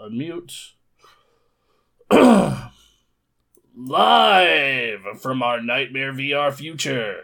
unmute. 0.00 0.72
Live 3.76 5.00
from 5.20 5.42
our 5.42 5.60
Nightmare 5.60 6.12
VR 6.12 6.52
future. 6.52 7.16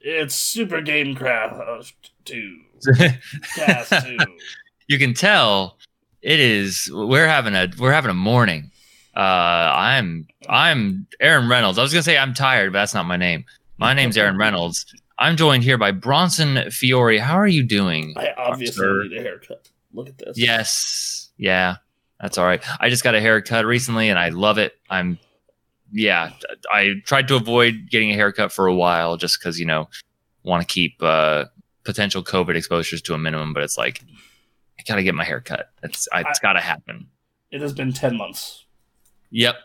It's 0.00 0.34
Super 0.34 0.80
Game 0.80 1.14
Craft 1.14 2.10
2. 2.24 2.60
Cast 3.56 4.06
2. 4.06 4.16
you 4.88 4.98
can 4.98 5.14
tell 5.14 5.78
it 6.22 6.40
is 6.40 6.90
we're 6.92 7.26
having 7.26 7.54
a 7.54 7.68
we're 7.78 7.92
having 7.92 8.10
a 8.10 8.14
morning. 8.14 8.70
Uh 9.16 9.20
I'm 9.20 10.26
I'm 10.48 11.06
Aaron 11.20 11.48
Reynolds. 11.48 11.78
I 11.78 11.82
was 11.82 11.92
gonna 11.92 12.02
say 12.02 12.18
I'm 12.18 12.34
tired, 12.34 12.72
but 12.72 12.80
that's 12.80 12.94
not 12.94 13.06
my 13.06 13.16
name. 13.16 13.44
My 13.78 13.92
name's 13.92 14.16
Aaron 14.16 14.36
Reynolds. 14.38 14.86
I'm 15.18 15.36
joined 15.36 15.64
here 15.64 15.78
by 15.78 15.92
Bronson 15.92 16.70
Fiore. 16.70 17.18
How 17.18 17.36
are 17.36 17.46
you 17.46 17.62
doing? 17.62 18.14
I 18.16 18.30
obviously 18.36 18.86
need 19.08 19.18
a 19.18 19.22
haircut. 19.22 19.68
Look 19.92 20.08
at 20.08 20.18
this. 20.18 20.36
Yes. 20.38 21.30
Yeah. 21.36 21.76
That's 22.24 22.38
all 22.38 22.46
right. 22.46 22.64
I 22.80 22.88
just 22.88 23.04
got 23.04 23.14
a 23.14 23.20
haircut 23.20 23.66
recently 23.66 24.08
and 24.08 24.18
I 24.18 24.30
love 24.30 24.56
it. 24.56 24.72
I'm 24.88 25.18
yeah, 25.92 26.30
I 26.72 26.94
tried 27.04 27.28
to 27.28 27.36
avoid 27.36 27.90
getting 27.90 28.12
a 28.12 28.14
haircut 28.14 28.50
for 28.50 28.66
a 28.66 28.74
while 28.74 29.18
just 29.18 29.42
cuz 29.42 29.60
you 29.60 29.66
know, 29.66 29.90
want 30.42 30.66
to 30.66 30.72
keep 30.72 30.96
uh 31.02 31.44
potential 31.84 32.24
covid 32.24 32.56
exposures 32.56 33.02
to 33.02 33.12
a 33.12 33.18
minimum, 33.18 33.52
but 33.52 33.62
it's 33.62 33.76
like 33.76 34.00
I 34.78 34.82
got 34.88 34.96
to 34.96 35.02
get 35.02 35.14
my 35.14 35.22
hair 35.22 35.42
cut. 35.42 35.70
It's 35.82 36.08
I, 36.14 36.22
it's 36.22 36.38
got 36.38 36.54
to 36.54 36.60
happen. 36.60 37.08
It 37.50 37.60
has 37.60 37.74
been 37.74 37.92
10 37.92 38.16
months 38.16 38.64
Yep. 39.30 39.56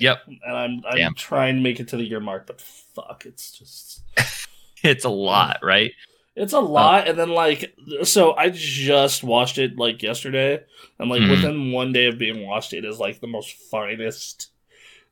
Yep. 0.00 0.18
And 0.26 0.56
I'm, 0.56 0.82
I'm 0.90 0.96
Damn. 0.96 1.14
trying 1.14 1.54
to 1.54 1.60
make 1.60 1.78
it 1.78 1.86
to 1.88 1.96
the 1.96 2.02
year 2.04 2.18
mark, 2.18 2.48
but 2.48 2.60
fuck, 2.60 3.24
it's 3.24 3.52
just. 3.52 4.02
It's 4.82 5.04
a 5.04 5.10
lot, 5.10 5.58
right? 5.62 5.92
It's 6.36 6.52
a 6.52 6.60
lot, 6.60 7.08
and 7.08 7.18
then 7.18 7.30
like, 7.30 7.74
so 8.04 8.34
I 8.34 8.50
just 8.50 9.22
watched 9.24 9.58
it 9.58 9.76
like 9.76 10.02
yesterday, 10.02 10.60
and 10.98 11.10
like 11.10 11.22
Mhm. 11.22 11.30
within 11.30 11.72
one 11.72 11.92
day 11.92 12.06
of 12.06 12.18
being 12.18 12.46
watched, 12.46 12.72
it 12.72 12.84
is 12.84 12.98
like 12.98 13.20
the 13.20 13.26
most 13.26 13.52
finest, 13.70 14.50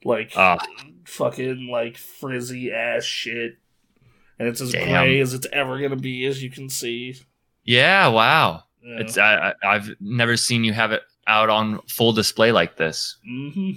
like 0.04 0.32
Ah. 0.36 0.58
fucking 1.04 1.68
like 1.68 1.98
frizzy 1.98 2.72
ass 2.72 3.04
shit, 3.04 3.58
and 4.38 4.48
it's 4.48 4.60
as 4.60 4.72
Damn. 4.72 4.88
gray 4.88 5.20
as 5.20 5.34
it's 5.34 5.46
ever 5.52 5.80
gonna 5.80 5.96
be, 5.96 6.24
as 6.24 6.42
you 6.42 6.50
can 6.50 6.68
see. 6.68 7.16
Yeah, 7.64 8.06
wow. 8.08 8.64
Yeah. 8.82 9.00
It's 9.00 9.18
I, 9.18 9.50
I 9.62 9.74
I've 9.74 9.90
never 10.00 10.36
seen 10.36 10.62
you 10.64 10.72
have 10.72 10.92
it 10.92 11.02
out 11.26 11.50
on 11.50 11.80
full 11.88 12.12
display 12.12 12.52
like 12.52 12.76
this. 12.76 13.18
hmm 13.24 13.72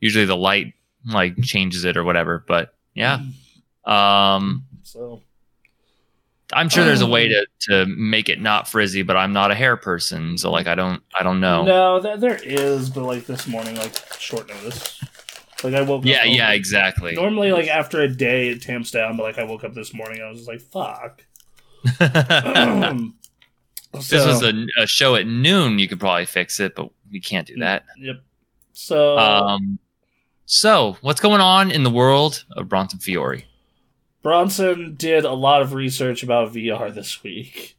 Usually 0.00 0.24
the 0.24 0.36
light 0.36 0.74
like 1.06 1.40
changes 1.42 1.84
it 1.84 1.96
or 1.96 2.04
whatever, 2.04 2.44
but 2.46 2.74
yeah. 2.94 3.20
Um 3.84 4.64
So 4.82 5.22
I'm 6.52 6.68
sure 6.68 6.84
there's 6.84 7.00
a 7.00 7.06
way 7.06 7.28
to 7.28 7.46
to 7.68 7.86
make 7.86 8.28
it 8.28 8.40
not 8.40 8.68
frizzy, 8.68 9.02
but 9.02 9.16
I'm 9.16 9.32
not 9.32 9.50
a 9.50 9.54
hair 9.54 9.76
person, 9.76 10.36
so 10.38 10.50
like 10.50 10.66
I 10.66 10.74
don't 10.74 11.02
I 11.18 11.22
don't 11.22 11.40
know. 11.40 11.64
no, 11.64 12.00
there, 12.00 12.16
there 12.16 12.40
is, 12.42 12.90
but 12.90 13.04
like 13.04 13.26
this 13.26 13.46
morning, 13.46 13.76
like 13.76 13.94
short 14.18 14.48
notice. 14.48 15.00
Like 15.62 15.74
I 15.74 15.82
woke. 15.82 16.04
Yeah, 16.04 16.18
up 16.18 16.26
yeah, 16.26 16.32
yeah, 16.32 16.50
exactly. 16.52 17.14
Normally, 17.14 17.52
like 17.52 17.68
after 17.68 18.00
a 18.00 18.08
day, 18.08 18.48
it 18.48 18.62
tamps 18.62 18.90
down, 18.90 19.16
but 19.16 19.24
like 19.24 19.38
I 19.38 19.44
woke 19.44 19.64
up 19.64 19.74
this 19.74 19.92
morning, 19.92 20.22
I 20.22 20.28
was 20.28 20.38
just 20.38 20.48
like, 20.48 20.60
"Fuck." 20.60 21.24
If 21.84 21.98
this 24.08 24.26
was 24.26 24.42
a, 24.42 24.66
a 24.78 24.86
show 24.86 25.14
at 25.16 25.26
noon, 25.26 25.78
you 25.78 25.88
could 25.88 26.00
probably 26.00 26.26
fix 26.26 26.60
it, 26.60 26.74
but 26.74 26.90
we 27.10 27.20
can't 27.20 27.46
do 27.46 27.56
that. 27.58 27.84
Yep. 27.98 28.16
So 28.72 29.18
Um, 29.18 29.78
so 30.46 30.96
what's 31.02 31.20
going 31.20 31.40
on 31.40 31.70
in 31.70 31.82
the 31.84 31.90
world 31.90 32.44
of 32.56 32.68
Bronson 32.68 32.98
Fiore? 32.98 33.44
Bronson 34.22 34.94
did 34.96 35.24
a 35.24 35.32
lot 35.32 35.62
of 35.62 35.72
research 35.72 36.22
about 36.22 36.52
VR 36.52 36.92
this 36.94 37.22
week. 37.22 37.76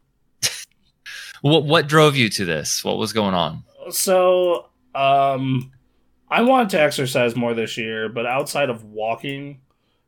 What 1.42 1.64
what 1.66 1.88
drove 1.88 2.16
you 2.16 2.30
to 2.30 2.45
this? 2.45 2.84
What 2.84 2.97
was 2.97 3.14
going 3.14 3.34
on? 3.34 3.64
So, 3.89 4.67
um, 4.94 5.72
I 6.30 6.42
wanted 6.44 6.69
to 6.72 6.81
exercise 6.81 7.36
more 7.36 7.53
this 7.56 7.78
year, 7.78 8.09
but 8.09 8.25
outside 8.28 8.69
of 8.69 8.84
walking, 8.84 9.59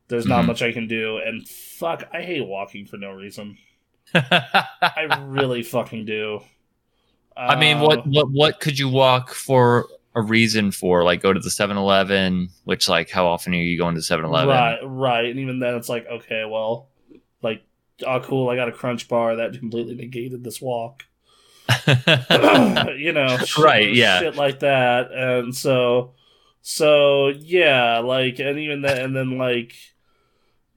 there's 0.08 0.26
not 0.26 0.44
Mhm. 0.44 0.46
much 0.48 0.62
I 0.62 0.70
can 0.72 0.86
do. 0.86 1.18
And 1.18 1.46
fuck, 1.48 2.08
I 2.12 2.22
hate 2.22 2.46
walking 2.46 2.86
for 2.86 2.96
no 2.98 3.10
reason. 3.10 3.58
I 4.14 5.18
really 5.22 5.62
fucking 5.64 6.04
do. 6.04 6.40
I 7.36 7.56
mean, 7.58 7.80
what 7.80 8.06
what 8.06 8.30
what 8.30 8.60
could 8.60 8.78
you 8.78 8.88
walk 8.88 9.34
for 9.34 9.86
a 10.14 10.22
reason 10.22 10.70
for? 10.70 11.04
Like 11.04 11.22
go 11.22 11.32
to 11.32 11.40
the 11.40 11.48
7-Eleven, 11.48 12.48
which 12.64 12.88
like 12.88 13.10
how 13.10 13.26
often 13.26 13.54
are 13.54 13.56
you 13.56 13.78
going 13.78 13.94
to 13.94 14.00
7-Eleven? 14.00 14.48
Right, 14.48 14.78
right. 14.82 15.26
And 15.26 15.38
even 15.38 15.58
then, 15.60 15.74
it's 15.74 15.88
like, 15.88 16.06
okay, 16.06 16.44
well, 16.44 16.88
like, 17.42 17.62
oh, 18.06 18.20
cool, 18.20 18.48
I 18.48 18.56
got 18.56 18.68
a 18.68 18.72
crunch 18.72 19.08
bar 19.08 19.36
that 19.36 19.58
completely 19.58 19.94
negated 19.94 20.44
this 20.44 20.60
walk. 20.60 21.04
you 21.86 23.12
know, 23.12 23.36
shit, 23.44 23.58
Right, 23.58 23.92
yeah. 23.94 24.20
shit 24.20 24.36
like 24.36 24.60
that, 24.60 25.12
and 25.12 25.54
so, 25.54 26.12
so 26.62 27.28
yeah, 27.28 27.98
like, 27.98 28.38
and 28.38 28.58
even 28.58 28.82
then, 28.82 29.00
and 29.00 29.16
then 29.16 29.38
like, 29.38 29.74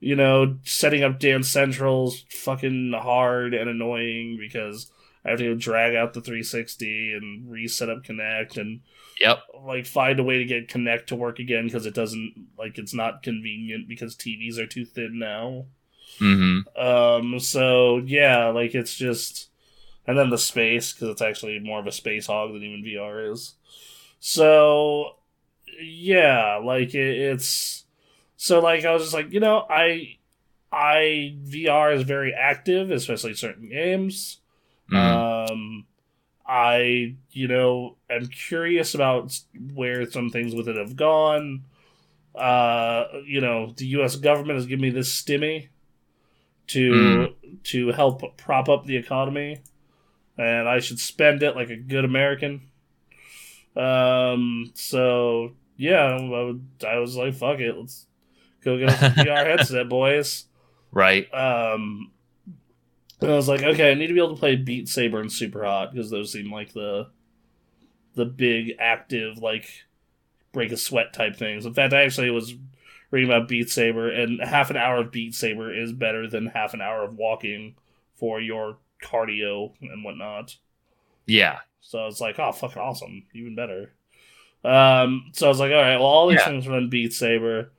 you 0.00 0.16
know, 0.16 0.58
setting 0.64 1.02
up 1.02 1.18
Dance 1.18 1.48
Central's 1.48 2.24
fucking 2.30 2.92
hard 2.94 3.52
and 3.54 3.68
annoying 3.68 4.36
because 4.38 4.90
I 5.24 5.30
have 5.30 5.38
to 5.38 5.54
go 5.54 5.54
drag 5.54 5.94
out 5.94 6.14
the 6.14 6.20
360 6.20 7.14
and 7.14 7.50
reset 7.50 7.90
up 7.90 8.04
Kinect 8.04 8.56
and 8.56 8.80
yep. 9.20 9.40
like 9.62 9.86
find 9.86 10.18
a 10.18 10.24
way 10.24 10.38
to 10.38 10.44
get 10.44 10.68
Kinect 10.68 11.06
to 11.06 11.16
work 11.16 11.38
again 11.38 11.64
because 11.64 11.86
it 11.86 11.94
doesn't 11.94 12.48
like 12.58 12.78
it's 12.78 12.94
not 12.94 13.22
convenient 13.22 13.88
because 13.88 14.16
TVs 14.16 14.58
are 14.58 14.66
too 14.66 14.84
thin 14.84 15.18
now. 15.18 15.66
hmm 16.18 16.60
Um, 16.76 17.40
so 17.40 17.98
yeah, 17.98 18.46
like 18.46 18.74
it's 18.74 18.94
just, 18.94 19.50
and 20.06 20.16
then 20.16 20.30
the 20.30 20.38
space 20.38 20.92
because 20.92 21.08
it's 21.08 21.22
actually 21.22 21.58
more 21.58 21.80
of 21.80 21.86
a 21.86 21.92
space 21.92 22.26
hog 22.26 22.52
than 22.52 22.62
even 22.62 22.84
VR 22.84 23.32
is. 23.32 23.54
So 24.20 25.16
yeah, 25.80 26.56
like 26.56 26.94
it, 26.94 27.18
it's 27.18 27.84
so 28.36 28.60
like 28.60 28.84
I 28.84 28.92
was 28.92 29.02
just 29.02 29.14
like 29.14 29.32
you 29.32 29.40
know 29.40 29.66
I 29.68 30.16
I 30.72 31.36
VR 31.44 31.94
is 31.94 32.02
very 32.02 32.32
active, 32.32 32.90
especially 32.90 33.34
certain 33.34 33.68
games. 33.68 34.38
Mhm. 34.90 35.50
Um, 35.50 35.86
I 36.46 37.16
you 37.30 37.48
know 37.48 37.96
am 38.08 38.26
curious 38.26 38.94
about 38.94 39.38
where 39.74 40.10
some 40.10 40.30
things 40.30 40.54
with 40.54 40.68
it 40.68 40.76
have 40.76 40.96
gone. 40.96 41.64
Uh, 42.34 43.04
you 43.26 43.40
know, 43.40 43.72
the 43.76 43.86
U.S. 43.86 44.16
government 44.16 44.56
has 44.56 44.66
given 44.66 44.82
me 44.82 44.90
this 44.90 45.10
stimmy 45.20 45.68
to 46.68 47.34
to 47.64 47.88
help 47.88 48.36
prop 48.36 48.68
up 48.68 48.84
the 48.84 48.96
economy, 48.96 49.60
and 50.36 50.68
I 50.68 50.78
should 50.80 51.00
spend 51.00 51.42
it 51.42 51.56
like 51.56 51.70
a 51.70 51.76
good 51.76 52.04
American. 52.04 52.68
Um, 53.76 54.70
so 54.74 55.52
yeah, 55.76 56.16
I, 56.16 56.42
would, 56.42 56.66
I 56.86 56.98
was 56.98 57.16
like, 57.16 57.34
fuck 57.34 57.60
it, 57.60 57.76
let's 57.76 58.06
go 58.64 58.78
get 58.78 58.90
a 58.90 58.92
VR 59.24 59.46
headset, 59.46 59.88
boys. 59.88 60.44
right. 60.90 61.32
Um, 61.32 62.10
and 63.20 63.30
I 63.30 63.34
was 63.36 63.48
like, 63.48 63.62
okay, 63.62 63.90
I 63.90 63.94
need 63.94 64.06
to 64.08 64.14
be 64.14 64.20
able 64.20 64.34
to 64.34 64.38
play 64.40 64.56
Beat 64.56 64.88
Saber 64.88 65.20
and 65.20 65.32
Super 65.32 65.64
Hot 65.64 65.92
because 65.92 66.10
those 66.10 66.32
seem 66.32 66.52
like 66.52 66.72
the 66.72 67.08
the 68.14 68.24
big 68.24 68.74
active 68.78 69.38
like 69.38 69.84
break 70.52 70.72
a 70.72 70.76
sweat 70.76 71.12
type 71.12 71.36
things. 71.36 71.66
In 71.66 71.74
fact, 71.74 71.92
I 71.92 72.02
actually 72.02 72.30
was 72.30 72.54
reading 73.10 73.30
about 73.30 73.48
Beat 73.48 73.70
Saber, 73.70 74.10
and 74.10 74.40
half 74.40 74.70
an 74.70 74.76
hour 74.76 74.98
of 74.98 75.12
Beat 75.12 75.34
Saber 75.34 75.72
is 75.72 75.92
better 75.92 76.28
than 76.28 76.46
half 76.46 76.74
an 76.74 76.80
hour 76.80 77.02
of 77.04 77.16
walking 77.16 77.74
for 78.14 78.40
your 78.40 78.78
cardio 79.02 79.72
and 79.80 80.04
whatnot. 80.04 80.56
Yeah. 81.26 81.58
So 81.80 82.06
it's 82.06 82.20
like, 82.20 82.38
oh, 82.38 82.52
fucking 82.52 82.82
awesome, 82.82 83.24
even 83.34 83.54
better. 83.54 83.92
Um, 84.64 85.30
so 85.32 85.46
I 85.46 85.48
was 85.48 85.60
like, 85.60 85.70
all 85.70 85.80
right, 85.80 85.96
well, 85.96 86.06
all 86.06 86.28
these 86.28 86.40
Yeah. 86.40 86.46
things 86.48 86.66
run 86.68 86.88
Beat 86.90 87.12
Saber, 87.12 87.70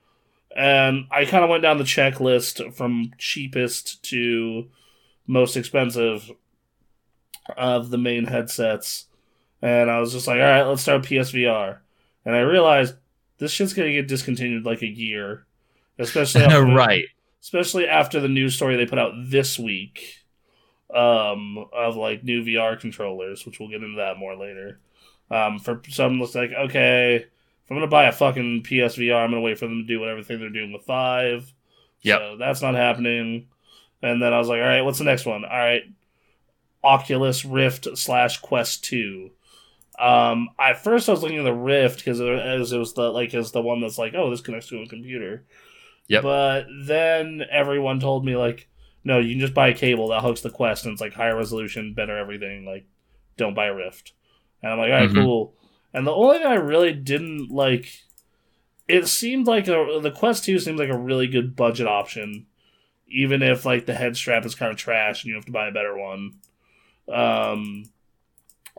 and 0.55 1.05
I 1.11 1.25
kind 1.25 1.43
of 1.43 1.49
went 1.49 1.61
down 1.63 1.77
the 1.77 1.83
checklist 1.83 2.73
from 2.73 3.11
cheapest 3.17 4.01
to 4.05 4.69
most 5.29 5.55
expensive 5.55 6.31
of 7.55 7.91
the 7.91 7.97
main 7.97 8.25
headsets, 8.25 9.05
and 9.61 9.89
I 9.89 9.99
was 9.99 10.11
just 10.11 10.27
like, 10.27 10.37
all 10.39 10.43
right, 10.43 10.63
let's 10.63 10.81
start 10.81 11.03
PSVR, 11.03 11.77
and 12.25 12.35
I 12.35 12.39
realized 12.39 12.95
this 13.37 13.51
shit's 13.51 13.73
gonna 13.73 13.91
get 13.91 14.07
discontinued 14.07 14.65
like 14.65 14.81
a 14.81 14.87
year, 14.87 15.45
especially 15.99 16.41
after 16.45 16.65
the- 16.65 16.73
right. 16.73 17.05
especially 17.41 17.87
after 17.87 18.19
the 18.19 18.27
news 18.27 18.55
story 18.55 18.75
they 18.75 18.85
put 18.85 18.99
out 18.99 19.13
this 19.27 19.57
week 19.59 20.17
um, 20.93 21.63
of 21.71 21.95
like 21.95 22.23
new 22.23 22.43
VR 22.43 22.79
controllers, 22.79 23.45
which 23.45 23.59
we'll 23.59 23.69
get 23.69 23.83
into 23.83 23.97
that 23.97 24.17
more 24.17 24.35
later. 24.35 24.79
Um, 25.31 25.59
for 25.59 25.81
some, 25.89 26.19
it's 26.21 26.33
like 26.33 26.51
okay, 26.51 27.15
if 27.17 27.71
I'm 27.71 27.77
gonna 27.77 27.87
buy 27.87 28.05
a 28.05 28.11
fucking 28.11 28.63
PSVR, 28.63 29.23
I'm 29.23 29.29
gonna 29.29 29.41
wait 29.41 29.59
for 29.59 29.67
them 29.67 29.81
to 29.83 29.87
do 29.87 29.99
whatever 29.99 30.23
thing 30.23 30.39
they're 30.39 30.49
doing 30.49 30.73
with 30.73 30.83
five. 30.83 31.53
Yep. 32.01 32.19
So 32.19 32.37
that's 32.37 32.61
not 32.63 32.73
happening. 32.75 33.47
And 34.01 34.21
then 34.21 34.33
I 34.33 34.37
was 34.37 34.47
like, 34.47 34.59
all 34.61 34.67
right, 34.67 34.81
what's 34.81 34.97
the 34.99 35.03
next 35.03 35.25
one? 35.25 35.43
All 35.43 35.57
right, 35.57 35.83
Oculus 36.83 37.43
Rift 37.45 37.87
slash 37.97 38.39
Quest 38.39 38.83
Two. 38.83 39.31
Um, 39.97 40.49
at 40.57 40.81
first 40.81 41.09
I 41.09 41.11
was 41.11 41.21
looking 41.21 41.39
at 41.39 41.43
the 41.43 41.53
Rift 41.53 41.97
because 41.99 42.19
it, 42.21 42.27
as 42.27 42.71
it 42.71 42.77
was 42.77 42.93
the 42.93 43.09
like 43.11 43.33
as 43.33 43.51
the 43.51 43.61
one 43.61 43.81
that's 43.81 43.97
like, 43.97 44.13
oh, 44.15 44.29
this 44.29 44.41
connects 44.41 44.69
to 44.69 44.81
a 44.81 44.87
computer. 44.87 45.43
Yep. 46.07 46.23
But 46.23 46.65
then 46.85 47.41
everyone 47.51 47.99
told 47.99 48.25
me 48.25 48.35
like, 48.37 48.67
no, 49.03 49.19
you 49.19 49.31
can 49.33 49.39
just 49.41 49.53
buy 49.53 49.67
a 49.69 49.73
cable 49.73 50.07
that 50.09 50.21
hooks 50.21 50.41
the 50.41 50.49
Quest 50.49 50.85
and 50.85 50.93
it's 50.93 51.01
like 51.01 51.13
higher 51.13 51.35
resolution, 51.35 51.93
better 51.93 52.17
everything. 52.17 52.65
Like, 52.65 52.85
don't 53.37 53.53
buy 53.53 53.65
a 53.67 53.75
Rift. 53.75 54.13
And 54.63 54.71
I'm 54.71 54.79
like, 54.79 54.91
all 54.91 54.97
right, 54.99 55.09
Mhm. 55.09 55.15
cool. 55.15 55.53
And 55.93 56.07
the 56.07 56.11
only 56.13 56.37
thing 56.37 56.47
I 56.47 56.55
really 56.55 56.93
didn't 56.93 57.49
like, 57.51 57.91
it 58.87 59.07
seemed 59.07 59.47
like 59.47 59.67
a, 59.67 59.99
the 60.01 60.11
Quest 60.11 60.45
2 60.45 60.59
seemed 60.59 60.79
like 60.79 60.89
a 60.89 60.97
really 60.97 61.27
good 61.27 61.55
budget 61.55 61.87
option, 61.87 62.45
even 63.09 63.41
if 63.41 63.65
like 63.65 63.85
the 63.85 63.93
head 63.93 64.15
strap 64.15 64.45
is 64.45 64.55
kind 64.55 64.71
of 64.71 64.77
trash 64.77 65.23
and 65.23 65.29
you 65.29 65.35
have 65.35 65.45
to 65.45 65.51
buy 65.51 65.67
a 65.67 65.73
better 65.73 65.97
one. 65.97 66.35
Um, 67.11 67.85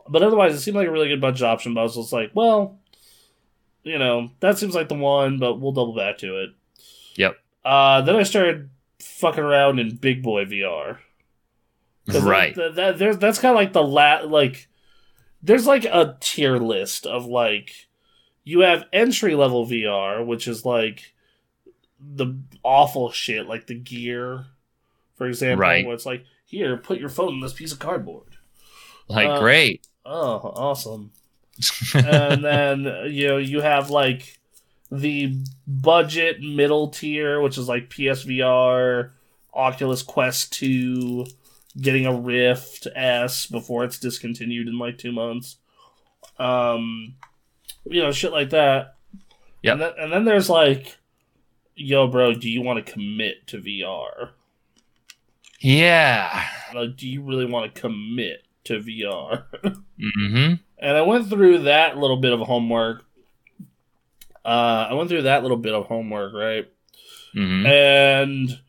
but 0.07 0.23
otherwise, 0.23 0.53
it 0.53 0.61
seemed 0.61 0.77
like 0.77 0.87
a 0.87 0.91
really 0.91 1.09
good 1.09 1.21
budget 1.21 1.43
option. 1.43 1.73
But 1.73 1.81
I 1.81 1.83
was 1.83 1.95
just 1.95 2.13
like, 2.13 2.31
well, 2.33 2.79
you 3.83 3.97
know, 3.97 4.31
that 4.39 4.57
seems 4.57 4.75
like 4.75 4.89
the 4.89 4.95
one, 4.95 5.39
but 5.39 5.59
we'll 5.59 5.71
double 5.71 5.95
back 5.95 6.19
to 6.19 6.41
it. 6.41 6.49
Yep. 7.15 7.37
Uh, 7.63 8.01
then 8.01 8.15
I 8.15 8.23
started 8.23 8.69
fucking 8.99 9.43
around 9.43 9.79
in 9.79 9.95
Big 9.95 10.23
Boy 10.23 10.45
VR. 10.45 10.97
Right. 12.07 12.55
That, 12.55 12.97
that, 12.97 13.19
that's 13.19 13.39
kind 13.39 13.51
of 13.51 13.57
like 13.57 13.73
the 13.73 13.83
la 13.83 14.21
like. 14.25 14.67
There's 15.43 15.65
like 15.65 15.85
a 15.85 16.17
tier 16.19 16.57
list 16.57 17.07
of 17.07 17.25
like, 17.25 17.87
you 18.43 18.59
have 18.59 18.85
entry 18.93 19.33
level 19.33 19.65
VR, 19.65 20.23
which 20.25 20.47
is 20.47 20.65
like 20.65 21.13
the 22.01 22.37
awful 22.63 23.11
shit, 23.11 23.47
like 23.47 23.67
the 23.67 23.75
gear, 23.75 24.45
for 25.15 25.27
example, 25.27 25.61
Right. 25.61 25.85
where 25.85 25.93
it's 25.95 26.05
like, 26.05 26.25
here, 26.45 26.77
put 26.77 26.99
your 26.99 27.09
phone 27.09 27.35
in 27.35 27.39
this 27.39 27.53
piece 27.53 27.71
of 27.71 27.79
cardboard. 27.79 28.37
Like 29.07 29.27
uh, 29.27 29.39
great. 29.39 29.85
Oh, 30.05 30.35
awesome. 30.55 31.11
and 31.95 32.43
then 32.43 32.85
you 33.09 33.27
know 33.27 33.37
you 33.37 33.61
have 33.61 33.89
like 33.89 34.39
the 34.89 35.35
budget 35.67 36.41
middle 36.41 36.87
tier, 36.89 37.39
which 37.41 37.57
is 37.57 37.67
like 37.67 37.89
PSVR, 37.89 39.11
Oculus 39.53 40.01
Quest 40.01 40.53
Two, 40.53 41.25
getting 41.79 42.05
a 42.05 42.13
Rift 42.13 42.87
S 42.95 43.45
before 43.45 43.83
it's 43.83 43.99
discontinued 43.99 44.67
in 44.67 44.77
like 44.79 44.97
two 44.97 45.11
months. 45.11 45.57
Um, 46.39 47.15
you 47.85 48.01
know, 48.01 48.11
shit 48.11 48.31
like 48.31 48.49
that. 48.51 48.95
Yeah. 49.61 49.73
And 49.73 49.81
and 49.81 50.11
then 50.11 50.25
there's 50.25 50.49
like, 50.49 50.97
yo, 51.75 52.07
bro, 52.07 52.33
do 52.33 52.49
you 52.49 52.61
want 52.61 52.85
to 52.85 52.91
commit 52.91 53.47
to 53.47 53.57
VR? 53.59 54.29
yeah. 55.59 56.43
Like, 56.73 56.95
do 56.95 57.07
you 57.07 57.21
really 57.21 57.45
want 57.45 57.73
to 57.73 57.81
commit 57.81 58.43
to 58.65 58.79
VR? 58.79 59.43
hmm 59.99 60.53
And 60.79 60.97
I 60.97 61.01
went 61.01 61.29
through 61.29 61.59
that 61.63 61.97
little 61.97 62.17
bit 62.17 62.33
of 62.33 62.39
homework. 62.41 63.03
Uh, 64.43 64.87
I 64.89 64.93
went 64.93 65.09
through 65.09 65.23
that 65.23 65.43
little 65.43 65.57
bit 65.57 65.73
of 65.73 65.85
homework, 65.85 66.33
right? 66.33 66.67
hmm 67.33 67.65
And 67.65 68.59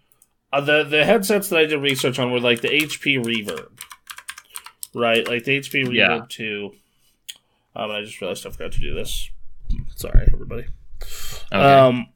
uh, 0.52 0.60
the 0.60 0.84
the 0.84 1.04
headsets 1.04 1.48
that 1.48 1.58
I 1.60 1.64
did 1.64 1.78
research 1.80 2.18
on 2.18 2.30
were 2.30 2.40
like 2.40 2.60
the 2.60 2.68
HP 2.68 3.24
Reverb, 3.24 3.70
right? 4.94 5.26
Like 5.26 5.44
the 5.44 5.60
HP 5.60 5.84
Reverb 5.86 5.94
Yeah. 5.94 6.20
two. 6.28 6.72
Um, 7.74 7.90
I 7.90 8.02
just 8.02 8.20
realized 8.20 8.46
I 8.46 8.50
forgot 8.50 8.72
to 8.72 8.80
do 8.80 8.92
this. 8.94 9.30
Sorry, 9.96 10.28
everybody. 10.32 10.66
Okay. 11.50 11.56
Um, 11.56 12.08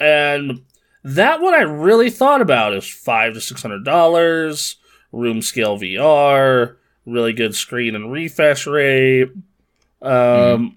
and 0.00 0.62
that 1.04 1.40
one 1.40 1.54
I 1.54 1.60
really 1.60 2.10
thought 2.10 2.40
about 2.40 2.74
is 2.74 2.88
five 2.88 3.34
to 3.34 3.40
six 3.40 3.62
hundred 3.62 3.84
dollars, 3.84 4.76
room 5.12 5.42
scale 5.42 5.78
VR, 5.78 6.76
really 7.06 7.32
good 7.32 7.54
screen 7.54 7.94
and 7.94 8.10
refresh 8.10 8.66
rate. 8.66 9.30
Um, 10.02 10.76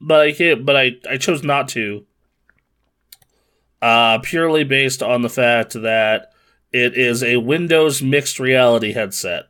but 0.00 0.20
I 0.20 0.32
can't, 0.32 0.64
but 0.64 0.76
I 0.76 0.92
I 1.08 1.16
chose 1.18 1.42
not 1.42 1.68
to. 1.70 2.06
Uh, 3.82 4.18
purely 4.20 4.64
based 4.64 5.02
on 5.02 5.20
the 5.20 5.28
fact 5.28 5.74
that 5.74 6.32
it 6.72 6.96
is 6.96 7.22
a 7.22 7.36
Windows 7.36 8.02
mixed 8.02 8.40
reality 8.40 8.92
headset, 8.92 9.44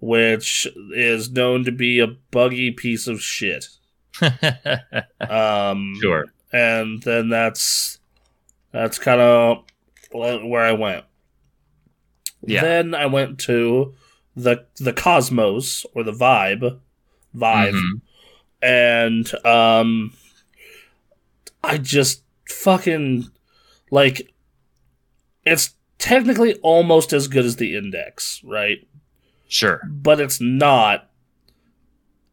which 0.00 0.68
is 0.94 1.30
known 1.30 1.64
to 1.64 1.72
be 1.72 1.98
a 1.98 2.06
buggy 2.30 2.70
piece 2.70 3.06
of 3.06 3.22
shit. 3.22 3.68
Um, 5.20 5.94
sure. 6.00 6.26
And 6.52 7.02
then 7.02 7.28
that's 7.28 7.98
that's 8.72 8.98
kind 8.98 9.20
of 9.20 9.64
where 10.12 10.62
I 10.64 10.72
went. 10.72 11.04
Yeah. 12.44 12.60
Then 12.62 12.94
I 12.94 13.06
went 13.06 13.38
to 13.40 13.94
the 14.36 14.66
the 14.76 14.92
Cosmos 14.92 15.86
or 15.94 16.02
the 16.02 16.12
Vibe, 16.12 16.78
Vive, 17.34 17.74
Mhm. 17.74 18.00
and 18.62 19.44
um, 19.44 20.12
I 21.62 21.78
just 21.78 22.22
fucking 22.48 23.30
like 23.90 24.32
it's 25.44 25.74
technically 25.98 26.54
almost 26.56 27.12
as 27.12 27.28
good 27.28 27.44
as 27.44 27.56
the 27.56 27.76
Index, 27.76 28.40
right? 28.44 28.86
Sure. 29.48 29.80
But 29.88 30.18
it's 30.20 30.40
not, 30.40 31.10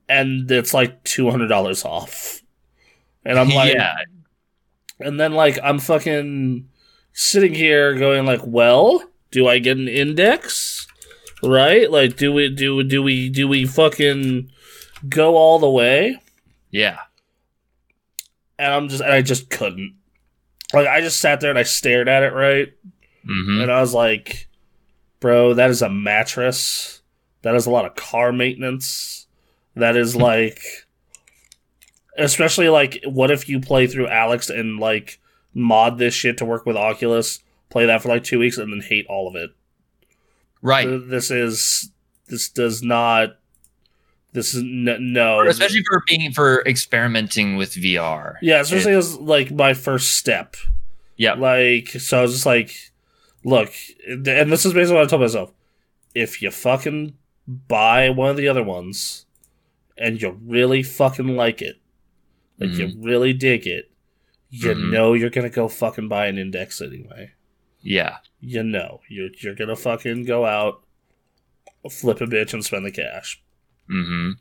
and 0.07 0.49
it's 0.49 0.73
like 0.73 1.03
two 1.03 1.29
hundred 1.29 1.47
dollars 1.47 1.83
off, 1.85 2.38
and 3.25 3.37
I'm 3.39 3.49
like, 3.49 3.73
yeah. 3.73 3.95
and 4.99 5.19
then 5.19 5.33
like 5.33 5.57
I'm 5.63 5.79
fucking 5.79 6.67
sitting 7.13 7.53
here 7.53 7.95
going 7.95 8.25
like, 8.25 8.41
well, 8.43 9.03
do 9.31 9.47
I 9.47 9.59
get 9.59 9.77
an 9.77 9.87
index? 9.87 10.87
Right? 11.43 11.89
Like 11.89 12.17
do 12.17 12.33
we 12.33 12.49
do 12.53 12.83
do 12.83 13.01
we 13.03 13.29
do 13.29 13.47
we 13.47 13.65
fucking 13.65 14.51
go 15.07 15.35
all 15.35 15.59
the 15.59 15.69
way? 15.69 16.21
Yeah. 16.71 16.99
And 18.57 18.73
I'm 18.73 18.89
just 18.89 19.01
and 19.01 19.11
I 19.13 19.21
just 19.21 19.49
couldn't. 19.49 19.95
Like 20.73 20.87
I 20.87 21.01
just 21.01 21.19
sat 21.19 21.39
there 21.39 21.49
and 21.49 21.59
I 21.59 21.63
stared 21.63 22.07
at 22.09 22.23
it, 22.23 22.33
right? 22.33 22.73
hmm 23.25 23.61
And 23.61 23.71
I 23.71 23.81
was 23.81 23.93
like, 23.93 24.47
bro, 25.19 25.53
that 25.53 25.69
is 25.69 25.81
a 25.81 25.89
mattress. 25.89 27.01
That 27.41 27.55
is 27.55 27.65
a 27.65 27.71
lot 27.71 27.85
of 27.85 27.95
car 27.95 28.31
maintenance. 28.33 29.27
That 29.75 29.95
is 29.95 30.15
like 30.15 30.61
especially 32.19 32.69
like 32.69 32.99
what 33.05 33.31
if 33.31 33.47
you 33.49 33.59
play 33.59 33.87
through 33.87 34.07
Alyx 34.07 34.49
and 34.49 34.79
like 34.79 35.19
mod 35.53 35.97
this 35.97 36.13
shit 36.13 36.37
to 36.37 36.45
work 36.45 36.65
with 36.65 36.75
Oculus, 36.77 37.39
play 37.69 37.85
that 37.85 38.01
for 38.01 38.09
like 38.09 38.23
2 38.23 38.39
weeks 38.39 38.57
and 38.57 38.71
then 38.71 38.81
hate 38.87 39.05
all 39.07 39.27
of 39.27 39.35
it. 39.35 39.51
Right. 40.61 40.85
Th- 40.87 41.03
This 41.07 41.31
is 41.31 41.91
this 42.27 42.49
does 42.49 42.83
not 42.83 43.37
this 44.33 44.53
is 44.53 44.61
n- 44.61 45.13
no. 45.13 45.41
Especially 45.47 45.83
for 45.89 46.03
being 46.07 46.31
for 46.31 46.61
experimenting 46.67 47.55
with 47.55 47.73
VR. 47.73 48.35
yeah, 48.41 48.59
especially 48.61 48.93
as 48.93 49.17
like 49.17 49.49
my 49.51 49.73
first 49.73 50.15
step. 50.17 50.55
Yeah. 51.17 51.33
Like, 51.33 51.89
so 51.89 52.19
I 52.19 52.21
was 52.21 52.33
just 52.33 52.45
like, 52.45 52.71
look, 53.43 53.71
and 54.07 54.23
this 54.51 54.65
is 54.65 54.73
basically 54.73 54.95
what 54.97 55.05
I 55.05 55.07
told 55.09 55.21
myself. 55.23 55.51
If 56.13 56.41
you 56.41 56.51
fucking 56.51 57.15
buy 57.67 58.09
one 58.11 58.29
of 58.29 58.37
the 58.37 58.47
other 58.47 58.63
ones 58.63 59.25
and 59.97 60.21
you 60.21 60.39
really 60.45 60.83
fucking 60.83 61.35
like 61.35 61.61
it, 61.61 61.77
like 62.59 62.71
you 62.71 62.91
really 62.99 63.33
dig 63.33 63.65
it, 63.67 63.91
you 64.49 64.69
Mhm. 64.73 64.91
know 64.91 65.13
you're 65.13 65.29
gonna 65.29 65.49
go 65.49 65.67
fucking 65.67 66.07
buy 66.07 66.27
an 66.27 66.37
index 66.37 66.81
anyway. 66.81 67.31
Yeah. 67.81 68.17
You 68.41 68.63
know. 68.63 69.01
You're, 69.09 69.29
you're 69.39 69.55
gonna 69.55 69.75
fucking 69.75 70.25
go 70.25 70.45
out, 70.45 70.83
flip 71.89 72.21
a 72.21 72.25
bitch, 72.25 72.53
and 72.53 72.63
spend 72.63 72.85
the 72.85 72.91
cash. 72.91 73.41
hmm 73.87 74.31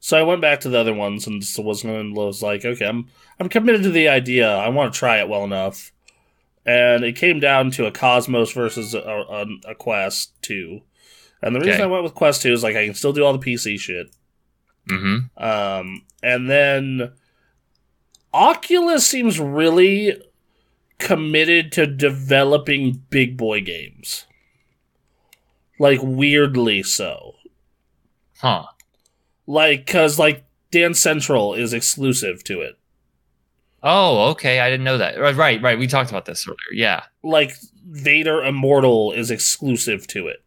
So 0.00 0.18
I 0.18 0.22
went 0.22 0.40
back 0.40 0.60
to 0.60 0.68
the 0.68 0.78
other 0.78 0.94
ones 0.94 1.26
and 1.26 1.40
just 1.42 1.58
was 1.58 1.82
going 1.82 2.14
was 2.14 2.42
like, 2.42 2.64
okay, 2.64 2.86
I'm 2.86 3.08
I'm 3.40 3.48
committed 3.48 3.82
to 3.82 3.90
the 3.90 4.08
idea. 4.08 4.48
I 4.56 4.68
want 4.68 4.92
to 4.92 4.98
try 4.98 5.18
it 5.18 5.28
well 5.28 5.44
enough. 5.44 5.92
And 6.64 7.04
it 7.04 7.14
came 7.16 7.38
down 7.38 7.70
to 7.72 7.86
a 7.86 7.92
Cosmos 7.92 8.52
versus 8.52 8.92
a, 8.94 8.98
a, 9.00 9.46
a 9.70 9.74
Quest 9.74 10.32
two. 10.42 10.80
And 11.42 11.54
the 11.54 11.60
reason 11.60 11.74
Okay. 11.74 11.82
I 11.84 11.86
went 11.86 12.02
with 12.02 12.14
Quest 12.14 12.42
two 12.42 12.52
is 12.52 12.62
like 12.62 12.74
I 12.76 12.84
can 12.86 12.94
still 12.94 13.12
do 13.12 13.24
all 13.24 13.36
the 13.36 13.38
PC 13.44 13.78
shit. 13.78 14.08
hmm 14.88 15.18
Um, 15.36 16.02
and 16.22 16.48
then 16.50 17.12
Oculus 18.36 19.06
seems 19.06 19.40
really 19.40 20.22
committed 20.98 21.72
to 21.72 21.86
developing 21.86 23.02
big 23.08 23.34
boy 23.38 23.62
games. 23.62 24.26
Like 25.78 26.00
weirdly 26.02 26.82
so. 26.82 27.36
Huh. 28.40 28.66
Like 29.46 29.86
cuz 29.86 30.18
like 30.18 30.44
Dance 30.70 31.00
Central 31.00 31.54
is 31.54 31.72
exclusive 31.72 32.44
to 32.44 32.60
it. 32.60 32.78
Oh, 33.82 34.30
okay. 34.32 34.60
I 34.60 34.68
didn't 34.68 34.84
know 34.84 34.98
that. 34.98 35.18
Right, 35.18 35.34
right, 35.34 35.62
right. 35.62 35.78
We 35.78 35.86
talked 35.86 36.10
about 36.10 36.26
this 36.26 36.46
earlier. 36.46 36.58
Yeah. 36.72 37.04
Like 37.22 37.52
Vader 37.88 38.44
Immortal 38.44 39.12
is 39.12 39.30
exclusive 39.30 40.06
to 40.08 40.28
it. 40.28 40.44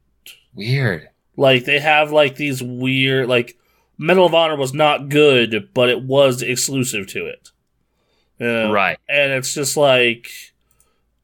Weird. 0.53 1.09
Like 1.35 1.65
they 1.65 1.79
have 1.79 2.11
like 2.11 2.35
these 2.35 2.61
weird 2.61 3.27
like 3.27 3.57
Medal 3.97 4.27
of 4.27 4.35
Honor 4.35 4.57
was 4.57 4.75
not 4.75 5.09
good, 5.09 5.69
but 5.73 5.89
it 5.89 6.03
was 6.03 6.43
exclusive 6.43 7.07
to 7.07 7.25
it. 7.25 7.49
You 8.39 8.47
know? 8.47 8.71
Right. 8.71 8.97
and 9.09 9.31
it's 9.33 9.53
just 9.53 9.75
like 9.77 10.29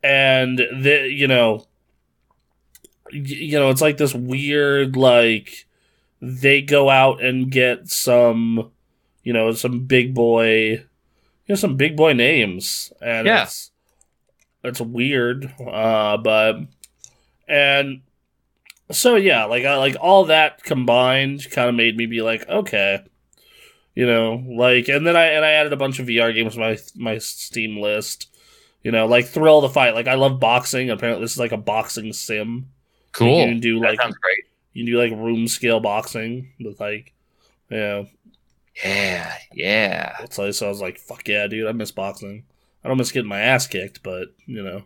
and 0.04 0.58
the 0.60 1.10
you 1.12 1.28
know 1.28 1.66
you 3.12 3.58
know 3.60 3.70
it's 3.70 3.82
like 3.82 3.98
this 3.98 4.14
weird 4.14 4.96
like 4.98 5.66
they 6.22 6.62
go 6.62 6.90
out 6.90 7.24
and 7.24 7.50
get 7.52 7.88
some 7.90 8.72
you 9.24 9.32
know 9.34 9.52
some 9.54 9.86
big 9.86 10.14
boy 10.14 10.72
you 10.72 10.84
know 11.50 11.56
some 11.56 11.78
big 11.78 11.96
boy 11.96 12.14
names 12.14 12.92
and 13.02 13.28
Yeah. 13.28 13.44
it's 13.44 13.72
it's 14.64 14.82
weird 14.82 15.54
uh 15.66 16.18
but 16.18 16.58
and 17.48 18.02
so 18.92 19.16
yeah, 19.16 19.46
like 19.46 19.66
I 19.66 19.78
like 19.78 19.96
all 20.00 20.26
that 20.26 20.64
combined 20.64 21.50
kind 21.50 21.70
of 21.70 21.74
made 21.74 21.98
me 21.98 22.06
be 22.06 22.22
like, 22.22 22.48
okay, 22.48 23.04
you 23.96 24.06
know, 24.06 24.44
like, 24.48 24.88
and 24.88 25.06
then 25.06 25.16
I 25.16 25.26
and 25.28 25.44
I 25.44 25.52
added 25.52 25.74
a 25.74 25.78
bunch 25.78 26.00
of 26.00 26.08
VR 26.08 26.34
games 26.34 26.54
to 26.54 26.60
my 26.60 26.78
my 26.96 27.18
Steam 27.18 27.78
list. 27.80 28.30
You 28.84 28.92
know, 28.92 29.08
like 29.08 29.26
Thrill 29.26 29.62
the 29.62 29.70
Fight. 29.70 29.96
Like 29.96 30.08
I 30.08 30.14
love 30.14 30.40
boxing. 30.40 30.90
Apparently, 30.90 31.24
this 31.24 31.32
is 31.32 31.40
like 31.40 31.52
a 31.52 31.58
boxing 31.58 32.14
sim. 32.14 32.70
Cool. 33.14 33.40
You 33.40 33.46
can 33.46 33.60
do 33.60 33.80
that 33.80 33.88
like 33.88 34.02
sounds 34.02 34.18
great. 34.18 34.44
you 34.74 34.86
can 34.86 34.94
do 34.94 35.00
like 35.00 35.12
room 35.12 35.48
scale 35.48 35.80
boxing 35.80 36.52
with 36.60 36.80
like, 36.80 37.14
yeah. 37.70 38.04
Yeah, 38.84 39.34
yeah. 39.54 40.18
It's 40.20 40.38
like 40.38 40.54
so 40.54 40.66
I 40.66 40.70
was 40.70 40.82
like, 40.82 41.00
fuck 41.00 41.28
yeah, 41.28 41.48
dude, 41.48 41.68
I 41.68 41.72
miss 41.72 41.92
boxing. 41.92 42.44
I 42.84 42.90
don't 42.90 42.98
miss 42.98 43.12
getting 43.12 43.30
my 43.30 43.40
ass 43.40 43.66
kicked, 43.66 44.04
but 44.04 44.36
you 44.46 44.62
know, 44.62 44.84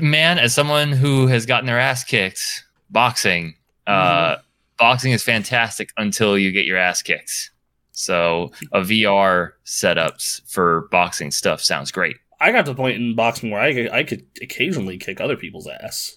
Man, 0.00 0.38
as 0.38 0.54
someone 0.54 0.90
who 0.92 1.26
has 1.26 1.44
gotten 1.44 1.66
their 1.66 1.78
ass 1.78 2.02
kicked 2.02 2.64
boxing, 2.88 3.54
uh, 3.86 4.36
boxing 4.80 5.12
is 5.12 5.22
fantastic 5.22 5.92
until 5.96 6.36
you 6.36 6.50
get 6.50 6.64
your 6.64 6.78
ass 6.78 7.02
kicked. 7.02 7.50
So 7.92 8.50
a 8.72 8.80
VR 8.80 9.52
setups 9.64 10.40
for 10.50 10.88
boxing 10.90 11.30
stuff 11.30 11.60
sounds 11.60 11.92
great. 11.92 12.16
I 12.40 12.50
got 12.50 12.64
to 12.64 12.72
the 12.72 12.76
point 12.76 12.96
in 12.96 13.14
boxing 13.14 13.50
where 13.50 13.60
I 13.60 13.74
could, 13.74 13.90
I 13.90 14.02
could 14.02 14.26
occasionally 14.40 14.96
kick 14.96 15.20
other 15.20 15.36
people's 15.36 15.68
ass. 15.68 16.16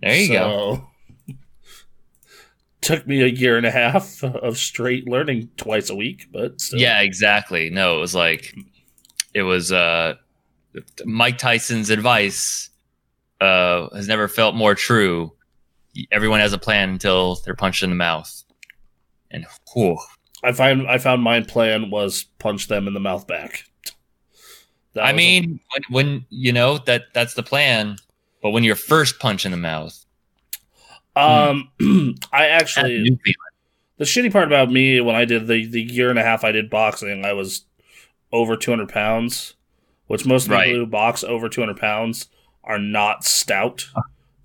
There 0.00 0.16
you 0.16 0.28
go. 0.28 0.88
go. 1.28 1.34
Took 2.80 3.06
me 3.06 3.22
a 3.22 3.26
year 3.26 3.58
and 3.58 3.66
a 3.66 3.70
half 3.70 4.24
of 4.24 4.56
straight 4.56 5.06
learning 5.06 5.50
twice 5.58 5.90
a 5.90 5.94
week, 5.94 6.28
but 6.32 6.60
still. 6.60 6.80
Yeah, 6.80 7.00
exactly. 7.02 7.68
No, 7.68 7.98
it 7.98 8.00
was 8.00 8.14
like 8.14 8.54
it 9.34 9.42
was 9.42 9.70
uh 9.70 10.14
Mike 11.04 11.38
Tyson's 11.38 11.90
advice 11.90 12.70
uh 13.40 13.88
has 13.94 14.08
never 14.08 14.26
felt 14.26 14.54
more 14.54 14.74
true. 14.74 15.32
Everyone 16.10 16.40
has 16.40 16.52
a 16.52 16.58
plan 16.58 16.90
until 16.90 17.36
they're 17.44 17.54
punched 17.54 17.82
in 17.82 17.90
the 17.90 17.96
mouth. 17.96 18.44
And 19.30 19.46
whew, 19.72 19.98
I 20.42 20.52
find 20.52 20.86
I 20.88 20.98
found 20.98 21.22
my 21.22 21.40
plan 21.40 21.90
was 21.90 22.24
punch 22.38 22.68
them 22.68 22.86
in 22.86 22.94
the 22.94 23.00
mouth 23.00 23.26
back. 23.26 23.64
That 24.94 25.04
I 25.04 25.12
was 25.12 25.14
a- 25.14 25.16
mean, 25.16 25.60
when, 25.72 25.82
when 25.90 26.26
you 26.30 26.52
know 26.52 26.78
that 26.78 27.04
that's 27.14 27.34
the 27.34 27.42
plan, 27.42 27.96
but 28.42 28.50
when 28.50 28.62
you're 28.64 28.76
first 28.76 29.18
punch 29.20 29.44
in 29.46 29.50
the 29.50 29.56
mouth, 29.56 30.04
um, 31.16 31.70
I 32.32 32.48
actually 32.48 33.18
the 33.98 34.04
shitty 34.04 34.32
part 34.32 34.46
about 34.46 34.70
me 34.70 35.00
when 35.00 35.14
I 35.14 35.24
did 35.24 35.46
the 35.46 35.66
the 35.66 35.82
year 35.82 36.10
and 36.10 36.18
a 36.18 36.22
half 36.22 36.44
I 36.44 36.52
did 36.52 36.70
boxing, 36.70 37.24
I 37.24 37.32
was 37.32 37.64
over 38.32 38.56
two 38.56 38.70
hundred 38.72 38.88
pounds, 38.88 39.54
which 40.06 40.24
most 40.26 40.48
Right. 40.48 40.66
people 40.66 40.80
who 40.80 40.86
box 40.86 41.22
over 41.24 41.48
two 41.48 41.60
hundred 41.60 41.78
pounds 41.78 42.28
are 42.64 42.78
not 42.78 43.24
stout. 43.24 43.88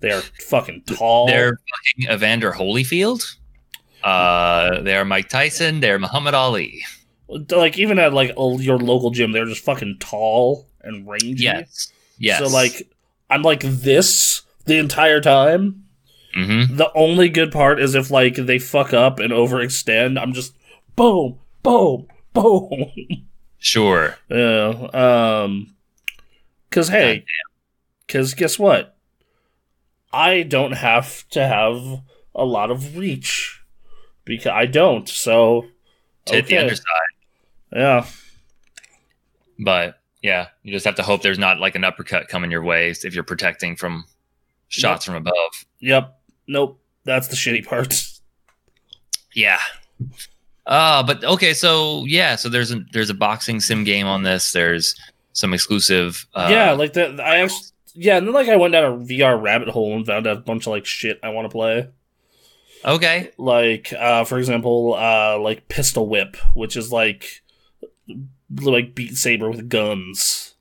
They 0.00 0.10
are 0.10 0.20
fucking 0.20 0.82
tall. 0.86 1.26
They're 1.26 1.58
fucking 1.58 2.14
Evander 2.14 2.52
Holyfield. 2.52 3.36
Uh, 4.02 4.80
they're 4.82 5.04
Mike 5.04 5.28
Tyson. 5.28 5.80
They're 5.80 5.98
Muhammad 5.98 6.34
Ali. 6.34 6.82
like 7.50 7.78
even 7.78 7.98
at 7.98 8.12
like 8.12 8.30
a, 8.36 8.56
your 8.60 8.78
local 8.78 9.10
gym, 9.10 9.32
they're 9.32 9.44
just 9.46 9.64
fucking 9.64 9.96
tall 9.98 10.66
and 10.82 11.06
rangy. 11.06 11.34
Yes. 11.38 11.92
Yes. 12.18 12.38
So 12.38 12.46
like 12.48 12.90
I'm 13.30 13.42
like 13.42 13.60
this 13.60 14.42
the 14.66 14.78
entire 14.78 15.20
time. 15.20 15.84
hmm 16.34 16.64
The 16.76 16.90
only 16.94 17.28
good 17.28 17.50
part 17.52 17.80
is 17.80 17.94
if 17.94 18.10
like 18.10 18.36
they 18.36 18.58
fuck 18.58 18.92
up 18.92 19.18
and 19.18 19.32
overextend, 19.32 20.20
I'm 20.20 20.32
just 20.32 20.54
boom, 20.96 21.38
boom, 21.62 22.06
boom. 22.32 22.92
Sure. 23.58 24.16
yeah. 24.30 24.88
Um 25.42 25.74
cuz 26.70 26.88
hey, 26.88 27.24
cuz 28.06 28.34
guess 28.34 28.58
what? 28.58 28.96
I 30.12 30.42
don't 30.42 30.72
have 30.72 31.28
to 31.30 31.46
have 31.46 32.02
a 32.34 32.44
lot 32.44 32.70
of 32.70 32.96
reach 32.96 33.62
because 34.24 34.52
I 34.52 34.66
don't. 34.66 35.08
So 35.08 35.66
hit 36.26 36.46
the 36.46 36.54
okay. 36.54 36.58
underside. 36.58 36.84
Yeah. 37.72 38.06
But 39.58 40.00
yeah, 40.22 40.48
you 40.62 40.72
just 40.72 40.84
have 40.84 40.96
to 40.96 41.02
hope 41.02 41.22
there's 41.22 41.38
not 41.38 41.58
like 41.58 41.74
an 41.74 41.84
uppercut 41.84 42.28
coming 42.28 42.50
your 42.50 42.62
way 42.62 42.90
if 42.90 43.14
you're 43.14 43.24
protecting 43.24 43.76
from 43.76 44.04
shots 44.68 45.04
from 45.04 45.14
above. 45.14 45.66
Yep. 45.80 46.18
Nope. 46.46 46.80
That's 47.04 47.28
the 47.28 47.36
shitty 47.36 47.66
part. 47.66 47.94
Yeah. 49.34 49.58
Uh, 50.66 51.02
but 51.02 51.24
okay, 51.24 51.54
so 51.54 52.04
yeah, 52.04 52.36
so 52.36 52.48
there's 52.48 52.70
a 52.70 52.84
there's 52.92 53.08
a 53.08 53.14
boxing 53.14 53.60
sim 53.60 53.84
game 53.84 54.06
on 54.06 54.22
this. 54.22 54.52
There's 54.52 54.94
some 55.32 55.54
exclusive. 55.54 56.26
Uh, 56.34 56.48
yeah, 56.50 56.72
like 56.72 56.92
that. 56.92 57.18
I 57.20 57.38
actually, 57.38 57.68
yeah, 57.94 58.16
and 58.16 58.26
then 58.26 58.34
like 58.34 58.48
I 58.48 58.56
went 58.56 58.72
down 58.72 58.84
a 58.84 58.96
VR 59.04 59.40
rabbit 59.40 59.68
hole 59.68 59.94
and 59.94 60.06
found 60.06 60.26
out 60.26 60.36
a 60.36 60.40
bunch 60.40 60.66
of 60.66 60.72
like 60.72 60.86
shit 60.86 61.18
I 61.22 61.30
want 61.30 61.46
to 61.46 61.52
play. 61.52 61.88
Okay. 62.84 63.30
Like, 63.38 63.92
uh, 63.92 64.24
for 64.24 64.38
example, 64.38 64.94
uh, 64.94 65.38
like 65.38 65.68
Pistol 65.68 66.08
Whip, 66.08 66.36
which 66.54 66.76
is 66.76 66.92
like 66.92 67.42
like 68.60 68.94
Beat 68.94 69.16
Saber 69.16 69.50
with 69.50 69.68
guns. 69.68 70.54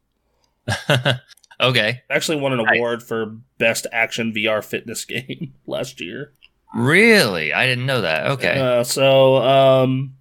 okay. 1.60 2.04
Actually, 2.10 2.40
won 2.40 2.54
an 2.54 2.68
award 2.68 3.04
for 3.04 3.38
best 3.58 3.88
action 3.92 4.34
VR 4.34 4.64
fitness 4.64 5.06
game 5.06 5.54
last 5.66 6.02
year. 6.02 6.34
Really? 6.76 7.54
I 7.54 7.66
didn't 7.66 7.86
know 7.86 8.02
that. 8.02 8.28
Okay. 8.32 8.60
Uh, 8.60 8.84
so, 8.84 9.38
um, 9.38 10.16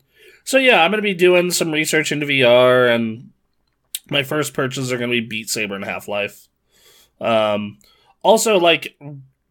so 0.45 0.59
yeah, 0.59 0.83
I'm 0.83 0.91
gonna 0.91 1.03
be 1.03 1.15
doing 1.15 1.51
some 1.51 1.73
research 1.73 2.13
into 2.13 2.27
VR, 2.27 2.95
and 2.95 3.31
my 4.11 4.23
first 4.23 4.55
purchases 4.55 4.93
are 4.93 4.99
gonna 4.99 5.11
be 5.11 5.21
Beat 5.21 5.51
Saber 5.51 5.75
and 5.75 5.85
Half 5.85 6.07
Life. 6.09 6.47
Um, 7.21 7.79
also, 8.23 8.59
like 8.59 8.97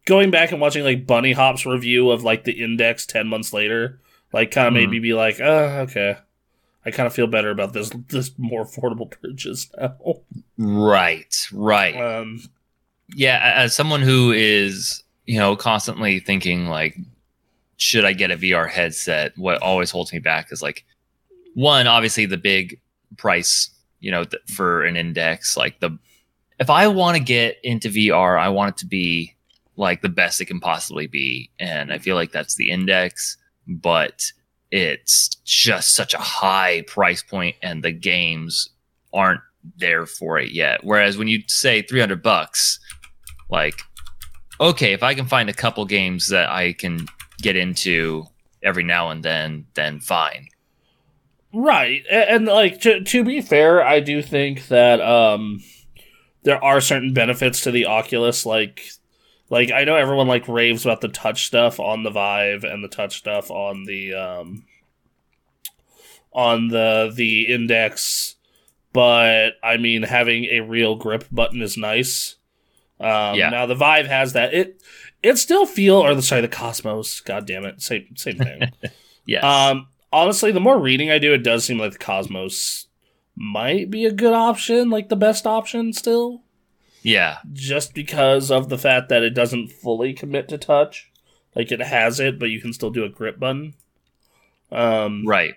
going 0.05 0.31
back 0.31 0.51
and 0.51 0.61
watching 0.61 0.83
like 0.83 1.07
Bunny 1.07 1.31
Hop's 1.33 1.65
review 1.65 2.11
of 2.11 2.23
like 2.23 2.43
the 2.43 2.63
Index 2.63 3.05
ten 3.05 3.27
months 3.27 3.53
later, 3.53 3.99
like 4.33 4.51
kind 4.51 4.67
of 4.67 4.73
made 4.73 4.89
Mhm. 4.89 4.91
me 4.91 4.99
be 4.99 5.13
like, 5.13 5.39
oh, 5.39 5.79
okay. 5.81 6.17
I 6.85 6.91
kind 6.91 7.07
of 7.07 7.13
feel 7.13 7.25
better 7.27 7.49
about 7.49 7.73
this 7.73 7.89
this 8.09 8.31
more 8.37 8.63
affordable 8.65 9.09
purchase 9.21 9.69
now. 9.77 9.95
Right. 10.57 11.35
Right. 11.51 11.95
Um, 11.95 12.41
yeah 13.15 13.53
as 13.55 13.75
someone 13.75 14.01
who 14.01 14.31
is 14.31 15.03
you 15.25 15.37
know 15.37 15.55
constantly 15.55 16.19
thinking 16.19 16.65
like 16.65 16.97
should 17.77 18.03
i 18.03 18.13
get 18.13 18.31
a 18.31 18.35
vr 18.35 18.67
headset 18.67 19.31
what 19.37 19.61
always 19.61 19.91
holds 19.91 20.11
me 20.11 20.17
back 20.17 20.51
is 20.51 20.59
like 20.63 20.83
one 21.53 21.85
obviously 21.85 22.25
the 22.25 22.35
big 22.35 22.79
price 23.15 23.69
you 23.99 24.09
know 24.09 24.23
th- 24.23 24.41
for 24.51 24.83
an 24.85 24.95
index 24.97 25.55
like 25.55 25.79
the 25.81 25.95
if 26.59 26.69
i 26.69 26.87
want 26.87 27.17
to 27.17 27.23
get 27.23 27.57
into 27.63 27.89
vr 27.89 28.39
i 28.39 28.49
want 28.49 28.69
it 28.75 28.77
to 28.77 28.85
be 28.85 29.35
like 29.77 30.01
the 30.01 30.09
best 30.09 30.39
it 30.39 30.45
can 30.45 30.59
possibly 30.59 31.07
be 31.07 31.49
and 31.59 31.91
i 31.91 31.97
feel 31.97 32.15
like 32.15 32.31
that's 32.31 32.55
the 32.55 32.69
index 32.69 33.37
but 33.67 34.31
it's 34.71 35.29
just 35.45 35.95
such 35.95 36.13
a 36.13 36.19
high 36.19 36.83
price 36.87 37.23
point 37.23 37.55
and 37.61 37.83
the 37.83 37.91
games 37.91 38.69
aren't 39.13 39.41
there 39.77 40.05
for 40.05 40.37
it 40.37 40.51
yet. 40.51 40.83
Whereas 40.83 41.17
when 41.17 41.27
you 41.27 41.41
say 41.47 41.81
300 41.81 42.21
bucks 42.21 42.79
like 43.49 43.81
okay 44.59 44.93
if 44.93 45.03
i 45.03 45.13
can 45.13 45.27
find 45.27 45.49
a 45.49 45.53
couple 45.53 45.85
games 45.85 46.29
that 46.29 46.49
i 46.49 46.73
can 46.73 47.05
get 47.41 47.55
into 47.55 48.25
every 48.63 48.83
now 48.83 49.09
and 49.11 49.23
then 49.23 49.65
then 49.75 49.99
fine. 49.99 50.47
Right, 51.53 52.03
and, 52.09 52.29
and 52.29 52.45
like 52.47 52.81
to 52.81 53.03
to 53.03 53.23
be 53.23 53.41
fair, 53.41 53.81
I 53.85 53.99
do 53.99 54.21
think 54.21 54.67
that 54.67 54.99
um 54.99 55.61
there 56.45 56.63
are 56.63 56.79
certain 56.79 57.11
benefits 57.11 57.61
to 57.61 57.71
the 57.71 57.87
Oculus. 57.87 58.45
Like, 58.45 58.87
like 59.49 59.71
I 59.71 59.83
know 59.83 59.95
everyone 59.95 60.27
like 60.27 60.47
raves 60.47 60.85
about 60.85 61.01
the 61.01 61.09
touch 61.09 61.47
stuff 61.47 61.79
on 61.79 62.03
the 62.03 62.11
Vive 62.11 62.63
and 62.63 62.83
the 62.83 62.87
touch 62.87 63.17
stuff 63.17 63.51
on 63.51 63.83
the 63.83 64.13
um 64.13 64.63
on 66.31 66.69
the 66.69 67.11
the 67.13 67.53
Index, 67.53 68.35
but 68.93 69.53
I 69.63 69.77
mean 69.77 70.03
having 70.03 70.45
a 70.45 70.61
real 70.61 70.95
grip 70.95 71.25
button 71.31 71.61
is 71.61 71.77
nice. 71.77 72.35
Um, 72.99 73.35
Yeah. 73.35 73.49
Now 73.49 73.65
the 73.65 73.75
Vive 73.75 74.07
has 74.07 74.33
that. 74.33 74.53
It 74.53 74.81
it 75.23 75.37
still 75.37 75.65
feel 75.65 75.95
or 75.95 76.13
the 76.13 76.21
sorry 76.21 76.41
the 76.41 76.47
Cosmos. 76.47 77.21
God 77.21 77.47
damn 77.47 77.65
it, 77.65 77.81
same 77.81 78.15
same 78.15 78.37
thing. 78.37 78.71
yes 79.25 79.43
Um, 79.43 79.87
honestly, 80.13 80.51
the 80.51 80.59
more 80.59 80.79
reading 80.79 81.09
I 81.09 81.17
do, 81.17 81.33
it 81.33 81.43
does 81.43 81.65
seem 81.65 81.79
like 81.79 81.93
the 81.93 81.97
Cosmos 81.97 82.84
might 83.35 83.89
be 83.89 84.05
a 84.05 84.11
good 84.11 84.33
option, 84.33 84.89
like 84.89 85.09
the 85.09 85.15
best 85.15 85.45
option 85.45 85.93
still, 85.93 86.41
yeah. 87.05 87.37
Just 87.53 87.93
because 87.93 88.49
of 88.49 88.69
the 88.69 88.79
fact 88.79 89.09
that 89.09 89.21
it 89.21 89.35
doesn't 89.35 89.67
fully 89.67 90.11
commit 90.11 90.49
to 90.49 90.57
touch. 90.57 91.11
Like 91.55 91.71
it 91.71 91.79
has 91.79 92.19
it, 92.19 92.39
but 92.39 92.49
you 92.49 92.59
can 92.59 92.73
still 92.73 92.89
do 92.89 93.03
a 93.03 93.09
grip 93.09 93.39
button. 93.39 93.75
Um, 94.71 95.23
right. 95.27 95.53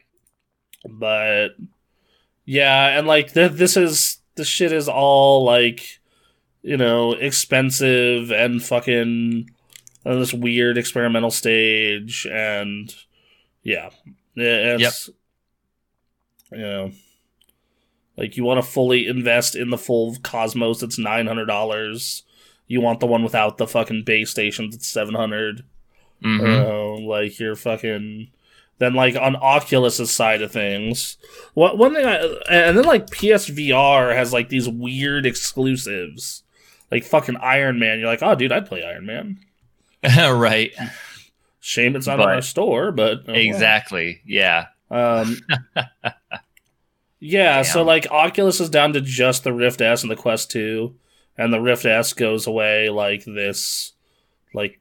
but 0.87 1.57
yeah, 2.45 2.99
and 2.99 3.07
like 3.07 3.33
th- 3.33 3.53
this 3.53 3.79
is 3.79 4.19
this 4.35 4.47
shit 4.47 4.73
is 4.73 4.91
all 4.91 5.43
like 5.43 6.01
you 6.61 6.77
know 6.77 7.13
expensive 7.15 8.31
and 8.31 8.63
fucking 8.63 9.49
on 10.05 10.21
this 10.21 10.35
weird 10.35 10.77
experimental 10.77 11.31
stage 11.31 12.27
and 12.31 12.95
yeah, 13.63 13.89
it's 14.37 15.09
you 16.53 16.59
know 16.59 16.93
like 18.19 18.37
you 18.37 18.45
want 18.45 18.63
to 18.63 18.69
fully 18.71 19.07
invest 19.07 19.55
in 19.57 19.71
the 19.71 19.79
full 19.79 20.17
Cosmos. 20.23 20.83
It's 20.83 20.99
nine 20.99 21.27
hundred 21.27 21.47
dollars. 21.47 22.25
you 22.67 22.83
want 22.83 23.01
the 23.01 23.07
one 23.07 23.23
without 23.23 23.57
the 23.57 23.67
fucking 23.67 24.03
base 24.05 24.29
stations 24.31 24.75
at 24.75 24.83
700. 24.83 25.65
hmm 26.23 26.41
Uh, 26.45 26.99
like 26.99 27.39
you're 27.39 27.57
fucking. 27.57 28.29
Then 28.79 28.95
like 28.95 29.17
on 29.17 29.35
Oculus's 29.37 30.11
side 30.11 30.41
of 30.43 30.53
things, 30.53 31.17
what 31.55 31.77
one 31.79 31.95
thing 31.95 32.05
I 32.07 32.17
and 32.51 32.77
then 32.79 32.85
like 32.85 33.07
PSVR 33.09 34.15
has 34.15 34.33
like 34.33 34.51
these 34.51 34.69
weird 34.69 35.27
exclusives, 35.27 36.43
like 36.93 37.03
fucking 37.05 37.37
Iron 37.39 37.79
Man. 37.81 37.99
You're 37.99 38.09
like, 38.09 38.23
oh 38.23 38.35
dude, 38.37 38.53
I'd 38.53 38.67
play 38.67 38.85
Iron 38.85 39.07
Man. 39.07 39.39
right. 40.05 40.73
Shame 41.61 41.97
it's 41.97 42.07
not 42.07 42.19
But- 42.19 42.29
on 42.29 42.35
our 42.37 42.43
store, 42.43 42.93
but 42.93 43.19
oh, 43.27 43.33
well. 43.33 43.37
Exactly. 43.37 44.21
Yeah. 44.25 44.67
Um, 44.93 45.39
yeah, 47.21 47.63
so 47.63 47.83
like 47.83 48.11
Oculus 48.11 48.61
is 48.61 48.71
down 48.71 48.93
to 48.93 49.01
just 49.01 49.45
the 49.45 49.53
Rift 49.53 49.81
S 49.81 50.03
and 50.03 50.11
the 50.11 50.17
Quest 50.17 50.51
2, 50.51 50.95
and 51.37 51.53
the 51.53 51.61
Rift 51.61 51.85
S 51.85 52.13
goes 52.13 52.47
away 52.47 52.89
like 52.91 53.25
this, 53.25 53.93
like, 54.55 54.81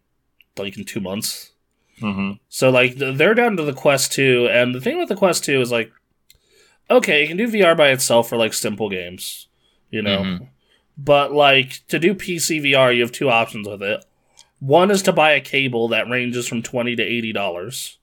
like 0.58 0.78
in 0.78 0.86
two 0.86 1.00
months. 1.00 1.52
hmm 2.00 2.34
So 2.50 2.70
like 2.70 2.96
they're 2.98 3.34
down 3.34 3.58
to 3.58 3.64
the 3.64 3.74
Quest 3.74 4.12
2, 4.14 4.48
and 4.52 4.74
the 4.76 4.82
thing 4.82 4.98
with 4.98 5.10
the 5.10 5.16
Quest 5.16 5.44
2 5.46 5.62
is 5.62 5.72
like, 5.72 5.92
okay, 6.90 7.22
you 7.22 7.28
can 7.28 7.38
do 7.38 7.48
VR 7.48 7.76
by 7.76 7.90
itself 7.90 8.30
for 8.30 8.38
like 8.38 8.54
simple 8.54 8.90
games, 8.90 9.48
you 9.92 10.02
know, 10.02 10.20
Mhm. 10.24 10.48
but 10.98 11.34
like 11.34 11.82
to 11.90 12.00
do 12.00 12.14
PC 12.14 12.60
VR, 12.62 12.92
you 12.96 13.02
have 13.02 13.12
two 13.12 13.30
options 13.30 13.68
with 13.68 13.82
it. 13.84 14.06
One 14.60 14.90
is 14.90 15.02
to 15.04 15.12
buy 15.14 15.32
a 15.34 15.42
cable 15.42 15.88
that 15.90 16.10
ranges 16.10 16.48
from 16.48 16.64
twenty 16.64 16.96
to 16.96 17.04
eighty 17.04 17.32
dollars. 17.34 17.98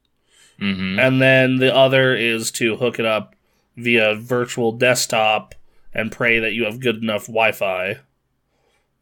hmm 0.59 1.01
and 1.01 1.21
then 1.21 1.57
the 1.57 1.75
other 1.75 2.15
is 2.15 2.53
to 2.53 2.77
hook 2.77 3.01
it 3.01 3.05
up 3.07 3.34
via 3.77 4.15
virtual 4.15 4.73
desktop 4.73 5.55
and 5.93 6.11
pray 6.13 6.39
that 6.41 6.53
you 6.53 6.65
have 6.65 6.81
good 6.81 6.97
enough 7.03 7.27
Wi-Fi. 7.27 7.99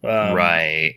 Um, 0.04 0.34
right. 0.34 0.96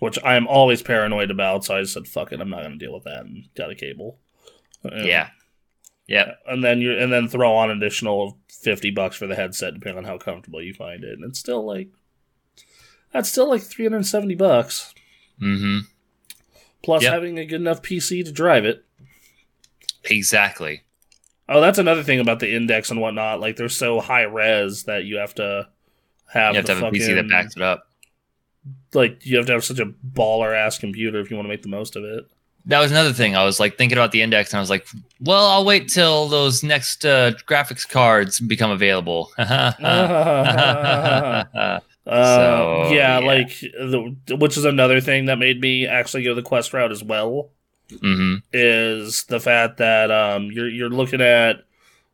Which 0.00 0.18
I 0.24 0.34
am 0.36 0.46
always 0.46 0.82
paranoid 0.82 1.30
about, 1.30 1.64
so 1.64 1.76
I 1.76 1.80
just 1.80 1.94
said, 1.94 2.06
"Fuck 2.06 2.32
it, 2.32 2.40
I'm 2.40 2.50
not 2.50 2.60
going 2.60 2.78
to 2.78 2.84
deal 2.84 2.92
with 2.94 3.04
that," 3.04 3.24
and 3.24 3.48
got 3.54 3.70
a 3.70 3.74
cable. 3.74 4.18
Yeah. 4.84 5.28
Yep. 6.06 6.38
and 6.46 6.62
then 6.62 6.80
you 6.82 6.92
and 6.98 7.10
then 7.10 7.28
throw 7.28 7.54
on 7.54 7.70
additional 7.70 8.38
fifty 8.48 8.90
bucks 8.90 9.16
for 9.16 9.26
the 9.26 9.34
headset, 9.34 9.72
depending 9.74 9.98
on 9.98 10.04
how 10.04 10.18
comfortable 10.18 10.60
you 10.62 10.74
find 10.74 11.02
it, 11.04 11.14
and 11.18 11.24
it's 11.24 11.38
still 11.38 11.64
like 11.64 11.88
that's 13.12 13.30
still 13.30 13.48
like 13.48 13.62
three 13.62 13.84
hundred 13.86 13.98
and 13.98 14.06
seventy 14.06 14.34
bucks 14.34 14.92
Mm-hmm. 15.40 15.78
plus 16.82 17.02
Yep. 17.02 17.12
having 17.12 17.38
a 17.38 17.46
good 17.46 17.60
enough 17.60 17.80
PC 17.82 18.24
to 18.24 18.30
drive 18.32 18.64
it. 18.64 18.84
Exactly. 20.04 20.82
Oh, 21.48 21.60
that's 21.60 21.78
another 21.78 22.02
thing 22.02 22.20
about 22.20 22.40
the 22.40 22.54
index 22.54 22.90
and 22.90 23.00
whatnot. 23.00 23.40
Like 23.40 23.56
they're 23.56 23.68
so 23.68 24.00
high 24.00 24.22
res 24.22 24.84
that 24.84 25.04
you 25.04 25.16
have 25.16 25.34
to 25.36 25.68
have, 26.26 26.54
You 26.54 26.58
have 26.58 26.66
the 26.66 26.74
to 26.74 26.80
have 26.80 26.94
a 26.94 26.96
PC 26.96 27.14
that 27.14 27.28
backs 27.28 27.56
it 27.56 27.62
up. 27.62 27.86
like 28.94 29.24
you 29.26 29.36
have 29.36 29.46
to 29.46 29.52
have 29.52 29.64
such 29.64 29.78
a 29.78 29.86
baller 29.86 30.56
ass 30.56 30.78
computer 30.78 31.20
if 31.20 31.30
you 31.30 31.36
want 31.36 31.46
to 31.46 31.50
make 31.50 31.62
the 31.62 31.68
most 31.68 31.96
of 31.96 32.04
it. 32.04 32.26
That 32.66 32.80
was 32.80 32.90
another 32.90 33.12
thing. 33.12 33.36
I 33.36 33.44
was 33.44 33.60
like 33.60 33.76
thinking 33.76 33.98
about 33.98 34.12
the 34.12 34.22
index, 34.22 34.50
and 34.52 34.56
I 34.56 34.60
was 34.60 34.70
like, 34.70 34.86
"Well, 35.20 35.44
I'll 35.46 35.66
wait 35.66 35.88
till 35.90 36.28
those 36.28 36.62
next 36.62 37.04
uh, 37.04 37.32
graphics 37.46 37.86
cards 37.86 38.40
become 38.40 38.70
available." 38.70 39.30
Uh, 42.06 42.06
So, 42.06 42.92
yeah, 42.92 43.18
yeah. 43.18 43.26
like 43.26 43.48
the, 43.60 44.14
which 44.36 44.58
is 44.58 44.64
another 44.66 45.00
thing 45.00 45.24
that 45.26 45.38
made 45.38 45.58
me 45.60 45.86
actually 45.86 46.22
go 46.22 46.34
the 46.34 46.42
quest 46.42 46.74
route 46.74 46.92
as 46.92 47.02
well 47.02 47.50
hmm 48.00 48.36
is 48.52 49.24
the 49.24 49.40
fact 49.40 49.78
that 49.78 50.10
um 50.10 50.50
you're 50.50 50.68
you're 50.68 50.88
looking 50.90 51.20
at 51.20 51.64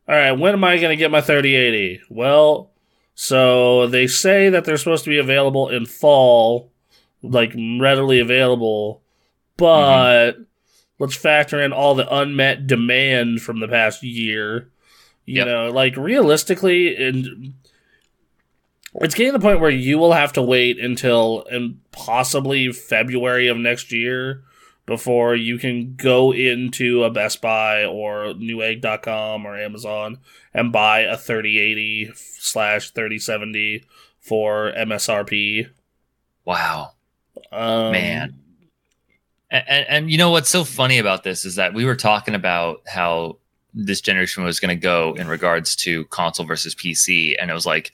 all 0.07 0.15
right, 0.15 0.31
when 0.33 0.53
am 0.53 0.63
I 0.63 0.77
going 0.77 0.89
to 0.89 0.97
get 0.97 1.11
my 1.11 1.21
3080? 1.21 2.01
Well, 2.09 2.71
so 3.15 3.87
they 3.87 4.07
say 4.07 4.49
that 4.49 4.65
they're 4.65 4.77
supposed 4.77 5.03
to 5.05 5.09
be 5.09 5.19
available 5.19 5.69
in 5.69 5.85
fall, 5.85 6.71
like 7.21 7.53
readily 7.79 8.19
available, 8.19 9.03
but 9.55 10.33
let's 10.99 11.15
factor 11.15 11.61
in 11.61 11.71
all 11.71 11.95
the 11.95 12.13
unmet 12.13 12.67
demand 12.67 13.41
from 13.41 13.59
the 13.59 13.67
past 13.67 14.03
year. 14.03 14.69
You 15.25 15.37
Yep. 15.37 15.47
know, 15.47 15.69
like 15.69 15.95
realistically, 15.95 16.95
and 16.97 17.53
it's 18.95 19.15
getting 19.15 19.31
to 19.31 19.37
the 19.37 19.43
point 19.43 19.61
where 19.61 19.69
you 19.69 19.97
will 19.97 20.13
have 20.13 20.33
to 20.33 20.41
wait 20.41 20.79
until 20.79 21.45
and 21.49 21.79
possibly 21.91 22.71
February 22.73 23.47
of 23.47 23.55
next 23.57 23.91
year 23.93 24.43
before 24.85 25.35
you 25.35 25.57
can 25.57 25.95
go 25.95 26.33
into 26.33 27.03
a 27.03 27.09
Best 27.09 27.41
Buy 27.41 27.85
or 27.85 28.33
Newegg.com 28.33 29.45
or 29.45 29.57
Amazon 29.57 30.17
and 30.53 30.71
buy 30.71 31.01
a 31.01 31.15
3080 31.17 32.11
slash 32.15 32.91
3070 32.91 33.85
for 34.19 34.71
MSRP. 34.77 35.69
Wow, 36.45 36.93
Um, 37.51 37.91
Man. 37.91 38.35
and, 39.49 39.63
and 39.67 39.85
and 39.89 40.11
you 40.11 40.17
know 40.17 40.31
what's 40.31 40.49
so 40.49 40.63
funny 40.63 40.97
about 40.97 41.23
this 41.23 41.45
is 41.45 41.55
that 41.55 41.73
we 41.73 41.85
were 41.85 41.95
talking 41.95 42.33
about 42.35 42.81
how 42.87 43.37
this 43.73 44.01
generation 44.01 44.43
was 44.43 44.59
going 44.59 44.75
to 44.75 44.81
go 44.81 45.13
in 45.17 45.27
regards 45.27 45.75
to 45.77 46.03
console 46.05 46.45
versus 46.45 46.75
PC, 46.75 47.35
and 47.39 47.49
it 47.49 47.53
was 47.53 47.65
like 47.65 47.91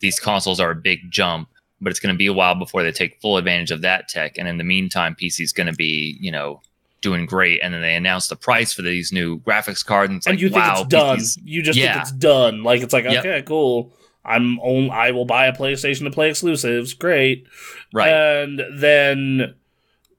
these 0.00 0.18
consoles 0.18 0.58
are 0.60 0.70
a 0.70 0.74
big 0.76 1.10
jump, 1.10 1.48
but 1.80 1.90
it's 1.90 2.00
going 2.00 2.14
to 2.14 2.18
be 2.18 2.26
a 2.26 2.32
while 2.32 2.54
before 2.54 2.82
they 2.82 2.92
take 2.92 3.20
full 3.20 3.36
advantage 3.36 3.70
of 3.70 3.82
that 3.82 4.08
tech. 4.08 4.38
And 4.38 4.48
in 4.48 4.58
the 4.58 4.64
meantime, 4.64 5.14
PC 5.20 5.40
is 5.40 5.52
going 5.52 5.66
to 5.66 5.72
be, 5.74 6.16
you 6.20 6.30
know, 6.30 6.60
doing 7.00 7.26
great. 7.26 7.60
And 7.62 7.74
then 7.74 7.82
they 7.82 7.94
announce 7.94 8.28
the 8.28 8.36
price 8.36 8.72
for 8.72 8.82
these 8.82 9.12
new 9.12 9.38
graphics 9.40 9.84
cards, 9.84 10.10
and 10.10 10.18
it's 10.18 10.26
and 10.26 10.34
like, 10.36 10.40
you 10.40 10.48
think 10.48 10.64
wow, 10.64 10.80
it's 10.80 10.88
done. 10.88 11.18
PC's 11.18 11.38
You 11.44 11.62
just 11.62 11.78
think 11.78 11.96
it's 11.96 12.12
done. 12.12 12.62
Like 12.62 12.82
it's 12.82 12.92
like 12.92 13.04
Yep. 13.04 13.18
okay, 13.18 13.42
cool. 13.42 13.92
I'm 14.24 14.58
on. 14.60 14.90
I 14.90 15.10
will 15.10 15.26
buy 15.26 15.46
a 15.46 15.52
PlayStation 15.54 16.04
to 16.04 16.10
play 16.10 16.30
exclusives. 16.30 16.94
Great. 16.94 17.46
right. 17.92 18.08
And 18.08 18.62
then, 18.72 19.54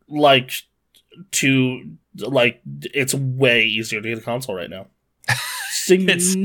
like, 0.07 0.51
to 1.31 1.89
like, 2.17 2.61
it's 2.65 3.13
way 3.13 3.63
easier 3.65 4.01
to 4.01 4.07
get 4.07 4.17
a 4.17 4.21
console 4.21 4.55
right 4.55 4.69
now. 4.69 4.87
It's- 5.87 6.35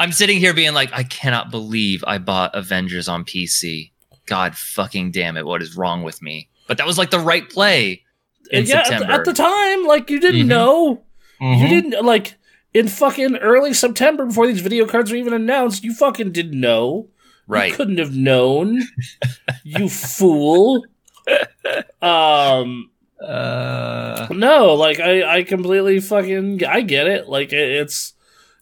I'm 0.00 0.10
sitting 0.12 0.38
here 0.38 0.54
being 0.54 0.74
like, 0.74 0.90
I 0.92 1.04
cannot 1.04 1.50
believe 1.50 2.02
I 2.06 2.18
bought 2.18 2.54
Avengers 2.54 3.08
on 3.08 3.24
PC. 3.24 3.91
God 4.32 4.56
fucking 4.56 5.10
damn 5.10 5.36
it, 5.36 5.44
what 5.44 5.60
is 5.62 5.76
wrong 5.76 6.02
with 6.02 6.22
me? 6.22 6.48
But 6.68 6.78
that 6.78 6.86
was 6.86 6.96
like 6.98 7.10
the 7.10 7.18
right 7.18 7.48
play 7.48 8.02
in 8.50 8.64
yeah, 8.66 8.78
at 8.78 8.84
the, 8.84 8.90
September. 8.90 9.12
at 9.12 9.24
the 9.24 9.32
time, 9.32 9.84
like 9.86 10.08
you 10.10 10.20
didn't 10.20 10.42
Mhm. 10.46 10.46
know. 10.56 11.02
Mhm. 11.40 11.60
You 11.60 11.68
didn't 11.68 12.04
like 12.06 12.36
in 12.72 12.88
fucking 12.88 13.36
early 13.36 13.74
September 13.74 14.24
before 14.26 14.46
these 14.46 14.60
video 14.62 14.86
cards 14.86 15.10
were 15.10 15.16
even 15.18 15.32
announced. 15.34 15.84
You 15.84 15.92
fucking 15.94 16.32
didn't 16.32 16.58
know. 16.58 17.08
Right. 17.46 17.70
You 17.70 17.76
couldn't 17.76 17.98
have 17.98 18.14
known. 18.16 18.82
you 19.64 19.88
fool. 19.90 20.84
Um. 22.00 22.90
Uh, 23.22 24.26
No, 24.30 24.74
like 24.74 24.98
I, 24.98 25.38
I 25.38 25.42
completely 25.44 26.00
fucking, 26.00 26.64
I 26.64 26.80
get 26.80 27.06
it. 27.06 27.28
Like 27.28 27.52
it, 27.52 27.70
it's, 27.70 28.14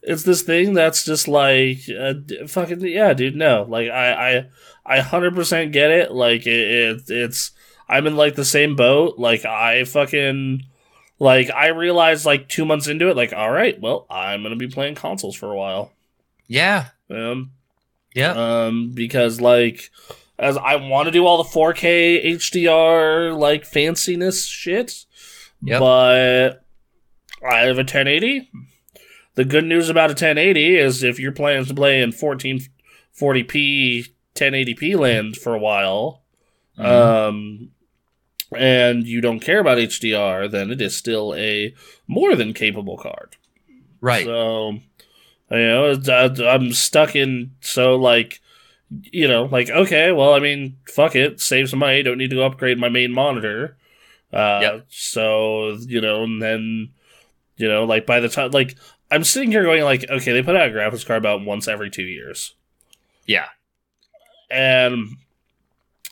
it's 0.03 0.23
this 0.23 0.43
thing 0.43 0.73
that's 0.75 1.05
just 1.05 1.29
like, 1.29 1.79
uh, 1.99 2.15
fucking 2.47 2.81
yeah, 2.83 3.13
dude. 3.15 3.37
No, 3.37 3.65
like 3.69 3.91
I, 3.91 4.39
I, 4.39 4.47
I 4.87 5.01
hundred 5.01 5.35
percent 5.35 5.73
get 5.73 5.91
it. 5.91 6.11
Like 6.13 6.47
it, 6.47 6.51
it, 6.71 7.03
it's, 7.09 7.51
I'm 7.89 8.07
in 8.07 8.17
like 8.17 8.35
the 8.35 8.45
same 8.45 8.77
boat. 8.77 9.19
Like 9.19 9.45
I 9.45 9.85
fucking, 9.85 10.63
like 11.19 11.51
I 11.51 11.69
realized 11.69 12.25
like 12.25 12.49
two 12.49 12.65
months 12.65 12.87
into 12.89 13.09
it, 13.11 13.17
like 13.17 13.33
all 13.33 13.51
right, 13.51 13.79
well, 13.81 14.07
I'm 14.09 14.43
gonna 14.43 14.57
be 14.57 14.69
playing 14.69 14.95
consoles 14.95 15.37
for 15.37 15.51
a 15.53 15.57
while. 15.57 15.93
yeah. 16.47 16.87
Um, 17.11 17.51
Yeah. 18.15 18.33
um, 18.67 18.93
because 18.95 19.41
like 19.41 19.91
as 20.39 20.57
I 20.57 20.77
want 20.77 21.07
to 21.07 21.11
do 21.13 21.27
all 21.27 21.43
the 21.43 21.51
4K 21.51 22.25
HDR 22.37 23.37
like 23.37 23.65
fanciness 23.65 24.49
shit, 24.49 25.05
Yep. 25.63 25.81
but 25.81 26.65
I 27.47 27.59
have 27.67 27.77
a 27.77 27.81
1080. 27.83 28.49
The 29.41 29.47
good 29.47 29.65
news 29.65 29.89
about 29.89 30.11
a 30.11 30.13
1080 30.13 30.77
is 30.77 31.03
if 31.03 31.19
you're 31.19 31.33
planning 31.33 31.65
to 31.65 31.73
play 31.73 32.03
in 32.03 32.13
1440p 32.13 34.09
1080p 34.35 34.99
land 34.99 35.39
for 35.39 35.55
a 35.55 35.59
while, 35.59 36.23
Mhm. 36.79 36.85
um, 36.85 37.71
and 38.55 39.07
you 39.07 39.23
don't 39.23 39.41
care 39.41 39.59
about 39.59 39.79
HDR, 39.79 40.47
then 40.47 40.71
it 40.71 40.83
is 40.83 40.95
still 40.95 41.35
a 41.35 41.73
more 42.07 42.37
than 42.37 42.53
capable 42.53 42.99
card. 42.99 43.37
right. 44.03 44.27
So, 44.27 44.73
you 45.51 45.57
know, 45.59 45.99
I- 46.07 46.45
I'm 46.55 46.73
stuck 46.75 47.17
in. 47.17 47.53
So, 47.63 47.97
like, 47.97 48.41
you 49.11 49.27
know, 49.27 49.45
like, 49.45 49.71
okay, 49.71 50.13
well, 50.13 50.35
I 50.35 50.39
mean, 50.39 50.77
fuck 50.87 51.17
it, 51.17 51.41
save 51.41 51.71
some 51.71 51.79
money. 51.79 52.03
Don't 52.03 52.19
need 52.19 52.31
to 52.33 52.43
upgrade 52.43 52.77
my 52.79 52.91
main 52.91 53.11
monitor. 53.13 53.79
Uh, 54.35 54.59
Yep. 54.63 54.87
So, 54.91 55.79
you 55.87 56.03
know, 56.03 56.25
and 56.25 56.43
then, 56.43 56.91
you 57.57 57.69
know, 57.69 57.85
like 57.85 58.05
by 58.05 58.21
the 58.21 58.29
time, 58.29 58.51
like, 58.53 58.75
I'm 59.11 59.25
sitting 59.25 59.51
here 59.51 59.65
going, 59.65 59.83
like, 59.83 60.09
okay, 60.09 60.33
they 60.33 60.43
put 60.43 60.57
out 60.57 60.69
a 60.69 60.73
graphics 60.73 61.05
card 61.07 61.19
about 61.19 61.45
once 61.45 61.67
every 61.69 61.91
two 61.91 62.05
years, 62.05 62.55
yeah. 63.27 63.47
and 64.51 65.17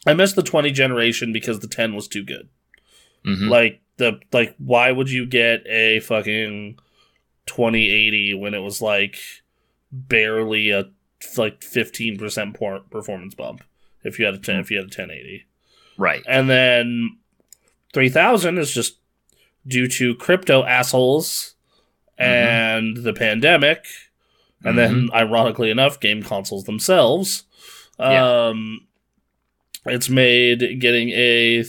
I 0.07 0.15
missed 0.15 0.37
the 0.37 0.43
20 0.43 0.71
generation 0.73 1.33
because 1.33 1.61
the 1.61 1.69
10 1.69 1.95
was 1.95 2.09
too 2.09 2.25
good. 2.25 2.49
hmm 3.25 3.49
Like 3.49 3.81
the 3.99 4.21
like, 4.33 4.55
why 4.59 4.91
would 4.93 5.11
you 5.11 5.27
get 5.27 5.67
a 5.67 6.01
fucking 6.01 6.79
2080 7.47 8.35
when 8.35 8.55
it 8.55 8.61
was 8.61 8.81
like 8.81 9.17
barely 9.93 10.71
a 10.71 10.91
like 11.37 11.61
15% 11.61 12.55
por- 12.57 12.81
performance 12.91 13.35
bump? 13.35 13.63
if 14.05 14.19
you 14.19 14.25
had 14.25 14.35
a 14.35 14.39
10 14.39 14.61
if 14.61 14.71
you 14.71 14.77
had 14.79 14.85
a 14.85 14.87
1080. 14.87 15.45
Right. 15.99 16.23
And 16.27 16.49
then 16.49 17.19
3000 17.93 18.59
is 18.59 18.71
just 18.73 18.99
due 19.67 19.89
to 19.89 20.15
crypto 20.15 20.63
assholes 20.65 21.55
and 22.18 22.96
the 22.98 23.12
pandemic 23.12 23.85
and 24.64 24.76
then 24.76 25.09
ironically 25.14 25.70
enough 25.70 26.00
game 26.00 26.22
consoles 26.22 26.64
themselves 26.64 27.44
Yeah. 27.98 28.46
um 28.48 28.87
it's 29.87 30.09
made 30.09 30.81
getting 30.81 31.11
a 31.11 31.62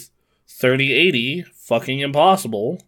3080 0.47 1.43
fucking 1.53 1.99
impossible 1.99 2.81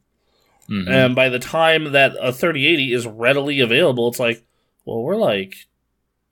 Mhm. 0.70 0.90
and 0.90 1.16
by 1.16 1.30
the 1.30 1.40
time 1.40 1.92
that 1.92 2.14
a 2.20 2.32
3080 2.34 2.94
is 2.94 3.06
readily 3.06 3.60
available 3.60 4.08
it's 4.08 4.20
like 4.20 4.44
well 4.86 5.02
we're 5.04 5.16
like 5.18 5.68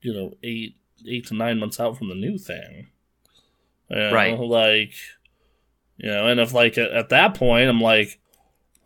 you 0.02 0.12
know 0.12 0.34
8 0.42 0.74
8 1.08 1.26
to 1.26 1.34
9 1.34 1.58
months 1.58 1.78
out 1.80 1.96
from 1.96 2.08
the 2.08 2.14
new 2.14 2.36
thing 2.38 2.88
You 3.88 3.96
know, 3.96 4.12
Right. 4.12 4.38
like 4.38 4.92
you 5.96 6.08
know 6.10 6.26
and 6.26 6.40
if 6.40 6.52
like 6.52 6.76
at, 6.78 6.90
at 6.90 7.08
that 7.10 7.34
point 7.34 7.68
i'm 7.68 7.80
like 7.80 8.18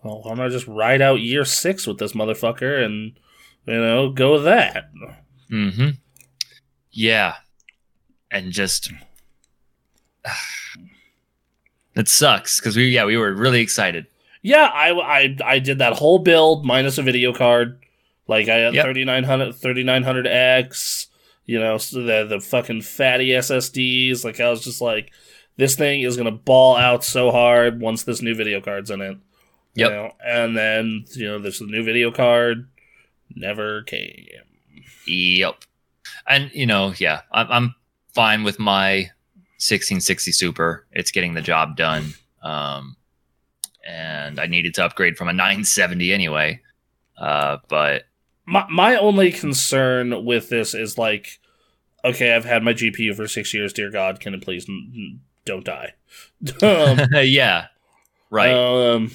well 0.04 0.20
why 0.22 0.34
don't 0.34 0.44
i 0.44 0.48
just 0.48 0.68
ride 0.68 1.02
out 1.02 1.20
year 1.20 1.44
6 1.44 1.86
with 1.86 1.98
this 1.98 2.12
motherfucker 2.12 2.84
and 2.84 3.12
you 3.66 3.74
know 3.74 4.10
go 4.10 4.34
with 4.34 4.44
that 4.44 4.90
Mm-hmm. 5.50 5.90
Yeah. 6.90 7.34
And 8.30 8.50
just 8.50 8.90
it 11.94 12.08
sucks 12.08 12.58
because 12.60 12.76
we 12.76 12.88
yeah 12.88 13.04
we 13.04 13.16
were 13.16 13.32
really 13.32 13.60
excited. 13.60 14.06
Yeah, 14.42 14.64
I, 14.72 14.90
I, 14.92 15.36
I 15.44 15.58
did 15.58 15.78
that 15.78 15.94
whole 15.94 16.18
build 16.18 16.66
minus 16.66 16.98
a 16.98 17.02
video 17.02 17.32
card. 17.32 17.78
Like 18.26 18.48
I 18.48 18.56
had 18.56 18.74
Yep. 18.74 18.84
3900 18.84 19.54
3900X, 19.54 21.06
you 21.46 21.58
know, 21.60 21.78
the 21.78 22.26
the 22.28 22.40
fucking 22.40 22.82
fatty 22.82 23.28
SSDs. 23.28 24.24
Like 24.24 24.40
I 24.40 24.50
was 24.50 24.64
just 24.64 24.80
like, 24.80 25.12
this 25.56 25.76
thing 25.76 26.00
is 26.00 26.16
gonna 26.16 26.30
ball 26.32 26.76
out 26.76 27.04
so 27.04 27.30
hard 27.30 27.80
once 27.80 28.02
this 28.02 28.22
new 28.22 28.34
video 28.34 28.60
card's 28.60 28.90
in 28.90 29.00
it. 29.00 29.18
You 29.74 29.84
Yep. 29.86 29.90
know? 29.92 30.12
And 30.24 30.56
then 30.56 31.04
you 31.14 31.26
know, 31.26 31.38
there's 31.38 31.58
the 31.58 31.66
new 31.66 31.82
video 31.84 32.10
card 32.10 32.68
never 33.34 33.82
came. 33.82 34.26
Yep. 35.06 35.54
And 36.28 36.50
you 36.54 36.66
know 36.66 36.92
yeah 36.98 37.22
I'm 37.32 37.50
I'm 37.50 37.74
fine 38.14 38.44
with 38.44 38.58
my 38.58 39.10
1660 39.58 40.32
Super. 40.32 40.86
It's 40.92 41.10
getting 41.10 41.34
the 41.34 41.42
job 41.42 41.76
done. 41.76 42.14
Um, 42.42 42.96
and 43.86 44.38
I 44.38 44.46
needed 44.46 44.74
to 44.74 44.84
upgrade 44.84 45.16
from 45.16 45.28
a 45.28 45.32
970 45.32 46.12
anyway. 46.12 46.60
Uh, 47.18 47.58
but 47.68 48.04
My 48.46 48.66
my 48.70 48.96
only 48.96 49.32
concern 49.32 50.24
with 50.24 50.48
this 50.50 50.74
is 50.74 50.96
like, 50.98 51.38
okay, 52.04 52.34
I've 52.34 52.44
had 52.44 52.62
my 52.62 52.72
GPU 52.74 53.14
for 53.16 53.26
six 53.28 53.52
years. 53.54 53.72
Dear 53.72 53.90
God, 53.90 54.20
can 54.20 54.34
it 54.34 54.42
please 54.42 54.66
n- 54.68 54.92
n- 54.94 55.20
don't 55.44 55.64
die? 55.64 55.94
um, 56.62 56.98
yeah, 57.22 57.66
right. 58.30 58.52
Um, 58.54 59.10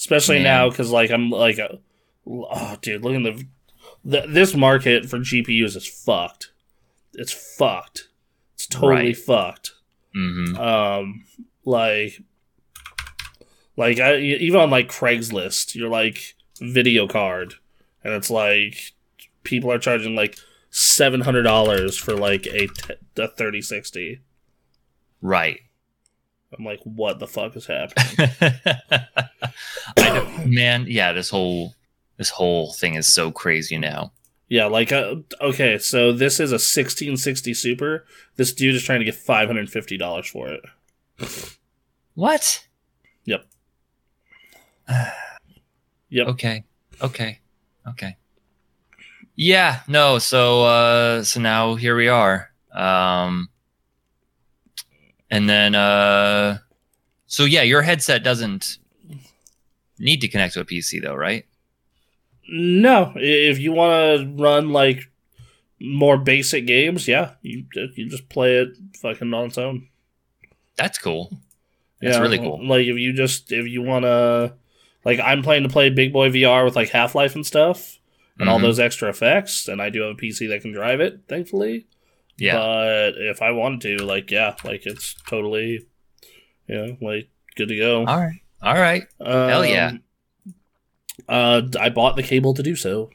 especially 0.00 0.36
Man. 0.36 0.44
now 0.44 0.70
because 0.70 0.90
like 0.90 1.10
I'm 1.12 1.30
like, 1.30 1.58
a, 1.58 1.78
oh 2.26 2.76
dude, 2.82 3.02
look 3.04 3.14
at 3.14 3.22
the, 3.22 3.46
the 4.04 4.26
this 4.26 4.54
market 4.56 5.08
for 5.08 5.18
GPUs 5.18 5.76
is 5.76 5.86
fucked. 5.86 6.50
It's 7.14 7.32
fucked. 7.32 8.08
It's 8.54 8.66
totally 8.66 8.94
Right. 9.08 9.16
fucked. 9.16 9.72
hmm 10.14 10.56
Um, 10.56 11.24
like, 11.64 12.20
like 13.76 13.98
I, 14.00 14.16
even 14.16 14.60
on 14.60 14.70
like 14.70 14.88
Craigslist, 14.90 15.74
you're 15.74 15.88
like 15.88 16.34
video 16.60 17.06
card, 17.06 17.54
and 18.04 18.12
it's 18.14 18.30
like 18.30 18.92
people 19.44 19.70
are 19.72 19.78
charging 19.78 20.14
like 20.14 20.36
seven 20.70 21.22
hundred 21.22 21.42
dollars 21.42 21.96
for 21.96 22.14
like 22.14 22.46
a 22.46 22.66
t- 22.68 22.94
a 23.18 23.28
thirty 23.28 23.62
sixty. 23.62 24.20
Right. 25.22 25.60
I'm 26.56 26.64
like, 26.64 26.80
what 26.84 27.18
the 27.18 27.26
fuck 27.26 27.56
is 27.56 27.66
happening? 27.68 28.28
I 29.96 30.44
man. 30.46 30.86
Yeah, 30.88 31.12
this 31.12 31.30
whole 31.30 31.74
this 32.16 32.30
whole 32.30 32.72
thing 32.72 32.94
is 32.94 33.06
so 33.06 33.30
crazy 33.30 33.78
now. 33.78 34.12
Yeah, 34.48 34.66
like 34.66 34.90
uh, 34.90 35.16
okay, 35.40 35.78
so 35.78 36.12
this 36.12 36.40
is 36.40 36.50
a 36.50 36.54
1660 36.54 37.54
Super. 37.54 38.04
This 38.34 38.52
dude 38.52 38.74
is 38.74 38.82
trying 38.82 38.98
to 38.98 39.04
get 39.04 39.14
five 39.14 39.46
hundred 39.46 39.60
and 39.60 39.70
fifty 39.70 39.96
dollars 39.96 40.26
for 40.28 40.48
it. 40.48 40.60
What? 42.14 42.66
Yep. 43.24 43.46
Yep. 46.12 46.26
Okay. 46.26 46.64
Okay. 47.00 47.38
Okay. 47.86 48.16
Yeah. 49.36 49.82
No. 49.86 50.18
So. 50.18 50.64
uh 50.64 51.22
So 51.22 51.38
now 51.40 51.76
here 51.76 51.94
we 51.94 52.08
are. 52.08 52.50
Um. 52.72 53.49
And 55.30 55.48
then. 55.48 55.74
uh 55.74 56.58
So 57.26 57.44
yeah, 57.44 57.62
your 57.62 57.82
headset 57.82 58.24
doesn't 58.24 58.78
need 59.98 60.20
to 60.20 60.28
connect 60.28 60.54
to 60.54 60.60
a 60.60 60.64
PC 60.64 61.00
though, 61.00 61.14
right? 61.14 61.46
No, 62.48 63.12
if 63.16 63.58
you 63.58 63.72
want 63.72 63.92
to 64.20 64.42
run 64.42 64.70
like 64.70 65.10
more 65.80 66.18
basic 66.18 66.66
games, 66.66 67.06
yeah, 67.06 67.34
you 67.42 67.64
you 67.94 68.08
just 68.08 68.28
play 68.28 68.56
it 68.56 68.70
fucking 69.00 69.32
on 69.32 69.46
its 69.46 69.58
own. 69.58 69.88
That's 70.76 70.98
cool. 70.98 71.30
That's 72.00 72.16
yeah, 72.16 72.22
really 72.22 72.38
cool. 72.38 72.66
Like 72.66 72.86
if 72.86 72.96
you 72.96 73.12
just 73.12 73.52
if 73.52 73.66
you 73.68 73.82
want 73.82 74.04
to, 74.04 74.54
like 75.04 75.20
I'm 75.20 75.42
planning 75.42 75.64
to 75.68 75.72
play 75.72 75.90
Big 75.90 76.12
Boy 76.12 76.30
VR 76.30 76.64
with 76.64 76.74
like 76.76 76.88
Half 76.90 77.14
Life 77.14 77.34
and 77.34 77.46
stuff, 77.46 77.98
and 78.38 78.48
all 78.48 78.58
Mhm. 78.58 78.62
those 78.62 78.80
extra 78.80 79.08
effects, 79.10 79.68
and 79.68 79.80
I 79.80 79.90
do 79.90 80.00
have 80.02 80.12
a 80.12 80.14
PC 80.14 80.46
that 80.48 80.62
can 80.62 80.72
drive 80.72 81.00
it, 81.00 81.20
thankfully. 81.28 81.86
Yeah. 82.40 82.54
But 82.54 83.14
if 83.18 83.42
I 83.42 83.50
wanted 83.52 83.98
to, 83.98 84.04
like, 84.04 84.30
yeah, 84.30 84.54
like 84.64 84.86
it's 84.86 85.14
totally, 85.28 85.86
you 86.66 86.74
know, 86.74 86.96
like 87.00 87.28
good 87.56 87.68
to 87.68 87.76
go. 87.76 87.98
All 88.06 88.18
right. 88.18 88.40
All 88.62 88.74
right. 88.74 89.06
Hell 89.24 89.64
yeah. 89.64 89.88
Um, 89.88 90.02
Uh, 91.28 91.62
I 91.78 91.90
bought 91.90 92.16
the 92.16 92.22
cable 92.22 92.54
to 92.54 92.62
do 92.62 92.74
so. 92.74 93.10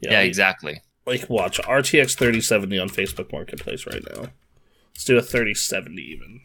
Yeah. 0.00 0.18
like, 0.18 0.26
exactly. 0.28 0.82
like 1.06 1.28
watch 1.30 1.58
RTX 1.60 2.16
3070 2.16 2.78
on 2.78 2.88
Facebook 2.88 3.32
Marketplace 3.32 3.86
right 3.86 4.02
now. 4.14 4.28
Let's 4.92 5.04
do 5.04 5.16
a 5.16 5.22
3070 5.22 6.02
even. 6.02 6.40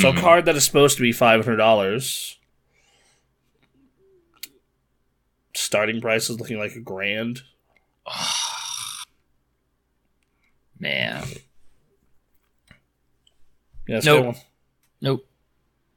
So 0.00 0.08
a 0.08 0.16
card 0.16 0.46
that 0.46 0.56
is 0.56 0.64
supposed 0.64 0.96
to 0.96 1.02
be 1.02 1.12
five 1.12 1.44
hundred 1.44 1.58
dollars. 1.58 2.38
Starting 5.54 6.00
price 6.00 6.30
is 6.30 6.40
looking 6.40 6.58
like 6.58 6.72
a 6.74 6.80
grand. 6.80 7.42
Man. 10.82 11.24
Yeah, 13.86 13.96
this, 13.96 14.04
Nope. 14.04 14.20
guy, 14.20 14.26
wants, 14.26 14.40
Nope. 15.00 15.26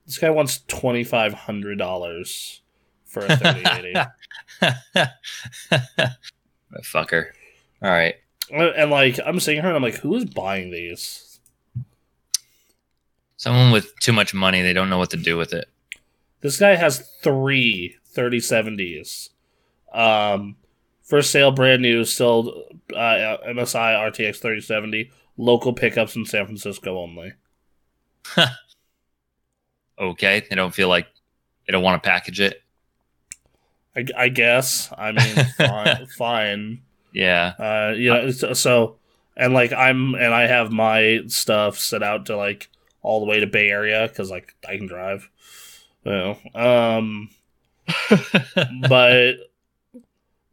this 0.06 0.18
guy 0.20 0.30
wants 0.30 0.60
twenty 0.68 1.04
five 1.04 1.34
hundred 1.34 1.78
dollars 1.80 2.62
for 3.06 3.26
a 3.26 3.36
thirty 3.36 3.64
eighty. 3.68 3.94
Fucker. 6.84 7.26
All 7.82 7.90
right. 7.90 8.16
and 8.52 8.92
like 8.92 9.20
I'm 9.26 9.40
sitting 9.40 9.62
her, 9.62 9.68
and 9.70 9.76
I'm 9.76 9.82
like, 9.84 9.96
who 9.96 10.14
is 10.16 10.26
buying 10.26 10.70
these? 10.72 11.40
Someone 13.38 13.72
with 13.72 13.92
too 14.00 14.14
much 14.14 14.34
money, 14.34 14.62
they 14.62 14.74
don't 14.74 14.90
know 14.90 14.98
what 15.00 15.10
to 15.12 15.18
do 15.18 15.36
with 15.38 15.52
it. 15.54 15.66
This 16.42 16.60
guy 16.60 16.76
has 16.76 17.10
three 17.24 17.98
3070s. 18.16 19.30
Um, 19.94 20.58
first 21.06 21.32
sale, 21.32 21.52
brand 21.52 21.82
new, 21.82 22.04
still 22.04 22.66
uh, 22.94 23.38
MSI 23.48 23.96
RTX 24.12 24.38
3070. 24.38 25.12
Local 25.38 25.74
pickups 25.74 26.16
in 26.16 26.26
San 26.26 26.46
Francisco 26.46 26.98
only. 26.98 27.34
Okay. 29.98 30.46
They 30.50 30.58
don't 30.58 30.74
feel 30.74 30.90
like 30.90 31.08
they 31.66 31.72
don't 31.72 31.82
want 31.82 32.04
to 32.04 32.06
package 32.06 32.42
it. 32.42 32.62
I, 33.96 34.06
I 34.18 34.30
guess. 34.30 34.92
I 34.98 35.14
mean, 35.14 35.46
fine. 35.58 36.08
fine. 36.18 36.82
Yeah. 37.14 37.54
Uh, 37.58 37.94
you 37.96 38.10
know, 38.14 38.32
so, 38.32 38.52
so 38.52 38.98
and 39.38 39.54
like 39.54 39.72
I'm 39.74 40.16
and 40.16 40.34
I 40.34 40.48
have 40.48 40.72
my 40.72 41.22
stuff 41.28 41.78
set 41.78 42.04
out 42.04 42.26
to 42.28 42.38
like 42.38 42.70
all 43.02 43.20
the 43.20 43.26
way 43.26 43.40
to 43.40 43.48
Bay 43.48 43.70
Area 43.70 44.08
because 44.08 44.30
like 44.30 44.56
I 44.68 44.78
can 44.78 44.88
drive. 44.88 45.30
You 46.04 46.12
know, 46.12 46.38
um, 46.54 47.30
but 48.90 49.36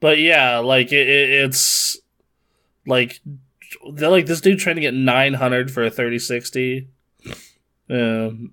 but 0.03 0.19
yeah, 0.19 0.59
like 0.59 0.93
it, 0.93 1.09
it, 1.09 1.31
it's 1.31 1.97
like 2.87 3.21
they're 3.95 4.11
like 4.11 4.27
this 4.27 4.41
dude 4.43 4.59
trying 4.59 4.75
to 4.75 4.83
get 4.83 4.93
nine 4.93 5.33
hundred 5.33 5.71
for 5.71 5.85
a 5.85 5.91
thirty 5.91 6.19
sixty. 6.19 6.89
Um, 7.89 8.53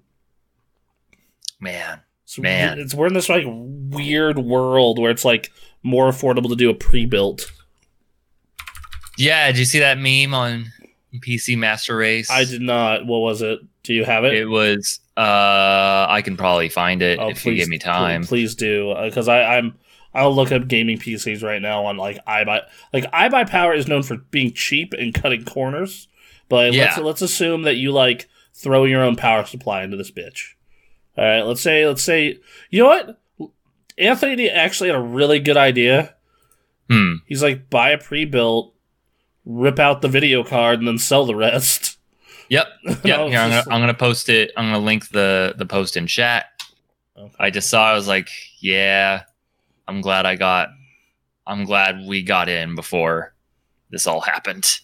Man. 1.60 2.02
it's, 2.24 2.40
Man. 2.40 2.80
it's 2.80 2.94
we're 2.94 3.08
in 3.08 3.14
this 3.14 3.30
like 3.30 3.46
weird 3.48 4.38
world 4.38 5.00
where 5.00 5.12
it's 5.12 5.26
like 5.26 5.52
more 5.82 6.10
affordable 6.10 6.50
to 6.50 6.56
do 6.56 6.70
a 6.70 6.74
pre-built. 6.74 7.52
Yeah. 9.18 9.48
Did 9.48 9.58
you 9.58 9.66
see 9.66 9.80
that 9.80 9.98
meme 9.98 10.34
on 10.34 10.72
PC 11.16 11.58
Master 11.58 11.98
Race? 11.98 12.30
I 12.30 12.46
did 12.46 12.62
not. 12.62 13.06
What 13.06 13.20
was 13.20 13.42
it? 13.42 13.60
Do 13.84 13.94
you 13.94 14.06
have 14.06 14.24
it? 14.24 14.34
It 14.34 14.46
was. 14.46 15.00
Uh, 15.18 16.06
I 16.08 16.22
can 16.24 16.38
probably 16.38 16.70
find 16.70 17.02
it 17.02 17.20
Oh, 17.20 17.30
if 17.30 17.46
you 17.46 17.56
give 17.56 17.68
me 17.68 17.80
time. 17.80 18.24
Please, 18.24 18.56
do, 18.56 18.96
because 19.04 19.28
I 19.28 19.58
I'm 19.58 19.76
I'll 20.14 20.34
look 20.36 20.52
up 20.52 20.68
gaming 20.68 20.98
PCs 20.98 21.44
right 21.44 21.62
now 21.62 21.86
on 21.86 21.98
like 21.98 22.24
iBuy. 22.26 22.62
Like 22.94 23.12
iBuy 23.12 23.50
Power 23.50 23.74
is 23.74 23.88
known 23.88 24.04
for 24.04 24.18
being 24.18 24.52
cheap 24.54 24.94
and 24.94 25.14
cutting 25.14 25.46
corners, 25.46 26.08
But 26.50 26.74
Yeah. 26.74 26.86
let's 26.86 26.98
let's 26.98 27.22
assume 27.22 27.62
that 27.64 27.76
you 27.76 27.92
like 27.92 28.28
throw 28.54 28.86
your 28.86 29.02
own 29.04 29.16
power 29.16 29.46
supply 29.46 29.84
into 29.84 29.98
this 29.98 30.12
bitch. 30.12 30.54
All 31.18 31.24
right, 31.26 31.42
let's 31.42 31.62
say 31.62 31.86
let's 31.86 32.02
say 32.04 32.40
you 32.70 32.84
know 32.84 32.88
what? 32.90 33.20
Anthony 33.98 34.50
actually 34.50 34.90
had 34.90 34.96
a 34.98 35.02
really 35.02 35.40
good 35.40 35.58
idea. 35.58 36.16
Hmm. 36.90 37.16
He's 37.28 37.44
like 37.44 37.70
buy 37.70 37.92
a 37.92 37.98
pre-built, 37.98 38.74
rip 39.46 39.78
out 39.78 40.02
the 40.02 40.08
video 40.08 40.44
card, 40.44 40.80
and 40.80 40.88
then 40.88 40.98
sell 40.98 41.26
the 41.26 41.36
rest. 41.36 41.98
Yep. 42.50 42.66
Yep. 42.86 43.04
Here, 43.04 43.16
I'm 43.16 43.32
gonna, 43.32 43.50
just- 43.56 43.72
I'm 43.72 43.80
gonna 43.82 43.94
post 43.94 44.28
it. 44.30 44.52
I'm 44.58 44.66
gonna 44.72 44.84
link 44.84 45.10
the 45.10 45.54
the 45.58 45.68
post 45.68 45.96
in 45.98 46.08
chat. 46.08 46.46
Okay. 47.16 47.36
I 47.38 47.50
just 47.52 47.70
saw. 47.70 47.84
I 47.92 47.94
was 47.94 48.08
like, 48.08 48.30
yeah. 48.60 49.24
I'm 49.90 50.02
glad 50.02 50.28
I 50.28 50.36
got. 50.36 50.70
I'm 51.48 51.66
glad 51.66 52.06
we 52.06 52.22
got 52.22 52.48
in 52.48 52.76
before 52.76 53.34
this 53.90 54.06
all 54.06 54.22
happened. 54.22 54.82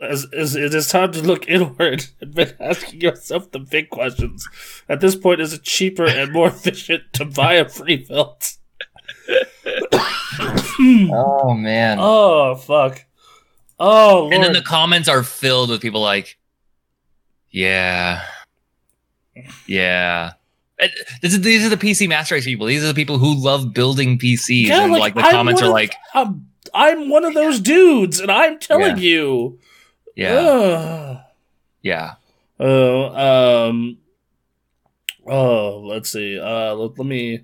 As, 0.00 0.26
as 0.36 0.56
it 0.56 0.74
is 0.74 0.88
time 0.88 1.12
to 1.12 1.22
look 1.22 1.48
inward 1.48 2.06
and 2.20 2.34
been 2.34 2.54
asking 2.58 3.02
yourself 3.02 3.52
the 3.52 3.60
big 3.60 3.88
questions. 3.88 4.48
At 4.88 5.00
this 5.00 5.14
point, 5.14 5.40
is 5.40 5.52
it 5.52 5.62
cheaper 5.62 6.04
and 6.04 6.32
more 6.32 6.48
efficient 6.48 7.04
to 7.12 7.24
buy 7.24 7.54
a 7.54 7.64
pre-built? 7.64 8.56
Oh 10.84 11.54
man. 11.54 11.98
oh 12.00 12.56
fuck! 12.56 13.04
Oh 13.78 14.22
lord! 14.22 14.32
and 14.32 14.42
then 14.42 14.52
the 14.54 14.62
comments 14.62 15.08
are 15.08 15.22
filled 15.22 15.70
with 15.70 15.80
people 15.82 16.00
like, 16.00 16.38
yeah, 17.50 18.24
yeah. 19.66 20.32
This 21.20 21.32
is, 21.34 21.40
these 21.40 21.64
are 21.64 21.68
the 21.68 21.76
PC 21.76 22.08
Master 22.08 22.34
Race 22.34 22.44
people. 22.44 22.66
These 22.66 22.82
are 22.84 22.88
the 22.88 22.94
people 22.94 23.18
who 23.18 23.34
love 23.34 23.72
building 23.72 24.18
PCs. 24.18 24.66
Yeah, 24.66 24.82
and 24.84 24.92
like, 24.92 25.00
like, 25.00 25.14
the 25.14 25.20
I'm 25.22 25.30
comments 25.32 25.62
are 25.62 25.66
of- 25.66 25.70
like, 25.72 25.94
I'm, 26.14 26.48
I'm 26.74 27.08
one 27.08 27.24
of 27.24 27.34
those 27.34 27.60
dudes, 27.60 28.18
and 28.20 28.30
I'm 28.30 28.58
telling 28.58 28.98
you. 28.98 29.58
yeah, 30.16 30.34
Ugh. 30.34 31.18
yeah. 31.82 32.14
Oh, 32.58 33.66
um, 33.68 33.98
oh, 35.26 35.80
let's 35.80 36.10
see. 36.12 36.38
Uh, 36.38 36.74
let, 36.74 36.98
let 36.98 37.06
me, 37.06 37.40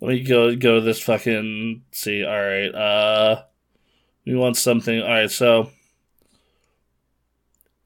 let 0.00 0.08
me 0.08 0.20
go 0.24 0.56
go 0.56 0.76
to 0.76 0.80
this 0.80 1.00
fucking. 1.02 1.82
See, 1.92 2.24
all 2.24 2.32
right. 2.32 2.74
Uh, 2.74 3.42
we 4.26 4.34
want 4.36 4.56
something. 4.56 5.00
All 5.02 5.08
right, 5.08 5.30
so. 5.30 5.70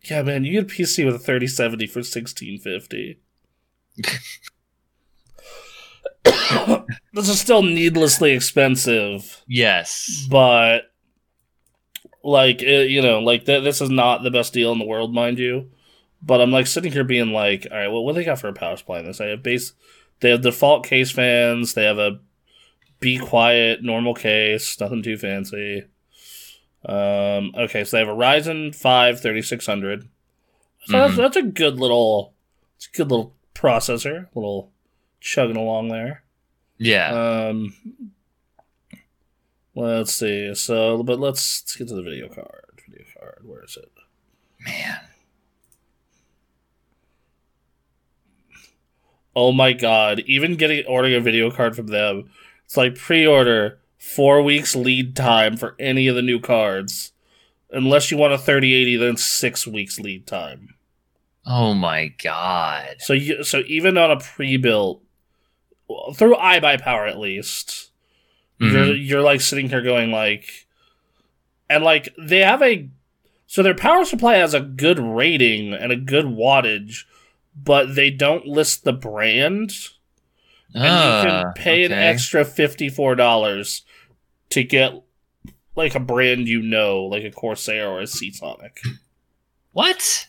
Yeah, 0.05 0.23
man, 0.23 0.45
you 0.45 0.53
get 0.61 0.71
a 0.73 0.75
PC 0.75 1.05
with 1.05 1.15
a 1.15 1.19
thirty 1.19 1.47
seventy 1.47 1.87
for 1.87 2.03
sixteen 2.03 2.59
fifty. 2.59 3.21
this 7.13 7.29
is 7.29 7.41
still 7.41 7.63
needlessly 7.63 8.33
expensive. 8.33 9.43
Yes. 9.47 10.27
but 10.31 10.83
like 12.25 12.63
it, 12.63 12.89
you 12.91 13.03
know 13.03 13.19
like 13.19 13.45
th- 13.47 13.65
this 13.65 13.81
is 13.81 13.91
not 13.91 14.23
the 14.23 14.31
best 14.31 14.53
deal 14.53 14.71
in 14.73 14.79
the 14.79 14.85
world 14.87 15.13
mind 15.15 15.39
you. 15.39 15.71
But 16.25 16.41
i'm 16.41 16.53
like 16.53 16.69
sitting 16.69 16.93
here 16.93 17.03
being 17.05 17.33
like 17.33 17.67
all 17.71 17.77
right 17.77 17.89
well 17.89 18.05
what 18.05 18.13
do 18.13 18.21
they 18.21 18.25
got 18.25 18.39
for 18.39 18.49
a 18.49 18.53
power 18.53 18.77
supply 18.77 19.01
in 19.01 19.07
this? 19.07 19.19
They 19.19 19.31
have 19.31 19.43
base 19.43 19.73
they 20.21 20.31
have 20.31 20.43
default 20.43 20.87
case 20.87 21.11
fans 21.11 21.75
they 21.75 21.85
have 21.85 21.99
a 21.99 22.21
be 23.01 23.19
quiet 23.19 23.83
normal 23.83 24.15
case 24.15 24.79
nothing 24.81 25.03
too 25.03 25.17
fancy. 25.17 25.83
Um 26.85 27.53
okay 27.57 27.83
so 27.85 27.97
they 27.97 28.05
have 28.05 28.09
a 28.09 28.17
ryzen 28.19 28.75
5 28.75 29.21
3600 29.21 30.09
so 30.85 30.93
that's, 30.99 31.15
Mhm. 31.15 31.17
that's 31.17 31.37
a 31.37 31.43
good 31.43 31.79
little 31.81 32.35
it's 32.77 32.87
a 32.93 32.97
good 32.97 33.11
little 33.11 33.35
processor 33.55 34.27
little 34.35 34.72
chugging 35.23 35.57
along 35.57 35.89
there 35.89 36.25
Yeah. 36.79 37.49
um, 37.49 37.75
let's 39.75 40.13
see. 40.15 40.55
So, 40.55 41.03
but 41.03 41.19
let's, 41.19 41.63
let's 41.63 41.77
get 41.77 41.89
to 41.89 41.95
the 41.95 42.03
video 42.03 42.29
card. 42.29 42.83
Video 42.89 43.07
card. 43.19 43.43
Where 43.45 43.65
is 43.65 43.77
it? 43.77 43.91
man. 44.65 45.01
Oh 49.35 49.53
my 49.53 49.73
god! 49.73 50.21
Even 50.27 50.57
getting 50.57 50.85
ordering 50.87 51.15
a 51.15 51.21
video 51.21 51.51
card 51.51 51.75
from 51.75 51.87
them, 51.87 52.31
it's 52.67 52.77
like 52.77 52.95
pre-order 52.97 53.79
four 53.97 54.43
weeks 54.43 54.77
lead 54.77 55.17
time 55.17 55.57
for 55.57 55.75
any 55.79 56.07
of 56.07 56.15
the 56.17 56.23
new 56.23 56.39
cards. 56.39 57.13
Unless 57.71 58.11
you 58.11 58.19
want 58.19 58.35
a 58.35 58.39
thirty 58.39 58.75
eighty, 58.75 58.97
then 58.97 59.17
six 59.17 59.67
weeks 59.67 59.99
lead 59.99 60.27
time. 60.27 60.75
Oh 61.47 61.73
my 61.73 62.09
god. 62.23 62.97
So 62.99 63.15
you 63.15 63.43
so 63.43 63.63
even 63.67 63.97
on 63.97 64.11
a 64.11 64.21
pre-built 64.21 65.03
well, 65.93 66.15
through 66.15 66.35
iBuyPower 66.37 67.09
at 67.09 67.19
least, 67.19 67.91
you're 68.59 68.69
Mhm. 68.87 69.07
you're 69.07 69.23
like 69.23 69.41
sitting 69.41 69.69
here 69.69 69.83
going 69.83 70.11
like 70.13 70.67
and 71.69 71.83
like 71.85 72.09
they 72.19 72.41
have 72.41 72.63
a 72.63 72.89
so 73.47 73.63
their 73.63 73.75
power 73.75 74.05
supply 74.05 74.37
has 74.37 74.55
a 74.55 74.61
good 74.61 74.99
rating 74.99 75.73
and 75.75 75.91
a 75.93 75.97
good 75.97 76.25
wattage 76.27 77.05
but 77.57 77.95
they 77.97 78.09
don't 78.11 78.47
list 78.47 78.85
the 78.85 78.93
brand 78.93 79.73
and 80.75 80.85
you 80.85 80.91
Ah, 80.91 81.23
can 81.25 81.53
pay 81.63 81.85
an 81.85 81.93
extra 81.93 82.45
$54 82.45 83.83
to 84.51 84.63
get 84.63 85.03
like 85.75 85.95
a 85.95 86.01
brand 86.01 86.47
you 86.49 86.63
know 86.63 87.03
like 87.05 87.25
a 87.25 87.31
corsair 87.31 87.89
or 87.89 88.01
a 88.01 88.07
seasonic 88.07 88.81
What? 89.73 90.29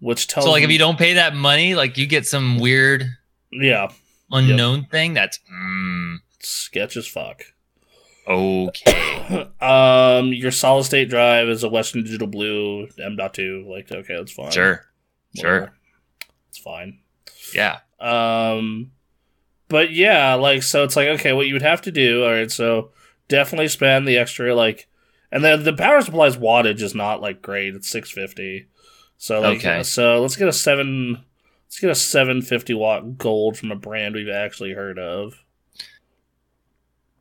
which 0.00 0.26
tells 0.28 0.44
So 0.46 0.50
like, 0.52 0.62
if 0.64 0.70
you 0.70 0.78
don't 0.78 0.98
pay 0.98 1.14
that 1.14 1.34
money, 1.34 1.74
like 1.74 1.96
you 1.98 2.06
get 2.06 2.26
some 2.26 2.58
weird 2.58 3.04
yeah 3.52 3.88
unknown 4.30 4.86
thing. 4.86 5.14
That's 5.14 5.38
mm, 5.52 6.16
sketch 6.40 6.96
as 6.96 7.06
fuck 7.06 7.42
okay. 8.28 9.48
um 9.60 10.32
your 10.32 10.50
solid 10.50 10.84
state 10.84 11.08
drive 11.08 11.48
is 11.48 11.64
a 11.64 11.68
western 11.68 12.02
digital 12.04 12.28
blue 12.28 12.86
m.2 12.98 13.66
like 13.66 13.90
okay 13.90 14.16
that's 14.16 14.32
fine 14.32 14.50
sure. 14.50 14.84
Sure. 15.36 15.72
It's 16.48 16.58
fine. 16.58 16.98
Yeah. 17.54 17.78
Um, 18.00 18.92
but 19.68 19.92
yeah, 19.92 20.34
like 20.34 20.62
so, 20.62 20.82
it's 20.82 20.96
like 20.96 21.08
okay, 21.08 21.32
what 21.32 21.46
you 21.46 21.52
would 21.52 21.62
have 21.62 21.82
to 21.82 21.92
do. 21.92 22.24
All 22.24 22.30
right, 22.32 22.50
so 22.50 22.90
definitely 23.28 23.68
spend 23.68 24.08
the 24.08 24.18
extra 24.18 24.54
like, 24.54 24.88
and 25.30 25.44
then 25.44 25.62
the 25.62 25.72
power 25.72 26.00
supply's 26.00 26.36
wattage 26.36 26.82
is 26.82 26.94
not 26.94 27.20
like 27.22 27.42
great. 27.42 27.74
It's 27.76 27.88
six 27.88 28.10
fifty. 28.10 28.66
So 29.18 29.40
like, 29.40 29.58
Okay. 29.58 29.82
so 29.84 30.20
let's 30.20 30.36
get 30.36 30.48
a 30.48 30.52
seven. 30.52 31.24
Let's 31.70 31.78
get 31.78 31.90
a 31.90 31.94
seven 31.94 32.42
fifty 32.42 32.74
watt 32.74 33.16
gold 33.16 33.56
from 33.56 33.70
a 33.70 33.76
brand 33.76 34.16
we've 34.16 34.28
actually 34.28 34.72
heard 34.72 34.98
of. 34.98 35.44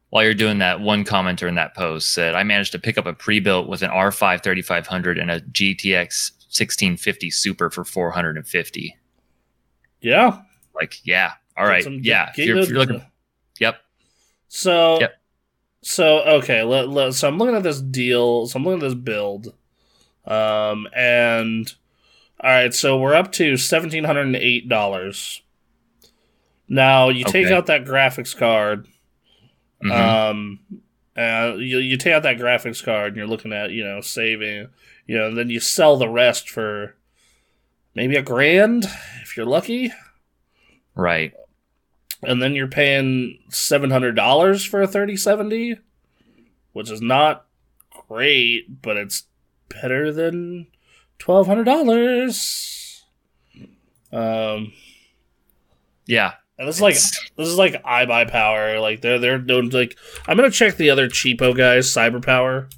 While 0.10 0.24
you're 0.24 0.34
doing 0.34 0.58
that, 0.58 0.80
one 0.82 1.06
commenter 1.06 1.48
in 1.48 1.54
that 1.54 1.76
post 1.76 2.14
said, 2.14 2.34
"I 2.34 2.42
managed 2.42 2.72
to 2.72 2.80
pick 2.80 2.98
up 2.98 3.06
a 3.06 3.14
pre-built 3.14 3.70
with 3.70 3.84
an 3.84 3.92
R5 3.92 4.42
3500 4.42 5.20
and 5.20 5.30
a 5.30 5.40
GTX 5.42 6.32
1650 6.50 7.30
Super 7.30 7.70
for 7.70 7.86
450." 7.86 8.98
Yeah. 10.02 10.40
Like, 10.74 10.96
yeah, 11.06 11.34
all 11.56 11.66
right, 11.68 11.84
Some- 11.84 12.00
yeah. 12.02 12.32
If 12.36 12.40
you're, 12.40 12.58
if 12.58 12.70
you're 12.70 12.80
looking, 12.80 13.04
yep. 13.60 13.76
So, 14.48 15.00
Yep. 15.00 15.14
so 15.84 16.22
okay. 16.22 16.64
Let, 16.64 16.90
let, 16.90 17.14
so 17.14 17.28
I'm 17.28 17.38
looking 17.38 17.56
at 17.56 17.62
this 17.62 17.82
deal. 17.82 18.48
So 18.48 18.58
I'm 18.58 18.64
looking 18.66 18.82
at 18.82 18.88
this 18.90 18.96
build, 18.96 19.54
um, 20.26 20.88
and 20.96 21.72
all 22.42 22.50
right. 22.50 22.74
So 22.74 22.98
we're 22.98 23.14
up 23.16 23.32
to 23.34 23.58
seventeen 23.58 24.04
hundred 24.04 24.28
and 24.28 24.36
eight 24.36 24.68
dollars. 24.70 25.42
Now 26.68 27.10
you 27.10 27.24
take 27.26 27.48
out 27.48 27.66
that 27.68 27.86
graphics 27.86 28.36
card. 28.36 28.88
Mhm. 29.84 29.92
Um, 29.92 30.60
uh, 31.18 31.56
you 31.58 31.80
you 31.80 31.98
take 31.98 32.14
out 32.14 32.24
that 32.24 32.38
graphics 32.38 32.84
card, 32.84 33.10
and 33.10 33.18
you're 33.18 33.28
looking 33.28 33.54
at 33.54 33.72
you 33.72 33.84
know 33.84 34.02
saving. 34.02 34.68
You 35.08 35.18
know, 35.18 35.34
then 35.34 35.50
you 35.50 35.60
sell 35.60 35.98
the 35.98 36.08
rest 36.10 36.50
for 36.50 36.96
maybe 37.96 38.16
a 38.16 38.22
grand 38.22 38.86
if 39.24 39.36
you're 39.36 39.46
lucky. 39.46 39.92
right. 40.96 41.34
and 42.22 42.42
then 42.42 42.54
you're 42.54 42.68
paying 42.68 43.40
seven 43.50 43.90
hundred 43.90 44.16
dollars 44.16 44.64
for 44.66 44.82
a 44.82 44.88
thirty 44.88 45.16
seventy, 45.18 45.78
which 46.74 46.92
is 46.92 47.02
not 47.02 47.46
great, 48.08 48.82
but 48.82 48.98
it's 48.98 49.24
better 49.70 50.12
than 50.14 50.68
twelve 51.20 51.46
hundred 51.48 51.66
dollars. 51.66 53.04
Um, 54.12 54.74
Yeah. 56.08 56.34
and 56.58 56.68
this 56.68 56.78
is 56.78 56.82
like 56.82 56.94
It's- 56.96 57.30
this 57.38 57.48
is 57.48 57.58
like 57.58 57.82
iBuyPower. 57.84 58.82
Like 58.82 59.02
they're 59.02 59.20
they're 59.20 59.38
doing 59.38 59.70
like 59.70 59.98
I'm 60.28 60.36
gonna 60.38 60.50
check 60.52 60.78
the 60.78 60.90
other 60.90 61.08
cheapo 61.08 61.56
guys, 61.56 61.88
Cyberpower, 61.88 62.72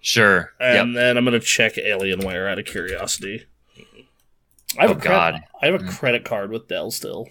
Sure. 0.00 0.52
and 0.60 0.96
then 0.96 1.16
I'm 1.18 1.24
gonna 1.24 1.40
check 1.40 1.74
Alienware 1.74 2.50
out 2.50 2.58
of 2.58 2.64
curiosity. 2.64 3.44
I 4.78 4.82
have 4.82 4.90
Oh, 4.90 4.94
a 4.94 5.00
cre- 5.00 5.08
God. 5.08 5.40
I 5.62 5.66
have 5.66 5.74
a 5.74 5.78
Mm. 5.84 5.90
credit 5.98 6.24
card 6.24 6.50
with 6.50 6.68
Dell 6.68 6.90
still. 6.90 7.28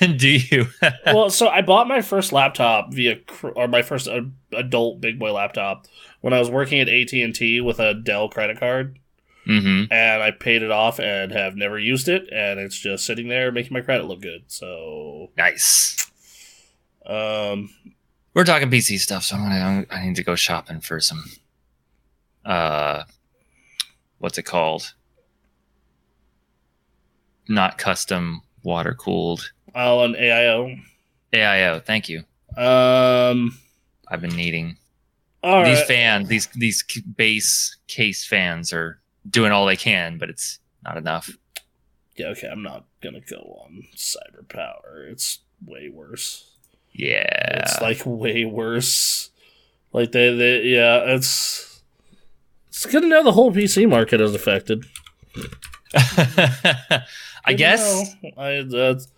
Yep. 0.00 0.16
Do 0.18 0.28
you? 0.28 0.66
well, 1.06 1.30
so 1.30 1.48
I 1.48 1.60
bought 1.62 1.86
my 1.88 2.00
first 2.00 2.32
laptop 2.32 2.92
via, 2.94 3.18
or 3.54 3.68
my 3.68 3.82
first 3.82 4.08
uh, 4.08 4.22
adult 4.52 5.00
big 5.00 5.18
boy 5.18 5.32
laptop 5.32 5.86
when 6.22 6.32
I 6.32 6.38
was 6.38 6.50
working 6.50 6.80
at 6.80 6.88
AT 6.88 7.12
and 7.22 7.34
T 7.34 7.60
with 7.60 7.78
a 7.78 7.94
Dell 7.94 8.28
credit 8.28 8.58
card, 8.58 8.98
hmm 9.46 9.84
and 9.90 10.22
I 10.22 10.32
paid 10.32 10.62
it 10.62 10.70
off 10.72 10.98
and 10.98 11.30
have 11.32 11.54
never 11.56 11.78
used 11.78 12.08
it, 12.08 12.28
and 12.32 12.58
it's 12.60 12.78
just 12.78 13.06
sitting 13.06 13.28
there 13.28 13.50
making 13.52 13.72
my 13.72 13.80
credit 13.80 14.04
look 14.06 14.20
good. 14.20 14.44
So, 14.48 15.30
Nice. 15.36 16.10
um, 17.06 17.70
We're 18.34 18.44
talking 18.44 18.70
PC 18.70 18.98
stuff, 18.98 19.22
so 19.24 19.36
I'm 19.36 19.42
gonna. 19.42 19.86
I 19.90 20.04
need 20.06 20.16
to 20.16 20.24
go 20.24 20.34
shopping 20.34 20.80
for 20.80 20.98
some 21.00 21.24
uh, 22.44 23.04
what's 24.18 24.36
it 24.38 24.42
called? 24.44 24.94
Not 27.48 27.78
custom 27.78 28.42
water 28.62 28.94
cooled. 28.94 29.52
Oh, 29.74 30.00
on 30.00 30.14
AIO. 30.14 30.80
AIO. 31.32 31.84
Thank 31.84 32.08
you. 32.08 32.24
Um. 32.56 33.58
I've 34.08 34.20
been 34.20 34.36
needing 34.36 34.76
All 35.42 35.64
these 35.64 35.78
right. 35.78 35.86
fans. 35.86 36.28
These 36.28 36.46
these 36.48 36.82
base 37.16 37.76
case 37.88 38.24
fans 38.24 38.72
are 38.72 39.00
doing 39.28 39.52
all 39.52 39.66
they 39.66 39.76
can, 39.76 40.18
but 40.18 40.30
it's 40.30 40.58
not 40.84 40.96
enough. 40.96 41.30
Yeah. 42.16 42.28
Okay. 42.28 42.48
I'm 42.48 42.62
not 42.62 42.84
gonna 43.02 43.20
go 43.20 43.60
on 43.64 43.82
CyberPower. 43.94 45.10
It's 45.10 45.40
way 45.64 45.88
worse. 45.88 46.50
Yeah. 46.92 47.60
It's 47.62 47.80
like 47.80 48.02
way 48.04 48.44
worse. 48.44 49.30
Like 49.92 50.12
they, 50.12 50.34
they 50.34 50.62
yeah. 50.62 51.00
It's 51.14 51.82
it's 52.68 52.86
good 52.86 53.02
to 53.02 53.08
know 53.08 53.22
the 53.22 53.32
whole 53.32 53.52
PC 53.52 53.88
market 53.88 54.20
is 54.20 54.34
affected. 54.34 54.84
I 55.94 57.52
guess. 57.56 58.14
I, 58.36 58.62
that's- 58.68 59.08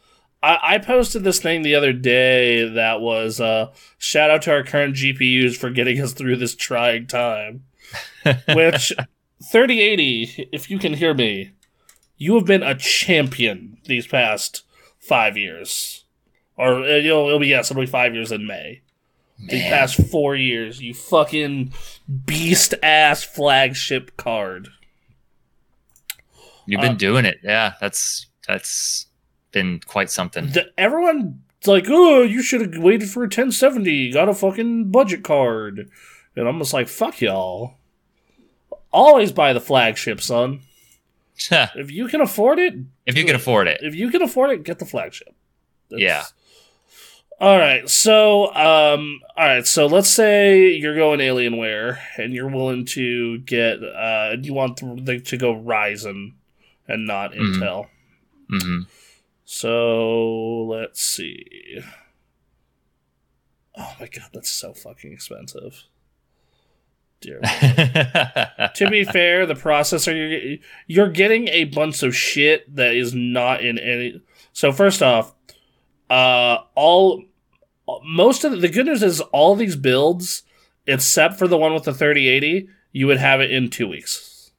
I 0.40 0.58
I 0.62 0.78
posted 0.78 1.24
this 1.24 1.40
thing 1.40 1.62
the 1.62 1.74
other 1.74 1.92
day 1.92 2.68
that 2.68 3.00
was 3.00 3.40
uh, 3.40 3.72
shout 3.98 4.30
out 4.30 4.42
to 4.42 4.52
our 4.52 4.62
current 4.62 4.94
GPUs 4.94 5.56
for 5.56 5.68
getting 5.70 6.00
us 6.00 6.12
through 6.12 6.36
this 6.36 6.54
trying 6.54 7.08
time. 7.08 7.64
Which 8.54 8.92
3080, 9.42 10.48
if 10.52 10.70
you 10.70 10.78
can 10.78 10.94
hear 10.94 11.14
me, 11.14 11.52
you 12.16 12.34
have 12.34 12.44
been 12.44 12.62
a 12.62 12.74
champion 12.74 13.78
these 13.84 14.06
past 14.06 14.64
five 14.98 15.36
years, 15.36 16.04
or 16.56 16.82
uh, 16.82 16.96
you'll 16.96 17.26
it'll 17.28 17.38
be 17.38 17.48
yes, 17.48 17.70
it'll 17.70 17.82
be 17.82 17.86
five 17.86 18.14
years 18.14 18.32
in 18.32 18.46
May. 18.46 18.82
The 19.38 19.60
past 19.68 20.02
four 20.10 20.34
years, 20.34 20.80
you 20.80 20.92
fucking 20.92 21.72
beast 22.26 22.74
ass 22.82 23.22
flagship 23.22 24.16
card. 24.16 24.68
You've 26.66 26.80
been 26.80 26.92
uh, 26.92 26.96
doing 26.96 27.24
it. 27.24 27.38
Yeah, 27.44 27.74
that's 27.80 28.26
that's 28.48 29.06
been 29.52 29.80
quite 29.86 30.10
something. 30.10 30.48
the, 30.48 30.66
everyone's 30.76 31.36
like, 31.66 31.86
oh, 31.88 32.22
you 32.22 32.42
should 32.42 32.60
have 32.60 32.82
waited 32.82 33.08
for 33.08 33.20
a 33.20 33.26
1070. 33.26 34.12
Got 34.12 34.28
a 34.28 34.34
fucking 34.34 34.90
budget 34.90 35.22
card. 35.22 35.88
And 36.36 36.48
I'm 36.48 36.58
just 36.58 36.72
like, 36.72 36.88
fuck 36.88 37.20
y'all. 37.20 37.77
Always 38.92 39.32
buy 39.32 39.52
the 39.52 39.60
flagship, 39.60 40.20
son. 40.20 40.60
If 41.50 41.90
you 41.90 42.08
can 42.08 42.20
afford 42.20 42.58
it, 42.58 42.74
if 43.06 43.16
you 43.16 43.24
can 43.24 43.36
afford 43.36 43.68
it. 43.68 43.80
if 43.82 43.94
you 43.94 44.10
can 44.10 44.22
afford 44.22 44.50
it, 44.50 44.64
get 44.64 44.78
the 44.78 44.84
flagship. 44.86 45.34
That's- 45.90 46.02
Yeah. 46.02 46.24
All 47.40 47.56
right. 47.56 47.88
So, 47.88 48.52
um, 48.54 49.20
all 49.36 49.46
right. 49.46 49.64
So 49.66 49.86
let's 49.86 50.08
say 50.08 50.70
you're 50.72 50.96
going 50.96 51.20
Alienware 51.20 51.98
and 52.16 52.32
you're 52.32 52.48
willing 52.48 52.84
to 52.86 53.38
get, 53.38 53.82
uh, 53.84 54.36
you 54.42 54.52
want 54.52 54.78
the, 55.04 55.20
to 55.20 55.36
go 55.36 55.54
Ryzen 55.54 56.32
and 56.88 57.06
not 57.06 57.32
Mhm. 57.34 57.54
Intel. 57.60 57.88
hmm 58.50 58.80
So 59.44 60.62
let's 60.64 61.00
see. 61.00 61.80
Oh 63.76 63.94
my 64.00 64.06
god, 64.08 64.30
that's 64.32 64.50
so 64.50 64.72
fucking 64.74 65.12
expensive. 65.12 65.84
Dear. 67.20 67.40
To 68.74 68.88
be 68.90 69.04
fair, 69.04 69.44
the 69.46 69.54
processor 69.54 70.14
you're 70.14 70.58
you're 70.86 71.12
getting 71.12 71.48
a 71.48 71.64
bunch 71.64 72.02
of 72.02 72.14
shit 72.14 72.72
that 72.76 72.94
is 72.94 73.12
not 73.14 73.64
in 73.64 73.78
any. 73.78 74.20
So 74.52 74.70
first 74.72 75.02
off, 75.02 75.34
uh, 76.10 76.58
all 76.74 77.24
most 78.04 78.44
of 78.44 78.52
the, 78.52 78.58
the 78.58 78.68
good 78.68 78.86
news 78.86 79.02
is 79.02 79.20
all 79.20 79.56
these 79.56 79.74
builds, 79.76 80.42
except 80.86 81.38
for 81.38 81.48
the 81.48 81.56
one 81.56 81.74
with 81.74 81.84
the 81.84 81.92
3080, 81.94 82.68
you 82.92 83.06
would 83.06 83.16
have 83.18 83.40
it 83.40 83.50
in 83.50 83.68
two 83.70 83.88
weeks. 83.88 84.50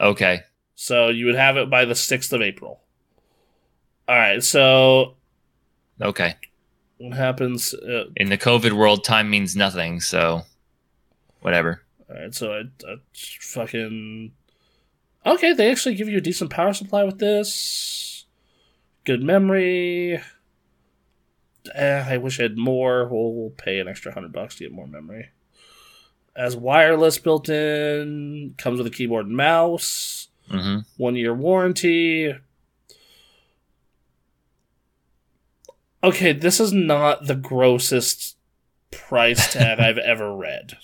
okay. 0.00 0.42
So 0.74 1.08
you 1.08 1.26
would 1.26 1.34
have 1.34 1.56
it 1.56 1.68
by 1.68 1.84
the 1.84 1.94
sixth 1.96 2.32
of 2.32 2.40
April. 2.42 2.80
All 4.06 4.16
right. 4.16 4.42
So 4.44 5.16
Okay. 6.00 6.36
what 6.98 7.16
happens? 7.16 7.74
Uh, 7.74 8.04
In 8.16 8.28
the 8.28 8.38
COVID 8.38 8.72
world, 8.72 9.02
time 9.02 9.28
means 9.28 9.56
nothing. 9.56 10.00
So, 10.00 10.42
whatever. 11.40 11.82
All 12.08 12.16
right, 12.16 12.34
so 12.34 12.52
I, 12.52 12.60
I 12.90 12.96
fucking 13.14 14.32
okay. 15.26 15.52
They 15.52 15.70
actually 15.70 15.94
give 15.94 16.08
you 16.08 16.18
a 16.18 16.22
decent 16.22 16.50
power 16.50 16.72
supply 16.72 17.04
with 17.04 17.18
this. 17.18 18.24
Good 19.04 19.22
memory. 19.22 20.20
Eh, 21.74 22.04
I 22.08 22.16
wish 22.16 22.40
I 22.40 22.44
had 22.44 22.56
more. 22.56 23.06
We'll, 23.08 23.32
we'll 23.34 23.50
pay 23.50 23.78
an 23.78 23.88
extra 23.88 24.12
hundred 24.12 24.32
bucks 24.32 24.56
to 24.56 24.64
get 24.64 24.72
more 24.72 24.86
memory. 24.86 25.30
As 26.34 26.56
wireless 26.56 27.18
built 27.18 27.48
in, 27.48 28.54
comes 28.58 28.78
with 28.78 28.86
a 28.86 28.90
keyboard 28.90 29.26
and 29.26 29.36
mouse. 29.36 30.28
hmm 30.50 30.78
One 30.96 31.16
year 31.16 31.34
warranty. 31.34 32.34
Okay, 36.02 36.32
this 36.32 36.60
is 36.60 36.72
not 36.72 37.26
the 37.26 37.34
grossest 37.34 38.36
price 38.92 39.52
tag 39.52 39.80
I've 39.80 39.98
ever 39.98 40.34
read. 40.34 40.78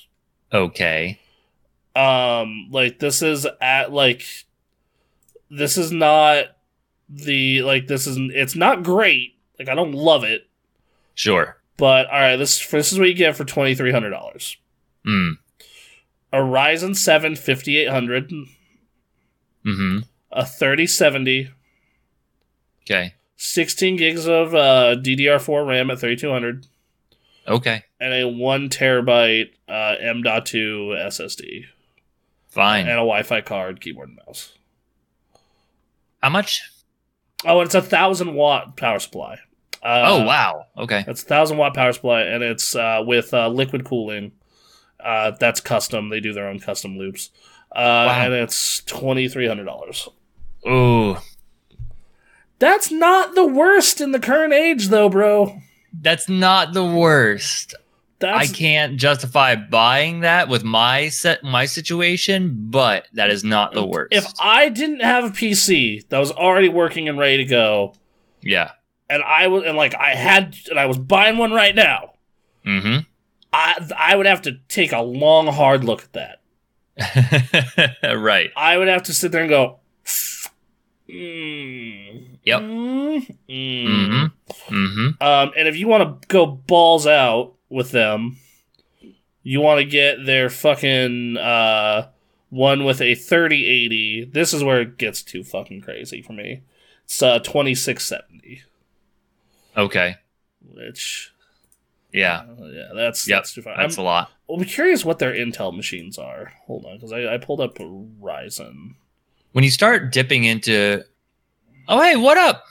Okay. 0.54 1.18
um 1.96 2.68
like 2.70 2.98
this 3.00 3.20
is 3.22 3.46
at 3.60 3.92
like 3.92 4.22
this 5.50 5.76
is 5.76 5.90
not 5.92 6.46
the 7.08 7.62
like 7.62 7.86
this 7.86 8.06
is 8.06 8.16
it's 8.34 8.56
not 8.56 8.82
great 8.82 9.34
like 9.58 9.68
i 9.68 9.74
don't 9.74 9.92
love 9.92 10.24
it 10.24 10.48
Sure. 11.14 11.56
but 11.76 12.06
all 12.06 12.18
right 12.20 12.36
this 12.36 12.66
this 12.68 12.92
is 12.92 12.98
what 12.98 13.08
you 13.08 13.14
get 13.14 13.36
for 13.36 13.44
$2300 13.44 14.56
Mm. 15.06 15.32
a 16.32 16.38
ryzen 16.38 16.96
7 16.96 17.36
5800 17.36 18.30
Mm-hmm. 19.66 19.98
a 20.32 20.44
3070 20.46 21.50
Okay. 22.82 23.14
16 23.36 23.96
gigs 23.96 24.26
of 24.28 24.54
uh, 24.54 24.96
ddr4 24.98 25.66
ram 25.66 25.90
at 25.90 25.98
3200 26.00 26.66
Okay. 27.46 27.82
and 28.00 28.12
a 28.14 28.26
1 28.28 28.68
terabyte 28.70 29.50
uh, 29.68 29.94
m.2 30.00 30.96
ssd 31.08 31.64
Fine. 32.48 32.82
and 32.82 32.92
a 32.92 33.04
wi-fi 33.04 33.40
card 33.40 33.80
keyboard 33.80 34.08
and 34.08 34.18
mouse 34.26 34.52
How 36.22 36.30
much? 36.30 36.62
oh 37.44 37.60
it's 37.60 37.74
a 37.74 37.82
thousand 37.82 38.34
watt 38.34 38.76
power 38.76 38.98
supply 38.98 39.38
uh, 39.82 40.02
oh, 40.06 40.24
wow. 40.24 40.64
Okay. 40.78 41.04
It's 41.06 41.22
a 41.22 41.26
thousand 41.26 41.58
watt 41.58 41.74
power 41.74 41.92
supply, 41.92 42.22
and 42.22 42.42
it's 42.42 42.74
uh, 42.74 43.02
with 43.06 43.34
uh, 43.34 43.48
liquid 43.50 43.84
cooling. 43.84 44.32
Uh, 44.98 45.32
that's 45.38 45.60
custom. 45.60 46.08
They 46.08 46.20
do 46.20 46.32
their 46.32 46.48
own 46.48 46.58
custom 46.58 46.96
loops, 46.96 47.28
uh, 47.70 48.08
Wow. 48.08 48.22
and 48.24 48.32
it's 48.32 48.80
twenty 48.84 49.28
three 49.28 49.46
hundred 49.46 49.64
dollars. 49.64 50.08
Ooh. 50.66 51.18
That's 52.58 52.90
not 52.90 53.34
the 53.34 53.44
worst 53.46 54.00
in 54.00 54.12
the 54.12 54.18
current 54.18 54.54
age, 54.54 54.88
though, 54.88 55.10
bro. 55.10 55.60
That's 56.00 56.28
not 56.28 56.72
the 56.72 56.84
worst. 56.84 57.74
That's 58.18 58.50
I 58.50 58.52
can't 58.52 58.96
justify 58.96 59.54
buying 59.56 60.20
that 60.20 60.48
with 60.48 60.64
my 60.64 61.08
set 61.08 61.42
my 61.42 61.66
situation, 61.66 62.70
but 62.70 63.06
that 63.12 63.30
is 63.30 63.44
not 63.44 63.72
the 63.74 63.84
worst. 63.84 64.12
if 64.12 64.26
I 64.38 64.68
didn't 64.68 65.00
have 65.00 65.24
a 65.24 65.30
PC 65.30 66.08
that 66.08 66.18
was 66.18 66.30
already 66.30 66.68
working 66.68 67.08
and 67.08 67.18
ready 67.18 67.38
to 67.38 67.44
go, 67.44 67.94
yeah. 68.40 68.72
and 69.10 69.22
I 69.22 69.48
was 69.48 69.64
and 69.64 69.76
like 69.76 69.94
I 69.94 70.14
had 70.14 70.56
and 70.70 70.78
I 70.78 70.86
was 70.86 70.96
buying 70.98 71.38
one 71.38 71.52
right 71.52 71.74
now, 71.74 72.14
Mm-hmm. 72.66 73.00
I 73.52 73.90
I 73.96 74.16
would 74.16 74.26
have 74.26 74.42
to 74.42 74.58
take 74.68 74.92
a 74.92 75.00
long, 75.00 75.46
hard 75.46 75.84
look 75.84 76.02
at 76.02 76.12
that. 76.12 77.96
right. 78.16 78.50
I 78.56 78.78
would 78.78 78.88
have 78.88 79.02
to 79.04 79.12
sit 79.12 79.32
there 79.32 79.42
and 79.42 79.50
go. 79.50 79.80
Mm, 81.08 82.03
Yep. 82.44 82.60
mm, 82.60 83.36
mm." 83.48 83.86
Mm-hmm. 83.86 84.74
Mm-hmm. 84.74 85.22
Um, 85.22 85.52
and 85.56 85.68
if 85.68 85.76
you 85.76 85.86
want 85.88 86.22
to 86.22 86.28
go 86.28 86.46
balls 86.46 87.06
out 87.06 87.54
with 87.68 87.90
them, 87.90 88.36
you 89.42 89.60
want 89.60 89.78
to 89.80 89.84
get 89.84 90.24
their 90.24 90.48
fucking 90.50 91.36
uh, 91.36 92.08
one 92.50 92.84
with 92.84 93.00
a 93.00 93.14
3080. 93.14 94.26
This 94.32 94.52
is 94.54 94.62
where 94.64 94.80
it 94.80 94.98
gets 94.98 95.22
too 95.22 95.42
fucking 95.44 95.80
crazy 95.82 96.22
for 96.22 96.32
me. 96.32 96.62
It's 97.04 97.22
uh, 97.22 97.38
2670, 97.40 98.62
Okay. 99.76 100.16
which 100.74 101.32
Yeah. 102.12 102.44
uh, 102.58 102.64
yeah, 102.66 102.88
that's 102.94 103.26
Yep. 103.28 103.36
that's 103.38 103.54
too 103.54 103.62
far. 103.62 103.76
That's 103.76 103.98
I'm, 103.98 104.02
a 104.02 104.04
lot. 104.04 104.30
I'm 104.48 104.64
curious 104.64 105.04
what 105.04 105.18
their 105.18 105.32
Intel 105.34 105.74
machines 105.74 106.16
are. 106.18 106.52
Hold 106.66 106.84
on, 106.86 106.96
because 106.96 107.12
I, 107.12 107.34
I 107.34 107.38
pulled 107.38 107.60
up 107.60 107.76
Ryzen. 107.76 108.94
When 109.52 109.64
you 109.64 109.70
start 109.70 110.12
dipping 110.12 110.44
into 110.44 111.04
Oh 111.86 112.00
hey, 112.00 112.16
what 112.16 112.38
up? 112.38 112.64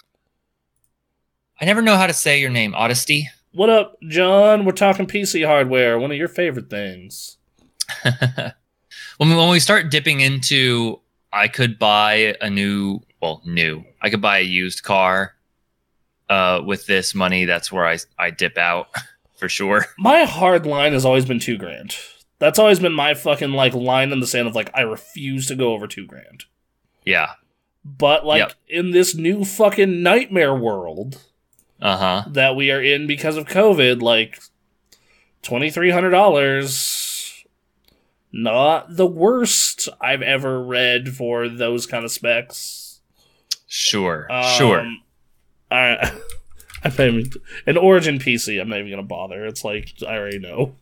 I 1.61 1.65
never 1.65 1.83
know 1.83 1.97
how 1.97 2.07
to 2.07 2.13
say 2.13 2.39
your 2.39 2.49
name. 2.49 2.73
Honesty. 2.73 3.29
What 3.53 3.69
up, 3.69 3.95
John? 4.07 4.65
We're 4.65 4.71
talking 4.71 5.05
PC 5.05 5.45
hardware. 5.45 5.99
One 5.99 6.09
of 6.09 6.17
your 6.17 6.27
favorite 6.27 6.69
things. 6.71 7.37
when 8.03 9.35
when 9.35 9.49
we 9.49 9.59
start 9.59 9.91
dipping 9.91 10.21
into 10.21 10.99
I 11.31 11.47
could 11.47 11.77
buy 11.77 12.35
a 12.41 12.49
new 12.49 13.01
well, 13.21 13.41
new. 13.45 13.83
I 14.01 14.09
could 14.09 14.21
buy 14.21 14.39
a 14.39 14.43
used 14.43 14.81
car 14.81 15.35
uh 16.29 16.61
with 16.65 16.87
this 16.87 17.13
money, 17.13 17.45
that's 17.45 17.71
where 17.71 17.85
I 17.85 17.99
I 18.17 18.31
dip 18.31 18.57
out 18.57 18.87
for 19.35 19.47
sure. 19.47 19.85
My 19.99 20.23
hard 20.23 20.65
line 20.65 20.93
has 20.93 21.05
always 21.05 21.25
been 21.25 21.39
two 21.39 21.57
grand. 21.57 21.95
That's 22.39 22.57
always 22.57 22.79
been 22.79 22.93
my 22.93 23.13
fucking 23.13 23.51
like 23.51 23.75
line 23.75 24.11
in 24.11 24.21
the 24.21 24.27
sand 24.27 24.47
of 24.47 24.55
like 24.55 24.71
I 24.73 24.81
refuse 24.81 25.45
to 25.47 25.55
go 25.55 25.73
over 25.73 25.85
two 25.85 26.07
grand. 26.07 26.45
Yeah. 27.05 27.33
But 27.85 28.25
like 28.25 28.39
Yep. 28.39 28.53
in 28.67 28.91
this 28.91 29.13
new 29.15 29.43
fucking 29.43 30.01
nightmare 30.01 30.55
world 30.55 31.21
Uh 31.81 31.97
huh. 31.97 32.23
that 32.29 32.55
we 32.55 32.71
are 32.71 32.81
in 32.81 33.07
because 33.07 33.35
of 33.37 33.45
COVID, 33.47 34.01
like 34.01 34.39
twenty 35.41 35.69
three 35.69 35.91
hundred 35.91 36.11
dollars, 36.11 37.43
not 38.31 38.95
the 38.95 39.05
worst 39.05 39.89
I've 40.01 40.21
ever 40.21 40.63
read 40.63 41.15
for 41.15 41.49
those 41.49 41.85
kind 41.85 42.05
of 42.05 42.11
specs. 42.11 43.01
Sure. 43.67 44.27
sure. 44.57 44.79
Um, 44.81 45.01
I, 45.71 46.11
I 46.83 46.89
mean, 47.09 47.31
an 47.65 47.77
Origin 47.77 48.19
PC, 48.19 48.61
I'm 48.61 48.69
not 48.69 48.79
even 48.79 48.91
gonna 48.91 49.03
bother. 49.03 49.45
It's 49.45 49.63
like 49.63 49.93
I 50.07 50.15
already 50.17 50.39
know. 50.39 50.75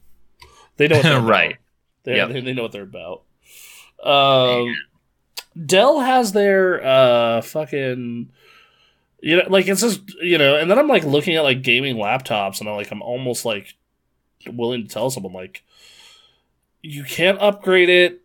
They 0.78 0.88
know 0.88 0.97
what 0.97 1.04
they're 1.04 1.22
Right. 1.22 1.52
About. 1.52 1.58
They, 2.04 2.16
Yep. 2.18 2.30
they, 2.30 2.41
they 2.41 2.54
know 2.54 2.64
what 2.64 2.72
they're 2.72 2.84
about. 2.84 3.24
Um, 4.04 4.76
Dell 5.66 5.99
has 5.99 6.32
their 6.32 6.84
uh 6.84 7.41
fucking 7.41 8.30
you 9.22 9.36
know 9.38 9.43
like 9.49 9.68
it's 9.68 9.82
just 9.82 10.02
you 10.22 10.38
know 10.38 10.56
and 10.56 10.70
then 10.72 10.80
I'm 10.80 10.88
like 10.88 11.04
looking 11.04 11.36
at 11.36 11.43
like 11.43 11.62
gaming 11.62 11.97
laptops 11.97 12.60
and 12.60 12.70
I'm 12.70 12.76
like 12.76 12.91
I'm 12.91 13.02
almost 13.02 13.45
like 13.45 13.76
willing 14.47 14.88
to 14.88 14.93
tell 14.93 15.10
someone 15.10 15.34
like 15.34 15.64
you 16.82 17.04
can't 17.04 17.39
upgrade 17.39 17.89
it 17.89 18.22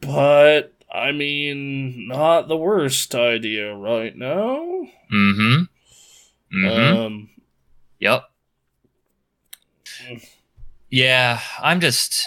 but 0.00 0.72
I 0.92 1.12
mean 1.12 2.08
not 2.08 2.48
the 2.48 2.56
worst 2.56 3.14
idea 3.14 3.74
right 3.74 4.16
now. 4.16 4.86
Mm-hmm. 5.12 5.62
Mm-hmm. 6.54 6.96
Um 6.98 7.30
Yep. 8.00 8.24
Yeah, 10.90 11.40
I'm 11.60 11.80
just 11.80 12.26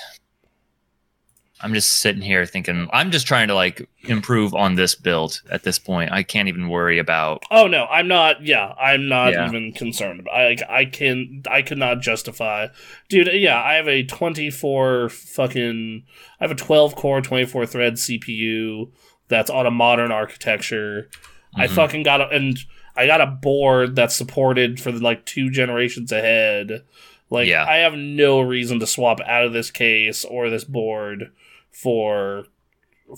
I'm 1.63 1.73
just 1.73 1.97
sitting 1.99 2.21
here 2.21 2.45
thinking 2.45 2.87
I'm 2.91 3.11
just 3.11 3.27
trying 3.27 3.47
to 3.49 3.53
like 3.55 3.87
improve 4.03 4.53
on 4.53 4.75
this 4.75 4.95
build 4.95 5.41
at 5.51 5.63
this 5.63 5.77
point. 5.79 6.11
I 6.11 6.23
can't 6.23 6.47
even 6.47 6.69
worry 6.69 6.97
about 6.99 7.43
Oh 7.51 7.67
no, 7.67 7.85
I'm 7.85 8.07
not. 8.07 8.43
Yeah, 8.45 8.73
I'm 8.79 9.07
not 9.07 9.33
Yeah. 9.33 9.47
even 9.47 9.71
concerned. 9.73 10.21
About, 10.21 10.33
I 10.35 10.57
I 10.69 10.85
can 10.85 11.43
I 11.49 11.61
could 11.61 11.77
not 11.77 12.01
justify, 12.01 12.67
dude. 13.09 13.29
Yeah, 13.33 13.61
I 13.61 13.73
have 13.75 13.87
a 13.87 14.03
24 14.03 15.09
fucking. 15.09 16.03
I 16.39 16.43
have 16.43 16.51
a 16.51 16.55
12 16.55 16.95
core, 16.95 17.21
24 17.21 17.65
thread 17.65 17.93
CPU 17.95 18.91
that's 19.27 19.49
on 19.49 19.65
a 19.65 19.71
modern 19.71 20.11
architecture. 20.11 21.09
I 21.55 21.67
Mhm. 21.67 21.71
fucking 21.75 22.03
got 22.03 22.21
a 22.21 22.27
and 22.29 22.57
I 22.95 23.05
got 23.07 23.21
a 23.21 23.27
board 23.27 23.95
that's 23.95 24.15
supported 24.15 24.79
for 24.79 24.91
like 24.91 25.25
two 25.25 25.49
generations 25.49 26.11
ahead. 26.11 26.81
Like 27.29 27.47
Yeah. 27.47 27.65
I 27.65 27.77
have 27.77 27.95
no 27.95 28.41
reason 28.41 28.79
to 28.81 28.87
swap 28.87 29.21
out 29.25 29.45
of 29.45 29.53
this 29.53 29.71
case 29.71 30.25
or 30.25 30.49
this 30.49 30.65
board 30.65 31.31
for 31.71 32.45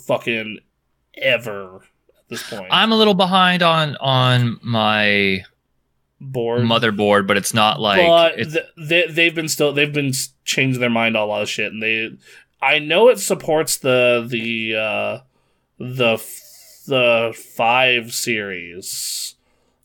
fucking 0.08 0.60
ever 1.16 1.78
at 2.18 2.30
this 2.30 2.49
point. 2.49 2.68
I'm 2.72 2.91
a 2.91 2.95
little 2.95 3.14
behind 3.14 3.62
on 3.64 3.95
on 3.97 4.60
my 4.64 5.43
board 6.22 6.62
motherboard, 6.62 7.28
but 7.28 7.38
it's 7.38 7.54
not 7.54 7.80
like 7.80 8.06
but 8.06 8.39
it's, 8.39 8.54
th- 8.54 8.66
they 8.78 9.06
they've 9.10 9.36
been 9.36 9.49
still 9.49 9.74
they've 9.74 9.93
been 9.93 10.14
changing 10.45 10.80
their 10.80 10.89
mind 10.89 11.16
on 11.18 11.24
a 11.24 11.26
lot 11.26 11.41
of 11.41 11.49
shit, 11.49 11.72
and 11.72 11.82
they 11.84 12.12
I 12.62 12.80
know 12.80 13.10
it 13.10 13.20
supports 13.20 13.78
the 13.78 14.26
the 14.28 14.76
uh, 14.76 15.20
the 15.80 16.18
the 16.88 17.34
five 17.56 18.14
series. 18.14 19.36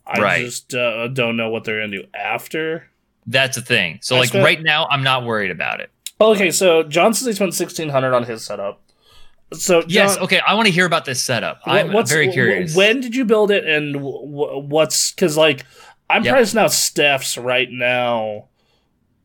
I 0.06 0.20
Right. 0.22 0.44
just 0.46 0.74
uh, 0.74 1.08
don't 1.08 1.36
know 1.36 1.50
what 1.50 1.64
they're 1.64 1.80
gonna 1.80 1.96
do 2.02 2.04
after. 2.14 2.88
that's 3.26 3.58
a 3.58 3.60
thing. 3.62 3.98
So 4.00 4.16
I 4.16 4.20
like 4.20 4.28
spent- 4.30 4.44
right 4.44 4.62
now, 4.62 4.86
I'm 4.90 5.02
not 5.02 5.24
worried 5.24 5.50
about 5.50 5.80
it. 5.80 5.90
Okay, 6.20 6.50
so 6.50 6.82
John 6.82 7.14
says 7.14 7.26
he 7.26 7.32
spent 7.32 7.54
sixteen 7.54 7.88
hundred 7.90 8.14
on 8.14 8.24
his 8.24 8.44
setup. 8.44 8.82
So 9.52 9.80
John, 9.82 9.90
yes, 9.90 10.18
okay. 10.18 10.40
I 10.46 10.54
want 10.54 10.66
to 10.66 10.72
hear 10.72 10.84
about 10.86 11.04
this 11.04 11.22
setup. 11.22 11.60
I'm 11.64 11.92
what's- 11.92 12.10
very 12.12 12.30
curious. 12.32 12.74
When 12.76 13.00
did 13.00 13.14
you 13.14 13.24
build 13.24 13.50
it, 13.50 13.64
and 13.66 13.96
what's 14.00 15.12
because 15.12 15.36
like 15.36 15.64
I'm 16.10 16.24
Yep. 16.24 16.32
pricing 16.34 16.58
out 16.60 16.72
Steph's 16.72 17.36
right 17.38 17.68
now. 17.70 18.48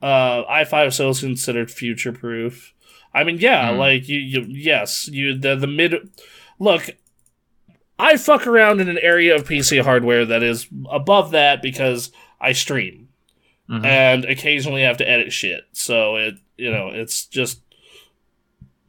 Uh, 0.01 0.43
i5 0.51 0.87
is 0.87 0.93
still 0.95 1.13
considered 1.15 1.71
future 1.71 2.11
proof. 2.11 2.73
I 3.13 3.23
mean, 3.23 3.37
yeah, 3.37 3.71
Hmm. 3.71 3.77
like 3.77 4.09
you, 4.09 4.19
you, 4.19 4.45
yes, 4.49 5.07
you 5.11 5.37
the 5.37 5.55
the 5.55 5.67
mid. 5.67 5.95
Look, 6.59 6.89
I 7.97 8.17
fuck 8.17 8.45
around 8.45 8.81
in 8.81 8.89
an 8.89 8.97
area 8.97 9.33
of 9.35 9.47
PC 9.47 9.81
hardware 9.81 10.25
that 10.25 10.43
is 10.43 10.67
above 10.91 11.31
that 11.31 11.61
because 11.61 12.11
I 12.41 12.51
stream 12.51 13.02
Mhm. 13.69 13.85
and 13.85 14.25
occasionally 14.25 14.81
have 14.81 14.97
to 14.97 15.09
edit 15.09 15.31
shit. 15.31 15.63
So 15.71 16.15
it, 16.17 16.35
you 16.57 16.69
know, 16.71 16.89
it's 16.89 17.25
just 17.25 17.61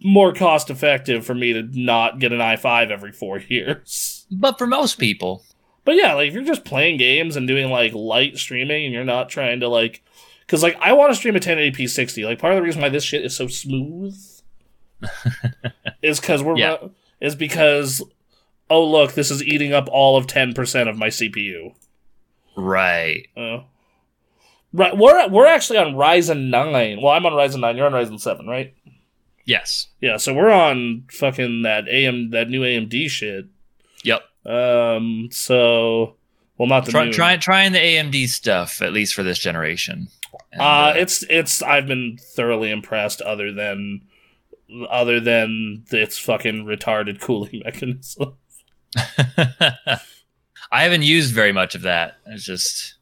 more 0.03 0.33
cost 0.35 0.68
effective 0.68 1.25
for 1.25 1.35
me 1.35 1.53
to 1.53 1.62
not 1.72 2.18
get 2.18 2.33
an 2.33 2.41
i5 2.41 2.91
every 2.91 3.12
four 3.12 3.39
years. 3.49 4.27
But 4.31 4.59
for 4.59 4.66
most 4.66 4.99
people, 4.99 5.45
But 5.85 5.97
yeah, 5.97 6.14
like 6.14 6.29
if 6.29 6.35
you're 6.35 6.43
just 6.43 6.64
playing 6.64 6.97
games 6.99 7.37
and 7.37 7.47
doing 7.47 7.70
like 7.70 7.93
light 7.95 8.37
streaming 8.39 8.85
and 8.85 8.93
you're 8.95 9.05
not 9.05 9.29
trying 9.29 9.61
to 9.61 9.68
like, 9.68 10.03
because 10.41 10.62
like 10.62 10.77
I 10.81 10.93
want 10.93 11.12
to 11.12 11.16
stream 11.16 11.37
a 11.37 11.41
1080p 11.41 11.89
60. 11.89 12.25
Like 12.25 12.39
part 12.39 12.53
of 12.53 12.57
the 12.57 12.62
reason 12.62 12.83
why 12.83 12.89
this 12.89 13.05
shit 13.05 13.25
is 13.25 13.37
so 13.37 13.47
smooth 13.47 14.16
is 16.03 16.20
because 16.20 16.43
we're 16.43 16.57
Yeah. 16.57 16.77
is 17.20 17.35
because 17.35 18.03
oh 18.70 18.85
look, 18.85 19.12
this 19.12 19.31
is 19.31 19.43
eating 19.43 19.72
up 19.72 19.89
all 19.93 20.16
of 20.16 20.27
10% 20.27 20.89
of 20.89 20.97
my 20.97 21.09
CPU. 21.09 21.75
right? 22.57 23.27
Uh, 23.37 23.61
right, 24.75 24.97
we're 24.97 25.29
we're 25.29 25.47
actually 25.47 25.79
on 25.79 25.95
Ryzen 25.95 26.51
nine. 26.51 27.01
Well, 27.01 27.12
I'm 27.12 27.25
on 27.25 27.33
Ryzen 27.33 27.61
nine. 27.61 27.77
You're 27.77 27.87
on 27.87 27.93
Ryzen 27.93 28.20
seven, 28.20 28.47
right? 28.47 28.75
Yes. 29.47 29.89
Yeah, 30.01 30.16
so 30.16 30.35
we're 30.35 30.51
on 30.51 31.05
fucking 31.11 31.62
that 31.62 31.89
AM 31.89 32.31
that 32.31 32.49
new 32.49 32.62
AMD 32.62 33.09
shit. 33.09 33.47
Yep. 34.03 34.22
Um, 34.47 35.29
so 35.31 36.16
well, 36.59 36.68
not 36.68 36.85
the 36.85 36.93
Try, 36.93 37.07
new. 37.07 37.12
try, 37.12 37.37
trying 37.37 37.72
the 37.72 37.79
AMD 37.79 38.29
stuff 38.29 38.83
at 38.83 38.93
least 38.93 39.14
for 39.14 39.22
this 39.22 39.39
generation. 39.39 40.09
And, 40.53 40.61
uh, 40.61 40.93
it's 40.97 41.25
it's 41.31 41.62
I've 41.62 41.87
been 41.87 42.18
thoroughly 42.37 42.70
impressed. 42.70 43.20
Other 43.22 43.53
than 43.53 44.03
other 44.91 45.20
than 45.20 45.85
its 45.91 46.18
fucking 46.18 46.64
retarded 46.64 47.20
cooling 47.20 47.62
mechanism. 47.64 48.35
I 48.97 50.83
haven't 50.83 51.03
used 51.03 51.35
very 51.35 51.53
much 51.53 51.75
of 51.75 51.83
that. 51.83 52.16
It's 52.27 52.45
just 52.45 52.95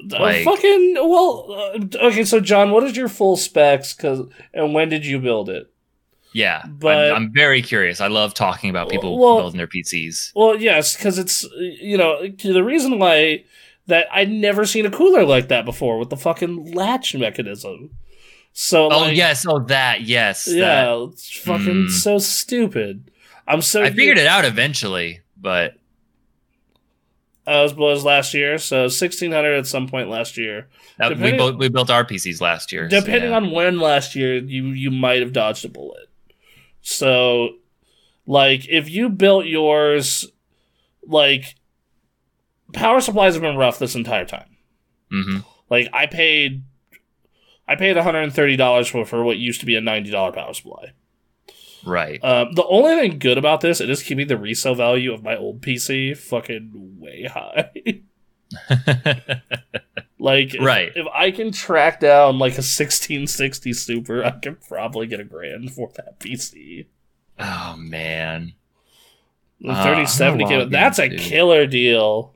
Uh, 0.00 0.18
Like- 0.20 0.44
fucking 0.44 0.94
well. 0.96 1.46
Uh, 1.74 2.06
okay, 2.06 2.24
so 2.24 2.40
John, 2.40 2.70
what 2.70 2.84
is 2.84 2.96
your 2.96 3.08
full 3.08 3.36
specs? 3.36 3.92
Cause 3.92 4.20
and 4.54 4.72
when 4.74 4.88
did 4.88 5.04
you 5.04 5.18
build 5.18 5.48
it? 5.50 5.70
yeah. 6.32 6.62
But- 6.68 7.10
I'm, 7.10 7.16
I'm 7.16 7.32
very 7.32 7.62
curious. 7.62 8.00
I 8.00 8.06
love 8.08 8.34
talking 8.34 8.70
about 8.70 8.90
people 8.90 9.18
Well- 9.18 9.38
building 9.38 9.58
their 9.58 9.66
PCs. 9.66 10.32
Well, 10.36 10.56
yes, 10.60 10.96
because 10.96 11.18
it's 11.18 11.44
you 11.58 11.96
know 11.98 12.28
the 12.28 12.62
reason 12.62 12.98
why 12.98 13.44
that 13.86 14.06
I'd 14.12 14.30
never 14.30 14.66
seen 14.66 14.84
a 14.86 14.90
cooler 14.90 15.24
like 15.24 15.48
that 15.48 15.64
before 15.64 15.98
with 15.98 16.10
the 16.10 16.16
fucking 16.16 16.74
latch 16.74 17.14
mechanism. 17.14 17.90
So 18.52 18.90
Oh 18.92 19.00
like, 19.00 19.16
yes, 19.16 19.46
oh 19.48 19.60
that 19.68 20.02
yes. 20.02 20.44
that. 20.44 20.54
yeah, 20.54 21.06
it's 21.10 21.30
fucking 21.40 21.86
Mm. 21.86 21.90
so 21.90 22.18
stupid. 22.18 23.10
I'm 23.46 23.62
so 23.62 23.82
I 23.82 23.90
figured 23.90 24.18
it 24.18 24.26
out 24.26 24.44
eventually, 24.44 25.20
but 25.40 25.77
Uh, 27.48 27.72
was 27.76 28.04
last 28.04 28.34
year, 28.34 28.58
so 28.58 28.88
sixteen 28.88 29.32
hundred 29.32 29.54
at 29.56 29.66
some 29.66 29.88
point 29.88 30.10
last 30.10 30.36
year. 30.36 30.68
that, 30.98 31.16
we 31.18 31.32
both 31.32 31.56
we 31.56 31.70
built 31.70 31.88
our 31.88 32.04
PCs 32.04 32.42
last 32.42 32.72
year. 32.72 32.90
so 32.90 33.00
Depending 33.00 33.30
yeah. 33.30 33.36
on 33.36 33.50
when 33.52 33.78
last 33.80 34.14
year, 34.14 34.36
you 34.36 34.66
you 34.66 34.90
might 34.90 35.20
have 35.22 35.32
dodged 35.32 35.64
a 35.64 35.68
bullet. 35.68 36.10
So, 36.82 37.54
like, 38.26 38.68
if 38.68 38.90
you 38.90 39.08
built 39.08 39.46
yours, 39.46 40.26
like, 41.06 41.54
power 42.74 43.00
supplies 43.00 43.32
have 43.32 43.42
been 43.42 43.56
rough 43.56 43.78
this 43.78 43.94
entire 43.94 44.26
time. 44.26 44.56
Mhm. 45.10 45.44
Like, 45.70 45.88
I 45.92 46.04
paid, 46.06 46.64
I 47.66 47.76
paid 47.76 47.96
one 47.96 48.04
hundred 48.04 48.24
and 48.24 48.34
thirty 48.34 48.56
dollars 48.56 48.88
for 48.88 49.06
for 49.06 49.24
what 49.24 49.38
used 49.38 49.60
to 49.60 49.66
be 49.66 49.74
a 49.74 49.80
ninety 49.80 50.10
dollar 50.10 50.32
power 50.32 50.52
supply. 50.52 50.92
Right. 51.88 52.22
Um, 52.22 52.52
the 52.54 52.64
only 52.66 52.94
thing 52.96 53.18
good 53.18 53.38
about 53.38 53.60
this, 53.60 53.80
it 53.80 53.88
is 53.90 54.02
keeping 54.02 54.28
the 54.28 54.36
resale 54.36 54.74
value 54.74 55.12
of 55.12 55.22
my 55.22 55.36
old 55.36 55.60
PC 55.62 56.16
fucking 56.16 56.96
way 57.00 57.24
high. 57.24 57.70
Like, 60.20 60.54
if, 60.54 60.60
Right. 60.60 60.90
if 60.96 61.06
I 61.14 61.30
can 61.30 61.52
track 61.52 62.00
down 62.00 62.38
like 62.40 62.54
a 62.54 62.64
1660 62.66 63.72
Super, 63.72 64.24
I 64.24 64.32
can 64.32 64.56
probably 64.56 65.06
get 65.06 65.20
a 65.20 65.24
grand 65.24 65.72
for 65.72 65.90
that 65.96 66.18
PC. 66.18 66.86
oh 67.38 67.76
man. 67.78 68.54
The 69.60 69.70
Ah, 69.70 69.82
3070 69.84 70.32
I'm 70.32 70.38
gonna 70.38 70.48
kilo, 70.50 70.62
log 70.64 70.70
that's 70.72 70.98
a 70.98 71.08
killer 71.16 71.66
deal. 71.66 72.34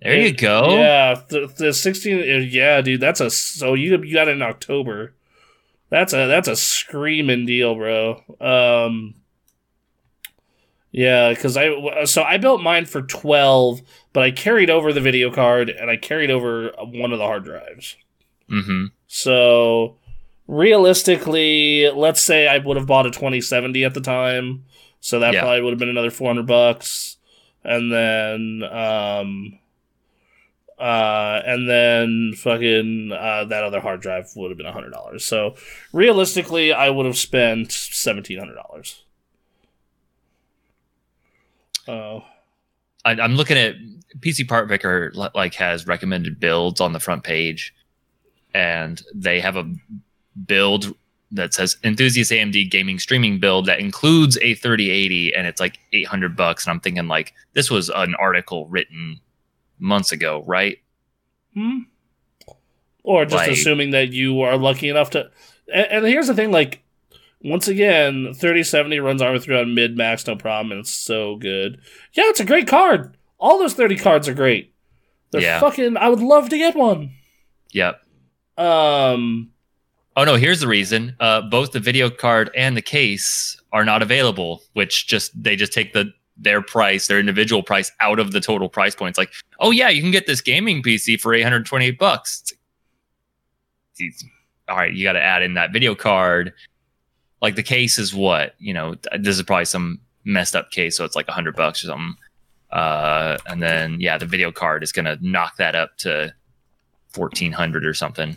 There 0.00 0.18
you 0.20 0.32
go. 0.32 0.74
Yeah, 0.78 1.20
the, 1.28 1.52
the 1.54 1.72
16. 1.74 2.18
uh, 2.18 2.22
Yeah, 2.48 2.80
dude, 2.80 3.00
that's 3.00 3.20
a 3.20 3.28
so 3.30 3.74
you 3.74 4.02
you 4.02 4.14
got 4.14 4.28
it 4.28 4.32
in 4.32 4.42
October. 4.42 5.12
That's 5.90 6.12
a 6.12 6.26
that's 6.26 6.48
a 6.48 6.56
screaming 6.56 7.46
deal, 7.46 7.74
bro. 7.74 8.22
Um, 8.40 9.14
yeah, 10.92 11.30
because 11.30 11.56
I 11.56 12.04
so 12.04 12.22
I 12.22 12.36
built 12.38 12.62
mine 12.62 12.86
for 12.86 13.02
12, 13.02 13.80
but 14.12 14.22
I 14.22 14.30
carried 14.30 14.70
over 14.70 14.92
the 14.92 15.00
video 15.00 15.30
card 15.32 15.68
and 15.70 15.90
I 15.90 15.96
carried 15.96 16.30
over 16.30 16.72
one 16.78 17.12
of 17.12 17.18
the 17.18 17.24
hard 17.26 17.44
drives. 17.44 17.96
Mm-hmm. 18.50 18.86
So, 19.06 19.96
realistically, 20.48 21.90
let's 21.90 22.20
say 22.20 22.48
I 22.48 22.58
would 22.58 22.76
have 22.76 22.86
bought 22.86 23.06
a 23.06 23.10
2070 23.10 23.84
at 23.84 23.94
the 23.94 24.00
time, 24.00 24.64
so 25.00 25.18
that 25.20 25.34
Yeah. 25.34 25.40
probably 25.42 25.62
would 25.62 25.70
have 25.72 25.78
been 25.78 25.88
another 25.88 26.10
400 26.10 26.46
bucks, 26.46 27.16
and 27.64 27.92
then 27.92 28.62
um, 28.70 29.58
uh, 30.80 31.42
and 31.44 31.68
then 31.68 32.32
fucking 32.36 33.12
uh, 33.12 33.44
that 33.44 33.62
other 33.62 33.80
hard 33.80 34.00
drive 34.00 34.30
would 34.34 34.50
have 34.50 34.56
been 34.56 34.66
hundred 34.66 34.90
dollars. 34.92 35.24
So 35.24 35.54
realistically, 35.92 36.72
I 36.72 36.88
would 36.88 37.04
have 37.06 37.18
spent 37.18 37.70
seventeen 37.70 38.38
hundred 38.38 38.54
dollars. 38.54 39.04
Oh, 41.86 42.24
I'm 43.04 43.34
looking 43.34 43.58
at 43.58 43.74
PC 44.20 44.48
Part 44.48 44.68
Picker 44.68 45.12
like 45.34 45.54
has 45.54 45.86
recommended 45.86 46.40
builds 46.40 46.80
on 46.80 46.92
the 46.92 47.00
front 47.00 47.24
page, 47.24 47.74
and 48.54 49.02
they 49.14 49.40
have 49.40 49.56
a 49.56 49.70
build 50.46 50.94
that 51.32 51.54
says 51.54 51.76
enthusiast 51.84 52.32
AMD 52.32 52.70
gaming 52.70 52.98
streaming 52.98 53.38
build 53.38 53.66
that 53.66 53.78
includes 53.80 54.36
a 54.42 54.54
3080 54.54 55.32
and 55.34 55.46
it's 55.46 55.60
like 55.60 55.78
800 55.92 56.36
bucks 56.36 56.66
and 56.66 56.72
I'm 56.72 56.80
thinking 56.80 57.06
like 57.06 57.34
this 57.52 57.70
was 57.70 57.88
an 57.88 58.16
article 58.16 58.66
written 58.66 59.20
months 59.80 60.12
ago 60.12 60.44
right 60.46 60.78
hmm. 61.54 61.78
Or 63.02 63.24
just 63.24 63.34
Like- 63.34 63.50
assuming 63.52 63.90
that 63.90 64.12
you 64.12 64.42
are 64.42 64.58
lucky 64.58 64.88
enough 64.90 65.10
to. 65.10 65.30
And, 65.72 65.86
and 65.86 66.06
here's 66.06 66.26
the 66.26 66.34
thing, 66.34 66.50
like. 66.52 66.82
Once 67.42 67.66
again, 67.68 68.34
3070 68.34 68.98
runs 69.00 69.22
Arma 69.22 69.40
3 69.40 69.60
on 69.60 69.74
mid 69.74 69.96
max, 69.96 70.26
no 70.26 70.36
problem, 70.36 70.72
and 70.72 70.80
it's 70.80 70.90
so 70.90 71.36
good. 71.36 71.80
Yeah, 72.12 72.24
it's 72.26 72.40
a 72.40 72.44
great 72.44 72.68
card. 72.68 73.16
All 73.38 73.58
those 73.58 73.72
30 73.72 73.96
cards 73.96 74.28
are 74.28 74.34
great. 74.34 74.74
They're 75.30 75.40
Yeah. 75.40 75.58
fucking. 75.58 75.96
I 75.96 76.10
would 76.10 76.20
love 76.20 76.50
to 76.50 76.58
get 76.58 76.76
one. 76.76 77.14
yep 77.72 78.02
Um, 78.58 79.52
oh 80.16 80.24
no 80.24 80.34
here's 80.34 80.60
the 80.60 80.68
reason 80.68 81.16
uh, 81.18 81.40
both 81.40 81.72
the 81.72 81.80
video 81.80 82.10
card 82.10 82.50
and 82.54 82.76
the 82.76 82.82
case 82.82 83.58
are 83.72 83.84
not 83.86 84.02
available 84.02 84.62
which 84.74 85.06
just 85.06 85.30
they 85.42 85.56
just 85.56 85.72
take 85.72 85.94
the 85.94 86.12
their 86.40 86.62
price 86.62 87.06
their 87.06 87.20
individual 87.20 87.62
price 87.62 87.92
out 88.00 88.18
of 88.18 88.32
the 88.32 88.40
total 88.40 88.68
price 88.68 88.94
points. 88.94 89.18
Like 89.18 89.32
oh 89.60 89.70
yeah 89.70 89.88
you 89.88 90.00
can 90.00 90.10
get 90.10 90.26
this 90.26 90.40
gaming 90.40 90.82
pc 90.82 91.20
for 91.20 91.34
828 91.34 91.98
bucks. 91.98 92.52
Like, 94.00 94.12
all 94.68 94.76
right 94.76 94.92
you 94.92 95.04
got 95.04 95.12
to 95.12 95.22
add 95.22 95.42
in 95.42 95.54
that 95.54 95.72
video 95.72 95.94
card. 95.94 96.52
Like 97.42 97.56
the 97.56 97.62
case 97.62 97.98
is 97.98 98.14
what 98.14 98.54
you 98.58 98.74
know 98.74 98.94
this 99.18 99.36
is 99.36 99.42
probably 99.42 99.66
some 99.66 100.00
messed 100.24 100.56
up 100.56 100.70
case 100.70 100.96
so 100.96 101.04
it's 101.04 101.16
like 101.16 101.28
100 101.28 101.54
bucks 101.54 101.84
or 101.84 101.88
something. 101.88 102.16
Uh 102.70 103.36
and 103.46 103.62
then 103.62 104.00
yeah 104.00 104.16
the 104.16 104.26
video 104.26 104.50
card 104.50 104.82
is 104.82 104.92
gonna 104.92 105.18
knock 105.20 105.56
that 105.58 105.74
up 105.74 105.96
to 105.98 106.32
1400 107.14 107.84
or 107.84 107.94
something 107.94 108.36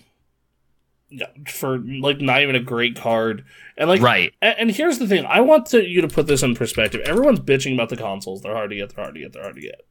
for 1.48 1.78
like 1.80 2.22
not 2.22 2.42
even 2.42 2.56
a 2.56 2.60
great 2.60 2.96
card, 2.96 3.44
and 3.78 3.90
like 3.90 4.02
right 4.02 4.34
And, 4.42 4.56
and 4.60 4.72
here's 4.72 5.00
the 5.00 5.08
thing: 5.08 5.26
I 5.26 5.42
want 5.42 5.66
to, 5.68 5.84
you 5.88 6.02
to 6.02 6.08
put 6.08 6.28
this 6.28 6.44
in 6.44 6.56
perspective. 6.56 7.02
Everyone's 7.06 7.40
bitching 7.40 7.74
about 7.74 7.90
the 7.90 7.98
consoles; 7.98 8.42
they're 8.42 8.54
hard 8.56 8.70
to 8.72 8.76
get. 8.76 8.96
They're 8.96 9.04
hard 9.04 9.16
to 9.16 9.22
get. 9.22 9.34
They're 9.34 9.44
hard 9.44 9.56
to 9.56 9.62
get. 9.62 9.86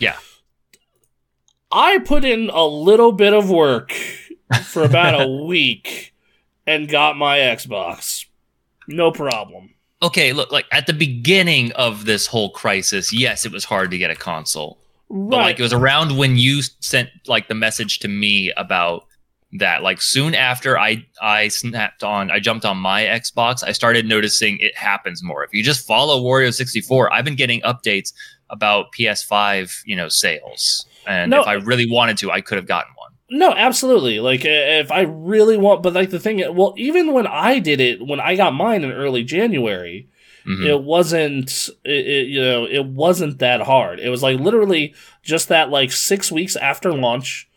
Yeah. 0.00 0.16
I 1.70 1.98
put 1.98 2.24
in 2.24 2.50
a 2.50 2.66
little 2.66 3.12
bit 3.12 3.32
of 3.32 3.48
work 3.50 3.92
for 4.64 4.82
about 4.84 5.20
a 5.22 5.28
week 5.46 6.14
and 6.66 6.88
got 6.88 7.16
my 7.16 7.38
Xbox. 7.38 8.26
No 8.88 9.10
problem. 9.10 9.74
okay, 10.02 10.32
look, 10.32 10.50
like 10.52 10.66
at 10.72 10.86
the 10.86 10.92
beginning 10.92 11.72
of 11.72 12.04
this 12.04 12.26
whole 12.26 12.50
crisis, 12.50 13.12
yes, 13.12 13.46
it 13.46 13.52
was 13.52 13.64
hard 13.64 13.90
to 13.92 13.98
get 13.98 14.10
a 14.10 14.16
console. 14.16 14.78
But 15.08 15.36
Right. 15.36 15.42
like 15.44 15.58
it 15.60 15.62
was 15.62 15.72
around 15.72 16.16
when 16.16 16.36
you 16.36 16.62
sent 16.80 17.10
like 17.26 17.48
the 17.48 17.54
message 17.54 17.98
to 18.00 18.08
me 18.08 18.50
about 18.56 19.04
that. 19.52 19.82
Like 19.82 20.00
soon 20.00 20.34
after 20.34 20.78
I 20.78 21.04
I 21.20 21.48
snapped 21.48 22.02
on, 22.02 22.30
I 22.30 22.38
jumped 22.40 22.64
on 22.64 22.76
my 22.78 23.02
Xbox, 23.02 23.62
I 23.62 23.72
started 23.72 24.06
noticing 24.06 24.58
it 24.60 24.76
happens 24.76 25.22
more. 25.22 25.44
If 25.44 25.52
you 25.52 25.62
just 25.62 25.86
follow 25.86 26.22
Wario 26.22 26.52
64, 26.52 27.12
I've 27.12 27.24
been 27.24 27.36
getting 27.36 27.60
updates 27.62 28.12
about 28.50 28.92
PS5, 28.98 29.82
you 29.84 29.96
know, 29.96 30.08
sales. 30.08 30.86
And 31.06 31.30
No. 31.30 31.40
if 31.40 31.46
I 31.46 31.54
really 31.54 31.90
wanted 31.90 32.16
to, 32.18 32.30
I 32.30 32.40
could 32.40 32.56
have 32.56 32.66
gotten 32.66 32.92
one. 32.96 33.10
No, 33.30 33.52
absolutely. 33.54 34.20
Like 34.20 34.44
uh, 34.44 34.48
if 34.84 34.92
I 34.92 35.02
really 35.02 35.56
want, 35.56 35.82
but 35.82 35.94
like 35.94 36.10
the 36.10 36.20
thing, 36.20 36.42
well, 36.54 36.74
even 36.76 37.12
when 37.12 37.26
I 37.26 37.58
did 37.60 37.80
it, 37.80 38.06
when 38.06 38.20
I 38.20 38.36
got 38.36 38.52
mine 38.54 38.84
in 38.84 38.92
early 38.92 39.24
January, 39.24 40.08
Mhm. 40.46 40.66
it 40.66 40.82
wasn't 40.82 41.68
it, 41.84 42.06
it, 42.06 42.26
you 42.26 42.42
know 42.42 42.64
it 42.66 42.84
wasn't 42.84 43.38
that 43.38 43.60
hard 43.60 44.00
it 44.00 44.08
was 44.08 44.24
like 44.24 44.40
literally 44.40 44.92
just 45.22 45.46
that 45.50 45.70
like 45.70 45.92
six 45.92 46.32
weeks 46.32 46.56
after 46.56 46.92
launch 46.92 47.48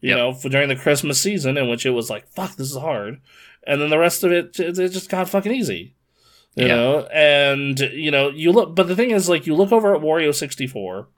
you 0.00 0.10
Yep. 0.10 0.16
know 0.16 0.32
for 0.32 0.48
during 0.48 0.68
the 0.68 0.76
christmas 0.76 1.20
season 1.20 1.56
in 1.56 1.68
which 1.68 1.84
it 1.86 1.90
was 1.90 2.08
like 2.10 2.28
fuck 2.28 2.56
this 2.56 2.70
is 2.70 2.76
hard 2.76 3.20
and 3.66 3.80
then 3.80 3.90
the 3.90 3.98
rest 3.98 4.22
of 4.24 4.32
it 4.32 4.58
it, 4.60 4.78
it 4.78 4.90
just 4.90 5.08
got 5.10 5.28
fucking 5.28 5.52
easy 5.52 5.94
you 6.54 6.66
Yeah. 6.66 6.74
know 6.76 7.06
and 7.12 7.78
you 7.80 8.10
know 8.10 8.28
you 8.30 8.52
look 8.52 8.74
but 8.74 8.86
the 8.88 8.96
thing 8.96 9.10
is 9.10 9.28
like 9.28 9.46
you 9.46 9.54
look 9.54 9.72
over 9.72 9.94
at 9.94 10.00
wario 10.02 10.34
64 10.34 11.08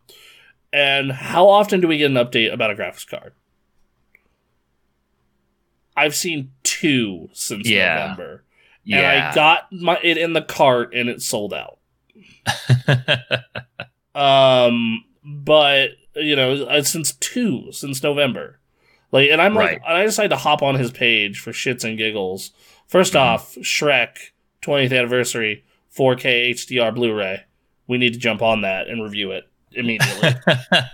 and 0.72 1.12
how 1.12 1.48
often 1.48 1.80
do 1.80 1.88
we 1.88 1.98
get 1.98 2.10
an 2.10 2.16
update 2.16 2.52
about 2.52 2.70
a 2.70 2.74
graphics 2.74 3.06
card 3.08 3.32
i've 5.96 6.14
seen 6.14 6.52
two 6.62 7.28
since 7.32 7.68
Yeah. 7.68 7.94
november 7.94 8.44
and 8.86 9.02
yeah. 9.02 9.30
I 9.30 9.34
got 9.34 9.70
my 9.72 9.98
it 10.02 10.16
in 10.16 10.32
the 10.32 10.40
cart 10.42 10.94
and 10.94 11.08
it 11.10 11.20
sold 11.22 11.52
out. 11.52 11.78
Um, 14.14 15.04
but 15.24 15.90
you 16.16 16.34
know, 16.34 16.64
uh, 16.64 16.82
since 16.82 17.12
two 17.12 17.70
since 17.72 18.02
November, 18.02 18.58
like, 19.12 19.30
and 19.30 19.40
I'm 19.40 19.54
like, 19.54 19.80
and 19.86 19.96
I 19.96 20.04
decided 20.04 20.28
to 20.30 20.36
hop 20.36 20.62
on 20.62 20.74
his 20.76 20.90
page 20.90 21.40
for 21.40 21.52
shits 21.52 21.84
and 21.84 21.96
giggles. 21.98 22.52
1st 22.90 23.12
Mhm. 23.14 23.20
off, 23.20 23.54
Shrek 23.56 24.16
20th 24.62 24.92
anniversary 24.96 25.64
4K 25.96 26.50
HDR 26.50 26.92
Blu-ray. 26.94 27.42
We 27.86 27.98
need 27.98 28.12
to 28.14 28.18
jump 28.18 28.42
on 28.42 28.60
that 28.62 28.88
and 28.88 29.02
review 29.02 29.32
it 29.32 29.44
immediately. 29.72 30.30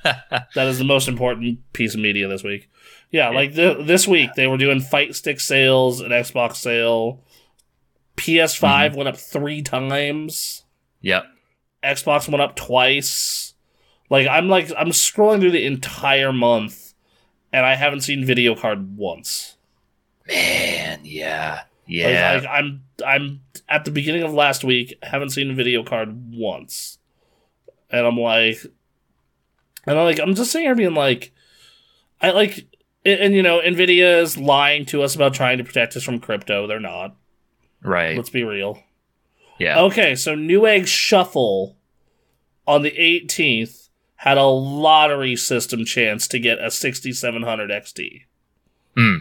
that 0.05 0.67
is 0.67 0.79
the 0.79 0.85
most 0.85 1.09
important 1.09 1.59
piece 1.73 1.95
of 1.95 2.01
media 2.01 2.29
this 2.29 2.43
week. 2.43 2.69
Yeah, 3.11 3.29
like 3.31 3.55
th- 3.55 3.87
this 3.87 4.07
week 4.09 4.31
they 4.35 4.47
were 4.47 4.57
doing 4.57 4.81
fight 4.81 5.15
stick 5.15 5.41
sales, 5.41 6.01
an 6.01 6.11
Xbox 6.11 6.57
sale. 6.57 7.23
PS5 8.17 8.61
Mm-hmm. 8.91 8.97
went 8.97 9.09
up 9.09 9.17
three 9.17 9.63
times. 9.63 10.65
yep. 11.01 11.25
Xbox 11.85 12.29
went 12.29 12.41
up 12.43 12.57
twice. 12.57 13.55
Like 14.11 14.27
I'm 14.27 14.49
like 14.49 14.71
I'm 14.77 14.89
scrolling 14.89 15.41
through 15.41 15.51
the 15.53 15.67
entire 15.67 16.33
month, 16.33 16.86
and 17.53 17.65
I 17.67 17.75
haven't 17.75 18.01
seen 18.03 18.25
video 18.25 18.55
card 18.55 18.97
once. 18.97 19.57
Man, 20.29 21.01
yeah. 21.05 21.53
Like, 21.55 21.65
Yeah. 21.87 22.43
I, 22.49 22.59
I'm 22.59 22.83
I'm 23.07 23.41
at 23.69 23.85
the 23.85 23.91
beginning 23.91 24.23
of 24.23 24.33
last 24.35 24.65
week, 24.65 24.95
haven't 25.03 25.31
seen 25.31 25.51
a 25.51 25.55
video 25.55 25.83
card 25.85 26.33
once, 26.35 26.99
and 27.91 28.07
I'm 28.07 28.19
like, 28.19 28.59
and 29.87 29.99
I'm 29.99 30.05
like 30.05 30.19
I'm 30.19 30.35
just 30.35 30.51
sitting 30.51 30.67
here 30.67 30.75
being 30.75 30.95
like, 30.95 31.33
I 32.21 32.31
like, 32.33 32.67
and, 33.05 33.21
and 33.21 33.35
you 33.35 33.43
know, 33.43 33.61
Nvidia 33.61 34.21
is 34.21 34.37
lying 34.37 34.85
to 34.87 35.03
us 35.03 35.15
about 35.15 35.35
trying 35.35 35.59
to 35.59 35.65
protect 35.65 35.97
us 35.97 36.03
from 36.03 36.19
crypto. 36.19 36.67
They're 36.67 36.81
not. 36.81 37.15
right. 37.83 38.17
Let's 38.17 38.31
be 38.31 38.43
real. 38.45 38.83
Yeah. 39.59 39.81
Okay, 39.83 40.15
so 40.17 40.35
Newegg 40.37 40.87
Shuffle 40.87 41.77
on 42.67 42.83
the 42.83 42.91
18th 42.91 43.86
had 44.17 44.39
a 44.39 44.45
lottery 44.45 45.37
system 45.37 45.85
chance 45.85 46.27
to 46.29 46.39
get 46.39 46.59
a 46.59 46.71
6700 46.71 47.71
XT. 47.71 48.23
Hmm. 48.97 49.17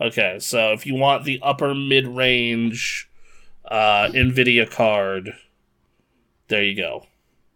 Okay, 0.00 0.38
so 0.40 0.72
if 0.72 0.86
you 0.86 0.94
want 0.94 1.24
the 1.24 1.40
upper 1.42 1.74
mid 1.74 2.06
range 2.06 3.08
uh, 3.64 4.08
NVIDIA 4.12 4.70
card, 4.70 5.32
there 6.48 6.62
you 6.62 6.76
go. 6.76 7.06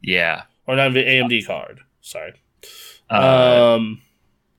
Yeah. 0.03 0.45
Or 0.67 0.77
not 0.77 0.93
AMD 0.93 1.47
card. 1.47 1.81
Sorry. 2.01 2.35
Uh, 3.11 3.75
um, 3.77 4.01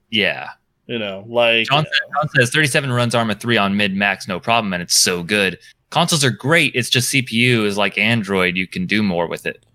yeah. 0.09 0.49
you 0.85 0.99
know, 0.99 1.25
like 1.27 1.67
John, 1.67 1.85
John 2.15 2.29
says 2.35 2.49
37 2.51 2.91
runs 2.91 3.15
Arma 3.15 3.35
3 3.35 3.57
on 3.57 3.77
mid 3.77 3.95
max, 3.95 4.27
no 4.27 4.39
problem, 4.39 4.73
and 4.73 4.83
it's 4.83 4.95
so 4.95 5.23
good. 5.23 5.57
Consoles 5.89 6.23
are 6.23 6.31
great. 6.31 6.73
It's 6.75 6.89
just 6.89 7.13
CPU 7.13 7.65
is 7.65 7.77
like 7.77 7.97
Android. 7.97 8.57
You 8.57 8.67
can 8.67 8.85
do 8.85 9.01
more 9.01 9.27
with 9.27 9.45
it. 9.45 9.65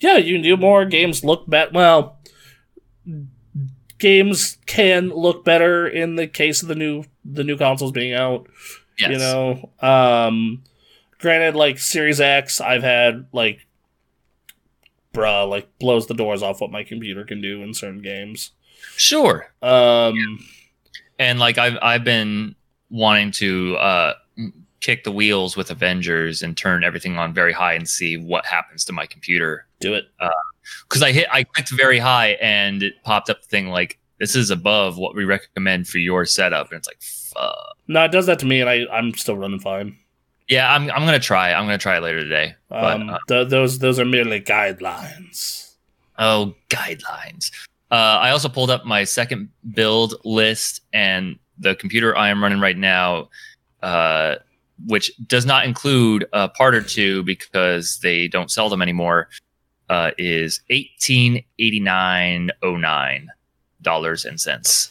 Yeah, 0.00 0.16
you 0.16 0.34
can 0.34 0.42
do 0.42 0.56
more. 0.56 0.84
Games 0.84 1.24
look 1.24 1.48
better. 1.48 1.70
Well, 1.72 2.18
games 3.98 4.58
can 4.66 5.10
look 5.10 5.44
better 5.44 5.86
in 5.86 6.16
the 6.16 6.26
case 6.26 6.62
of 6.62 6.68
the 6.68 6.74
new 6.74 7.04
the 7.24 7.44
new 7.44 7.56
consoles 7.56 7.92
being 7.92 8.14
out. 8.14 8.48
Yes. 8.98 9.10
You 9.12 9.18
know, 9.18 9.70
um, 9.80 10.62
granted, 11.18 11.56
like 11.56 11.78
Series 11.78 12.20
X, 12.20 12.60
I've 12.60 12.82
had 12.82 13.26
like, 13.32 13.66
bruh, 15.14 15.48
like 15.48 15.68
blows 15.78 16.06
the 16.06 16.14
doors 16.14 16.42
off 16.42 16.60
what 16.60 16.70
my 16.70 16.82
computer 16.84 17.24
can 17.24 17.40
do 17.40 17.62
in 17.62 17.72
certain 17.74 18.02
games. 18.02 18.50
Sure. 18.96 19.52
Um, 19.62 20.38
And 21.18 21.38
like 21.38 21.58
I've 21.58 21.76
I've 21.82 22.02
been 22.04 22.56
wanting 22.88 23.30
to 23.32 23.76
uh 23.76 24.14
kick 24.80 25.04
the 25.04 25.12
wheels 25.12 25.56
with 25.56 25.70
Avengers 25.70 26.42
and 26.42 26.56
turn 26.56 26.84
everything 26.84 27.18
on 27.18 27.32
very 27.34 27.52
high 27.52 27.74
and 27.74 27.88
see 27.88 28.16
what 28.16 28.44
happens 28.46 28.84
to 28.86 28.92
my 28.92 29.06
computer. 29.06 29.66
do 29.80 29.94
it. 29.94 30.06
Because 30.88 31.02
I 31.02 31.12
hit 31.12 31.26
I 31.32 31.44
clicked 31.44 31.70
very 31.70 31.98
high 31.98 32.32
and 32.40 32.82
it 32.82 32.94
popped 33.02 33.28
up 33.30 33.42
the 33.42 33.48
thing 33.48 33.68
like 33.68 33.98
this 34.18 34.36
is 34.36 34.50
above 34.50 34.98
what 34.98 35.14
we 35.14 35.24
recommend 35.24 35.88
for 35.88 35.98
your 35.98 36.26
setup. 36.26 36.70
And 36.70 36.78
it's 36.78 36.86
like, 36.88 37.00
fuck. 37.00 37.76
No, 37.88 38.04
it 38.04 38.12
does 38.12 38.26
that 38.26 38.38
to 38.40 38.46
me, 38.46 38.60
and 38.60 38.68
I 38.70 38.84
I'm 38.92 39.14
still 39.14 39.36
running 39.36 39.60
fine. 39.60 39.96
Yeah, 40.48 40.72
I'm 40.72 40.90
I'm 40.90 41.04
gonna 41.04 41.18
try. 41.18 41.52
I'm 41.52 41.64
gonna 41.64 41.78
try 41.78 41.96
it 41.96 42.02
later 42.02 42.20
today. 42.20 42.54
But, 42.68 43.00
Um, 43.00 43.10
uh, 43.10 43.18
th- 43.28 43.48
those 43.48 43.78
those 43.78 43.98
are 43.98 44.04
merely 44.04 44.40
guidelines. 44.40 45.74
oh, 46.18 46.54
guidelines. 46.68 47.50
Uh, 47.90 48.18
I 48.20 48.30
also 48.30 48.48
pulled 48.48 48.70
up 48.70 48.84
my 48.84 49.04
second 49.04 49.48
build 49.74 50.14
list, 50.24 50.82
and 50.92 51.38
the 51.58 51.74
computer 51.74 52.16
I 52.16 52.28
am 52.28 52.42
running 52.42 52.60
right 52.60 52.76
now, 52.76 53.30
uh, 53.82 54.36
which 54.86 55.10
does 55.26 55.46
not 55.46 55.64
include 55.64 56.24
a 56.32 56.48
part 56.48 56.74
or 56.74 56.82
two 56.82 57.22
because 57.24 57.98
they 58.02 58.28
don't 58.28 58.50
sell 58.50 58.68
them 58.68 58.82
anymore, 58.82 59.28
uh, 59.88 60.12
is 60.18 60.60
eighteen 60.70 61.44
eighty 61.58 61.80
nine 61.80 62.50
oh 62.62 62.76
nine 62.76 63.28
dollars 63.82 64.24
and 64.24 64.40
cents. 64.40 64.90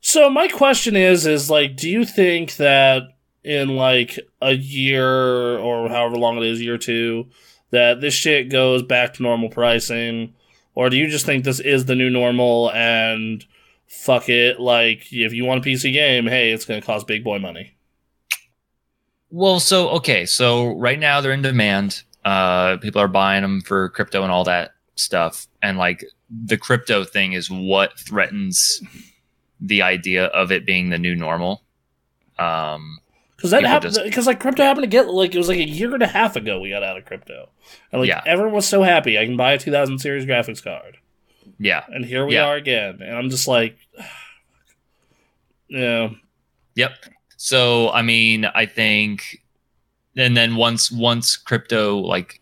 So 0.00 0.30
my 0.30 0.48
question 0.48 0.96
is, 0.96 1.26
is 1.26 1.50
like, 1.50 1.76
do 1.76 1.88
you 1.88 2.04
think 2.04 2.56
that 2.56 3.02
in 3.44 3.76
like 3.76 4.18
a 4.40 4.52
year 4.52 5.58
or 5.58 5.88
however 5.88 6.16
long 6.16 6.38
it 6.38 6.44
is, 6.44 6.60
year 6.60 6.78
two, 6.78 7.28
that 7.70 8.00
this 8.00 8.14
shit 8.14 8.50
goes 8.50 8.82
back 8.82 9.14
to 9.14 9.22
normal 9.22 9.48
pricing, 9.48 10.34
or 10.74 10.90
do 10.90 10.96
you 10.96 11.08
just 11.08 11.26
think 11.26 11.44
this 11.44 11.60
is 11.60 11.84
the 11.84 11.94
new 11.94 12.10
normal 12.10 12.70
and 12.72 13.44
fuck 13.86 14.28
it? 14.28 14.58
Like, 14.58 15.12
if 15.12 15.32
you 15.32 15.44
want 15.44 15.64
a 15.64 15.68
PC 15.68 15.92
game, 15.92 16.26
hey, 16.26 16.52
it's 16.52 16.64
gonna 16.64 16.82
cost 16.82 17.06
big 17.06 17.22
boy 17.22 17.38
money. 17.38 17.74
Well, 19.30 19.60
so 19.60 19.88
okay, 19.90 20.26
so 20.26 20.76
right 20.76 20.98
now 20.98 21.20
they're 21.20 21.32
in 21.32 21.42
demand. 21.42 22.02
Uh, 22.24 22.76
people 22.78 23.00
are 23.00 23.08
buying 23.08 23.42
them 23.42 23.60
for 23.60 23.88
crypto 23.90 24.22
and 24.22 24.32
all 24.32 24.44
that 24.44 24.72
stuff, 24.96 25.46
and 25.62 25.78
like 25.78 26.04
the 26.28 26.56
crypto 26.58 27.04
thing 27.04 27.32
is 27.32 27.50
what 27.50 27.98
threatens 27.98 28.80
the 29.60 29.82
idea 29.82 30.26
of 30.26 30.50
it 30.50 30.66
being 30.66 30.90
the 30.90 30.98
new 30.98 31.14
normal. 31.14 31.62
Um, 32.38 32.98
Because 33.36 33.50
that 33.52 33.64
happened. 33.64 33.98
Because 34.02 34.26
like 34.26 34.40
crypto 34.40 34.62
happened 34.64 34.84
to 34.84 34.88
get 34.88 35.08
like 35.08 35.34
it 35.34 35.38
was 35.38 35.48
like 35.48 35.58
a 35.58 35.68
year 35.68 35.92
and 35.94 36.02
a 36.02 36.06
half 36.08 36.36
ago 36.36 36.58
we 36.60 36.70
got 36.70 36.82
out 36.82 36.96
of 36.98 37.04
crypto, 37.04 37.48
and 37.92 38.00
like 38.00 38.08
Yeah. 38.08 38.22
everyone 38.26 38.52
was 38.54 38.66
so 38.66 38.82
happy 38.82 39.18
I 39.18 39.24
can 39.26 39.36
buy 39.36 39.52
a 39.52 39.58
2000 39.58 39.98
series 40.00 40.26
graphics 40.26 40.62
card, 40.62 40.98
yeah, 41.58 41.84
and 41.88 42.04
here 42.04 42.26
we 42.26 42.34
Yeah. 42.34 42.46
are 42.46 42.56
again, 42.56 43.00
and 43.00 43.16
I'm 43.16 43.30
just 43.30 43.46
like, 43.46 43.76
yeah, 45.68 46.08
Yep. 46.74 46.92
So 47.42 47.88
I 47.92 48.02
mean, 48.02 48.44
I 48.44 48.66
think, 48.66 49.42
and 50.14 50.36
then 50.36 50.56
once 50.56 50.92
once 50.92 51.38
crypto 51.38 51.96
like 51.96 52.38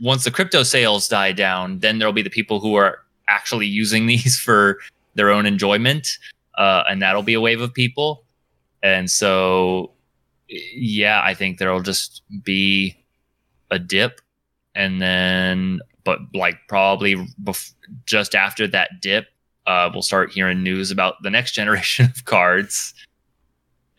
once 0.00 0.24
the 0.24 0.30
crypto 0.30 0.62
sales 0.62 1.06
die 1.06 1.32
down, 1.32 1.80
then 1.80 1.98
there'll 1.98 2.14
be 2.14 2.22
the 2.22 2.30
people 2.30 2.58
who 2.58 2.74
are 2.76 3.00
actually 3.28 3.66
using 3.66 4.06
these 4.12 4.40
for 4.40 4.78
their 5.16 5.28
own 5.30 5.44
enjoyment, 5.44 6.16
uh, 6.56 6.82
and 6.88 7.02
that'll 7.02 7.22
be 7.22 7.34
a 7.34 7.42
wave 7.42 7.60
of 7.60 7.74
people. 7.74 8.24
And 8.82 9.10
so, 9.10 9.90
yeah, 10.48 11.20
I 11.22 11.34
think 11.34 11.58
there'll 11.58 11.82
just 11.82 12.22
be 12.42 12.96
a 13.70 13.78
dip, 13.78 14.22
and 14.74 15.02
then, 15.02 15.80
but 16.04 16.20
like 16.32 16.56
probably 16.68 17.16
bef- 17.44 17.74
just 18.06 18.34
after 18.34 18.66
that 18.68 19.02
dip, 19.02 19.26
uh, 19.66 19.90
we'll 19.92 20.00
start 20.00 20.32
hearing 20.32 20.62
news 20.62 20.90
about 20.90 21.22
the 21.22 21.28
next 21.28 21.52
generation 21.60 22.06
of 22.06 22.24
cards 22.24 22.94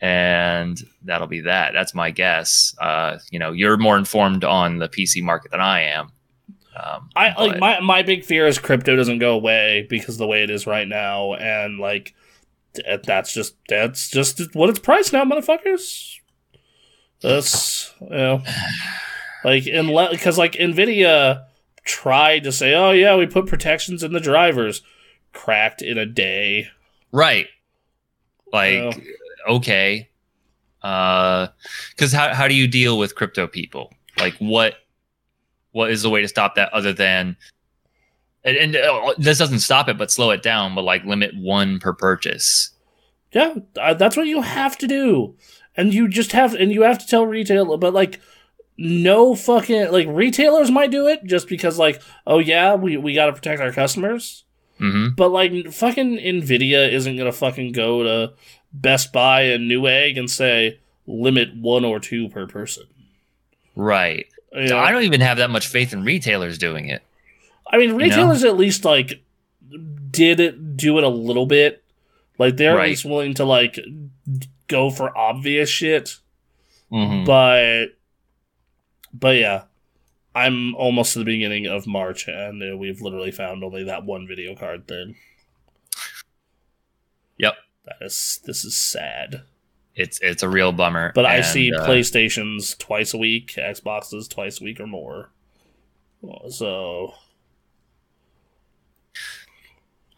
and 0.04 0.86
that'll 1.02 1.26
be 1.26 1.40
that. 1.40 1.72
That's 1.72 1.94
my 1.94 2.10
guess. 2.10 2.74
Uh, 2.78 3.16
you 3.30 3.38
know, 3.38 3.52
you're 3.52 3.78
more 3.78 3.96
informed 3.96 4.44
on 4.44 4.76
the 4.76 4.86
PC 4.86 5.22
market 5.22 5.50
than 5.50 5.62
I 5.62 5.84
am. 5.84 6.12
Um, 6.76 7.08
I 7.16 7.32
like 7.40 7.58
my 7.58 7.80
my 7.80 8.02
big 8.02 8.22
fear 8.22 8.46
is 8.46 8.58
crypto 8.58 8.96
doesn't 8.96 9.20
go 9.20 9.34
away 9.34 9.86
because 9.88 10.16
of 10.16 10.18
the 10.18 10.26
way 10.26 10.42
it 10.42 10.50
is 10.50 10.66
right 10.66 10.86
now, 10.86 11.32
and 11.34 11.78
like 11.78 12.14
that's 13.04 13.32
just 13.32 13.54
that's 13.66 14.10
just 14.10 14.54
what 14.54 14.68
it's 14.68 14.78
priced 14.78 15.14
now, 15.14 15.24
motherfuckers. 15.24 16.16
That's 17.22 17.94
you 18.02 18.08
know, 18.10 18.42
like 19.42 19.66
unless 19.66 20.10
because 20.10 20.36
like 20.36 20.52
Nvidia 20.52 21.46
tried 21.84 22.44
to 22.44 22.52
say, 22.52 22.74
oh 22.74 22.90
yeah, 22.90 23.16
we 23.16 23.24
put 23.24 23.46
protections 23.46 24.02
in 24.02 24.12
the 24.12 24.20
drivers, 24.20 24.82
cracked 25.32 25.80
in 25.80 25.96
a 25.96 26.04
day. 26.04 26.68
right. 27.10 27.46
Like, 28.52 28.74
Yeah. 28.74 28.92
Okay. 29.48 30.10
Uh, 30.82 31.48
cause 31.96 32.12
how, 32.12 32.34
how 32.34 32.46
do 32.46 32.54
you 32.54 32.68
deal 32.68 32.98
with 32.98 33.14
crypto 33.14 33.46
people? 33.46 33.92
Like 34.18 34.34
what, 34.38 34.74
what 35.72 35.90
is 35.90 36.02
the 36.02 36.10
way 36.10 36.20
to 36.22 36.28
stop 36.28 36.54
that 36.56 36.72
other 36.72 36.92
than, 36.92 37.36
and, 38.44 38.56
and 38.56 38.76
uh, 38.76 39.14
this 39.16 39.38
doesn't 39.38 39.60
stop 39.60 39.88
it, 39.88 39.96
but 39.96 40.10
slow 40.10 40.30
it 40.30 40.42
down, 40.42 40.74
but 40.74 40.82
like 40.82 41.04
limit 41.04 41.34
one 41.36 41.78
per 41.78 41.92
purchase. 41.94 42.70
Yeah, 43.32 43.54
uh, 43.80 43.94
that's 43.94 44.16
what 44.16 44.26
you 44.26 44.42
have 44.42 44.78
to 44.78 44.86
do, 44.86 45.34
and 45.76 45.92
you 45.92 46.06
just 46.06 46.32
have 46.32 46.54
and 46.54 46.70
you 46.70 46.82
have 46.82 46.98
to 46.98 47.06
tell 47.06 47.26
retail, 47.26 47.76
but 47.76 47.94
like. 47.94 48.20
No 48.76 49.36
fucking 49.36 49.92
like 49.92 50.08
retailers 50.10 50.68
might 50.68 50.90
do 50.90 51.06
it 51.06 51.22
just 51.26 51.46
because 51.48 51.78
like 51.78 52.02
oh 52.26 52.40
yeah 52.40 52.74
we, 52.74 52.96
we 52.96 53.14
got 53.14 53.26
to 53.26 53.32
protect 53.32 53.60
our 53.60 53.70
customers 53.70 54.44
hmm 54.78 55.08
But 55.16 55.28
like 55.28 55.70
fucking 55.70 56.18
Nvidia 56.18 56.92
isn't 56.92 57.16
gonna 57.16 57.32
fucking 57.32 57.72
go 57.72 58.02
to 58.02 58.32
Best 58.74 59.12
Buy 59.12 59.42
and 59.42 59.70
Newegg 59.70 60.18
and 60.18 60.28
say 60.30 60.78
limit 61.06 61.54
one 61.56 61.84
or 61.84 62.00
two 62.00 62.28
per 62.28 62.46
person. 62.46 62.84
Right. 63.76 64.26
You 64.52 64.68
know? 64.68 64.78
I 64.78 64.90
don't 64.92 65.04
even 65.04 65.20
have 65.20 65.38
that 65.38 65.50
much 65.50 65.66
faith 65.66 65.92
in 65.92 66.04
retailers 66.04 66.58
doing 66.58 66.88
it. 66.88 67.02
I 67.70 67.78
mean, 67.78 67.94
retailers 67.94 68.44
at 68.44 68.56
least 68.56 68.84
like 68.84 69.22
did 70.10 70.38
it, 70.40 70.76
do 70.76 70.98
it 70.98 71.04
a 71.04 71.08
little 71.08 71.46
bit. 71.46 71.82
Like 72.38 72.56
they're 72.56 72.76
Right. 72.76 72.84
at 72.84 72.88
least 72.90 73.04
willing 73.04 73.34
to 73.34 73.44
like 73.44 73.78
go 74.68 74.90
for 74.90 75.16
obvious 75.16 75.68
shit. 75.70 76.18
Mhm. 76.92 77.24
But 77.24 77.96
but 79.12 79.36
yeah, 79.36 79.62
I'm 80.34 80.74
almost 80.74 81.12
to 81.12 81.20
the 81.20 81.24
beginning 81.24 81.66
of 81.66 81.86
March, 81.86 82.26
and 82.28 82.60
uh, 82.62 82.76
we've 82.76 83.00
literally 83.00 83.30
found 83.30 83.62
only 83.62 83.84
that 83.84 84.04
one 84.04 84.26
video 84.26 84.54
card 84.56 84.86
thing. 84.88 85.14
That 87.86 87.96
is 88.00 88.40
this 88.44 88.64
is 88.64 88.76
sad. 88.76 89.42
It's 89.94 90.18
it's 90.20 90.42
a 90.42 90.48
real 90.48 90.72
bummer. 90.72 91.12
But 91.14 91.26
I 91.26 91.40
see 91.42 91.72
uh, 91.72 91.86
PlayStations 91.86 92.76
twice 92.78 93.14
a 93.14 93.18
week, 93.18 93.54
Xboxes 93.56 94.28
twice 94.28 94.60
a 94.60 94.64
week 94.64 94.80
or 94.80 94.86
more. 94.86 95.30
So 96.48 97.14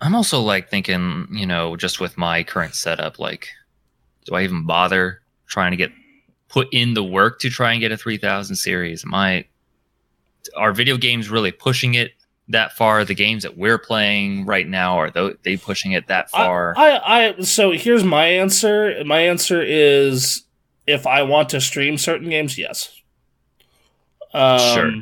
I'm 0.01 0.15
also 0.15 0.41
like 0.41 0.69
thinking, 0.69 1.27
you 1.33 1.47
know, 1.47 1.77
just 1.77 2.01
with 2.01 2.19
my 2.19 2.43
current 2.43 2.75
setup, 2.75 3.19
like, 3.19 3.49
do 4.25 4.35
I 4.35 4.43
even 4.43 4.67
bother 4.67 5.21
trying 5.47 5.71
to 5.71 5.77
get 5.77 5.91
put 6.49 6.69
in 6.73 6.95
the 6.95 7.05
work 7.05 7.41
to 7.41 7.51
try 7.51 7.73
and 7.73 7.81
get 7.81 7.93
a 7.93 7.97
3000 7.97 8.57
series? 8.57 9.05
Am 9.05 9.15
I, 9.15 9.47
are 10.57 10.73
video 10.73 10.97
games 10.97 11.29
really 11.29 11.53
pushing 11.53 11.95
it 11.95 12.13
that 12.49 12.73
far? 12.73 13.05
The 13.05 13.15
games 13.15 13.43
that 13.43 13.57
we're 13.57 13.79
playing 13.79 14.47
right 14.47 14.67
now, 14.67 14.99
are 14.99 15.11
they 15.43 15.57
pushing 15.57 15.93
it 15.93 16.07
that 16.09 16.31
far? 16.31 16.75
I, 16.77 17.35
I 17.39 17.43
so 17.43 17.73
here's 17.73 18.05
my 18.05 18.27
answer. 18.27 19.03
My 19.05 19.21
answer 19.21 19.63
is 19.63 20.43
if 20.87 21.07
I 21.07 21.23
want 21.23 21.49
to 21.51 21.61
stream 21.61 21.99
certain 21.99 22.31
games, 22.31 22.57
yes. 22.59 22.93
Um, 24.33 24.59
Sure. 24.75 24.93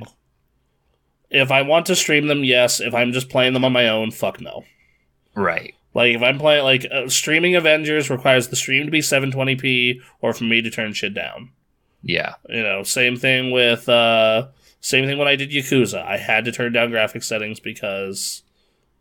If 1.30 1.50
I 1.50 1.62
want 1.62 1.86
to 1.86 1.96
stream 1.96 2.28
them, 2.28 2.44
yes. 2.44 2.80
If 2.80 2.94
I'm 2.94 3.12
just 3.12 3.28
playing 3.28 3.54
them 3.54 3.64
on 3.64 3.72
my 3.72 3.88
own, 3.88 4.10
fuck 4.12 4.40
no. 4.40 4.64
right. 5.34 5.74
Like 5.94 6.16
if 6.16 6.22
I'm 6.22 6.38
playing 6.38 6.64
like 6.64 6.86
uh, 6.90 7.08
streaming 7.08 7.54
Avengers 7.54 8.10
requires 8.10 8.48
the 8.48 8.56
stream 8.56 8.84
to 8.84 8.90
be 8.90 8.98
720p 9.00 10.00
or 10.20 10.32
for 10.32 10.42
me 10.42 10.60
to 10.60 10.70
turn 10.70 10.92
shit 10.92 11.14
down. 11.14 11.50
Yeah. 12.02 12.34
You 12.48 12.62
know, 12.64 12.82
same 12.82 13.16
thing 13.16 13.52
with 13.52 13.88
uh 13.88 14.48
same 14.84 15.06
thing 15.06 15.16
when 15.16 15.28
I 15.28 15.36
did 15.36 15.50
Yakuza. 15.50 16.04
I 16.04 16.18
had 16.18 16.44
to 16.44 16.52
turn 16.52 16.72
down 16.72 16.90
graphic 16.90 17.22
settings 17.22 17.58
because 17.58 18.42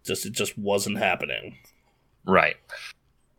just 0.06 0.26
it 0.26 0.32
just 0.32 0.58
wasn't 0.58 0.98
happening. 0.98 1.58
Right. 2.26 2.56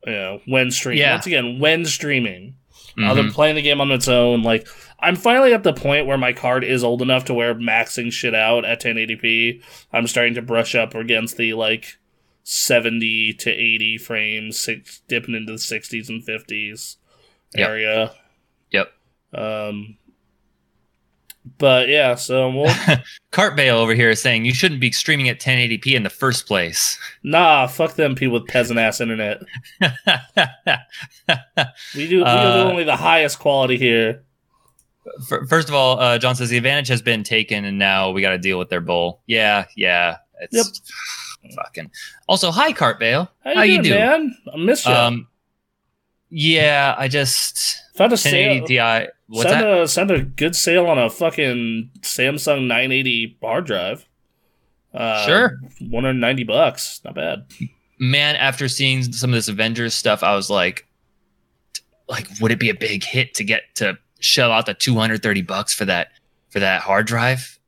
You 0.06 0.12
know, 0.12 0.40
when 0.46 0.70
streaming. 0.70 1.00
Yeah. 1.00 1.12
Once 1.14 1.26
again, 1.26 1.58
when 1.58 1.84
streaming. 1.86 2.56
Mhm. 2.98 3.08
Other 3.10 3.22
than 3.22 3.32
playing 3.32 3.56
the 3.56 3.62
game 3.62 3.80
on 3.80 3.90
its 3.90 4.08
own, 4.08 4.42
like 4.42 4.68
I'm 5.00 5.16
finally 5.16 5.52
at 5.54 5.62
the 5.62 5.72
point 5.72 6.06
where 6.06 6.18
my 6.18 6.32
card 6.32 6.64
is 6.64 6.84
old 6.84 7.00
enough 7.02 7.24
to 7.26 7.34
where 7.34 7.54
maxing 7.54 8.12
shit 8.12 8.34
out 8.34 8.64
at 8.64 8.80
1080p. 8.80 9.62
I'm 9.92 10.06
starting 10.06 10.34
to 10.34 10.42
brush 10.42 10.74
up 10.74 10.94
against 10.94 11.36
the 11.38 11.54
like 11.54 11.96
70 12.44 13.32
to 13.34 13.50
80 13.50 13.98
frames, 13.98 14.58
six, 14.58 15.00
dipping 15.08 15.34
into 15.34 15.52
the 15.52 15.58
60s 15.58 16.08
and 16.10 16.22
50s 16.22 16.96
Yep. 17.56 17.68
area. 17.68 18.12
Yep. 18.70 18.92
Um, 19.32 19.96
but 21.58 21.88
yeah, 21.88 22.14
so 22.14 22.50
we'll 22.50 22.74
Cart 23.30 23.56
Bale 23.56 23.76
over 23.76 23.94
here 23.94 24.10
is 24.10 24.20
saying 24.20 24.44
you 24.44 24.54
shouldn't 24.54 24.80
be 24.80 24.90
streaming 24.92 25.28
at 25.28 25.40
1080p 25.40 25.94
in 25.94 26.02
the 26.02 26.10
first 26.10 26.46
place. 26.46 26.98
nah, 27.22 27.66
fuck 27.66 27.94
them 27.94 28.14
people 28.14 28.34
with 28.40 28.46
peasant 28.48 28.78
ass 28.78 29.00
internet. 29.00 29.42
We 31.94 32.08
do 32.08 32.18
we 32.18 32.24
Uh, 32.24 32.64
do 32.64 32.70
only 32.70 32.84
the 32.84 32.96
highest 32.96 33.38
quality 33.38 33.76
here. 33.78 34.24
Fir- 35.28 35.46
First 35.46 35.68
of 35.68 35.74
all, 35.74 35.98
uh, 36.00 36.18
John 36.18 36.34
says 36.34 36.48
the 36.50 36.56
advantage 36.56 36.88
has 36.88 37.02
been 37.02 37.22
taken, 37.24 37.64
and 37.64 37.78
now 37.78 38.10
we 38.10 38.20
got 38.22 38.30
to 38.30 38.38
deal 38.38 38.58
with 38.58 38.68
their 38.70 38.80
bull. 38.80 39.20
Yeah, 39.26 39.66
yeah. 39.76 40.16
It's, 40.40 40.82
Yep. 41.42 41.54
fucking. 41.56 41.90
Also, 42.28 42.50
hi, 42.50 42.72
Cart 42.72 42.98
Bale. 42.98 43.30
How 43.44 43.62
you, 43.62 43.82
doing, 43.82 43.98
man? 43.98 44.36
I 44.52 44.56
miss 44.56 44.84
you. 44.86 44.92
Um, 44.92 45.28
yeah, 46.30 46.94
I 46.98 47.08
just 47.08 47.76
Found 47.96 48.12
a 48.12 48.16
1080 48.16 48.66
sale. 48.76 49.06
Ti. 49.06 49.10
What's 49.26 49.48
Send 49.48 49.62
that? 49.64 49.80
a 49.82 49.88
send 49.88 50.10
a 50.10 50.22
good 50.22 50.54
sale 50.54 50.86
on 50.86 50.98
a 50.98 51.08
fucking 51.08 51.90
Samsung 52.00 52.66
980 52.66 53.38
hard 53.42 53.66
drive. 53.66 54.06
Uh, 54.92 55.26
Sure. 55.26 55.58
190 55.80 56.44
bucks. 56.44 57.00
Not 57.04 57.14
bad. 57.14 57.46
Man, 57.98 58.36
after 58.36 58.68
seeing 58.68 59.02
some 59.12 59.30
of 59.30 59.34
this 59.34 59.48
Avengers 59.48 59.94
stuff, 59.94 60.22
I 60.22 60.34
was 60.34 60.50
like, 60.50 60.86
like, 62.08 62.28
would 62.40 62.52
it 62.52 62.60
be 62.60 62.68
a 62.68 62.74
big 62.74 63.02
hit 63.02 63.34
to 63.34 63.44
get 63.44 63.62
to 63.76 63.96
shell 64.20 64.52
out 64.52 64.66
the 64.66 64.74
230 64.74 65.42
bucks 65.42 65.72
for 65.72 65.84
that 65.86 66.08
for 66.50 66.60
that 66.60 66.82
hard 66.82 67.06
drive, 67.06 67.58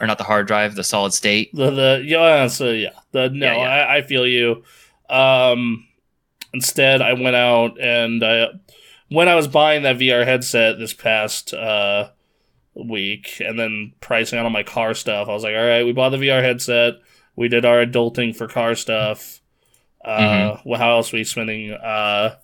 or 0.00 0.06
not 0.06 0.18
the 0.18 0.24
hard 0.24 0.46
drive, 0.46 0.74
the 0.76 0.84
solid 0.84 1.12
state? 1.12 1.50
The 1.54 1.70
the 1.70 2.02
yeah, 2.06 2.46
so 2.46 2.70
yeah. 2.70 2.90
The 3.12 3.28
no, 3.28 3.46
Yeah, 3.46 3.56
yeah. 3.56 3.62
I, 3.68 3.96
I 3.98 4.02
feel 4.02 4.26
you. 4.26 4.62
Um, 5.10 5.86
instead, 6.54 7.02
I 7.02 7.12
went 7.12 7.36
out 7.36 7.78
and 7.80 8.24
I 8.24 8.46
when 9.12 9.28
I 9.28 9.34
was 9.34 9.48
buying 9.48 9.82
that 9.82 9.96
VR 9.98 10.24
headset 10.24 10.78
this 10.78 10.92
past 10.94 11.52
uh 11.54 12.10
week, 12.74 13.40
and 13.44 13.58
then 13.58 13.92
pricing 14.00 14.38
out 14.38 14.46
on 14.46 14.52
my 14.52 14.62
car 14.62 14.94
stuff. 14.94 15.28
I 15.28 15.32
was 15.32 15.42
like, 15.42 15.54
all 15.54 15.64
right, 15.66 15.84
we 15.84 15.92
bought 15.92 16.10
the 16.10 16.16
VR 16.16 16.42
headset. 16.42 16.94
We 17.36 17.48
did 17.48 17.64
our 17.64 17.84
adulting 17.84 18.34
for 18.34 18.46
car 18.48 18.74
stuff. 18.74 19.40
Uh, 20.04 20.18
Mm-hmm. 20.18 20.68
well, 20.68 20.78
how 20.80 20.92
else 20.92 21.12
are 21.12 21.16
we 21.16 21.24
spending? 21.24 21.72
Uh, 21.72 22.36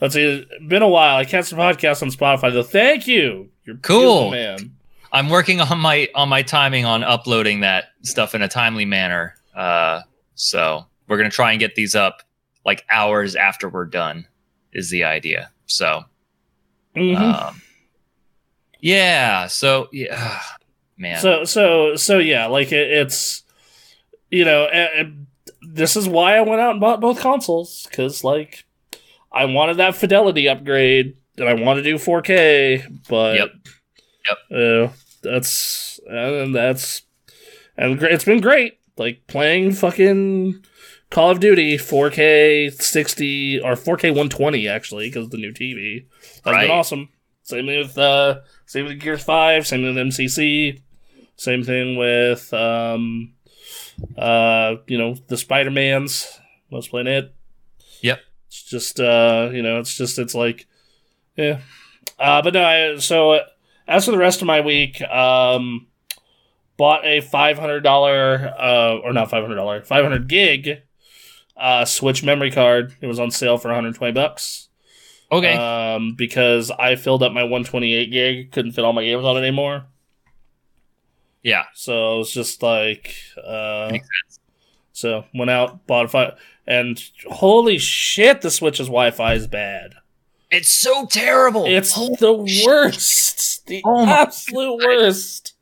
let's 0.00 0.14
see. 0.14 0.22
It's 0.50 0.66
been 0.68 0.82
a 0.82 0.88
while. 0.88 1.16
I 1.16 1.24
cast 1.24 1.52
a 1.52 1.56
podcast 1.56 2.02
on 2.02 2.08
Spotify 2.10 2.52
though. 2.52 2.62
Thank 2.62 3.06
you. 3.06 3.50
You're 3.64 3.76
Cool. 3.76 4.30
man. 4.30 4.74
I'm 5.12 5.28
working 5.30 5.60
on 5.60 5.78
my 5.78 6.08
on 6.14 6.28
my 6.28 6.42
timing 6.42 6.84
on 6.84 7.02
uploading 7.04 7.60
that 7.60 7.86
stuff 8.02 8.34
in 8.34 8.42
a 8.42 8.48
timely 8.48 8.84
manner. 8.84 9.34
Uh, 9.54 10.00
so 10.34 10.84
we're 11.08 11.16
gonna 11.18 11.30
try 11.30 11.52
and 11.52 11.60
get 11.60 11.74
these 11.74 11.94
up 11.94 12.22
like 12.66 12.84
hours 12.90 13.34
after 13.36 13.68
we're 13.68 13.86
done. 13.86 14.26
Is 14.72 14.90
the 14.90 15.04
idea? 15.04 15.50
So 15.68 16.04
Mhm. 16.96 17.16
um, 17.16 17.60
yeah. 18.80 19.46
So 19.46 19.88
yeah, 19.92 20.40
man. 20.98 21.20
So 21.20 21.44
so 21.44 21.96
so 21.96 22.18
yeah, 22.18 22.46
like 22.46 22.72
it, 22.72 22.90
it's 22.90 23.42
you 24.30 24.44
know, 24.44 24.64
and, 24.66 24.90
and 24.98 25.26
this 25.62 25.96
is 25.96 26.08
why 26.08 26.36
I 26.36 26.40
went 26.42 26.60
out 26.60 26.72
and 26.72 26.80
bought 26.80 27.00
both 27.00 27.20
consoles 27.20 27.86
because 27.88 28.24
like 28.24 28.64
I 29.32 29.44
wanted 29.46 29.76
that 29.78 29.94
fidelity 29.94 30.48
upgrade 30.48 31.16
and 31.36 31.48
I 31.48 31.54
want 31.54 31.78
to 31.78 31.82
do 31.82 31.96
4K, 31.96 32.84
but 33.08 33.36
Yep. 33.36 34.90
uh, 34.90 34.92
that's 35.22 36.00
and 36.08 36.54
that's 36.54 37.02
and 37.76 38.02
it's 38.02 38.24
been 38.24 38.40
great. 38.40 38.78
Like 38.96 39.26
playing 39.28 39.72
fucking 39.72 40.64
Call 41.10 41.30
of 41.30 41.40
Duty 41.40 41.76
4K 41.78 42.72
60 42.72 43.60
or 43.60 43.72
4K 43.72 44.10
120 44.10 44.68
actually 44.68 45.08
because 45.08 45.30
the 45.30 45.38
new 45.38 45.52
TV. 45.52 46.04
That's 46.44 46.46
Right. 46.46 46.62
been 46.68 46.70
awesome. 46.70 47.08
Same 47.42 47.66
thing 47.66 47.78
with 47.78 47.96
uh, 47.96 48.40
same 48.66 48.84
with 48.86 49.00
Gears 49.00 49.22
Five. 49.24 49.66
Same 49.66 49.80
thing 49.80 49.94
with 49.94 50.06
MCC. 50.08 50.82
Same 51.36 51.62
thing 51.64 51.96
with 51.96 52.52
um, 52.52 53.32
uh, 54.18 54.76
you 54.86 54.98
know 54.98 55.14
the 55.28 55.36
Spider 55.38 55.70
Mans. 55.70 56.38
Was 56.70 56.88
playing 56.88 57.06
it. 57.06 57.34
Yep. 58.02 58.20
It's 58.48 58.62
just 58.64 59.00
uh, 59.00 59.48
you 59.50 59.62
know, 59.62 59.78
it's 59.78 59.96
just 59.96 60.18
it's 60.18 60.34
like, 60.34 60.66
yeah. 61.36 61.60
Uh, 62.18 62.42
but 62.42 62.52
no. 62.52 62.62
I, 62.62 62.96
so 62.98 63.32
uh, 63.32 63.44
as 63.86 64.04
for 64.04 64.10
the 64.10 64.18
rest 64.18 64.42
of 64.42 64.46
my 64.46 64.60
week, 64.60 65.00
um, 65.00 65.86
bought 66.76 67.06
a 67.06 67.22
five 67.22 67.58
hundred 67.58 67.80
dollar 67.80 68.52
uh, 68.58 68.98
or 69.02 69.14
not 69.14 69.30
five 69.30 69.42
hundred 69.42 69.56
dollar, 69.56 69.82
five 69.82 70.02
hundred 70.04 70.28
gig 70.28 70.82
uh, 71.58 71.84
Switch 71.84 72.22
memory 72.22 72.50
card. 72.50 72.94
It 73.00 73.06
was 73.06 73.18
on 73.18 73.30
sale 73.30 73.58
for 73.58 73.68
one 73.68 73.74
hundred 73.76 73.94
twenty 73.96 74.12
bucks. 74.12 74.68
okay. 75.32 75.54
Um, 75.54 76.14
because 76.14 76.70
I 76.70 76.96
filled 76.96 77.22
up 77.22 77.32
my 77.32 77.42
128 77.42 78.06
gig, 78.10 78.52
couldn't 78.52 78.72
fit 78.72 78.84
all 78.84 78.92
my 78.92 79.04
games 79.04 79.24
on 79.24 79.36
it 79.36 79.40
anymore. 79.40 79.86
yeah. 81.42 81.64
So 81.74 82.14
it 82.14 82.18
was 82.18 82.32
just 82.32 82.62
like, 82.62 83.14
uh, 83.44 83.92
so 84.92 85.24
went 85.34 85.50
out, 85.50 85.86
bought 85.86 86.06
a 86.06 86.08
five, 86.08 86.38
and 86.66 87.02
holy 87.30 87.78
shit, 87.78 88.40
the 88.40 88.50
Switch's 88.50 88.86
Wi-Fi 88.86 89.34
is 89.34 89.46
bad. 89.46 89.94
It's 90.50 90.70
so 90.70 91.04
terrible. 91.06 91.66
It's 91.66 91.92
Holy 91.92 92.16
the 92.18 92.46
shit. 92.46 92.66
worst, 92.66 93.66
the 93.66 93.82
Oh 93.84 94.06
absolute 94.06 94.82
worst. 94.84 95.54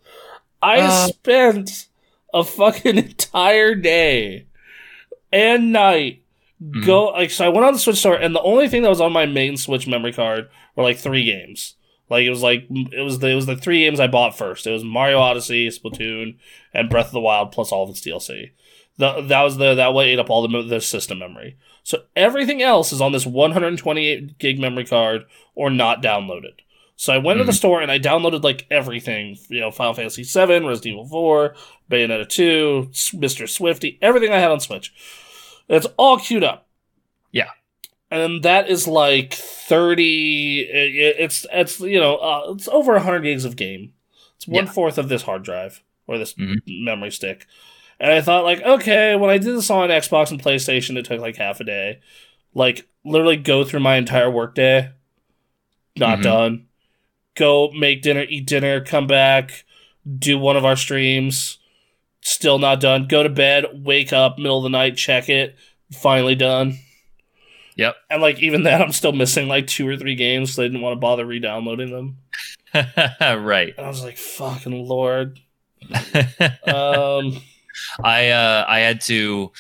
I 0.63 0.79
Uh. 0.79 1.07
spent 1.09 1.89
a 2.33 2.45
fucking 2.45 2.97
entire 2.99 3.75
day 3.75 4.47
and 5.33 5.73
night 5.73 6.23
Mm-hmm. 6.63 6.87
go 6.87 7.09
like 7.09 7.31
so. 7.31 7.45
I 7.45 7.51
went 7.51 7.67
on 7.67 7.75
the 7.75 7.79
Switch 7.79 7.99
store, 7.99 8.15
and 8.15 8.35
the 8.35 8.41
only 8.41 8.67
thing 8.67 8.81
that 8.81 8.89
was 8.89 9.01
on 9.01 9.13
my 9.13 9.27
main 9.27 9.59
Switch 9.59 9.87
memory 9.87 10.13
card 10.15 10.49
were 10.75 10.85
like 10.85 10.97
three 10.97 11.23
games. 11.23 11.75
Like 12.09 12.25
it 12.25 12.31
was 12.31 12.43
like 12.43 12.67
it 12.71 13.05
was 13.05 13.19
the, 13.19 13.29
it 13.29 13.35
was 13.35 13.45
the 13.45 13.57
three 13.57 13.81
games 13.81 14.01
I 14.01 14.07
bought 14.07 14.39
first. 14.39 14.67
It 14.67 14.71
was 14.71 14.83
Mario 14.83 15.19
Odyssey, 15.19 15.69
Splatoon, 15.69 16.39
and 16.73 16.89
Breath 16.89 17.09
of 17.09 17.13
the 17.13 17.21
Wild 17.21 17.53
plus 17.53 17.73
all 17.73 17.85
of 17.85 17.91
its 17.91 18.01
DLC. 18.01 18.53
The, 18.97 19.21
that 19.21 19.43
was 19.43 19.59
the 19.59 19.75
that 19.75 19.93
way 19.93 20.11
ate 20.13 20.19
up 20.19 20.31
all 20.31 20.49
the 20.49 20.63
the 20.63 20.81
system 20.81 21.19
memory. 21.19 21.59
So 21.83 22.05
everything 22.17 22.63
else 22.63 22.91
is 22.91 23.03
on 23.03 23.13
this 23.13 23.27
128 23.27 24.39
gig 24.39 24.59
memory 24.59 24.87
card 24.87 25.27
or 25.55 25.69
not 25.69 26.03
downloaded. 26.03 26.61
So 26.97 27.13
I 27.13 27.19
went 27.19 27.39
to 27.39 27.45
the 27.45 27.53
store 27.53 27.83
and 27.83 27.93
I 27.93 27.99
downloaded 27.99 28.43
like 28.43 28.67
everything, 28.71 29.37
you 29.49 29.61
know, 29.61 29.71
Final 29.71 29.93
Fantasy 29.93 30.25
7, 30.25 30.65
Resident 30.65 30.93
Evil 30.95 31.07
4, 31.07 31.55
Bayonetta 31.91 32.29
2, 32.29 32.89
Mr. 33.19 33.49
Swifty, 33.49 33.99
everything 34.03 34.33
I 34.33 34.39
had 34.39 34.51
on 34.51 34.61
Switch. 34.61 34.93
It's 35.69 35.87
all 35.97 36.19
queued 36.19 36.45
up. 36.45 36.67
Yeah. 37.33 37.51
And 38.11 38.43
that 38.43 38.69
is 38.69 38.87
like 38.87 39.33
30 39.35 40.61
it- 40.61 41.17
it's 41.19 41.47
it's 41.53 41.81
you 41.81 41.99
know, 42.01 42.17
uh, 42.17 42.53
it's 42.55 42.69
over 42.69 42.95
100 42.95 43.21
gigs 43.21 43.45
of 43.45 43.57
game. 43.57 43.93
It's 44.37 44.47
one 44.47 44.67
fourth 44.67 44.97
Yeah. 44.97 45.05
of 45.05 45.09
this 45.09 45.23
hard 45.23 45.43
drive 45.43 45.83
or 46.07 46.19
this 46.19 46.35
Mhm. 46.35 46.57
memory 46.67 47.11
stick. 47.11 47.47
And 47.99 48.13
I 48.13 48.21
thought 48.21 48.45
like, 48.45 48.63
okay, 48.63 49.17
when 49.17 49.31
I 49.31 49.39
did 49.39 49.57
this 49.57 49.71
on 49.71 49.89
Xbox 49.91 50.31
and 50.31 50.43
PlayStation, 50.43 50.97
it 50.97 51.05
took 51.07 51.21
like 51.21 51.37
half 51.37 51.61
a 51.61 51.65
day. 51.65 51.99
Like 52.55 52.87
literally 53.05 53.37
go 53.37 53.65
through 53.65 53.81
my 53.81 53.97
entire 53.97 54.31
workday. 54.31 54.91
Not 55.97 56.19
Mhm. 56.19 56.23
done. 56.23 56.67
Go 57.35 57.71
make 57.73 58.03
dinner, 58.03 58.25
eat 58.29 58.47
dinner, 58.47 58.81
come 58.83 59.07
back, 59.07 59.65
do 60.19 60.39
one 60.39 60.57
of 60.57 60.65
our 60.65 60.77
streams. 60.77 61.59
Still 62.27 62.59
not 62.59 62.81
done. 62.81 63.07
Go 63.07 63.23
to 63.23 63.29
bed, 63.29 63.67
wake 63.85 64.13
up, 64.13 64.37
middle 64.37 64.57
of 64.57 64.65
the 64.65 64.69
night, 64.69 64.97
check 64.97 65.29
it. 65.29 65.55
Finally 65.93 66.35
done. 66.35 66.77
Yep. 67.77 67.95
And 68.11 68.21
like 68.21 68.43
even 68.43 68.65
then, 68.65 68.83
I'm 68.83 68.91
still 68.91 69.13
missing 69.13 69.47
like 69.47 69.69
two 69.69 69.87
or 69.87 69.97
three 69.97 70.17
games. 70.17 70.53
So 70.53 70.65
I 70.65 70.67
didn't 70.67 70.81
want 70.81 70.97
to 70.97 71.01
bother 71.01 71.25
re-downloading 71.25 71.93
them. 71.93 72.17
right. 73.21 73.75
And 73.79 73.87
I 73.87 73.89
was 73.89 74.03
like, 74.03 74.19
"Fucking 74.19 74.87
lord." 74.89 75.39
Um, 76.67 77.43
I 78.03 78.31
uh, 78.31 78.65
I 78.67 78.81
had 78.81 79.03
to 79.03 79.53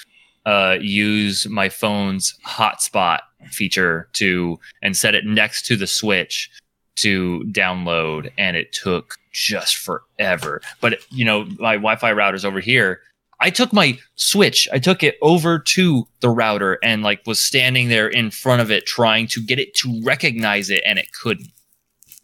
uh, 0.45 0.77
use 0.81 1.47
my 1.47 1.69
phone's 1.69 2.37
hotspot 2.45 3.21
feature 3.45 4.09
to 4.15 4.59
and 4.83 4.97
set 4.97 5.15
it 5.15 5.25
next 5.25 5.67
to 5.67 5.77
the 5.77 5.87
switch 5.87 6.51
to 6.97 7.45
download, 7.51 8.31
and 8.39 8.57
it 8.57 8.73
took 8.73 9.17
just 9.33 9.77
forever. 9.77 10.61
But 10.81 10.99
you 11.11 11.25
know, 11.25 11.45
my 11.59 11.75
Wi-Fi 11.75 12.13
router's 12.13 12.45
over 12.45 12.61
here. 12.61 13.01
I 13.39 13.51
took 13.51 13.71
my 13.73 13.99
switch, 14.15 14.67
I 14.73 14.79
took 14.79 15.03
it 15.03 15.19
over 15.21 15.59
to 15.59 16.09
the 16.21 16.31
router, 16.31 16.79
and 16.83 17.03
like 17.03 17.21
was 17.27 17.39
standing 17.39 17.89
there 17.89 18.09
in 18.09 18.31
front 18.31 18.63
of 18.63 18.71
it, 18.71 18.87
trying 18.87 19.27
to 19.29 19.43
get 19.43 19.59
it 19.59 19.75
to 19.77 20.03
recognize 20.05 20.71
it, 20.71 20.83
and 20.87 20.99
it 20.99 21.13
couldn't. 21.13 21.49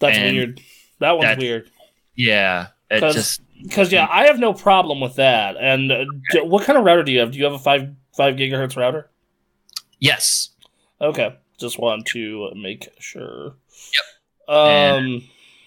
that's 0.01 0.17
And 0.17 0.37
weird. 0.37 0.61
That 1.01 1.13
one's 1.13 1.25
that- 1.29 1.39
weird. 1.39 1.71
Yeah, 2.15 2.69
it 2.91 3.01
'Cause- 3.01 3.15
just 3.15 3.41
Because 3.63 3.93
yeah, 3.93 4.09
I 4.11 4.25
have 4.27 4.39
no 4.41 4.53
problem 4.55 5.01
with 5.01 5.15
that. 5.17 5.57
And 5.61 5.93
uh, 5.93 6.05
d- 6.33 6.41
what 6.41 6.65
kind 6.65 6.79
of 6.79 6.85
router 6.85 7.03
do 7.05 7.13
you 7.13 7.21
have? 7.21 7.31
Do 7.31 7.39
you 7.39 7.45
have 7.45 7.53
a 7.53 7.59
five 7.59 7.91
five 8.17 8.35
gigahertz 8.37 8.77
router? 8.77 9.09
yes. 9.99 10.49
Okay, 11.01 11.35
just 11.59 11.79
want 11.79 12.07
to 12.07 12.51
make 12.55 12.89
sure. 13.01 13.45
Yep. 13.45 14.05
Um. 14.49 15.23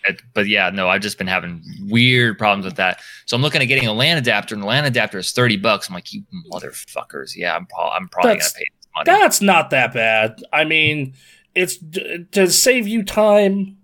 It- 0.07 0.21
but 0.35 0.47
yeah, 0.47 0.69
no, 0.69 0.87
I've 0.87 1.01
just 1.01 1.17
been 1.17 1.25
having 1.25 1.63
weird 1.89 2.37
problems 2.37 2.65
with 2.65 2.75
that. 2.75 2.99
So 3.25 3.35
I'm 3.35 3.41
looking 3.41 3.63
at 3.63 3.65
getting 3.65 3.87
a 3.87 3.93
LAN 3.93 4.17
adapter, 4.17 4.53
and 4.53 4.61
the 4.61 4.67
LAN 4.67 4.85
adapter 4.85 5.17
is 5.17 5.31
thirty 5.31 5.57
bucks. 5.57 5.89
I'm 5.89 5.95
like, 5.95 6.13
you 6.13 6.21
motherfuckers! 6.51 7.35
Yeah, 7.35 7.55
I'm, 7.55 7.67
I'm 7.91 8.07
probably 8.09 8.33
That's- 8.33 8.51
gonna 8.53 8.59
pay 8.59 8.69
this 8.77 8.87
money. 8.95 9.05
That's 9.19 9.41
not 9.41 9.69
that 9.71 9.93
bad. 9.95 10.43
I 10.53 10.63
mean, 10.63 11.15
it's 11.55 11.77
to 12.33 12.51
save 12.51 12.87
you 12.87 13.03
time. 13.03 13.77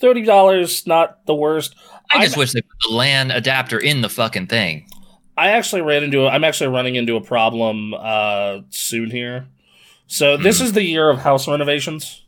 Thirty 0.00 0.22
dollars, 0.22 0.84
not 0.86 1.24
the 1.26 1.34
worst. 1.34 1.76
I 2.10 2.22
just 2.24 2.34
I'm- 2.36 2.40
wish 2.40 2.52
they 2.52 2.62
put 2.62 2.88
the 2.88 2.94
LAN 2.96 3.30
adapter 3.30 3.78
in 3.78 4.00
the 4.00 4.08
fucking 4.08 4.46
thing. 4.48 4.88
I 5.36 5.50
actually 5.50 5.82
ran 5.82 6.02
into. 6.02 6.22
A, 6.24 6.28
I'm 6.30 6.42
actually 6.42 6.70
running 6.70 6.96
into 6.96 7.14
a 7.14 7.20
problem 7.20 7.94
uh, 7.94 8.60
soon 8.70 9.10
here. 9.12 9.46
So 10.08 10.36
this 10.36 10.60
is 10.60 10.72
the 10.72 10.82
year 10.82 11.08
of 11.08 11.18
house 11.20 11.46
renovations. 11.46 12.24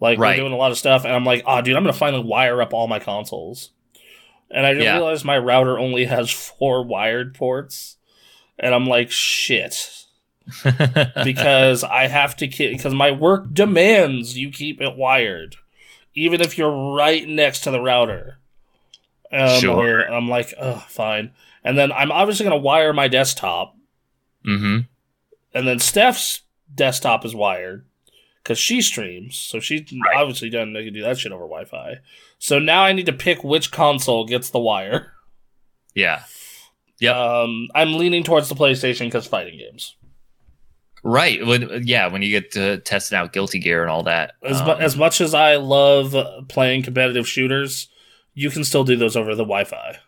Like 0.00 0.18
Right. 0.18 0.36
we're 0.36 0.42
doing 0.42 0.52
a 0.52 0.56
lot 0.56 0.70
of 0.72 0.78
stuff, 0.78 1.04
and 1.04 1.14
I'm 1.14 1.24
like, 1.24 1.42
oh, 1.46 1.60
dude, 1.62 1.76
I'm 1.76 1.82
gonna 1.82 1.92
finally 1.92 2.24
wire 2.24 2.60
up 2.60 2.74
all 2.74 2.86
my 2.88 2.98
consoles. 2.98 3.70
And 4.50 4.64
I 4.66 4.74
just 4.74 4.84
Yeah. 4.84 4.94
realized 4.96 5.24
my 5.24 5.38
router 5.38 5.78
only 5.78 6.04
has 6.04 6.30
four 6.30 6.84
wired 6.84 7.34
ports, 7.34 7.96
and 8.58 8.74
I'm 8.74 8.86
like, 8.86 9.10
shit. 9.10 9.92
because 11.24 11.82
I 11.82 12.06
have 12.06 12.36
to 12.36 12.46
keep 12.46 12.76
because 12.76 12.94
my 12.94 13.10
work 13.10 13.52
demands 13.52 14.38
you 14.38 14.50
keep 14.50 14.80
it 14.80 14.96
wired, 14.96 15.56
even 16.14 16.40
if 16.40 16.56
you're 16.56 16.94
right 16.94 17.26
next 17.26 17.62
to 17.62 17.70
the 17.72 17.80
router. 17.80 18.38
Um, 19.32 19.60
Sure. 19.60 20.02
I'm 20.02 20.28
like, 20.28 20.54
oh, 20.60 20.84
fine. 20.88 21.32
And 21.64 21.76
then 21.76 21.90
I'm 21.90 22.12
obviously 22.12 22.44
gonna 22.44 22.56
wire 22.58 22.92
my 22.92 23.08
desktop, 23.08 23.74
hmm 24.44 24.80
and 25.54 25.66
then 25.66 25.78
Steph's 25.80 26.42
desktop 26.72 27.24
is 27.24 27.34
wired 27.34 27.86
because 28.46 28.58
she 28.60 28.80
streams, 28.80 29.36
so 29.36 29.58
she 29.58 29.78
Right. 30.06 30.16
obviously 30.16 30.48
doesn't 30.50 30.72
know 30.72 30.78
you 30.78 30.86
can 30.86 30.94
do 30.94 31.02
that 31.02 31.18
shit 31.18 31.32
over 31.32 31.42
Wi-Fi. 31.44 31.96
So 32.38 32.60
now 32.60 32.84
I 32.84 32.92
need 32.92 33.06
to 33.06 33.12
pick 33.12 33.42
which 33.42 33.72
console 33.72 34.24
gets 34.24 34.50
the 34.50 34.60
wire. 34.60 35.14
Yeah. 35.96 36.22
Yep. 37.00 37.16
Um, 37.16 37.66
I'm 37.74 37.94
leaning 37.94 38.22
towards 38.22 38.48
the 38.48 38.54
PlayStation 38.54 39.06
because 39.06 39.26
fighting 39.26 39.58
games. 39.58 39.96
Right. 41.02 41.44
When 41.44 41.82
yeah, 41.86 42.06
when 42.06 42.22
you 42.22 42.30
get 42.30 42.52
to 42.52 42.78
testing 42.78 43.18
out 43.18 43.32
Guilty 43.32 43.58
Gear 43.58 43.82
and 43.82 43.90
all 43.90 44.04
that. 44.04 44.34
As, 44.44 44.60
um, 44.60 44.66
mu- 44.68 44.72
as 44.74 44.96
much 44.96 45.20
as 45.20 45.34
I 45.34 45.56
love 45.56 46.14
playing 46.48 46.82
competitive 46.84 47.26
shooters, 47.28 47.88
you 48.34 48.50
can 48.50 48.62
still 48.64 48.84
do 48.84 48.94
those 48.96 49.16
over 49.16 49.34
the 49.34 49.42
Wi-Fi. 49.44 49.98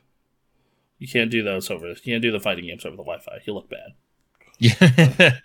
You 0.99 1.09
can't 1.09 1.31
do 1.31 1.43
those 1.43 1.71
over. 1.71 1.89
You 1.89 1.97
can't 2.05 2.23
do 2.23 2.31
the 2.31 2.41
fighting 2.41 2.67
games 2.67 2.85
over 2.85 2.97
the 2.97 3.03
Wi-Fi. 3.03 3.39
You 3.47 3.55
look 3.55 3.69
bad. 3.69 3.95
Yeah. 4.59 5.39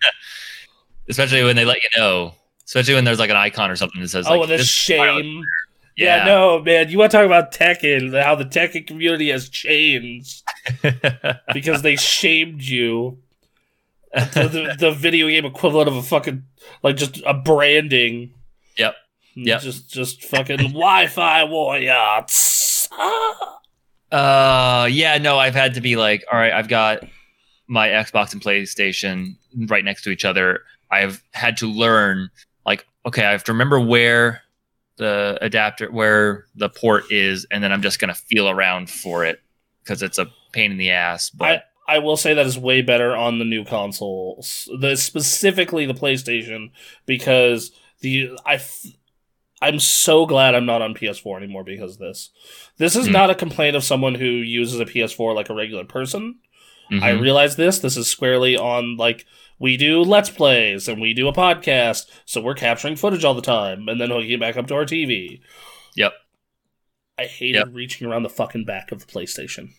Especially 1.09 1.43
when 1.43 1.55
they 1.55 1.65
let 1.65 1.77
you 1.77 1.89
know. 1.97 2.35
Especially 2.65 2.93
when 2.93 3.03
there's 3.03 3.19
like 3.19 3.29
an 3.29 3.35
icon 3.35 3.69
or 3.69 3.75
something 3.75 4.01
that 4.01 4.07
says 4.07 4.25
oh, 4.27 4.43
and 4.43 4.51
the 4.51 4.57
shame. 4.59 5.43
Yeah. 5.95 6.17
Yeah. 6.17 6.25
no, 6.25 6.61
man. 6.61 6.89
You 6.89 6.97
want 6.97 7.11
to 7.11 7.17
talk 7.17 7.25
about 7.25 7.51
Tekken? 7.53 8.19
How 8.21 8.35
the 8.35 8.45
Tekken 8.45 8.87
community 8.87 9.29
has 9.29 9.47
changed 9.49 10.43
because 11.53 11.83
they 11.83 11.95
shamed 11.95 12.63
you. 12.63 13.19
the, 14.13 14.49
the, 14.51 14.75
the 14.79 14.91
video 14.91 15.27
game 15.27 15.45
equivalent 15.45 15.87
of 15.87 15.95
a 15.95 16.03
fucking 16.03 16.43
like 16.81 16.97
just 16.97 17.21
a 17.25 17.33
branding. 17.33 18.33
Yep. 18.77 18.95
Yep. 19.35 19.61
Just 19.61 19.89
just 19.89 20.23
fucking 20.23 20.57
Wi-Fi 20.73 21.43
warrior. 21.45 22.25
Uh, 24.11 24.87
yeah, 24.91 25.17
no, 25.17 25.39
I've 25.39 25.55
had 25.55 25.73
to 25.73 25.81
be 25.81 25.95
like, 25.95 26.23
all 26.31 26.37
right, 26.37 26.53
I've 26.53 26.67
got 26.67 27.03
my 27.67 27.87
Xbox 27.89 28.33
and 28.33 28.41
PlayStation 28.41 29.35
right 29.67 29.83
next 29.83 30.03
to 30.03 30.11
each 30.11 30.25
other. 30.25 30.61
I've 30.91 31.23
had 31.31 31.57
to 31.57 31.67
learn, 31.67 32.29
like, 32.29 32.29
okay, 33.05 33.25
I 33.25 33.31
have 33.31 33.43
to 33.45 33.51
remember 33.53 33.79
where 33.79 34.41
the 34.97 35.37
adapter, 35.41 35.91
where 35.91 36.45
the 36.55 36.69
port 36.69 37.11
is, 37.11 37.45
and 37.51 37.63
then 37.63 37.71
I'm 37.71 37.81
just 37.81 37.99
gonna 37.99 38.13
feel 38.13 38.49
around 38.49 38.89
for 38.89 39.25
it 39.25 39.41
because 39.83 40.01
it's 40.03 40.17
a 40.19 40.27
pain 40.51 40.71
in 40.71 40.77
the 40.77 40.91
ass. 40.91 41.29
But 41.29 41.65
I 41.87 41.99
will 41.99 42.15
say 42.17 42.33
that 42.33 42.45
is 42.45 42.57
way 42.57 42.81
better 42.81 43.15
on 43.15 43.39
the 43.39 43.45
new 43.45 43.65
consoles, 43.65 44.69
the 44.79 44.95
specifically 44.95 45.85
the 45.85 45.93
PlayStation, 45.93 46.71
because 47.05 47.71
the 48.01 48.31
I. 48.45 48.55
F- 48.55 48.85
I'm 49.61 49.79
so 49.79 50.25
glad 50.25 50.55
I'm 50.55 50.65
not 50.65 50.81
on 50.81 50.93
PS4 50.93 51.37
anymore 51.37 51.63
because 51.63 51.93
of 51.93 51.99
this. 51.99 52.31
This 52.79 52.97
is 52.97 53.05
Hmm. 53.05 53.13
not 53.13 53.29
a 53.29 53.35
complaint 53.35 53.77
of 53.77 53.83
someone 53.85 54.13
who 54.15 54.25
uses 54.25 54.77
a 54.81 54.85
PS4 54.85 55.33
like 55.33 55.49
a 55.49 55.53
regular 55.53 55.85
person. 55.85 56.35
Mhm. 56.91 57.01
I 57.01 57.11
realize 57.11 57.55
this. 57.55 57.79
This 57.79 57.95
is 57.95 58.07
squarely 58.07 58.57
on 58.57 58.97
like 58.97 59.25
we 59.63 59.77
do 59.77 60.01
let's 60.01 60.29
plays 60.29 60.89
and 60.89 61.01
we 61.01 61.13
do 61.13 61.29
a 61.29 61.33
podcast, 61.33 62.05
so 62.25 62.41
we're 62.41 62.53
capturing 62.53 62.97
footage 62.97 63.23
all 63.23 63.33
the 63.33 63.41
time, 63.41 63.87
and 63.87 63.99
then 63.99 64.09
hooking 64.09 64.31
it 64.31 64.39
back 64.41 64.57
up 64.57 64.67
to 64.67 64.75
our 64.75 64.83
TV. 64.83 65.39
Yep. 65.95 66.11
I 67.17 67.23
hated 67.27 67.59
Yep. 67.59 67.67
reaching 67.71 68.05
around 68.05 68.23
the 68.23 68.29
fucking 68.29 68.65
back 68.65 68.91
of 68.91 68.99
the 68.99 69.05
PlayStation. 69.05 69.69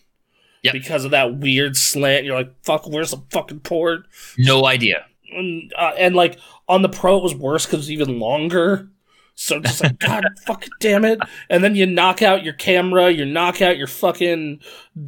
Yep. 0.63 0.73
Because 0.73 1.05
of 1.05 1.11
that 1.11 1.37
weird 1.37 1.77
slant, 1.77 2.25
you're 2.25 2.35
like, 2.35 2.51
"Fuck, 2.63 2.87
where's 2.87 3.11
the 3.11 3.21
fucking 3.29 3.59
port?" 3.59 4.07
no 4.39 4.65
idea. 4.65 5.05
And, 5.31 5.71
uh, 5.77 5.91
and 5.99 6.15
like 6.15 6.39
on 6.67 6.81
the 6.81 6.89
Pro, 6.89 7.17
it 7.17 7.23
was 7.23 7.35
worse 7.35 7.67
because 7.67 7.75
it 7.75 7.81
was 7.81 7.91
even 7.91 8.19
longer. 8.19 8.89
So 9.35 9.59
just 9.59 9.83
like, 9.83 9.99
God 9.99 10.23
fucking 10.47 10.71
damn 10.79 11.05
it! 11.05 11.19
And 11.47 11.63
then 11.63 11.75
you 11.75 11.85
knock 11.85 12.23
out 12.23 12.43
your 12.43 12.53
camera, 12.53 13.11
you 13.11 13.23
knock 13.23 13.61
out 13.61 13.77
your 13.77 13.85
fucking 13.85 14.61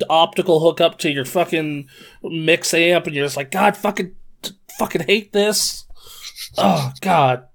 optical 0.08 0.60
hookup 0.60 1.00
to 1.00 1.10
your 1.12 1.26
fucking 1.26 1.88
mix 2.22 2.76
amp, 2.76 3.08
and 3.08 3.16
you're 3.16 3.26
just 3.26 3.38
like, 3.38 3.50
God 3.50 3.76
fucking, 3.76 4.14
fucking 4.78 5.04
hate 5.04 5.34
this. 5.34 5.86
Oh 6.58 6.92
God, 7.02 7.48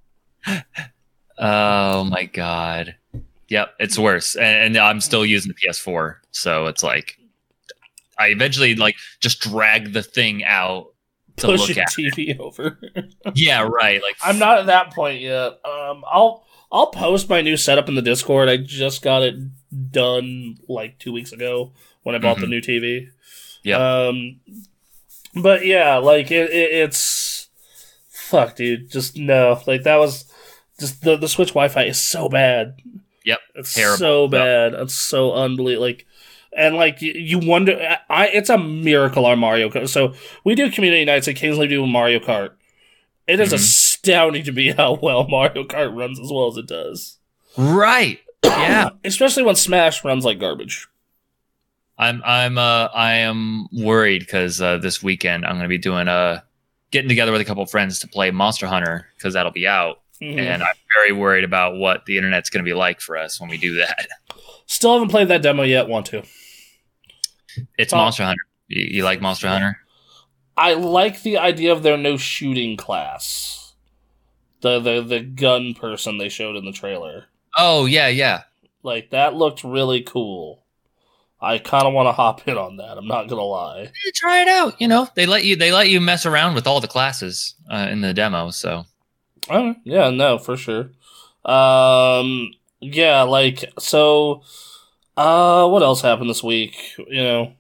Oh 1.39 2.05
my 2.05 2.25
god. 2.25 2.97
Yep, 3.49 3.75
it's 3.81 3.99
worse, 3.99 4.35
and, 4.37 4.77
and 4.77 4.77
I'm 4.79 5.01
still 5.01 5.27
using 5.27 5.53
the 5.53 5.69
PS4, 5.69 6.17
so 6.31 6.67
it's 6.67 6.83
like 6.83 7.19
I 8.19 8.29
eventually 8.29 8.75
like 8.75 8.97
just 9.21 9.41
drag 9.41 9.93
the 9.93 10.03
thing 10.03 10.45
out 10.45 10.89
to 11.37 11.49
push 11.49 11.69
look 11.69 11.79
at. 11.79 11.89
TV 11.89 12.39
over. 12.39 12.79
Yeah, 13.35 13.63
right. 13.63 14.01
Like 14.03 14.17
I'm 14.23 14.39
not 14.39 14.59
at 14.59 14.67
that 14.67 14.93
point 14.95 15.21
yet. 15.21 15.53
Um, 15.65 16.05
I'll 16.11 16.45
I'll 16.71 16.89
post 16.89 17.29
my 17.29 17.41
new 17.43 17.57
setup 17.57 17.89
in 17.89 17.95
the 17.95 18.03
Discord. 18.03 18.49
I 18.49 18.57
just 18.59 19.03
got 19.03 19.23
it 19.23 19.37
done 19.91 20.57
like 20.69 20.99
two 20.99 21.13
weeks 21.13 21.33
ago 21.33 21.73
when 22.03 22.15
I 22.15 22.19
bought 22.19 22.39
the 22.39 22.47
Mhm. 22.47 22.51
new 22.51 22.61
TV. 22.61 23.09
Yeah. 23.63 23.77
Um, 24.09 24.41
but 25.35 25.65
yeah, 25.67 25.97
like 25.99 26.31
it, 26.31 26.51
it, 26.51 26.73
it's 26.73 27.49
fuck, 28.09 28.57
dude. 28.57 28.91
Just 28.91 29.17
no, 29.17 29.61
like 29.67 29.83
that 29.85 29.97
was 29.97 30.31
just 30.79 31.03
the 31.03 31.17
the 31.17 31.29
Switch 31.29 31.51
Wi-Fi 31.51 31.85
is 31.85 32.01
so 32.01 32.29
bad. 32.29 32.77
Yep, 33.25 33.39
it's 33.55 33.75
terrible. 33.75 33.99
so 33.99 34.29
bad. 34.29 34.75
It's 34.75 34.95
so 34.95 35.33
unbelievable. 35.33 35.87
Like. 35.87 36.07
And 36.55 36.77
like 36.77 37.01
you, 37.01 37.15
you 37.15 37.39
wonder, 37.39 37.97
I 38.11 38.27
it's 38.27 38.51
a 38.51 38.59
miracle 38.59 39.25
our 39.25 39.37
Mario 39.37 39.71
Kart. 39.71 39.89
So 39.89 40.13
we 40.45 40.55
do 40.55 40.71
community 40.71 41.03
nights. 41.07 41.27
Occasionally 41.27 41.67
do 41.67 41.87
Mario 41.87 42.19
Kart. 42.19 42.51
It 43.27 43.41
is 43.41 43.53
Mhm. 43.53 43.55
astounding 43.55 44.45
to 44.45 44.53
me 44.53 44.71
how 44.73 44.99
well 45.03 45.27
Mario 45.29 45.65
Kart 45.65 45.97
runs 45.97 46.21
as 46.21 46.31
well 46.31 46.49
as 46.49 46.59
it 46.59 46.67
does. 46.67 47.17
right. 47.57 48.19
Yeah. 48.45 48.91
especially 49.05 49.45
when 49.45 49.57
Smash 49.57 50.05
runs 50.05 50.27
like 50.27 50.39
garbage. 50.39 50.89
I'm 52.03 52.23
I'm 52.25 52.59
uh 52.59 52.89
I 52.95 53.15
am 53.15 53.69
worried 53.73 54.21
because 54.21 54.61
uh, 54.61 54.79
this 54.79 55.03
weekend 55.03 55.45
I'm 55.45 55.53
going 55.53 55.63
to 55.63 55.69
be 55.69 55.79
doing 55.79 56.09
a 56.09 56.43
getting 56.91 57.09
together 57.09 57.33
with 57.33 57.41
a 57.41 57.45
couple 57.45 57.65
friends 57.67 57.99
to 58.01 58.09
play 58.09 58.31
Monster 58.31 58.67
Hunter 58.67 59.07
because 59.17 59.35
that'll 59.35 59.53
be 59.53 59.67
out, 59.67 60.01
Mhm. 60.21 60.39
and 60.39 60.63
I'm 60.63 60.75
very 60.99 61.13
worried 61.13 61.45
about 61.45 61.77
what 61.77 62.05
the 62.07 62.17
internet's 62.19 62.51
going 62.51 62.65
to 62.65 62.69
be 62.69 62.75
like 62.75 63.01
for 63.01 63.17
us 63.17 63.41
when 63.41 63.49
we 63.51 63.57
do 63.59 63.77
that. 63.77 64.07
Still 64.67 64.93
haven't 64.95 65.09
played 65.09 65.29
that 65.29 65.43
demo 65.43 65.63
yet. 65.63 65.89
Want 65.89 66.07
to? 66.07 66.23
It's 67.79 67.93
Oh. 67.93 67.97
Monster 67.99 68.25
Hunter. 68.25 68.43
You, 68.69 68.97
you 68.99 69.05
like 69.05 69.21
Monster 69.21 69.49
Hunter? 69.49 69.79
I 70.57 70.75
like 70.75 71.23
the 71.23 71.39
idea 71.39 71.73
of 71.73 71.83
their 71.83 71.97
no 71.97 72.17
shooting 72.17 72.77
class. 72.77 73.75
The 74.61 74.79
the 74.81 75.03
the 75.03 75.21
gun 75.21 75.75
person 75.75 76.19
they 76.19 76.29
showed 76.29 76.57
in 76.57 76.65
the 76.65 76.73
trailer. 76.73 77.27
Oh 77.57 77.87
yeah, 77.87 78.09
yeah. 78.09 78.43
Like 78.83 79.11
that 79.11 79.35
looked 79.35 79.65
really 79.65 80.03
cool. 80.03 80.62
I 81.43 81.59
kind 81.59 81.87
of 81.87 81.93
want 81.93 82.07
to 82.07 82.13
hop 82.13 82.47
in 82.47 82.57
on 82.57 82.77
that. 82.77 82.97
I'm 82.97 83.09
not 83.09 83.29
gonna 83.29 83.43
lie. 83.43 83.91
Try 84.15 84.43
it 84.43 84.49
out. 84.49 84.81
You 84.81 84.87
know, 84.89 85.09
they 85.17 85.27
let 85.27 85.45
you 85.45 85.57
they 85.57 85.73
let 85.73 85.91
you 85.91 86.01
mess 86.01 86.25
around 86.25 86.55
with 86.55 86.67
all 86.67 86.81
the 86.81 86.89
classes 86.89 87.57
uh, 87.71 87.89
in 87.91 88.01
the 88.01 88.15
demo. 88.15 88.51
So 88.51 88.85
Oh, 89.51 89.75
yeah, 89.85 90.11
no, 90.11 90.39
for 90.39 90.57
sure. 90.57 90.91
Um, 91.45 92.53
yeah, 92.81 93.23
like 93.23 93.65
so. 93.79 94.43
Uh, 95.17 95.69
what 95.69 95.83
else 95.83 96.01
happened 96.01 96.31
this 96.31 96.43
week? 96.43 96.75
You 96.97 97.23
know, 97.23 97.53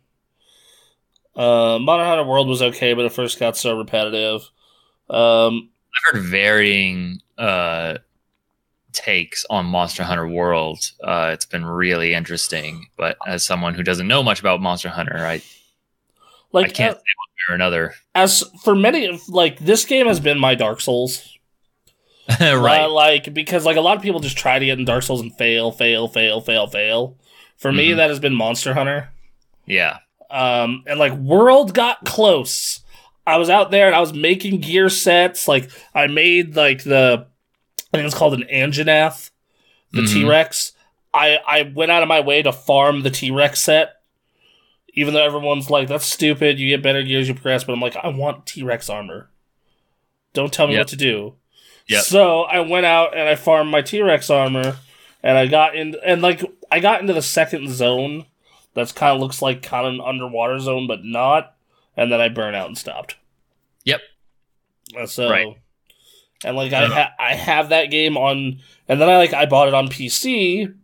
uh, 1.36 1.78
Monster 1.78 2.06
Hunter 2.06 2.24
World 2.24 2.48
was 2.48 2.62
okay, 2.62 2.94
but 2.94 3.04
it 3.04 3.12
first 3.12 3.38
got 3.38 3.56
so 3.58 3.76
repetitive. 3.76 4.48
Um, 5.10 5.68
I've 5.94 6.14
heard 6.14 6.22
varying 6.22 7.20
uh, 7.36 7.98
takes 8.92 9.44
on 9.50 9.66
Monster 9.66 10.02
Hunter 10.02 10.26
World. 10.26 10.78
Uh, 11.02 11.30
it's 11.32 11.44
been 11.46 11.64
really 11.64 12.14
interesting, 12.14 12.86
but 12.96 13.16
as 13.26 13.44
someone 13.44 13.74
who 13.74 13.82
doesn't 13.82 14.06
know 14.08 14.22
much 14.22 14.40
about 14.40 14.60
Monster 14.60 14.88
Hunter, 14.90 15.18
I 15.18 15.42
like 16.52 16.66
I 16.66 16.70
can't 16.70 16.94
uh, 16.96 16.98
say 16.98 17.04
one 17.16 17.28
way 17.48 17.52
or 17.52 17.54
another. 17.54 17.94
as 18.14 18.44
for 18.64 18.74
many, 18.74 19.06
of 19.06 19.28
like 19.28 19.58
this 19.58 19.84
game 19.84 20.06
has 20.06 20.20
been 20.20 20.38
my 20.38 20.54
Dark 20.54 20.80
Souls. 20.80 21.28
right. 22.40 22.82
Uh, 22.84 22.88
like 22.90 23.34
because 23.34 23.64
like 23.64 23.76
a 23.76 23.80
lot 23.80 23.96
of 23.96 24.02
people 24.02 24.20
just 24.20 24.36
try 24.38 24.58
to 24.58 24.64
get 24.64 24.78
in 24.78 24.84
Dark 24.84 25.02
Souls 25.02 25.20
and 25.20 25.36
fail, 25.36 25.72
fail, 25.72 26.08
fail, 26.08 26.40
fail, 26.40 26.66
fail. 26.66 27.16
For 27.56 27.72
me, 27.72 27.90
Mhm. 27.90 27.96
that 27.96 28.10
has 28.10 28.18
been 28.20 28.34
Monster 28.34 28.74
Hunter. 28.74 29.10
yeah. 29.66 29.98
Um, 30.30 30.82
and 30.86 30.98
like 30.98 31.12
World 31.12 31.74
got 31.74 32.04
close. 32.06 32.80
I 33.26 33.36
was 33.36 33.50
out 33.50 33.70
there 33.70 33.86
and 33.86 33.94
I 33.94 34.00
was 34.00 34.14
making 34.14 34.60
gear 34.60 34.88
sets. 34.88 35.46
Like 35.46 35.70
I 35.94 36.06
made 36.06 36.56
like 36.56 36.84
the, 36.84 37.26
I 37.92 37.96
think 37.96 38.06
it's 38.06 38.14
called 38.16 38.34
an 38.34 38.44
Anjanath, 38.52 39.30
the 39.92 40.02
Mhm. 40.02 40.12
T 40.12 40.24
Rex. 40.24 40.72
I 41.14 41.38
I 41.46 41.62
went 41.62 41.90
out 41.90 42.02
of 42.02 42.08
my 42.08 42.20
way 42.20 42.42
to 42.42 42.52
farm 42.52 43.02
the 43.02 43.10
T 43.10 43.30
Rex 43.30 43.60
set, 43.60 44.00
even 44.94 45.12
though 45.14 45.24
everyone's 45.24 45.68
like, 45.70 45.88
"That's 45.88 46.06
stupid. 46.06 46.58
You 46.58 46.68
get 46.68 46.82
better 46.82 47.02
gear 47.02 47.20
as 47.20 47.28
you 47.28 47.34
progress." 47.34 47.64
But 47.64 47.74
I'm 47.74 47.80
like, 47.80 47.96
I 47.96 48.08
want 48.08 48.46
T 48.46 48.62
Rex 48.62 48.88
armor. 48.88 49.28
Don't 50.32 50.52
tell 50.52 50.66
me 50.66 50.72
Yep. 50.74 50.80
what 50.80 50.88
to 50.88 50.96
do. 50.96 51.34
Yep. 51.88 52.04
So 52.04 52.42
I 52.44 52.60
went 52.60 52.86
out 52.86 53.14
and 53.16 53.28
I 53.28 53.34
farmed 53.34 53.70
my 53.70 53.82
T 53.82 54.00
Rex 54.00 54.30
armor, 54.30 54.78
and 55.22 55.36
I 55.36 55.46
got 55.46 55.76
in 55.76 55.96
and 56.04 56.22
like 56.22 56.42
I 56.70 56.80
got 56.80 57.00
into 57.02 57.12
the 57.12 57.20
second 57.22 57.68
zone. 57.70 58.26
That's 58.74 58.92
kind 58.92 59.14
of 59.14 59.20
looks 59.20 59.42
like 59.42 59.62
kind 59.62 59.86
of 59.86 59.92
an 59.94 60.00
underwater 60.00 60.58
zone, 60.58 60.86
but 60.86 61.04
not. 61.04 61.54
and 61.94 62.10
then 62.10 62.22
I 62.22 62.30
burn 62.30 62.54
out 62.54 62.68
and 62.68 62.78
stopped. 62.78 63.16
Yep. 63.84 64.00
So, 65.04 65.28
Right. 65.28 65.58
And 66.44 66.56
like 66.56 66.72
I 66.72 66.86
ha- 66.86 67.12
I 67.18 67.34
have 67.34 67.70
that 67.70 67.86
game 67.86 68.16
on, 68.16 68.60
and 68.88 69.00
then 69.00 69.08
I 69.08 69.16
like 69.16 69.32
I 69.32 69.46
bought 69.46 69.68
it 69.68 69.74
on 69.74 69.88
PC 69.88 70.74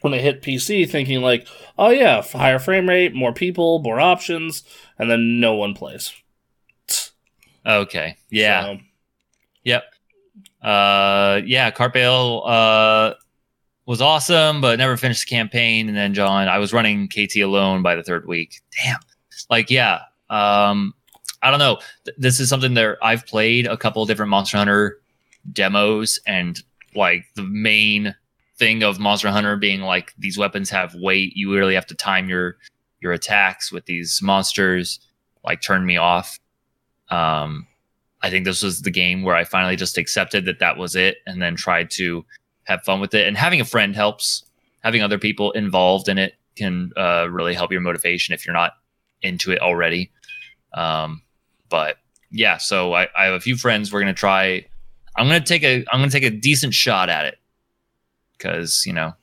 when 0.00 0.14
it 0.14 0.22
hit 0.22 0.42
PC, 0.42 0.88
thinking 0.88 1.20
like, 1.20 1.46
oh 1.78 1.90
yeah, 1.90 2.22
higher 2.22 2.58
frame 2.58 2.88
rate, 2.88 3.14
more 3.14 3.32
people, 3.32 3.80
more 3.80 4.00
options, 4.00 4.64
and 4.98 5.10
then 5.10 5.40
no 5.40 5.54
one 5.54 5.74
plays. 5.74 6.12
Okay. 7.64 8.16
Yeah. 8.30 8.62
So, 8.64 8.78
Yep. 9.64 9.84
Uh, 10.62 11.40
yeah. 11.44 11.70
Carpale 11.70 12.42
uh, 12.46 13.14
was 13.86 14.00
awesome, 14.00 14.60
but 14.60 14.78
never 14.78 14.96
finished 14.96 15.28
the 15.28 15.34
campaign. 15.34 15.88
And 15.88 15.96
then 15.96 16.14
John, 16.14 16.48
I 16.48 16.58
was 16.58 16.72
running 16.72 17.08
KT 17.08 17.36
alone 17.42 17.82
by 17.82 17.94
the 17.94 18.02
third 18.02 18.26
week. 18.26 18.60
Damn. 18.82 18.98
Like, 19.48 19.70
yeah. 19.70 20.00
Um, 20.30 20.94
I 21.42 21.50
don't 21.50 21.58
know. 21.58 21.78
This 22.18 22.40
is 22.40 22.48
something 22.48 22.74
that 22.74 22.98
I've 23.02 23.26
played 23.26 23.66
a 23.66 23.76
couple 23.76 24.04
different 24.06 24.30
Monster 24.30 24.58
Hunter 24.58 25.00
demos, 25.52 26.18
and 26.26 26.62
like 26.94 27.24
the 27.34 27.42
main 27.42 28.14
thing 28.58 28.82
of 28.82 28.98
Monster 28.98 29.30
Hunter 29.30 29.56
being 29.56 29.80
like 29.80 30.12
these 30.18 30.36
weapons 30.36 30.68
have 30.70 30.94
weight. 30.94 31.32
You 31.34 31.54
really 31.54 31.74
have 31.74 31.86
to 31.86 31.94
time 31.94 32.28
your 32.28 32.56
your 33.00 33.12
attacks 33.12 33.72
with 33.72 33.86
these 33.86 34.20
monsters. 34.22 35.00
Like, 35.42 35.62
turn 35.62 35.86
me 35.86 35.96
off. 35.96 36.38
Um, 37.08 37.66
I 38.22 38.28
think 38.28 38.44
this 38.44 38.62
was 38.62 38.82
the 38.82 38.90
game 38.90 39.22
where 39.22 39.34
I 39.34 39.44
finally 39.44 39.76
just 39.76 39.96
accepted 39.96 40.44
that 40.44 40.58
that 40.58 40.76
was 40.76 40.94
it 40.94 41.18
and 41.26 41.40
then 41.40 41.56
tried 41.56 41.90
to 41.92 42.24
have 42.64 42.82
fun 42.82 43.00
with 43.00 43.14
it. 43.14 43.26
And 43.26 43.36
having 43.36 43.60
a 43.60 43.64
friend 43.64 43.96
helps. 43.96 44.44
Having 44.82 45.02
other 45.02 45.18
people 45.18 45.50
involved 45.52 46.08
in 46.08 46.16
it 46.16 46.34
can 46.56 46.90
uh, 46.96 47.28
really 47.30 47.52
help 47.52 47.70
your 47.70 47.82
motivation 47.82 48.34
if 48.34 48.46
you're 48.46 48.54
not 48.54 48.72
into 49.20 49.52
it 49.52 49.60
already. 49.60 50.10
Um, 50.72 51.20
but 51.70 51.96
yeah, 52.30 52.58
so 52.58 52.92
I, 52.92 53.08
I 53.16 53.24
have 53.24 53.34
a 53.34 53.40
few 53.40 53.56
friends. 53.56 53.92
We're 53.92 54.00
gonna 54.00 54.14
try. 54.14 54.66
I'm 55.16 55.26
gonna 55.26 55.40
take 55.40 55.62
a. 55.62 55.84
I'm 55.90 56.00
gonna 56.00 56.10
take 56.10 56.24
a 56.24 56.30
decent 56.30 56.74
shot 56.74 57.08
at 57.08 57.24
it 57.24 57.38
because 58.36 58.84
you 58.86 58.92
know, 58.92 59.14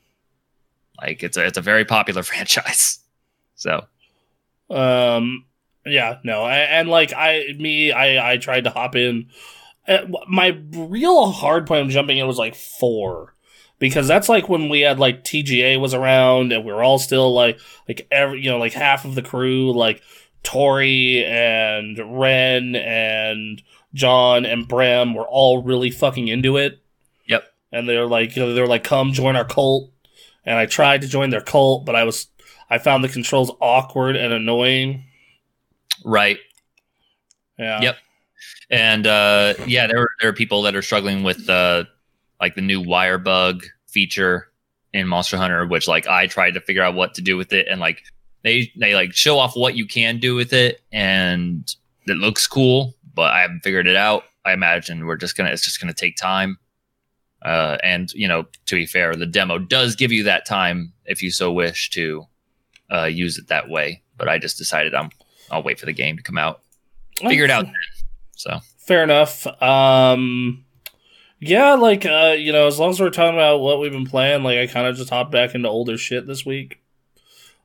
like 1.02 1.24
it's 1.24 1.38
a 1.38 1.46
it's 1.46 1.58
a 1.58 1.62
very 1.62 1.86
popular 1.86 2.24
franchise. 2.24 3.00
So 3.56 3.86
Um, 4.70 5.46
yeah, 5.86 6.18
no, 6.24 6.44
I, 6.44 6.58
and 6.58 6.90
like 6.90 7.14
I, 7.14 7.56
me, 7.58 7.92
I, 7.92 8.34
I 8.34 8.38
tried 8.38 8.66
to 8.66 8.70
hop 8.70 8.96
in. 8.96 9.28
Uh, 9.88 10.06
my 10.28 10.60
real 10.74 11.32
hard 11.32 11.66
point 11.66 11.86
of 11.86 11.90
jumping 11.90 12.18
in 12.18 12.28
was 12.28 12.38
like 12.38 12.56
four, 12.56 13.34
because 13.80 14.08
that's 14.08 14.28
like 14.28 14.50
when 14.50 14.70
we 14.70 14.82
had 14.82 15.00
like 15.00 15.24
TGA 15.24 15.80
was 15.80 15.94
around 15.94 16.52
and 16.52 16.66
we 16.66 16.74
were 16.74 16.84
all 16.84 17.00
still 17.00 17.34
like, 17.34 17.60
like 17.88 18.06
every, 18.12 18.44
you 18.44 18.50
know, 18.50 18.58
like 18.58 18.74
half 18.74 19.06
of 19.06 19.16
the 19.16 19.22
crew, 19.22 19.72
like 19.72 20.02
Tori 20.48 21.26
and 21.26 22.00
Ren 22.18 22.74
and 22.74 23.62
John 23.94 24.46
and 24.46 24.66
Bram 24.66 25.14
were 25.14 25.28
all 25.28 25.62
really 25.62 25.92
fucking 25.92 26.30
into 26.30 26.56
it. 26.56 26.80
Yep. 27.28 27.44
And 27.74 27.90
they're 27.90 28.08
like, 28.08 28.34
you 28.38 28.42
know, 28.42 28.54
they're 28.54 28.66
like, 28.66 28.86
come 28.86 29.12
join 29.12 29.36
our 29.36 29.44
cult. 29.44 29.92
And 30.46 30.58
I 30.58 30.66
tried 30.66 31.02
to 31.02 31.08
join 31.10 31.32
their 31.32 31.42
cult, 31.42 31.86
but 31.86 31.98
I 31.98 32.06
was, 32.06 32.28
I 32.70 32.78
found 32.78 33.04
the 33.04 33.10
controls 33.10 33.52
awkward 33.60 34.16
and 34.16 34.32
annoying. 34.32 35.04
right, 36.06 36.38
Yeah. 37.60 37.82
Yep. 37.82 37.98
and 38.70 39.06
uh, 39.06 39.54
yeah, 39.66 39.88
there 39.88 40.04
are, 40.04 40.10
there 40.22 40.30
are 40.30 40.34
people 40.34 40.62
that 40.62 40.78
are 40.78 40.82
struggling 40.82 41.24
with 41.24 41.50
uh, 41.50 41.84
like 42.40 42.56
the 42.56 42.62
new 42.62 42.80
wire 42.80 43.18
bug 43.18 43.66
feature 43.88 44.48
in 44.94 45.10
Monster 45.10 45.36
Hunter, 45.36 45.66
which 45.68 45.90
like 45.90 46.08
I 46.08 46.28
tried 46.28 46.52
to 46.52 46.62
figure 46.62 46.84
out 46.84 46.96
what 46.96 47.16
to 47.16 47.22
do 47.22 47.36
with 47.36 47.52
it, 47.52 47.68
and 47.70 47.82
like 47.82 48.04
they 48.48 48.72
they 48.76 48.96
like 48.96 49.14
show 49.14 49.38
off 49.38 49.56
what 49.56 49.76
you 49.76 49.86
can 49.86 50.20
do 50.20 50.36
with 50.36 50.54
it, 50.54 50.82
and 50.92 51.70
it 52.08 52.18
looks 52.18 52.48
cool, 52.48 52.96
but 53.14 53.34
I 53.34 53.42
haven't 53.42 53.62
figured 53.62 53.88
it 53.88 53.96
out. 53.96 54.24
I 54.46 54.54
imagine 54.54 55.06
we're 55.06 55.18
just 55.18 55.36
gonna 55.36 55.50
it's 55.50 55.64
just 55.64 55.80
gonna 55.82 55.94
take 55.94 56.16
time. 56.16 56.58
Uh, 57.42 57.78
and 57.84 58.12
you 58.14 58.28
know, 58.28 58.46
to 58.66 58.76
be 58.76 58.86
fair, 58.86 59.14
the 59.16 59.26
demo 59.26 59.60
does 59.60 59.96
give 59.96 60.12
you 60.12 60.24
that 60.24 60.46
time 60.46 60.94
if 61.06 61.22
you 61.22 61.30
so 61.30 61.52
wish 61.52 61.90
to 61.92 62.26
uh, 62.92 63.06
use 63.06 63.38
it 63.38 63.48
that 63.48 63.70
way. 63.70 64.02
But 64.18 64.30
I 64.30 64.40
just 64.40 64.58
decided 64.58 64.96
I'm 64.96 65.10
I'll 65.52 65.64
wait 65.64 65.80
for 65.80 65.86
the 65.86 65.94
game 65.94 66.18
to 66.18 66.24
come 66.24 66.38
out, 66.38 66.62
figure 67.20 67.46
it 67.46 67.52
out. 67.52 67.66
Then. 67.66 67.74
So 68.36 68.60
Fair 68.88 69.04
enough. 69.04 69.46
Um, 69.62 70.64
yeah, 71.40 71.74
like 71.74 72.06
uh, 72.06 72.36
you 72.38 72.54
know, 72.54 72.68
as 72.68 72.80
long 72.80 72.92
as 72.92 73.02
we're 73.02 73.10
talking 73.10 73.36
about 73.36 73.60
what 73.60 73.82
we've 73.82 73.92
been 73.92 74.08
playing, 74.08 74.44
like 74.44 74.58
I 74.58 74.68
kind 74.68 74.88
of 74.88 74.96
just 74.96 75.10
hopped 75.10 75.30
back 75.30 75.54
into 75.54 75.68
older 75.68 75.98
shit 75.98 76.26
this 76.26 76.46
week. 76.46 76.82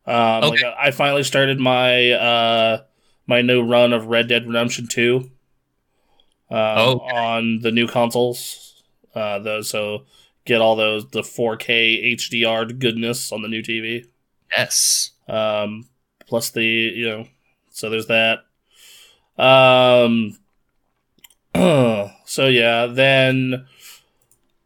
Um, 0.06 0.40
like 0.42 0.54
Okay. 0.54 0.66
I 0.78 0.88
I 0.88 0.90
finally 0.90 1.22
started 1.22 1.60
my 1.60 2.10
uh 2.10 2.82
my 3.26 3.40
new 3.42 3.62
run 3.62 3.92
of 3.92 4.06
Red 4.06 4.28
Dead 4.28 4.46
Redemption 4.46 4.86
Two. 4.88 5.30
Um, 6.50 6.58
Oh. 6.78 6.98
on 7.00 7.60
the 7.60 7.70
new 7.70 7.86
consoles. 7.86 8.82
Uh, 9.14 9.38
those 9.38 9.70
so 9.70 10.04
get 10.44 10.60
all 10.60 10.74
those 10.76 11.08
the 11.10 11.22
4K 11.22 12.14
HDR 12.16 12.78
goodness 12.78 13.32
on 13.32 13.42
the 13.42 13.48
new 13.48 13.62
TV. 13.62 14.04
yes, 14.56 15.12
Um, 15.28 15.88
plus 16.26 16.50
the 16.50 16.64
you 16.64 17.08
know, 17.08 17.26
so 17.70 17.88
there's 17.88 18.06
that. 18.08 18.40
Um, 19.38 20.36
so 21.54 22.46
yeah, 22.48 22.86
then 22.86 23.66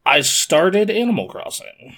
I 0.04 0.20
started 0.22 0.90
Animal 0.90 1.28
Crossing 1.28 1.96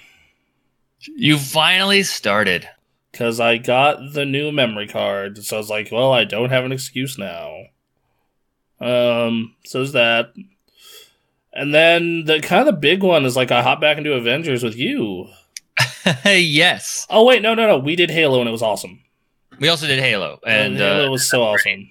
you 1.15 1.37
finally 1.37 2.03
started. 2.03 2.67
Because 3.11 3.39
I 3.39 3.57
got 3.57 4.13
the 4.13 4.25
new 4.25 4.51
memory 4.51 4.87
card. 4.87 5.43
So 5.43 5.57
I 5.57 5.59
was 5.59 5.69
like, 5.69 5.89
well, 5.91 6.11
I 6.13 6.23
don't 6.25 6.49
have 6.49 6.65
an 6.65 6.71
excuse 6.71 7.17
now. 7.17 7.65
Um, 8.79 9.55
so 9.65 9.79
there's 9.79 9.91
that. 9.93 10.33
And 11.51 11.73
then 11.73 12.25
the 12.25 12.39
kind 12.39 12.61
of 12.61 12.67
the 12.67 12.79
big 12.79 13.03
one 13.03 13.25
is 13.25 13.35
like 13.35 13.51
I 13.51 13.61
hop 13.61 13.81
back 13.81 13.97
into 13.97 14.13
Avengers 14.13 14.63
with 14.63 14.75
you. 14.77 15.27
yes, 16.25 17.05
Oh 17.09 17.25
wait, 17.25 17.41
no, 17.41 17.53
no, 17.55 17.67
no. 17.67 17.77
We 17.79 17.95
did 17.95 18.09
Halo 18.11 18.39
and 18.39 18.47
it 18.47 18.51
was 18.51 18.61
awesome. 18.61 19.01
we 19.59 19.67
also 19.67 19.87
did 19.87 19.99
Halo, 19.99 20.39
and 20.45 20.77
Halo 20.77 21.07
uh, 21.07 21.09
was 21.11 21.27
so 21.29 21.41
awesome. 21.43 21.89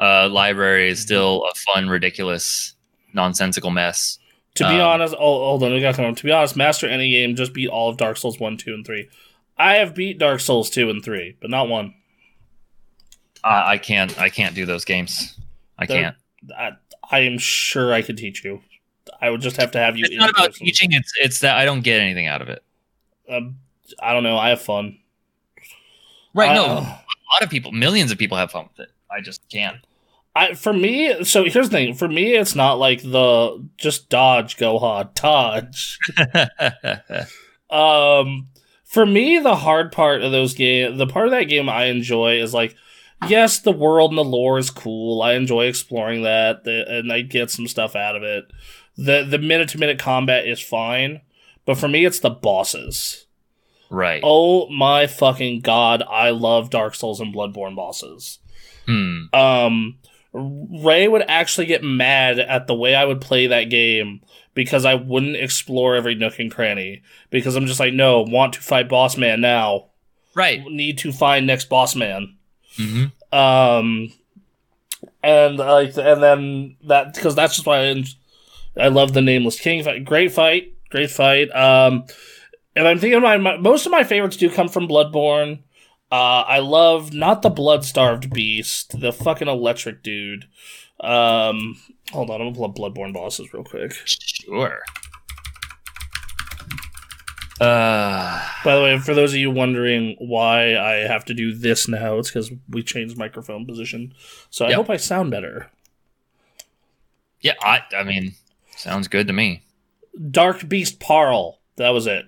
uh, 0.00 0.28
library 0.28 0.88
is 0.88 1.00
still 1.00 1.44
a 1.44 1.54
fun, 1.72 1.88
ridiculous, 1.88 2.74
nonsensical 3.12 3.70
mess. 3.70 4.18
To 4.56 4.64
be 4.64 4.74
Um, 4.76 4.80
honest, 4.82 5.14
oh, 5.14 5.18
hold 5.44 5.62
on, 5.62 5.72
we 5.72 5.80
got 5.80 5.94
to 5.96 6.02
come. 6.02 6.14
To 6.14 6.24
be 6.24 6.30
honest, 6.30 6.56
Master 6.56 6.86
Any 6.86 7.10
Game 7.10 7.36
just 7.36 7.52
beat 7.52 7.68
all 7.68 7.88
of 7.90 7.96
Dark 7.96 8.16
Souls 8.18 8.38
1, 8.38 8.56
2, 8.58 8.74
and 8.74 8.86
3. 8.86 9.08
I 9.62 9.74
have 9.74 9.94
beat 9.94 10.18
Dark 10.18 10.40
Souls 10.40 10.70
2 10.70 10.90
and 10.90 11.04
3, 11.04 11.36
but 11.40 11.50
not 11.50 11.68
1. 11.68 11.94
I, 13.44 13.72
I 13.72 13.78
can't. 13.78 14.18
I 14.20 14.28
can't 14.28 14.54
do 14.54 14.66
those 14.66 14.84
games. 14.84 15.38
I 15.78 15.86
They're- 15.86 16.02
can't. 16.02 16.16
I, 16.58 16.70
I 17.10 17.20
am 17.20 17.38
sure 17.38 17.92
I 17.92 18.02
could 18.02 18.16
teach 18.16 18.44
you. 18.44 18.60
I 19.20 19.30
would 19.30 19.40
just 19.40 19.56
have 19.56 19.70
to 19.72 19.78
have 19.78 19.96
you 19.96 20.04
It's 20.06 20.14
not 20.16 20.30
about 20.30 20.46
person. 20.48 20.66
teaching. 20.66 20.92
It's 20.92 21.12
it's 21.20 21.38
that 21.40 21.56
I 21.56 21.64
don't 21.64 21.82
get 21.82 22.00
anything 22.00 22.26
out 22.26 22.42
of 22.42 22.48
it. 22.48 22.62
Um, 23.28 23.56
I 24.00 24.12
don't 24.12 24.22
know. 24.24 24.36
I 24.36 24.48
have 24.50 24.60
fun. 24.62 24.98
Right? 26.34 26.54
no, 26.54 26.64
Uh, 26.64 26.68
a 26.80 27.28
lot 27.34 27.42
of 27.42 27.50
people, 27.50 27.70
millions 27.72 28.10
of 28.10 28.18
people 28.18 28.36
have 28.38 28.50
fun 28.50 28.68
with 28.76 28.88
it. 28.88 28.92
I 29.10 29.20
just 29.20 29.42
can't. 29.48 29.76
I 30.34 30.54
for 30.54 30.72
me. 30.72 31.24
So 31.24 31.44
here's 31.44 31.68
the 31.68 31.76
thing. 31.76 31.94
For 31.94 32.08
me, 32.08 32.34
it's 32.34 32.54
not 32.54 32.78
like 32.78 33.02
the 33.02 33.64
just 33.76 34.08
dodge, 34.08 34.56
go 34.56 34.78
hard, 34.78 35.14
dodge. 35.14 35.98
Um, 37.70 38.48
for 38.92 39.06
me, 39.06 39.38
the 39.38 39.56
hard 39.56 39.90
part 39.90 40.22
of 40.22 40.32
those 40.32 40.52
game, 40.54 40.98
the 40.98 41.06
part 41.06 41.26
of 41.26 41.30
that 41.32 41.44
game 41.44 41.68
I 41.68 41.84
enjoy 41.86 42.40
is 42.40 42.52
like, 42.52 42.76
yes, 43.26 43.58
the 43.58 43.72
world 43.72 44.10
and 44.10 44.18
the 44.18 44.24
lore 44.24 44.58
is 44.58 44.70
cool. 44.70 45.22
I 45.22 45.32
enjoy 45.32 45.66
exploring 45.66 46.22
that, 46.24 46.64
the, 46.64 46.84
and 46.88 47.10
I 47.10 47.22
get 47.22 47.50
some 47.50 47.66
stuff 47.66 47.96
out 47.96 48.16
of 48.16 48.22
it. 48.22 48.44
the 48.96 49.24
The 49.24 49.38
minute 49.38 49.70
to 49.70 49.78
minute 49.78 49.98
combat 49.98 50.46
is 50.46 50.60
fine, 50.60 51.22
but 51.64 51.78
for 51.78 51.88
me, 51.88 52.04
it's 52.04 52.20
the 52.20 52.30
bosses. 52.30 53.26
right. 53.90 54.20
Oh 54.22 54.68
my 54.68 55.06
fucking 55.06 55.60
god! 55.62 56.02
I 56.08 56.30
love 56.30 56.68
Dark 56.68 56.94
Souls 56.94 57.20
and 57.20 57.34
Bloodborne 57.34 57.74
bosses. 57.76 58.40
Hmm. 58.86 59.22
Um, 59.32 59.98
Ray 60.32 61.08
would 61.08 61.24
actually 61.28 61.66
get 61.66 61.84
mad 61.84 62.38
at 62.38 62.66
the 62.66 62.74
way 62.74 62.94
I 62.94 63.04
would 63.04 63.20
play 63.20 63.46
that 63.48 63.64
game 63.64 64.22
because 64.54 64.84
I 64.84 64.94
wouldn't 64.94 65.36
explore 65.36 65.94
every 65.94 66.14
nook 66.14 66.38
and 66.38 66.50
cranny. 66.50 67.02
Because 67.30 67.56
I'm 67.56 67.66
just 67.66 67.80
like, 67.80 67.92
no, 67.92 68.22
want 68.22 68.54
to 68.54 68.60
fight 68.60 68.88
boss 68.88 69.16
man 69.16 69.40
now. 69.40 69.86
Right. 70.34 70.62
Need 70.64 70.98
to 70.98 71.12
find 71.12 71.46
next 71.46 71.68
boss 71.68 71.94
man. 71.94 72.36
hmm 72.76 73.04
Um, 73.30 74.12
and 75.22 75.58
like, 75.58 75.96
and 75.96 76.22
then 76.22 76.76
that 76.84 77.14
because 77.14 77.34
that's 77.34 77.54
just 77.54 77.66
why 77.66 77.90
I, 77.90 78.04
I 78.76 78.88
love 78.88 79.12
the 79.12 79.22
Nameless 79.22 79.60
King 79.60 79.84
fight. 79.84 80.04
Great 80.04 80.32
fight, 80.32 80.74
great 80.90 81.10
fight. 81.10 81.54
Um, 81.54 82.06
and 82.74 82.88
I'm 82.88 82.98
thinking 82.98 83.20
my, 83.20 83.36
my 83.36 83.56
most 83.58 83.84
of 83.86 83.92
my 83.92 84.04
favorites 84.04 84.36
do 84.36 84.48
come 84.50 84.68
from 84.68 84.88
Bloodborne. 84.88 85.60
Uh, 86.12 86.44
I 86.46 86.58
love 86.58 87.14
not 87.14 87.40
the 87.40 87.48
blood 87.48 87.84
starved 87.86 88.30
beast, 88.34 89.00
the 89.00 89.12
fucking 89.14 89.48
electric 89.48 90.02
dude. 90.02 90.44
Um, 91.00 91.80
hold 92.12 92.28
on, 92.28 92.40
I'm 92.42 92.52
gonna 92.52 92.54
pull 92.54 92.64
up 92.66 92.74
Bloodborne 92.76 93.14
bosses 93.14 93.50
real 93.54 93.64
quick. 93.64 93.92
Sure. 94.04 94.80
Uh, 97.60 98.44
By 98.64 98.74
the 98.76 98.82
way, 98.82 98.98
for 98.98 99.14
those 99.14 99.32
of 99.32 99.38
you 99.38 99.50
wondering 99.50 100.16
why 100.18 100.76
I 100.76 101.06
have 101.06 101.24
to 101.26 101.34
do 101.34 101.54
this 101.54 101.86
now, 101.86 102.18
it's 102.18 102.28
because 102.30 102.50
we 102.68 102.82
changed 102.82 103.16
microphone 103.16 103.66
position. 103.66 104.14
So 104.50 104.64
I 104.66 104.70
Yep. 104.70 104.76
hope 104.76 104.90
I 104.90 104.96
sound 104.96 105.30
better. 105.30 105.70
yeah, 107.40 107.54
I, 107.62 107.82
I 107.96 108.04
mean, 108.04 108.34
sounds 108.76 109.08
good 109.08 109.26
to 109.28 109.32
me. 109.32 109.62
Dark 110.30 110.68
Beast 110.68 111.00
Paarl. 111.00 111.58
That 111.76 111.90
was 111.90 112.06
it. 112.06 112.26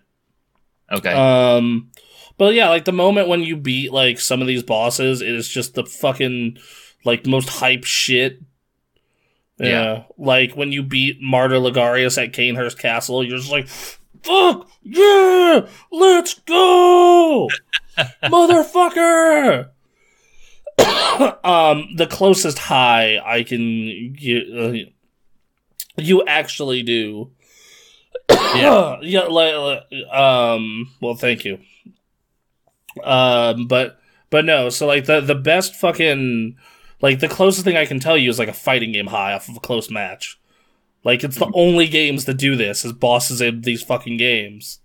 Okay. 0.91 1.13
Um, 1.13 1.91
but 2.37 2.55
yeah, 2.55 2.69
like 2.69 2.85
the 2.85 2.93
moment 2.93 3.29
when 3.29 3.41
you 3.41 3.57
beat 3.57 3.93
like 3.93 4.19
some 4.19 4.41
of 4.41 4.47
these 4.47 4.63
bosses, 4.63 5.23
it 5.23 5.29
is 5.35 5.49
just 5.49 5.75
the 5.75 5.85
fucking 5.85 6.59
like 7.05 7.27
most 7.27 7.49
hype 7.49 7.85
shit. 7.85 8.41
Yeah. 9.57 10.03
like 10.19 10.55
when 10.55 10.73
you 10.73 10.83
beat 10.83 11.21
Martyr 11.21 11.57
Logarius 11.57 12.21
at 12.21 12.33
Cainhurst 12.33 12.77
Castle, 12.77 13.23
you're 13.23 13.39
just 13.39 13.53
like, 13.53 13.69
"Fuck 13.69 14.69
yeah, 14.83 15.69
let's 15.93 16.35
go, 16.35 17.49
motherfucker!" 18.25 19.71
um, 21.45 21.89
the 21.95 22.09
closest 22.11 22.59
high 22.59 23.21
I 23.25 23.45
can 23.45 24.13
get, 24.15 24.45
uh, 24.53 24.73
you 25.97 26.25
actually 26.27 26.83
do. 26.83 27.31
Yeah. 28.29 28.99
yeah, 29.03 29.21
like, 29.23 29.85
um, 30.13 30.91
well, 31.01 31.15
thank 31.15 31.45
you. 31.45 31.61
Um, 33.03 33.67
but 33.67 33.99
but 34.31 34.45
no, 34.45 34.69
so 34.69 34.87
like 34.87 35.07
the 35.07 35.21
the 35.21 35.35
best 35.35 35.75
fucking 35.75 36.57
like 37.01 37.21
the 37.21 37.29
closest 37.29 37.65
thing 37.65 37.77
I 37.77 37.87
can 37.87 38.01
tell 38.01 38.17
you 38.17 38.31
is 38.31 38.39
like 38.39 38.49
a 38.49 38.53
fighting 38.53 38.93
game 38.93 39.09
high 39.09 39.33
off 39.33 39.49
of 39.49 39.57
a 39.57 39.61
close 39.61 39.91
match. 39.91 40.39
Like 41.05 41.23
it's 41.23 41.37
the 41.37 41.51
only 41.55 41.87
games 41.87 42.25
that 42.25 42.35
do 42.35 42.57
this 42.57 42.85
is 42.85 42.93
bosses 42.93 43.41
in 43.41 43.61
these 43.61 43.83
fucking 43.83 44.17
games. 44.17 44.81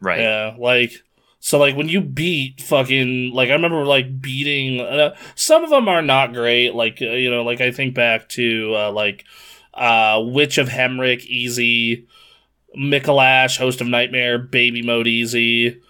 right. 0.00 0.20
Yeah, 0.20 0.56
like 0.58 0.92
so 1.38 1.58
like 1.58 1.76
when 1.76 1.88
you 1.88 2.00
beat 2.00 2.60
fucking 2.60 3.32
like 3.32 3.48
I 3.48 3.52
remember 3.52 3.84
like 3.86 4.20
beating 4.20 4.80
uh, 4.80 5.16
some 5.34 5.64
of 5.64 5.70
them 5.70 5.88
are 5.88 6.02
not 6.02 6.34
great 6.34 6.74
like 6.74 7.00
uh, 7.00 7.06
you 7.06 7.30
know 7.30 7.42
like 7.42 7.60
I 7.60 7.70
think 7.70 7.94
back 7.94 8.28
to 8.30 8.74
uh, 8.76 8.92
like 8.92 9.24
uh 9.72 10.20
Witch 10.22 10.58
of 10.58 10.68
Hemwick 10.68 11.24
easy 11.24 12.06
Mikolash 12.76 13.56
Host 13.56 13.80
of 13.80 13.86
Nightmare 13.86 14.38
Baby 14.38 14.82
Mode 14.82 15.06
easy 15.06 15.80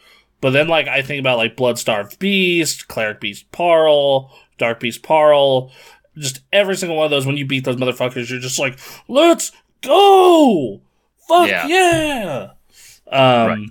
but 0.40 0.50
then 0.50 0.68
like 0.68 0.88
I 0.88 1.02
think 1.02 1.20
about 1.20 1.38
like 1.38 1.56
Bloodstarved 1.56 2.18
Beast 2.18 2.88
Cleric 2.88 3.20
Beast 3.20 3.50
Paarl 3.52 4.30
Dark 4.58 4.80
Beast 4.80 5.02
Paarl 5.02 5.70
just 6.18 6.40
every 6.52 6.76
single 6.76 6.96
one 6.96 7.04
of 7.06 7.10
those 7.10 7.26
when 7.26 7.36
you 7.36 7.46
beat 7.46 7.64
those 7.64 7.76
motherfuckers 7.76 8.28
you're 8.30 8.40
just 8.40 8.58
like 8.58 8.78
let's 9.08 9.52
go 9.82 10.80
fuck 11.28 11.48
Yeah. 11.48 11.66
yeah, 11.66 12.50
um 13.10 13.48
Right. 13.48 13.68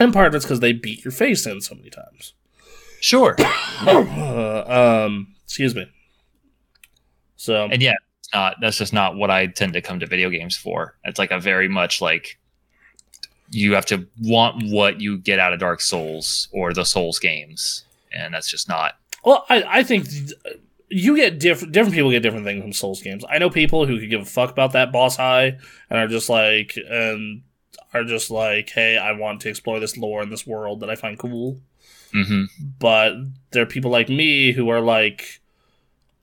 and 0.00 0.12
part 0.12 0.26
of 0.28 0.34
it's 0.34 0.44
because 0.44 0.60
they 0.60 0.72
beat 0.72 1.04
your 1.04 1.12
face 1.12 1.46
in 1.46 1.60
so 1.60 1.74
many 1.74 1.90
times. 1.90 2.32
Sure. 3.00 3.36
Uh, 3.82 5.06
um, 5.06 5.34
excuse 5.44 5.74
me. 5.74 5.86
So 7.36 7.64
And 7.70 7.80
yeah, 7.82 7.94
it's 8.18 8.28
not. 8.34 8.56
That's 8.60 8.76
just 8.76 8.92
not 8.92 9.16
what 9.16 9.30
I 9.30 9.46
tend 9.46 9.72
to 9.72 9.80
come 9.80 10.00
to 10.00 10.06
video 10.06 10.28
games 10.28 10.54
for. 10.56 10.96
It's 11.04 11.18
like 11.18 11.30
a 11.30 11.40
very 11.40 11.68
much 11.68 12.00
like 12.02 12.38
you 13.50 13.74
have 13.74 13.86
to 13.86 14.06
want 14.22 14.70
what 14.70 15.00
you 15.00 15.18
get 15.18 15.38
out 15.38 15.52
of 15.52 15.58
Dark 15.60 15.80
Souls 15.80 16.48
or 16.52 16.72
the 16.72 16.84
Souls 16.84 17.18
games, 17.18 17.84
and 18.12 18.32
that's 18.34 18.50
just 18.50 18.68
not. 18.68 18.94
well, 19.24 19.44
I, 19.48 19.64
I 19.66 19.82
think 19.82 20.06
you 20.88 21.14
get 21.16 21.38
different 21.38 21.72
different 21.72 21.94
people 21.94 22.10
get 22.10 22.22
different 22.22 22.44
things 22.46 22.62
from 22.62 22.72
Souls 22.72 23.02
games. 23.02 23.24
I 23.28 23.38
know 23.38 23.50
people 23.50 23.86
who 23.86 23.98
could 24.00 24.10
give 24.10 24.22
a 24.22 24.24
fuck 24.24 24.50
about 24.50 24.72
that 24.72 24.90
boss 24.92 25.16
high 25.16 25.58
and 25.88 25.98
are 25.98 26.08
just 26.08 26.28
like 26.28 26.76
and 26.88 27.42
are 27.92 28.04
just 28.04 28.30
like, 28.30 28.70
hey, 28.70 28.96
I 28.96 29.12
want 29.12 29.40
to 29.42 29.48
explore 29.48 29.80
this 29.80 29.96
lore 29.96 30.22
in 30.22 30.30
this 30.30 30.46
world 30.46 30.80
that 30.80 30.90
I 30.90 30.94
find 30.94 31.18
cool. 31.18 31.58
hmm 32.12 32.44
But 32.78 33.14
there 33.50 33.62
are 33.62 33.66
people 33.66 33.90
like 33.90 34.08
me 34.08 34.52
who 34.52 34.68
are 34.68 34.80
like, 34.80 35.40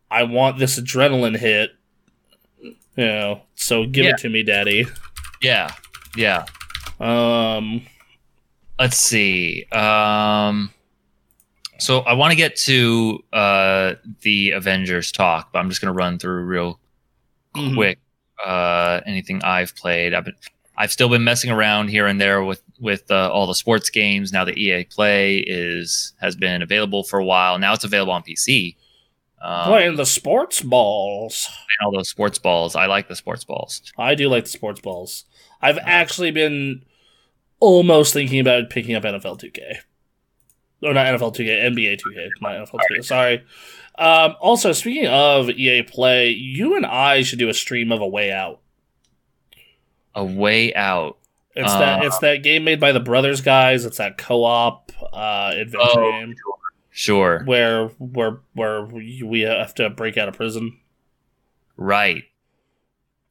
I 0.09 0.23
want 0.23 0.59
this 0.59 0.79
adrenaline 0.79 1.37
hit. 1.37 1.71
You 2.61 3.05
know, 3.05 3.41
so 3.55 3.85
give 3.85 4.05
Yeah. 4.05 4.11
it 4.11 4.17
to 4.19 4.29
me, 4.29 4.43
daddy. 4.43 4.85
Yeah, 5.41 5.71
yeah. 6.15 6.45
Um, 6.99 7.81
Let's 8.79 8.97
see. 8.97 9.65
Um, 9.71 10.71
so 11.79 11.99
I 12.01 12.13
want 12.13 12.31
to 12.31 12.35
get 12.35 12.55
to 12.57 13.23
uh, 13.33 13.93
the 14.21 14.51
Avengers 14.51 15.11
talk, 15.11 15.51
but 15.51 15.59
I'm 15.59 15.69
just 15.69 15.81
going 15.81 15.91
to 15.91 15.97
run 15.97 16.19
through 16.19 16.43
real 16.43 16.79
Mhm. 17.55 17.73
quick 17.75 17.99
uh, 18.45 19.01
anything 19.07 19.41
I've 19.43 19.75
played. 19.75 20.13
I've 20.13 20.25
been, 20.25 20.35
I've 20.77 20.91
still 20.91 21.09
been 21.09 21.23
messing 21.23 21.49
around 21.49 21.87
here 21.89 22.05
and 22.05 22.21
there 22.21 22.43
with 22.43 22.61
with 22.79 23.09
uh, 23.09 23.31
all 23.31 23.47
the 23.47 23.55
sports 23.55 23.89
games. 23.89 24.31
Now 24.31 24.45
the 24.45 24.53
EA 24.55 24.83
Play 24.83 25.37
is 25.39 26.13
has 26.21 26.35
been 26.35 26.61
available 26.61 27.03
for 27.03 27.17
a 27.17 27.25
while. 27.25 27.57
Now 27.57 27.73
it's 27.73 27.83
available 27.83 28.13
on 28.13 28.21
PC. 28.21 28.75
Um, 29.41 29.65
playing 29.69 29.95
the 29.95 30.05
sports 30.05 30.61
balls. 30.61 31.49
all 31.83 31.91
those 31.91 32.09
sports 32.09 32.37
balls. 32.37 32.75
I 32.75 32.85
like 32.85 33.07
the 33.07 33.15
sports 33.15 33.43
balls. 33.43 33.81
I 33.97 34.13
do 34.13 34.29
like 34.29 34.43
the 34.43 34.49
sports 34.51 34.81
balls. 34.81 35.25
I've 35.63 35.79
actually 35.81 36.29
been 36.29 36.83
almost 37.59 38.13
thinking 38.13 38.39
about 38.39 38.69
picking 38.69 38.95
up 38.95 39.03
NFL 39.03 39.39
2K. 39.39 39.77
Or 40.83 40.93
not 40.93 41.07
NFL 41.07 41.35
2K, 41.35 41.63
NBA 41.73 41.99
2K. 42.01 42.29
My 42.41 42.53
NFL 42.55 42.79
2K. 42.91 43.03
Sorry. 43.03 43.43
Um, 43.97 44.35
also, 44.39 44.71
speaking 44.73 45.07
of 45.07 45.49
EA 45.49 45.81
Play, 45.83 46.29
you 46.29 46.75
and 46.75 46.85
I 46.85 47.23
should 47.23 47.39
do 47.39 47.49
a 47.49 47.53
stream 47.53 47.91
of 47.91 47.99
A 48.01 48.07
Way 48.07 48.31
Out. 48.31 48.59
A 50.13 50.23
way 50.23 50.73
out. 50.73 51.17
It's 51.55 51.71
that 51.73 52.03
Uh, 52.03 52.07
it's 52.07 52.17
that 52.19 52.43
game 52.43 52.63
made 52.63 52.79
by 52.79 52.91
the 52.91 52.99
Brothers 52.99 53.41
guys. 53.41 53.85
It's 53.85 53.97
that 53.97 54.17
co-op 54.17 54.91
uh, 55.13 55.51
adventure 55.55 55.87
Oh. 55.99 56.11
game 56.11 56.35
Sure. 56.91 57.43
where 57.45 57.87
where 57.99 58.39
where 58.53 58.83
we 58.85 59.41
have 59.41 59.73
to 59.75 59.89
break 59.91 60.17
out 60.17 60.27
of 60.27 60.35
prison. 60.35 60.77
Right. 61.75 62.23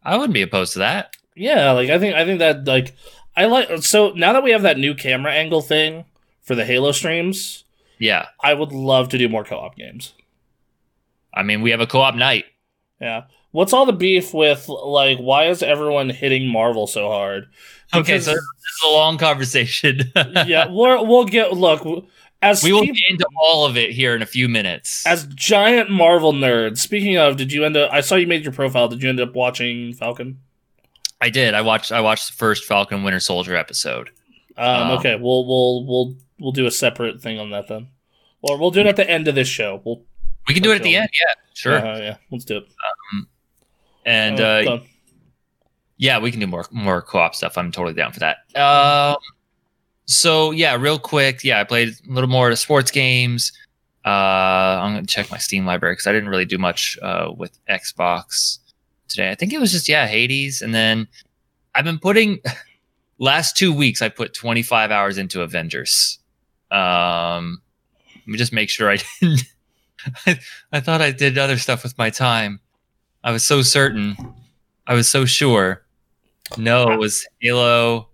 I 0.04 0.16
wouldn't 0.16 0.34
be 0.34 0.42
opposed 0.42 0.74
to 0.74 0.78
that. 0.80 1.16
Yeah, 1.34 1.72
like 1.72 1.90
I 1.90 1.98
think 1.98 2.14
I 2.14 2.24
think 2.24 2.38
that 2.38 2.64
like 2.66 2.94
I 3.36 3.44
like 3.46 3.82
so 3.82 4.10
now 4.12 4.32
that 4.32 4.42
we 4.42 4.50
have 4.52 4.62
that 4.62 4.78
new 4.78 4.94
camera 4.94 5.32
angle 5.32 5.60
thing 5.62 6.04
for 6.42 6.54
the 6.54 6.64
Halo 6.64 6.92
streams, 6.92 7.64
Yeah. 7.98 8.26
I 8.42 8.54
would 8.54 8.72
love 8.72 9.08
to 9.10 9.18
do 9.18 9.28
more 9.28 9.44
co-op 9.44 9.76
games. 9.76 10.12
I 11.34 11.42
mean, 11.42 11.60
we 11.60 11.70
have 11.70 11.80
a 11.80 11.86
co-op 11.86 12.14
night. 12.14 12.44
Yeah. 13.00 13.24
What's 13.50 13.72
all 13.72 13.84
the 13.86 13.92
beef 13.92 14.32
with 14.34 14.68
like 14.68 15.18
why 15.18 15.48
is 15.48 15.62
everyone 15.62 16.08
hitting 16.10 16.46
Marvel 16.48 16.86
so 16.86 17.08
hard? 17.08 17.46
Okay, 17.94 18.18
so 18.20 18.30
this 18.32 18.38
is 18.40 18.82
a 18.88 18.92
long 18.92 19.16
conversation. 19.18 20.00
yeah, 20.46 20.68
we're, 20.70 21.02
we'll 21.04 21.24
get 21.24 21.52
look 21.52 22.06
as 22.42 22.62
we 22.62 22.72
will 22.72 22.82
peop- 22.82 22.94
get 22.96 23.10
into 23.10 23.26
all 23.40 23.64
of 23.64 23.76
it 23.76 23.90
here 23.92 24.14
in 24.14 24.22
a 24.22 24.26
few 24.26 24.48
minutes. 24.48 25.06
as 25.06 25.24
giant 25.28 25.90
Marvel 25.90 26.32
nerds. 26.32 26.78
Speaking 26.78 27.16
of, 27.16 27.36
did 27.36 27.52
you 27.52 27.64
end 27.64 27.76
up? 27.76 27.90
I 27.92 28.00
saw 28.00 28.16
you 28.16 28.26
made 28.26 28.42
your 28.44 28.52
profile. 28.52 28.88
Did 28.88 29.02
you 29.02 29.08
end 29.08 29.20
up 29.20 29.34
watching 29.34 29.92
Falcon? 29.94 30.40
I 31.20 31.30
did. 31.30 31.54
I 31.54 31.62
watched. 31.62 31.92
I 31.92 32.00
watched 32.00 32.28
the 32.28 32.34
first 32.36 32.64
Falcon 32.64 33.02
Winter 33.02 33.20
Soldier 33.20 33.56
episode. 33.56 34.10
Um, 34.56 34.66
Um, 34.90 34.98
okay, 34.98 35.16
we'll 35.16 35.46
we'll 35.46 35.86
we'll 35.86 36.16
we'll 36.38 36.52
do 36.52 36.66
a 36.66 36.70
separate 36.70 37.20
thing 37.20 37.38
on 37.38 37.50
that 37.50 37.68
then, 37.68 37.88
or 38.42 38.58
we'll 38.58 38.70
do 38.70 38.80
it 38.80 38.86
at 38.86 38.96
the 38.96 39.08
end 39.08 39.28
of 39.28 39.34
this 39.34 39.48
show. 39.48 39.80
We'll 39.84 40.02
We 40.48 40.54
can 40.54 40.62
do 40.62 40.72
it 40.72 40.76
at 40.76 40.82
the 40.82 40.96
end. 40.96 41.08
Yeah, 41.12 41.34
sure. 41.54 41.78
uh, 41.78 41.98
yeah, 41.98 42.16
let's 42.30 42.44
do 42.44 42.58
it. 42.58 42.68
and 44.04 44.40
Uh, 44.40 44.44
uh, 44.44 44.80
yeah, 45.98 46.18
we 46.18 46.30
can 46.30 46.40
do 46.40 46.46
more 46.46 46.66
more 46.70 47.00
co-op 47.02 47.34
stuff. 47.34 47.56
I'm 47.56 47.72
totally 47.72 47.94
down 47.94 48.12
for 48.12 48.20
that. 48.20 48.38
Um, 48.54 49.16
so 50.04 50.50
yeah, 50.50 50.76
real 50.76 50.98
quick. 50.98 51.42
Yeah, 51.44 51.60
I 51.60 51.64
played 51.64 51.88
a 51.88 52.12
little 52.12 52.28
more 52.30 52.50
of 52.50 52.58
sports 52.58 52.90
games. 52.90 53.52
Uh, 54.04 54.08
I'm 54.82 54.94
gonna 54.94 55.06
check 55.06 55.30
my 55.30 55.38
Steam 55.38 55.66
library 55.66 55.94
because 55.94 56.06
I 56.06 56.12
didn't 56.12 56.28
really 56.28 56.44
do 56.44 56.58
much 56.58 56.98
uh, 57.02 57.32
with 57.36 57.58
Xbox 57.66 58.58
today. 59.08 59.30
I 59.30 59.34
think 59.34 59.52
it 59.52 59.60
was 59.60 59.72
just 59.72 59.88
yeah, 59.88 60.06
Hades, 60.06 60.62
and 60.62 60.74
then 60.74 61.08
I've 61.74 61.84
been 61.84 61.98
putting 61.98 62.38
last 63.18 63.56
two 63.56 63.72
weeks. 63.72 64.02
I 64.02 64.08
put 64.08 64.34
25 64.34 64.90
hours 64.90 65.18
into 65.18 65.42
Avengers. 65.42 66.18
Um, 66.70 67.60
let 68.14 68.26
me 68.28 68.38
just 68.38 68.52
make 68.52 68.68
sure 68.70 68.90
I 68.90 68.98
didn't. 69.20 69.44
I, 70.26 70.38
I 70.72 70.80
thought 70.80 71.00
I 71.02 71.10
did 71.10 71.38
other 71.38 71.58
stuff 71.58 71.82
with 71.82 71.96
my 71.98 72.10
time. 72.10 72.60
I 73.24 73.32
was 73.32 73.44
so 73.44 73.62
certain. 73.62 74.16
I 74.86 74.94
was 74.94 75.08
so 75.08 75.24
sure. 75.24 75.82
No, 76.56 76.92
it 76.92 76.98
was 76.98 77.26
Halo. 77.40 78.08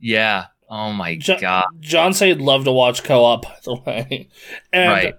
Yeah. 0.00 0.46
Oh 0.70 0.92
my 0.92 1.16
Jo- 1.16 1.38
god. 1.38 1.66
John 1.80 2.14
said 2.14 2.28
he'd 2.28 2.38
love 2.38 2.64
to 2.64 2.72
watch 2.72 3.04
co-op. 3.04 3.42
By 3.42 3.56
the 3.64 3.74
way, 3.74 4.28
and 4.72 4.90
Right. 4.90 5.14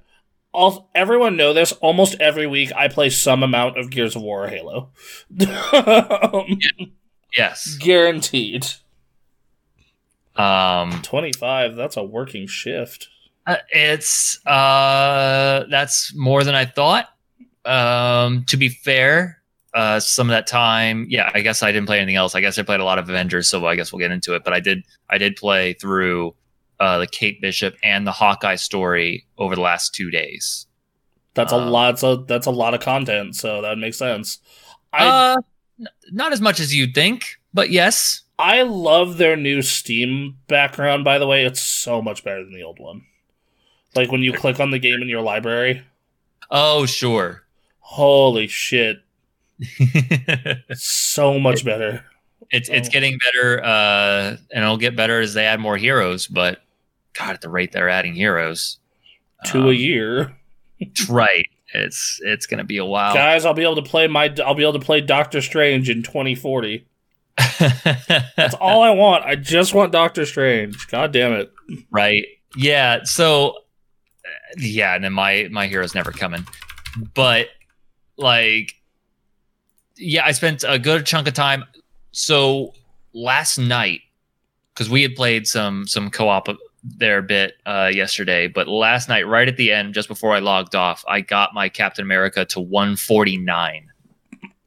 All 0.54 0.90
everyone 0.96 1.36
know 1.36 1.54
this. 1.54 1.72
Almost 1.74 2.16
every 2.22 2.48
week, 2.48 2.72
I 2.76 2.88
play 2.88 3.10
some 3.10 3.44
amount 3.44 3.78
of 3.78 3.90
Gears 3.90 4.16
of 4.16 4.22
War 4.22 4.46
or 4.46 4.48
Halo. 4.48 4.92
Um, 5.74 6.60
Yes. 7.36 7.76
Guaranteed. 7.80 8.68
Um. 10.36 11.02
Twenty 11.04 11.32
five. 11.34 11.76
That's 11.76 11.98
a 11.98 12.04
working 12.04 12.48
shift. 12.48 13.08
uh, 13.46 13.58
It's 13.70 14.40
uh. 14.48 15.66
That's 15.70 16.14
more 16.16 16.44
than 16.44 16.56
I 16.56 16.66
thought. 16.66 17.08
Um. 17.66 18.46
To 18.50 18.58
be 18.58 18.70
fair, 18.70 19.42
uh, 19.74 20.00
some 20.00 20.28
of 20.30 20.32
that 20.34 20.48
time. 20.48 21.06
Yeah, 21.10 21.30
I 21.34 21.42
guess 21.42 21.62
I 21.64 21.72
didn't 21.72 21.88
play 21.88 21.98
anything 21.98 22.16
else. 22.16 22.36
I 22.36 22.42
guess 22.42 22.58
I 22.58 22.64
played 22.64 22.80
a 22.80 22.86
lot 22.86 22.98
of 23.00 23.10
Avengers, 23.10 23.48
so 23.48 23.66
I 23.66 23.76
guess 23.76 23.92
we'll 23.94 24.00
get 24.00 24.12
into 24.12 24.34
it. 24.36 24.44
But 24.44 24.54
I 24.54 24.60
did 24.60 24.84
I 25.10 25.18
did 25.18 25.36
play 25.36 25.74
through 25.74 26.34
uh, 26.84 26.98
the 27.00 27.08
Kate 27.08 27.40
Bishop 27.42 27.76
and 27.84 28.06
the 28.06 28.12
Hawkeye 28.12 28.56
story 28.58 29.26
over 29.38 29.56
the 29.56 29.62
last 29.62 29.94
two 29.96 30.10
days. 30.12 30.68
That's 31.36 31.52
a 31.54 31.56
Um, 31.58 31.70
lot. 31.70 31.98
So 32.00 32.16
that's 32.18 32.46
a 32.46 32.52
lot 32.52 32.74
of 32.74 32.82
content. 32.82 33.36
So 33.36 33.62
that 33.62 33.78
makes 33.78 33.98
sense. 33.98 34.40
I 34.92 35.06
uh, 35.06 35.36
n- 35.80 35.88
not 36.12 36.34
as 36.34 36.42
much 36.42 36.60
as 36.60 36.76
you'd 36.76 36.94
think, 36.94 37.40
but 37.54 37.70
yes. 37.70 38.22
I 38.40 38.64
love 38.64 39.18
their 39.18 39.36
new 39.38 39.62
Steam 39.62 40.38
background. 40.48 41.04
By 41.04 41.18
the 41.20 41.28
way, 41.28 41.46
it's 41.46 41.62
so 41.62 42.02
much 42.02 42.24
better 42.24 42.44
than 42.44 42.54
the 42.54 42.64
old 42.64 42.80
one. 42.80 43.04
Like 43.96 44.12
when 44.12 44.22
you 44.24 44.34
click 44.34 44.60
on 44.60 44.72
the 44.72 44.80
game 44.80 45.02
in 45.02 45.08
your 45.10 45.22
library, 45.22 45.84
Oh, 46.52 46.86
sure. 46.88 47.44
holy 47.80 48.48
shit, 48.48 48.98
so 50.74 51.40
much 51.40 51.64
better. 51.64 52.04
it's 52.52 52.70
it's 52.70 52.88
Oh. 52.90 52.92
getting 52.92 53.18
better, 53.26 53.64
uh, 53.64 54.38
and 54.52 54.64
it'll 54.64 54.78
get 54.78 54.96
better 54.96 55.20
as 55.20 55.34
they 55.34 55.46
add 55.46 55.60
more 55.60 55.78
heroes. 55.78 56.28
But 56.28 56.62
God, 57.14 57.31
at 57.31 57.41
the 57.41 57.49
rate 57.49 57.72
they're 57.72 57.90
adding 57.90 58.15
heroes, 58.15 58.80
Two 59.45 59.68
a 59.68 59.69
um, 59.69 59.76
year, 59.76 60.38
right? 61.10 61.45
It's 61.73 62.19
it's 62.23 62.45
gonna 62.45 62.64
be 62.64 62.77
a 62.77 62.85
while. 62.85 63.14
guys. 63.14 63.45
I'll 63.45 63.53
be 63.53 63.64
able 63.64 63.76
to 63.76 63.81
play 63.81 64.07
my. 64.07 64.34
I'll 64.45 64.56
be 64.56 64.64
able 64.64 64.73
to 64.73 64.85
play 64.85 65.02
Doctor 65.02 65.41
Strange 65.41 65.90
in 65.90 66.03
2040. 66.03 66.85
That's 67.60 68.53
all 68.56 68.84
I 68.84 68.91
want. 68.91 69.26
I 69.26 69.35
just 69.35 69.73
want 69.73 69.91
Doctor 69.91 70.26
Strange. 70.26 70.88
God 70.88 71.11
damn 71.11 71.34
it. 71.34 71.52
right? 71.90 72.26
Yeah. 72.56 73.03
So, 73.06 73.57
yeah, 74.57 74.95
and 74.95 75.03
then 75.03 75.14
my 75.14 75.48
my 75.52 75.68
hero's 75.68 75.95
never 75.95 76.11
coming, 76.11 76.45
but 77.15 77.48
like, 78.18 78.76
yeah, 79.98 80.26
I 80.26 80.31
spent 80.31 80.64
a 80.68 80.77
good 80.77 81.06
chunk 81.07 81.27
of 81.27 81.34
time. 81.34 81.64
So 82.11 82.73
last 83.14 83.57
night, 83.57 84.02
because 84.73 84.90
we 84.90 85.02
had 85.02 85.15
played 85.15 85.48
some 85.48 85.88
some 85.88 86.11
co 86.11 86.30
a 87.02 87.22
bit 87.22 87.56
uh, 87.66 87.90
yesterday, 87.94 88.48
but 88.48 88.68
last 88.68 89.10
night, 89.10 89.28
right 89.28 89.48
at 89.48 89.58
the 89.58 89.72
end, 89.72 89.94
just 89.94 90.08
before 90.08 90.34
I 90.34 90.40
logged 90.40 90.76
off, 90.76 91.04
I 91.08 91.22
got 91.22 91.54
my 91.54 91.70
Captain 91.70 92.04
America 92.04 92.46
to 92.46 92.60
149. 92.60 93.90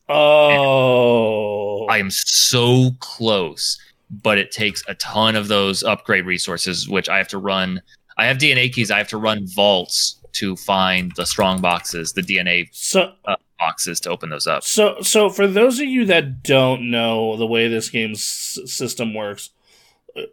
Oh, 0.09 1.87
I 1.87 1.99
am 1.99 2.11
so 2.11 2.91
close, 3.01 3.79
but 4.11 4.39
it 4.39 4.51
takes 4.51 4.83
a 4.89 4.95
ton 4.95 5.37
of 5.37 5.49
those 5.49 5.83
upgrade 5.83 6.27
resources, 6.27 6.89
which 6.89 7.09
I 7.09 7.19
have 7.19 7.29
to 7.29 7.39
run. 7.39 7.83
I 8.17 8.27
have 8.27 8.39
DNA 8.39 8.73
keys. 8.73 8.91
I 8.91 8.99
have 8.99 9.09
to 9.09 9.19
run 9.19 9.47
vaults 9.47 10.21
to 10.35 10.55
find 10.57 11.13
the 11.17 11.27
strong 11.27 11.61
boxes, 11.61 12.13
the 12.13 12.23
DNA 12.23 12.69
so 12.73 13.13
boxes 13.59 14.01
to 14.01 14.11
open 14.11 14.31
those 14.31 14.47
up. 14.47 14.63
So, 14.63 15.01
so 15.01 15.31
for 15.31 15.47
those 15.47 15.81
of 15.81 15.87
you 15.87 16.05
that 16.07 16.43
don't 16.43 16.91
know 16.91 17.37
the 17.37 17.47
way 17.47 17.69
this 17.69 17.89
game's 17.91 18.23
system 18.23 19.15
works, 19.15 19.51
uh, 19.51 19.56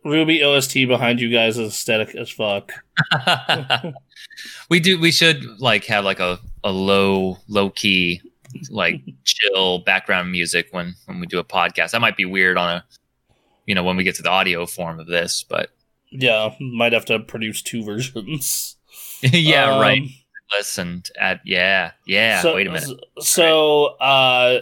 Ruby 0.05 0.43
OST 0.43 0.73
behind 0.87 1.19
you 1.19 1.29
guys 1.29 1.57
is 1.57 1.69
aesthetic 1.69 2.15
as 2.15 2.29
fuck. 2.29 2.71
we 4.69 4.79
do. 4.79 4.99
We 4.99 5.11
should 5.11 5.43
like 5.59 5.85
have 5.85 6.05
like 6.05 6.19
a, 6.19 6.39
a 6.63 6.71
low 6.71 7.37
low 7.47 7.69
key 7.69 8.21
like 8.69 9.01
chill 9.23 9.79
background 9.79 10.31
music 10.31 10.67
when 10.71 10.95
when 11.05 11.19
we 11.19 11.27
do 11.27 11.39
a 11.39 11.43
podcast. 11.43 11.91
That 11.91 12.01
might 12.01 12.17
be 12.17 12.25
weird 12.25 12.57
on 12.57 12.77
a 12.77 12.85
you 13.65 13.75
know 13.75 13.83
when 13.83 13.95
we 13.97 14.03
get 14.03 14.15
to 14.15 14.23
the 14.23 14.29
audio 14.29 14.65
form 14.65 14.99
of 14.99 15.07
this, 15.07 15.43
but 15.43 15.69
Yeah, 16.11 16.53
might 16.59 16.93
have 16.93 17.05
to 17.05 17.19
produce 17.19 17.61
two 17.61 17.83
versions. 17.83 18.75
yeah, 19.21 19.73
Um, 19.75 19.81
right. 19.81 20.01
Listen, 20.57 21.01
at 21.19 21.41
yeah, 21.45 21.91
yeah. 22.05 22.41
so, 22.41 22.53
wait 22.55 22.67
a 22.67 22.71
minute. 22.71 22.89
So, 23.19 23.85
uh, 23.99 24.59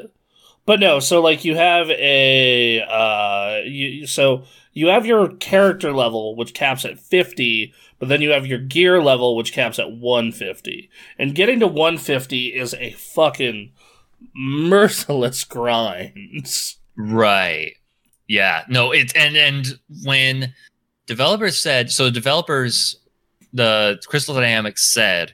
but 0.66 0.80
no. 0.80 1.00
So, 1.00 1.22
like, 1.22 1.44
you 1.44 1.56
have 1.56 1.90
a 1.90 2.82
uh, 2.82 3.62
you 3.66 4.08
so 4.08 4.44
you 4.74 4.88
have 4.88 5.06
your 5.06 5.30
character 5.36 5.92
level, 5.92 6.36
which 6.36 6.54
caps 6.54 6.86
at 6.86 7.00
fifty, 7.00 7.74
but 8.00 8.10
then 8.10 8.22
you 8.22 8.32
have 8.32 8.46
your 8.46 8.60
gear 8.60 9.02
level, 9.02 9.36
which 9.36 9.54
caps 9.54 9.80
at 9.80 9.92
one 9.92 10.32
fifty. 10.32 10.90
And 11.18 11.36
getting 11.36 11.60
to 11.60 11.68
one 11.68 11.98
fifty 11.98 12.48
is 12.48 12.74
a 12.76 12.92
fucking 12.92 13.72
merciless 14.36 15.44
grind. 15.46 16.74
Right. 16.96 17.74
Yeah. 18.28 18.64
No, 18.70 18.92
it's 18.92 19.14
and 19.14 19.36
and 19.36 19.80
when 20.04 20.54
developers 21.06 21.62
said 21.62 21.92
so 21.92 22.10
developers 22.10 22.96
the 23.54 24.02
Crystal 24.08 24.36
Dynamics 24.36 24.94
said 24.94 25.34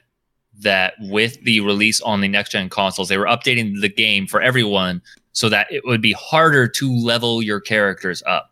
that 0.60 0.94
with 0.98 1.40
the 1.44 1.60
release 1.60 2.00
on 2.00 2.20
the 2.20 2.28
next 2.28 2.50
gen 2.50 2.68
consoles, 2.68 3.08
they 3.08 3.18
were 3.18 3.26
updating 3.26 3.80
the 3.80 3.88
game 3.88 4.26
for 4.26 4.40
everyone 4.40 5.00
so 5.32 5.48
that 5.48 5.70
it 5.70 5.84
would 5.84 6.02
be 6.02 6.12
harder 6.12 6.66
to 6.66 6.92
level 6.92 7.42
your 7.42 7.60
characters 7.60 8.22
up. 8.26 8.47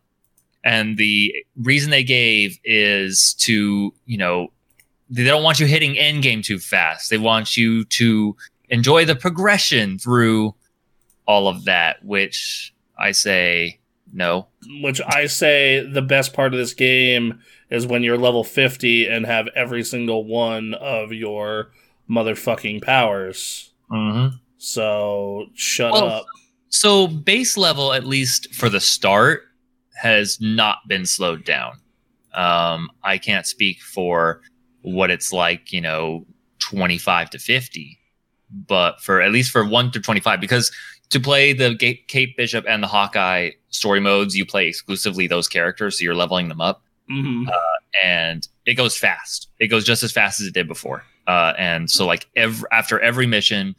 And 0.67 0.97
the 0.97 1.33
reason 1.55 1.91
they 1.91 2.03
gave 2.03 2.59
is 2.65 3.33
to, 3.39 3.93
you 4.05 4.17
know, 4.17 4.49
they 5.09 5.23
don't 5.23 5.41
want 5.43 5.61
you 5.61 5.65
hitting 5.65 5.97
end 5.97 6.23
game 6.23 6.41
too 6.41 6.59
fast. 6.59 7.09
They 7.09 7.17
want 7.17 7.55
you 7.55 7.85
to 7.85 8.35
enjoy 8.67 9.05
the 9.05 9.15
progression 9.15 9.97
through 9.97 10.55
all 11.25 11.47
of 11.47 11.63
that, 11.65 12.03
which 12.03 12.73
I 12.99 13.13
say 13.13 13.79
no. 14.11 14.47
which 14.81 14.99
I 15.07 15.27
say 15.27 15.85
the 15.89 16.01
best 16.01 16.33
part 16.33 16.53
of 16.53 16.59
this 16.59 16.73
game 16.73 17.39
is 17.69 17.87
when 17.87 18.03
you're 18.03 18.17
level 18.17 18.43
50 18.43 19.07
and 19.07 19.25
have 19.25 19.47
every 19.55 19.83
single 19.85 20.25
one 20.25 20.73
of 20.73 21.13
your 21.13 21.71
motherfucking 22.09 22.81
powers. 22.81 23.71
Mm-hmm. 23.89 24.35
So 24.57 25.45
shut 25.53 25.93
Well, 25.93 26.07
up. 26.07 26.25
So 26.69 27.07
base 27.07 27.55
level, 27.55 27.93
at 27.93 28.05
least 28.05 28.53
for 28.53 28.67
the 28.69 28.81
start, 28.81 29.43
has 29.97 30.39
not 30.39 30.77
been 30.87 31.05
slowed 31.05 31.43
down. 31.43 31.79
Um, 32.33 32.89
I 33.03 33.17
can't 33.17 33.45
speak 33.45 33.81
for 33.81 34.41
what 34.81 35.09
it's 35.09 35.33
like, 35.33 35.71
you 35.73 35.81
know, 35.81 36.25
25 36.59 37.31
to 37.31 37.39
50, 37.39 37.99
but 38.67 39.01
for 39.01 39.21
at 39.21 39.31
least 39.31 39.51
for 39.51 39.65
1 39.65 39.91
to 39.91 39.99
25, 39.99 40.39
because 40.39 40.71
to 41.09 41.19
play 41.19 41.53
the 41.53 41.75
Kate 42.07 42.35
Bishop 42.37 42.65
and 42.67 42.83
the 42.83 42.87
Hawkeye 42.87 43.51
story 43.69 43.99
modes, 43.99 44.35
you 44.35 44.45
play 44.45 44.67
exclusively 44.67 45.27
those 45.27 45.47
characters, 45.47 45.99
so 45.99 46.03
you're 46.03 46.15
leveling 46.15 46.47
them 46.47 46.61
up. 46.61 46.83
hmm 47.07 47.45
and 48.03 48.47
it 48.65 48.75
goes 48.75 48.95
fast. 48.97 49.49
It 49.59 49.67
goes 49.67 49.83
just 49.85 50.03
as 50.03 50.11
fast 50.11 50.39
as 50.41 50.47
it 50.47 50.53
did 50.53 50.67
before. 50.67 51.03
Uh, 51.25 51.53
and 51.57 51.89
so 51.89 52.05
like 52.05 52.27
every 52.35 52.67
after 52.71 52.99
every 52.99 53.25
mission, 53.25 53.75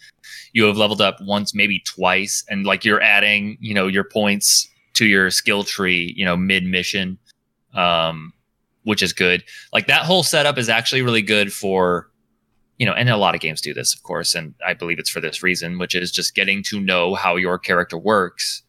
you 0.53 0.65
have 0.65 0.77
leveled 0.77 1.01
up 1.01 1.19
once, 1.20 1.55
maybe 1.55 1.81
twice, 1.81 2.45
and 2.49 2.66
like 2.66 2.85
you're 2.85 3.01
adding, 3.01 3.57
you 3.61 3.74
know, 3.74 3.86
your 3.86 4.05
points 4.05 4.69
to 4.99 5.07
your 5.07 5.31
skill 5.31 5.65
tree, 5.65 6.12
you 6.16 6.25
know, 6.25 6.37
mid 6.37 6.65
mission, 6.65 7.19
um, 7.75 8.33
which 8.85 9.03
is 9.03 9.12
good. 9.12 9.45
Like 9.73 9.87
that 9.87 10.05
whole 10.05 10.23
setup 10.23 10.59
is 10.59 10.69
actually 10.69 11.03
really 11.03 11.23
good 11.23 11.53
for, 11.53 12.11
you 12.79 12.87
know, 12.87 12.93
and 12.93 13.09
a 13.09 13.16
lot 13.16 13.35
of 13.35 13.41
games 13.41 13.61
do 13.61 13.73
this, 13.73 13.95
of 13.95 14.03
course, 14.03 14.35
and 14.35 14.55
I 14.66 14.75
believe 14.75 14.99
it's 14.99 15.11
for 15.11 15.20
this 15.20 15.43
reason, 15.43 15.79
which 15.79 15.95
is 15.95 16.11
just 16.11 16.35
getting 16.35 16.62
to 16.65 16.81
know 16.81 17.15
how 17.15 17.37
your 17.37 17.59
character 17.59 17.97
works 17.97 18.62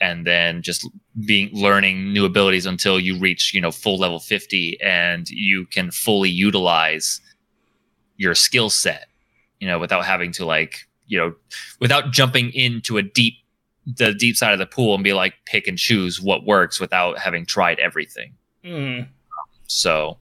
and 0.00 0.26
then 0.26 0.62
just 0.62 0.88
being 1.26 1.50
learning 1.52 2.12
new 2.12 2.24
abilities 2.24 2.66
until 2.66 3.00
you 3.00 3.18
reach 3.18 3.54
you 3.54 3.60
know 3.60 3.70
full 3.70 3.98
level 3.98 4.18
50 4.18 4.78
and 4.82 5.28
you 5.30 5.66
can 5.66 5.90
fully 5.90 6.28
utilize 6.28 7.20
your 8.16 8.34
skill 8.34 8.68
set 8.68 9.06
you 9.58 9.66
know 9.66 9.78
without 9.78 10.04
having 10.04 10.32
to 10.32 10.44
like 10.44 10.86
you 11.06 11.18
know 11.18 11.34
without 11.80 12.12
jumping 12.12 12.50
into 12.52 12.98
a 12.98 13.02
deep 13.02 13.34
the 13.86 14.12
deep 14.14 14.36
side 14.36 14.52
of 14.52 14.58
the 14.58 14.66
pool 14.66 14.94
and 14.94 15.04
be 15.04 15.12
like 15.12 15.34
pick 15.46 15.66
and 15.68 15.78
choose 15.78 16.20
what 16.20 16.44
works 16.44 16.80
without 16.80 17.18
having 17.18 17.46
tried 17.46 17.78
everything 17.78 18.32
Mm. 18.64 19.06
so 19.68 20.18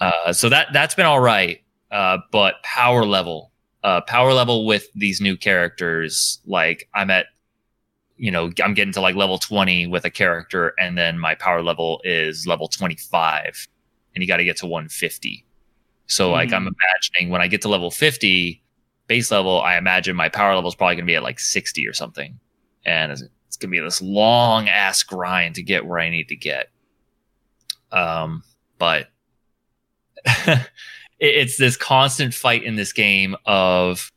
uh 0.00 0.32
so 0.34 0.48
that 0.50 0.68
that's 0.72 0.94
been 0.94 1.06
all 1.06 1.20
right 1.20 1.62
uh 1.90 2.18
but 2.30 2.62
power 2.62 3.06
level 3.06 3.52
uh 3.84 4.02
power 4.02 4.34
level 4.34 4.66
with 4.66 4.86
these 4.94 5.20
new 5.20 5.34
characters 5.36 6.40
like 6.44 6.88
i'm 6.94 7.10
at 7.10 7.26
you 8.18 8.30
know 8.30 8.50
i'm 8.62 8.74
getting 8.74 8.92
to 8.92 9.00
like 9.00 9.14
level 9.16 9.38
20 9.38 9.86
with 9.86 10.04
a 10.04 10.10
character 10.10 10.74
and 10.78 10.98
then 10.98 11.18
my 11.18 11.34
power 11.34 11.62
level 11.62 12.00
is 12.04 12.46
level 12.46 12.68
25 12.68 13.66
and 14.14 14.22
you 14.22 14.28
got 14.28 14.36
to 14.38 14.44
get 14.44 14.56
to 14.58 14.66
150 14.66 15.46
so 16.06 16.30
like 16.30 16.52
i'm 16.52 16.64
Mhm. 16.66 16.74
imagining 16.74 17.30
when 17.32 17.40
i 17.40 17.46
get 17.48 17.62
to 17.62 17.68
level 17.68 17.90
50 17.90 18.62
base 19.06 19.30
level 19.30 19.62
i 19.62 19.76
imagine 19.78 20.14
my 20.14 20.28
power 20.28 20.54
level 20.54 20.68
is 20.68 20.74
probably 20.74 20.96
going 20.96 21.06
to 21.06 21.10
be 21.10 21.14
at 21.16 21.22
like 21.22 21.38
60 21.40 21.86
or 21.86 21.94
something 21.94 22.38
and 22.84 23.12
it's, 23.12 23.22
it's 23.46 23.56
going 23.56 23.70
to 23.70 23.78
be 23.78 23.80
this 23.80 24.00
long 24.02 24.68
ass 24.68 25.02
grind 25.02 25.54
to 25.56 25.62
get 25.62 25.86
where 25.86 25.98
i 25.98 26.08
need 26.10 26.28
to 26.28 26.36
get. 26.36 26.70
Um 27.92 28.42
but 28.78 29.08
it- 30.26 30.68
it's 31.20 31.56
this 31.58 31.76
constant 31.76 32.32
fight 32.34 32.62
in 32.62 32.76
this 32.76 32.92
game 32.92 33.34
of 33.46 34.12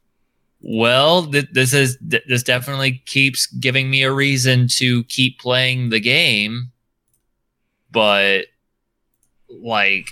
well 0.62 1.26
th- 1.26 1.48
this 1.52 1.74
is 1.74 1.98
th- 2.10 2.24
this 2.28 2.44
definitely 2.44 3.02
keeps 3.06 3.48
giving 3.48 3.90
me 3.90 4.04
a 4.04 4.12
reason 4.14 4.68
to 4.68 5.04
keep 5.06 5.40
playing 5.40 5.90
the 5.90 6.00
game. 6.00 6.72
But 7.92 8.46
like 9.50 10.10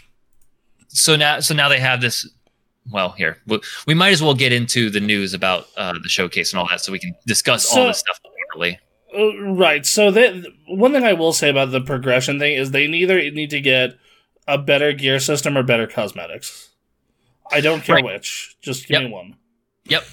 so 0.88 1.16
now 1.16 1.40
so 1.40 1.54
now 1.54 1.70
they 1.70 1.80
have 1.80 2.02
this 2.02 2.28
well, 2.92 3.12
here 3.12 3.38
we, 3.46 3.60
we 3.86 3.94
might 3.94 4.10
as 4.14 4.24
well 4.24 4.34
get 4.34 4.52
into 4.52 4.90
the 4.90 5.00
news 5.00 5.36
about 5.36 5.68
uh, 5.78 5.94
the 6.02 6.10
showcase 6.10 6.52
and 6.52 6.60
all 6.60 6.68
that, 6.70 6.82
so 6.82 6.92
we 6.92 6.98
can 6.98 7.14
discuss 7.28 7.70
So- 7.70 7.82
all 7.82 7.88
this 7.88 8.00
stuff 8.00 8.20
properly. 8.60 8.80
Uh, 9.18 9.54
right. 9.54 9.86
So 9.86 10.12
they, 10.12 10.44
one 10.68 10.92
thing 10.94 11.04
I 11.04 11.14
will 11.14 11.34
say 11.34 11.50
about 11.50 11.72
the 11.72 11.82
progression 11.82 12.40
thing 12.40 12.54
is 12.56 12.72
they 12.72 12.88
neither 12.88 13.16
need 13.32 13.50
to 13.52 13.60
get 13.62 13.98
a 14.48 14.58
better 14.58 14.94
gear 14.94 15.20
system 15.20 15.58
or 15.58 15.64
better 15.64 15.88
cosmetics. 15.88 16.70
I 17.52 17.62
don't 17.62 17.84
care 17.84 17.96
Right. 17.96 18.06
which. 18.06 18.56
Just 18.62 18.88
give 18.88 19.02
me 19.02 19.10
one. 19.10 19.36
Yep. 19.86 20.04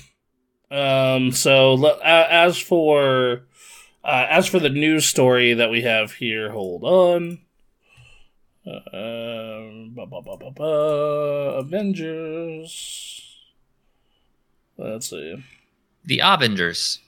Um. 0.71 1.33
So 1.33 1.87
a- 1.87 2.33
as 2.33 2.59
for 2.59 3.43
uh, 4.03 4.27
as 4.31 4.47
for 4.47 4.59
the 4.59 4.71
news 4.71 5.05
story 5.07 5.53
that 5.55 5.71
we 5.71 5.83
have 5.83 6.13
here, 6.13 6.51
hold 6.51 6.83
on. 6.85 7.39
Uh, 8.67 9.87
ba, 9.95 10.07
ba, 10.07 10.23
ba, 10.23 10.37
ba, 10.39 10.51
ba, 10.51 10.65
Avengers. 11.59 13.23
Let's 14.77 15.11
see. 15.11 15.37
The 16.05 16.21
Avengers. 16.21 16.99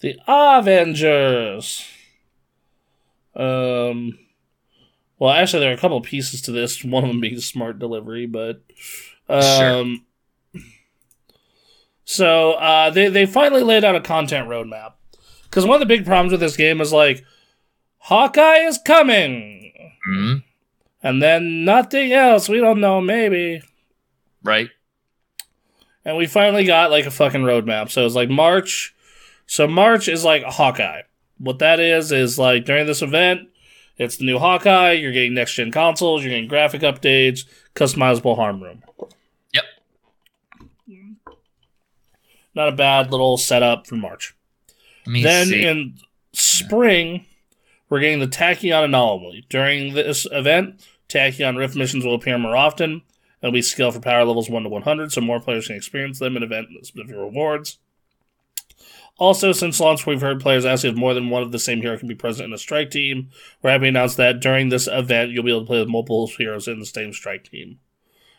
The 0.00 0.16
Avengers. 0.26 1.84
Um. 3.34 4.18
Well, 5.18 5.32
actually, 5.32 5.60
there 5.60 5.70
are 5.72 5.74
a 5.74 5.78
couple 5.78 5.96
of 5.96 6.04
pieces 6.04 6.42
to 6.42 6.52
this. 6.52 6.84
One 6.84 7.02
of 7.02 7.10
them 7.10 7.20
being 7.20 7.40
smart 7.40 7.78
delivery, 7.78 8.26
but 8.26 8.62
um. 9.28 10.04
So 12.04 12.52
uh, 12.52 12.90
they 12.90 13.08
they 13.08 13.26
finally 13.26 13.62
laid 13.62 13.84
out 13.84 13.96
a 13.96 14.00
content 14.00 14.48
roadmap 14.48 14.94
because 15.44 15.66
one 15.66 15.74
of 15.74 15.80
the 15.80 15.94
big 15.94 16.06
problems 16.06 16.32
with 16.32 16.40
this 16.40 16.56
game 16.56 16.80
is 16.80 16.92
like 16.92 17.24
Hawkeye 17.98 18.60
is 18.66 18.78
coming, 18.84 19.72
hmm 20.04 20.36
and 21.02 21.22
then 21.22 21.64
nothing 21.64 22.12
else. 22.12 22.48
We 22.48 22.58
don't 22.58 22.80
know, 22.80 23.00
maybe. 23.00 23.62
Right. 24.42 24.70
And 26.04 26.16
we 26.16 26.26
finally 26.26 26.64
got 26.64 26.90
like 26.90 27.06
a 27.06 27.10
fucking 27.10 27.42
roadmap. 27.42 27.90
So 27.90 28.04
it's 28.04 28.14
like 28.14 28.30
March. 28.30 28.94
So 29.48 29.66
March 29.66 30.08
is 30.08 30.24
like 30.24 30.44
Hawkeye. 30.44 31.02
What 31.38 31.58
that 31.58 31.80
is 31.80 32.12
is 32.12 32.38
like 32.38 32.66
during 32.66 32.86
this 32.86 33.02
event, 33.02 33.48
it's 33.96 34.18
the 34.18 34.26
new 34.26 34.38
Hawkeye. 34.38 34.92
You're 34.92 35.10
getting 35.10 35.34
next 35.34 35.54
gen 35.54 35.72
consoles. 35.72 36.22
You're 36.22 36.30
getting 36.30 36.48
graphic 36.48 36.82
updates, 36.82 37.44
customizable 37.74 38.36
harm 38.36 38.62
room. 38.62 38.84
Yep. 39.54 39.64
Not 42.54 42.68
a 42.68 42.72
bad 42.72 43.10
little 43.10 43.38
setup 43.38 43.86
for 43.86 43.96
March. 43.96 44.36
Then 45.06 45.46
see. 45.46 45.64
in 45.64 45.94
spring, 46.34 47.24
we're 47.88 48.00
getting 48.00 48.20
the 48.20 48.28
Tachyon 48.28 48.84
anomaly. 48.84 49.46
During 49.48 49.94
this 49.94 50.26
event, 50.30 50.86
Tachyon 51.08 51.56
Rift 51.56 51.74
missions 51.74 52.04
will 52.04 52.14
appear 52.14 52.36
more 52.36 52.54
often. 52.56 53.00
It'll 53.40 53.52
be 53.52 53.62
scaled 53.62 53.94
for 53.94 54.00
power 54.00 54.24
levels 54.24 54.50
1 54.50 54.64
to 54.64 54.68
100, 54.68 55.10
so 55.10 55.22
more 55.22 55.40
players 55.40 55.68
can 55.68 55.76
experience 55.76 56.18
them 56.18 56.36
in 56.36 56.42
event 56.42 56.68
specific 56.82 57.16
rewards. 57.16 57.78
Also, 59.18 59.50
since 59.52 59.80
launch, 59.80 60.06
we've 60.06 60.20
heard 60.20 60.40
players 60.40 60.64
ask 60.64 60.84
if 60.84 60.94
more 60.94 61.12
than 61.12 61.28
one 61.28 61.42
of 61.42 61.50
the 61.50 61.58
same 61.58 61.80
hero 61.80 61.98
can 61.98 62.06
be 62.08 62.14
present 62.14 62.46
in 62.46 62.52
a 62.52 62.58
strike 62.58 62.90
team. 62.90 63.30
We're 63.62 63.70
happy 63.70 63.82
to 63.82 63.88
announce 63.88 64.14
that 64.14 64.38
during 64.40 64.68
this 64.68 64.86
event, 64.86 65.32
you'll 65.32 65.42
be 65.42 65.50
able 65.50 65.62
to 65.62 65.66
play 65.66 65.80
with 65.80 65.88
multiple 65.88 66.28
heroes 66.38 66.68
in 66.68 66.78
the 66.78 66.86
same 66.86 67.12
strike 67.12 67.44
team. 67.50 67.80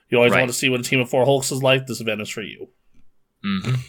You 0.09 0.17
always 0.17 0.31
Right. 0.31 0.39
want 0.39 0.51
to 0.51 0.57
see 0.57 0.69
what 0.69 0.79
a 0.79 0.83
team 0.83 1.01
of 1.01 1.09
four 1.09 1.25
Hulks 1.25 1.51
is 1.51 1.61
like. 1.61 1.85
This 1.85 1.99
event 2.01 2.21
is 2.21 2.29
for 2.29 2.41
you. 2.41 2.69
Mhm. 3.45 3.79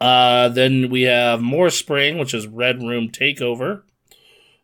Uh, 0.00 0.48
then 0.48 0.90
we 0.90 1.02
have 1.02 1.40
more 1.40 1.70
spring, 1.70 2.18
which 2.18 2.34
is 2.34 2.46
Red 2.46 2.82
Room 2.82 3.08
Takeover, 3.08 3.82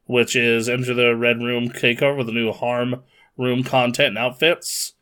which 0.06 0.34
is 0.34 0.68
enter 0.68 0.92
the 0.92 1.14
Red 1.16 1.40
Room 1.40 1.68
Takeover 1.70 2.16
with 2.18 2.26
the 2.26 2.32
new 2.32 2.50
Harm 2.52 3.02
Room 3.36 3.62
content 3.62 4.08
and 4.08 4.18
outfits. 4.18 4.94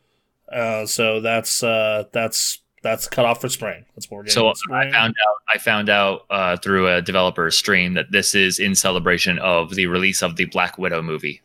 Uh, 0.53 0.87
so 0.87 1.21
that's 1.21 1.63
uh, 1.63 2.05
that's 2.13 2.61
that's 2.83 3.09
cut 3.09 3.25
off 3.25 3.41
for 3.41 3.49
spring. 3.49 3.85
That's 3.95 4.11
what 4.11 4.19
we're 4.19 4.23
getting. 4.25 4.35
So 4.35 4.73
I 4.73 4.91
found 4.91 5.15
out 5.27 5.37
I 5.53 5.59
found 5.59 5.89
out 5.89 6.23
uh, 6.31 6.57
through 6.57 6.89
a 6.95 7.03
developer 7.03 7.51
stream 7.51 7.95
that 7.95 8.13
this 8.13 8.35
is 8.35 8.59
in 8.59 8.75
celebration 8.75 9.39
of 9.39 9.75
the 9.75 9.87
release 9.87 10.23
of 10.23 10.37
the 10.37 10.45
Black 10.47 10.79
Widow 10.79 11.03
movie. 11.03 11.41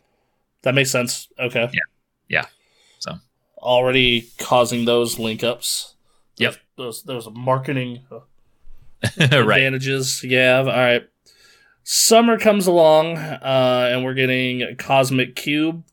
that 0.62 0.74
makes 0.74 0.90
sense. 0.90 1.28
Okay. 1.38 1.68
Yeah. 1.72 1.80
Yeah. 2.28 2.46
So. 3.00 3.18
already 3.58 4.30
causing 4.38 4.84
those 4.84 5.18
link 5.18 5.42
ups. 5.44 5.94
Yep. 6.36 6.56
Those 6.76 7.02
those 7.02 7.28
marketing 7.30 8.00
uh, 8.10 8.20
right. 9.18 9.32
advantages 9.32 10.22
you 10.22 10.36
have. 10.36 10.66
All 10.68 10.74
right. 10.74 11.08
Summer 11.86 12.38
comes 12.38 12.66
along, 12.66 13.18
uh, 13.18 13.90
and 13.92 14.04
we're 14.04 14.14
getting 14.14 14.74
Cosmic 14.76 15.36
Cube. 15.36 15.84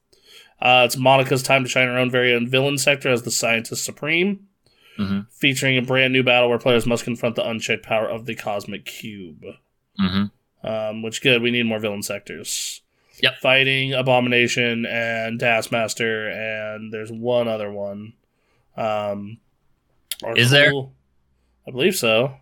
Uh, 0.62 0.84
it's 0.86 0.96
Monica's 0.96 1.44
time 1.44 1.64
to 1.64 1.70
shine 1.70 1.88
her 1.88 1.98
own 1.98 2.10
very 2.10 2.34
own 2.34 2.48
villain 2.48 2.78
sector 2.78 3.10
as 3.10 3.24
the 3.24 3.32
Scientist 3.32 3.84
Supreme, 3.84 4.48
Mhm. 5.02 5.28
featuring 5.32 5.78
a 5.78 5.82
brand 5.82 6.14
new 6.14 6.24
battle 6.24 6.50
where 6.50 6.60
players 6.60 6.86
must 6.86 7.04
confront 7.04 7.36
the 7.36 7.48
unchecked 7.48 7.84
power 7.84 8.08
of 8.08 8.26
the 8.26 8.36
Cosmic 8.36 8.86
Cube. 8.86 9.44
hmm 9.98 10.26
Um, 10.64 11.02
which 11.02 11.22
good. 11.22 11.42
We 11.42 11.50
need 11.52 11.66
more 11.66 11.80
villain 11.80 12.04
sectors. 12.04 12.82
Yep. 13.22 13.40
Fighting 13.42 13.94
Abomination 13.94 14.86
and 14.86 15.40
Taskmaster, 15.40 16.28
and 16.30 16.92
there's 16.94 17.12
one 17.12 17.48
other 17.48 17.72
one. 17.72 18.14
Um, 18.78 19.40
Is 20.36 20.50
there? 20.52 20.72
I 21.68 21.72
believe 21.72 21.96
so. 21.96 22.36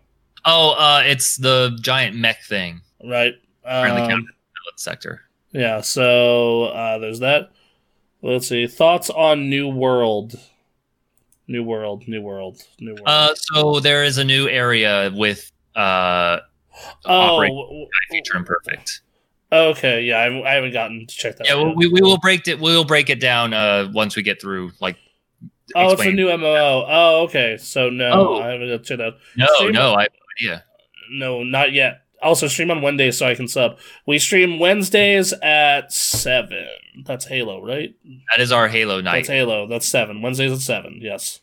Oh, 0.44 0.70
uh, 0.72 1.02
it's 1.04 1.36
the 1.36 1.76
giant 1.82 2.16
mech 2.16 2.42
thing 2.44 2.80
Right. 3.04 3.34
Um, 3.64 4.26
sector. 4.76 5.22
Yeah, 5.52 5.80
so 5.82 6.64
uh, 6.64 6.98
there's 6.98 7.20
that. 7.20 7.50
Let's 8.22 8.48
see. 8.48 8.66
Thoughts 8.66 9.10
on 9.10 9.48
New 9.50 9.68
World. 9.68 10.38
New 11.50 11.64
World, 11.64 12.06
New 12.06 12.22
World, 12.22 12.62
New 12.78 12.92
World. 12.92 13.02
Uh, 13.06 13.34
so 13.34 13.80
there 13.80 14.04
is 14.04 14.18
a 14.18 14.24
new 14.24 14.48
area 14.48 15.10
with 15.14 15.50
uh, 15.74 16.38
oh, 17.04 17.42
w- 17.42 17.86
imperfect. 18.34 19.02
okay. 19.52 20.02
Yeah, 20.04 20.18
I, 20.18 20.50
I 20.50 20.54
haven't 20.54 20.72
gotten 20.72 21.06
to 21.06 21.14
check 21.14 21.36
that 21.38 21.46
Yeah, 21.48 21.56
out. 21.56 21.76
we, 21.76 21.88
we 21.88 22.00
will 22.00 22.18
break 22.18 22.46
it. 22.46 22.60
We 22.60 22.70
will 22.76 22.84
break 22.84 23.10
it 23.10 23.18
down 23.20 23.52
uh, 23.52 23.90
once 23.92 24.14
we 24.14 24.22
get 24.22 24.40
through. 24.40 24.70
Like, 24.80 24.96
oh, 25.74 25.92
it's 25.92 26.02
a 26.02 26.12
new 26.12 26.26
MMO. 26.28 26.86
Oh, 26.88 27.22
okay. 27.24 27.56
So, 27.58 27.90
no, 27.90 28.10
Oh. 28.12 28.40
I 28.40 28.52
haven't 28.52 28.68
got 28.68 28.84
to 28.84 28.88
check 28.88 28.98
that 28.98 29.06
out. 29.08 29.14
No, 29.36 29.46
Stream- 29.56 29.72
no, 29.72 29.94
I 29.94 30.02
have 30.02 30.12
no 30.12 30.48
idea. 30.52 30.64
No, 31.10 31.42
not 31.42 31.72
yet. 31.72 32.02
Also, 32.22 32.48
stream 32.48 32.70
on 32.70 32.82
Wednesdays 32.82 33.18
so 33.18 33.26
I 33.26 33.34
can 33.34 33.48
sub. 33.48 33.78
We 34.06 34.18
stream 34.18 34.58
Wednesdays 34.58 35.32
at 35.42 35.92
7. 35.92 36.66
That's 37.06 37.26
Halo, 37.26 37.64
right? 37.64 37.94
That 38.30 38.42
is 38.42 38.52
our 38.52 38.68
Halo 38.68 39.00
night. 39.00 39.20
That's 39.20 39.28
Halo. 39.28 39.66
That's 39.66 39.86
7. 39.86 40.20
Wednesdays 40.20 40.52
at 40.52 40.58
7, 40.58 40.98
yes. 41.00 41.40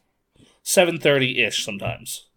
7.30-ish 0.64 1.64
sometimes. 1.64 2.28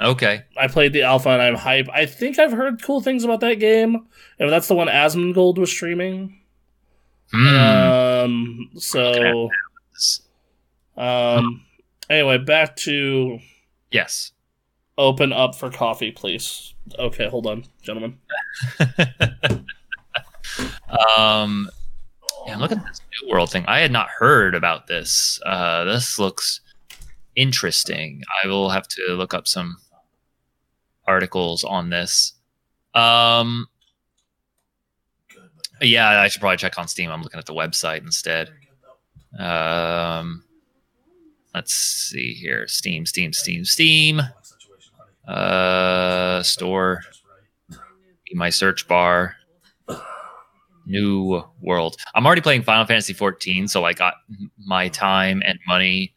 Okay. 0.00 0.44
I 0.56 0.68
played 0.68 0.92
the 0.92 1.02
alpha 1.02 1.30
and 1.30 1.42
I'm 1.42 1.56
hype. 1.56 1.88
I 1.92 2.06
think 2.06 2.38
I've 2.38 2.52
heard 2.52 2.82
cool 2.82 3.00
things 3.00 3.24
about 3.24 3.40
that 3.40 3.54
game. 3.54 4.06
If 4.38 4.50
that's 4.50 4.68
the 4.68 4.74
one 4.74 4.88
Asmongold 4.88 5.58
was 5.58 5.70
streaming. 5.70 6.38
Hmm. 7.32 7.46
Um 7.46 8.70
so 8.76 9.50
um 10.96 11.62
anyway, 12.08 12.38
back 12.38 12.76
to 12.76 13.38
yes. 13.90 14.32
Open 14.98 15.32
up 15.32 15.54
for 15.54 15.70
coffee, 15.70 16.10
please. 16.10 16.74
Okay, 16.98 17.28
hold 17.28 17.46
on, 17.46 17.64
gentlemen. 17.80 18.18
um, 21.16 21.70
yeah, 22.46 22.56
look 22.56 22.72
at 22.72 22.84
this 22.84 23.00
new 23.22 23.30
world 23.30 23.50
thing. 23.50 23.64
I 23.66 23.78
had 23.78 23.92
not 23.92 24.08
heard 24.08 24.54
about 24.54 24.86
this. 24.86 25.40
Uh, 25.46 25.84
this 25.84 26.18
looks 26.18 26.60
interesting. 27.36 28.22
I 28.42 28.48
will 28.48 28.70
have 28.70 28.88
to 28.88 29.02
look 29.12 29.32
up 29.32 29.46
some 29.46 29.76
articles 31.06 31.64
on 31.64 31.90
this. 31.90 32.34
Um, 32.94 33.66
yeah, 35.80 36.20
I 36.20 36.28
should 36.28 36.40
probably 36.40 36.56
check 36.56 36.78
on 36.78 36.88
Steam. 36.88 37.10
I'm 37.10 37.22
looking 37.22 37.38
at 37.38 37.46
the 37.46 37.54
website 37.54 38.00
instead. 38.00 38.50
Um, 39.38 40.42
let's 41.54 41.74
see 41.74 42.32
here. 42.32 42.66
Steam, 42.66 43.06
Steam, 43.06 43.32
Steam, 43.32 43.64
Steam. 43.64 44.20
Uh, 45.28 46.42
store. 46.42 47.02
My 48.32 48.50
search 48.50 48.88
bar. 48.88 49.36
New 50.86 51.42
world. 51.60 51.96
I'm 52.14 52.24
already 52.24 52.40
playing 52.40 52.62
Final 52.62 52.86
Fantasy 52.86 53.12
14, 53.12 53.68
so 53.68 53.84
I 53.84 53.92
got 53.92 54.14
my 54.58 54.88
time 54.88 55.42
and 55.44 55.58
money 55.68 56.14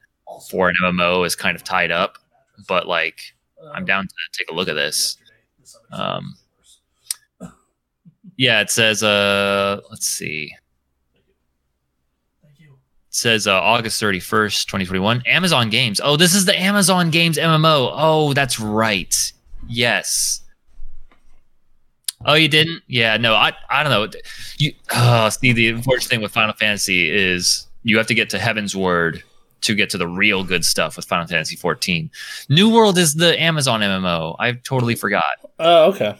for 0.50 0.70
an 0.70 0.76
MMO 0.82 1.26
is 1.26 1.36
kind 1.36 1.56
of 1.58 1.64
tied 1.64 1.92
up. 1.92 2.18
But 2.68 2.88
like, 2.88 3.20
I'm 3.74 3.84
down 3.86 4.08
to 4.08 4.14
take 4.32 4.50
a 4.50 4.54
look 4.54 4.70
at 4.70 4.76
this. 4.76 5.18
Um, 5.92 6.36
yeah, 8.38 8.62
it 8.62 8.70
says. 8.70 9.04
Uh, 9.04 9.82
let's 9.90 10.08
see. 10.08 10.54
It 13.12 13.16
says 13.16 13.46
uh, 13.46 13.60
August 13.60 14.02
31st, 14.02 14.66
2021. 14.68 15.24
Amazon 15.26 15.70
Games. 15.70 16.00
Oh, 16.02 16.16
this 16.16 16.34
is 16.34 16.46
the 16.46 16.58
Amazon 16.58 17.10
Games 17.10 17.38
MMO. 17.38 17.92
Oh, 17.94 18.32
that's 18.34 18.58
right. 18.58 19.34
Yes. 19.68 20.42
Oh, 22.26 22.36
you 22.36 22.48
didn't? 22.48 22.84
Yeah, 22.88 23.18
no, 23.18 23.34
I 23.34 23.52
I 23.70 23.84
don't 23.84 23.92
know. 23.92 24.20
You 24.58 24.74
uh, 24.92 25.30
see 25.30 25.52
the 25.54 25.70
unfortunate 25.70 26.10
thing 26.10 26.22
with 26.22 26.32
Final 26.32 26.54
Fantasy 26.54 27.10
is 27.10 27.68
you 27.84 27.98
have 27.98 28.08
to 28.08 28.14
get 28.14 28.30
to 28.30 28.38
Heavensward 28.38 29.24
to 29.62 29.76
get 29.76 29.90
to 29.90 29.98
the 29.98 30.08
real 30.08 30.44
good 30.44 30.64
stuff 30.64 30.96
with 30.96 31.06
Final 31.06 31.28
Fantasy 31.28 31.56
14. 31.56 32.10
New 32.48 32.70
World 32.74 32.98
is 32.98 33.16
the 33.16 33.40
Amazon 33.42 33.82
MMO. 33.82 34.36
I 34.40 34.54
totally 34.54 34.96
forgot. 34.96 35.24
Oh, 35.60 35.90
okay. 35.92 36.16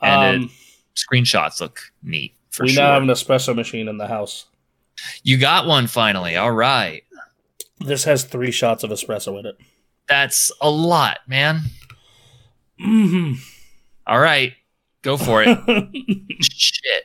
And 0.00 0.44
Um, 0.44 0.50
Screenshots 0.96 1.60
look 1.60 1.80
neat 2.02 2.34
for 2.50 2.64
we 2.64 2.70
sure. 2.70 2.82
now 2.82 2.92
have 2.94 3.02
an 3.02 3.08
espresso 3.08 3.54
machine 3.54 3.86
in 3.86 3.98
the 3.98 4.06
house. 4.08 4.46
You 5.22 5.36
got 5.38 5.66
one 5.66 5.86
finally. 5.86 6.36
All 6.36 6.52
right. 6.52 7.02
This 7.80 8.04
has 8.04 8.24
three 8.24 8.50
shots 8.50 8.82
of 8.84 8.90
espresso 8.90 9.38
in 9.38 9.46
it. 9.46 9.56
That's 10.08 10.50
a 10.60 10.70
lot, 10.70 11.18
man. 11.26 11.62
hmm 12.80 13.34
All 14.06 14.18
right. 14.18 14.54
Go 15.02 15.16
for 15.16 15.42
it. 15.46 15.58
Shit. 16.42 17.04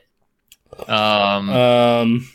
Um, 0.89 1.49
um, 1.49 2.27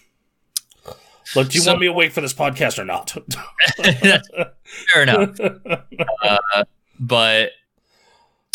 look, 1.34 1.48
do 1.48 1.54
you 1.58 1.62
So- 1.62 1.70
want 1.72 1.80
me 1.80 1.86
awake 1.88 2.12
for 2.12 2.20
this 2.20 2.32
podcast 2.34 2.78
or 2.78 2.84
not? 2.84 3.10
fair 4.92 5.02
enough. 5.02 5.36
But 7.00 7.50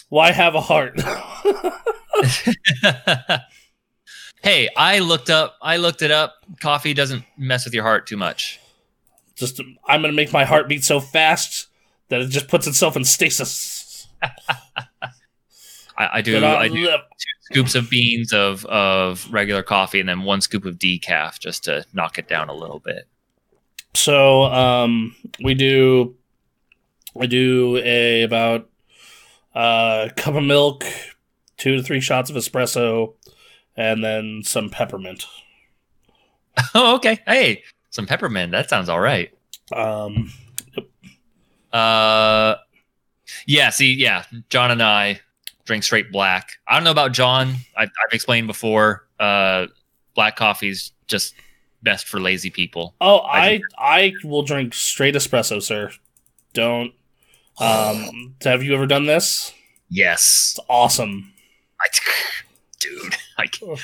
Why 0.10 0.32
have 0.32 0.54
a 0.56 0.62
heart? 0.62 1.00
Hey, 4.44 4.70
I 4.76 5.00
looked 5.00 5.30
up. 5.30 5.58
I 5.62 5.78
looked 5.78 6.02
it 6.02 6.12
up. 6.12 6.36
Coffee 6.62 6.94
doesn't 6.94 7.24
mess 7.38 7.66
with 7.66 7.74
your 7.74 7.84
heart 7.84 8.06
too 8.06 8.18
much. 8.18 8.60
just 9.36 9.60
I'm 9.88 10.02
gonna 10.02 10.14
make 10.14 10.32
my 10.32 10.46
heart 10.46 10.68
beat 10.68 10.84
so 10.84 11.00
fast 11.00 11.68
that 12.10 12.22
it 12.22 12.28
just 12.28 12.48
puts 12.48 12.68
itself 12.68 12.96
in 12.96 13.04
stasis. 13.06 14.08
I, 15.98 16.10
I 16.14 16.22
do. 16.22 16.38
I 16.44 16.62
I 16.62 16.68
do 16.68 16.86
two 16.86 16.98
scoops 17.42 17.76
of 17.76 17.90
beans 17.90 18.34
of 18.34 18.66
of 18.66 19.32
regular 19.32 19.64
coffee, 19.64 20.00
and 20.00 20.10
then 20.10 20.24
one 20.24 20.42
scoop 20.42 20.66
of 20.66 20.78
decaf 20.78 21.40
just 21.40 21.64
to 21.66 21.86
knock 21.94 22.20
it 22.20 22.28
down 22.28 22.50
a 22.50 22.54
little 22.54 22.80
bit. 22.80 23.08
So 23.94 24.44
um, 24.44 25.16
we 25.42 25.54
do 25.54 26.16
we 27.14 27.28
do 27.28 27.78
a 27.78 28.24
about 28.24 28.70
uh, 29.54 30.10
cup 30.16 30.36
of 30.36 30.44
milk, 30.44 30.84
two 31.58 31.76
to 31.76 31.84
three 31.84 32.02
shots 32.02 32.30
of 32.30 32.36
espresso, 32.36 33.14
and 33.76 34.04
then 34.04 34.42
some 34.44 34.70
peppermint. 34.70 35.26
Oh, 36.76 36.96
okay. 36.98 37.18
Hey, 37.26 37.64
some 37.90 38.06
peppermint. 38.06 38.52
That 38.52 38.70
sounds 38.70 38.88
all 38.88 39.00
right. 39.00 39.34
Um, 39.76 40.32
Uh, 41.72 42.56
yeah. 43.48 43.70
See, 43.72 43.94
yeah. 43.94 44.26
John 44.50 44.70
and 44.72 44.82
I 44.82 45.20
drink 45.66 45.84
straight 45.84 46.12
black. 46.12 46.52
I 46.68 46.76
don't 46.76 46.84
know 46.84 46.92
about 46.92 47.12
John. 47.12 47.56
I, 47.76 47.84
I've 47.84 48.14
explained 48.14 48.48
before. 48.48 49.08
Uh, 49.20 49.68
black 50.16 50.36
coffee's 50.36 50.92
just 51.08 51.34
best 51.82 52.08
for 52.08 52.20
lazy 52.20 52.50
people. 52.52 52.94
oh, 53.02 53.18
I 53.20 53.62
I 53.78 53.98
I 53.98 54.14
will 54.24 54.44
drink 54.44 54.74
straight 54.74 55.16
espresso, 55.16 55.62
sir. 55.62 55.92
Don't. 56.54 56.94
Um, 57.60 58.36
have 58.44 58.62
you 58.64 58.76
ever 58.76 58.86
done 58.86 59.06
this? 59.06 59.54
Yes, 59.90 60.54
It's 60.58 60.66
awesome. 60.70 61.34
I, 61.82 61.88
dude. 62.80 63.16
I 63.38 63.48
can't- 63.48 63.80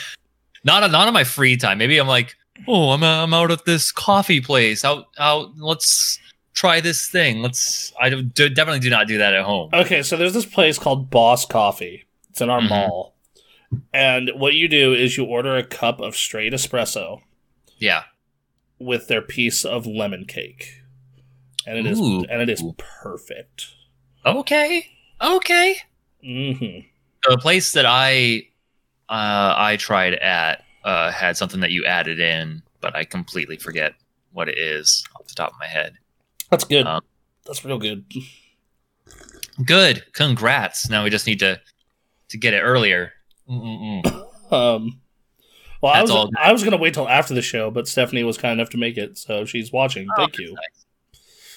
not 0.64 0.84
on, 0.84 0.92
not 0.92 1.08
on 1.08 1.14
my 1.14 1.24
free 1.24 1.56
time. 1.58 1.78
Maybe 1.78 1.98
I'm 1.98 2.08
like, 2.08 2.36
oh, 2.68 2.90
I'm 2.92 3.04
I'm 3.04 3.34
out 3.34 3.52
at 3.52 3.66
this 3.66 3.92
coffee 3.92 4.42
place. 4.42 4.84
Out 4.84 5.06
out. 5.18 5.58
Let's 5.58 6.20
try 6.54 6.82
this 6.82 7.10
thing. 7.10 7.42
Let's. 7.42 7.94
I 8.00 8.10
do, 8.10 8.50
definitely 8.50 8.82
do 8.82 8.90
not 8.90 9.08
do 9.08 9.18
that 9.20 9.34
at 9.34 9.44
home. 9.46 9.70
Okay, 9.74 10.04
so 10.04 10.18
there's 10.18 10.34
this 10.34 10.46
place 10.46 10.78
called 10.78 11.10
Boss 11.10 11.46
Coffee. 11.46 12.06
It's 12.30 12.42
in 12.42 12.50
our 12.50 12.60
Mhm. 12.60 12.70
mall. 12.70 13.16
And 13.94 14.32
what 14.36 14.56
you 14.56 14.68
do 14.68 14.94
is 14.94 15.16
you 15.16 15.24
order 15.26 15.56
a 15.56 15.64
cup 15.64 16.02
of 16.02 16.16
straight 16.16 16.52
espresso 16.54 17.22
Yeah. 17.78 18.04
with 18.80 19.08
their 19.08 19.22
piece 19.22 19.64
of 19.64 19.86
lemon 19.86 20.26
cake. 20.26 20.82
And 21.68 21.78
it 21.78 21.86
is 21.86 22.00
and 22.00 22.42
it 22.42 22.50
is 22.50 22.64
perfect. 22.78 23.68
Okay. 24.26 24.88
Okay. 25.22 25.76
hmm 26.22 26.80
the 27.28 27.38
place 27.38 27.74
that 27.74 27.86
I 27.86 28.48
uh, 29.10 29.53
I 29.57 29.77
tried 29.77 30.14
at 30.15 30.64
uh, 30.84 31.11
had 31.11 31.38
something 31.38 31.60
that 31.60 31.72
you 31.72 31.86
added 31.86 32.19
in, 32.19 32.61
but 32.81 32.95
I 32.95 33.03
completely 33.03 33.57
forget 33.57 33.94
what 34.31 34.48
it 34.48 34.57
is 34.57 35.03
off 35.19 35.27
the 35.27 35.36
top 35.36 35.52
of 35.52 35.60
my 35.60 35.68
head. 35.68 35.94
That's 36.49 36.64
good. 36.64 36.86
Um, 36.86 37.02
That's 37.45 37.64
real 37.65 37.77
good. 37.77 38.06
Good, 39.65 40.06
congrats. 40.14 40.90
Now 40.90 41.03
we 41.03 41.10
just 41.10 41.27
need 41.27 41.40
to 41.40 41.60
to 42.30 42.38
get 42.38 42.53
it 42.53 42.61
earlier. 42.61 43.14
Um 44.52 45.02
well, 45.81 45.94
I 45.94 46.02
was 46.02 46.11
all. 46.11 46.30
I 46.38 46.52
was 46.52 46.64
gonna 46.64 46.77
wait 46.77 46.94
till 46.94 47.07
after 47.07 47.34
the 47.34 47.41
show, 47.41 47.72
but 47.72 47.88
Stephanie 47.88 48.23
was 48.23 48.38
kind 48.38 48.60
enough 48.60 48.69
to 48.72 48.77
make 48.77 48.98
it, 48.98 49.18
so 49.18 49.45
she's 49.45 49.72
watching. 49.72 50.07
Oh, 50.11 50.22
Thank 50.23 50.38
you. 50.38 50.56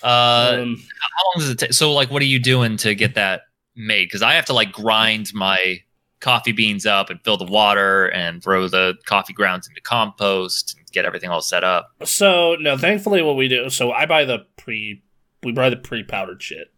Uh, 0.03 0.59
um, 0.61 0.77
how 1.01 1.25
long 1.27 1.39
does 1.39 1.51
it 1.51 1.59
take? 1.59 1.73
So, 1.73 1.93
like, 1.93 2.11
what 2.11 2.23
are 2.23 2.27
you 2.27 2.39
doing 2.39 2.77
to 2.79 2.95
get 2.95 3.15
that 3.17 3.43
made? 3.75 4.07
Because 4.07 4.23
I 4.23 4.35
have 4.35 4.45
to 4.47 4.53
like 4.53 4.73
grind 4.73 5.33
my 5.35 5.81
coffee 6.23 6.53
beans 6.53 6.87
up 6.87 7.11
and 7.11 7.21
fill 7.25 7.37
the 7.37 7.45
water 7.45 8.07
and 8.07 8.43
throw 8.43 8.67
the 8.69 8.95
coffee 9.05 9.35
grounds 9.35 9.69
into 9.69 9.81
compost 9.83 10.75
and 10.79 10.87
get 10.93 11.05
everything 11.05 11.29
all 11.29 11.43
set 11.43 11.65
up. 11.65 11.91
So 12.05 12.57
no, 12.61 12.79
thankfully, 12.79 13.21
what 13.21 13.37
we 13.37 13.49
do. 13.49 13.69
So 13.69 13.93
I 13.93 14.07
buy 14.07 14.25
the 14.25 14.47
pre, 14.57 15.03
we 15.43 15.53
buy 15.53 15.69
the 15.69 15.77
pre 15.77 16.03
powdered 16.05 16.41
shit. 16.43 16.73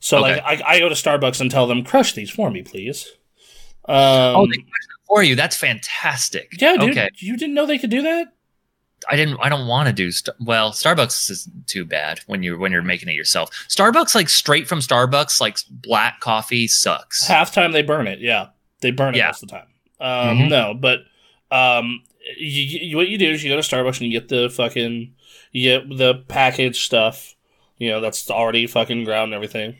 So 0.00 0.18
Okay. 0.18 0.40
like 0.42 0.62
I, 0.64 0.74
I 0.76 0.78
go 0.80 0.88
to 0.88 0.94
Starbucks 0.94 1.40
and 1.40 1.50
tell 1.50 1.66
them 1.66 1.84
crush 1.84 2.14
these 2.14 2.30
for 2.30 2.50
me, 2.50 2.62
please. 2.62 3.12
Um, 3.84 3.96
oh, 4.36 4.46
they 4.46 4.56
crush 4.56 4.64
it 4.64 5.06
for 5.06 5.22
you. 5.22 5.34
That's 5.36 5.56
fantastic. 5.56 6.52
yeah, 6.60 6.76
dude, 6.76 6.90
Okay. 6.90 7.10
you 7.18 7.36
didn't 7.36 7.54
know 7.54 7.66
they 7.66 7.78
could 7.78 7.90
do 7.90 8.02
that? 8.02 8.28
I 9.10 9.16
didn't. 9.16 9.38
I 9.42 9.48
don't 9.48 9.66
want 9.66 9.86
to 9.88 9.92
do. 9.92 10.10
St- 10.10 10.34
well, 10.40 10.72
Starbucks 10.72 11.30
is 11.30 11.48
too 11.66 11.84
bad 11.84 12.20
when 12.26 12.42
you're 12.42 12.58
when 12.58 12.72
you're 12.72 12.82
making 12.82 13.08
it 13.08 13.14
yourself. 13.14 13.50
Starbucks, 13.68 14.14
like 14.14 14.28
straight 14.28 14.66
from 14.66 14.80
Starbucks, 14.80 15.40
like 15.40 15.58
black 15.70 16.20
coffee 16.20 16.66
sucks. 16.66 17.26
Half 17.26 17.52
time 17.52 17.72
they 17.72 17.82
burn 17.82 18.06
it. 18.06 18.18
Yeah, 18.20 18.48
they 18.80 18.90
burn 18.90 19.14
it 19.14 19.18
Yeah. 19.18 19.26
most 19.28 19.42
of 19.42 19.48
the 19.50 19.54
time. 19.56 19.66
Um, 20.00 20.38
Mhm. 20.38 20.48
No, 20.48 20.74
but 20.74 21.00
um, 21.50 22.02
you, 22.36 22.62
you, 22.88 22.96
what 22.96 23.08
you 23.08 23.18
do 23.18 23.30
is 23.30 23.42
you 23.44 23.50
go 23.50 23.60
to 23.60 23.62
Starbucks 23.66 24.00
and 24.00 24.10
you 24.12 24.18
get 24.20 24.28
the 24.28 24.48
fucking 24.50 25.14
you 25.52 25.62
get 25.78 25.96
the 25.98 26.14
packaged 26.28 26.82
stuff. 26.84 27.34
You 27.78 27.90
know 27.90 28.00
that's 28.00 28.28
already 28.30 28.66
fucking 28.66 29.04
ground 29.04 29.32
and 29.32 29.34
everything, 29.34 29.76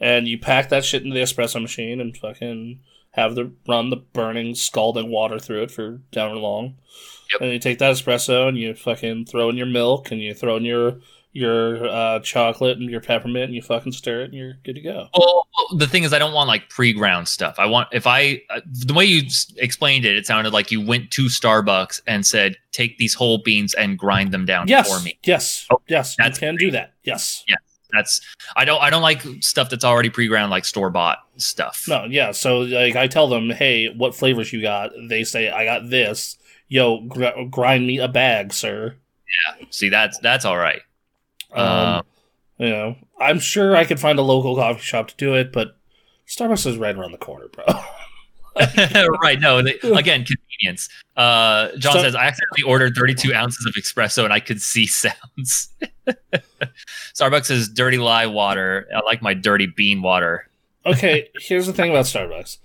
and 0.00 0.28
you 0.28 0.38
pack 0.38 0.68
that 0.68 0.84
shit 0.84 1.02
into 1.02 1.14
the 1.14 1.20
espresso 1.22 1.60
machine 1.60 2.00
and 2.00 2.16
fucking 2.16 2.80
have 3.14 3.34
the 3.36 3.52
run 3.66 3.90
the 3.90 3.96
burning 3.96 4.54
scalding 4.54 5.08
water 5.10 5.38
through 5.38 5.62
it 5.62 5.70
for 5.70 6.00
down 6.10 6.34
long. 6.36 6.74
Yep. 7.32 7.40
And 7.40 7.52
you 7.52 7.58
take 7.58 7.78
that 7.78 7.92
espresso 7.94 8.48
and 8.48 8.58
you 8.58 8.74
fucking 8.74 9.26
throw 9.26 9.48
in 9.48 9.56
your 9.56 9.66
milk 9.66 10.10
and 10.10 10.20
you 10.20 10.34
throw 10.34 10.56
in 10.56 10.64
your 10.64 10.98
your 11.32 11.84
uh, 11.88 12.20
chocolate 12.20 12.78
and 12.78 12.88
your 12.88 13.00
peppermint 13.00 13.46
and 13.46 13.54
you 13.54 13.62
fucking 13.62 13.90
stir 13.92 14.20
it 14.22 14.24
and 14.26 14.34
you're 14.34 14.54
good 14.64 14.76
to 14.76 14.80
go. 14.80 15.08
Well, 15.16 15.46
the 15.76 15.86
thing 15.88 16.04
is, 16.04 16.12
I 16.12 16.18
don't 16.20 16.32
want 16.32 16.46
like 16.48 16.68
pre-ground 16.68 17.26
stuff. 17.26 17.56
I 17.58 17.66
want 17.66 17.88
if 17.92 18.06
I 18.06 18.42
uh, 18.50 18.60
the 18.66 18.94
way 18.94 19.04
you 19.04 19.22
explained 19.56 20.04
it, 20.04 20.16
it 20.16 20.26
sounded 20.26 20.52
like 20.52 20.70
you 20.70 20.84
went 20.84 21.10
to 21.12 21.26
Starbucks 21.26 22.00
and 22.06 22.24
said, 22.26 22.56
"Take 22.72 22.98
these 22.98 23.14
whole 23.14 23.38
beans 23.38 23.74
and 23.74 23.98
grind 23.98 24.32
them 24.32 24.44
down 24.44 24.68
Yes. 24.68 24.92
for 24.92 25.02
me." 25.04 25.18
Yes. 25.24 25.66
Oh, 25.72 25.80
yes. 25.88 26.16
You 26.18 26.30
can 26.32 26.56
do 26.56 26.70
that. 26.72 26.94
Yes, 27.04 27.44
yes. 27.48 27.58
That's 27.94 28.20
I 28.56 28.64
don't 28.64 28.82
I 28.82 28.90
don't 28.90 29.02
like 29.02 29.22
stuff 29.40 29.70
that's 29.70 29.84
already 29.84 30.10
pre-ground 30.10 30.50
like 30.50 30.64
store 30.64 30.90
bought 30.90 31.18
stuff. 31.36 31.84
No. 31.88 32.04
Yeah. 32.04 32.32
So 32.32 32.60
like 32.60 32.96
I 32.96 33.06
tell 33.06 33.28
them, 33.28 33.50
hey, 33.50 33.88
what 33.94 34.14
flavors 34.14 34.52
you 34.52 34.62
got? 34.62 34.90
They 35.08 35.24
say 35.24 35.50
I 35.50 35.64
got 35.64 35.90
this. 35.90 36.36
Yo, 36.68 37.00
gr- 37.02 37.44
grind 37.50 37.86
me 37.86 37.98
a 37.98 38.08
bag, 38.08 38.52
sir. 38.52 38.96
Yeah. 39.60 39.66
See, 39.70 39.88
that's 39.88 40.18
that's 40.18 40.44
all 40.44 40.56
right. 40.58 40.80
Um, 41.52 41.66
Um, 41.68 42.02
you 42.58 42.68
know, 42.70 42.96
I'm 43.20 43.38
sure 43.38 43.76
I 43.76 43.84
could 43.84 44.00
find 44.00 44.18
a 44.18 44.22
local 44.22 44.56
coffee 44.56 44.80
shop 44.80 45.08
to 45.08 45.16
do 45.16 45.34
it, 45.34 45.52
but 45.52 45.76
Starbucks 46.26 46.66
is 46.66 46.78
right 46.78 46.96
around 46.96 47.12
the 47.12 47.18
corner, 47.18 47.46
bro. 47.48 47.64
right. 49.22 49.40
No, 49.40 49.62
they, 49.62 49.74
again, 49.82 50.24
convenience. 50.24 50.88
Uh, 51.16 51.68
John 51.78 51.94
So- 51.94 52.02
says, 52.02 52.14
I 52.14 52.24
accidentally 52.26 52.62
ordered 52.62 52.94
32 52.94 53.34
ounces 53.34 53.64
of 53.66 53.74
espresso 53.74 54.24
and 54.24 54.32
I 54.32 54.40
could 54.40 54.60
see 54.62 54.86
sounds. 54.86 55.68
Starbucks 57.14 57.50
is 57.50 57.68
dirty 57.68 57.98
lye 57.98 58.26
water. 58.26 58.86
I 58.94 59.00
like 59.04 59.22
my 59.22 59.34
dirty 59.34 59.66
bean 59.66 60.02
water. 60.02 60.48
okay, 60.86 61.28
here's 61.40 61.66
the 61.66 61.72
thing 61.72 61.90
about 61.90 62.04
Starbucks. 62.04 62.58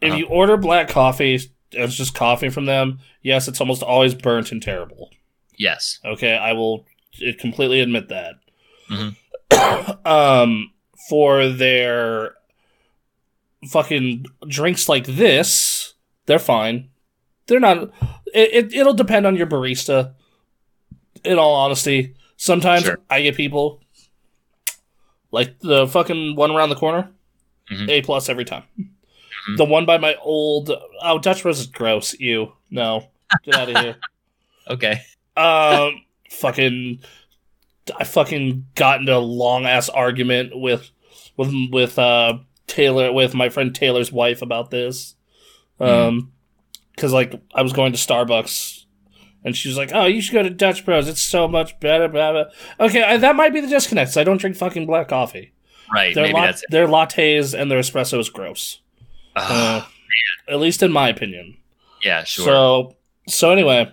If 0.00 0.10
Uh-huh. 0.10 0.18
you 0.18 0.26
order 0.26 0.56
black 0.56 0.88
coffee, 0.88 1.38
it's 1.72 1.94
just 1.94 2.14
coffee 2.14 2.48
from 2.48 2.66
them. 2.66 2.98
Yes, 3.22 3.48
it's 3.48 3.60
almost 3.60 3.82
always 3.82 4.14
burnt 4.14 4.50
and 4.50 4.62
terrible. 4.62 5.10
Yes. 5.56 6.00
Okay, 6.04 6.36
I 6.36 6.52
will 6.54 6.86
completely 7.38 7.80
admit 7.80 8.08
that. 8.08 8.34
Mhm. 8.90 9.14
um, 10.06 10.72
for 11.08 11.48
their 11.48 12.34
fucking 13.68 14.26
drinks 14.48 14.88
like 14.88 15.06
this, 15.06 15.94
they're 16.26 16.38
fine. 16.38 16.88
They're 17.46 17.60
not. 17.60 17.90
It, 18.32 18.52
it 18.54 18.74
it'll 18.74 18.94
depend 18.94 19.26
on 19.26 19.36
your 19.36 19.46
barista. 19.46 20.14
In 21.24 21.38
all 21.38 21.54
honesty, 21.54 22.14
sometimes 22.36 22.84
Sure. 22.84 22.98
I 23.10 23.20
get 23.22 23.36
people 23.36 23.82
like 25.30 25.58
the 25.60 25.86
fucking 25.86 26.34
one 26.36 26.50
around 26.50 26.70
the 26.70 26.76
corner, 26.76 27.10
Mhm. 27.70 27.88
A 27.90 28.02
plus 28.02 28.28
every 28.28 28.44
time. 28.44 28.62
Mhm. 28.78 29.56
The 29.58 29.64
one 29.64 29.84
by 29.84 29.98
my 29.98 30.14
old 30.22 30.70
oh 31.02 31.18
Dutch 31.18 31.42
Bros 31.42 31.60
is 31.60 31.66
gross. 31.66 32.18
You 32.18 32.52
no, 32.70 33.08
get 33.44 33.54
out 33.56 33.68
of 33.70 33.76
here 33.84 33.96
Okay. 34.70 35.02
um, 35.36 36.02
fucking 36.30 37.00
I 37.98 38.04
fucking 38.04 38.66
got 38.76 39.00
into 39.00 39.14
a 39.14 39.18
long 39.18 39.66
ass 39.66 39.88
argument 39.88 40.52
with 40.58 40.90
with 41.36 41.52
with 41.70 41.98
uh 41.98 42.38
Taylor 42.70 43.12
with 43.12 43.34
my 43.34 43.48
friend 43.48 43.74
Taylor's 43.74 44.10
wife 44.12 44.40
about 44.42 44.70
this. 44.70 45.14
Um, 45.78 46.32
because 46.94 47.12
like 47.12 47.34
I 47.54 47.62
was 47.62 47.72
going 47.72 47.92
to 47.92 47.98
Starbucks, 47.98 48.84
and 49.44 49.56
she 49.56 49.68
was 49.68 49.76
like, 49.78 49.90
"Oh, 49.94 50.04
you 50.06 50.20
should 50.20 50.34
go 50.34 50.42
to 50.42 50.50
Dutch 50.50 50.84
Bros. 50.84 51.08
It's 51.08 51.20
so 51.22 51.48
much 51.48 51.78
better." 51.80 52.08
Blah, 52.08 52.32
blah. 52.32 52.44
Okay, 52.86 53.02
I, 53.02 53.16
that 53.16 53.36
might 53.36 53.52
be 53.54 53.60
the 53.60 53.66
disconnect. 53.68 54.16
I 54.16 54.24
don't 54.24 54.36
drink 54.40 54.56
fucking 54.56 54.86
black 54.86 55.08
coffee. 55.08 55.52
Right. 55.92 56.14
Their 56.14 56.24
maybe 56.24 56.34
lat- 56.34 56.46
that's 56.46 56.62
it. 56.62 56.70
their 56.70 56.86
lattes 56.86 57.58
and 57.58 57.70
their 57.70 57.80
espresso 57.80 58.18
is 58.20 58.28
gross. 58.28 58.80
Uh, 59.34 59.84
at 60.48 60.58
least 60.60 60.82
in 60.82 60.92
my 60.92 61.08
opinion. 61.08 61.56
yeah, 62.04 62.24
sure. 62.24 62.44
So 62.44 62.96
so 63.26 63.50
anyway, 63.50 63.92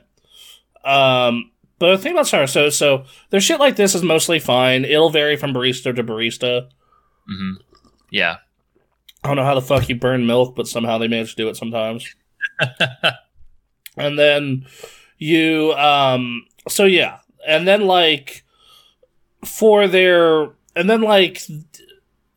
um, 0.83 1.51
but 1.79 1.95
the 1.95 1.97
thing 2.01 2.11
about 2.11 2.25
Starbucks, 2.25 2.49
so 2.49 2.69
so 2.69 3.05
their 3.29 3.39
shit 3.41 3.59
like 3.59 3.77
this 3.77 3.95
is 3.95 4.03
mostly 4.03 4.39
fine. 4.39 4.83
It'll 4.83 5.09
vary 5.09 5.37
from 5.37 5.53
barista 5.53 5.95
to 5.95 6.03
barista. 6.03 6.67
hmm 7.27 7.51
Yeah. 8.11 8.37
I 9.27 9.29
don't 9.31 9.37
know 9.37 9.43
how 9.45 9.55
the 9.55 9.61
fuck 9.61 9.89
you 9.89 9.95
burn 9.95 10.25
milk, 10.25 10.55
but 10.55 10.67
somehow 10.67 10.97
they 10.97 11.07
manage 11.07 11.31
to 11.31 11.35
do 11.43 11.49
it 11.49 11.57
sometimes. 11.57 12.05
and 13.97 14.17
then 14.17 14.65
you, 15.17 15.73
um, 15.73 16.45
so 16.67 16.85
yeah, 16.85 17.19
and 17.47 17.67
then 17.67 17.81
like 17.87 18.43
for 19.45 19.87
their, 19.87 20.49
and 20.75 20.89
then 20.89 21.01
like 21.01 21.41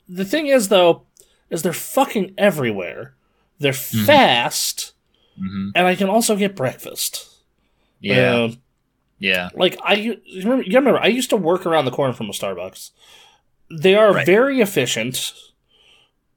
the 0.09 0.25
thing 0.25 0.47
is 0.49 0.69
though, 0.69 1.03
is 1.51 1.63
they're 1.63 1.73
fucking 1.73 2.35
everywhere. 2.39 3.15
They're 3.59 3.73
fast, 3.73 4.93
hmm 5.39 5.71
and 5.75 5.87
I 5.87 5.95
can 5.95 6.09
also 6.09 6.37
get 6.37 6.57
breakfast. 6.57 7.29
Yeah. 8.01 8.35
Uh, 8.35 8.53
yeah. 9.19 9.51
like 9.55 9.79
I 9.85 9.95
you 9.95 10.21
remember, 10.39 10.63
you 10.65 10.79
remember 10.79 10.99
I 11.01 11.09
used 11.09 11.29
to 11.31 11.37
work 11.37 11.67
around 11.67 11.85
the 11.85 11.91
corner 11.91 12.15
from 12.15 12.29
a 12.31 12.33
Starbucks. 12.33 12.91
They 13.71 13.95
are 13.95 14.13
Right. 14.15 14.27
very 14.27 14.61
efficient. 14.61 15.33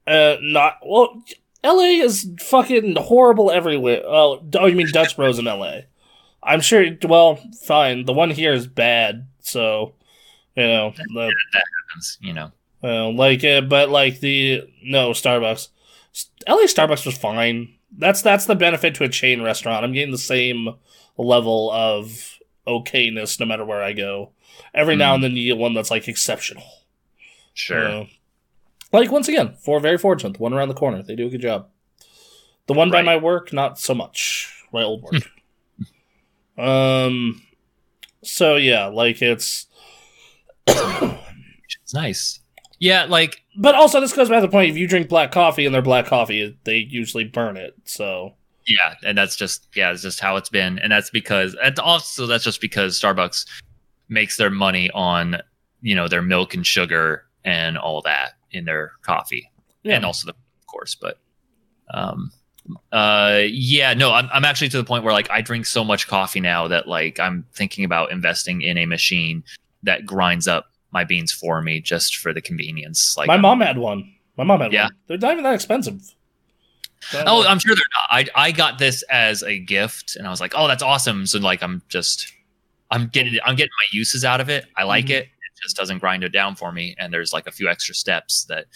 Uh, 0.06 0.36
not 0.40 0.78
well. 0.84 1.22
L.A. 1.62 1.96
is 2.00 2.30
fucking 2.40 2.96
horrible 2.96 3.50
everywhere. 3.50 4.02
Oh, 4.04 4.42
oh, 4.54 4.66
you 4.66 4.76
mean 4.76 4.88
Dutch 4.92 5.16
Bros 5.16 5.38
in 5.38 5.46
L.A. 5.46 5.86
I'm 6.42 6.60
sure. 6.60 6.84
Well, 7.02 7.38
fine. 7.64 8.04
The 8.04 8.12
one 8.12 8.30
here 8.30 8.52
is 8.52 8.66
bad. 8.66 9.26
So, 9.40 9.94
you 10.56 10.66
know, 10.66 10.92
the, 11.14 11.32
Happens, 11.54 12.18
You 12.20 12.34
know. 12.34 12.52
uh, 12.82 13.08
like, 13.10 13.42
uh, 13.44 13.62
but 13.62 13.88
like 13.88 14.20
the 14.20 14.62
no 14.82 15.10
Starbucks. 15.12 15.68
LA 16.46 16.64
Starbucks 16.66 17.06
was 17.06 17.16
fine. 17.16 17.74
That's 17.96 18.20
that's 18.20 18.44
the 18.44 18.54
benefit 18.54 18.94
to 18.96 19.04
a 19.04 19.08
chain 19.08 19.40
restaurant. 19.40 19.84
I'm 19.84 19.92
getting 19.94 20.12
the 20.12 20.18
same 20.18 20.68
level 21.16 21.70
of 21.72 22.38
okayness 22.66 23.40
no 23.40 23.46
matter 23.46 23.64
where 23.64 23.82
I 23.82 23.94
go. 23.94 24.32
Every 24.74 24.96
now 24.96 25.12
Hmm. 25.12 25.14
and 25.16 25.24
then 25.24 25.36
you 25.36 25.52
get 25.54 25.58
one 25.58 25.72
that's 25.74 25.90
like 25.90 26.08
exceptional. 26.08 26.64
Sure. 27.54 27.86
Uh, 27.88 28.04
like 29.00 29.10
once 29.10 29.28
again, 29.28 29.54
for 29.60 29.80
very 29.80 29.98
fortunate, 29.98 30.34
the 30.34 30.38
one 30.38 30.54
around 30.54 30.68
the 30.68 30.74
corner. 30.74 31.02
They 31.02 31.16
do 31.16 31.26
a 31.26 31.30
good 31.30 31.40
job. 31.40 31.68
The 32.66 32.74
one 32.74 32.90
by 32.90 33.02
my 33.02 33.16
work, 33.16 33.52
not 33.52 33.78
so 33.78 33.94
much. 33.94 34.64
My 34.72 34.82
old 34.82 35.02
work. 35.02 35.22
um. 36.58 37.42
So 38.22 38.56
yeah, 38.56 38.86
like 38.86 39.20
it's. 39.20 39.66
it's 40.66 41.94
nice. 41.94 42.40
Yeah, 42.78 43.04
like 43.04 43.42
But 43.56 43.74
also, 43.74 44.00
this 44.00 44.12
goes 44.12 44.28
back 44.28 44.40
to 44.40 44.46
the 44.46 44.50
point: 44.50 44.70
if 44.70 44.76
you 44.76 44.88
drink 44.88 45.08
black 45.08 45.32
coffee 45.32 45.66
and 45.66 45.74
they're 45.74 45.82
black 45.82 46.06
coffee, 46.06 46.56
they 46.64 46.76
usually 46.76 47.24
burn 47.24 47.56
it. 47.56 47.74
So 47.84 48.34
yeah, 48.66 48.94
and 49.04 49.18
that's 49.18 49.36
just 49.36 49.68
yeah, 49.74 49.90
it's 49.92 50.02
just 50.02 50.20
how 50.20 50.36
it's 50.36 50.48
been, 50.48 50.78
and 50.78 50.90
that's 50.90 51.10
because 51.10 51.56
and 51.62 51.78
also 51.78 52.26
that's 52.26 52.44
just 52.44 52.60
because 52.60 52.98
Starbucks 52.98 53.46
makes 54.08 54.36
their 54.36 54.50
money 54.50 54.90
on 54.92 55.38
you 55.82 55.94
know 55.94 56.08
their 56.08 56.22
milk 56.22 56.54
and 56.54 56.66
sugar 56.66 57.24
and 57.44 57.76
all 57.76 58.00
that 58.02 58.34
in 58.54 58.64
their 58.64 58.92
coffee, 59.02 59.50
yeah, 59.82 59.96
and 59.96 60.04
also 60.04 60.26
the 60.26 60.32
of 60.32 60.66
course, 60.66 60.94
but 60.94 61.18
um, 61.92 62.32
uh, 62.92 63.42
yeah, 63.46 63.94
no, 63.94 64.12
I'm 64.12 64.28
I'm 64.32 64.44
actually 64.44 64.68
to 64.70 64.76
the 64.78 64.84
point 64.84 65.04
where 65.04 65.12
like 65.12 65.30
I 65.30 65.40
drink 65.42 65.66
so 65.66 65.84
much 65.84 66.06
coffee 66.08 66.40
now 66.40 66.68
that 66.68 66.88
like 66.88 67.20
I'm 67.20 67.46
thinking 67.52 67.84
about 67.84 68.10
investing 68.12 68.62
in 68.62 68.78
a 68.78 68.86
machine 68.86 69.44
that 69.82 70.06
grinds 70.06 70.48
up 70.48 70.66
my 70.92 71.04
beans 71.04 71.30
for 71.32 71.60
me 71.60 71.80
just 71.80 72.16
for 72.16 72.32
the 72.32 72.40
convenience. 72.40 73.16
Like 73.16 73.26
my 73.26 73.36
mom 73.36 73.60
had 73.60 73.76
one. 73.78 74.10
My 74.36 74.44
mom 74.44 74.60
had 74.60 74.72
Yeah. 74.72 74.84
one. 74.84 74.92
They're 75.08 75.18
not 75.18 75.32
even 75.32 75.44
that 75.44 75.54
expensive. 75.54 76.00
Oh, 77.12 77.44
I'm 77.46 77.58
sure 77.58 77.74
they're 77.76 77.84
not. 78.10 78.30
I 78.36 78.46
I 78.46 78.52
got 78.52 78.78
this 78.78 79.02
as 79.10 79.42
a 79.42 79.58
gift, 79.58 80.16
and 80.16 80.26
I 80.26 80.30
was 80.30 80.40
like, 80.40 80.54
oh, 80.56 80.66
that's 80.66 80.82
awesome. 80.82 81.26
So 81.26 81.38
like, 81.38 81.62
I'm 81.62 81.82
just, 81.88 82.32
I'm 82.90 83.08
getting, 83.08 83.38
I'm 83.44 83.56
getting 83.56 83.70
my 83.78 83.86
uses 83.92 84.24
out 84.24 84.40
of 84.40 84.48
it. 84.48 84.64
I 84.76 84.84
like 84.84 85.06
Mhm. 85.06 85.10
it. 85.10 85.28
Just 85.64 85.76
doesn't 85.76 85.98
grind 85.98 86.22
it 86.22 86.28
down 86.28 86.54
for 86.54 86.70
me. 86.70 86.94
And 87.00 87.12
there's 87.12 87.32
like 87.32 87.46
a 87.48 87.50
few 87.50 87.68
extra 87.68 87.94
steps 87.94 88.44
that 88.44 88.66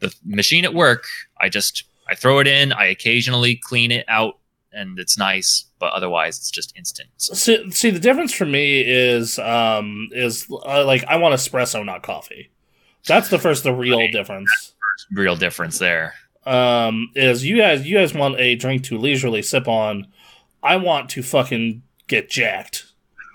the 0.00 0.14
machine 0.24 0.64
at 0.66 0.74
work, 0.74 1.04
I 1.40 1.48
just, 1.48 1.84
I 2.08 2.14
throw 2.14 2.40
it 2.40 2.46
in. 2.46 2.72
I 2.72 2.86
occasionally 2.86 3.56
clean 3.56 3.90
it 3.92 4.04
out, 4.08 4.38
and 4.72 4.98
it's 4.98 5.16
nice. 5.16 5.64
But 5.78 5.92
otherwise, 5.92 6.36
it's 6.36 6.50
just 6.50 6.76
instant. 6.76 7.08
So, 7.16 7.32
see, 7.34 7.70
see, 7.70 7.90
the 7.90 8.00
difference 8.00 8.32
for 8.34 8.44
me 8.44 8.80
is 8.80 9.38
um 9.38 10.08
is 10.12 10.46
uh, 10.50 10.84
like 10.84 11.04
I 11.06 11.16
want 11.16 11.34
espresso, 11.34 11.84
not 11.84 12.02
coffee. 12.02 12.50
That's 13.06 13.28
the 13.28 13.38
first, 13.38 13.62
the 13.62 13.72
real 13.72 13.98
Right. 13.98 14.12
difference. 14.12 14.74
real 15.12 15.36
difference 15.36 15.78
there. 15.78 16.14
Um, 16.44 17.10
is 17.14 17.44
you 17.44 17.56
guys, 17.58 17.86
you 17.86 17.96
guys 17.96 18.12
want 18.14 18.38
a 18.40 18.54
drink 18.56 18.82
to 18.84 18.98
leisurely 18.98 19.42
sip 19.42 19.68
on. 19.68 20.08
I 20.62 20.76
want 20.76 21.08
to 21.10 21.22
fucking 21.22 21.82
get 22.08 22.28
jacked. 22.30 22.85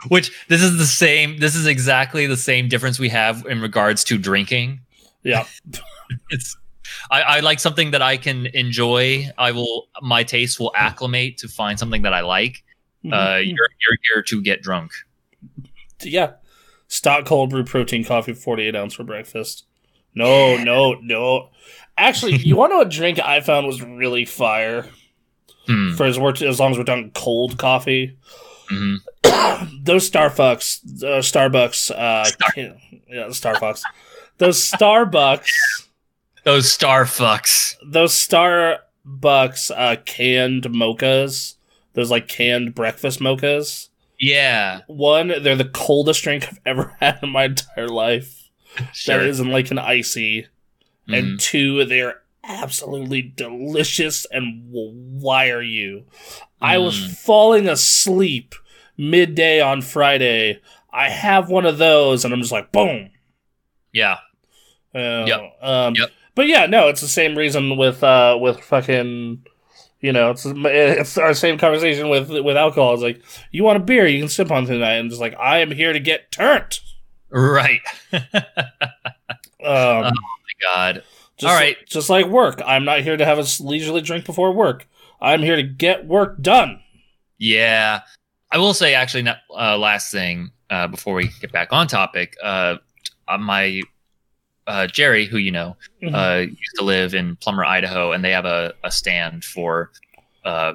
Which 0.08 0.32
this 0.48 0.62
is 0.62 0.78
the 0.78 0.86
same. 0.86 1.38
This 1.38 1.56
is 1.56 1.68
exactly 1.68 2.26
the 2.26 2.38
same 2.38 2.68
difference 2.68 2.98
we 3.00 3.10
have 3.10 3.46
in 3.46 3.62
regards 3.62 4.04
to 4.06 4.18
drinking. 4.18 4.80
Yeah, 5.24 5.46
it's 6.30 6.58
I, 7.12 7.22
I 7.22 7.40
like 7.42 7.60
something 7.60 7.92
that 7.92 8.02
I 8.02 8.18
can 8.18 8.48
enjoy. 8.48 9.28
I 9.38 9.52
will 9.52 9.88
my 10.02 10.24
taste 10.24 10.60
will 10.60 10.72
acclimate 10.76 11.38
to 11.40 11.48
find 11.48 11.78
something 11.78 12.02
that 12.02 12.14
I 12.14 12.22
like. 12.22 12.64
Uh, 13.06 13.08
Mhm. 13.10 13.46
you're 13.46 13.70
you're 13.80 13.98
here 14.14 14.24
to 14.24 14.42
get 14.42 14.62
drunk. 14.62 14.92
yeah. 16.02 16.32
Stock 16.88 17.26
cold 17.26 17.50
brew 17.52 17.64
protein 17.64 18.04
coffee, 18.04 18.34
forty 18.34 18.64
eight 18.68 18.76
ounce 18.76 18.94
for 18.94 19.04
breakfast. 19.04 19.66
No, 20.14 20.58
no, 20.58 20.94
no. 20.96 21.50
Actually, 21.98 22.36
you 22.38 22.56
want 22.56 22.72
to 22.72 22.74
know 22.76 22.80
what 22.80 22.90
drink 22.90 23.20
I 23.20 23.40
found 23.42 23.66
was 23.68 23.82
really 23.82 24.26
fire 24.26 24.88
Hmm. 25.68 25.94
for 25.94 26.06
as, 26.06 26.18
as 26.42 26.60
long 26.60 26.72
as 26.72 26.78
we're 26.78 26.84
done 26.84 27.12
cold 27.14 27.58
coffee. 27.58 28.18
Hmm 28.72 28.96
Those 29.84 30.10
Starbucks, 30.10 31.04
uh, 31.04 31.20
Starbucks, 31.22 31.92
uh, 31.92 32.24
Star- 32.26 32.52
yeah, 32.56 33.26
Starbucks. 33.28 33.82
Those 34.38 34.60
Starbucks, 34.72 35.50
Those 36.44 36.72
star 36.72 37.04
fucks. 37.06 37.76
those 37.86 38.14
Starbucks 38.14 39.72
uh, 39.76 39.96
canned 40.06 40.64
mochas. 40.64 41.56
Those 41.94 42.10
like 42.10 42.28
canned 42.28 42.74
breakfast 42.74 43.20
mochas. 43.20 43.90
Yeah, 44.20 44.82
One, 44.88 45.28
they're 45.42 45.56
the 45.56 45.66
coldest 45.66 46.24
drink 46.24 46.48
I've 46.48 46.60
ever 46.66 46.96
had 47.00 47.20
in 47.24 47.30
my 47.30 47.46
entire 47.46 47.88
life. 47.90 48.50
sure. 48.94 49.18
That 49.20 49.28
isn't 49.28 49.50
like 49.50 49.70
an 49.72 49.80
icy. 49.80 50.48
Mhm. 51.08 51.18
And 51.18 51.40
two, 51.40 51.86
they're 51.86 52.22
absolutely 52.44 53.22
delicious 53.22 54.26
and 54.32 54.72
will 54.72 54.94
wire 54.94 55.62
you. 55.62 56.06
I 56.62 56.78
was 56.80 56.96
Mm. 57.00 57.16
falling 57.18 57.68
asleep 57.70 58.54
midday 59.02 59.60
on 59.62 59.82
Friday. 59.82 60.62
I 60.94 61.10
have 61.10 61.50
one 61.50 61.66
of 61.66 61.78
those, 61.78 62.24
and 62.24 62.34
I'm 62.34 62.40
just 62.42 62.52
like, 62.52 62.72
boom. 62.72 63.10
yeah, 63.92 64.18
Uh, 64.94 65.26
Yep. 65.28 65.42
Um, 65.62 65.96
Yep. 65.96 66.12
But 66.36 66.48
yeah, 66.48 66.66
no, 66.66 66.88
it's 66.88 67.02
the 67.02 67.08
same 67.08 67.38
reason 67.38 67.76
with 67.78 68.04
uh, 68.04 68.38
with 68.40 68.60
fucking. 68.62 69.46
You 70.00 70.12
know, 70.14 70.32
it's 70.32 70.46
it's 70.46 71.18
our 71.18 71.34
same 71.34 71.58
conversation 71.60 72.10
with 72.10 72.30
with 72.30 72.58
alcohol. 72.58 72.94
It's 72.94 73.04
like 73.04 73.22
you 73.52 73.64
want 73.64 73.78
a 73.78 73.82
beer, 73.82 74.08
you 74.08 74.20
can 74.20 74.30
sip 74.30 74.50
on 74.50 74.66
tonight, 74.66 74.96
and 74.96 75.10
just 75.10 75.22
like 75.22 75.36
I 75.38 75.60
am 75.60 75.72
here 75.72 75.94
to 75.94 76.00
get 76.00 76.32
turned. 76.32 76.80
right. 77.30 77.82
Um, 79.64 80.04
my 80.04 80.12
God. 80.60 81.04
Just, 81.38 81.52
All 81.52 81.56
right. 81.60 81.78
just 81.88 82.10
like 82.10 82.26
work. 82.26 82.62
I'm 82.66 82.84
not 82.84 83.02
here 83.02 83.16
to 83.16 83.26
have 83.26 83.38
a 83.38 83.46
leisurely 83.64 84.02
drink 84.02 84.26
before 84.26 84.52
work. 84.52 84.88
I'm 85.22 85.42
here 85.42 85.56
to 85.56 85.62
get 85.64 86.08
work 86.08 86.42
done. 86.42 86.80
Yeah, 87.38 88.02
I 88.52 88.58
will 88.58 88.74
say 88.74 88.94
actually. 88.94 89.24
Not, 89.24 89.38
uh, 89.50 89.78
last 89.78 90.12
thing 90.12 90.52
uh, 90.70 90.88
before 90.88 91.14
we 91.14 91.30
get 91.40 91.52
back 91.52 91.72
on 91.72 91.88
topic. 91.88 92.36
Uh, 92.44 92.78
uh, 93.28 93.38
my 93.38 93.82
uh, 94.68 94.88
Jerry, 94.88 95.26
who 95.26 95.38
you 95.38 95.52
know, 95.52 95.76
Mhm. 96.04 96.14
uh, 96.14 96.42
used 96.50 96.76
to 96.78 96.84
live 96.84 97.14
in 97.14 97.36
Plummer, 97.38 97.66
Idaho, 97.66 98.12
and 98.12 98.24
they 98.24 98.32
have 98.32 98.46
a, 98.46 98.74
a 98.84 98.92
stand 98.92 99.44
for 99.44 99.92
uh, 100.46 100.74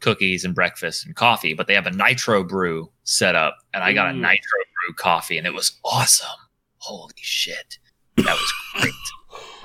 cookies 0.00 0.44
and 0.44 0.54
breakfast 0.54 1.04
and 1.06 1.14
coffee, 1.16 1.52
but 1.54 1.66
they 1.66 1.74
have 1.74 1.86
a 1.86 1.90
nitro 1.90 2.42
brew 2.44 2.90
set 3.04 3.34
up, 3.34 3.58
and 3.74 3.82
I 3.84 3.92
got 3.92 4.08
a 4.08 4.12
nitro 4.12 4.58
brew 4.86 4.94
coffee, 4.94 5.38
and 5.38 5.46
it 5.46 5.54
was 5.54 5.72
awesome. 5.84 6.28
Holy 6.78 7.12
shit, 7.20 7.78
that 8.16 8.26
was 8.26 8.52
great. 8.74 8.94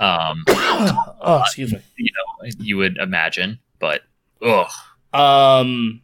um, 0.00 0.44
oh, 0.48 1.40
excuse 1.44 1.72
me. 1.72 1.80
you 1.96 2.10
know, 2.14 2.50
you 2.58 2.76
would 2.76 2.96
imagine, 2.98 3.58
but 3.78 4.02
ugh, 4.44 4.70
Um, 5.12 6.00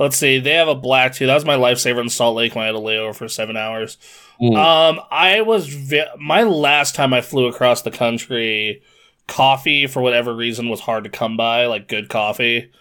let's 0.00 0.16
see. 0.16 0.40
They 0.40 0.54
have 0.54 0.66
a 0.66 0.74
black 0.74 1.14
too. 1.14 1.26
That 1.28 1.34
was 1.34 1.44
my 1.44 1.54
lifesaver 1.56 2.00
in 2.00 2.08
Salt 2.08 2.34
Lake 2.34 2.56
when 2.56 2.64
I 2.64 2.66
had 2.66 2.74
a 2.74 2.78
layover 2.78 3.14
for 3.14 3.28
seven 3.28 3.56
hours. 3.56 3.96
Ooh. 4.42 4.56
Um, 4.56 4.98
I 5.12 5.42
was 5.42 5.68
ve- 5.68 6.02
my 6.18 6.42
last 6.42 6.96
time 6.96 7.12
I 7.14 7.20
flew 7.20 7.46
across 7.46 7.82
the 7.82 7.92
country. 7.92 8.82
Coffee, 9.28 9.86
for 9.86 10.02
whatever 10.02 10.34
reason, 10.34 10.68
was 10.68 10.80
hard 10.80 11.04
to 11.04 11.10
come 11.10 11.36
by. 11.36 11.66
Like 11.66 11.86
good 11.86 12.08
coffee, 12.08 12.72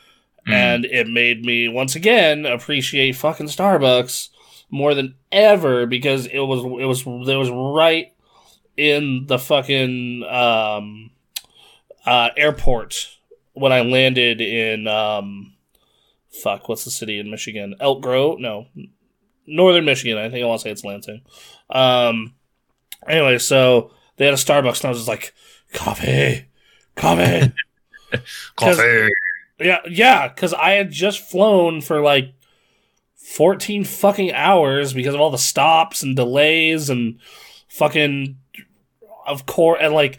Mm. 0.47 0.53
and 0.53 0.85
it 0.85 1.07
made 1.07 1.45
me 1.45 1.67
once 1.67 1.95
again 1.95 2.45
appreciate 2.47 3.11
fucking 3.15 3.47
Starbucks 3.47 4.29
more 4.71 4.95
than 4.95 5.15
ever 5.31 5.85
because 5.85 6.25
it 6.27 6.39
was 6.39 6.63
it 6.63 6.85
was 6.85 7.01
it 7.05 7.35
was 7.35 7.49
right 7.51 8.13
in 8.77 9.25
the 9.27 9.37
fucking 9.37 10.23
um, 10.23 11.11
uh, 12.05 12.29
airport 12.37 13.17
when 13.53 13.71
I 13.73 13.81
landed 13.81 14.39
in 14.41 14.87
um, 14.87 15.53
fuck 16.30 16.69
what's 16.69 16.85
the 16.85 16.91
city 16.91 17.19
in 17.19 17.30
Michigan 17.31 17.76
Elk 17.80 18.01
Grove 18.01 18.39
no 18.39 18.68
northern 19.47 19.85
Michigan 19.85 20.18
I 20.18 20.30
think 20.30 20.43
I 20.43 20.47
want 20.47 20.61
to 20.61 20.64
say 20.64 20.72
it's 20.72 20.84
Lansing 20.84 21.22
um 21.69 22.34
anyway 23.07 23.38
so 23.38 23.91
they 24.18 24.26
had 24.26 24.34
a 24.34 24.38
Starbucks 24.38 24.81
and 24.81 24.85
I 24.85 24.89
was 24.89 24.99
just 24.99 25.07
like 25.07 25.34
coffee 25.73 26.45
coffee 26.95 27.53
Coffee. 28.56 29.10
yeah, 29.60 29.80
yeah, 29.89 30.27
because 30.27 30.53
I 30.53 30.72
had 30.72 30.91
just 30.91 31.19
flown 31.30 31.81
for 31.81 32.01
like 32.01 32.34
14 33.15 33.84
fucking 33.84 34.34
hours 34.34 34.93
because 34.93 35.14
of 35.14 35.22
all 35.22 35.30
the 35.30 35.38
stops 35.38 36.03
and 36.03 36.15
delays 36.15 36.89
and 36.89 37.19
fucking, 37.68 38.38
of 39.27 39.45
course, 39.45 39.80
and 39.81 39.93
like, 39.93 40.18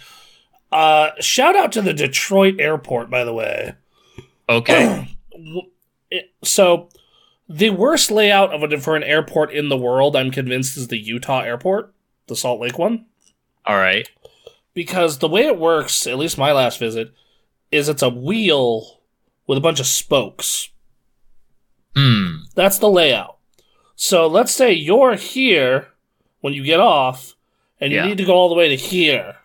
uh, 0.73 1.11
shout 1.21 1.57
out 1.57 1.73
to 1.73 1.83
the 1.83 1.93
Detroit 1.93 2.61
airport, 2.61 3.11
by 3.11 3.25
the 3.25 3.35
way. 3.35 3.75
Okay. 4.49 5.17
It- 6.11 6.33
so, 6.43 6.89
the 7.49 7.71
worst 7.71 8.11
layout 8.11 8.53
of 8.53 8.63
a, 8.73 8.79
for 8.81 8.97
an 8.97 9.03
airport 9.03 9.53
in 9.53 9.69
the 9.69 9.77
world, 9.77 10.15
I'm 10.17 10.31
convinced, 10.31 10.77
is 10.77 10.89
the 10.89 10.99
Utah 10.99 11.41
airport, 11.41 11.93
the 12.29 12.37
Salt 12.37 12.61
Lake 12.61 12.79
one 12.79 13.07
All 13.67 13.77
right. 13.77 14.09
because 14.75 15.19
the 15.19 15.29
way 15.29 15.47
it 15.47 15.59
works, 15.59 16.07
at 16.07 16.19
least 16.19 16.39
my 16.39 16.53
last 16.53 16.79
visit, 16.79 17.13
is 17.73 17.89
it's 17.89 18.03
a 18.03 18.09
wheel 18.09 19.01
with 19.47 19.59
a 19.59 19.61
bunch 19.61 19.81
of 19.81 19.87
spokes. 19.87 20.69
Hmm. 21.97 22.37
That's 22.55 22.79
the 22.79 22.89
layout. 22.89 23.39
So 23.97 24.27
let's 24.27 24.53
say 24.55 24.73
you're 24.73 25.17
here 25.17 25.89
when 26.41 26.55
you 26.55 26.63
get 26.65 26.81
off, 26.81 27.35
and 27.81 27.93
you 27.93 27.99
Yeah. 27.99 28.07
need 28.07 28.19
to 28.19 28.25
go 28.25 28.35
all 28.35 28.49
the 28.49 28.55
way 28.55 28.69
to 28.69 28.77
here, 28.77 29.37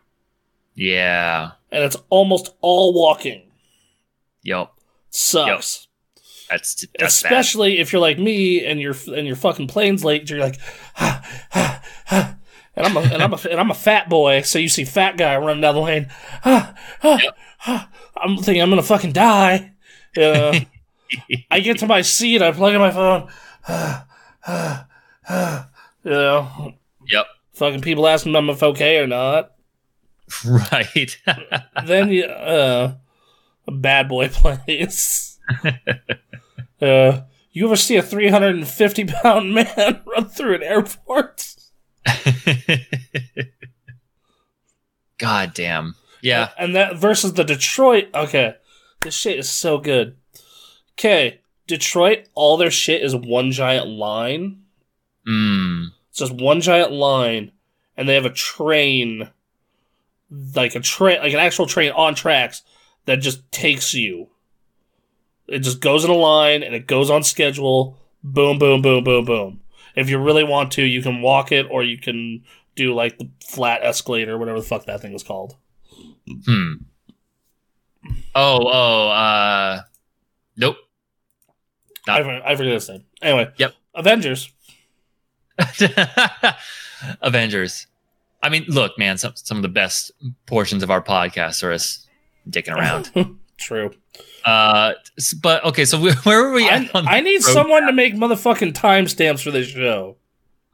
Yeah. 0.75 1.51
and 1.71 1.83
it's 1.83 1.97
almost 2.09 2.53
all 2.61 2.93
walking. 2.93 3.51
Yep. 4.43 4.71
Sucks. 5.09 5.84
That's 6.49 6.85
that's 6.99 7.21
bad. 7.23 7.31
Especially 7.31 7.79
if 7.79 7.91
you're 7.91 8.01
like 8.01 8.19
me 8.19 8.65
and 8.65 8.79
your 8.79 8.95
and 9.15 9.25
your 9.25 9.35
fucking 9.35 9.67
plane's 9.67 10.03
late. 10.03 10.29
You're 10.29 10.39
like, 10.39 10.59
ha, 10.93 11.21
ha, 11.51 11.81
ha. 12.05 12.37
and 12.75 12.85
I'm 12.85 12.95
a 12.97 13.01
and 13.01 13.23
I'm 13.23 13.33
a 13.33 13.39
and 13.49 13.59
I'm 13.59 13.71
a 13.71 13.75
fat 13.75 14.09
boy. 14.09 14.41
So 14.41 14.59
you 14.59 14.69
see 14.69 14.85
fat 14.85 15.17
guy 15.17 15.35
running 15.37 15.61
down 15.61 15.75
the 15.75 15.81
lane. 15.81 16.07
I'm 18.17 18.37
thinking 18.37 18.61
I'm 18.61 18.69
gonna 18.69 18.83
fucking 18.83 19.13
die. 19.13 19.73
Yeah. 20.15 20.59
I 21.51 21.59
get 21.59 21.79
to 21.79 21.87
my 21.87 22.01
seat. 22.01 22.41
I 22.41 22.51
plug 22.51 22.73
in 22.73 22.79
my 22.79 22.91
phone. 22.91 23.29
you 26.03 26.11
know, 26.11 26.73
Yep. 27.07 27.25
fucking 27.53 27.81
people 27.81 28.07
asking 28.07 28.33
them 28.33 28.49
if 28.49 28.61
I'm 28.61 28.69
okay 28.71 28.99
or 28.99 29.07
not. 29.07 29.51
Right. 30.45 31.17
then 31.85 32.09
you, 32.09 32.25
uh, 32.25 32.95
a 33.67 33.71
bad 33.71 34.09
boy 34.09 34.27
plays. 34.33 35.39
uh, 36.81 37.21
you 37.51 37.65
ever 37.65 37.75
see 37.75 37.95
a 37.97 38.03
350 38.03 39.05
pound 39.05 39.53
man 39.55 40.01
run 40.05 40.29
through 40.29 40.55
an 40.55 40.63
airport? 40.63 41.55
God 45.17 45.53
damn. 45.53 45.95
Yeah. 46.21 46.49
And 46.57 46.75
that 46.75 46.97
versus 46.97 47.33
the 47.33 47.43
Detroit. 47.43 48.09
Okay. 48.13 48.55
This 49.01 49.13
shit 49.13 49.39
is 49.39 49.49
so 49.49 49.77
good. 49.77 50.17
Okay. 50.93 51.41
Detroit, 51.67 52.27
all 52.33 52.57
their 52.57 52.71
shit 52.71 53.01
is 53.01 53.15
one 53.15 53.51
giant 53.51 53.87
line. 53.87 54.63
Mm. 55.27 55.87
It's 56.09 56.19
just 56.19 56.31
one 56.33 56.61
giant 56.61 56.91
line, 56.91 57.51
and 57.97 58.07
they 58.07 58.13
have 58.13 58.25
a 58.25 58.29
train, 58.29 59.29
like 60.53 60.75
a 60.75 60.79
train, 60.79 61.19
like 61.19 61.33
an 61.33 61.39
actual 61.39 61.65
train 61.65 61.91
on 61.91 62.15
tracks 62.15 62.61
that 63.05 63.17
just 63.17 63.51
takes 63.51 63.93
you. 63.93 64.29
It 65.47 65.59
just 65.59 65.79
goes 65.79 66.03
in 66.03 66.09
a 66.09 66.15
line 66.15 66.63
and 66.63 66.73
it 66.75 66.87
goes 66.87 67.09
on 67.09 67.23
schedule. 67.23 67.97
Boom, 68.23 68.57
boom, 68.57 68.81
boom, 68.81 69.03
boom, 69.03 69.25
boom. 69.25 69.59
If 69.95 70.09
you 70.09 70.17
really 70.17 70.43
want 70.43 70.71
to, 70.73 70.83
you 70.83 71.01
can 71.01 71.21
walk 71.21 71.51
it, 71.51 71.67
or 71.69 71.83
you 71.83 71.97
can 71.97 72.43
do 72.75 72.93
like 72.93 73.17
the 73.17 73.29
flat 73.47 73.81
escalator, 73.83 74.37
whatever 74.37 74.59
the 74.59 74.65
fuck 74.65 74.85
that 74.85 75.01
thing 75.01 75.13
is 75.13 75.23
called. 75.23 75.55
Hmm. 76.45 76.73
Oh, 78.35 78.67
oh, 78.71 79.09
uh 79.09 79.81
nope. 80.57 80.75
I, 82.07 82.21
forget- 82.23 82.41
I 82.45 82.55
forget 82.55 82.73
his 82.73 82.89
name. 82.89 83.03
Anyway, 83.21 83.51
Yep. 83.57 83.73
Avengers. 83.95 84.51
Avengers. 87.21 87.87
I 88.43 88.49
mean, 88.49 88.65
look, 88.67 88.97
man, 88.99 89.17
some 89.17 89.33
some 89.35 89.57
of 89.57 89.63
the 89.63 89.69
best 89.69 90.11
portions 90.45 90.83
of 90.83 90.91
our 90.91 91.01
podcast 91.01 91.63
are 91.63 91.71
us 91.71 92.05
dicking 92.49 92.75
around. 92.75 93.11
True. 93.57 93.91
Uh, 94.45 94.93
but 95.41 95.63
okay, 95.65 95.85
so 95.85 95.99
where 96.23 96.43
were 96.43 96.51
we 96.53 96.69
I, 96.69 96.89
I 96.93 97.19
need 97.21 97.43
road 97.45 97.53
someone 97.53 97.87
to 97.87 97.93
make 97.93 98.15
motherfucking 98.15 98.73
timestamps 98.73 99.43
for 99.43 99.51
this 99.51 99.67
show. 99.67 100.17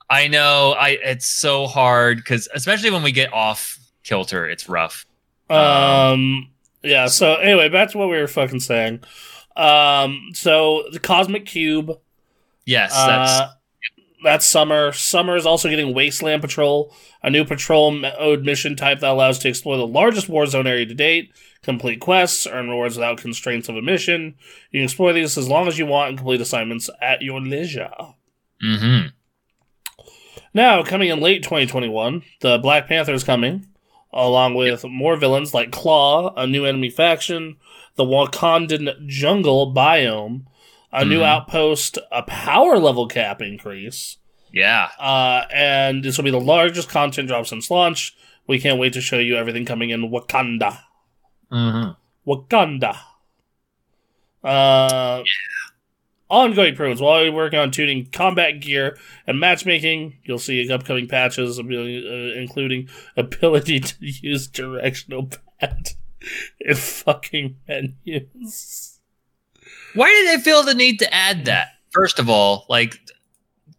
I 0.10 0.27
know. 0.27 0.76
I 0.77 0.98
it's 1.02 1.26
so 1.26 1.68
hard 1.68 2.18
because 2.18 2.49
especially 2.53 2.91
when 2.91 3.02
we 3.02 3.14
get 3.14 3.31
off 3.34 3.80
kilter, 4.03 4.49
it's 4.49 4.68
rough. 4.68 5.06
Um, 5.49 6.49
yeah. 6.84 7.07
So 7.07 7.35
anyway, 7.35 7.69
back 7.69 7.91
to 7.91 7.98
what 7.98 8.10
we 8.10 8.18
were 8.18 8.27
fucking 8.27 8.60
saying. 8.60 9.02
Um, 9.56 10.31
so 10.34 10.84
the 10.91 10.99
Cosmic 10.99 11.45
Cube. 11.45 11.98
Yes, 12.65 12.93
that's 12.93 13.31
Uh, 13.31 13.52
that's 14.23 14.48
summer. 14.48 14.91
Summer 14.91 15.35
is 15.35 15.45
also 15.45 15.69
getting 15.69 15.93
Wasteland 15.93 16.41
Patrol, 16.41 16.93
a 17.23 17.30
new 17.30 17.45
patrol 17.45 17.91
mode 17.91 18.43
mission 18.43 18.76
type 18.76 18.99
that 18.99 19.11
allows 19.11 19.39
to 19.39 19.49
explore 19.49 19.77
the 19.77 19.88
largest 19.88 20.30
war 20.30 20.45
zone 20.45 20.68
area 20.68 20.85
to 20.85 20.93
date, 20.93 21.31
complete 21.64 21.99
quests, 21.99 22.48
earn 22.48 22.69
rewards 22.69 22.95
without 22.95 23.18
constraints 23.18 23.69
of 23.69 23.76
a 23.76 23.81
mission. 23.81 24.35
You 24.72 24.80
can 24.80 24.85
explore 24.85 25.14
these 25.14 25.38
as 25.38 25.48
long 25.48 25.68
as 25.68 25.77
you 25.77 25.85
want 25.85 26.10
and 26.10 26.18
complete 26.18 26.41
assignments 26.41 26.89
at 27.02 27.22
your 27.22 27.41
leisure. 27.41 27.91
mm-hmm. 28.64 29.07
Now, 30.53 30.84
coming 30.84 31.10
in 31.10 31.22
late 31.22 31.43
2021, 31.43 32.23
the 32.41 32.57
Black 32.57 32.88
Panther 32.88 33.14
is 33.14 33.23
coming, 33.23 33.68
along 34.11 34.56
with 34.56 34.84
more 34.84 35.15
villains 35.15 35.53
like 35.53 35.72
Klaw, 35.72 36.34
a 36.35 36.45
new 36.45 36.65
enemy 36.65 36.89
faction, 36.89 37.56
the 37.95 38.03
Wakandan 38.03 39.07
jungle 39.07 39.73
biome, 39.73 40.43
a 40.91 41.05
new 41.05 41.19
Mhm. 41.19 41.26
outpost, 41.26 41.97
a 42.11 42.23
power 42.23 42.77
level 42.77 43.07
cap 43.07 43.41
increase, 43.41 44.18
Yeah. 44.53 44.89
uh, 44.99 45.45
and 45.53 46.03
this 46.03 46.18
will 46.18 46.26
be 46.26 46.31
the 46.31 46.39
largest 46.39 46.89
content 46.89 47.27
drop 47.27 47.47
since 47.47 47.69
launch. 47.72 48.13
We 48.47 48.59
can't 48.59 48.80
wait 48.80 48.93
to 48.93 49.01
show 49.01 49.18
you 49.19 49.38
everything 49.38 49.65
coming 49.65 49.89
in 49.91 50.09
Wakanda. 50.11 50.80
Mm-hmm. 51.51 52.30
Wakanda. 52.30 52.97
Uh, 54.43 55.23
Ongoing 56.30 56.69
improvements 56.69 57.01
while 57.01 57.23
you're 57.26 57.34
working 57.34 57.59
on 57.59 57.72
tuning 57.72 58.05
combat 58.05 58.61
gear 58.61 58.97
and 59.27 59.38
matchmaking. 59.38 60.18
You'll 60.23 60.39
see 60.39 60.72
upcoming 60.72 61.09
patches, 61.09 61.59
uh, 61.59 61.63
including 61.63 62.88
ability 63.18 63.81
to 63.81 63.95
use 63.99 64.47
directional 64.47 65.30
pad 65.59 65.89
in 66.61 66.76
fucking 66.76 67.57
menus. 67.68 68.90
Why 69.93 70.09
did 70.09 70.39
they 70.39 70.43
feel 70.43 70.63
the 70.63 70.73
need 70.73 70.99
to 70.99 71.13
add 71.13 71.45
that? 71.45 71.69
First 71.91 72.19
of 72.19 72.30
all, 72.30 72.65
like 72.69 72.97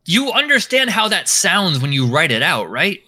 you 0.04 0.30
understand 0.32 0.90
how 0.90 1.08
that 1.08 1.28
sounds 1.28 1.78
when 1.80 1.92
you 1.92 2.06
write 2.06 2.30
it 2.32 2.42
out, 2.42 2.68
right? 2.70 3.00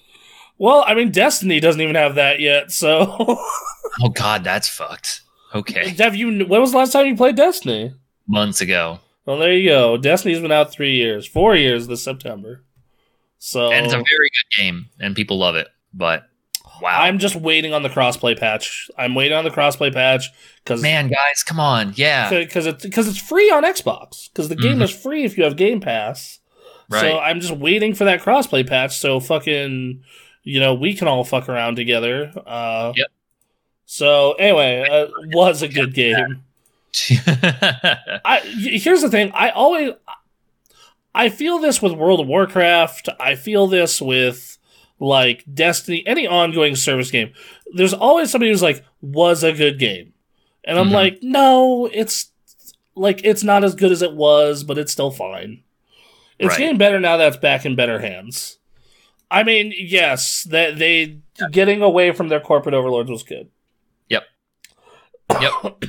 Well, 0.58 0.84
I 0.86 0.94
mean, 0.94 1.10
Destiny 1.10 1.58
doesn't 1.60 1.80
even 1.80 1.96
have 1.96 2.14
that 2.14 2.40
yet. 2.40 2.70
So, 2.70 3.16
Oh 4.02 4.08
God, 4.14 4.44
that's 4.44 4.68
fucked. 4.68 5.20
Okay, 5.54 5.90
have 5.98 6.16
you? 6.16 6.44
When 6.46 6.60
was 6.60 6.72
the 6.72 6.78
last 6.78 6.92
time 6.92 7.06
you 7.06 7.16
played 7.16 7.36
Destiny? 7.36 7.92
months 8.26 8.60
ago, 8.62 9.00
Well, 9.26 9.38
there 9.38 9.52
you 9.52 9.68
go. 9.68 9.96
Destiny's 9.98 10.40
been 10.40 10.50
out 10.50 10.72
three 10.72 10.94
years, 10.96 11.26
four 11.26 11.54
years 11.54 11.86
this 11.86 12.02
September. 12.02 12.64
So 13.38 13.70
and 13.70 13.84
it's 13.84 13.92
a 13.94 13.98
very 13.98 14.04
good 14.06 14.62
game, 14.62 14.86
and 14.98 15.14
people 15.14 15.38
love 15.38 15.54
it. 15.56 15.68
But 15.92 16.26
wow, 16.84 17.00
I'm 17.02 17.18
just 17.18 17.34
waiting 17.34 17.72
on 17.72 17.82
the 17.82 17.88
crossplay 17.88 18.38
patch. 18.38 18.90
I'm 18.98 19.14
waiting 19.14 19.36
on 19.36 19.42
the 19.44 19.50
crossplay 19.50 19.92
patch 19.92 20.30
because 20.62 20.82
man, 20.82 21.08
guys, 21.08 21.42
come 21.44 21.58
on, 21.58 21.92
yeah, 21.96 22.28
because 22.30 22.66
it's 22.66 22.84
because 22.84 23.08
it's 23.08 23.18
free 23.18 23.50
on 23.50 23.64
Xbox 23.64 24.28
because 24.32 24.48
the 24.48 24.56
game 24.56 24.78
Mhm. 24.78 24.82
is 24.82 24.90
free 24.90 25.24
if 25.24 25.36
you 25.38 25.44
have 25.44 25.56
Game 25.56 25.80
Pass. 25.80 26.40
right. 26.90 27.00
So 27.00 27.18
I'm 27.18 27.40
just 27.40 27.54
waiting 27.56 27.94
for 27.94 28.04
that 28.04 28.20
crossplay 28.22 28.66
patch 28.66 28.96
so 28.98 29.18
fucking 29.18 30.02
you 30.42 30.60
know 30.60 30.74
we 30.74 30.94
can 30.94 31.08
all 31.08 31.24
fuck 31.24 31.48
around 31.48 31.76
together. 31.76 32.30
Uh, 32.46 32.92
Yep. 32.94 33.06
So 33.86 34.32
anyway, 34.34 34.86
uh, 34.90 35.06
was 35.32 35.62
a 35.62 35.68
good 35.68 35.94
game. 35.94 36.42
I 37.26 38.40
here's 38.44 39.02
the 39.02 39.10
thing. 39.10 39.30
I 39.34 39.50
always 39.50 39.92
I 41.14 41.28
feel 41.28 41.58
this 41.58 41.80
with 41.80 41.92
World 41.92 42.20
of 42.20 42.26
Warcraft. 42.26 43.08
I 43.20 43.34
feel 43.36 43.66
this 43.66 44.00
with 44.02 44.53
like 45.00 45.44
Destiny, 45.52 46.02
any 46.06 46.26
ongoing 46.26 46.76
service 46.76 47.10
game. 47.10 47.32
There's 47.72 47.94
always 47.94 48.30
somebody 48.30 48.50
who's 48.50 48.62
like 48.62 48.84
was 49.00 49.42
a 49.42 49.52
good 49.52 49.78
game. 49.78 50.12
And 50.64 50.78
I'm 50.78 50.88
Mhm. 50.90 50.92
like, 50.92 51.18
"No, 51.22 51.88
it's 51.92 52.32
like 52.94 53.20
it's 53.24 53.42
not 53.42 53.64
as 53.64 53.74
good 53.74 53.92
as 53.92 54.02
it 54.02 54.14
was, 54.14 54.64
but 54.64 54.78
it's 54.78 54.92
still 54.92 55.10
fine." 55.10 55.62
It's 56.38 56.50
Right. 56.50 56.58
getting 56.58 56.78
better 56.78 56.98
now 57.00 57.16
that 57.16 57.28
it's 57.28 57.36
back 57.36 57.64
in 57.66 57.74
better 57.76 57.98
hands. 58.00 58.58
I 59.30 59.42
mean, 59.42 59.74
yes, 59.76 60.44
that 60.50 60.78
they 60.78 61.18
getting 61.50 61.82
away 61.82 62.12
from 62.12 62.28
their 62.28 62.40
corporate 62.40 62.74
overlords 62.74 63.10
was 63.10 63.22
good. 63.22 63.48
Yep. 64.08 64.24
Yep. 65.40 65.84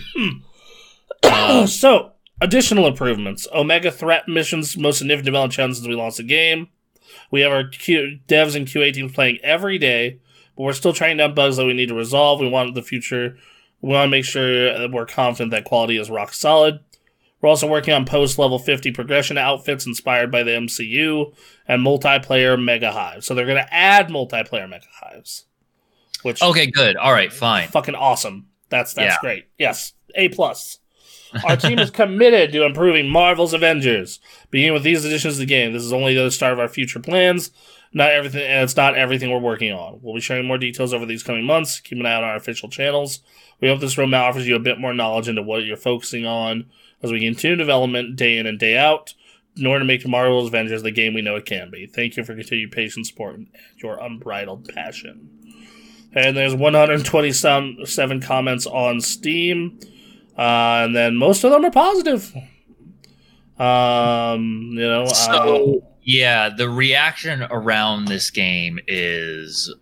Um, 1.24 1.68
so, 1.68 2.12
additional 2.42 2.88
improvements. 2.88 3.48
Omega 3.54 3.92
threat 3.92 4.28
missions, 4.28 4.76
most 4.78 4.98
significant 4.98 5.26
development 5.26 5.54
challenge 5.54 5.76
since 5.76 5.88
we 5.88 5.96
launched 5.96 6.18
the 6.18 6.24
game. 6.24 6.70
We 7.32 7.42
have 7.42 7.52
our 7.52 7.64
Q- 7.66 8.20
devs 8.28 8.56
and 8.56 8.68
QA 8.68 8.94
teams 8.94 9.12
playing 9.14 9.40
every 9.44 9.78
day, 9.78 10.20
but 10.56 10.64
we're 10.64 10.74
still 10.74 10.94
trying 10.94 11.18
down 11.18 11.34
bugs 11.34 11.58
that 11.58 11.66
we 11.66 11.74
need 11.74 11.90
to 11.90 11.96
resolve. 11.96 12.40
We 12.40 12.48
want 12.50 12.76
the 12.76 12.82
future. 12.84 13.38
We 13.82 13.90
want 13.90 14.08
to 14.08 14.12
make 14.12 14.26
sure 14.26 14.78
that 14.78 14.92
we're 14.92 15.06
confident 15.06 15.52
that 15.52 15.66
quality 15.66 15.98
is 15.98 16.10
rock 16.10 16.34
solid. 16.34 16.80
We're 17.42 17.50
also 17.50 17.68
working 17.68 17.94
on 17.94 18.06
post 18.06 18.40
level 18.40 18.58
50 18.58 18.92
progression 18.92 19.38
outfits 19.38 19.86
inspired 19.86 20.32
by 20.32 20.42
the 20.44 20.52
MCU 20.52 21.34
and 21.68 21.86
multiplayer 21.86 22.62
mega 22.62 22.92
hives. 22.92 23.28
So 23.28 23.36
they're 23.36 23.46
going 23.46 23.64
to 23.64 23.74
add 23.74 24.08
multiplayer 24.08 24.68
mega 24.68 24.86
hives, 25.02 25.46
which 26.24 26.42
okay, 26.42 26.66
good. 26.66 26.96
All 26.98 27.12
right, 27.12 27.32
fine. 27.32 27.68
fucking 27.68 27.94
awesome. 27.96 28.48
That's 28.70 28.94
that's 28.94 29.14
Yeah. 29.16 29.18
great. 29.22 29.46
Yes, 29.60 29.94
A 30.16 30.30
plus. 30.30 30.80
Our 31.46 31.58
team 31.58 31.80
is 31.80 31.92
committed 31.92 32.52
to 32.52 32.66
improving 32.66 33.10
Marvel's 33.10 33.54
Avengers. 33.54 34.20
Beginning 34.52 34.74
with 34.74 34.84
these 34.84 35.04
additions 35.04 35.36
to 35.36 35.40
the 35.40 35.46
game, 35.46 35.74
this 35.74 35.84
is 35.84 35.94
only 35.94 36.14
the 36.14 36.32
start 36.32 36.54
of 36.54 36.60
our 36.60 36.68
future 36.68 37.00
plans. 37.00 37.52
Not 37.94 38.12
everything, 38.12 38.44
and 38.44 38.64
it's 38.64 38.76
not 38.76 38.96
everything 38.96 39.32
we're 39.32 39.40
working 39.40 39.72
on. 39.72 40.00
We'll 40.02 40.16
be 40.16 40.22
sharing 40.22 40.46
more 40.46 40.58
details 40.58 40.94
over 40.94 41.06
these 41.06 41.24
coming 41.24 41.46
months. 41.46 41.80
Keep 41.80 42.00
an 42.00 42.06
eye 42.06 42.16
on 42.16 42.24
our 42.24 42.36
official 42.36 42.70
channels. 42.70 43.20
We 43.62 43.70
hope 43.70 43.80
this 43.80 43.96
roadmap 43.96 44.30
offers 44.30 44.48
you 44.48 44.56
a 44.56 44.60
bit 44.60 44.80
more 44.80 44.94
knowledge 44.94 45.30
into 45.30 45.42
what 45.42 45.64
you're 45.64 45.78
focusing 45.78 46.26
on 46.26 46.66
as 47.02 47.12
we 47.12 47.22
continue 47.22 47.56
development 47.56 48.16
day 48.16 48.38
in 48.38 48.48
and 48.48 48.60
day 48.60 48.78
out 48.78 49.14
in 49.58 49.66
order 49.66 49.80
to 49.80 49.86
make 49.86 50.06
Marvel's 50.06 50.48
Avengers 50.48 50.84
the 50.84 50.92
game 50.92 51.14
we 51.14 51.22
know 51.22 51.36
it 51.36 51.46
can 51.46 51.70
be. 51.72 51.86
Thank 51.86 52.18
you 52.18 52.24
for 52.24 52.36
continued 52.36 52.72
patient 52.72 53.08
support 53.08 53.36
and 53.36 53.48
your 53.78 53.98
unbridled 53.98 54.68
passion. 54.74 55.30
And 56.14 56.36
there's 56.36 56.56
127 56.56 58.22
comments 58.22 58.66
on 58.66 59.02
Steam, 59.02 59.80
uh, 60.38 60.84
and 60.86 60.96
then 60.96 61.16
most 61.16 61.44
of 61.44 61.52
them 61.52 61.66
are 61.66 61.72
positive. 61.72 62.34
Um, 63.58 64.72
you 64.74 64.88
know, 64.88 65.06
So 65.08 65.84
yeah, 66.04 66.50
the 66.50 66.70
reaction 66.70 67.44
around 67.44 68.08
this 68.08 68.30
game 68.30 68.80
is 68.88 69.74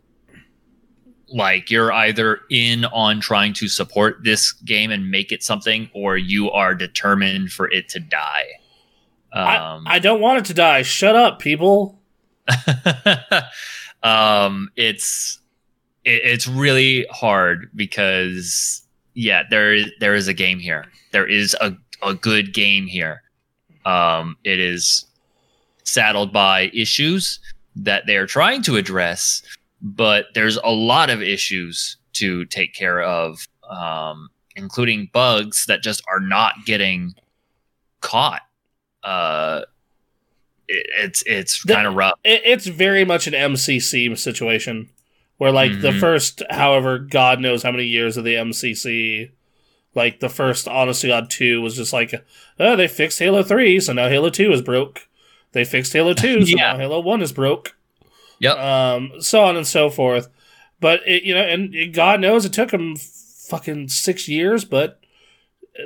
like 1.34 1.72
you're 1.72 1.92
either 1.92 2.42
in 2.50 2.86
on 2.86 3.20
trying 3.20 3.54
to 3.54 3.68
support 3.68 4.24
this 4.24 4.52
game 4.52 4.92
and 4.92 5.10
make 5.10 5.32
it 5.32 5.44
something, 5.44 5.90
or 5.94 6.16
you 6.18 6.52
are 6.52 6.76
determined 6.76 7.52
for 7.52 7.70
it 7.72 7.90
to 7.90 8.00
die. 8.00 8.46
Um, 9.34 9.88
I, 9.88 9.96
I 9.96 10.00
don't 10.00 10.22
want 10.22 10.40
it 10.40 10.46
to 10.46 10.54
die. 10.54 10.84
Shut 10.84 11.16
up, 11.16 11.40
people. 11.40 12.00
um, 14.04 14.70
it's 14.76 15.40
it, 16.06 16.22
it's 16.24 16.48
really 16.48 17.08
hard 17.10 17.72
because 17.76 18.83
yeah, 19.14 19.44
there 19.50 19.74
is 19.74 19.92
there 20.00 20.16
is 20.16 20.28
a 20.28 20.34
game 20.34 20.60
here. 20.60 20.86
There 21.12 21.28
is 21.28 21.56
a 21.62 21.76
a 22.02 22.14
good 22.14 22.54
game 22.54 22.88
here. 22.88 23.22
Um, 23.86 24.38
it 24.44 24.60
is 24.60 25.06
saddled 25.84 26.32
by 26.34 26.72
issues 26.74 27.40
that 27.76 28.06
they 28.08 28.18
are 28.18 28.28
trying 28.28 28.62
to 28.64 28.78
address, 28.78 29.42
but 29.82 30.26
there's 30.34 30.58
a 30.58 30.72
lot 30.72 31.10
of 31.10 31.22
issues 31.22 31.98
to 32.14 32.46
take 32.46 32.74
care 32.74 33.02
of, 33.02 33.48
um, 33.70 34.30
including 34.56 35.10
bugs 35.12 35.66
that 35.66 35.82
just 35.82 36.02
are 36.10 36.20
not 36.20 36.54
getting 36.66 37.14
caught. 38.02 38.42
Uh, 39.04 39.62
it, 40.68 40.86
it's 40.98 41.24
it's 41.26 41.64
kind 41.64 41.88
of 41.88 41.96
rough. 41.96 42.20
It, 42.24 42.42
it's 42.46 42.68
very 42.68 43.06
much 43.06 43.28
an 43.28 43.34
MCC 43.34 44.18
situation 44.18 44.90
where, 45.38 45.52
like, 45.52 45.82
the 45.82 45.90
Mhm. 45.92 46.00
first, 46.00 46.42
however, 46.50 46.98
God 47.00 47.40
knows 47.42 47.64
how 47.64 47.72
many 47.72 47.86
years 47.86 48.18
of 48.18 48.24
the 48.24 48.36
MCC, 48.36 49.32
like, 49.96 50.20
the 50.20 50.30
first 50.30 50.68
Honest 50.68 51.02
to 51.02 51.08
God 51.08 51.30
2 51.30 51.62
was 51.62 51.76
just 51.76 51.94
like, 51.94 52.14
oh, 52.60 52.76
they 52.76 52.88
fixed 52.88 53.20
Halo 53.20 53.44
3, 53.44 53.80
so 53.80 53.94
now 53.94 54.10
Halo 54.10 54.30
2 54.30 54.52
is 54.52 54.62
broke. 54.62 55.08
They 55.52 55.66
fixed 55.66 55.94
Halo 55.94 56.14
2, 56.14 56.46
so 56.46 56.56
Yeah. 56.58 56.74
now 56.74 56.78
Halo 56.78 57.00
1 57.00 57.22
is 57.22 57.32
broke. 57.32 57.76
Yep. 58.40 58.58
Um, 58.58 59.12
so 59.20 59.44
on 59.44 59.56
and 59.58 59.68
so 59.68 59.90
forth. 59.90 60.30
But, 60.80 61.02
it, 61.08 61.24
you 61.24 61.34
know, 61.34 61.42
and 61.44 61.74
it- 61.74 61.94
God 61.94 62.20
knows 62.20 62.46
it 62.46 62.54
took 62.54 62.72
them 62.72 62.96
fucking 62.96 63.90
six 63.90 64.28
years, 64.28 64.66
but 64.66 65.00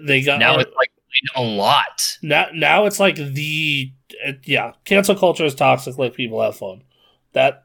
they 0.03 0.22
got. 0.22 0.40
now 0.40 0.57
it's 0.60 0.76
like 0.76 0.91
a 1.36 1.41
lot. 1.41 2.18
now, 2.22 2.48
now 2.53 2.86
it's 2.86 2.99
like 2.99 3.15
the 3.15 3.91
uh, 4.26 4.34
yeah 4.44 4.74
cancel 4.86 5.15
culture 5.15 5.44
is 5.45 5.56
toxic 5.56 5.98
let 5.98 6.14
people 6.14 6.41
have 6.41 6.56
fun 6.56 6.84
that 7.34 7.64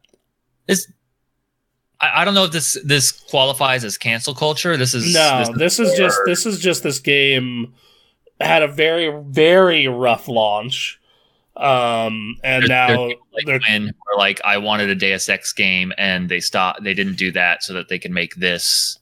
This 0.66 0.90
I, 2.02 2.22
I 2.22 2.24
don't 2.24 2.34
know 2.34 2.44
if 2.44 2.52
this 2.52 2.76
this 2.84 3.12
qualifies 3.12 3.84
as 3.84 3.96
cancel 3.96 4.34
culture. 4.34 4.76
This 4.76 4.92
is 4.94 5.14
no 5.14 5.44
this 5.56 5.78
is 5.78 5.96
just 5.96 6.18
this 6.26 6.44
is 6.44 6.58
just 6.60 6.82
this 6.82 6.98
game 6.98 7.72
had 8.40 8.62
a 8.62 8.68
very 8.68 9.10
very 9.28 9.86
rough 9.86 10.26
launch 10.26 10.98
um 11.56 12.36
and 12.42 12.64
There's- 12.64 12.68
now 12.68 12.86
there's 12.88 13.08
people 13.12 13.26
like 13.34 13.46
they're 13.46 13.60
when 13.68 13.82
where 13.84 14.18
like 14.18 14.40
I 14.44 14.58
wanted 14.58 14.88
a 14.90 14.94
Deus 14.94 15.28
Ex 15.28 15.52
game 15.52 15.92
and 15.98 16.28
they 16.28 16.40
stopped. 16.40 16.82
They 16.82 16.94
didn't 16.94 17.16
do 17.16 17.30
that 17.32 17.62
so 17.62 17.74
that 17.74 17.88
they 17.88 17.98
can 17.98 18.12
make 18.12 18.34
this. 18.36 18.98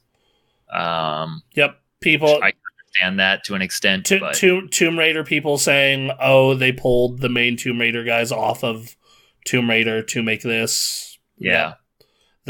Um, 0.72 1.42
yep 1.54 1.80
people 2.00 2.28
I 2.42 2.52
understand 2.52 3.18
that 3.20 3.44
to 3.44 3.54
an 3.54 3.62
extent, 3.62 4.06
to, 4.06 4.20
but 4.20 4.34
Tomb, 4.34 4.68
Tomb 4.68 4.98
Raider 4.98 5.22
people 5.24 5.58
saying 5.58 6.10
oh 6.20 6.54
they 6.54 6.72
pulled 6.72 7.20
the 7.20 7.28
main 7.28 7.56
Tomb 7.56 7.80
Raider 7.80 8.04
guys 8.04 8.30
off 8.32 8.62
of 8.64 8.96
Tomb 9.44 9.68
Raider 9.70 10.02
to 10.02 10.22
make 10.22 10.42
this 10.42 11.18
yeah, 11.38 11.74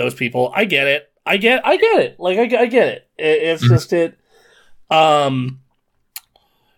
those 0.01 0.15
people. 0.15 0.51
I 0.55 0.65
get 0.65 0.87
it. 0.87 1.13
I 1.27 1.37
get. 1.37 1.65
I 1.67 1.77
get 1.77 2.01
it. 2.01 2.17
Like 2.19 2.39
I, 2.39 2.63
I 2.63 2.67
get 2.67 2.89
it. 2.89 3.09
it 3.19 3.43
it's 3.43 3.65
Mhm. 3.65 3.69
just 3.69 3.93
it. 3.93 4.19
Um, 4.91 5.61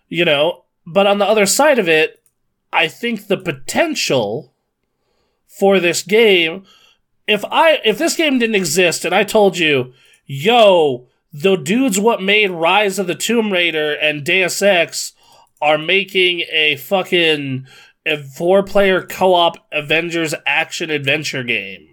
you 0.09 0.25
know. 0.25 0.65
But 0.85 1.07
on 1.07 1.17
the 1.17 1.25
other 1.25 1.45
side 1.45 1.79
of 1.79 1.87
it, 1.87 2.21
I 2.73 2.87
think 2.87 3.27
the 3.27 3.37
potential 3.37 4.53
for 5.47 5.79
this 5.79 6.03
game. 6.03 6.65
If 7.25 7.45
I 7.45 7.79
if 7.85 7.97
this 7.97 8.15
game 8.17 8.37
didn't 8.37 8.55
exist 8.55 9.05
and 9.05 9.15
I 9.15 9.23
told 9.23 9.57
you, 9.57 9.93
yo, 10.25 11.07
the 11.31 11.55
dudes 11.55 11.99
what 11.99 12.21
made 12.21 12.51
Rise 12.51 12.99
of 12.99 13.07
the 13.07 13.15
Tomb 13.15 13.51
Raider 13.53 13.93
and 13.93 14.25
Deus 14.25 14.61
Ex 14.61 15.13
are 15.61 15.77
making 15.77 16.43
a 16.51 16.75
fucking 16.75 17.65
a 18.05 18.17
four 18.17 18.61
player 18.63 19.01
co 19.01 19.33
op 19.33 19.55
Avengers 19.71 20.35
action 20.45 20.89
adventure 20.89 21.43
game 21.43 21.87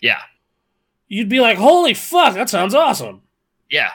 yeah, 0.00 0.20
you'd 1.08 1.28
be 1.28 1.40
like, 1.40 1.58
"Holy 1.58 1.94
fuck, 1.94 2.34
that 2.34 2.48
sounds 2.50 2.74
awesome!" 2.74 3.22
yeah. 3.70 3.90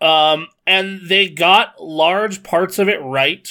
Um, 0.00 0.46
and 0.66 1.00
they 1.08 1.28
got 1.28 1.82
large 1.82 2.42
parts 2.44 2.78
of 2.78 2.88
it 2.88 3.00
right. 3.02 3.48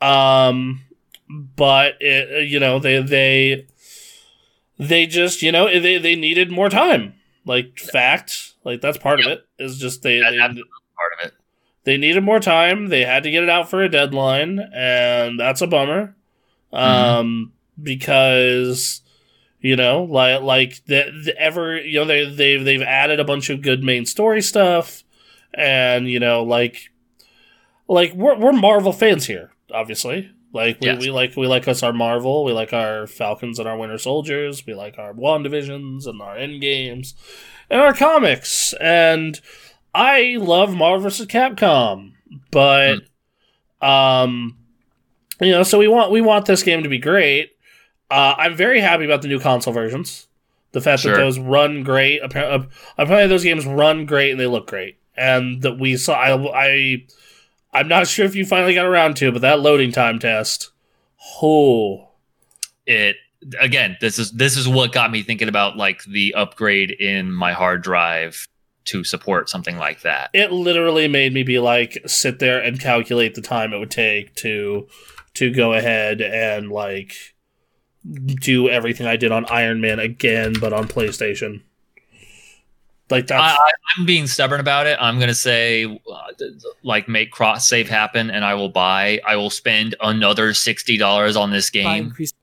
Um, 0.00 0.82
but 1.28 1.94
it, 2.00 2.48
you 2.48 2.60
know, 2.60 2.78
they 2.78 3.02
they 3.02 3.66
they 4.78 5.06
just 5.06 5.42
you 5.42 5.52
know 5.52 5.66
they 5.66 5.98
they 5.98 6.16
needed 6.16 6.50
more 6.50 6.68
time. 6.70 7.14
Like 7.44 7.78
fact, 7.78 8.54
like 8.64 8.80
that's 8.80 8.98
part 8.98 9.20
of 9.20 9.26
it. 9.26 9.46
Is 9.58 9.78
just 9.78 10.02
they 10.02 10.20
That- 10.20 10.30
they, 10.32 10.38
Part 10.38 11.12
of 11.20 11.26
it. 11.28 11.34
they 11.84 11.96
needed 11.96 12.22
more 12.22 12.40
time. 12.40 12.88
They 12.88 13.04
had 13.04 13.22
to 13.24 13.30
get 13.30 13.42
it 13.42 13.48
out 13.48 13.68
for 13.70 13.82
a 13.82 13.88
deadline, 13.88 14.60
and 14.74 15.40
that's 15.40 15.62
a 15.62 15.66
bummer. 15.66 16.14
Um, 16.72 17.52
because 17.82 19.00
you 19.60 19.76
know, 19.76 20.04
like 20.04 20.42
like 20.42 20.84
the, 20.86 21.10
the 21.24 21.34
ever 21.38 21.78
you 21.80 22.00
know 22.00 22.04
they 22.04 22.24
they've 22.28 22.64
they've 22.64 22.82
added 22.82 23.20
a 23.20 23.24
bunch 23.24 23.50
of 23.50 23.62
good 23.62 23.82
main 23.82 24.06
story 24.06 24.42
stuff, 24.42 25.04
and 25.54 26.08
you 26.08 26.20
know 26.20 26.42
like 26.42 26.90
like 27.88 28.12
we're 28.14 28.36
we're 28.38 28.52
Marvel 28.52 28.92
fans 28.92 29.26
here, 29.26 29.50
obviously. 29.72 30.30
Like 30.52 30.80
we, 30.80 30.88
Yes. 30.88 31.00
we 31.00 31.10
like 31.10 31.36
we 31.36 31.46
like 31.46 31.68
us 31.68 31.82
our 31.82 31.92
Marvel, 31.92 32.44
we 32.44 32.52
like 32.52 32.72
our 32.72 33.06
Falcons 33.06 33.58
and 33.60 33.68
our 33.68 33.76
Winter 33.78 33.98
Soldiers, 33.98 34.66
we 34.66 34.74
like 34.74 34.98
our 34.98 35.12
WandaVisions 35.12 36.06
and 36.08 36.20
our 36.20 36.36
End 36.36 36.60
Games, 36.60 37.14
and 37.70 37.80
our 37.80 37.94
comics. 37.94 38.72
And 38.80 39.40
I 39.94 40.38
love 40.40 40.74
Marvel 40.74 41.02
vs. 41.08 41.26
Capcom, 41.28 42.14
but 42.50 43.02
um, 43.80 44.56
you 45.40 45.52
know, 45.52 45.62
so 45.62 45.78
we 45.78 45.86
want 45.86 46.10
we 46.10 46.20
want 46.20 46.46
this 46.46 46.64
game 46.64 46.82
to 46.82 46.88
be 46.88 46.98
great. 46.98 47.50
Uh, 48.10 48.34
I'm 48.36 48.56
very 48.56 48.80
happy 48.80 49.04
about 49.04 49.22
the 49.22 49.28
new 49.28 49.38
console 49.40 49.72
versions. 49.72 50.26
The 50.72 50.80
fact 50.80 51.02
Sure. 51.02 51.12
that 51.12 51.18
those 51.18 51.38
run 51.38 51.82
great. 51.82 52.20
Apparently, 52.22 52.68
apparently, 52.96 53.28
those 53.28 53.44
games 53.44 53.66
run 53.66 54.06
great 54.06 54.30
and 54.30 54.38
they 54.40 54.46
look 54.46 54.66
great. 54.68 54.96
And 55.16 55.62
that 55.62 55.78
we 55.78 55.96
saw, 55.96 56.14
I, 56.14 56.66
I, 56.66 57.06
I'm 57.72 57.88
not 57.88 58.06
sure 58.06 58.24
if 58.24 58.34
you 58.34 58.46
finally 58.46 58.74
got 58.74 58.86
around 58.86 59.16
to, 59.18 59.32
but 59.32 59.42
that 59.42 59.60
loading 59.60 59.92
time 59.92 60.18
test. 60.18 60.70
Oh, 61.42 62.08
it 62.86 63.16
again. 63.60 63.96
This 64.00 64.18
is 64.18 64.32
this 64.32 64.56
is 64.56 64.66
what 64.68 64.92
got 64.92 65.10
me 65.10 65.22
thinking 65.22 65.48
about 65.48 65.76
like 65.76 66.02
the 66.04 66.34
upgrade 66.34 66.90
in 66.90 67.32
my 67.32 67.52
hard 67.52 67.82
drive 67.82 68.46
to 68.86 69.04
support 69.04 69.48
something 69.50 69.76
like 69.76 70.00
that. 70.02 70.30
it 70.32 70.50
literally 70.50 71.06
made 71.06 71.34
me 71.34 71.42
be 71.42 71.58
like, 71.58 71.98
sit 72.06 72.38
there 72.38 72.60
and 72.60 72.80
calculate 72.80 73.34
the 73.34 73.42
time 73.42 73.72
it 73.74 73.78
would 73.78 73.90
take 73.90 74.34
to 74.36 74.88
to 75.34 75.52
go 75.52 75.74
ahead 75.74 76.20
and 76.22 76.70
like 76.70 77.34
do 78.04 78.68
everything 78.68 79.06
I 79.06 79.16
did 79.16 79.32
on 79.32 79.44
Iron 79.46 79.80
Man 79.80 79.98
again, 79.98 80.54
but 80.60 80.72
on 80.72 80.88
PlayStation. 80.88 81.62
Like 83.10 83.24
I, 83.24 83.26
that's 83.26 83.58
I, 83.58 83.70
I'm 83.98 84.06
being 84.06 84.26
stubborn 84.26 84.60
about 84.60 84.86
it. 84.86 84.96
I'm 85.00 85.18
gonna 85.18 85.34
say, 85.34 85.84
uh, 85.84 86.46
like, 86.84 87.08
make 87.08 87.32
cross 87.32 87.68
save 87.68 87.88
happen, 87.88 88.30
and 88.30 88.44
I 88.44 88.54
will 88.54 88.68
buy. 88.68 89.20
I 89.26 89.34
will 89.36 89.50
spend 89.50 89.96
another 90.00 90.54
sixty 90.54 90.96
dollars 90.96 91.36
on 91.36 91.50
this 91.50 91.70
game 91.70 92.04
increasing 92.06 92.36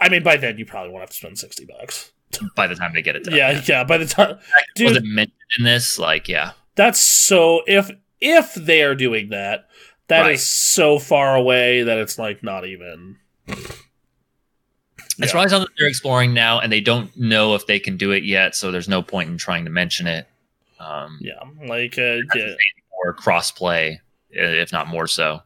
I 0.00 0.08
mean, 0.08 0.22
by 0.22 0.36
then 0.36 0.58
you 0.58 0.66
probably 0.66 0.90
won't 0.92 1.02
have 1.02 1.10
to 1.10 1.16
spend 1.16 1.38
sixty 1.38 1.66
bucks. 1.66 2.12
by 2.56 2.66
the 2.66 2.74
time 2.74 2.92
they 2.94 3.02
get 3.02 3.16
it 3.16 3.24
done. 3.24 3.34
Yeah, 3.36 3.60
yeah. 3.66 3.84
By 3.84 3.98
the 3.98 4.06
time, 4.06 4.38
was 4.78 4.94
dude, 4.94 5.04
mentioned 5.04 5.32
in 5.58 5.64
this? 5.64 5.98
Like, 5.98 6.28
yeah, 6.28 6.52
that's 6.74 7.00
so. 7.00 7.62
If 7.66 7.90
if 8.20 8.54
they 8.54 8.82
are 8.82 8.94
doing 8.94 9.28
that, 9.30 9.68
that 10.08 10.26
is 10.26 10.28
Right. 10.30 10.40
so 10.40 10.98
far 10.98 11.36
away 11.36 11.82
that 11.82 11.98
it's 11.98 12.18
like 12.18 12.42
not 12.42 12.66
even. 12.66 13.16
It's 15.18 15.28
Yeah. 15.28 15.32
probably 15.32 15.50
something 15.50 15.74
they're 15.78 15.88
exploring 15.88 16.34
now, 16.34 16.60
and 16.60 16.72
they 16.72 16.80
don't 16.80 17.14
know 17.16 17.54
if 17.54 17.66
they 17.66 17.78
can 17.78 17.96
do 17.96 18.10
it 18.12 18.24
yet. 18.24 18.54
So 18.54 18.70
there's 18.70 18.88
no 18.88 19.02
point 19.02 19.30
in 19.30 19.38
trying 19.38 19.64
to 19.64 19.70
mention 19.70 20.06
it. 20.06 20.26
Um, 20.80 21.18
Yeah, 21.20 21.34
like 21.66 21.96
uh, 21.98 22.18
yeah, 22.34 22.54
or 23.04 23.14
crossplay, 23.14 23.98
if 24.30 24.72
not 24.72 24.88
more 24.88 25.06
so. 25.06 25.42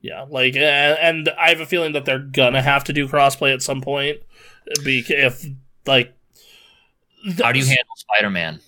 yeah, 0.00 0.24
like 0.28 0.54
uh, 0.56 0.60
and 1.00 1.28
I 1.38 1.48
have 1.48 1.60
a 1.60 1.66
feeling 1.66 1.92
that 1.92 2.04
they're 2.04 2.18
gonna 2.18 2.62
have 2.62 2.84
to 2.84 2.92
do 2.92 3.08
crossplay 3.08 3.52
at 3.52 3.62
some 3.62 3.80
point. 3.80 4.20
If 4.66 5.46
like 5.86 6.12
How 7.42 7.52
do 7.52 7.58
you 7.58 7.64
handle 7.66 7.84
Spider-Man? 7.96 8.60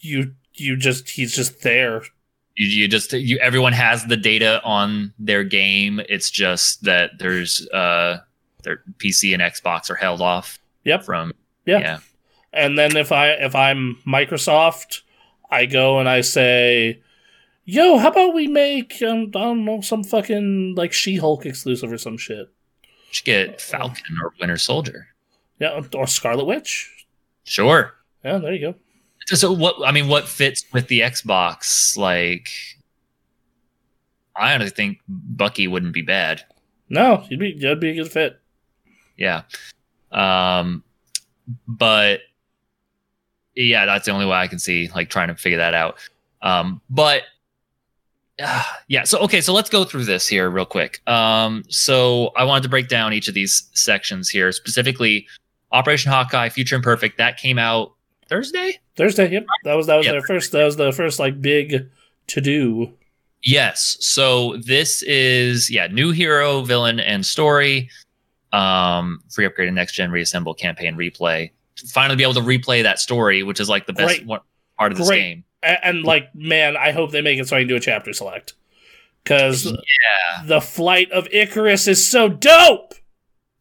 you 0.00 0.34
you 0.54 0.76
just 0.76 1.10
he's 1.10 1.34
just 1.34 1.62
there. 1.62 2.02
You, 2.54 2.68
you 2.82 2.88
just 2.88 3.12
you 3.12 3.38
everyone 3.38 3.72
has 3.74 4.04
the 4.06 4.16
data 4.16 4.62
on 4.64 5.12
their 5.18 5.44
game. 5.44 6.00
It's 6.08 6.30
just 6.30 6.84
that 6.84 7.18
there's 7.18 7.66
uh 7.68 8.20
their 8.66 8.82
PC 8.98 9.32
and 9.32 9.40
Xbox 9.42 9.88
are 9.90 9.94
held 9.96 10.20
off 10.20 10.58
Yep. 10.84 11.04
from 11.04 11.32
Yeah. 11.64 11.78
yeah. 11.78 11.98
And 12.52 12.78
then 12.78 12.96
if 12.96 13.10
I 13.12 13.30
if 13.30 13.54
I'm 13.54 13.96
Microsoft, 14.06 15.00
I 15.50 15.66
go 15.66 15.98
and 15.98 16.08
I 16.08 16.20
say, 16.22 17.00
"Yo, 17.64 17.98
how 17.98 18.08
about 18.08 18.34
we 18.34 18.46
make 18.46 19.00
um, 19.02 19.30
I 19.34 19.40
don't 19.40 19.64
know 19.64 19.80
some 19.80 20.02
fucking 20.04 20.74
like 20.76 20.92
She-Hulk 20.92 21.46
exclusive 21.46 21.90
or 21.92 21.98
some 21.98 22.16
shit." 22.18 22.48
Should 23.12 23.24
get 23.24 23.60
Falcon 23.60 24.18
or 24.22 24.32
Winter 24.40 24.56
Soldier. 24.58 25.08
Yeah, 25.58 25.80
or 25.94 26.06
Scarlet 26.06 26.44
Witch. 26.44 27.06
Sure. 27.44 27.94
Yeah, 28.24 28.38
there 28.38 28.52
you 28.54 28.60
go. 28.72 28.74
So 29.34 29.52
what 29.52 29.76
I 29.86 29.92
mean, 29.92 30.08
what 30.08 30.26
fits 30.28 30.64
with 30.72 30.88
the 30.88 31.00
Xbox? 31.00 31.96
Like, 31.96 32.48
I 34.34 34.54
honestly 34.54 34.74
think 34.74 34.98
Bucky 35.08 35.66
wouldn't 35.66 35.94
be 35.94 36.02
bad. 36.02 36.42
No, 36.88 37.24
you'd 37.28 37.40
be 37.40 37.58
that'd 37.58 37.80
be 37.80 37.90
a 37.90 37.94
good 38.02 38.12
fit. 38.12 38.40
Yeah. 39.16 39.42
Um, 40.12 40.82
but 41.66 42.20
yeah, 43.54 43.86
that's 43.86 44.06
the 44.06 44.12
only 44.12 44.26
way 44.26 44.36
I 44.36 44.46
can 44.46 44.58
see 44.58 44.88
like 44.94 45.10
trying 45.10 45.28
to 45.28 45.34
figure 45.34 45.58
that 45.58 45.74
out. 45.74 45.96
Um, 46.42 46.80
but 46.90 47.22
uh, 48.42 48.62
yeah, 48.88 49.04
so 49.04 49.18
okay, 49.20 49.40
so 49.40 49.52
let's 49.52 49.70
go 49.70 49.84
through 49.84 50.04
this 50.04 50.28
here 50.28 50.50
real 50.50 50.66
quick. 50.66 51.00
Um, 51.08 51.64
so 51.68 52.32
I 52.36 52.44
wanted 52.44 52.62
to 52.64 52.68
break 52.68 52.88
down 52.88 53.12
each 53.12 53.28
of 53.28 53.34
these 53.34 53.68
sections 53.74 54.28
here, 54.28 54.52
specifically 54.52 55.26
Operation 55.72 56.12
Hawkeye, 56.12 56.48
Future 56.50 56.76
Imperfect. 56.76 57.18
That 57.18 57.36
came 57.38 57.58
out 57.58 57.92
Thursday. 58.28 58.78
Thursday. 58.96 59.30
Yep, 59.30 59.46
that 59.64 59.74
was 59.74 59.86
that 59.86 59.96
was 59.96 60.06
Yeah. 60.06 60.12
their 60.12 60.22
first. 60.22 60.52
That 60.52 60.64
was 60.64 60.76
the 60.76 60.92
first 60.92 61.18
like 61.18 61.40
big 61.40 61.88
to 62.28 62.40
do. 62.40 62.92
Yes. 63.42 63.96
So 64.00 64.56
this 64.56 65.02
is 65.02 65.70
yeah, 65.70 65.86
new 65.86 66.10
hero, 66.10 66.62
villain, 66.62 66.98
and 67.00 67.24
story. 67.24 67.88
Um, 68.52 69.22
free 69.30 69.44
upgrade 69.44 69.68
and 69.68 69.74
next 69.74 69.92
gen 69.92 70.10
reassemble 70.10 70.54
campaign 70.54 70.94
replay. 70.96 71.50
Finally, 71.88 72.16
be 72.16 72.22
able 72.22 72.34
to 72.34 72.40
replay 72.40 72.82
that 72.84 72.98
story, 72.98 73.42
which 73.42 73.60
is 73.60 73.68
like 73.68 73.86
the 73.86 73.92
best 73.92 74.24
one, 74.24 74.40
part 74.78 74.92
of 74.92 74.98
this 74.98 75.08
Great. 75.08 75.20
game. 75.20 75.44
And, 75.62 75.78
and 75.82 76.02
like, 76.04 76.34
man, 76.34 76.76
I 76.76 76.92
hope 76.92 77.10
they 77.10 77.20
make 77.22 77.38
it 77.38 77.48
so 77.48 77.56
I 77.56 77.60
can 77.60 77.68
do 77.68 77.76
a 77.76 77.80
chapter 77.80 78.12
select 78.12 78.54
because 79.24 79.66
Yeah, 79.66 80.44
the 80.46 80.60
flight 80.60 81.10
of 81.10 81.28
Icarus 81.32 81.86
is 81.88 82.08
so 82.08 82.28
dope. 82.28 82.94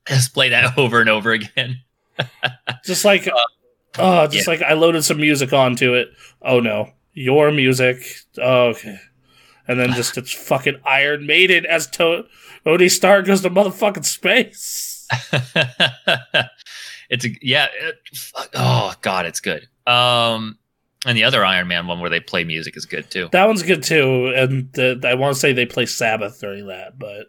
just 0.08 0.34
play 0.34 0.50
that 0.50 0.78
over 0.78 1.02
and 1.02 1.10
over 1.10 1.32
again. 1.32 1.82
Just 2.86 3.04
like, 3.04 3.28
oh, 3.98 4.28
just 4.28 4.48
like 4.48 4.62
I 4.62 4.72
loaded 4.74 5.04
some 5.04 5.18
music 5.18 5.52
onto 5.52 5.94
it. 5.96 6.10
Oh 6.42 6.62
no, 6.62 6.92
your 7.14 7.52
music. 7.52 7.98
Oh, 8.42 8.68
okay, 8.68 8.98
and 9.68 9.78
then 9.78 9.92
just 9.92 10.18
it's 10.18 10.32
fucking 10.32 10.80
Iron 10.86 11.26
Maiden 11.28 11.66
as 11.66 11.88
to- 11.88 12.24
Tony 12.66 12.90
Stark 12.90 13.26
goes 13.26 13.42
to 13.42 13.50
motherfucking 13.50 14.06
space. 14.06 15.08
it's 17.10 17.26
a 17.26 17.30
yeah. 17.42 17.68
It, 17.80 17.96
fuck, 18.18 18.50
oh 18.56 18.94
god, 19.02 19.26
it's 19.26 19.40
good. 19.40 19.68
Um, 19.88 20.58
and 21.06 21.16
the 21.16 21.24
other 21.24 21.46
Iron 21.46 21.68
Man 21.68 21.86
one 21.88 22.00
where 22.00 22.10
they 22.10 22.20
play 22.20 22.44
music 22.44 22.76
is 22.76 22.86
good 22.86 23.10
too. 23.12 23.30
That 23.32 23.46
one's 23.46 23.62
good 23.64 23.84
too, 23.84 24.34
and 24.36 24.72
the, 24.74 25.00
I 25.08 25.14
want 25.14 25.34
to 25.36 25.40
say 25.40 25.54
they 25.54 25.66
play 25.68 25.86
Sabbath 25.86 26.40
during 26.40 26.68
that, 26.68 26.98
but 26.98 27.28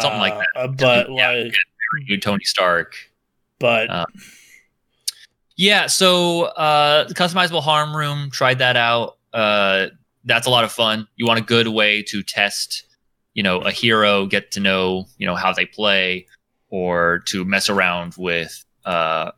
Something 0.00 0.20
like 0.20 0.34
that. 0.34 0.48
uh, 0.56 0.66
But 0.68 1.10
Yeah, 1.10 1.30
like, 1.30 1.54
You 2.06 2.18
Tony 2.18 2.44
Stark. 2.44 2.96
but 3.60 3.88
Uh, 3.88 4.06
Yeah, 5.56 5.86
so 5.86 6.44
uh 6.44 7.06
customizable 7.10 7.62
harm 7.62 7.96
room, 7.96 8.30
tried 8.30 8.58
that 8.58 8.76
out. 8.76 9.18
Uh 9.32 9.86
that's 10.24 10.46
a 10.46 10.50
lot 10.50 10.64
of 10.64 10.72
fun. 10.72 11.06
You 11.16 11.26
want 11.26 11.38
a 11.38 11.42
good 11.44 11.68
way 11.68 12.02
to 12.02 12.22
test, 12.22 12.84
you 13.38 13.44
know, 13.44 13.60
a 13.60 13.70
hero, 13.70 14.26
get 14.26 14.50
to 14.50 14.58
know, 14.58 15.06
you 15.16 15.24
know, 15.24 15.36
how 15.36 15.52
they 15.52 15.64
play, 15.64 16.26
or 16.70 17.22
to 17.26 17.44
mess 17.44 17.70
around 17.70 18.16
with 18.18 18.64
uh, 18.84 19.30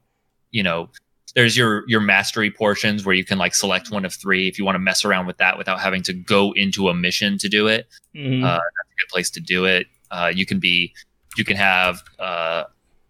you 0.52 0.62
know, 0.62 0.88
there's 1.34 1.54
your 1.54 1.84
your 1.86 2.00
mastery 2.00 2.50
portions 2.50 3.04
where 3.04 3.14
you 3.14 3.26
can 3.26 3.36
like 3.36 3.54
select 3.54 3.90
one 3.90 4.06
of 4.06 4.14
three 4.14 4.48
if 4.48 4.58
you 4.58 4.64
want 4.64 4.74
to 4.74 4.80
mess 4.80 5.04
around 5.04 5.26
with 5.26 5.36
that 5.36 5.58
without 5.58 5.80
having 5.80 6.02
to 6.04 6.14
go 6.14 6.52
into 6.52 6.88
a 6.88 6.94
mission 6.94 7.36
to 7.36 7.48
do 7.48 7.66
it 7.66 7.86
mhm. 8.16 8.42
uh, 8.42 8.56
that's 8.56 8.90
a 8.90 8.96
good 9.00 9.08
place 9.12 9.28
to 9.30 9.40
do 9.40 9.66
it. 9.66 9.86
Uh, 10.10 10.32
you 10.34 10.46
can 10.46 10.58
be, 10.58 10.94
you 11.36 11.44
can 11.44 11.56
have, 11.56 12.02
uh, 12.18 12.64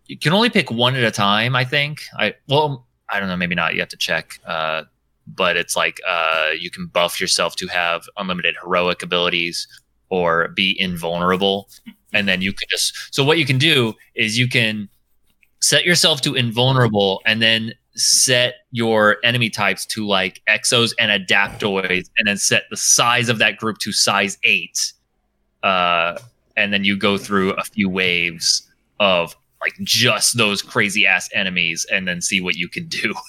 you 0.06 0.18
can 0.18 0.32
only 0.32 0.50
pick 0.50 0.70
one 0.72 0.96
at 0.96 1.04
a 1.04 1.10
time. 1.10 1.54
I 1.54 1.64
think. 1.64 2.02
I 2.18 2.34
well, 2.48 2.86
I 3.08 3.20
don't 3.20 3.28
know, 3.28 3.36
maybe 3.36 3.54
not. 3.54 3.74
You 3.74 3.80
have 3.80 3.88
to 3.90 3.96
check. 3.96 4.40
Uh, 4.44 4.82
but 5.26 5.56
it's 5.56 5.76
like 5.76 6.00
uh, 6.06 6.48
you 6.58 6.70
can 6.70 6.86
buff 6.86 7.20
yourself 7.20 7.54
to 7.56 7.68
have 7.68 8.02
unlimited 8.16 8.56
heroic 8.60 9.02
abilities 9.02 9.68
or 10.10 10.48
be 10.48 10.76
invulnerable, 10.78 11.68
and 12.12 12.28
then 12.28 12.42
you 12.42 12.52
can 12.52 12.68
just. 12.70 13.14
So 13.14 13.24
what 13.24 13.38
you 13.38 13.46
can 13.46 13.58
do 13.58 13.94
is 14.14 14.38
you 14.38 14.48
can 14.48 14.88
set 15.60 15.84
yourself 15.84 16.20
to 16.22 16.34
invulnerable, 16.34 17.22
and 17.26 17.40
then 17.40 17.72
set 17.96 18.54
your 18.70 19.16
enemy 19.24 19.50
types 19.50 19.84
to 19.84 20.06
like 20.06 20.40
exos 20.48 20.92
and 20.98 21.10
adaptoids 21.10 22.08
and 22.16 22.28
then 22.28 22.36
set 22.36 22.62
the 22.70 22.76
size 22.76 23.28
of 23.28 23.38
that 23.38 23.56
group 23.56 23.78
to 23.78 23.90
size 23.92 24.38
8 24.44 24.92
uh, 25.62 26.18
and 26.56 26.72
then 26.72 26.84
you 26.84 26.96
go 26.96 27.18
through 27.18 27.52
a 27.52 27.64
few 27.64 27.88
waves 27.88 28.68
of 28.98 29.36
like 29.60 29.74
just 29.82 30.36
those 30.36 30.62
crazy 30.62 31.06
ass 31.06 31.28
enemies 31.34 31.86
and 31.92 32.06
then 32.08 32.20
see 32.20 32.40
what 32.40 32.56
you 32.56 32.68
can 32.68 32.86
do. 32.88 33.14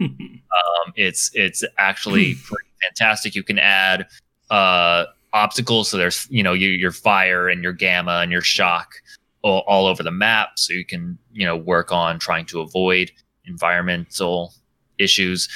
Um, 0.00 0.92
it's 0.96 1.30
it's 1.34 1.64
actually 1.78 2.34
pretty 2.44 2.68
fantastic. 2.82 3.34
You 3.34 3.42
can 3.42 3.58
add 3.58 4.06
uh, 4.50 5.06
obstacles 5.34 5.90
so 5.90 5.98
there's 5.98 6.26
you 6.30 6.42
know 6.42 6.52
your, 6.54 6.70
your 6.70 6.92
fire 6.92 7.48
and 7.48 7.62
your 7.62 7.72
gamma 7.72 8.20
and 8.22 8.32
your 8.32 8.40
shock 8.40 8.94
all, 9.42 9.62
all 9.66 9.86
over 9.86 10.02
the 10.02 10.10
map 10.10 10.50
so 10.56 10.72
you 10.72 10.84
can 10.84 11.18
you 11.32 11.44
know 11.44 11.56
work 11.56 11.92
on 11.92 12.18
trying 12.18 12.46
to 12.46 12.60
avoid 12.60 13.10
environmental 13.44 14.54
issues 14.98 15.48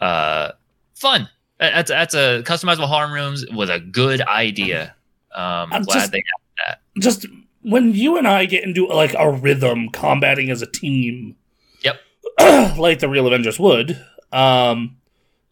uh, 0.00 0.50
fun 0.94 1.28
that's 1.58 1.90
that's 1.90 2.14
a 2.14 2.42
customizable 2.44 2.88
harm 2.88 3.12
rooms 3.12 3.46
was 3.52 3.70
a 3.70 3.80
good 3.80 4.20
idea 4.22 4.94
um, 5.34 5.72
I'm 5.72 5.82
glad 5.82 6.00
just- 6.00 6.12
they 6.12 6.18
had 6.18 6.66
that. 6.66 6.80
just 7.00 7.26
when 7.62 7.94
you 7.94 8.16
and 8.16 8.26
I 8.26 8.46
get 8.46 8.64
into 8.64 8.86
like 8.86 9.14
a 9.18 9.30
rhythm 9.30 9.90
combating 9.90 10.50
as 10.50 10.62
a 10.62 10.66
team. 10.66 11.36
Yep. 11.82 11.96
like 12.78 13.00
the 13.00 13.08
real 13.08 13.26
Avengers 13.26 13.58
would. 13.58 14.02
Um, 14.32 14.96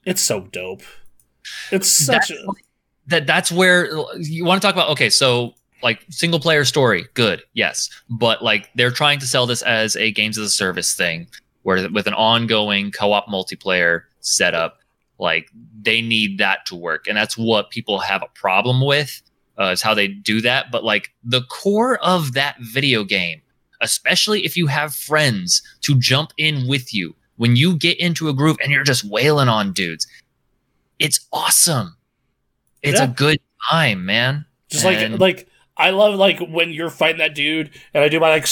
it's 0.05 0.23
so 0.23 0.41
dope. 0.41 0.83
It's 1.71 1.89
such 1.91 2.29
That's 2.29 2.43
a 2.43 2.47
that 3.09 3.27
that's 3.27 3.51
where 3.51 3.91
you 4.19 4.45
want 4.45 4.61
to 4.61 4.67
talk 4.67 4.75
about 4.75 4.89
okay 4.89 5.11
so 5.11 5.55
like 5.83 6.05
single 6.11 6.41
player 6.41 6.65
story 6.65 7.07
good 7.15 7.43
yes 7.55 7.91
but 8.09 8.43
like 8.43 8.71
they're 8.75 8.91
trying 8.91 9.19
to 9.19 9.27
sell 9.27 9.47
this 9.47 9.63
as 9.63 9.97
a 9.97 10.13
games 10.13 10.39
as 10.39 10.47
a 10.47 10.51
service 10.51 10.95
thing 10.95 11.27
where 11.63 11.91
with 11.91 12.07
an 12.07 12.15
ongoing 12.15 12.91
co-op 12.91 13.27
multiplayer 13.27 14.03
setup 14.21 14.79
Like 15.19 15.51
they 15.83 16.01
need 16.01 16.39
that 16.39 16.65
to 16.67 16.77
work, 16.77 17.07
and 17.09 17.17
that's 17.17 17.37
what 17.37 17.71
people 17.71 17.99
have 17.99 18.23
a 18.23 18.29
problem 18.35 18.81
with. 18.85 19.23
Uh, 19.61 19.73
is 19.73 19.83
how 19.83 19.93
they 19.93 20.07
do 20.07 20.41
that. 20.41 20.71
But 20.71 20.85
like 20.85 21.11
the 21.25 21.43
core 21.43 21.99
of 21.99 22.33
that 22.35 22.57
video 22.61 23.03
game, 23.03 23.43
especially 23.81 24.45
if 24.45 24.57
you 24.57 24.69
have 24.69 24.95
friends 24.95 25.63
to 25.83 25.99
jump 25.99 26.33
in 26.39 26.69
with 26.69 26.95
you 26.95 27.17
when 27.37 27.57
you 27.57 27.77
get 27.77 27.99
into 27.99 28.29
a 28.29 28.33
groove 28.33 28.57
and 28.63 28.71
you're 28.73 28.85
just 28.85 29.05
wailing 29.05 29.49
on 29.49 29.73
dudes, 29.73 30.07
it's 31.01 31.27
awesome. 31.33 31.97
It's 32.83 32.99
Yeah. 33.01 33.05
a 33.05 33.09
good 33.09 33.41
time, 33.71 34.05
man. 34.07 34.45
Just 34.71 34.85
And- 34.85 35.19
like 35.19 35.37
like 35.39 35.49
I 35.77 35.91
love 35.91 36.15
like 36.17 36.41
when 36.41 36.73
you're 36.73 36.91
fighting 36.91 37.19
that 37.19 37.35
dude 37.37 37.71
and 37.95 38.03
I 38.03 38.09
do 38.09 38.19
my 38.19 38.31
like 38.31 38.47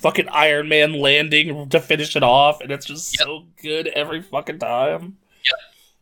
fucking 0.00 0.28
Iron 0.30 0.68
Man 0.68 0.94
landing 0.94 1.68
to 1.68 1.78
finish 1.80 2.16
it 2.16 2.22
off 2.22 2.60
and 2.62 2.70
it's 2.70 2.86
just 2.86 3.18
Yep. 3.18 3.26
so 3.26 3.46
good 3.62 3.88
every 3.88 4.22
fucking 4.22 4.58
time. 4.58 5.16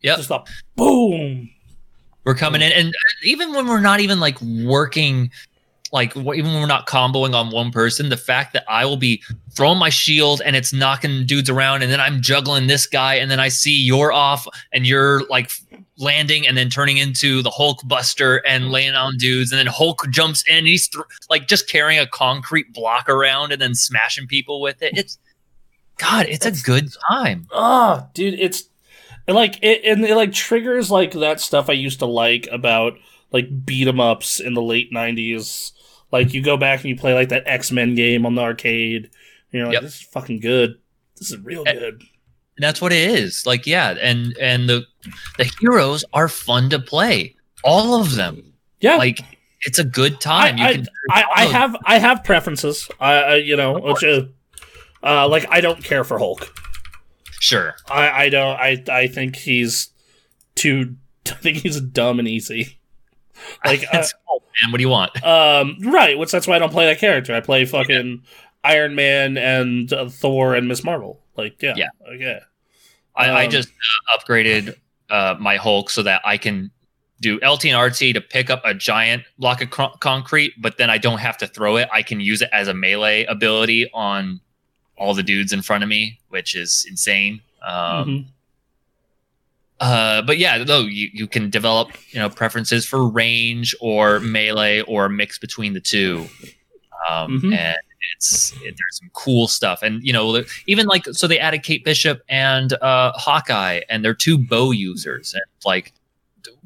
Yep. 0.01 0.17
Just 0.17 0.31
a 0.31 0.43
boom. 0.77 1.49
We're 2.23 2.35
coming 2.35 2.61
in, 2.61 2.71
and 2.71 2.93
even 3.23 3.53
when 3.53 3.67
we're 3.67 3.81
not 3.81 3.99
even 3.99 4.19
like 4.21 4.39
working, 4.41 5.29
like 5.91 6.15
even 6.15 6.45
when 6.45 6.61
we're 6.61 6.67
not 6.67 6.87
comboing 6.87 7.33
on 7.33 7.49
one 7.51 7.71
person, 7.71 8.07
the 8.07 8.15
fact 8.15 8.53
that 8.53 8.63
I 8.69 8.85
will 8.85 8.95
be 8.97 9.21
throwing 9.51 9.77
my 9.79 9.89
shield 9.89 10.41
and 10.45 10.55
it's 10.55 10.71
knocking 10.71 11.25
dudes 11.25 11.49
around, 11.49 11.81
and 11.81 11.91
then 11.91 11.99
I'm 11.99 12.21
juggling 12.21 12.67
this 12.67 12.85
guy, 12.87 13.15
and 13.15 13.29
then 13.29 13.39
I 13.41 13.49
see 13.49 13.73
you're 13.77 14.13
off 14.13 14.47
and 14.71 14.87
you're 14.87 15.25
like 15.27 15.49
landing 15.99 16.47
and 16.47 16.57
then 16.57 16.69
turning 16.69 16.97
into 16.97 17.41
the 17.43 17.49
Hulk 17.51 17.81
Buster 17.85 18.37
and 18.47 18.71
laying 18.71 18.95
on 18.95 19.17
dudes, 19.17 19.51
and 19.51 19.59
then 19.59 19.67
Hulk 19.67 20.09
jumps 20.09 20.43
in, 20.47 20.57
and 20.57 20.67
he's 20.67 20.87
thr 20.87 21.01
like 21.29 21.47
just 21.47 21.69
carrying 21.69 21.99
a 21.99 22.07
concrete 22.07 22.73
block 22.73 23.07
around 23.09 23.51
and 23.51 23.61
then 23.61 23.75
smashing 23.75 24.25
people 24.27 24.61
with 24.61 24.81
it. 24.81 24.97
It's 24.97 25.17
God, 25.97 26.27
it's 26.29 26.45
a 26.45 26.51
good 26.63 26.89
time. 27.09 27.47
Ah, 27.51 28.07
dude, 28.13 28.39
it's 28.39 28.63
and 29.27 29.35
like 29.35 29.59
it 29.61 29.81
and 29.83 30.03
it 30.05 30.15
like 30.15 30.31
triggers 30.31 30.89
like 30.89 31.11
that 31.11 31.39
stuff 31.41 31.69
I 31.69 31.73
used 31.73 31.99
to 31.99 32.05
like 32.05 32.47
about 32.51 32.93
like 33.31 33.65
beat 33.65 33.87
'em 33.87 33.99
ups 33.99 34.39
in 34.39 34.53
the 34.53 34.61
late 34.61 34.91
nineties. 34.93 35.73
Like 36.11 36.33
you 36.33 36.41
go 36.41 36.57
back 36.57 36.79
and 36.79 36.89
you 36.89 36.95
play 36.95 37.13
like 37.13 37.29
that 37.29 37.43
X 37.45 37.71
Men 37.71 37.93
game 37.95 38.25
on 38.25 38.33
the 38.35 38.41
arcade. 38.41 39.09
You 39.51 39.59
know, 39.59 39.65
like, 39.67 39.73
Yep. 39.73 39.81
this 39.83 39.95
is 39.95 40.01
fucking 40.03 40.39
good. 40.39 40.75
This 41.17 41.31
is 41.31 41.37
real 41.39 41.63
Eh, 41.67 41.73
good. 41.73 42.03
That's 42.59 42.81
what 42.81 42.91
it 42.91 43.09
is 43.09 43.45
like 43.45 43.65
yeah 43.67 43.95
and 44.01 44.35
and 44.37 44.69
the 44.69 44.85
the 45.37 45.49
heroes 45.59 46.03
are 46.13 46.27
fun 46.27 46.69
to 46.69 46.79
play 46.79 47.35
all 47.63 47.99
of 47.99 48.15
them 48.15 48.53
Yeah, 48.81 48.95
like 48.95 49.19
it's 49.61 49.79
a 49.79 49.83
good 49.83 50.21
time 50.21 50.55
I- 50.59 50.69
you 50.69 50.75
can 50.77 50.87
I, 51.09 51.23
I 51.35 51.45
have 51.45 51.75
I 51.85 51.99
have 51.99 52.23
preferences. 52.23 52.89
I, 52.99 53.13
I 53.13 53.35
you 53.35 53.55
know, 53.57 53.79
which 53.79 54.03
is, 54.03 54.23
uh, 55.03 55.27
like 55.27 55.45
I 55.49 55.59
don't 55.61 55.83
care 55.83 56.03
for 56.03 56.17
Hulk. 56.19 56.53
sure 57.39 57.75
I, 57.89 58.23
I 58.25 58.29
don't. 58.29 58.57
I 58.59 58.83
I 58.89 59.07
think 59.07 59.35
he's 59.35 59.89
too. 60.55 60.95
I 61.27 61.33
think 61.33 61.57
he's 61.57 61.79
dumb 61.81 62.19
and 62.19 62.27
easy. 62.27 62.77
Like 63.63 63.83
uh, 63.83 63.99
It's 63.99 64.13
cool, 64.27 64.43
man 64.61 64.71
what 64.71 64.79
do 64.79 64.83
you 64.83 64.89
want 64.89 65.23
um 65.25 65.77
right, 65.93 66.17
which 66.17 66.29
that's 66.31 66.45
why 66.45 66.55
I 66.55 66.59
don't 66.59 66.71
play 66.73 66.85
that 66.87 66.99
character. 66.99 67.33
I 67.33 67.39
play 67.39 67.63
fucking 67.65 68.23
Iron 68.65 68.95
Man 68.95 69.37
and 69.37 69.91
uh, 69.93 70.09
Thor 70.09 70.55
and 70.55 70.67
Miss 70.67 70.83
Marvel. 70.83 71.21
Like 71.37 71.61
yeah, 71.61 71.73
Yeah. 71.77 71.87
okay. 72.15 72.39
I, 73.19 73.41
I 73.41 73.45
um, 73.45 73.51
just 73.51 73.69
uh, 73.69 74.17
upgraded 74.17 74.75
uh 75.09 75.35
my 75.39 75.57
hulk 75.57 75.89
so 75.89 76.01
that 76.03 76.21
i 76.25 76.37
can 76.37 76.71
do 77.21 77.39
lt 77.43 77.65
and 77.65 77.75
rt 77.81 77.97
to 78.13 78.21
pick 78.21 78.49
up 78.49 78.61
a 78.63 78.73
giant 78.73 79.23
block 79.37 79.61
of 79.61 79.69
cr- 79.69 79.97
concrete 79.99 80.53
but 80.61 80.77
then 80.77 80.89
i 80.89 80.97
don't 80.97 81.19
have 81.19 81.37
to 81.37 81.47
throw 81.47 81.77
it 81.77 81.87
i 81.93 82.01
can 82.01 82.19
use 82.19 82.41
it 82.41 82.49
as 82.53 82.67
a 82.67 82.73
melee 82.73 83.25
ability 83.25 83.89
on 83.93 84.39
all 84.97 85.13
the 85.13 85.23
dudes 85.23 85.51
in 85.53 85.61
front 85.61 85.83
of 85.83 85.89
me 85.89 86.19
which 86.29 86.55
is 86.55 86.85
insane 86.89 87.41
um 87.65 88.07
Mhm. 88.07 88.25
Uh, 89.81 90.21
but 90.23 90.37
yeah, 90.37 90.61
though 90.61 90.81
you, 90.81 91.09
you 91.13 91.25
can 91.25 91.49
develop 91.49 91.91
you 92.11 92.19
know 92.19 92.29
preferences 92.29 92.85
for 92.85 93.07
range 93.07 93.73
or 93.79 94.19
melee 94.19 94.81
or 94.81 95.07
mix 95.07 95.39
between 95.39 95.71
the 95.73 95.79
two, 95.79 96.27
um, 97.09 97.39
Mhm. 97.41 97.55
and 97.55 97.77
it's 98.15 98.51
it, 98.53 98.61
there's 98.63 98.99
some 98.99 99.09
cool 99.13 99.47
stuff. 99.47 99.81
And 99.81 100.03
you 100.03 100.13
know 100.13 100.43
even 100.67 100.87
like 100.87 101.05
so 101.11 101.27
they 101.27 101.39
added 101.39 101.63
Kate 101.63 101.83
Bishop 101.83 102.21
and 102.29 102.73
uh, 102.73 103.11
Hawkeye, 103.15 103.81
and 103.89 104.03
they're 104.03 104.13
two 104.13 104.37
bow 104.37 104.71
users, 104.71 105.33
and 105.33 105.43
like 105.65 105.93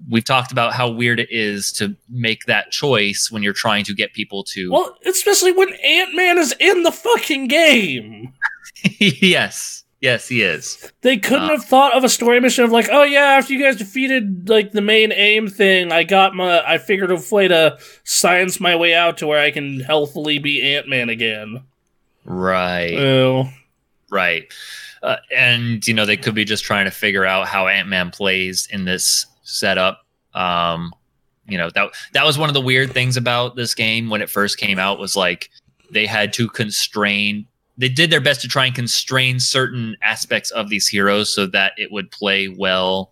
we've 0.10 0.26
talked 0.26 0.52
about 0.52 0.74
how 0.74 0.90
weird 0.90 1.20
it 1.20 1.30
is 1.32 1.72
to 1.74 1.96
make 2.10 2.46
that 2.46 2.72
choice 2.72 3.30
when 3.32 3.42
you're 3.42 3.54
trying 3.54 3.84
to 3.86 3.94
get 3.94 4.14
people 4.14 4.44
to 4.44 4.72
Well, 4.72 4.98
especially 5.06 5.52
when 5.52 5.74
Ant 5.74 6.16
Man 6.16 6.38
is 6.38 6.56
in 6.60 6.84
the 6.84 6.92
fucking 6.92 7.48
game. 7.48 8.34
yes 9.00 9.83
yes 10.04 10.28
he 10.28 10.42
is 10.44 10.92
They 11.02 11.18
couldn't 11.18 11.46
Uh. 11.50 11.52
have 11.58 11.66
thought 11.66 11.96
of 11.98 12.04
a 12.04 12.10
story 12.10 12.40
mission 12.40 12.64
of 12.64 12.72
like, 12.72 12.90
oh 12.92 13.04
yeah, 13.04 13.38
after 13.40 13.54
you 13.54 13.64
guys 13.64 13.78
defeated 13.78 14.48
like 14.50 14.72
the 14.74 14.82
main 14.82 15.12
AIM 15.12 15.48
thing, 15.48 15.92
I 15.92 16.04
got 16.04 16.36
my, 16.36 16.62
I 16.68 16.78
figured 16.78 17.10
a 17.12 17.20
way 17.32 17.48
to 17.48 17.78
science 18.04 18.60
my 18.60 18.76
way 18.76 18.94
out 18.94 19.18
to 19.20 19.28
where 19.28 19.40
I 19.40 19.50
can 19.52 19.80
healthily 19.80 20.38
be 20.40 20.62
Ant 20.76 20.88
Man 20.88 21.10
again. 21.10 21.64
right 22.26 22.94
Oh, 22.94 23.50
Right. 24.12 24.54
Uh, 25.02 25.18
and, 25.36 25.86
you 25.88 25.94
know, 25.94 26.06
they 26.06 26.16
could 26.18 26.36
be 26.36 26.46
just 26.46 26.64
trying 26.64 26.86
to 26.86 26.92
figure 26.92 27.26
out 27.26 27.48
how 27.48 27.68
Ant 27.68 27.90
Man 27.90 28.12
plays 28.12 28.68
in 28.72 28.86
this 28.86 29.26
setup. 29.44 30.06
Um, 30.36 30.94
you 31.48 31.58
know, 31.58 31.70
that 31.72 31.90
that 32.14 32.26
was 32.26 32.38
one 32.38 32.50
of 32.50 32.54
the 32.54 32.62
weird 32.62 32.92
things 32.94 33.18
about 33.18 33.56
this 33.56 33.74
game 33.76 34.10
when 34.10 34.22
it 34.22 34.30
first 34.30 34.58
came 34.58 34.80
out 34.80 35.00
was 35.00 35.16
like 35.16 35.50
they 35.92 36.06
had 36.06 36.32
to 36.34 36.48
constrain 36.48 37.46
they 37.78 37.90
did 37.90 38.10
their 38.12 38.22
best 38.22 38.42
to 38.42 38.48
try 38.48 38.66
and 38.66 38.76
constrain 38.76 39.40
certain 39.40 39.96
aspects 40.04 40.52
of 40.52 40.70
these 40.70 40.88
heroes 40.88 41.34
so 41.34 41.48
that 41.48 41.74
it 41.78 41.92
would 41.92 42.12
play 42.12 42.48
well 42.48 43.12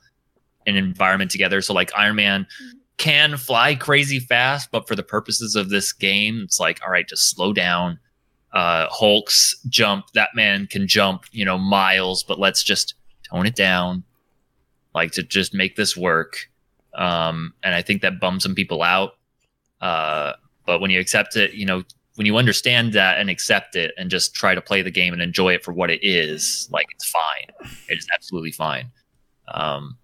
in 0.65 0.77
an 0.77 0.83
environment 0.83 1.31
together. 1.31 1.61
So 1.61 1.73
like 1.73 1.91
Iron 1.97 2.15
Man 2.17 2.45
can 2.97 3.37
fly 3.37 3.73
crazy 3.73 4.19
fast, 4.19 4.69
but 4.71 4.87
for 4.87 4.95
the 4.95 5.03
purposes 5.03 5.55
of 5.55 5.69
this 5.69 5.91
game, 5.91 6.41
it's 6.43 6.59
like, 6.59 6.79
all 6.85 6.91
right, 6.91 7.07
just 7.07 7.31
slow 7.35 7.53
down. 7.53 7.99
Uh 8.53 8.87
hulk's 8.89 9.55
jump 9.69 10.07
that 10.13 10.31
man 10.35 10.67
can 10.67 10.85
jump 10.85 11.23
you 11.31 11.45
know 11.45 11.57
miles 11.57 12.21
but 12.21 12.37
let's 12.37 12.63
just 12.63 12.95
tone 13.23 13.45
it 13.45 13.55
down 13.55 14.03
like 14.93 15.13
to 15.13 15.23
just 15.23 15.53
make 15.53 15.77
this 15.77 15.95
work. 15.95 16.49
Um 16.93 17.53
and 17.63 17.73
i 17.73 17.81
think 17.81 18.01
that 18.01 18.19
bums 18.19 18.43
some 18.43 18.53
people 18.53 18.83
out. 18.83 19.13
Uh 19.79 20.33
but 20.65 20.81
when 20.81 20.91
you 20.91 20.99
accept 20.99 21.37
it 21.37 21.53
you 21.53 21.65
know 21.65 21.83
when 22.21 22.27
you 22.27 22.37
understand 22.37 22.93
that 22.93 23.17
and 23.17 23.29
accept 23.29 23.75
it 23.75 23.91
and 23.97 24.11
just 24.11 24.35
try 24.35 24.53
to 24.53 24.61
play 24.61 24.83
the 24.83 24.91
game 24.91 25.11
and 25.11 25.21
enjoy 25.21 25.53
it 25.53 25.63
for 25.63 25.73
what 25.73 25.89
it 25.89 25.99
is 26.03 26.69
like 26.71 26.85
it's 26.91 27.09
fine 27.09 27.73
it 27.89 27.97
is 27.97 28.07
absolutely 28.13 28.51
fine 28.51 28.91
um 29.47 29.97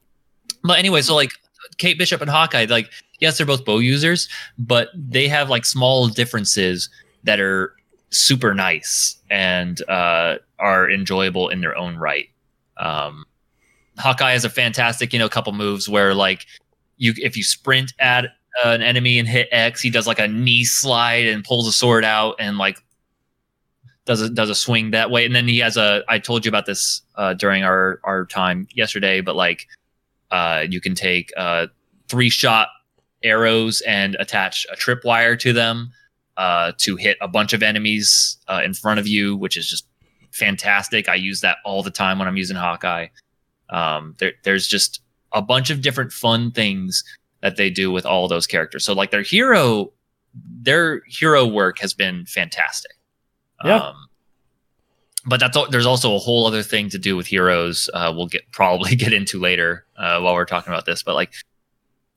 but 0.63 0.79
anyway 0.79 1.01
so 1.01 1.15
like 1.15 1.31
kate 1.77 1.97
bishop 1.97 2.19
and 2.21 2.29
hawkeye 2.29 2.65
like 2.69 2.89
yes 3.19 3.37
they're 3.37 3.45
both 3.45 3.63
bow 3.63 3.77
users 3.77 4.27
but 4.57 4.89
they 4.95 5.27
have 5.27 5.49
like 5.49 5.65
small 5.65 6.07
differences 6.07 6.89
that 7.23 7.39
are 7.39 7.75
super 8.09 8.53
nice 8.53 9.17
and 9.29 9.81
uh, 9.89 10.37
are 10.59 10.89
enjoyable 10.89 11.49
in 11.49 11.61
their 11.61 11.75
own 11.75 11.97
right. 11.97 12.29
Um, 12.77 13.25
Hawkeye 13.97 14.31
has 14.31 14.45
a 14.45 14.49
fantastic, 14.49 15.13
you 15.13 15.19
know, 15.19 15.29
couple 15.29 15.53
moves 15.53 15.89
where 15.89 16.13
like 16.13 16.45
you 16.97 17.13
if 17.17 17.35
you 17.35 17.43
sprint 17.43 17.93
at 17.99 18.25
an 18.63 18.81
enemy 18.81 19.19
and 19.19 19.27
hit 19.27 19.47
X, 19.51 19.81
he 19.81 19.89
does 19.89 20.07
like 20.07 20.19
a 20.19 20.27
knee 20.27 20.63
slide 20.63 21.25
and 21.25 21.43
pulls 21.43 21.67
a 21.67 21.71
sword 21.71 22.03
out 22.03 22.35
and 22.39 22.57
like 22.57 22.77
does 24.05 24.21
a 24.21 24.29
does 24.29 24.49
a 24.49 24.55
swing 24.55 24.91
that 24.91 25.11
way. 25.11 25.25
And 25.25 25.35
then 25.35 25.47
he 25.47 25.59
has 25.59 25.77
a 25.77 26.03
I 26.07 26.19
told 26.19 26.45
you 26.45 26.49
about 26.49 26.65
this 26.65 27.01
uh, 27.15 27.33
during 27.33 27.63
our 27.63 27.99
our 28.03 28.25
time 28.25 28.67
yesterday, 28.73 29.21
but 29.21 29.35
like 29.35 29.67
uh, 30.31 30.65
you 30.67 30.81
can 30.81 30.95
take 30.95 31.31
uh, 31.37 31.67
three 32.07 32.29
shot 32.29 32.69
arrows 33.23 33.81
and 33.81 34.15
attach 34.19 34.65
a 34.71 34.75
tripwire 34.75 35.37
to 35.39 35.53
them 35.53 35.91
uh, 36.37 36.71
to 36.77 36.95
hit 36.95 37.17
a 37.21 37.27
bunch 37.27 37.53
of 37.53 37.63
enemies 37.63 38.37
uh, 38.47 38.61
in 38.63 38.73
front 38.73 38.99
of 38.99 39.07
you, 39.07 39.35
which 39.35 39.57
is 39.57 39.69
just 39.69 39.87
fantastic. 40.31 41.09
I 41.09 41.15
use 41.15 41.41
that 41.41 41.57
all 41.65 41.83
the 41.83 41.91
time 41.91 42.19
when 42.19 42.27
I'm 42.27 42.37
using 42.37 42.55
Hawkeye. 42.55 43.07
Um, 43.69 44.15
there, 44.19 44.33
there's 44.43 44.67
just 44.67 45.01
a 45.33 45.41
bunch 45.41 45.69
of 45.69 45.81
different 45.81 46.11
fun 46.11 46.51
things 46.51 47.03
that 47.47 47.55
they 47.57 47.69
do 47.69 47.91
with 47.91 48.05
all 48.05 48.27
those 48.27 48.45
characters. 48.47 48.83
So 48.85 48.93
like 48.93 49.11
their 49.11 49.21
hero, 49.21 49.91
their 50.61 51.01
hero 51.07 51.45
work 51.45 51.79
has 51.79 51.93
been 51.93 52.25
fantastic. 52.25 52.91
Yeah. 53.63 53.77
Um, 53.77 53.95
but 55.25 55.39
that's 55.39 55.57
there's 55.71 55.85
also 55.85 56.15
a 56.15 56.19
whole 56.19 56.45
other 56.45 56.63
thing 56.63 56.89
to 56.89 56.97
do 56.97 57.15
with 57.17 57.27
heroes. 57.27 57.89
Uh, 57.93 58.13
we'll 58.15 58.27
get 58.27 58.43
probably 58.51 58.95
get 58.95 59.13
into 59.13 59.39
later 59.39 59.85
uh, 59.97 60.19
while 60.19 60.33
we're 60.33 60.45
talking 60.45 60.71
about 60.71 60.85
this. 60.85 61.03
But 61.03 61.15
like, 61.15 61.33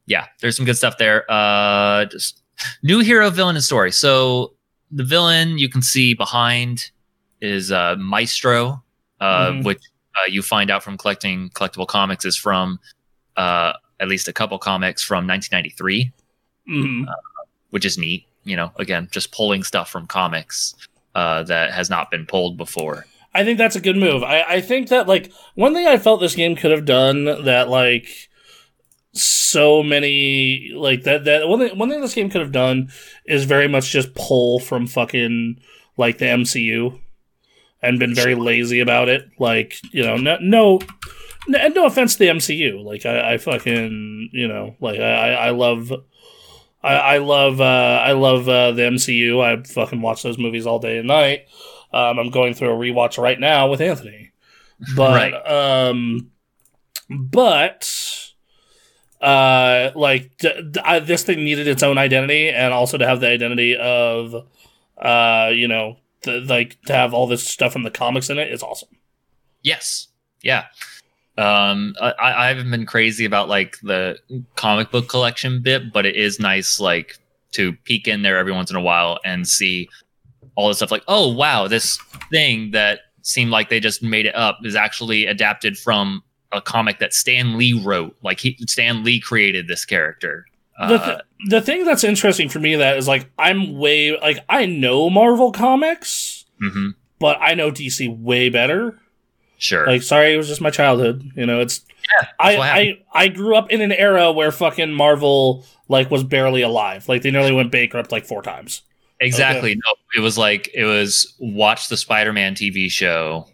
yeah, 0.06 0.26
there's 0.40 0.56
some 0.56 0.66
good 0.66 0.76
stuff 0.76 0.98
there. 0.98 1.24
Uh, 1.30 2.04
just 2.06 2.42
new 2.82 3.00
hero, 3.00 3.30
villain, 3.30 3.56
and 3.56 3.64
story. 3.64 3.92
So 3.92 4.54
the 4.90 5.04
villain 5.04 5.58
you 5.58 5.68
can 5.68 5.82
see 5.82 6.14
behind 6.14 6.90
is 7.40 7.70
uh, 7.72 7.96
Maestro, 7.98 8.82
uh, 9.20 9.50
Mhm. 9.50 9.64
which 9.64 9.80
uh, 10.16 10.28
you 10.28 10.42
find 10.42 10.70
out 10.70 10.82
from 10.82 10.98
collecting 10.98 11.48
collectible 11.50 11.86
comics 11.86 12.24
is 12.24 12.36
from 12.36 12.78
uh, 13.36 13.72
at 14.00 14.08
least 14.08 14.26
a 14.28 14.32
couple 14.32 14.58
comics 14.58 15.02
from 15.02 15.26
1993, 15.26 16.10
Mhm. 16.68 17.06
which 17.70 17.84
is 17.84 17.96
neat. 17.98 18.26
You 18.44 18.56
know, 18.56 18.72
again, 18.76 19.08
just 19.12 19.30
pulling 19.32 19.62
stuff 19.62 19.90
from 19.90 20.06
comics 20.06 20.74
uh, 21.14 21.42
that 21.44 21.72
has 21.72 21.90
not 21.90 22.10
been 22.10 22.24
pulled 22.26 22.56
before. 22.56 23.06
I 23.34 23.44
think 23.44 23.58
that's 23.58 23.76
a 23.76 23.80
good 23.80 23.96
move. 23.96 24.22
I, 24.24 24.42
I 24.42 24.60
think 24.60 24.88
that 24.88 25.06
like 25.06 25.30
one 25.54 25.74
thing 25.74 25.86
I 25.86 25.98
felt 25.98 26.20
this 26.20 26.34
game 26.34 26.56
could 26.56 26.70
have 26.72 26.84
done 26.84 27.24
that 27.44 27.68
like 27.68 28.08
so 29.12 29.82
many 29.82 30.70
like 30.74 31.02
that 31.02 31.24
that 31.24 31.48
one 31.48 31.58
thing 31.58 31.76
one 31.78 31.90
thing 31.90 32.00
this 32.00 32.14
game 32.14 32.30
could 32.30 32.40
have 32.40 32.52
done 32.52 32.90
is 33.26 33.44
very 33.44 33.66
much 33.68 33.90
just 33.90 34.14
pull 34.14 34.60
from 34.60 34.86
fucking 34.86 35.60
like 35.96 36.18
the 36.18 36.26
MCU 36.26 36.98
and 37.82 37.98
been 37.98 38.14
very 38.14 38.34
lazy 38.36 38.80
about 38.80 39.08
it. 39.08 39.28
Like 39.38 39.74
you 39.92 40.02
know 40.02 40.16
no 40.16 40.38
no. 40.40 40.78
No, 41.48 41.68
no 41.68 41.86
offense 41.86 42.14
to 42.14 42.18
the 42.20 42.26
MCU, 42.28 42.84
like 42.84 43.06
I, 43.06 43.34
I 43.34 43.38
fucking 43.38 44.30
you 44.32 44.46
know 44.48 44.76
like 44.80 45.00
I, 45.00 45.32
I 45.34 45.50
love 45.50 45.92
I, 46.82 46.94
I 46.94 47.18
love 47.18 47.60
uh, 47.60 47.64
I 48.04 48.12
love 48.12 48.48
uh, 48.48 48.72
the 48.72 48.82
MCU. 48.82 49.42
I 49.42 49.62
fucking 49.62 50.00
watch 50.02 50.22
those 50.22 50.38
movies 50.38 50.66
all 50.66 50.78
day 50.78 50.98
and 50.98 51.08
night. 51.08 51.46
Um, 51.92 52.18
I'm 52.18 52.30
going 52.30 52.54
through 52.54 52.70
a 52.70 52.76
rewatch 52.76 53.18
right 53.20 53.38
now 53.40 53.68
with 53.68 53.80
Anthony, 53.80 54.32
but 54.96 55.14
Right. 55.32 55.46
um, 55.88 56.30
but 57.08 57.90
uh, 59.20 59.90
like 59.94 60.36
d- 60.38 60.62
d- 60.70 60.80
I, 60.84 60.98
this 61.00 61.22
thing 61.24 61.44
needed 61.44 61.66
its 61.68 61.82
own 61.82 61.98
identity, 61.98 62.48
and 62.48 62.72
also 62.72 62.96
to 62.98 63.06
have 63.06 63.20
the 63.20 63.28
identity 63.28 63.76
of 63.76 64.34
uh, 64.98 65.50
you 65.52 65.66
know, 65.68 65.96
the, 66.22 66.40
like 66.40 66.80
to 66.82 66.92
have 66.92 67.12
all 67.14 67.26
this 67.26 67.46
stuff 67.46 67.72
from 67.72 67.82
the 67.82 67.90
comics 67.90 68.30
in 68.30 68.38
it 68.38 68.52
is 68.52 68.62
awesome. 68.62 68.90
Yes. 69.62 70.08
Yeah. 70.42 70.66
Um, 71.40 71.94
I, 72.00 72.12
I 72.20 72.48
haven't 72.48 72.70
been 72.70 72.86
crazy 72.86 73.24
about 73.24 73.48
like 73.48 73.78
the 73.82 74.18
comic 74.56 74.90
book 74.90 75.08
collection 75.08 75.62
bit, 75.62 75.92
but 75.92 76.04
it 76.04 76.16
is 76.16 76.38
nice 76.38 76.78
like 76.78 77.18
to 77.52 77.72
peek 77.84 78.06
in 78.06 78.22
there 78.22 78.36
every 78.38 78.52
once 78.52 78.70
in 78.70 78.76
a 78.76 78.80
while 78.80 79.18
and 79.24 79.48
see 79.48 79.88
all 80.54 80.68
the 80.68 80.74
stuff 80.74 80.90
like, 80.90 81.04
oh 81.08 81.32
wow, 81.32 81.66
this 81.66 81.98
thing 82.30 82.72
that 82.72 83.00
seemed 83.22 83.50
like 83.50 83.70
they 83.70 83.80
just 83.80 84.02
made 84.02 84.26
it 84.26 84.34
up 84.34 84.58
is 84.64 84.76
actually 84.76 85.26
adapted 85.26 85.78
from 85.78 86.22
a 86.52 86.60
comic 86.60 86.98
that 86.98 87.14
Stan 87.14 87.56
Lee 87.56 87.80
wrote. 87.84 88.14
Like 88.22 88.40
he 88.40 88.56
Stan 88.66 89.02
Lee 89.04 89.20
created 89.20 89.66
this 89.68 89.84
character. 89.84 90.44
the, 90.78 90.84
Uh, 90.84 91.06
th- 91.06 91.20
the 91.48 91.60
thing 91.62 91.84
that's 91.84 92.04
interesting 92.04 92.48
for 92.48 92.58
me 92.58 92.76
that 92.76 92.98
is 92.98 93.08
like 93.08 93.30
I'm 93.38 93.78
way 93.78 94.18
like 94.20 94.38
I 94.48 94.66
know 94.66 95.08
Marvel 95.08 95.52
comics, 95.52 96.44
mhm, 96.62 96.94
but 97.18 97.38
I 97.40 97.54
know 97.54 97.70
DC 97.70 98.08
way 98.20 98.48
better. 98.50 98.98
Sure. 99.60 99.86
Like, 99.86 100.02
sorry, 100.02 100.34
it 100.34 100.36
was 100.36 100.48
just 100.48 100.60
my 100.60 100.70
childhood. 100.70 101.30
You 101.36 101.46
know, 101.46 101.60
it's 101.60 101.84
Yeah, 102.20 102.28
I, 102.40 102.56
I. 102.56 102.98
I 103.12 103.28
grew 103.28 103.54
up 103.54 103.70
in 103.70 103.80
an 103.82 103.92
era 103.92 104.32
where 104.32 104.50
fucking 104.50 104.90
Marvel 104.92 105.64
like 105.88 106.10
was 106.10 106.24
barely 106.24 106.62
alive. 106.62 107.08
Like 107.08 107.22
they 107.22 107.30
nearly 107.30 107.52
went 107.52 107.70
bankrupt 107.70 108.10
like 108.10 108.24
four 108.26 108.42
times. 108.42 108.82
Exactly. 109.20 109.74
No, 109.74 109.94
it 110.16 110.20
was 110.20 110.38
like 110.38 110.70
it 110.74 110.84
was 110.84 111.34
watch 111.38 111.88
the 111.90 111.96
Spider-Man 111.98 112.54
TV 112.54 112.90
show, 112.90 113.46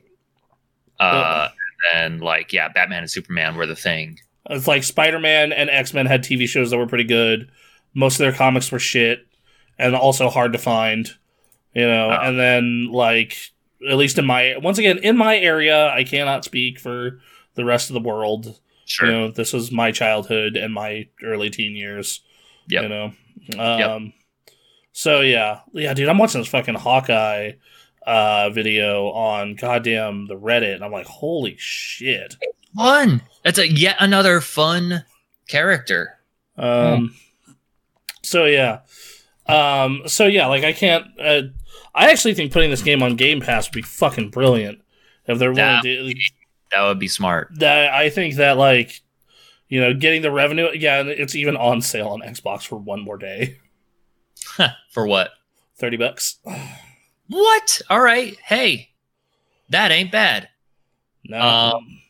uh, 1.01 1.49
and 1.95 2.21
like 2.21 2.53
yeah, 2.53 2.69
Batman 2.69 3.01
and 3.01 3.11
Superman 3.11 3.57
were 3.57 3.67
the 3.67 3.77
thing. 3.77 4.19
It's 4.49 4.69
like 4.69 4.85
Spider 4.85 5.19
Man 5.19 5.53
and 5.53 5.69
X 5.69 5.93
Men 5.93 6.07
had 6.07 6.23
TV 6.23 6.47
shows 6.47 6.71
that 6.71 6.79
were 6.79 6.87
pretty 6.87 7.05
good. 7.05 7.51
Most 7.95 8.15
of 8.15 8.19
their 8.19 8.33
comics 8.33 8.71
were 8.71 8.79
shit 8.79 9.27
and 9.79 9.95
also 9.97 10.29
hard 10.29 10.53
to 10.53 10.59
find. 10.59 11.11
You 11.75 11.87
know, 11.87 12.11
Oh. 12.11 12.23
and 12.23 12.39
then 12.39 12.91
like 12.93 13.37
at 13.89 13.97
least 13.97 14.19
in 14.19 14.25
my 14.25 14.57
once 14.59 14.79
again 14.79 14.99
in 14.99 15.17
my 15.17 15.37
area, 15.37 15.91
I 15.91 16.05
cannot 16.05 16.45
speak 16.45 16.79
for 16.79 17.21
the 17.55 17.65
rest 17.65 17.91
of 17.91 17.95
the 17.95 18.01
world. 18.01 18.59
Sure. 18.85 19.09
You 19.09 19.13
know, 19.13 19.31
this 19.31 19.53
was 19.53 19.73
my 19.73 19.91
childhood 19.91 20.57
and 20.57 20.73
my 20.73 21.09
early 21.23 21.51
teen 21.51 21.75
years. 21.75 22.21
Yep. 22.69 22.83
You 22.83 22.89
know. 22.89 23.13
Um 23.59 24.13
so 24.93 25.21
yeah. 25.21 25.61
Yeah, 25.73 25.93
dude, 25.93 26.09
I'm 26.09 26.19
watching 26.19 26.41
this 26.41 26.49
fucking 26.49 26.77
Hawkeye 26.77 27.53
uh 28.07 28.51
video 28.51 29.09
on 29.11 29.57
goddamn 29.57 30.27
the 30.27 30.37
Reddit 30.37 30.77
and 30.77 30.85
I'm 30.85 30.93
like, 30.93 31.07
holy 31.07 31.57
shit. 31.59 32.37
Fun. 32.77 33.23
That's 33.43 33.59
a 33.59 33.69
yet 33.69 33.97
another 33.99 34.41
fun 34.41 35.05
character. 35.49 36.19
Um 36.57 37.15
so 38.23 38.45
yeah. 38.45 38.81
Um 39.47 40.03
so 40.07 40.27
yeah, 40.27 40.47
like 40.47 40.65
I 40.65 40.73
can't 40.73 41.07
uh, 41.21 41.43
I 41.97 42.11
actually 42.11 42.35
think 42.35 42.53
putting 42.53 42.71
this 42.71 42.83
game 42.83 43.03
on 43.03 43.17
Game 43.17 43.41
Pass 43.41 43.67
would 43.69 43.75
be 43.75 43.83
fucking 43.83 44.31
brilliant. 44.31 44.81
If 45.27 45.39
they're 45.39 45.53
willing 45.53 45.81
Yeah. 45.85 46.05
to 46.13 46.15
That 46.73 46.83
would 46.85 46.99
be 47.01 47.09
smart. 47.09 47.49
that 47.59 47.93
I 47.93 48.11
think 48.11 48.35
that 48.37 48.57
like 48.59 49.01
you 49.69 49.81
know, 49.81 49.93
getting 49.95 50.23
the 50.23 50.31
revenue 50.31 50.69
yeah, 50.75 51.01
and 51.01 51.09
it's 51.09 51.35
even 51.35 51.57
on 51.57 51.81
sale 51.83 52.09
on 52.09 52.21
Xbox 52.21 52.65
for 52.67 52.77
one 52.77 53.01
more 53.01 53.17
day. 53.19 53.59
For 54.93 55.07
what? 55.07 55.31
30 55.79 55.97
bucks. 55.97 56.37
What? 57.29 57.83
All 57.91 58.01
right. 58.01 58.37
Hey, 58.45 58.91
that 59.71 59.91
ain't 59.91 60.13
bad. 60.13 60.49
No. 61.25 61.41
Um, 61.41 62.01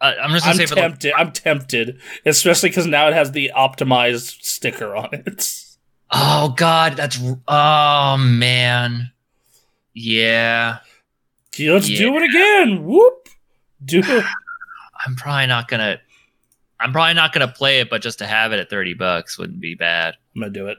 Uh, 0.00 0.14
I'm 0.22 0.30
just 0.30 0.44
gonna 0.46 0.52
I'm 0.52 0.56
say 0.56 0.66
for 0.66 0.74
the, 0.76 0.80
tempted. 0.80 1.12
I'm 1.12 1.32
tempted, 1.32 2.00
especially 2.24 2.70
because 2.70 2.86
now 2.86 3.08
it 3.08 3.12
has 3.14 3.32
the 3.32 3.50
optimized 3.54 4.42
sticker 4.42 4.96
on 4.96 5.10
it. 5.12 5.64
oh 6.12 6.54
god, 6.56 6.96
that's 6.96 7.18
oh 7.48 8.16
man, 8.18 9.10
yeah. 9.94 10.78
Let's 11.58 11.88
do 11.88 12.16
it 12.16 12.22
again. 12.22 12.84
Whoop. 12.84 13.28
Do 13.84 13.98
it. 14.04 14.24
I'm 15.06 15.16
probably 15.16 15.46
not 15.46 15.68
gonna. 15.68 16.00
I'm 16.78 16.92
probably 16.92 17.14
not 17.14 17.32
gonna 17.32 17.48
play 17.48 17.80
it, 17.80 17.90
but 17.90 18.00
just 18.02 18.18
to 18.20 18.26
have 18.26 18.52
it 18.52 18.60
at 18.60 18.70
thirty 18.70 18.94
bucks 18.94 19.38
wouldn't 19.38 19.60
be 19.60 19.74
bad. 19.74 20.16
I'm 20.34 20.42
gonna 20.42 20.52
do 20.52 20.68
it. 20.68 20.78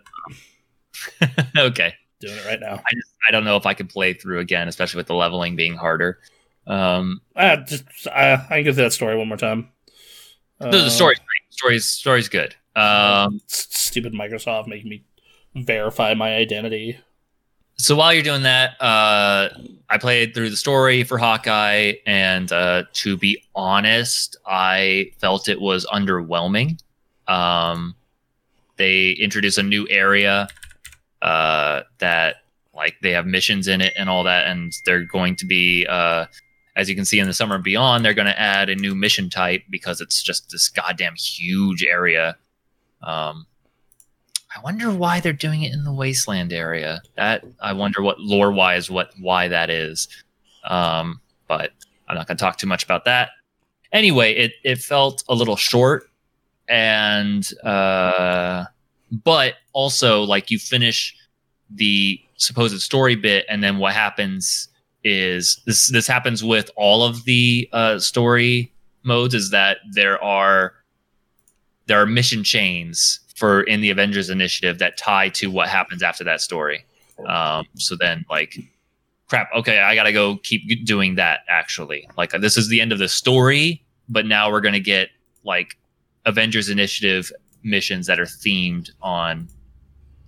okay, 1.58 1.94
Doing 2.20 2.38
it 2.38 2.45
right 2.45 2.60
now. 2.60 2.82
I 3.28 3.32
don't 3.32 3.44
know 3.44 3.56
if 3.58 3.66
I 3.66 3.74
can 3.74 3.88
play 3.88 4.14
through 4.14 4.40
again, 4.40 4.68
especially 4.68 4.98
with 4.99 5.08
the 5.08 5.16
leveling 5.16 5.56
being 5.56 5.76
harder. 5.76 6.20
Um, 6.68 7.22
Ah, 7.36 7.58
just 7.58 7.84
I, 8.08 8.34
I 8.34 8.38
can 8.48 8.64
get 8.64 8.72
to 8.76 8.82
that 8.84 8.94
story 8.94 9.16
one 9.18 9.28
more 9.28 9.38
time. 9.38 9.70
the, 10.60 10.70
the 10.70 10.78
Uh, 10.86 10.90
story's 10.90 11.20
story's 11.49 11.90
story's 11.90 12.30
good. 12.30 12.56
Um, 12.76 13.40
stupid 13.48 14.14
Microsoft 14.14 14.68
making 14.68 14.90
me 14.90 15.03
verify 15.56 16.14
my 16.14 16.36
identity. 16.36 16.98
so 17.78 17.95
while 17.95 18.14
you're 18.14 18.23
doing 18.23 18.44
that, 18.44 18.80
uh, 18.82 19.49
I 19.90 19.98
played 19.98 20.34
through 20.34 20.49
the 20.49 20.57
story 20.57 21.03
for 21.03 21.18
Hawkeye, 21.18 21.94
and 22.06 22.52
uh, 22.52 22.84
to 22.94 23.18
be 23.18 23.44
honest, 23.56 24.38
I 24.45 25.11
felt 25.19 25.49
it 25.49 25.60
was 25.60 25.86
underwhelming. 25.88 26.80
Um, 27.28 27.95
they 28.78 29.11
introduce 29.11 29.57
a 29.57 29.64
new 29.64 29.88
area 29.90 30.48
uh, 31.22 31.82
that, 31.99 32.38
like, 32.73 32.95
they 33.02 33.11
have 33.11 33.26
missions 33.26 33.68
in 33.68 33.82
it 33.82 33.94
and 33.98 34.10
all 34.10 34.23
that, 34.23 34.48
and 34.48 34.73
they're 34.86 35.03
going 35.03 35.36
to 35.38 35.45
be, 35.45 35.86
uh, 35.88 36.26
as 36.76 36.90
you 36.90 36.95
can 36.95 37.06
see 37.06 37.19
in 37.19 37.28
the 37.28 37.34
Summer 37.34 37.57
Beyond, 37.57 38.06
they're 38.06 38.14
going 38.14 38.28
to 38.28 38.40
add 38.40 38.69
a 38.69 38.76
new 38.76 38.95
mission 38.95 39.30
type 39.30 39.64
because 39.69 40.02
it's 40.02 40.23
just 40.23 40.52
this 40.52 40.69
goddamn 40.69 41.15
huge 41.15 41.84
area. 41.84 42.38
Um, 43.02 43.45
I 44.56 44.60
wonder 44.61 44.91
why 44.91 45.19
they're 45.19 45.34
doing 45.34 45.64
it 45.64 45.73
in 45.73 45.84
the 45.84 45.94
wasteland 45.94 46.52
area. 46.52 47.02
That 47.15 47.44
I 47.61 47.73
wonder 47.73 48.02
what 48.02 48.19
lore 48.19 48.52
wise 48.52 48.90
what 48.90 49.11
why 49.19 49.48
that 49.48 49.69
is. 49.69 50.07
Um, 50.65 51.22
but 51.48 51.72
I'm 52.07 52.15
not 52.15 52.28
going 52.28 52.38
to 52.38 52.44
talk 52.44 52.57
too 52.57 52.68
much 52.68 52.84
about 52.84 53.06
that. 53.06 53.30
Anyway, 53.91 54.34
it 54.34 54.53
it 54.64 54.80
felt 54.80 55.23
a 55.30 55.36
little 55.36 55.56
short, 55.56 56.10
and 56.68 57.48
uh, 57.64 58.65
but 59.11 59.56
also 59.73 60.23
like 60.23 60.52
you 60.52 60.60
finish 60.60 61.15
the 61.69 62.19
supposed 62.38 62.80
story 62.82 63.15
bit, 63.15 63.45
and 63.49 63.64
then 63.64 63.78
what 63.78 63.94
happens 63.94 64.68
is 65.03 65.61
this 65.65 65.88
this 65.90 66.07
happens 66.07 66.44
with 66.44 66.69
all 66.76 67.03
of 67.03 67.23
the 67.26 67.68
uh, 67.72 67.99
story 67.99 68.72
modes 69.03 69.34
is 69.34 69.49
that 69.49 69.78
there 69.91 70.22
are 70.23 70.73
there 71.88 72.02
are 72.02 72.06
mission 72.06 72.44
chains 72.44 73.19
for 73.41 73.63
in 73.63 73.81
the 73.81 73.89
Avengers 73.89 74.30
initiative 74.30 74.77
that 74.77 74.97
tie 74.97 75.27
to 75.30 75.49
what 75.49 75.68
happens 75.68 76.03
after 76.03 76.23
that 76.23 76.41
story. 76.41 76.85
Um, 77.26 77.65
so 77.76 77.95
then 77.95 78.23
like 78.30 78.55
crap, 79.27 79.49
okay, 79.55 79.80
I 79.80 79.95
gotta 79.95 80.13
go 80.13 80.38
keep 80.38 80.85
doing 80.85 81.15
that 81.15 81.39
actually. 81.49 82.07
Like 82.15 82.30
this 82.39 82.55
is 82.55 82.69
the 82.69 82.80
end 82.80 82.91
of 82.91 82.99
the 82.99 83.09
story, 83.09 83.84
but 84.07 84.27
now 84.27 84.51
we're 84.51 84.61
gonna 84.61 84.80
get 84.80 85.09
like 85.43 85.76
Avengers 86.27 86.69
initiative 86.69 87.31
missions 87.63 88.05
that 88.05 88.19
are 88.19 88.26
themed 88.26 88.91
on 89.01 89.49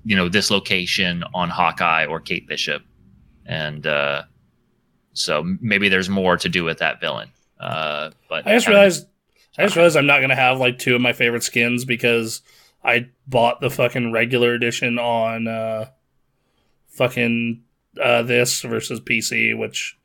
you 0.03 0.15
know 0.15 0.27
this 0.27 0.49
location 0.49 1.23
on 1.35 1.49
Hawkeye 1.49 2.07
or 2.07 2.19
Kate 2.19 2.48
Bishop. 2.48 2.81
And 3.45 3.85
uh 3.85 4.23
so 5.14 5.44
maybe 5.61 5.88
there's 5.88 6.10
more 6.10 6.35
to 6.38 6.49
do 6.49 6.64
with 6.64 6.80
that 6.80 6.99
villain. 6.99 7.30
Uh 7.60 8.10
but 8.27 8.48
I 8.48 8.53
just 8.53 8.68
realized 8.68 9.06
I 9.56 9.65
just 9.65 9.76
realized 9.76 9.98
I'm 9.98 10.07
not 10.07 10.19
gonna 10.19 10.34
have 10.34 10.57
like 10.57 10.80
two 10.80 10.95
of 10.95 11.02
my 11.02 11.14
favorite 11.14 11.44
skins 11.44 11.85
because 11.85 12.41
I 12.84 13.10
bought 13.27 13.61
the 13.61 13.69
fucking 13.69 14.11
regular 14.11 14.53
edition 14.53 14.99
on 14.99 15.47
uh 15.47 15.85
fucking 16.89 17.64
uh 18.01 18.23
this 18.23 18.61
versus 18.61 18.99
PC, 18.99 19.57
which 19.57 19.97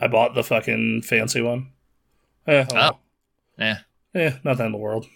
I 0.00 0.08
bought 0.08 0.34
the 0.34 0.42
fucking 0.44 1.02
fancy 1.02 1.40
one. 1.40 1.70
Eh, 2.46 2.64
oh, 2.70 2.74
well. 2.74 3.00
yeah. 3.58 3.78
eh, 4.14 4.32
not 4.44 4.58
the 4.58 4.70
world. 4.76 5.06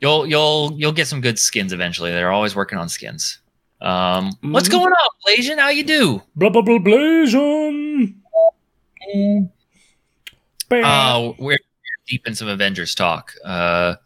You'll 0.00 0.26
you'll 0.26 0.72
you'll 0.76 0.92
get 0.92 1.06
some 1.06 1.20
good 1.20 1.38
skins 1.38 1.72
eventually. 1.72 2.10
They're 2.10 2.32
always 2.32 2.56
working 2.56 2.78
on 2.78 2.88
skins. 2.88 3.38
Um, 3.80 4.32
what's 4.42 4.68
Mhm. 4.68 4.72
going 4.72 4.92
on, 4.92 5.08
Blasian? 5.26 5.58
How 5.58 5.68
you 5.70 5.82
do? 5.84 6.22
Blah 6.36 6.50
blah 6.50 6.62
blah 6.62 6.78
blazon. 6.78 8.14
Uh, 10.70 11.32
we're 11.38 11.58
deep 12.08 12.26
in 12.26 12.34
some 12.34 12.48
Avengers 12.48 12.94
talk. 12.94 13.32
Uh, 13.44 13.96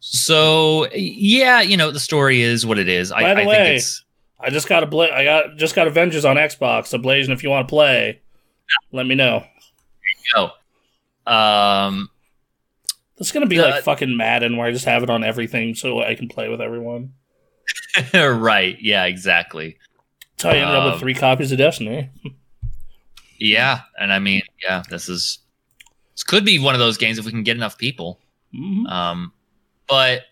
so 0.00 0.88
yeah, 0.94 1.60
you 1.60 1.76
know 1.76 1.90
the 1.90 2.00
story 2.00 2.40
is 2.42 2.66
what 2.66 2.78
it 2.78 2.88
is. 2.88 3.10
By 3.10 3.30
I, 3.30 3.34
the 3.34 3.42
I 3.42 3.46
way, 3.46 3.76
it's 3.76 4.04
I 4.40 4.50
just 4.50 4.68
got 4.68 4.82
a 4.82 4.86
bla- 4.86 5.12
I 5.12 5.24
got 5.24 5.56
just 5.56 5.74
got 5.74 5.86
Avengers 5.86 6.24
on 6.24 6.36
Xbox. 6.36 6.86
So 6.88 6.98
Blazing, 6.98 7.32
if 7.32 7.42
you 7.42 7.50
want 7.50 7.68
to 7.68 7.70
play, 7.70 8.20
let 8.92 9.06
me 9.06 9.14
know. 9.14 9.44
no. 10.34 10.50
Um, 11.32 12.08
It's 13.18 13.32
gonna 13.32 13.46
be 13.46 13.56
The- 13.58 13.62
like 13.64 13.84
fucking 13.84 14.16
Madden, 14.16 14.56
where 14.56 14.66
I 14.66 14.72
just 14.72 14.86
have 14.86 15.02
it 15.02 15.10
on 15.10 15.22
everything 15.22 15.74
so 15.74 16.02
I 16.02 16.14
can 16.14 16.28
play 16.28 16.48
with 16.48 16.60
everyone. 16.60 17.12
right. 18.14 18.76
Yeah. 18.80 19.04
Exactly. 19.04 19.76
That's 20.36 20.42
how 20.44 20.50
I 20.50 20.56
ended 20.62 20.74
up 20.76 20.92
with 20.94 21.00
three 21.00 21.14
copies 21.14 21.52
of 21.52 21.58
Destiny. 21.58 22.08
Yeah, 23.38 23.80
and 23.98 24.12
I 24.12 24.18
mean, 24.18 24.42
yeah, 24.62 24.82
this 24.90 25.08
is 25.08 25.38
this 26.14 26.22
could 26.24 26.44
be 26.44 26.58
one 26.58 26.74
of 26.74 26.78
those 26.78 26.96
games 26.98 27.18
if 27.18 27.24
we 27.26 27.30
can 27.30 27.42
get 27.42 27.56
enough 27.56 27.76
people. 27.78 28.18
Mhm. 28.54 28.86
Um, 28.90 29.32
but 29.90 30.22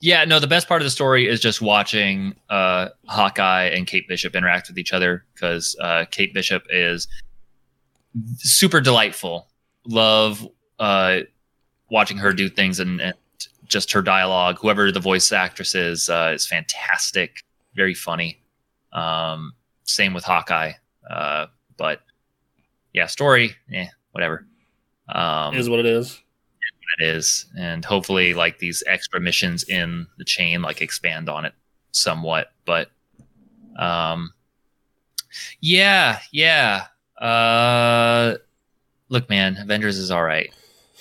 yeah, 0.00 0.24
no, 0.24 0.38
the 0.38 0.46
best 0.46 0.68
part 0.68 0.82
of 0.82 0.86
the 0.86 0.90
story 0.90 1.26
is 1.26 1.40
just 1.40 1.62
watching 1.62 2.36
uh, 2.50 2.90
Hawkeye 3.06 3.64
and 3.64 3.86
Kate 3.86 4.06
Bishop 4.06 4.36
interact 4.36 4.68
with 4.68 4.78
each 4.78 4.92
other 4.92 5.24
because 5.34 5.74
uh, 5.80 6.04
Kate 6.10 6.34
Bishop 6.34 6.64
is 6.70 7.08
super 8.36 8.80
delightful. 8.80 9.48
Love 9.86 10.46
uh, 10.78 11.20
watching 11.90 12.18
her 12.18 12.32
do 12.32 12.48
things 12.48 12.78
and, 12.78 13.00
and 13.00 13.14
just 13.66 13.90
her 13.92 14.02
dialogue. 14.02 14.58
Whoever 14.60 14.92
the 14.92 15.00
voice 15.00 15.32
actress 15.32 15.74
is 15.74 16.10
uh, 16.10 16.32
is 16.34 16.46
fantastic, 16.46 17.42
very 17.74 17.94
funny. 17.94 18.38
Um, 18.92 19.54
same 19.84 20.12
with 20.12 20.24
Hawkeye, 20.24 20.72
uh, 21.08 21.46
but 21.78 22.02
yeah, 22.92 23.06
story, 23.06 23.56
eh, 23.72 23.86
whatever. 24.12 24.46
Um, 25.08 25.54
is 25.54 25.70
what 25.70 25.80
it 25.80 25.86
is. 25.86 26.20
It 26.98 27.04
is 27.06 27.46
and 27.58 27.84
hopefully 27.84 28.34
like 28.34 28.58
these 28.58 28.82
extra 28.86 29.20
missions 29.20 29.64
in 29.64 30.06
the 30.18 30.24
chain 30.24 30.62
like 30.62 30.80
expand 30.80 31.28
on 31.28 31.44
it 31.44 31.52
somewhat 31.92 32.52
but 32.64 32.90
um 33.78 34.32
yeah 35.60 36.18
yeah 36.32 36.86
uh 37.20 38.34
look 39.08 39.28
man 39.28 39.56
avengers 39.56 39.98
is 39.98 40.10
all 40.10 40.22
right 40.24 40.52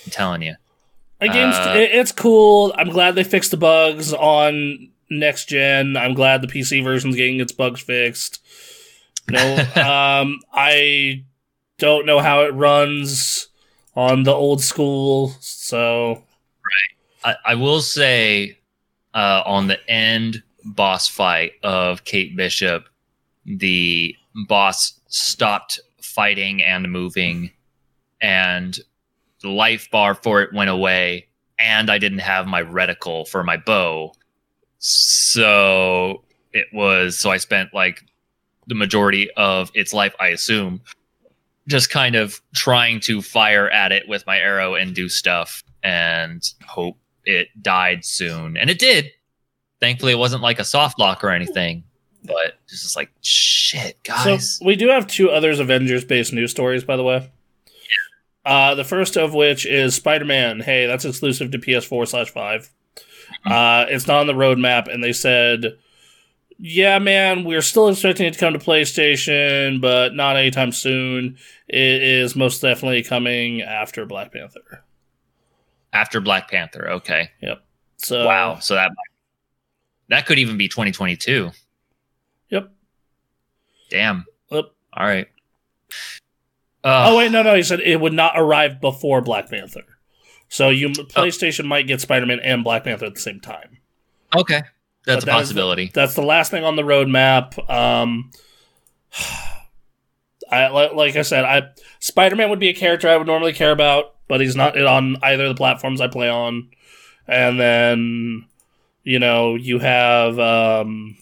i'm 0.06 0.12
telling 0.12 0.42
you 0.42 0.56
game's 1.22 1.56
Uh, 1.56 1.74
it- 1.78 1.92
it's 1.96 2.12
cool. 2.12 2.74
I'm 2.78 2.90
glad 2.90 3.16
they 3.16 3.24
fixed 3.24 3.50
the 3.52 3.58
bugs 3.58 4.14
on 4.14 4.90
next 5.10 5.48
gen. 5.50 5.96
I'm 5.98 6.14
glad 6.14 6.42
the 6.42 6.48
PC 6.48 6.84
version's 6.84 7.16
getting 7.16 7.40
its 7.40 7.52
bugs 7.54 7.82
fixed. 7.82 8.42
No, 9.30 9.56
um, 9.76 10.40
I 10.54 11.24
don't 11.80 12.06
know 12.06 12.20
how 12.20 12.44
it 12.44 12.54
runs 12.54 13.48
on 13.96 14.24
the 14.24 14.34
old 14.34 14.62
school, 14.62 15.36
so. 15.40 16.24
I, 17.24 17.36
I 17.46 17.56
will 17.56 17.82
say 17.82 18.58
uh 19.14 19.42
on 19.46 19.68
the 19.68 19.80
end 19.90 20.44
boss 20.64 21.08
fight 21.08 21.54
of 21.64 22.04
kate 22.04 22.36
bishop 22.36 22.86
the 23.46 24.16
boss 24.48 25.00
stopped 25.08 25.80
fighting 26.02 26.62
and 26.64 26.92
moving 26.92 27.52
and 28.22 28.80
the 29.42 29.50
life 29.50 29.90
bar 29.92 30.16
for 30.16 30.42
it 30.42 30.54
went 30.54 30.70
away 30.70 31.28
and 31.60 31.90
i 31.90 31.98
didn't 31.98 32.20
have 32.20 32.48
my 32.48 32.64
reticle 32.64 33.28
for 33.28 33.44
my 33.44 33.58
bow. 33.58 34.12
So 34.80 36.24
it 36.54 36.68
was 36.74 37.18
so 37.18 37.32
i 37.32 37.38
spent 37.38 37.74
like 37.74 38.04
the 38.68 38.76
majority 38.76 39.30
of 39.32 39.72
its 39.74 39.94
life 39.94 40.16
i 40.20 40.28
assume 40.30 40.82
just 41.68 41.90
kind 41.90 42.16
of 42.16 42.42
trying 42.54 43.00
to 43.02 43.22
fire 43.22 43.70
at 43.70 43.92
it 43.92 44.08
with 44.08 44.26
my 44.26 44.38
arrow 44.38 44.76
and 44.76 44.94
do 44.94 45.10
stuff 45.10 45.64
and 45.84 46.44
hope 46.66 46.98
it 47.26 47.48
died 47.62 48.06
soon 48.06 48.56
and 48.58 48.70
it 48.70 48.78
did 48.78 49.10
thankfully 49.80 50.12
it 50.12 50.18
wasn't 50.18 50.42
like 50.44 50.60
a 50.60 50.64
soft 50.64 51.00
lock 51.00 51.24
or 51.24 51.30
anything 51.32 51.84
but 52.24 52.60
it's 52.66 52.82
just 52.84 52.96
like 52.96 53.12
shit 53.22 53.98
guys 54.04 54.58
So 54.58 54.66
we 54.66 54.76
do 54.76 54.90
have 54.90 55.08
two 55.08 55.30
others 55.30 55.60
Avengers 55.60 56.04
based 56.06 56.34
news 56.34 56.52
stories, 56.52 56.84
by 56.84 56.98
the 56.98 57.04
way. 57.04 57.32
Uh, 58.46 58.76
the 58.76 58.84
first 58.84 59.18
of 59.18 59.34
which 59.34 59.66
is 59.66 59.96
Spider 59.96 60.26
Man. 60.26 60.60
Hey, 60.60 60.86
that's 60.86 61.06
exclusive 61.06 61.52
to 61.52 61.58
PS4 61.58 62.08
slash 62.08 62.30
5. 62.30 62.70
Uh, 63.46 63.86
it's 63.90 64.08
not 64.08 64.20
on 64.22 64.28
the 64.28 64.34
roadmap, 64.34 64.92
and 64.92 65.04
they 65.04 65.14
said, 65.14 65.78
yeah, 66.58 67.00
man, 67.00 67.44
we're 67.44 67.62
still 67.62 67.90
expecting 67.90 68.28
it 68.28 68.34
to 68.34 68.40
come 68.40 68.54
to 68.54 68.60
PlayStation, 68.60 69.82
but 69.82 70.14
not 70.14 70.38
anytime 70.38 70.72
soon. 70.72 71.38
It 71.68 72.04
is 72.04 72.36
most 72.36 72.62
definitely 72.62 73.04
coming 73.04 73.62
after 73.62 74.06
Black 74.06 74.32
Panther. 74.32 74.84
after 75.94 76.20
black 76.22 76.50
panther 76.52 76.90
okay 76.90 77.32
Yep. 77.42 77.64
So 77.98 78.26
wow 78.26 78.60
so 78.60 78.76
that 78.76 78.92
that 80.10 80.26
could 80.26 80.38
even 80.40 80.58
be 80.58 80.68
2022 80.68 81.52
Yep. 82.50 82.72
damn 83.90 84.26
Yep. 84.52 84.66
all 84.94 85.06
right 85.06 85.28
Oh 86.88 87.16
uh, 87.16 87.18
wait, 87.18 87.32
no, 87.32 87.42
no. 87.42 87.56
He 87.56 87.64
said 87.64 87.80
it 87.80 88.00
would 88.00 88.14
not 88.14 88.34
arrive 88.36 88.80
before 88.80 89.20
Black 89.20 89.50
Panther. 89.50 89.82
So 90.50 90.70
you 90.70 90.90
PlayStation 90.90 91.66
might 91.66 91.88
get 91.88 92.00
Spider 92.00 92.28
Man 92.28 92.40
and 92.42 92.64
Black 92.64 92.84
Panther 92.84 93.06
at 93.08 93.16
the 93.16 93.20
same 93.20 93.40
time. 93.40 93.80
okay 94.36 94.62
But 95.06 95.14
that's 95.14 95.24
a 95.24 95.26
that 95.26 95.32
is 95.32 95.40
possibility 95.48 95.90
That's 95.96 96.14
the 96.14 96.22
last 96.22 96.52
thing 96.52 96.64
on 96.64 96.76
the 96.76 96.84
roadmap. 96.84 97.58
Um, 97.68 98.30
I 100.52 100.68
like 100.68 101.16
I 101.16 101.22
said, 101.24 101.46
I 101.46 101.70
Spider 102.00 102.36
Man 102.36 102.50
would 102.50 102.60
be 102.60 102.70
a 102.70 102.74
character 102.74 103.08
I 103.10 103.18
would 103.18 103.28
normally 103.28 103.54
care 103.54 103.72
about, 103.72 104.16
but 104.28 104.42
he's 104.42 104.56
not 104.56 104.80
on 104.80 105.18
either 105.24 105.46
of 105.46 105.50
the 105.50 105.58
platforms 105.58 106.02
I 106.02 106.08
play 106.08 106.30
on. 106.30 106.70
And 107.28 107.60
then, 107.60 108.46
you 109.04 109.18
know, 109.20 109.56
you 109.56 109.80
have 109.80 110.38
um, 110.40 111.18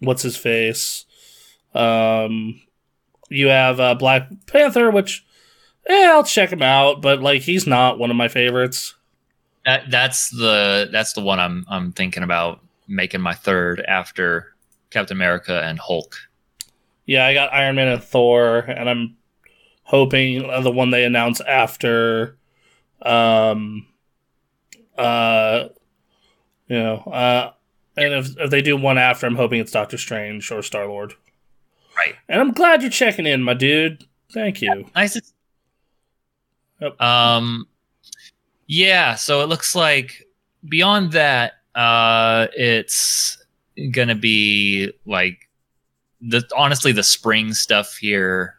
what's 0.00 0.22
his 0.22 0.36
face? 0.36 1.04
Um, 1.74 2.60
you 3.28 3.48
have 3.48 3.80
uh, 3.80 3.94
Black 3.94 4.28
Panther, 4.46 4.90
which 4.90 5.24
yeah, 5.88 6.10
I'll 6.12 6.22
check 6.24 6.50
him 6.52 6.62
out, 6.62 7.02
but 7.02 7.20
like 7.20 7.42
he's 7.42 7.66
not 7.66 7.98
one 7.98 8.10
of 8.10 8.16
my 8.16 8.28
favorites. 8.28 8.94
that, 9.64 9.90
that's 9.90 10.30
the 10.30 10.88
that's 10.92 11.12
the 11.12 11.20
one 11.20 11.38
i'm 11.38 11.64
i'm 11.68 11.92
thinking 11.92 12.22
about 12.24 12.60
making 12.88 13.20
my 13.20 13.32
third 13.34 13.80
after 13.86 14.52
captain 14.90 15.16
america 15.16 15.62
and 15.62 15.78
hulk 15.78 16.16
Yeah, 17.06 17.26
I 17.26 17.34
got 17.34 17.52
Iron 17.52 17.76
Man 17.76 17.88
and 17.88 18.02
Thor, 18.02 18.58
and 18.58 18.88
I'm 18.88 19.16
hoping 19.82 20.48
uh, 20.48 20.60
the 20.60 20.70
one 20.70 20.90
they 20.90 21.04
announce 21.04 21.40
after, 21.40 22.38
um, 23.02 23.86
uh, 24.96 25.68
you 26.68 26.78
know, 26.78 26.96
uh, 26.98 27.52
and 27.96 28.14
if 28.14 28.38
if 28.38 28.50
they 28.50 28.62
do 28.62 28.76
one 28.76 28.98
after, 28.98 29.26
I'm 29.26 29.36
hoping 29.36 29.60
it's 29.60 29.72
Doctor 29.72 29.98
Strange 29.98 30.50
or 30.50 30.62
Star 30.62 30.86
Lord. 30.86 31.14
Right. 31.96 32.14
And 32.28 32.40
I'm 32.40 32.52
glad 32.52 32.82
you're 32.82 32.90
checking 32.90 33.26
in, 33.26 33.42
my 33.42 33.54
dude. 33.54 34.06
Thank 34.32 34.62
you. 34.62 34.86
Nice. 34.94 35.20
Yep. 36.80 37.00
Um, 37.00 37.66
yeah. 38.66 39.14
So 39.14 39.42
it 39.42 39.48
looks 39.48 39.74
like 39.74 40.26
beyond 40.66 41.12
that, 41.12 41.54
uh, 41.74 42.46
it's 42.56 43.44
gonna 43.90 44.14
be 44.14 44.92
like 45.04 45.48
the 46.28 46.42
honestly 46.56 46.92
the 46.92 47.02
spring 47.02 47.52
stuff 47.52 47.96
here. 47.96 48.56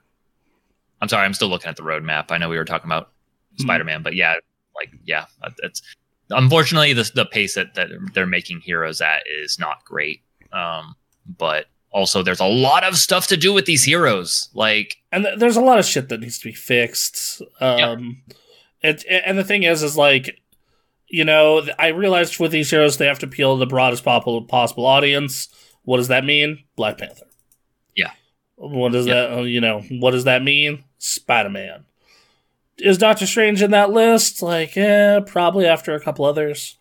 I'm 1.01 1.09
sorry, 1.09 1.25
I'm 1.25 1.33
still 1.33 1.49
looking 1.49 1.69
at 1.69 1.75
the 1.75 1.83
roadmap. 1.83 2.25
I 2.31 2.37
know 2.37 2.49
we 2.49 2.57
were 2.57 2.65
talking 2.65 2.87
about 2.87 3.09
Mhm. 3.59 3.61
Spider-Man, 3.61 4.01
but 4.03 4.15
yeah, 4.15 4.35
like 4.75 4.89
yeah, 5.05 5.25
it's 5.61 5.81
unfortunately 6.29 6.93
the 6.93 7.09
the 7.13 7.25
pace 7.25 7.55
that, 7.55 7.73
that 7.75 7.89
they're 8.13 8.25
making 8.25 8.61
heroes 8.61 9.01
at 9.01 9.23
is 9.27 9.59
not 9.59 9.83
great. 9.85 10.21
Um, 10.51 10.95
but 11.37 11.67
also 11.91 12.23
there's 12.23 12.39
a 12.39 12.45
lot 12.45 12.83
of 12.83 12.97
stuff 12.97 13.27
to 13.27 13.37
do 13.37 13.53
with 13.53 13.65
these 13.65 13.83
heroes. 13.83 14.49
Like 14.53 14.97
and 15.11 15.23
th- 15.25 15.39
there's 15.39 15.57
a 15.57 15.61
lot 15.61 15.77
of 15.79 15.85
shit 15.85 16.09
that 16.09 16.19
needs 16.21 16.39
to 16.39 16.49
be 16.49 16.53
fixed. 16.53 17.41
Um, 17.59 18.23
it, 18.81 19.05
and 19.07 19.37
the 19.37 19.43
thing 19.43 19.63
is, 19.63 19.83
is 19.83 19.95
like, 19.95 20.41
you 21.07 21.23
know, 21.23 21.65
I 21.79 21.87
realized 21.89 22.39
with 22.39 22.51
these 22.51 22.71
heroes 22.71 22.97
they 22.97 23.05
have 23.05 23.19
to 23.19 23.27
appeal 23.27 23.55
to 23.55 23.59
the 23.59 23.67
broadest 23.67 24.03
possible 24.03 24.41
possible 24.45 24.85
audience. 24.85 25.47
What 25.83 25.97
does 25.97 26.07
that 26.07 26.25
mean? 26.25 26.63
Black 26.75 26.97
Panther. 26.97 27.25
What 28.71 28.91
does 28.91 29.05
Yeah. 29.07 29.13
that? 29.13 29.37
uh, 29.39 29.41
You 29.41 29.61
know, 29.61 29.81
what 29.89 30.11
does 30.11 30.23
that 30.23 30.43
mean? 30.43 30.83
Spider 30.99 31.49
Man. 31.49 31.83
Is 32.79 32.97
Doctor 32.97 33.25
Strange 33.27 33.61
in 33.61 33.71
that 33.71 33.91
list? 33.91 34.41
Like, 34.41 34.75
yeah, 34.75 35.19
probably 35.25 35.65
after 35.65 35.93
a 35.93 35.99
couple 35.99 36.25
others. 36.25 36.75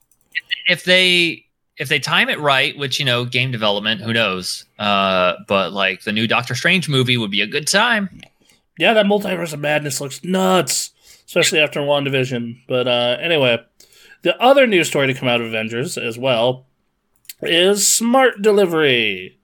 if 0.68 0.84
they 0.84 1.44
if 1.76 1.88
they 1.88 1.98
time 1.98 2.28
it 2.28 2.38
right, 2.38 2.76
which 2.78 2.98
you 2.98 3.04
know, 3.04 3.24
game 3.24 3.50
development, 3.50 4.00
who 4.00 4.12
knows? 4.12 4.64
Uh, 4.78 5.34
but 5.48 5.72
like 5.72 6.02
the 6.02 6.12
new 6.12 6.26
Doctor 6.26 6.54
Strange 6.54 6.88
movie 6.88 7.16
would 7.16 7.30
be 7.30 7.40
a 7.40 7.46
good 7.46 7.66
time. 7.66 8.20
Yeah, 8.78 8.94
that 8.94 9.06
multiverse 9.06 9.52
of 9.52 9.60
madness 9.60 10.00
looks 10.00 10.22
nuts, 10.24 10.90
especially 11.26 11.60
after 11.60 11.80
WandaVision. 11.80 12.60
But 12.68 12.86
uh, 12.88 13.16
anyway, 13.20 13.58
the 14.22 14.40
other 14.40 14.66
news 14.66 14.88
story 14.88 15.08
to 15.08 15.14
come 15.14 15.28
out 15.28 15.40
of 15.40 15.48
Avengers 15.48 15.98
as 15.98 16.16
well 16.18 16.66
is 17.42 17.86
smart 17.88 18.40
delivery. 18.40 19.38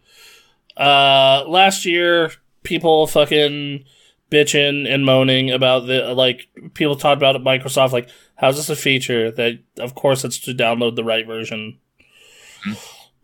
Uh, 0.78 1.44
last 1.46 1.84
year, 1.84 2.30
people 2.62 3.06
fucking 3.06 3.84
bitching 4.30 4.86
and 4.86 5.04
moaning 5.04 5.50
about 5.50 5.86
the 5.86 6.14
like 6.14 6.48
people 6.74 6.96
talked 6.96 7.16
about 7.16 7.34
at 7.34 7.42
Microsoft 7.42 7.92
like 7.92 8.10
how's 8.36 8.56
this 8.56 8.68
a 8.68 8.76
feature 8.76 9.30
that 9.30 9.58
of 9.78 9.94
course 9.94 10.24
it's 10.24 10.38
to 10.38 10.52
download 10.52 10.96
the 10.96 11.04
right 11.04 11.26
version. 11.26 11.78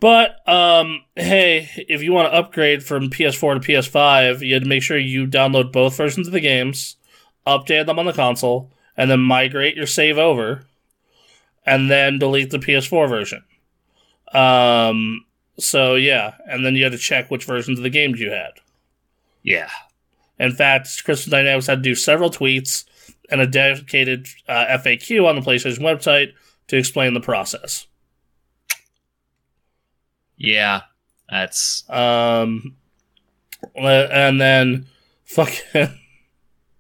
But 0.01 0.47
um 0.48 1.02
hey, 1.14 1.68
if 1.89 2.02
you 2.02 2.12
want 2.12 2.31
to 2.31 2.36
upgrade 2.36 2.82
from 2.82 3.10
PS4 3.10 3.60
to 3.60 3.72
PS5, 3.72 4.40
you 4.40 4.55
had 4.55 4.62
to 4.62 4.68
make 4.68 4.82
sure 4.82 4.98
you 4.98 5.26
download 5.26 5.72
both 5.72 5.97
versions 5.97 6.26
of 6.26 6.32
the 6.32 6.40
games, 6.40 6.97
update 7.47 7.86
them 7.86 7.98
on 7.98 8.06
the 8.06 8.12
console, 8.12 8.70
and 8.97 9.10
then 9.10 9.20
migrate 9.20 9.76
your 9.76 9.86
save 9.86 10.16
over 10.18 10.64
and 11.66 11.90
then 11.90 12.18
delete 12.18 12.51
the 12.51 12.59
PS4 12.59 13.09
version. 13.09 13.44
Um 14.32 15.26
so 15.59 15.94
yeah, 15.94 16.35
and 16.47 16.64
then 16.64 16.74
you 16.74 16.85
had 16.85 16.93
to 16.93 16.98
check 16.98 17.31
which 17.31 17.44
versions 17.44 17.78
of 17.78 17.82
the 17.82 17.90
games 17.90 18.20
you 18.20 18.31
had. 18.31 18.52
Yeah. 19.43 19.70
In 20.39 20.52
fact, 20.52 21.05
Crystal 21.05 21.31
Dynamics 21.31 21.66
had 21.66 21.76
to 21.76 21.82
do 21.82 21.94
several 21.94 22.31
tweets 22.31 22.85
and 23.31 23.40
a 23.40 23.47
dedicated 23.47 24.26
uh, 24.48 24.66
FAQ 24.78 25.26
on 25.28 25.36
the 25.36 25.43
PlayStation 25.43 25.78
website 25.81 26.32
to 26.68 26.76
explain 26.76 27.14
the 27.14 27.20
process. 27.20 27.86
Yeah. 30.36 30.82
That's 31.31 31.85
Um, 31.89 32.76
and 33.74 34.40
then 34.40 34.86
fucking 35.24 35.98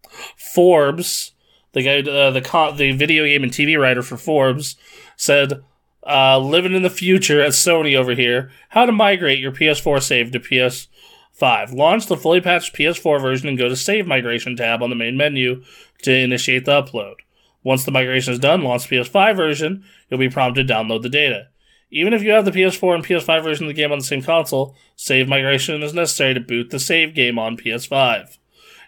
Forbes, 0.36 1.32
the 1.72 1.82
guy, 1.82 2.10
uh, 2.10 2.30
the 2.30 2.40
con- 2.40 2.76
the 2.76 2.92
video 2.92 3.24
game 3.24 3.42
and 3.42 3.52
TV 3.52 3.80
writer 3.80 4.02
for 4.02 4.16
Forbes, 4.16 4.76
said, 5.16 5.62
uh, 6.06 6.38
"Living 6.38 6.74
in 6.74 6.82
the 6.82 6.90
future 6.90 7.40
at 7.40 7.52
Sony 7.52 7.96
over 7.96 8.14
here. 8.14 8.50
How 8.70 8.86
to 8.86 8.92
migrate 8.92 9.38
your 9.38 9.52
PS4 9.52 10.02
save 10.02 10.32
to 10.32 10.40
PS5? 10.40 11.72
Launch 11.72 12.06
the 12.06 12.16
fully 12.16 12.40
patched 12.40 12.74
PS4 12.74 13.20
version 13.20 13.48
and 13.48 13.58
go 13.58 13.68
to 13.68 13.76
Save 13.76 14.06
Migration 14.06 14.56
tab 14.56 14.82
on 14.82 14.90
the 14.90 14.96
main 14.96 15.16
menu 15.16 15.62
to 16.02 16.12
initiate 16.12 16.64
the 16.64 16.82
upload. 16.82 17.16
Once 17.62 17.84
the 17.84 17.90
migration 17.90 18.32
is 18.32 18.38
done, 18.38 18.62
launch 18.62 18.88
the 18.88 18.96
PS5 18.96 19.36
version. 19.36 19.84
You'll 20.08 20.20
be 20.20 20.28
prompted 20.28 20.66
to 20.66 20.74
download 20.74 21.02
the 21.02 21.08
data." 21.08 21.48
Even 21.90 22.12
if 22.12 22.24
you 22.24 22.32
have 22.32 22.44
the 22.44 22.50
PS4 22.50 22.96
and 22.96 23.04
PS5 23.04 23.44
version 23.44 23.66
of 23.66 23.68
the 23.68 23.80
game 23.80 23.92
on 23.92 23.98
the 23.98 24.04
same 24.04 24.20
console, 24.20 24.74
save 24.96 25.28
migration 25.28 25.80
is 25.80 25.94
necessary 25.94 26.34
to 26.34 26.40
boot 26.40 26.70
the 26.70 26.80
save 26.80 27.14
game 27.14 27.38
on 27.38 27.56
PS5. 27.56 28.38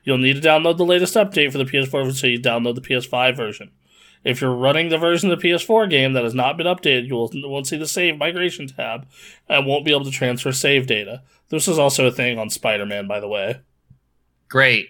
You'll 0.03 0.19
need 0.19 0.43
to 0.43 0.49
download 0.49 0.77
the 0.77 0.85
latest 0.85 1.15
update 1.15 1.53
for 1.53 1.59
the 1.59 1.65
PS4 1.65 1.91
version 1.91 2.15
so 2.15 2.27
you 2.27 2.41
download 2.41 2.75
the 2.75 2.81
PS5 2.81 3.37
version. 3.37 3.71
If 4.27 4.41
you're 4.41 4.53
running 4.55 4.89
the 4.89 4.99
version 4.99 5.31
of 5.31 5.41
the 5.41 5.49
PS4 5.49 5.89
game 5.89 6.13
that 6.15 6.25
has 6.25 6.35
not 6.35 6.57
been 6.57 6.67
updated, 6.67 7.07
you 7.07 7.15
will, 7.15 7.31
won't 7.49 7.69
see 7.69 7.77
the 7.77 7.87
save 7.87 8.19
migration 8.19 8.67
tab 8.67 9.07
and 9.49 9.65
won't 9.65 9.85
be 9.85 9.93
able 9.93 10.05
to 10.05 10.11
transfer 10.11 10.51
save 10.51 10.89
data. 10.89 11.23
This 11.49 11.69
is 11.69 11.79
also 11.79 12.07
a 12.07 12.11
thing 12.11 12.37
on 12.37 12.51
Spider 12.51 12.85
Man, 12.85 13.07
by 13.07 13.21
the 13.21 13.29
way. 13.29 13.61
great. 14.49 14.89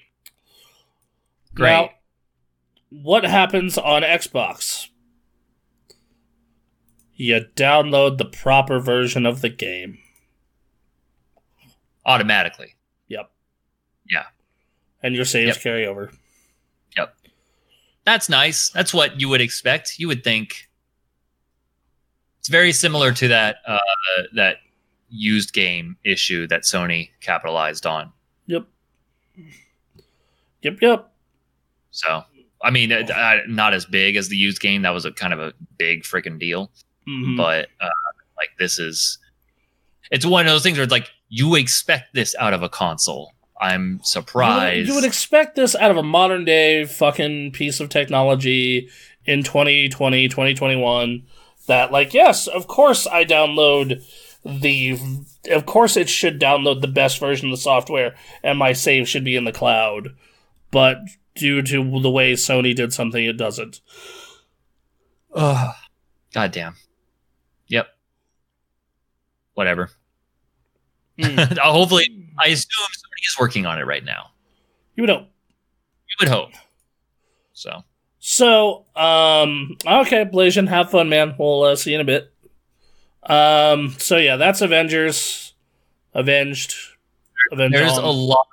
Great. 1.54 1.68
Now, 1.70 1.90
what 2.90 3.24
happens 3.24 3.76
on 3.76 4.00
Xbox? 4.02 4.88
You 7.14 7.46
download 7.56 8.16
the 8.18 8.24
proper 8.26 8.78
version 8.78 9.26
of 9.26 9.40
the 9.42 9.48
game. 9.50 9.98
Automatically. 12.04 12.74
Yep. 13.08 13.30
Yeah. 14.10 14.24
And 15.02 15.14
your 15.14 15.24
saves 15.24 15.56
Yep. 15.56 15.62
carry 15.62 15.86
over. 15.86 16.12
That's 18.06 18.28
nice. 18.28 18.70
That's 18.70 18.94
what 18.94 19.20
you 19.20 19.28
would 19.28 19.40
expect. 19.40 19.98
You 19.98 20.06
would 20.08 20.22
think 20.24 20.68
it's 22.38 22.48
very 22.48 22.72
similar 22.72 23.12
to 23.12 23.28
that 23.28 23.56
uh, 23.66 23.78
that 24.34 24.58
used 25.10 25.52
game 25.52 25.96
issue 26.04 26.46
that 26.46 26.62
Sony 26.62 27.10
capitalized 27.20 27.84
on. 27.84 28.12
Yep. 28.46 28.66
Yep, 30.62 30.78
yep. 30.80 31.12
So, 31.90 32.22
I 32.62 32.70
mean, 32.70 32.92
uh, 32.92 33.36
not 33.48 33.74
as 33.74 33.84
big 33.84 34.16
as 34.16 34.28
the 34.28 34.36
used 34.36 34.60
game. 34.60 34.82
That 34.82 34.90
was 34.90 35.04
a 35.04 35.12
kind 35.12 35.32
of 35.32 35.40
a 35.40 35.52
big 35.76 36.02
freaking 36.02 36.38
deal. 36.38 36.70
Mhm. 37.08 37.36
But 37.36 37.68
uh, 37.80 37.88
like, 38.36 38.50
this 38.58 38.78
is 38.78 39.18
it's 40.12 40.24
one 40.24 40.46
of 40.46 40.52
those 40.52 40.62
things 40.62 40.78
where 40.78 40.84
it's 40.84 40.92
like 40.92 41.10
you 41.28 41.56
expect 41.56 42.14
this 42.14 42.36
out 42.38 42.54
of 42.54 42.62
a 42.62 42.68
console. 42.68 43.32
I'm 43.60 43.82
You 43.90 43.96
would- 43.96 44.06
surprised. 44.06 44.88
You 44.88 44.94
would 44.94 45.04
expect 45.04 45.56
this 45.56 45.74
out 45.74 45.90
of 45.90 45.96
a 45.96 46.02
modern 46.02 46.44
day 46.44 46.84
fucking 46.84 47.52
piece 47.52 47.80
of 47.80 47.88
technology 47.88 48.88
in 49.24 49.42
2020, 49.42 50.28
2021. 50.28 51.22
That, 51.66 51.90
like, 51.90 52.14
yes, 52.14 52.46
of 52.46 52.66
course 52.68 53.06
I 53.06 53.24
download 53.24 54.04
the. 54.44 54.98
Of 55.50 55.66
course 55.66 55.96
it 55.96 56.08
should 56.08 56.40
download 56.40 56.80
the 56.80 56.86
best 56.88 57.18
version 57.18 57.48
of 57.48 57.52
the 57.52 57.62
software 57.62 58.14
and 58.42 58.58
my 58.58 58.72
save 58.72 59.08
should 59.08 59.24
be 59.24 59.36
in 59.36 59.44
the 59.44 59.52
cloud. 59.52 60.10
But 60.70 60.98
due 61.34 61.62
to 61.62 62.00
the 62.00 62.10
way 62.10 62.32
Sony 62.34 62.74
did 62.74 62.92
something, 62.92 63.24
it 63.24 63.36
doesn't. 63.36 63.80
Ugh. 65.34 65.74
God 66.32 66.52
damn. 66.52 66.76
Yep. 67.68 67.88
Whatever. 69.54 69.90
Uh, 71.22 71.46
Hopefully, 71.62 72.04
I 72.38 72.48
assume 72.48 72.68
somebody 72.92 73.05
is 73.26 73.36
working 73.38 73.66
on 73.66 73.78
it 73.78 73.86
right 73.86 74.04
now. 74.04 74.30
You 74.94 75.02
would 75.02 75.08
know. 75.08 75.20
You 75.20 76.16
would 76.20 76.28
hope. 76.28 76.50
So, 77.52 77.82
So, 78.18 78.84
um, 78.94 79.76
okay, 79.86 80.24
Blasian, 80.24 80.68
have 80.68 80.90
fun, 80.90 81.08
man. 81.08 81.34
We'll 81.38 81.62
uh, 81.62 81.76
see 81.76 81.90
you 81.90 81.96
in 81.96 82.00
a 82.00 82.04
bit. 82.04 82.32
Um, 83.22 83.94
so 83.98 84.16
yeah, 84.16 84.36
that's 84.36 84.60
Avengers, 84.60 85.54
Avenged, 86.14 86.74
Avenged. 87.52 87.74
there's 87.74 87.96
a 87.96 88.06
lot. 88.06 88.46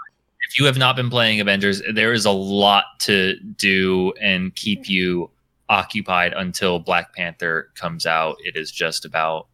If 0.50 0.60
you 0.60 0.66
have 0.66 0.78
not 0.78 0.96
been 0.96 1.10
playing 1.10 1.40
Avengers, 1.40 1.82
there 1.94 2.14
is 2.14 2.26
a 2.26 2.32
lot 2.32 2.86
to 3.02 3.40
do 3.40 4.14
and 4.22 4.54
keep 4.56 4.90
you 4.90 5.30
occupied 5.70 6.34
until 6.34 6.80
Black 6.80 7.14
Panther 7.14 7.72
comes 7.76 8.06
out. 8.06 8.38
It 8.44 8.56
is 8.56 8.72
just 8.72 9.06
about, 9.06 9.48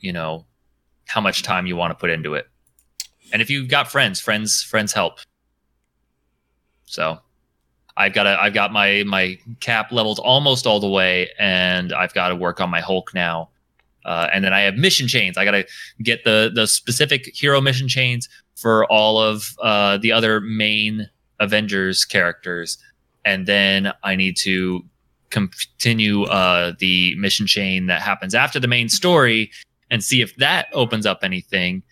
you 0.00 0.12
know, 0.12 0.44
how 1.06 1.20
much 1.20 1.42
time 1.42 1.66
you 1.66 1.76
want 1.76 1.90
to 1.90 1.94
put 1.94 2.10
into 2.10 2.34
it. 2.34 2.48
And 3.32 3.40
if 3.40 3.50
you've 3.50 3.68
got 3.68 3.90
friends, 3.90 4.20
friends, 4.20 4.62
friends 4.62 4.92
help. 4.92 5.18
So 6.84 7.18
I've 7.96 8.12
got 8.12 8.26
a, 8.26 8.40
I've 8.40 8.54
got 8.54 8.72
my 8.72 9.02
my 9.06 9.38
cap 9.60 9.92
leveled 9.92 10.18
almost 10.18 10.66
all 10.66 10.80
the 10.80 10.88
way, 10.88 11.30
and 11.38 11.92
I've 11.92 12.14
got 12.14 12.28
to 12.28 12.36
work 12.36 12.60
on 12.60 12.70
my 12.70 12.80
Hulk 12.80 13.14
now. 13.14 13.48
Uh, 14.04 14.28
and 14.32 14.44
then 14.44 14.52
I 14.52 14.60
have 14.62 14.74
mission 14.74 15.06
chains. 15.06 15.38
I 15.38 15.44
got 15.44 15.52
to 15.52 15.66
get 16.02 16.24
the 16.24 16.50
the 16.54 16.66
specific 16.66 17.30
hero 17.34 17.60
mission 17.60 17.88
chains 17.88 18.28
for 18.56 18.84
all 18.90 19.18
of 19.18 19.54
uh, 19.62 19.98
the 19.98 20.12
other 20.12 20.40
main 20.40 21.08
Avengers 21.40 22.04
characters, 22.04 22.78
and 23.24 23.46
then 23.46 23.92
I 24.02 24.16
need 24.16 24.36
to 24.38 24.84
continue 25.30 26.24
uh, 26.24 26.72
the 26.78 27.14
mission 27.16 27.46
chain 27.46 27.86
that 27.86 28.02
happens 28.02 28.34
after 28.34 28.60
the 28.60 28.68
main 28.68 28.88
story 28.88 29.50
and 29.90 30.04
see 30.04 30.20
if 30.20 30.36
that 30.36 30.68
opens 30.72 31.06
up 31.06 31.20
anything. 31.22 31.82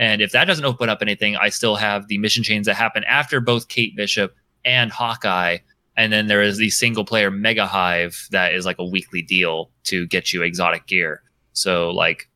And 0.00 0.22
if 0.22 0.32
that 0.32 0.46
doesn't 0.46 0.64
open 0.64 0.88
up 0.88 1.02
anything, 1.02 1.36
I 1.36 1.50
still 1.50 1.76
have 1.76 2.08
the 2.08 2.16
mission 2.16 2.42
chains 2.42 2.64
that 2.64 2.74
happen 2.74 3.04
after 3.04 3.38
both 3.38 3.68
Kate 3.68 3.94
Bishop 3.94 4.34
and 4.64 4.90
Hawkeye. 4.90 5.58
And 5.94 6.10
then 6.10 6.26
there 6.26 6.40
is 6.40 6.56
the 6.56 6.70
single 6.70 7.04
player 7.04 7.30
Mega 7.30 7.66
Hive 7.66 8.26
that 8.30 8.54
is 8.54 8.64
like 8.64 8.78
a 8.78 8.84
weekly 8.84 9.20
deal 9.20 9.70
to 9.84 10.06
get 10.06 10.32
you 10.32 10.42
exotic 10.42 10.86
gear. 10.86 11.22
So 11.52 11.90
like, 11.90 12.30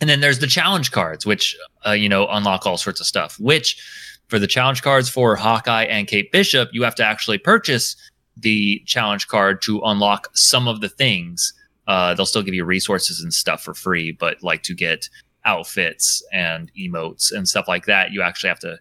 and 0.00 0.08
then 0.08 0.20
there's 0.20 0.38
the 0.38 0.46
challenge 0.46 0.92
cards, 0.92 1.26
which 1.26 1.56
uh, 1.84 1.90
you 1.90 2.08
know 2.08 2.28
unlock 2.28 2.66
all 2.66 2.76
sorts 2.76 3.00
of 3.00 3.06
stuff. 3.06 3.36
Which 3.40 3.82
for 4.28 4.38
the 4.38 4.46
challenge 4.46 4.82
cards 4.82 5.08
for 5.08 5.34
Hawkeye 5.34 5.84
and 5.84 6.06
Kate 6.06 6.30
Bishop, 6.30 6.68
you 6.72 6.84
have 6.84 6.94
to 6.96 7.04
actually 7.04 7.38
purchase 7.38 7.96
the 8.36 8.80
challenge 8.86 9.26
card 9.26 9.60
to 9.62 9.80
unlock 9.80 10.28
some 10.34 10.68
of 10.68 10.80
the 10.80 10.88
things. 10.88 11.52
Uh, 11.88 12.14
they'll 12.14 12.26
still 12.26 12.42
give 12.42 12.54
you 12.54 12.64
resources 12.64 13.20
and 13.20 13.34
stuff 13.34 13.62
for 13.62 13.74
free, 13.74 14.12
but 14.12 14.40
like 14.42 14.62
to 14.64 14.74
get 14.74 15.08
outfits 15.46 16.22
and 16.32 16.70
emotes 16.78 17.32
and 17.32 17.48
stuff 17.48 17.66
like 17.68 17.86
that, 17.86 18.12
you 18.12 18.20
actually 18.20 18.48
have 18.48 18.60
to 18.60 18.78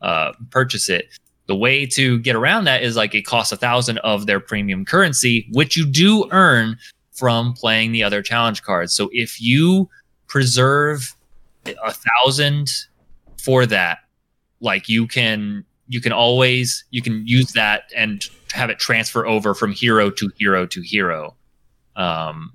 uh, 0.00 0.32
purchase 0.50 0.88
it. 0.88 1.08
The 1.46 1.56
way 1.56 1.84
to 1.86 2.18
get 2.20 2.36
around 2.36 2.64
that 2.64 2.82
is 2.82 2.96
like 2.96 3.14
it 3.14 3.26
costs 3.26 3.52
a 3.52 3.56
thousand 3.56 3.98
of 3.98 4.26
their 4.26 4.40
premium 4.40 4.86
currency, 4.86 5.46
which 5.52 5.76
you 5.76 5.84
do 5.84 6.26
earn 6.30 6.78
from 7.12 7.52
playing 7.52 7.92
the 7.92 8.02
other 8.02 8.22
challenge 8.22 8.62
cards. 8.62 8.94
So 8.94 9.10
if 9.12 9.40
you 9.40 9.90
preserve 10.26 11.14
a 11.66 11.92
thousand 11.92 12.70
for 13.42 13.66
that, 13.66 13.98
like 14.60 14.88
you 14.88 15.06
can 15.06 15.64
you 15.88 16.00
can 16.00 16.12
always 16.12 16.84
you 16.90 17.02
can 17.02 17.26
use 17.26 17.52
that 17.52 17.84
and 17.94 18.24
have 18.52 18.70
it 18.70 18.78
transfer 18.78 19.26
over 19.26 19.54
from 19.54 19.72
hero 19.72 20.10
to 20.10 20.30
hero 20.38 20.66
to 20.66 20.80
hero. 20.80 21.36
Um, 21.96 22.52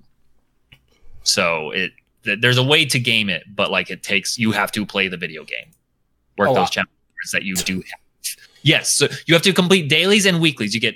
so 1.23 1.71
it 1.71 1.91
th- 2.29 2.41
there's 2.41 2.57
a 2.57 2.63
way 2.63 2.85
to 2.85 2.99
game 2.99 3.29
it, 3.29 3.43
but 3.55 3.71
like 3.71 3.89
it 3.89 4.03
takes 4.03 4.37
you 4.37 4.51
have 4.51 4.71
to 4.73 4.85
play 4.85 5.07
the 5.07 5.17
video 5.17 5.43
game, 5.43 5.71
work 6.37 6.49
A 6.49 6.53
those 6.53 6.57
lot. 6.57 6.71
challenges 6.71 7.31
that 7.33 7.43
you 7.43 7.55
do 7.55 7.75
have. 7.75 8.35
Yes, 8.61 8.89
so 8.91 9.07
you 9.25 9.33
have 9.33 9.43
to 9.43 9.53
complete 9.53 9.89
dailies 9.89 10.25
and 10.25 10.39
weeklies. 10.41 10.73
You 10.73 10.81
get 10.81 10.95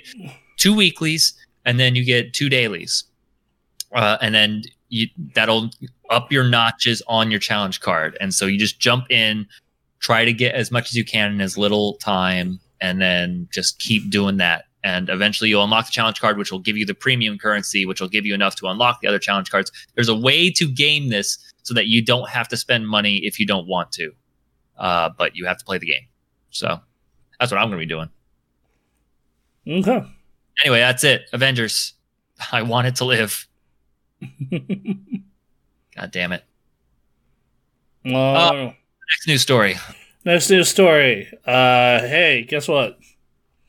two 0.56 0.74
weeklies 0.74 1.34
and 1.64 1.80
then 1.80 1.94
you 1.94 2.04
get 2.04 2.32
two 2.32 2.48
dailies, 2.48 3.04
uh, 3.94 4.18
and 4.20 4.34
then 4.34 4.62
you, 4.88 5.08
that'll 5.34 5.70
up 6.10 6.30
your 6.30 6.44
notches 6.44 7.02
on 7.08 7.30
your 7.30 7.40
challenge 7.40 7.80
card. 7.80 8.16
And 8.20 8.34
so 8.34 8.46
you 8.46 8.58
just 8.58 8.78
jump 8.78 9.10
in, 9.10 9.46
try 10.00 10.24
to 10.24 10.32
get 10.32 10.54
as 10.54 10.70
much 10.70 10.88
as 10.88 10.94
you 10.94 11.04
can 11.04 11.32
in 11.32 11.40
as 11.40 11.56
little 11.56 11.94
time, 11.94 12.60
and 12.80 13.00
then 13.00 13.48
just 13.50 13.78
keep 13.78 14.10
doing 14.10 14.36
that. 14.36 14.66
And 14.84 15.08
eventually 15.08 15.48
you'll 15.50 15.64
unlock 15.64 15.86
the 15.86 15.92
challenge 15.92 16.20
card, 16.20 16.36
which 16.38 16.52
will 16.52 16.58
give 16.60 16.76
you 16.76 16.84
the 16.86 16.94
premium 16.94 17.38
currency, 17.38 17.86
which 17.86 18.00
will 18.00 18.08
give 18.08 18.24
you 18.26 18.34
enough 18.34 18.54
to 18.56 18.66
unlock 18.68 19.00
the 19.00 19.08
other 19.08 19.18
challenge 19.18 19.50
cards. 19.50 19.72
There's 19.94 20.10
a 20.10 20.14
way 20.14 20.50
to 20.52 20.68
game 20.68 21.08
this 21.08 21.38
so 21.62 21.72
that 21.74 21.86
you 21.86 22.04
don't 22.04 22.28
have 22.28 22.46
to 22.48 22.56
spend 22.58 22.86
money 22.86 23.16
if 23.24 23.40
you 23.40 23.46
don't 23.46 23.66
want 23.66 23.90
to, 23.92 24.12
uh, 24.78 25.08
but 25.16 25.34
you 25.34 25.46
have 25.46 25.56
to 25.58 25.64
play 25.64 25.78
the 25.78 25.86
game. 25.86 26.06
So 26.50 26.78
that's 27.40 27.50
what 27.50 27.58
I'm 27.58 27.68
going 27.70 27.80
to 27.80 27.86
be 27.86 27.86
doing. 27.86 28.10
Okay. 29.66 30.06
Anyway, 30.62 30.78
that's 30.80 31.02
it. 31.02 31.22
Avengers. 31.32 31.94
I 32.52 32.60
want 32.62 32.86
it 32.86 32.96
to 32.96 33.04
live. 33.06 33.48
God 35.96 36.10
damn 36.10 36.32
it. 36.32 36.44
Well, 38.04 38.52
Next 38.54 39.26
news 39.26 39.42
story. 39.42 39.76
next 40.26 40.50
news 40.50 40.68
story. 40.68 41.28
Uh, 41.46 42.00
hey, 42.00 42.44
guess 42.46 42.68
what? 42.68 42.98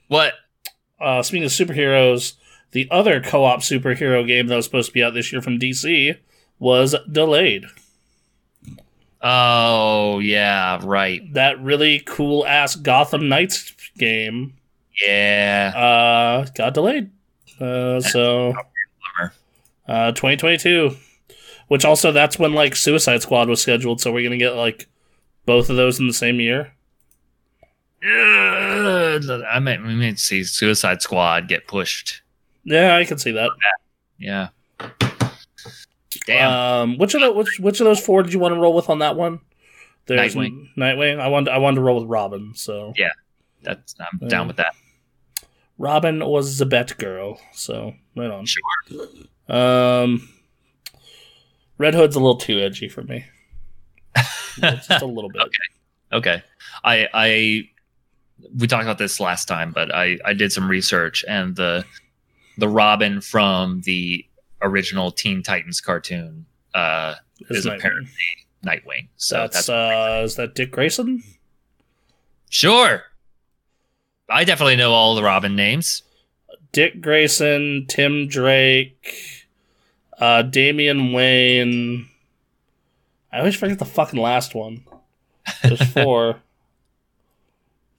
What? 0.10 0.34
Uh, 1.00 1.22
speaking 1.22 1.44
of 1.46 1.52
superheroes, 1.52 2.34
the 2.72 2.88
other 2.92 3.22
co-op 3.22 3.62
superhero 3.62 4.26
game 4.26 4.48
that 4.48 4.56
was 4.56 4.66
supposed 4.66 4.88
to 4.90 4.94
be 4.94 5.04
out 5.04 5.14
this 5.14 5.32
year 5.32 5.42
from 5.42 5.60
DC 5.60 6.18
was 6.60 6.96
delayed. 7.12 7.66
Oh, 9.22 10.20
yeah, 10.20 10.80
right. 10.84 11.22
That 11.34 11.60
really 11.62 12.00
cool 12.06 12.46
ass 12.46 12.76
Gotham 12.76 13.28
Knights 13.28 13.74
game 13.98 14.54
Yeah. 15.04 15.72
uh, 15.76 16.48
got 16.56 16.74
delayed. 16.74 17.10
Uh, 17.60 18.02
so 18.02 18.54
uh, 19.88 20.12
2022, 20.12 20.96
which 21.70 21.86
also 21.86 22.12
that's 22.12 22.38
when 22.38 22.54
like 22.54 22.76
Suicide 22.76 23.22
Squad 23.22 23.48
was 23.50 23.62
scheduled. 23.62 24.02
So 24.02 24.12
we're 24.12 24.24
gonna 24.24 24.38
get 24.38 24.56
like 24.56 24.88
both 25.46 25.70
of 25.70 25.76
those 25.78 26.00
in 26.00 26.08
the 26.08 26.14
same 26.14 26.40
year. 26.40 26.74
I 28.07 29.60
might, 29.60 29.82
we 29.82 29.95
might 29.95 30.19
see 30.19 30.44
Suicide 30.44 31.02
Squad 31.02 31.48
get 31.48 31.68
pushed. 31.68 32.22
Yeah, 32.64 32.95
I 32.95 33.06
can 33.06 33.18
see 33.18 33.32
that. 33.32 33.52
Yeah. 34.19 34.49
Damn. 36.27 36.52
Um, 36.52 36.98
which 36.98 37.14
of 37.14 37.22
the 37.22 37.32
which 37.32 37.60
which 37.60 37.80
of 37.80 37.86
those 37.86 37.99
four 37.99 38.23
did 38.23 38.34
you 38.34 38.40
want 38.40 38.53
to 38.56 38.60
roll 38.60 38.73
with 38.73 38.90
on 38.90 38.99
that 38.99 39.15
one? 39.15 39.40
There's 40.07 40.36
Nightwing. 40.36 40.69
Nightwing. 40.77 41.19
I 41.19 41.27
wanted 41.27 41.52
I 41.52 41.57
wanted 41.60 41.76
to 41.76 41.82
roll 41.82 41.99
with 41.99 42.10
Robin. 42.10 42.53
So 42.56 42.94
Yeah. 42.98 43.10
That's 43.61 43.95
I'm 43.99 44.19
uh, 44.23 44.27
down 44.27 44.48
with 44.48 44.57
that. 44.57 44.73
Robin 45.77 46.26
was 46.26 46.57
the 46.57 46.65
bet 46.65 46.98
girl. 46.98 47.40
So 47.53 47.94
right 48.15 48.30
on. 48.32 48.45
Sure. 48.45 48.61
Um, 49.48 50.30
Red 51.77 51.94
Hood's 51.94 52.15
a 52.15 52.19
little 52.19 52.38
too 52.38 52.60
edgy 52.60 52.88
for 52.88 53.03
me. 53.03 53.26
Just 54.60 54.90
a 54.90 55.06
little 55.06 55.30
bit. 55.30 55.41
okay. 55.41 55.57
Okay. 56.14 56.44
I 56.84 57.07
I 57.14 57.69
we 58.57 58.68
talked 58.68 58.84
about 58.84 58.98
this 58.98 59.20
last 59.20 59.45
time, 59.48 59.72
but 59.72 59.94
I 59.94 60.18
I 60.26 60.34
did 60.34 60.52
some 60.52 60.70
research 60.70 61.24
and 61.28 61.56
the 61.56 61.86
the 62.57 62.68
Robin 62.68 63.22
from 63.22 63.82
the 63.82 64.26
original 64.62 65.12
Teen 65.12 65.44
Titans 65.44 65.82
cartoon 65.82 66.45
uh 66.74 67.16
is 67.49 67.66
Nightwing. 67.66 67.76
apparently 67.78 68.12
Nightwing. 68.66 69.07
So 69.18 69.36
that's, 69.38 69.68
that's, 69.68 69.70
uh, 69.70 70.22
is 70.24 70.36
that 70.36 70.56
Dick 70.56 70.72
Grayson? 70.72 71.24
sure. 72.49 73.03
I 74.30 74.44
definitely 74.44 74.76
know 74.76 74.91
all 74.91 75.14
the 75.14 75.22
Robin 75.24 75.56
names. 75.56 76.02
Dick 76.72 76.99
Grayson, 76.99 77.86
Tim 77.88 78.28
Drake, 78.28 79.45
uh, 80.18 80.41
Damian 80.41 81.14
Wayne. 81.14 82.10
I 83.32 83.40
always 83.40 83.56
forget 83.56 83.78
the 83.78 83.86
fucking 83.86 84.20
last 84.20 84.56
one. 84.56 84.84
There's 85.62 85.82
four. 85.94 86.41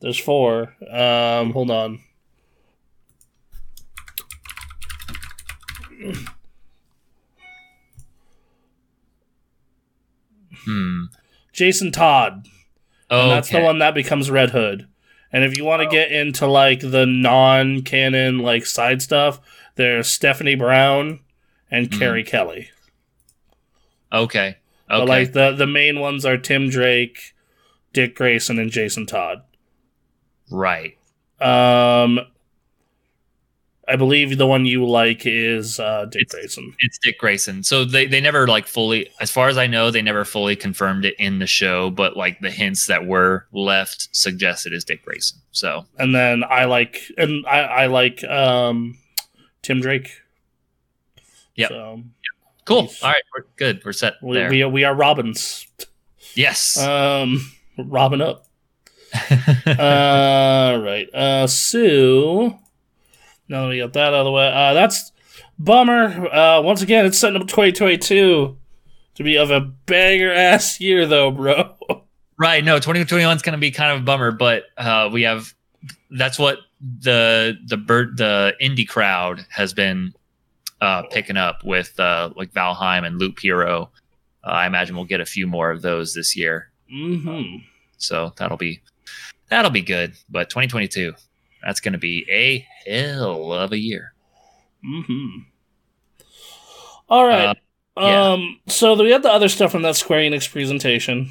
There's 0.01 0.19
four. 0.19 0.75
Um, 0.91 1.53
hold 1.53 1.71
on. 1.71 2.01
Hmm. 10.65 11.05
Jason 11.53 11.93
Todd. 11.93 12.47
Oh, 13.11 13.23
And 13.23 13.31
that's 13.31 13.51
the 13.51 13.61
one 13.61 13.79
that 13.79 13.95
becomes 13.95 14.31
Red 14.31 14.51
Hood. 14.51 14.89
And 15.33 15.45
if 15.45 15.57
you 15.57 15.65
want 15.65 15.83
to 15.83 15.89
get 15.89 16.11
into 16.13 16.47
like 16.47 16.81
the 16.81 17.07
non-canon 17.07 18.39
like 18.39 18.67
side 18.67 19.03
stuff, 19.03 19.41
there's 19.77 20.09
Stephanie 20.09 20.55
Brown 20.55 21.21
and 21.71 21.91
Mhm. 21.91 21.99
Carrie 21.99 22.25
Kelly. 22.25 22.71
Okay. 24.13 24.49
Okay. 24.49 24.57
But 24.89 25.09
like 25.09 25.33
the 25.33 25.53
the 25.53 25.67
main 25.67 26.01
ones 26.01 26.25
are 26.25 26.37
Tim 26.39 26.69
Drake, 26.69 27.35
Dick 27.93 28.15
Grayson, 28.15 28.59
and 28.59 28.71
Jason 28.71 29.05
Todd. 29.07 29.43
Right. 30.51 30.97
Um, 31.41 32.21
I 33.89 33.97
believe 33.97 34.37
the 34.37 34.47
one 34.47 34.67
you 34.67 34.85
like 34.87 35.23
is 35.27 35.79
uh, 35.79 36.07
Dick 36.07 36.29
Grayson. 36.31 36.75
It's 36.81 36.99
Dick 36.99 37.19
Grayson. 37.19 37.63
So 37.63 37.85
they, 37.85 38.07
they 38.07 38.21
never 38.21 38.49
like 38.49 38.67
fully 38.67 39.09
as 39.21 39.31
far 39.31 39.49
as 39.49 39.57
I 39.57 39.69
know, 39.69 39.91
they 39.91 40.03
never 40.03 40.25
fully 40.25 40.57
confirmed 40.57 41.05
it 41.05 41.15
in 41.19 41.39
the 41.39 41.47
show, 41.47 41.91
but 41.91 42.17
like 42.17 42.41
the 42.41 42.51
hints 42.51 42.87
that 42.87 43.07
were 43.07 43.47
left 43.53 44.09
suggested 44.13 44.73
is 44.73 44.85
Dick 44.85 45.05
Grayson. 45.05 45.39
So 45.53 45.87
And 45.99 46.15
then 46.15 46.43
I 46.43 46.65
like 46.65 47.01
and 47.17 47.47
I, 47.47 47.61
I 47.61 47.87
like 47.87 48.25
um, 48.25 48.99
Tim 49.63 49.81
Drake. 49.81 50.11
Yeah. 51.55 51.69
So 51.69 52.03
cool. 52.65 52.91
All 53.03 53.11
right, 53.11 53.23
we're 53.37 53.45
good. 53.57 53.85
We're 53.85 53.93
set 53.93 54.15
we, 54.21 54.35
there. 54.35 54.51
we 54.51 54.63
are 54.63 54.69
we 54.69 54.85
are 54.85 54.95
Robins. 54.95 55.67
yes. 56.35 56.77
Um, 56.77 57.53
Robin 57.79 58.21
up. 58.21 58.46
All 59.79 60.81
right. 60.81 61.09
Uh, 61.15 61.47
so 61.47 62.59
now 63.49 63.63
that 63.63 63.69
we 63.69 63.79
got 63.79 63.93
that 63.95 64.09
out 64.09 64.15
of 64.15 64.25
the 64.25 64.31
way, 64.31 64.49
uh, 64.53 64.75
that's 64.75 65.13
bummer. 65.59 66.27
Uh, 66.33 66.61
once 66.63 66.83
again, 66.83 67.07
it's 67.07 67.19
setting 67.19 67.41
up 67.41 67.49
2022 67.49 68.57
to 69.15 69.23
be 69.23 69.37
of 69.37 69.51
a 69.51 69.61
banger 69.61 70.33
ass 70.33 70.81
year, 70.81 71.07
though, 71.07 71.31
bro. 71.31 71.75
right. 72.39 72.65
No, 72.65 72.77
2021 72.77 73.37
is 73.37 73.43
going 73.43 73.53
to 73.53 73.59
be 73.59 73.71
kind 73.71 73.93
of 73.93 74.03
a 74.03 74.05
bummer, 74.05 74.31
but 74.33 74.65
uh, 74.77 75.09
we 75.13 75.23
have 75.23 75.53
that's 76.11 76.39
what 76.39 76.59
the 77.01 77.57
the 77.67 77.77
bird 77.77 78.17
the 78.17 78.55
indie 78.61 78.87
crowd 78.87 79.45
has 79.51 79.73
been 79.73 80.13
uh, 80.81 81.03
picking 81.11 81.37
up 81.37 81.65
with 81.65 81.99
uh, 81.99 82.31
like 82.37 82.53
Valheim 82.53 83.07
and 83.07 83.19
Loop 83.19 83.39
Hero. 83.39 83.91
Uh, 84.45 84.51
I 84.51 84.67
imagine 84.67 84.95
we'll 84.95 85.05
get 85.07 85.21
a 85.21 85.27
few 85.27 85.47
more 85.47 85.71
of 85.71 85.83
those 85.83 86.15
this 86.15 86.37
year. 86.37 86.71
hmm 86.91 87.57
So 87.99 88.33
that'll 88.37 88.57
be 88.59 88.83
that'll 89.49 89.71
be 89.71 89.83
good. 89.83 90.15
But 90.29 90.51
2022, 90.51 91.15
that's 91.63 91.81
going 91.81 91.93
to 91.93 91.99
be 91.99 92.27
a 92.31 92.67
hell 92.89 93.53
of 93.53 93.73
a 93.73 93.79
year. 93.79 94.13
hmm 94.85 95.41
All 97.09 97.27
right. 97.27 97.49
Uh, 97.49 97.55
yeah. 97.99 98.33
Um. 98.33 98.61
So 98.67 98.95
we 98.95 99.11
had 99.11 99.23
the 99.23 99.33
other 99.33 99.49
stuff 99.49 99.73
from 99.73 99.83
that 99.83 99.97
Square 99.97 100.21
Enix 100.21 100.51
presentation. 100.51 101.31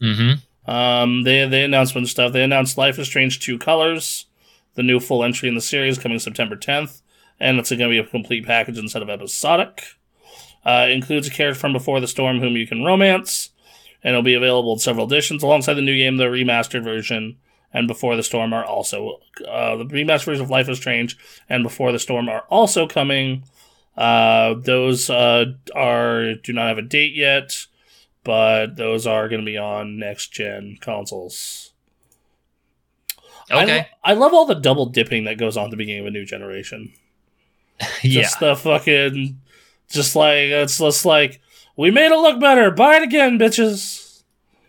Mm-hmm. 0.00 0.70
Um, 0.70 1.22
they 1.24 1.46
they 1.48 1.64
announced 1.64 1.94
some 1.94 2.06
stuff. 2.06 2.32
They 2.32 2.42
announced 2.42 2.78
Life 2.78 2.98
is 2.98 3.06
Strange 3.08 3.40
True 3.40 3.58
Colors, 3.58 4.26
the 4.74 4.82
new 4.82 5.00
full 5.00 5.24
entry 5.24 5.48
in 5.48 5.54
the 5.54 5.60
series 5.60 5.98
coming 5.98 6.18
September 6.18 6.56
10th, 6.56 7.00
and 7.40 7.58
it's 7.58 7.70
going 7.70 7.80
to 7.80 7.88
be 7.88 7.98
a 7.98 8.04
complete 8.06 8.46
package 8.46 8.78
instead 8.78 9.02
of 9.02 9.10
episodic. 9.10 9.82
Uh, 10.64 10.86
it 10.88 10.92
includes 10.92 11.26
a 11.26 11.30
character 11.30 11.58
from 11.58 11.72
Before 11.72 12.00
the 12.00 12.06
Storm 12.06 12.38
whom 12.38 12.56
you 12.56 12.66
can 12.66 12.84
romance, 12.84 13.50
and 14.04 14.10
it'll 14.10 14.22
be 14.22 14.34
available 14.34 14.74
in 14.74 14.78
several 14.78 15.06
editions 15.06 15.42
alongside 15.42 15.74
the 15.74 15.82
new 15.82 15.96
game. 15.96 16.16
The 16.16 16.24
remastered 16.24 16.84
version 16.84 17.38
and 17.72 17.88
Before 17.88 18.16
the 18.16 18.22
Storm 18.22 18.52
are 18.52 18.64
also 18.64 19.20
uh, 19.48 19.76
the 19.76 19.84
remastered 19.84 20.24
version 20.26 20.44
of 20.44 20.50
Life 20.50 20.68
is 20.68 20.78
Strange 20.78 21.16
and 21.48 21.62
Before 21.62 21.92
the 21.92 21.98
Storm 21.98 22.28
are 22.28 22.44
also 22.50 22.86
coming. 22.86 23.44
Uh, 23.96 24.54
those 24.54 25.10
uh, 25.10 25.44
are 25.74 26.34
do 26.34 26.52
not 26.52 26.68
have 26.68 26.78
a 26.78 26.82
date 26.82 27.14
yet 27.14 27.66
but 28.24 28.76
those 28.76 29.06
are 29.06 29.28
going 29.28 29.40
to 29.40 29.44
be 29.44 29.58
on 29.58 29.98
next 29.98 30.32
gen 30.32 30.78
consoles. 30.80 31.72
I 33.50 33.64
Okay. 33.64 33.78
lo- 33.78 33.84
I, 34.04 34.14
love 34.14 34.32
all 34.32 34.46
the 34.46 34.54
double 34.54 34.86
dipping 34.86 35.24
that 35.24 35.38
goes 35.38 35.56
on 35.56 35.64
at 35.64 35.70
the 35.70 35.76
beginning 35.76 36.02
of 36.02 36.06
a 36.06 36.10
new 36.10 36.24
generation. 36.24 36.92
yeah. 38.02 38.22
Just 38.22 38.40
the 38.40 38.54
fucking, 38.54 39.40
just 39.90 40.14
like 40.14 40.36
it's 40.38 40.78
just 40.78 41.04
like 41.04 41.40
we 41.76 41.90
made 41.90 42.12
it 42.12 42.16
look 42.16 42.38
better. 42.40 42.70
Buy 42.70 42.96
it 42.98 43.02
again, 43.02 43.38
bitches. 43.38 44.22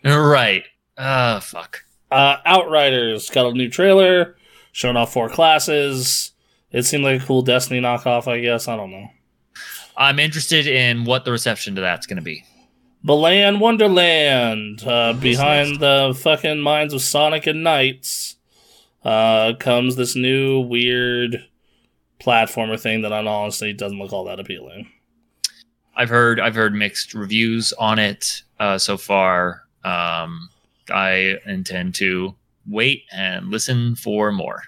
Right. 0.03 0.63
Uh 0.97 1.39
fuck. 1.39 1.85
Uh, 2.13 2.37
Outriders 2.45 3.29
got 3.29 3.47
a 3.47 3.53
new 3.53 3.69
trailer 3.69 4.35
showing 4.71 4.97
off 4.97 5.11
four 5.11 5.29
classes. 5.29 6.31
It 6.71 6.83
seemed 6.83 7.03
like 7.03 7.21
a 7.21 7.25
cool 7.25 7.41
Destiny 7.41 7.79
knockoff. 7.79 8.27
I 8.27 8.39
guess 8.39 8.67
I 8.67 8.75
don't 8.75 8.91
know. 8.91 9.07
I'm 9.97 10.19
interested 10.19 10.67
in 10.67 11.05
what 11.05 11.25
the 11.25 11.31
reception 11.31 11.75
to 11.75 11.81
that's 11.81 12.07
going 12.07 12.17
to 12.17 12.23
be. 12.23 12.43
Balan 13.03 13.59
Wonderland, 13.59 14.83
uh, 14.85 15.13
behind 15.13 15.79
the 15.79 16.17
fucking 16.19 16.61
minds 16.61 16.93
of 16.93 17.01
Sonic 17.01 17.47
and 17.47 17.65
NiGHTS, 17.65 18.35
uh, 19.03 19.53
comes 19.59 19.95
this 19.95 20.15
new 20.15 20.61
weird 20.61 21.45
platformer 22.19 22.79
thing 22.79 23.01
that 23.01 23.11
I 23.11 23.25
honestly 23.25 23.73
doesn't 23.73 23.99
look 23.99 24.13
all 24.13 24.23
that 24.25 24.39
appealing. 24.39 24.89
I've 25.95 26.09
heard 26.09 26.39
I've 26.39 26.55
heard 26.55 26.73
mixed 26.73 27.13
reviews 27.13 27.73
on 27.73 27.99
it 27.99 28.43
uh, 28.59 28.77
so 28.77 28.97
far. 28.97 29.63
Um, 29.83 30.49
I 30.89 31.37
intend 31.45 31.95
to 31.95 32.35
wait 32.67 33.03
and 33.11 33.49
listen 33.49 33.95
for 33.95 34.31
more. 34.31 34.63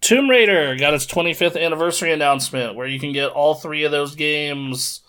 Tomb 0.00 0.30
Raider 0.30 0.76
got 0.76 0.94
its 0.94 1.06
25th 1.06 1.60
anniversary 1.60 2.12
announcement, 2.12 2.74
where 2.74 2.86
you 2.86 2.98
can 2.98 3.12
get 3.12 3.30
all 3.30 3.54
three 3.54 3.84
of 3.84 3.92
those 3.92 4.14
games 4.14 5.02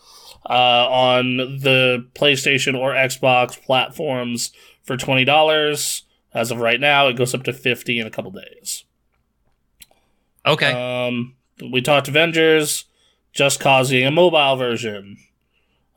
uh, 0.49 0.88
on 0.89 1.38
the 1.38 2.07
PlayStation 2.14 2.77
or 2.77 2.91
Xbox 2.91 3.61
platforms 3.61 4.52
for 4.84 4.98
twenty 4.98 5.23
dollars. 5.23 6.03
As 6.34 6.52
of 6.52 6.60
right 6.60 6.80
now, 6.80 7.07
it 7.07 7.15
goes 7.15 7.34
up 7.34 7.43
to 7.43 7.53
fifty 7.53 7.99
in 7.99 8.07
a 8.07 8.11
couple 8.11 8.31
days. 8.31 8.84
Okay. 10.45 11.07
Um, 11.07 11.35
we 11.72 11.81
talked 11.81 12.07
Avengers, 12.07 12.85
Just 13.34 13.60
Causing 13.60 14.06
a 14.06 14.11
mobile 14.11 14.56
version. 14.56 15.18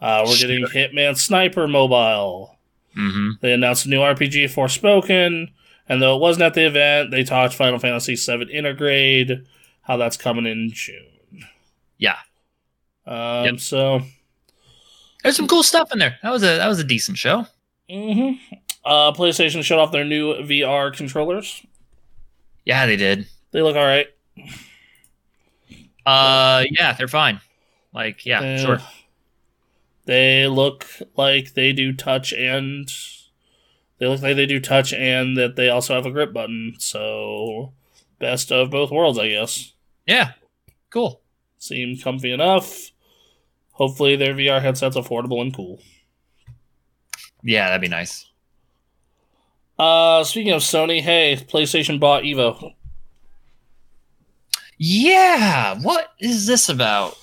Uh, 0.01 0.25
we're 0.27 0.37
getting 0.37 0.67
Hitman 0.67 1.17
Sniper 1.17 1.67
mobile. 1.67 2.54
Mm-hmm. 2.97 3.31
They 3.41 3.53
announced 3.53 3.87
a 3.87 3.89
new 3.89 4.01
RPG, 4.01 4.45
Forspoken, 4.45 5.49
and 5.89 6.03
though 6.03 6.17
it 6.17 6.21
wasn't 6.21 6.45
at 6.45 6.55
the 6.55 6.67
event, 6.67 7.11
they 7.11 7.25
talked 7.25 7.55
Final 7.55 7.79
Fantasy 7.79 8.15
VII 8.15 8.47
Intergrade, 8.47 9.47
how 9.83 9.97
that's 9.97 10.17
coming 10.17 10.47
in 10.47 10.71
June. 10.73 11.45
Yeah. 11.99 12.17
Um, 13.07 13.45
Yep. 13.45 13.61
So, 13.61 14.01
There's 15.23 15.37
some 15.37 15.47
cool 15.49 15.63
stuff 15.63 15.93
in 15.93 15.99
there. 15.99 16.19
That 16.23 16.31
was 16.31 16.43
a 16.43 16.57
that 16.59 16.69
was 16.69 16.79
a 16.79 16.85
decent 16.85 17.19
show. 17.19 17.47
hmm 17.91 18.33
uh, 18.85 19.13
PlayStation 19.13 19.63
showed 19.63 19.79
off 19.81 19.93
their 19.93 20.05
new 20.05 20.35
VR 20.35 20.95
controllers. 20.95 21.65
Yeah, 22.67 22.85
they 22.87 22.97
did. 22.97 23.27
They 23.51 23.63
look 23.63 23.77
all 23.77 23.85
right. 23.85 24.09
Uh, 26.05 26.65
yeah, 26.71 26.93
they're 26.93 27.09
fine. 27.09 27.41
Like, 27.95 28.27
yeah, 28.27 28.41
Uh, 28.41 28.59
sure. 28.59 28.79
They 30.07 30.47
look 30.47 30.87
like 31.17 31.55
they 31.55 31.73
do 31.73 31.93
touch 31.93 32.33
and 32.33 32.91
they 33.99 34.07
look 34.07 34.23
like 34.23 34.37
they 34.37 34.47
do 34.47 34.61
touch 34.61 34.93
and 34.93 35.37
that 35.37 35.57
they 35.57 35.69
also 35.69 35.95
have 35.95 36.07
a 36.07 36.11
grip 36.11 36.33
button. 36.33 36.75
So, 36.79 37.73
best 38.19 38.53
of 38.53 38.71
both 38.71 38.91
worlds, 38.91 39.19
I 39.19 39.29
guess. 39.29 39.73
Yeah, 40.07 40.33
cool. 40.91 41.23
Seem 41.59 41.97
comfy 41.97 42.33
enough. 42.33 42.91
Hopefully, 43.73 44.17
their 44.17 44.35
VR 44.35 44.61
headset's 44.61 44.97
affordable 44.97 45.41
and 45.41 45.55
cool. 45.55 45.81
Yeah, 47.43 47.69
that'd 47.69 47.81
be 47.81 47.89
nice. 47.89 48.27
Uh, 49.79 50.23
speaking 50.23 50.53
of 50.53 50.63
Sony, 50.63 51.01
hey, 51.01 51.37
PlayStation 51.37 51.99
bought 51.99 52.23
Evo. 52.23 52.75
Yeah, 54.77 55.79
what 55.81 56.13
is 56.21 56.47
this 56.47 56.69
about? 56.69 57.17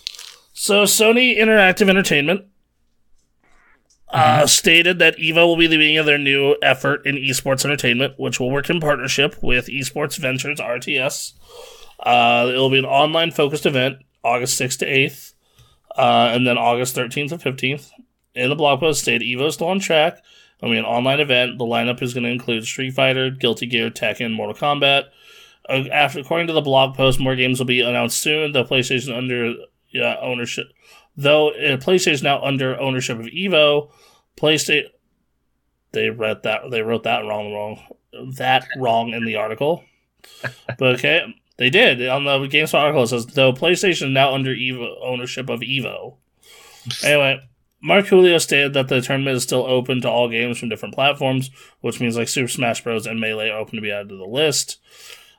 So, 0.53 0.83
Sony 0.83 1.37
Interactive 1.37 1.89
Entertainment 1.89 2.45
uh, 4.11 4.45
stated 4.45 4.99
that 4.99 5.17
Evo 5.17 5.47
will 5.47 5.57
be 5.57 5.67
the 5.67 5.77
beginning 5.77 5.97
of 5.97 6.05
their 6.05 6.17
new 6.17 6.55
effort 6.61 7.05
in 7.05 7.15
esports 7.15 7.63
entertainment, 7.63 8.15
which 8.17 8.39
will 8.39 8.51
work 8.51 8.69
in 8.69 8.79
partnership 8.79 9.41
with 9.41 9.67
Esports 9.67 10.17
Ventures 10.17 10.59
RTS. 10.59 11.33
Uh, 11.99 12.51
it 12.53 12.57
will 12.57 12.69
be 12.69 12.79
an 12.79 12.85
online 12.85 13.31
focused 13.31 13.65
event, 13.65 13.97
August 14.23 14.59
6th 14.59 14.79
to 14.79 14.85
8th, 14.85 15.33
uh, 15.97 16.31
and 16.33 16.45
then 16.45 16.57
August 16.57 16.95
13th 16.95 17.29
to 17.29 17.37
15th. 17.37 17.91
In 18.33 18.49
the 18.49 18.55
blog 18.55 18.79
post, 18.79 19.01
stated 19.01 19.25
Evo 19.25 19.47
is 19.47 19.55
still 19.55 19.67
on 19.67 19.79
track. 19.79 20.21
It'll 20.59 20.73
be 20.73 20.77
an 20.77 20.85
online 20.85 21.19
event. 21.19 21.57
The 21.57 21.65
lineup 21.65 22.01
is 22.01 22.13
going 22.13 22.23
to 22.23 22.29
include 22.29 22.65
Street 22.65 22.93
Fighter, 22.93 23.29
Guilty 23.29 23.65
Gear, 23.65 23.89
Tekken, 23.89 24.33
Mortal 24.33 24.55
Kombat. 24.55 25.05
Uh, 25.67 25.83
after, 25.91 26.19
according 26.19 26.47
to 26.47 26.53
the 26.53 26.61
blog 26.61 26.95
post, 26.95 27.19
more 27.19 27.35
games 27.35 27.59
will 27.59 27.65
be 27.65 27.81
announced 27.81 28.17
soon. 28.17 28.51
The 28.51 28.63
PlayStation 28.63 29.15
under 29.15 29.53
uh, 29.95 30.15
ownership, 30.21 30.67
though 31.15 31.49
uh, 31.49 31.77
PlayStation 31.77 32.13
is 32.13 32.23
now 32.23 32.41
under 32.41 32.79
ownership 32.79 33.19
of 33.19 33.25
Evo. 33.25 33.91
PlayStation, 34.37 34.87
they 35.91 36.09
read 36.09 36.43
that 36.43 36.71
they 36.71 36.81
wrote 36.81 37.03
that 37.03 37.25
wrong, 37.25 37.53
wrong, 37.53 37.79
that 38.35 38.67
wrong 38.77 39.09
in 39.09 39.25
the 39.25 39.35
article. 39.35 39.83
but 40.77 40.95
okay, 40.95 41.35
they 41.57 41.69
did 41.69 42.07
on 42.07 42.23
the 42.23 42.31
GameSpot 42.47 42.75
article. 42.75 43.03
It 43.03 43.07
says 43.07 43.25
though 43.27 43.53
PlayStation 43.53 44.07
is 44.07 44.13
now 44.13 44.33
under 44.33 44.55
Evo 44.55 44.95
ownership 45.03 45.49
of 45.49 45.61
Evo. 45.61 46.15
Anyway, 47.03 47.39
Mark 47.81 48.07
Julio 48.07 48.37
stated 48.37 48.73
that 48.73 48.87
the 48.87 49.01
tournament 49.01 49.37
is 49.37 49.43
still 49.43 49.65
open 49.65 50.01
to 50.01 50.09
all 50.09 50.29
games 50.29 50.59
from 50.59 50.69
different 50.69 50.93
platforms, 50.93 51.49
which 51.81 51.99
means 51.99 52.15
like 52.15 52.27
Super 52.27 52.47
Smash 52.47 52.83
Bros. 52.83 53.07
and 53.07 53.19
Melee 53.19 53.49
are 53.49 53.59
open 53.59 53.75
to 53.75 53.81
be 53.81 53.91
added 53.91 54.09
to 54.09 54.17
the 54.17 54.25
list. 54.25 54.79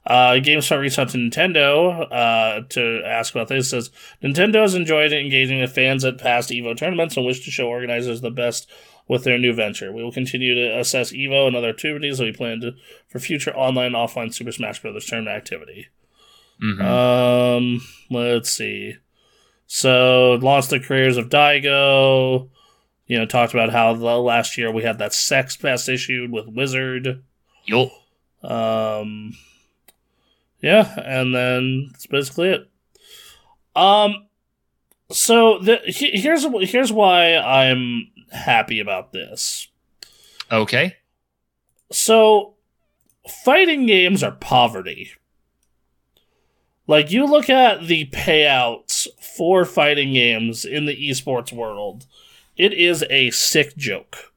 Uh, 0.05 0.33
GameSpot 0.33 0.81
reached 0.81 0.99
out 0.99 1.11
to 1.11 1.19
Nintendo 1.19 2.09
uh, 2.11 2.62
to 2.70 3.03
ask 3.07 3.35
about 3.35 3.49
this. 3.49 3.66
It 3.66 3.70
says 3.70 3.91
Nintendo 4.23 4.62
has 4.62 4.74
enjoyed 4.74 5.12
engaging 5.12 5.61
with 5.61 5.73
fans 5.74 6.05
at 6.05 6.19
past 6.19 6.51
Evo 6.51 6.77
tournaments 6.77 7.16
and 7.16 7.24
wish 7.24 7.45
to 7.45 7.51
show 7.53 7.69
organizers 7.69 8.20
the 8.20 8.31
best 8.31 8.69
with 9.07 9.23
their 9.24 9.39
new 9.39 9.53
venture. 9.53 9.93
We 9.93 10.03
will 10.03 10.12
continue 10.12 10.55
to 10.55 10.79
assess 10.79 11.12
Evo 11.12 11.47
and 11.47 11.55
other 11.55 11.69
activities 11.69 12.19
that 12.19 12.24
we 12.24 12.33
plan 12.33 12.61
to 12.62 12.74
for 13.09 13.20
future 13.20 13.55
online 13.55 13.87
and 13.87 13.95
offline 13.95 14.35
Super 14.35 14.53
Smash 14.53 14.83
Bros. 14.83 15.07
tournament 15.07 15.37
activity. 15.37 15.87
Mhm. 16.62 16.81
Um, 16.81 17.81
let's 18.11 18.51
see. 18.51 18.97
So 19.66 20.39
launched 20.43 20.70
the 20.70 20.81
careers 20.81 21.16
of 21.16 21.29
Daigo. 21.29 22.49
You 23.07 23.19
know, 23.19 23.27
talked 23.27 23.55
about 23.55 23.70
how 23.70 23.95
the 23.95 24.19
last 24.19 24.57
year 24.59 24.70
we 24.70 24.83
had 24.83 24.99
that 24.99 25.12
sex 25.12 25.57
pest 25.57 25.89
issued 25.89 26.31
with 26.33 26.47
Wizard. 26.49 27.23
Yo. 27.66 27.91
Um, 28.43 29.35
yeah, 30.62 30.98
and 30.98 31.34
then 31.34 31.89
that's 31.93 32.06
basically 32.06 32.48
it. 32.51 32.70
Um, 33.74 34.26
so 35.10 35.59
the 35.59 35.78
he- 35.84 36.18
here's 36.18 36.47
here's 36.70 36.93
why 36.93 37.36
I'm 37.36 38.09
happy 38.30 38.80
about 38.80 39.12
this. 39.12 39.68
Okay. 40.51 40.97
So, 41.90 42.55
fighting 43.44 43.86
games 43.86 44.22
are 44.22 44.32
poverty. 44.32 45.12
Like, 46.86 47.10
you 47.10 47.26
look 47.26 47.48
at 47.48 47.86
the 47.86 48.06
payouts 48.06 49.06
for 49.20 49.64
fighting 49.64 50.12
games 50.12 50.64
in 50.64 50.86
the 50.86 50.97
esports 51.09 51.52
world, 51.52 52.06
it 52.56 52.72
is 52.72 53.05
a 53.09 53.30
sick 53.30 53.76
joke. 53.76 54.32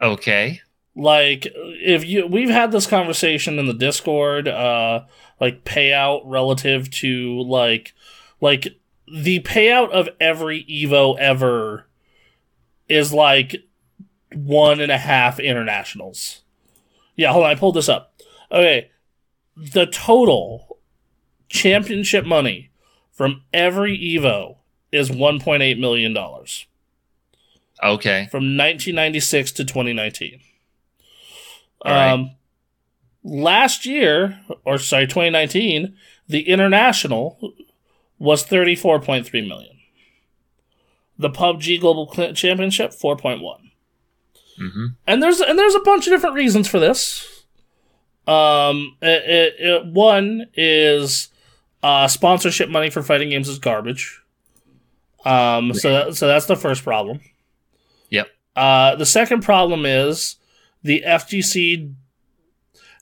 Okay. 0.00 0.60
Like, 0.94 1.46
if 1.54 2.04
you, 2.04 2.26
we've 2.26 2.50
had 2.50 2.70
this 2.70 2.86
conversation 2.86 3.58
in 3.58 3.66
the 3.66 3.72
Discord, 3.74 4.46
uh, 4.46 5.04
like, 5.40 5.64
payout 5.64 6.22
relative 6.24 6.90
to, 6.90 7.40
like, 7.42 7.94
like, 8.40 8.68
the 9.06 9.40
payout 9.40 9.90
of 9.90 10.08
every 10.20 10.64
Evo 10.64 11.18
ever 11.18 11.86
is 12.88 13.12
like 13.12 13.56
one 14.34 14.80
and 14.80 14.90
a 14.90 14.98
half 14.98 15.38
internationals. 15.38 16.42
Yeah, 17.16 17.32
hold 17.32 17.44
on, 17.44 17.50
I 17.50 17.54
pulled 17.54 17.76
this 17.76 17.88
up. 17.88 18.14
Okay. 18.50 18.90
The 19.56 19.86
total 19.86 20.78
championship 21.48 22.24
money 22.24 22.70
from 23.12 23.42
every 23.52 23.96
Evo 23.96 24.56
is 24.90 25.10
$1.8 25.10 25.78
million 25.78 26.16
Okay. 27.82 28.28
from 28.30 28.56
1996 28.56 29.52
to 29.52 29.64
2019. 29.64 30.40
All 31.82 31.92
right. 31.92 32.10
Um, 32.10 32.30
Last 33.24 33.86
year, 33.86 34.38
or 34.64 34.76
sorry, 34.78 35.06
2019, 35.06 35.96
the 36.28 36.46
international 36.48 37.54
was 38.18 38.44
34.3 38.44 39.32
million. 39.48 39.78
The 41.18 41.30
PUBG 41.30 41.80
Global 41.80 42.06
Championship 42.34 42.90
4.1. 42.90 43.56
hmm 44.58 44.86
And 45.06 45.22
there's 45.22 45.40
and 45.40 45.58
there's 45.58 45.74
a 45.74 45.80
bunch 45.80 46.06
of 46.06 46.12
different 46.12 46.36
reasons 46.36 46.68
for 46.68 46.78
this. 46.78 47.44
Um, 48.26 48.96
it, 49.02 49.22
it, 49.28 49.54
it- 49.58 49.86
one 49.86 50.46
is 50.54 51.28
uh, 51.82 52.08
sponsorship 52.08 52.68
money 52.68 52.90
for 52.90 53.02
fighting 53.02 53.30
games 53.30 53.48
is 53.48 53.58
garbage. 53.58 54.20
Um, 55.24 55.72
so 55.74 55.90
that, 55.92 56.16
so 56.16 56.26
that's 56.26 56.46
the 56.46 56.56
first 56.56 56.82
problem. 56.82 57.20
Yep. 58.10 58.26
Uh, 58.56 58.96
the 58.96 59.06
second 59.06 59.42
problem 59.42 59.86
is 59.86 60.36
the 60.82 61.02
FGC. 61.06 61.94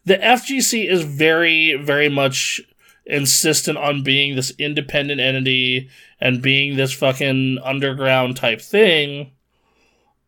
The 0.04 0.16
FGC 0.16 0.88
is 0.90 1.02
very 1.02 1.76
very 1.76 2.08
much 2.08 2.60
insistent 3.04 3.78
on 3.78 4.02
being 4.02 4.36
this 4.36 4.52
independent 4.58 5.20
entity 5.20 5.90
and 6.20 6.42
being 6.42 6.76
this 6.76 6.92
fucking 6.92 7.58
underground 7.64 8.36
type 8.36 8.60
thing. 8.60 9.32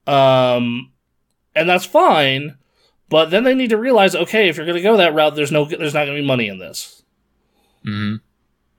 Um, 0.06 0.92
and 1.54 1.68
that's 1.68 1.84
fine. 1.84 2.56
But 3.08 3.30
then 3.30 3.44
they 3.44 3.54
need 3.54 3.70
to 3.70 3.76
realize, 3.76 4.16
okay, 4.16 4.48
if 4.48 4.56
you're 4.56 4.66
going 4.66 4.76
to 4.76 4.82
go 4.82 4.96
that 4.96 5.14
route, 5.14 5.36
there's 5.36 5.52
no, 5.52 5.66
there's 5.66 5.94
not 5.94 6.06
going 6.06 6.16
to 6.16 6.22
be 6.22 6.26
money 6.26 6.48
in 6.48 6.58
this, 6.58 7.02
hmm 7.84 8.16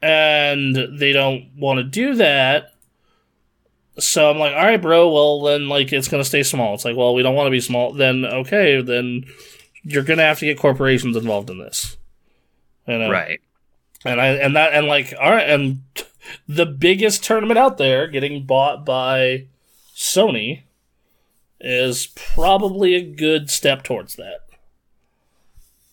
and 0.02 1.00
they 1.00 1.12
don't 1.14 1.50
want 1.58 1.78
to 1.78 1.84
do 1.84 2.16
that. 2.16 2.74
So 3.98 4.30
I'm 4.30 4.38
like, 4.38 4.54
all 4.54 4.66
right, 4.66 4.82
bro. 4.82 5.10
Well, 5.10 5.42
then 5.42 5.68
like 5.70 5.92
it's 5.94 6.08
going 6.08 6.22
to 6.22 6.28
stay 6.28 6.44
small. 6.44 6.76
It's 6.76 6.86
like, 6.86 6.98
well, 6.98 7.16
we 7.16 7.24
don't 7.24 7.34
want 7.34 7.48
to 7.48 7.52
be 7.52 7.62
small. 7.62 7.94
Then 7.94 8.26
okay, 8.26 8.82
then 8.82 9.26
you're 9.86 10.04
going 10.04 10.18
to 10.18 10.26
have 10.26 10.40
to 10.40 10.46
get 10.46 10.58
corporations 10.60 11.16
involved 11.16 11.50
in 11.50 11.60
this. 11.60 11.96
You 12.88 12.98
know? 13.00 13.10
Right. 13.10 13.40
and 14.04 14.20
I 14.20 14.28
and 14.28 14.56
that 14.58 14.74
and 14.74 14.88
like 14.88 15.14
all 15.20 15.32
right, 15.32 15.50
and 15.50 15.82
the 16.48 16.66
biggest 16.66 17.24
tournament 17.24 17.58
out 17.58 17.78
there 17.78 18.08
getting 18.08 18.46
bought 18.46 18.86
by 18.86 19.46
Sony 19.96 20.64
is 21.62 22.08
probably 22.16 22.96
a 22.96 23.02
good 23.02 23.50
step 23.50 23.84
towards 23.84 24.18
that. 24.18 24.42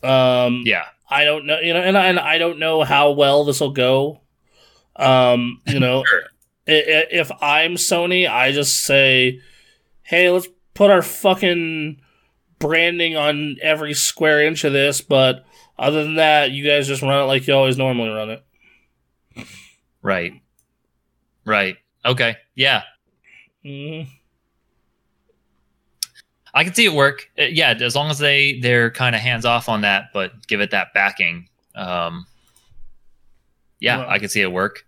Um, 0.03 0.63
Yeah. 0.67 0.85
I 1.09 1.25
don't 1.25 1.45
know, 1.47 1.59
you 1.61 1.75
know, 1.75 1.81
and 1.81 1.97
I, 1.97 2.07
and 2.07 2.19
I 2.19 2.39
don't 2.39 2.59
know 2.59 2.83
how 2.85 3.11
well 3.13 3.45
this 3.45 3.61
will 3.61 3.71
go. 3.73 4.21
Um, 4.97 5.61
you 5.67 5.79
know, 5.79 6.05
Sure. 6.09 6.23
i- 6.67 6.73
i- 6.73 7.07
if 7.11 7.31
I'm 7.43 7.75
Sony, 7.75 8.29
I 8.29 8.51
just 8.53 8.83
say, 8.85 9.41
hey, 10.03 10.31
let's 10.31 10.49
put 10.75 10.91
our 10.91 11.03
fucking 11.03 12.01
branding 12.63 13.17
on 13.17 13.57
every 13.61 13.93
square 13.95 14.43
inch 14.43 14.65
of 14.65 14.73
this, 14.73 15.01
but 15.01 15.45
other 15.79 16.03
than 16.05 16.15
that, 16.17 16.53
you 16.53 16.65
guys 16.67 16.87
just 16.89 17.03
run 17.03 17.23
it 17.23 17.27
like 17.27 17.47
you 17.47 17.55
always 17.55 17.77
normally 17.77 18.09
run 18.11 18.31
it. 18.31 19.47
Right. 20.01 20.33
Right. 21.45 21.77
Okay. 22.05 22.37
Yeah. 22.55 22.83
Mhm. 23.65 24.09
I 26.55 26.65
can 26.65 26.75
see 26.75 26.85
it 26.85 26.93
work. 26.93 27.31
Uh, 27.39 27.45
Yeah, 27.45 27.71
as 27.81 27.95
long 27.97 28.11
as 28.11 28.19
they 28.19 28.59
they're 28.61 28.91
kind 28.91 29.15
of 29.17 29.23
hands 29.23 29.45
off 29.45 29.69
on 29.69 29.81
that, 29.83 30.07
but 30.13 30.47
give 30.47 30.61
it 30.61 30.71
that 30.73 30.93
backing. 30.95 31.49
Um, 31.75 32.27
yeah, 33.81 33.99
Well- 33.99 34.11
I 34.11 34.19
can 34.19 34.29
see 34.29 34.43
it 34.43 34.53
work. 34.53 34.87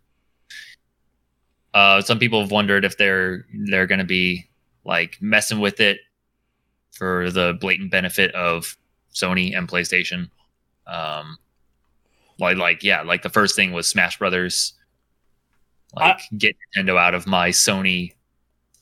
Uh, 1.72 2.00
some 2.02 2.18
people 2.20 2.40
have 2.40 2.50
wondered 2.52 2.84
if 2.84 2.96
they're 2.98 3.46
they're 3.52 3.86
going 3.86 3.98
to 3.98 4.04
be 4.04 4.46
like 4.84 5.16
messing 5.20 5.58
with 5.58 5.80
it 5.80 5.98
for 6.94 7.30
the 7.30 7.56
blatant 7.60 7.90
benefit 7.90 8.34
of 8.34 8.76
Sony 9.12 9.56
and 9.56 9.68
PlayStation. 9.68 10.30
Um, 10.86 11.38
like 12.38 12.56
like 12.56 12.82
yeah, 12.82 13.02
like 13.02 13.22
the 13.22 13.30
first 13.30 13.56
thing 13.56 13.72
was 13.72 13.88
Smash 13.88 14.18
Brothers. 14.18 14.74
Like 15.94 16.20
get 16.36 16.56
Nintendo 16.76 16.98
out 16.98 17.14
of 17.14 17.26
my 17.26 17.50
Sony 17.50 18.14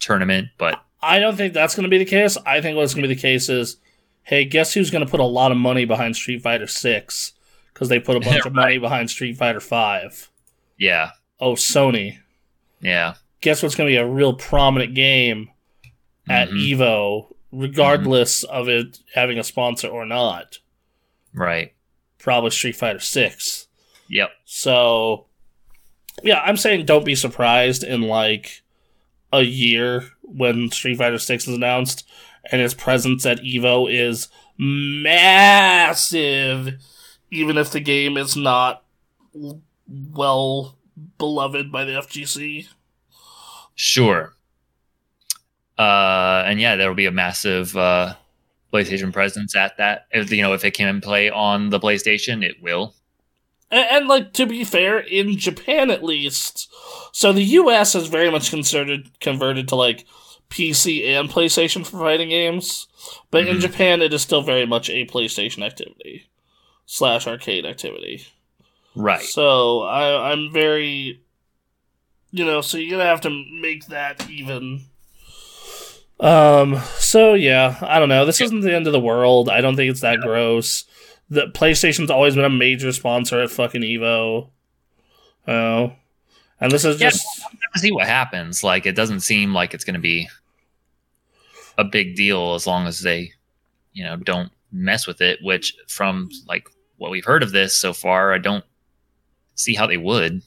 tournament, 0.01 0.49
but 0.57 0.83
I 1.03 1.19
don't 1.19 1.37
think 1.37 1.53
that's 1.53 1.75
going 1.75 1.85
to 1.85 1.91
be 1.91 1.99
the 1.99 2.05
case. 2.07 2.39
I 2.47 2.61
think 2.63 2.77
what's 2.77 2.95
going 2.95 3.03
to 3.03 3.09
be 3.09 3.15
the 3.15 3.21
case 3.21 3.49
is, 3.51 3.77
hey, 4.23 4.45
guess 4.47 4.73
who's 4.73 4.91
going 4.91 5.05
to 5.05 5.11
put 5.11 5.21
a 5.21 5.25
lot 5.25 5.53
of 5.53 5.59
money 5.59 5.85
behind 5.85 6.17
Street 6.17 6.41
Fighter 6.43 6.67
Six 6.67 7.33
because 7.75 7.89
they 7.91 8.01
put 8.01 8.17
a 8.17 8.21
bunch 8.21 8.47
of 8.47 8.55
money 8.55 8.79
behind 8.79 9.11
Street 9.11 9.37
Fighter 9.37 9.61
Five. 9.61 10.31
yeah, 10.79 11.11
Oh, 11.39 11.53
Sony. 11.55 12.19
yeah. 12.81 13.15
Guess 13.43 13.63
what's 13.63 13.75
going 13.75 13.89
to 13.89 13.93
be 13.93 13.97
a 13.99 14.07
real 14.07 14.33
prominent 14.35 14.95
game 14.95 15.51
at 16.29 16.49
Mhm. 16.49 16.71
Evo, 16.79 17.32
Mm-hmm. 17.53 17.61
regardless 17.63 18.45
of 18.45 18.69
it 18.69 19.01
having 19.15 19.39
a 19.39 19.45
sponsor 19.45 19.89
or 19.89 20.07
not? 20.07 20.59
Right. 21.35 21.75
Probably 22.19 22.51
Street 22.51 22.77
Fighter 22.77 23.01
Six. 23.01 23.69
Yep. 24.09 24.31
So, 24.45 25.27
yeah, 26.23 26.41
I'm 26.41 26.57
saying 26.57 26.87
don't 26.87 27.05
be 27.05 27.15
surprised 27.15 27.85
in 27.85 28.03
like 28.03 28.63
a 29.33 29.43
year 29.43 30.09
when 30.23 30.71
Street 30.71 30.97
Fighter 30.99 31.19
Six 31.19 31.47
is 31.47 31.55
announced 31.55 32.09
and 32.51 32.61
its 32.61 32.75
presence 32.75 33.25
at 33.27 33.41
Evo 33.41 33.93
is 33.93 34.29
massive, 34.59 35.15
even 37.31 37.57
if 37.59 37.71
the 37.71 37.81
game 37.81 38.17
is 38.17 38.37
not 38.37 38.85
well 39.87 40.77
beloved 41.19 41.71
by 41.73 41.85
the 41.85 41.93
FGC. 41.93 42.69
Sure. 43.75 44.35
Uh, 45.79 46.45
and 46.47 46.61
yeah, 46.61 46.77
there 46.77 46.89
will 46.89 46.95
be 46.95 47.07
a 47.07 47.11
massive 47.13 47.77
uh, 47.77 48.15
PlayStation 48.73 49.13
presence 49.13 49.57
at 49.57 49.77
that. 49.79 50.07
If 50.11 50.31
you 50.31 50.43
know, 50.43 50.53
if 50.53 50.65
it 50.65 50.73
can 50.73 51.01
play 51.01 51.31
on 51.31 51.71
the 51.71 51.81
PlayStation, 51.81 52.45
it 52.45 52.63
will. 52.63 52.95
And, 53.71 53.87
and 53.91 54.09
like 54.09 54.33
to 54.35 54.47
be 54.47 54.65
fair, 54.65 54.99
in 54.99 55.39
Japan 55.39 55.91
at 55.91 56.05
least, 56.05 56.71
so 57.13 57.33
the 57.33 57.43
U.S. 57.43 57.95
has 57.95 58.07
very 58.09 58.31
much 58.31 58.51
converted 58.51 59.19
converted 59.21 59.69
to 59.69 59.77
like 59.77 60.05
PC 60.51 61.07
and 61.07 61.31
PlayStation 61.31 61.87
for 61.87 61.99
fighting 61.99 62.29
games, 62.29 62.87
but 63.31 63.49
in 63.49 63.57
Mhm. 63.57 63.61
Japan 63.63 64.03
it 64.03 64.13
is 64.13 64.21
still 64.21 64.43
very 64.43 64.67
much 64.67 64.91
a 64.91 65.07
PlayStation 65.07 65.65
activity 65.65 66.29
slash 66.85 67.27
arcade 67.27 67.65
activity. 67.65 68.27
Right. 68.95 69.23
So 69.23 69.81
I, 69.85 70.31
I'm 70.33 70.53
very, 70.53 71.23
you 72.31 72.45
know, 72.45 72.61
so 72.61 72.77
you're 72.77 72.91
gonna 72.99 73.09
have 73.09 73.23
to 73.23 73.31
make 73.31 73.87
that 73.87 74.29
even. 74.29 74.85
Um. 76.21 76.79
So 76.99 77.35
yeah, 77.35 77.79
I 77.83 77.99
don't 77.99 78.09
know. 78.09 78.25
This 78.25 78.41
isn't 78.41 78.61
the 78.61 78.75
end 78.75 78.87
of 78.87 78.93
the 78.93 79.01
world. 79.01 79.49
I 79.49 79.61
don't 79.61 79.77
think 79.77 79.91
it's 79.91 80.01
that 80.03 80.21
gross. 80.21 80.85
The 81.29 81.47
PlayStation's 81.47 82.11
always 82.11 82.35
been 82.35 82.45
a 82.45 82.51
major 82.51 82.93
sponsor 82.93 83.41
at 83.41 83.51
fucking 83.51 83.83
Evo. 83.83 84.51
Oh, 85.49 85.93
and 86.61 86.71
this 86.71 86.85
is 86.85 87.01
Yeah. 87.01 87.11
just 87.11 87.27
see 87.77 87.91
what 87.91 88.07
happens. 88.07 88.63
Like, 88.63 88.87
it 88.87 88.95
doesn't 88.95 89.21
seem 89.21 89.53
like 89.55 89.75
it's 89.75 89.85
going 89.85 89.95
to 89.95 90.01
be 90.01 90.29
a 91.79 91.85
big 91.85 92.15
deal 92.17 92.55
as 92.55 92.67
long 92.67 92.87
as 92.87 93.01
they, 93.01 93.33
you 93.95 94.05
know, 94.05 94.17
don't 94.17 94.53
mess 94.71 95.07
with 95.07 95.21
it. 95.21 95.39
Which, 95.43 95.75
from 95.89 96.29
like 96.47 96.69
what 96.99 97.11
we've 97.11 97.25
heard 97.25 97.43
of 97.43 97.51
this 97.51 97.75
so 97.75 97.93
far, 97.93 98.33
I 98.33 98.39
don't 98.39 98.65
see 99.55 99.75
how 99.75 99.87
they 99.87 99.97
would. 99.97 100.43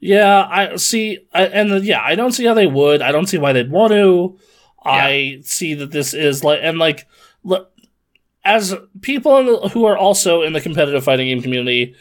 Yeah. 0.00 0.46
I 0.50 0.76
see, 0.76 1.18
I, 1.32 1.44
and 1.46 1.70
the, 1.70 1.80
yeah, 1.80 2.02
I 2.02 2.14
don't 2.14 2.32
see 2.32 2.44
how 2.44 2.54
they 2.54 2.66
would. 2.66 3.02
I 3.02 3.12
don't 3.12 3.26
see 3.26 3.38
why 3.38 3.52
they'd 3.52 3.70
want 3.70 3.92
to. 3.92 4.38
I 4.84 5.40
see 5.42 5.74
that 5.74 5.90
this 5.92 6.14
is 6.14 6.42
like, 6.42 6.60
and 6.62 6.78
like, 6.78 7.06
as 8.44 8.74
people 9.02 9.36
in 9.38 9.46
the, 9.46 9.68
who 9.68 9.84
are 9.84 9.96
also 9.96 10.42
in 10.42 10.52
the 10.54 10.60
competitive 10.60 11.04
fighting 11.04 11.26
game 11.28 11.42
community, 11.42 11.94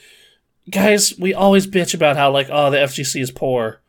guys, 0.69 1.13
we 1.19 1.33
always 1.33 1.67
bitch 1.67 1.93
about 1.93 2.15
how 2.15 2.31
like, 2.31 2.47
oh, 2.49 2.71
the 2.71 2.77
FGC 2.77 3.21
is 3.21 3.31
poor. 3.31 3.81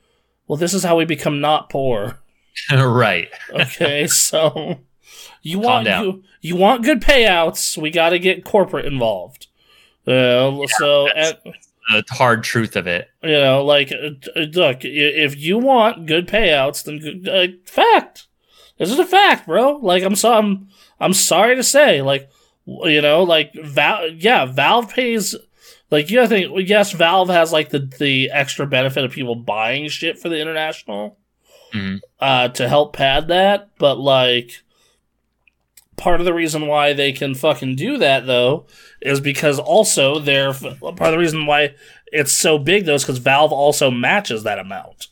Well, 0.48 0.56
this 0.56 0.74
is 0.74 0.82
how 0.82 0.96
we 0.96 1.04
become 1.04 1.40
not 1.40 1.70
poor. 1.70 2.18
right. 2.72 3.28
Okay, 3.50 4.06
so 4.08 4.80
you 5.42 5.58
Calm 5.58 5.64
want 5.64 5.84
down. 5.84 6.04
you, 6.04 6.22
you 6.40 6.56
want 6.56 6.82
good 6.84 7.00
payouts. 7.00 7.80
We 7.80 7.90
got 7.90 8.10
to 8.10 8.18
get 8.18 8.44
corporate 8.44 8.86
involved. 8.86 9.46
Uh, 10.06 10.66
so 10.78 11.04
that's- 11.04 11.34
and, 11.44 11.54
The 11.90 12.04
hard 12.10 12.44
truth 12.44 12.76
of 12.76 12.86
it. 12.86 13.08
you 13.22 13.30
know, 13.32 13.64
like, 13.64 13.90
uh, 13.92 14.10
uh, 14.36 14.40
look, 14.54 14.78
if 14.84 15.36
you 15.36 15.58
want 15.58 16.06
good 16.06 16.28
payouts, 16.28 16.84
then 16.84 17.26
uh, 17.28 17.48
fact. 17.66 18.26
This 18.78 18.90
is 18.90 18.98
a 18.98 19.04
fact, 19.04 19.46
bro. 19.46 19.76
Like, 19.82 20.02
I'm 20.04 20.14
so 20.16 20.32
I'm, 20.32 20.68
I'm 21.00 21.12
sorry 21.12 21.56
to 21.56 21.62
say, 21.62 22.00
like, 22.02 22.30
you 22.66 23.02
know, 23.02 23.22
like 23.24 23.52
Val, 23.54 24.08
yeah, 24.08 24.46
Valve 24.46 24.90
pays. 24.94 25.34
Like, 25.90 26.08
you 26.10 26.16
gotta 26.18 26.28
think, 26.28 26.68
yes, 26.68 26.92
Valve 26.92 27.28
has 27.28 27.52
like 27.52 27.70
the 27.70 27.80
the 27.98 28.30
extra 28.30 28.66
benefit 28.66 29.04
of 29.04 29.10
people 29.10 29.34
buying 29.34 29.88
shit 29.88 30.18
for 30.18 30.28
the 30.28 30.40
international, 30.40 31.18
Mhm. 31.74 32.00
uh, 32.20 32.48
to 32.48 32.68
help 32.68 32.94
pad 32.94 33.28
that. 33.28 33.68
But 33.78 33.98
like, 33.98 34.62
part 35.96 36.20
of 36.20 36.24
the 36.26 36.32
reason 36.34 36.66
why 36.66 36.92
they 36.92 37.12
can 37.12 37.34
fucking 37.34 37.76
do 37.76 37.98
that 37.98 38.26
though 38.26 38.66
is 39.02 39.20
because 39.20 39.58
also 39.58 40.18
they're 40.18 40.52
part 40.54 41.00
of 41.00 41.12
the 41.12 41.18
reason 41.18 41.46
why 41.46 41.74
it's 42.12 42.32
so 42.32 42.58
big 42.58 42.84
though 42.86 42.94
is 42.94 43.02
because 43.02 43.18
Valve 43.18 43.52
also 43.52 43.90
matches 43.90 44.42
that 44.44 44.58
amount. 44.58 45.08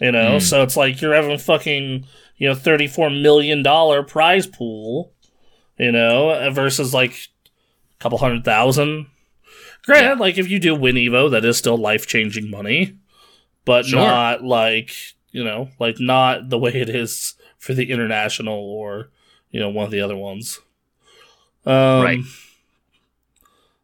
You 0.00 0.12
know, 0.12 0.36
Mm. 0.36 0.42
so 0.42 0.62
it's 0.62 0.76
like 0.76 1.00
you're 1.00 1.14
having 1.14 1.38
fucking 1.38 2.04
you 2.36 2.48
know 2.48 2.54
thirty 2.54 2.86
four 2.86 3.10
million 3.10 3.62
dollar 3.62 4.02
prize 4.02 4.46
pool, 4.46 5.12
you 5.78 5.92
know, 5.92 6.50
versus 6.52 6.92
like 6.92 7.12
a 7.12 8.02
couple 8.02 8.18
hundred 8.18 8.44
thousand. 8.44 9.06
Granted, 9.86 10.08
Yeah. 10.08 10.14
like 10.14 10.38
if 10.38 10.48
you 10.48 10.58
do 10.58 10.74
win 10.74 10.96
Evo, 10.96 11.30
that 11.30 11.44
is 11.44 11.58
still 11.58 11.76
life 11.76 12.06
changing 12.06 12.50
money, 12.50 12.94
but 13.64 13.84
Sure. 13.86 14.00
not 14.00 14.42
like 14.42 14.90
you 15.30 15.44
know, 15.44 15.68
like 15.78 15.96
not 16.00 16.48
the 16.48 16.58
way 16.58 16.72
it 16.72 16.88
is 16.88 17.34
for 17.58 17.72
the 17.74 17.90
international 17.90 18.54
or 18.58 19.10
you 19.54 19.60
know 19.60 19.68
one 19.68 19.84
of 19.84 19.92
the 19.92 20.00
other 20.00 20.16
ones. 20.16 20.58
Um, 21.64 22.02
Right. 22.02 22.20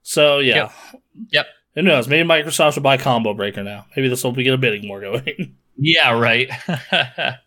So 0.03 0.41
yeah. 0.41 0.57
Yep. 0.93 1.03
Yep. 1.31 1.47
Who 1.77 1.83
knows? 1.83 2.09
Maybe 2.09 2.29
Microsoft 2.29 2.75
will 2.75 2.83
buy 2.83 2.97
Combo 2.97 3.33
Breaker 3.35 3.63
now. 3.63 3.87
Maybe 3.95 4.09
this 4.09 4.25
will 4.25 4.33
get 4.33 4.53
a 4.53 4.59
bidding 4.59 4.89
war 4.89 5.01
going. 5.01 5.55
Yeah, 5.77 6.19
right. 6.19 6.51
That'd 6.67 7.39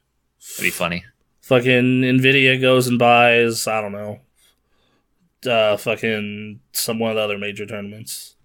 be 0.59 0.69
funny. 0.69 1.03
fucking 1.41 2.01
Nvidia 2.01 2.59
goes 2.61 2.87
and 2.87 2.97
buys 2.97 3.67
I 3.67 3.81
don't 3.81 3.91
know, 3.91 4.21
uh, 5.45 5.75
fucking 5.75 6.61
some 6.71 6.99
one 6.99 7.11
of 7.11 7.17
the 7.17 7.21
other 7.23 7.37
major 7.37 7.65
tournaments. 7.65 8.35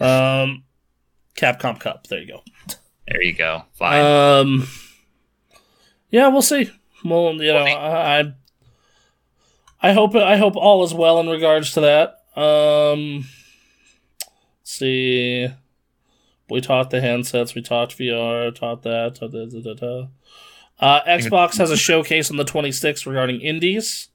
Um, 0.00 0.64
Capcom 1.36 1.78
Cup. 1.78 2.08
There 2.08 2.18
you 2.18 2.26
go. 2.26 2.42
There 3.06 3.22
you 3.22 3.34
go. 3.34 3.62
Fine. 3.74 4.04
Um, 4.04 4.68
yeah, 6.10 6.26
we'll 6.28 6.42
see. 6.42 6.70
Well, 7.04 7.34
you 7.34 7.52
know, 7.52 7.64
I, 7.64 8.20
I, 8.20 8.34
I 9.88 9.92
hope 9.92 10.14
I 10.14 10.36
hope 10.36 10.56
all 10.56 10.82
is 10.84 10.94
well 10.94 11.20
in 11.20 11.28
regards 11.28 11.72
to 11.72 11.80
that. 11.82 12.20
Um, 12.40 13.26
let's 14.18 14.30
see, 14.64 15.48
we 16.48 16.60
taught 16.60 16.90
the 16.90 16.98
handsets, 17.00 17.54
we 17.54 17.62
talked 17.62 17.96
VR, 17.98 18.54
taught 18.54 18.82
that. 18.82 19.16
Da, 19.20 19.26
da, 19.28 19.46
da, 19.46 19.74
da. 19.74 20.06
Uh, 20.80 21.04
Xbox 21.04 21.58
has 21.58 21.70
a 21.70 21.76
showcase 21.76 22.30
on 22.30 22.36
the 22.36 22.44
26th 22.44 23.06
regarding 23.06 23.40
indies. 23.40 24.08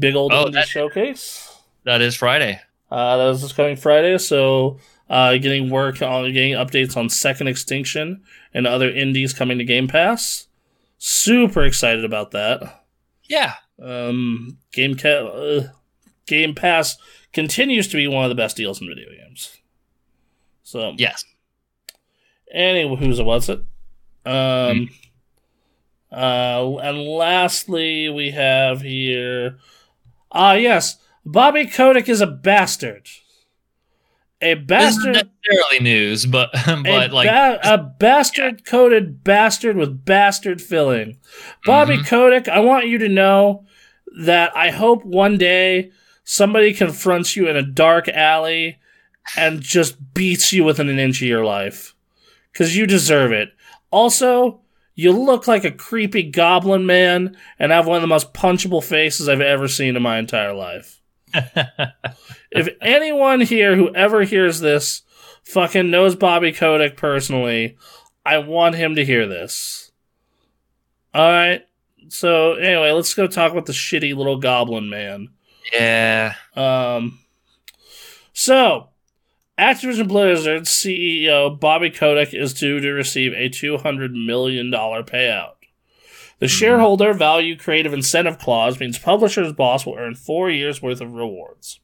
Big 0.00 0.14
old 0.14 0.32
Oh, 0.32 0.46
indie 0.46 0.64
showcase. 0.64 1.56
that 1.84 2.00
is 2.02 2.14
Friday. 2.16 2.60
Uh, 2.90 3.16
that 3.16 3.30
is 3.30 3.42
this 3.42 3.52
coming 3.52 3.76
Friday, 3.76 4.18
so 4.18 4.78
uh, 5.08 5.36
getting 5.38 5.70
work 5.70 6.02
on 6.02 6.24
getting 6.32 6.52
updates 6.52 6.96
on 6.96 7.08
Second 7.08 7.46
Extinction 7.48 8.22
and 8.52 8.66
other 8.66 8.90
indies 8.90 9.32
coming 9.32 9.58
to 9.58 9.64
Game 9.64 9.88
Pass. 9.88 10.46
Super 10.98 11.62
excited 11.64 12.04
about 12.04 12.32
that. 12.32 12.84
Yeah. 13.24 13.54
Um, 13.84 14.58
Game 14.72 14.94
Cat. 14.94 15.22
Uh, 15.26 15.62
Game 16.26 16.54
Pass 16.54 16.96
continues 17.32 17.86
to 17.88 17.96
be 17.96 18.06
one 18.08 18.24
of 18.24 18.28
the 18.30 18.34
best 18.34 18.56
deals 18.56 18.80
in 18.80 18.88
video 18.88 19.08
games. 19.10 19.56
So 20.62 20.94
Yes. 20.96 21.24
Anyway, 22.52 22.96
who's 22.96 23.18
it 23.18 23.24
was 23.24 23.48
it? 23.48 23.60
Um, 24.24 24.88
uh, 26.12 26.76
and 26.82 26.98
lastly, 27.02 28.08
we 28.08 28.30
have 28.30 28.80
here. 28.82 29.58
Ah, 30.30 30.52
yes, 30.54 30.96
Bobby 31.26 31.66
Kotick 31.66 32.08
is 32.08 32.20
a 32.20 32.26
bastard. 32.26 33.08
A 34.40 34.54
This 34.54 34.96
isn't 34.96 35.12
bastard, 35.12 35.30
necessarily 35.46 35.80
news, 35.80 36.26
but 36.26 36.50
but 36.66 37.10
a, 37.10 37.14
like 37.14 37.28
ba- 37.28 37.60
a 37.64 37.78
bastard 37.78 38.64
coated 38.64 39.24
bastard 39.24 39.76
with 39.76 40.04
bastard 40.04 40.60
filling. 40.62 41.18
Bobby 41.64 41.96
Mhm. 41.98 42.06
Kotick, 42.06 42.48
I 42.48 42.60
want 42.60 42.86
you 42.86 42.98
to 42.98 43.08
know 43.08 43.64
that 44.22 44.56
I 44.56 44.70
hope 44.70 45.04
one 45.04 45.38
day 45.38 45.90
somebody 46.24 46.72
confronts 46.72 47.36
you 47.36 47.48
in 47.48 47.56
a 47.56 47.62
dark 47.62 48.08
alley 48.08 48.78
and 49.36 49.60
just 49.60 50.14
beats 50.14 50.52
you 50.52 50.64
within 50.64 50.88
an 50.88 50.98
inch 50.98 51.20
of 51.22 51.28
your 51.28 51.44
life. 51.44 51.94
Because 52.52 52.76
you 52.76 52.86
deserve 52.86 53.32
it. 53.32 53.50
Also, 53.90 54.60
you 54.94 55.12
look 55.12 55.48
like 55.48 55.64
a 55.64 55.72
creepy 55.72 56.22
goblin 56.22 56.86
man 56.86 57.36
and 57.58 57.72
have 57.72 57.86
one 57.86 57.96
of 57.96 58.02
the 58.02 58.08
most 58.08 58.32
punchable 58.32 58.82
faces 58.82 59.28
I've 59.28 59.40
ever 59.40 59.66
seen 59.66 59.96
in 59.96 60.02
my 60.02 60.18
entire 60.18 60.54
life. 60.54 61.00
if 62.52 62.68
anyone 62.80 63.40
here 63.40 63.74
who 63.74 63.92
ever 63.94 64.22
hears 64.22 64.60
this 64.60 65.02
fucking 65.44 65.90
knows 65.90 66.14
Bobby 66.14 66.52
Kotick 66.52 66.96
personally, 66.96 67.76
I 68.24 68.38
want 68.38 68.76
him 68.76 68.94
to 68.94 69.04
hear 69.04 69.26
this. 69.26 69.90
Alright. 71.14 71.66
So 72.14 72.54
anyway, 72.54 72.92
let's 72.92 73.12
go 73.12 73.26
talk 73.26 73.50
about 73.50 73.66
the 73.66 73.72
shitty 73.72 74.16
little 74.16 74.38
goblin 74.38 74.88
man. 74.88 75.30
yeah. 75.72 76.34
Um, 76.54 77.18
so, 78.32 78.90
Activision 79.58 80.06
Blizzard 80.06 80.62
CEO 80.62 81.58
Bobby 81.58 81.90
Kotick 81.90 82.32
is 82.32 82.54
due 82.54 82.78
to 82.78 82.92
receive 82.92 83.32
a 83.32 83.48
$200 83.48 84.12
million 84.12 84.70
payout. 84.70 85.54
The 86.38 86.46
shareholder 86.46 87.14
value 87.14 87.56
creative 87.56 87.92
incentive 87.92 88.38
clause 88.38 88.78
means 88.78 88.98
publisher's 88.98 89.52
boss 89.52 89.84
will 89.84 89.96
earn 89.96 90.14
four 90.14 90.50
years 90.50 90.80
worth 90.80 91.00
of 91.00 91.14
rewards. 91.14 91.80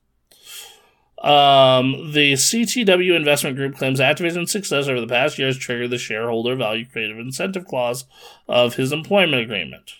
Um, 1.18 2.12
the 2.12 2.34
CTW 2.34 3.16
investment 3.16 3.56
group 3.56 3.76
claims 3.76 4.00
Activision's 4.00 4.52
success 4.52 4.86
over 4.86 5.00
the 5.00 5.06
past 5.06 5.38
years 5.38 5.58
triggered 5.58 5.90
the 5.90 5.98
shareholder 5.98 6.54
value 6.54 6.86
creative 6.86 7.18
incentive 7.18 7.66
clause 7.66 8.04
of 8.48 8.74
his 8.74 8.92
employment 8.92 9.42
agreement. 9.42 9.94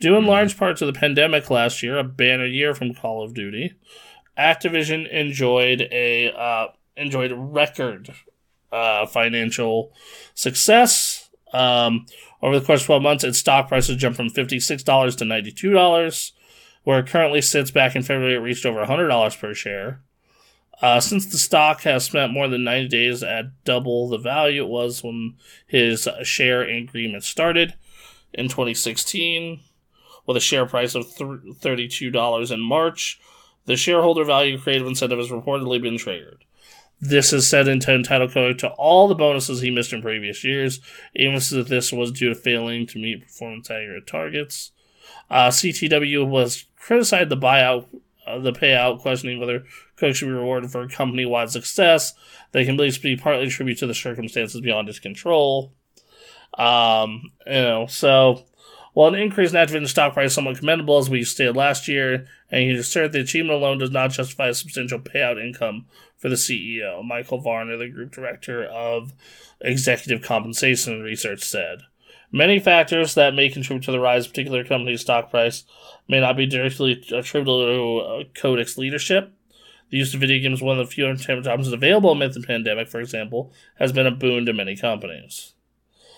Due 0.00 0.16
in 0.16 0.24
Mhm. 0.24 0.28
large 0.28 0.56
part 0.56 0.76
to 0.76 0.86
the 0.86 0.92
pandemic 0.92 1.50
last 1.50 1.82
year, 1.82 1.98
a 1.98 2.04
banner 2.04 2.46
year 2.46 2.74
from 2.74 2.94
Call 2.94 3.22
of 3.22 3.34
Duty, 3.34 3.72
Activision 4.38 5.10
enjoyed 5.10 5.88
a 5.90 6.30
uh, 6.32 6.68
enjoyed 6.96 7.32
record 7.34 8.10
uh, 8.70 9.06
financial 9.06 9.92
success. 10.34 11.30
Um, 11.52 12.06
over 12.42 12.58
the 12.58 12.64
course 12.64 12.82
of 12.82 12.86
12 12.86 13.02
months, 13.02 13.24
its 13.24 13.38
stock 13.38 13.68
price 13.68 13.88
has 13.88 13.96
jumped 13.96 14.16
from 14.16 14.28
$56 14.28 15.16
to 15.16 15.24
$92, 15.24 16.32
where 16.84 17.00
it 17.00 17.06
currently 17.06 17.40
sits 17.40 17.70
back 17.70 17.96
in 17.96 18.02
February. 18.02 18.34
It 18.34 18.38
reached 18.38 18.66
over 18.66 18.80
$100 18.82 19.34
per 19.36 19.54
share. 19.54 20.02
Uh, 20.80 21.00
since 21.00 21.26
the 21.26 21.38
stock 21.38 21.80
has 21.82 22.04
spent 22.04 22.32
more 22.32 22.46
than 22.46 22.62
90 22.62 22.88
days 22.88 23.22
at 23.24 23.46
double 23.64 24.08
the 24.08 24.18
value 24.18 24.62
it 24.62 24.68
was 24.68 25.02
when 25.02 25.34
his 25.66 26.06
share 26.22 26.62
agreement 26.62 27.24
started 27.24 27.74
in 28.32 28.44
2016, 28.48 29.58
with 30.28 30.36
a 30.36 30.40
share 30.40 30.66
price 30.66 30.94
of 30.94 31.06
$32 31.06 32.50
in 32.52 32.60
March, 32.60 33.18
the 33.64 33.76
shareholder 33.76 34.24
value 34.24 34.58
creative 34.58 34.86
incentive 34.86 35.18
has 35.18 35.30
reportedly 35.30 35.80
been 35.80 35.96
triggered. 35.96 36.44
This 37.00 37.32
is 37.32 37.48
said 37.48 37.64
to 37.64 37.72
entitle 37.72 38.28
Kotick 38.28 38.58
to 38.58 38.68
all 38.72 39.08
the 39.08 39.14
bonuses 39.14 39.62
he 39.62 39.70
missed 39.70 39.94
in 39.94 40.02
previous 40.02 40.44
years, 40.44 40.80
even 41.16 41.36
if 41.36 41.68
this 41.68 41.92
was 41.92 42.12
due 42.12 42.28
to 42.28 42.34
failing 42.34 42.86
to 42.88 42.98
meet 42.98 43.22
performance 43.22 43.70
aggregate 43.70 44.06
targets. 44.06 44.72
Uh, 45.30 45.48
CTW 45.48 46.28
was 46.28 46.66
criticized 46.76 47.30
the 47.30 47.36
buyout, 47.36 47.86
uh, 48.26 48.38
the 48.38 48.52
payout, 48.52 49.00
questioning 49.00 49.40
whether 49.40 49.64
Cook 49.96 50.14
should 50.14 50.26
be 50.26 50.32
rewarded 50.32 50.70
for 50.70 50.86
company-wide 50.88 51.50
success. 51.50 52.12
They 52.52 52.66
can 52.66 52.74
at 52.74 52.80
least 52.80 53.02
be 53.02 53.16
partly 53.16 53.46
attributed 53.46 53.80
to 53.80 53.86
the 53.86 53.94
circumstances 53.94 54.60
beyond 54.60 54.88
his 54.88 54.98
control. 54.98 55.72
Um, 56.58 57.32
you 57.46 57.52
know, 57.52 57.86
so 57.86 58.44
while 58.98 59.14
an 59.14 59.20
increase 59.20 59.52
in 59.52 59.56
Activision 59.56 59.86
stock 59.86 60.12
price 60.12 60.30
is 60.30 60.34
somewhat 60.34 60.58
commendable, 60.58 60.98
as 60.98 61.08
we 61.08 61.22
stated 61.22 61.54
last 61.54 61.86
year, 61.86 62.26
and 62.50 62.62
he 62.64 62.70
asserted 62.70 63.12
the 63.12 63.20
achievement 63.20 63.56
alone 63.56 63.78
does 63.78 63.92
not 63.92 64.10
justify 64.10 64.48
a 64.48 64.54
substantial 64.54 64.98
payout 64.98 65.40
income 65.40 65.86
for 66.16 66.28
the 66.28 66.34
CEO. 66.34 67.04
Michael 67.04 67.38
Varner, 67.38 67.76
the 67.76 67.88
group 67.88 68.10
director 68.10 68.64
of 68.64 69.12
executive 69.60 70.20
compensation 70.20 71.00
research, 71.00 71.44
said. 71.44 71.82
Many 72.32 72.58
factors 72.58 73.14
that 73.14 73.36
may 73.36 73.48
contribute 73.50 73.84
to 73.84 73.92
the 73.92 74.00
rise 74.00 74.26
of 74.26 74.32
particular 74.32 74.64
company's 74.64 75.02
stock 75.02 75.30
price 75.30 75.62
may 76.08 76.18
not 76.18 76.36
be 76.36 76.46
directly 76.46 77.00
attributable 77.12 77.66
to 77.66 77.98
uh, 78.00 78.24
Kotick's 78.34 78.76
leadership. 78.76 79.32
The 79.90 79.98
use 79.98 80.12
of 80.12 80.18
video 80.18 80.42
games, 80.42 80.60
one 80.60 80.76
of 80.76 80.84
the 80.84 80.92
few 80.92 81.06
entertainment 81.06 81.46
options 81.46 81.72
available 81.72 82.10
amid 82.10 82.34
the 82.34 82.40
pandemic, 82.40 82.88
for 82.88 82.98
example, 82.98 83.52
has 83.78 83.92
been 83.92 84.08
a 84.08 84.10
boon 84.10 84.44
to 84.46 84.52
many 84.52 84.74
companies. 84.74 85.54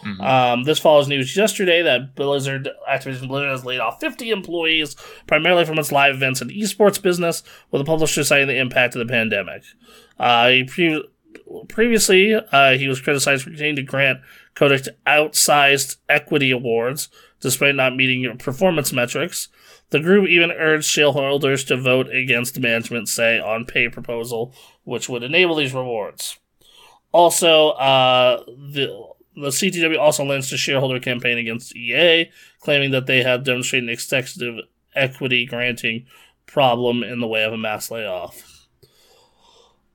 Mhm. 0.05 0.21
Um, 0.21 0.63
this 0.65 0.79
follows 0.79 1.09
news 1.09 1.37
yesterday 1.37 1.83
that 1.83 2.15
Blizzard, 2.15 2.69
Activision 2.89 3.29
Blizzard, 3.29 3.51
has 3.51 3.65
laid 3.65 3.81
off 3.81 4.01
50 4.01 4.31
employees, 4.31 4.97
primarily 5.27 5.65
from 5.65 5.79
its 5.79 5.93
live 5.93 6.15
events 6.15 6.41
and 6.41 6.51
esports 6.51 7.01
business, 7.01 7.43
with 7.71 7.81
the 7.81 7.85
publisher 7.85 8.25
citing 8.25 8.49
the 8.49 8.57
impact 8.59 8.95
of 8.95 9.01
the 9.01 9.13
pandemic. 9.13 9.63
Uh, 10.19 10.49
he 10.49 10.65
pre- 10.65 11.05
previously, 11.69 12.35
uh, 12.35 12.73
he 12.73 12.89
was 12.89 13.01
criticized 13.01 13.45
for 13.45 13.51
continuing 13.51 13.77
to 13.77 13.83
grant 13.83 14.21
Kotick 14.55 14.89
outsized 15.07 15.97
equity 16.09 16.51
awards, 16.51 17.09
despite 17.41 17.75
not 17.75 17.97
meeting 17.97 18.21
your 18.21 18.37
performance 18.37 18.93
metrics. 18.93 19.49
The 19.91 20.01
group 20.01 20.29
even 20.29 20.53
urged 20.53 20.87
shareholders 20.87 21.65
to 21.65 21.77
vote 21.77 22.09
against 22.15 22.55
the 22.55 22.61
management's 22.61 23.13
say 23.13 23.41
on 23.41 23.65
pay 23.65 23.89
proposal, 23.89 24.55
which 24.85 25.09
would 25.09 25.23
enable 25.23 25.57
these 25.57 25.75
rewards. 25.75 26.39
Also, 27.13 27.71
uh, 27.71 28.45
the 28.47 29.10
the 29.35 29.49
CTW 29.49 29.99
also 29.99 30.25
launched 30.25 30.53
a 30.53 30.57
shareholder 30.57 31.01
campaign 31.01 31.39
against 31.39 31.75
EA, 31.77 32.31
claiming 32.61 32.91
that 32.91 33.07
they 33.07 33.23
have 33.23 33.45
demonstrated 33.45 33.89
an 33.89 33.93
excessive 33.93 34.55
equity 34.95 35.47
granting 35.47 36.07
problem 36.47 37.03
in 37.03 37.21
the 37.21 37.27
way 37.27 37.45
of 37.45 37.53
a 37.53 37.59
mass 37.59 37.91
layoff. 37.91 38.67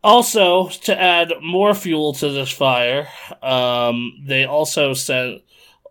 Also, 0.03 0.69
to 0.69 0.99
add 0.99 1.33
more 1.41 1.73
fuel 1.73 2.13
to 2.13 2.29
this 2.29 2.51
fire, 2.51 3.07
um, 3.41 4.13
they 4.25 4.45
also 4.45 4.93
sent 4.93 5.41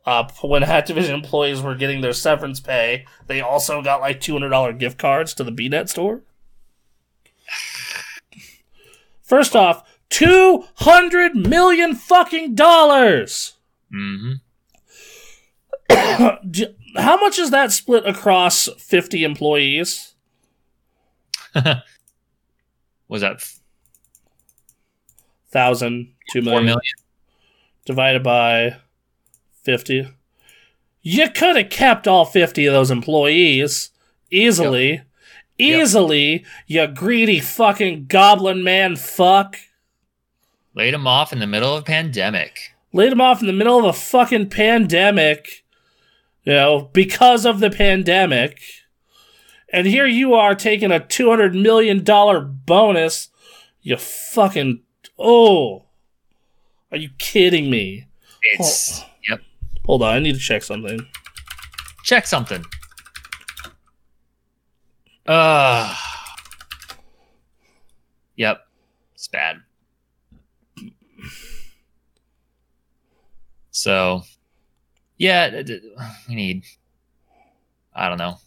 uh, 0.07 0.29
when 0.43 0.63
Activision 0.63 1.15
employees 1.15 1.63
were 1.63 1.75
getting 1.75 2.01
their 2.01 2.13
severance 2.13 2.61
pay, 2.61 3.07
they 3.27 3.41
also 3.41 3.83
got 3.83 4.01
like 4.01 4.21
two 4.21 4.33
hundred 4.33 4.51
dollar 4.51 4.73
gift 4.73 4.99
cards 4.99 5.35
to 5.35 5.45
the 5.45 5.53
BNet 5.53 5.89
store. 5.89 6.23
First 9.23 9.57
off, 9.57 9.83
two 10.19 10.65
hundred 10.77 11.35
million 11.35 11.95
fucking 11.95 12.55
dollars. 12.55 13.53
Mhm. 13.95 14.41
How 16.97 17.17
much 17.21 17.39
is 17.39 17.51
that 17.51 17.73
split 17.73 18.07
across 18.07 18.69
fifty 18.79 19.25
employees? 19.25 20.15
Was 21.55 23.21
that 23.21 23.35
f- 23.37 23.61
Thousand, 25.51 26.13
two 26.33 26.43
million, 26.43 26.65
million? 26.65 26.81
divided 27.85 28.23
by 28.25 28.77
fifty. 29.63 30.09
You 31.03 31.31
could 31.31 31.57
have 31.57 31.71
kept 31.71 32.09
all 32.09 32.25
fifty 32.25 32.67
of 32.67 32.73
those 32.73 32.91
employees 32.91 33.91
easily, 34.31 35.03
easily. 35.59 36.45
You 36.67 36.87
greedy 36.89 37.39
fucking 37.41 38.07
goblin 38.07 38.65
man, 38.65 38.97
fuck. 38.97 39.57
Laid 40.75 40.95
him 40.95 41.07
off 41.07 41.33
in 41.33 41.39
the 41.39 41.47
middle 41.47 41.75
of 41.77 41.83
a 41.83 41.87
pandemic. 41.87 42.75
laid 42.93 43.13
him 43.13 43.21
off 43.21 43.41
in 43.41 43.47
the 43.47 43.53
middle 43.53 43.79
of 43.79 43.85
a 43.85 43.93
fucking 43.93 44.49
pandemic, 44.51 45.65
you 46.45 46.53
know, 46.53 46.91
because 46.93 47.45
of 47.45 47.61
the 47.61 47.71
pandemic. 47.71 48.61
And 49.73 49.87
here 49.87 50.07
you 50.07 50.35
are 50.35 50.55
taking 50.55 50.93
a 50.93 51.01
$200 51.01 51.61
million 51.61 52.05
bonus. 52.65 53.31
You 53.83 53.97
fucking. 53.97 54.83
Oh. 55.19 55.87
Are 56.93 56.97
you 56.97 57.11
kidding 57.19 57.71
me? 57.71 58.07
It's 58.53 59.03
yep. 59.29 59.41
Hold 59.87 60.03
on, 60.03 60.15
I 60.15 60.19
need 60.21 60.35
to 60.35 60.41
check 60.41 60.63
something. 60.63 61.07
Check 62.05 62.27
something. 62.27 62.65
Uh 65.27 65.95
Yep. 68.37 68.61
It's 69.15 69.29
bad. 69.29 69.63
So 73.75 74.23
yeah, 75.19 75.51
we 76.29 76.35
need 76.35 76.65
I 77.93 78.09
don't 78.09 78.19
know. 78.19 78.39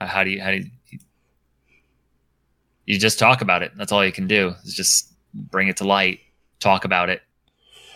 Uh, 0.00 0.06
How 0.06 0.24
do 0.24 0.30
you 0.30 0.40
how 0.42 0.50
do 0.50 0.56
you 0.56 0.98
you 2.86 2.98
just 2.98 3.18
talk 3.18 3.42
about 3.42 3.62
it. 3.62 3.72
That's 3.76 3.92
all 3.92 4.04
you 4.04 4.10
can 4.10 4.26
do. 4.26 4.54
Is 4.64 4.74
just 4.74 5.12
bring 5.34 5.68
it 5.68 5.76
to 5.76 5.84
light, 5.84 6.20
talk 6.60 6.84
about 6.86 7.10
it. 7.10 7.22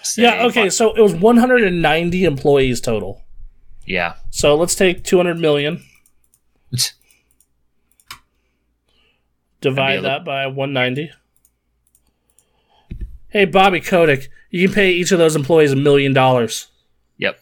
say, 0.02 0.22
yeah, 0.22 0.44
okay, 0.44 0.70
so 0.70 0.94
it 0.94 1.00
was 1.00 1.14
190 1.14 2.24
employees 2.24 2.80
total. 2.80 3.22
Yeah. 3.86 4.14
So 4.30 4.54
let's 4.56 4.74
take 4.74 5.04
200 5.04 5.38
million, 5.38 5.82
divide 9.60 10.02
that 10.02 10.24
by 10.24 10.46
190. 10.46 11.10
Hey, 13.36 13.44
Bobby 13.44 13.82
Kotick, 13.82 14.30
you 14.48 14.66
can 14.66 14.74
pay 14.74 14.92
each 14.92 15.12
of 15.12 15.18
those 15.18 15.36
employees 15.36 15.70
a 15.70 15.76
million 15.76 16.14
dollars. 16.14 16.68
Yep. 17.18 17.38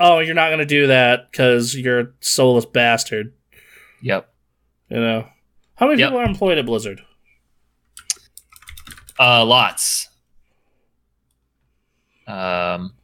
Oh, 0.00 0.20
you're 0.20 0.34
not 0.34 0.48
going 0.48 0.60
to 0.60 0.64
do 0.64 0.86
that 0.86 1.30
because 1.30 1.74
you're 1.76 2.00
a 2.00 2.08
soulless 2.20 2.64
bastard. 2.64 3.34
Yep. 4.00 4.26
You 4.88 4.96
know? 5.00 5.28
How 5.74 5.86
many 5.86 6.00
Yep. 6.00 6.08
people 6.08 6.20
are 6.20 6.24
employed 6.24 6.56
at 6.56 6.64
Blizzard? 6.64 7.02
Uh, 9.20 9.44
lots. 9.44 10.08
Um, 12.26 12.94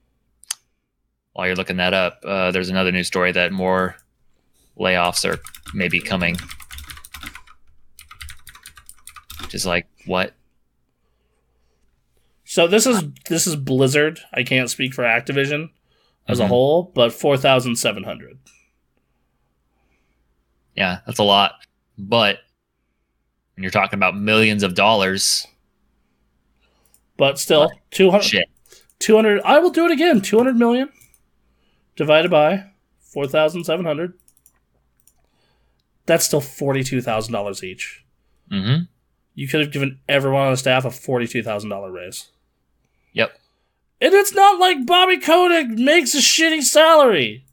while 1.35 1.47
you're 1.47 1.57
looking 1.57 1.77
that 1.77 1.93
up, 1.93 2.21
uh, 2.25 2.53
there's 2.53 2.71
another 2.71 2.91
news 2.91 3.07
story 3.07 3.33
that 3.33 3.53
more 3.53 3.97
layoffs 4.81 5.31
are 5.31 5.39
maybe 5.75 6.01
coming. 6.01 6.39
Just 9.51 9.67
like 9.67 9.87
what? 10.07 10.33
So 12.53 12.67
this 12.67 12.87
is 12.87 13.03
this 13.31 13.47
is 13.47 13.57
Blizzard. 13.57 14.21
I 14.31 14.43
can't 14.43 14.69
speak 14.69 14.93
for 14.93 15.05
Activision 15.05 15.71
as 16.29 16.39
a 16.39 16.45
Mhm. 16.45 16.49
whole, 16.49 16.83
but 16.95 17.11
4,700. 17.15 18.39
Yeah, 20.77 20.99
that's 21.07 21.19
a 21.19 21.23
lot. 21.23 21.53
But 21.97 22.41
when 23.57 23.63
you're 23.63 23.71
talking 23.71 23.99
about 23.99 24.19
millions 24.19 24.63
of 24.63 24.75
dollars, 24.75 25.47
But 27.17 27.39
still, 27.39 27.73
200, 27.91 28.23
shit. 28.23 28.51
200 28.99 29.41
I 29.47 29.59
will 29.59 29.71
do 29.71 29.87
it 29.87 29.91
again. 29.91 30.21
200 30.21 30.55
million 30.55 30.93
divided 31.97 32.31
by 32.31 32.67
4,700. 33.01 34.13
That's 36.05 36.27
still 36.27 36.43
$42,000 36.43 37.65
each. 37.65 38.05
Mm-hmm. 38.51 38.83
You 39.35 39.49
could 39.49 39.61
have 39.61 39.73
given 39.73 40.01
everyone 40.07 40.43
on 40.43 40.51
the 40.53 40.59
staff 40.59 40.85
a 40.85 40.91
$42,000 40.91 41.91
raise. 41.91 42.29
Yep. 43.13 43.39
And 44.01 44.15
it's 44.15 44.35
not 44.35 44.59
like 44.59 44.87
Bobby 44.87 45.19
Kotick 45.19 45.69
makes 45.69 46.15
a 46.15 46.19
shitty 46.19 46.63
salary. 46.63 47.45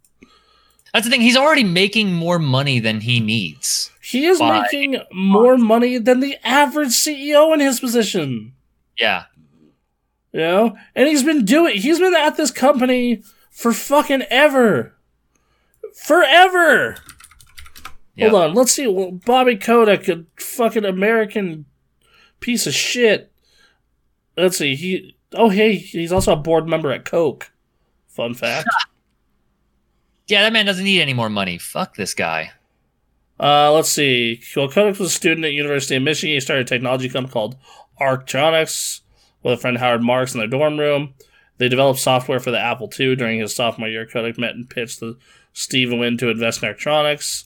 That's 0.93 1.05
the 1.05 1.11
thing. 1.11 1.21
He's 1.21 1.37
already 1.37 1.63
making 1.63 2.13
more 2.13 2.39
money 2.39 2.79
than 2.79 3.01
he 3.01 3.19
needs. 3.19 3.91
He 4.01 4.25
is 4.25 4.39
By- 4.39 4.61
making 4.61 4.99
more 5.11 5.57
money 5.57 5.99
than 5.99 6.19
the 6.19 6.37
average 6.43 6.89
CEO 6.89 7.53
in 7.53 7.59
his 7.59 7.79
position. 7.79 8.53
Yeah. 8.97 9.25
You 10.33 10.39
know? 10.39 10.77
And 10.95 11.07
he's 11.07 11.23
been 11.23 11.45
doing 11.45 11.77
he's 11.77 11.99
been 11.99 12.15
at 12.15 12.37
this 12.37 12.51
company 12.51 13.21
for 13.51 13.71
fucking 13.71 14.23
ever. 14.29 14.95
Forever. 15.93 16.97
Yep. 18.15 18.31
Hold 18.31 18.43
on, 18.43 18.53
let's 18.55 18.71
see. 18.71 18.87
Well, 18.87 19.11
Bobby 19.11 19.55
Kotick, 19.55 20.09
a 20.09 20.25
fucking 20.41 20.85
American 20.85 21.65
piece 22.39 22.67
of 22.67 22.73
shit. 22.73 23.31
Let's 24.35 24.57
see. 24.57 24.75
He 24.75 25.15
oh 25.33 25.49
hey, 25.49 25.75
he's 25.75 26.11
also 26.11 26.33
a 26.33 26.37
board 26.37 26.67
member 26.67 26.91
at 26.91 27.05
Coke. 27.05 27.51
Fun 28.07 28.33
fact. 28.33 28.67
Yeah, 30.29 30.43
that 30.43 30.53
man 30.53 30.67
doesn't 30.67 30.85
need 30.85 31.01
any 31.01 31.15
more 31.15 31.27
money. 31.27 31.57
Fuck 31.57 31.95
this 31.95 32.13
guy. 32.13 32.51
Uh, 33.39 33.73
let's 33.73 33.89
see. 33.89 34.39
Well, 34.55 34.69
Kotick 34.69 34.99
was 34.99 35.07
a 35.07 35.15
student 35.15 35.43
at 35.43 35.53
University 35.53 35.95
of 35.95 36.03
Michigan. 36.03 36.35
He 36.35 36.39
started 36.39 36.67
a 36.67 36.69
technology 36.69 37.09
company 37.09 37.33
called 37.33 37.57
Arktronics 37.99 39.01
with 39.41 39.55
a 39.55 39.57
friend 39.57 39.79
Howard 39.79 40.03
Marks 40.03 40.35
in 40.35 40.39
their 40.39 40.47
dorm 40.47 40.77
room. 40.77 41.15
They 41.57 41.67
developed 41.67 41.99
software 41.99 42.39
for 42.39 42.51
the 42.51 42.59
Apple 42.59 42.91
II 42.97 43.15
during 43.15 43.39
his 43.39 43.55
sophomore 43.55 43.89
year. 43.89 44.05
Kotick 44.05 44.37
met 44.37 44.53
and 44.53 44.69
pitched 44.69 44.99
the 44.99 45.17
Steve 45.53 45.91
Wynn 45.91 46.17
to 46.17 46.29
invest 46.29 46.61
in 46.61 46.71
Arktronics. 46.71 47.45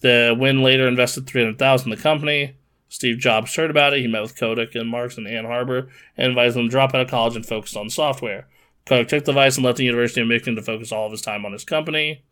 The 0.00 0.36
Wynn 0.36 0.62
later 0.64 0.88
invested 0.88 1.28
three 1.28 1.42
hundred 1.42 1.60
thousand 1.60 1.92
in 1.92 1.96
the 1.96 2.02
company. 2.02 2.56
Steve 2.88 3.18
Jobs 3.18 3.54
heard 3.54 3.70
about 3.70 3.94
it. 3.94 4.00
He 4.00 4.06
met 4.06 4.22
with 4.22 4.38
Kotick 4.38 4.74
and 4.74 4.88
Marks 4.88 5.18
in 5.18 5.26
Ann 5.26 5.46
Arbor 5.46 5.88
and 6.16 6.28
advised 6.28 6.56
them 6.56 6.66
to 6.66 6.70
drop 6.70 6.94
out 6.94 7.00
of 7.00 7.10
college 7.10 7.36
and 7.36 7.44
focus 7.44 7.76
on 7.76 7.90
software. 7.90 8.48
Kotick 8.84 9.08
took 9.08 9.24
the 9.24 9.32
advice 9.32 9.56
and 9.56 9.64
left 9.64 9.78
the 9.78 9.84
University 9.84 10.20
of 10.20 10.28
Michigan 10.28 10.56
to 10.56 10.62
focus 10.62 10.92
all 10.92 11.06
of 11.06 11.12
his 11.12 11.22
time 11.22 11.44
on 11.44 11.52
his 11.52 11.64
company. 11.64 12.22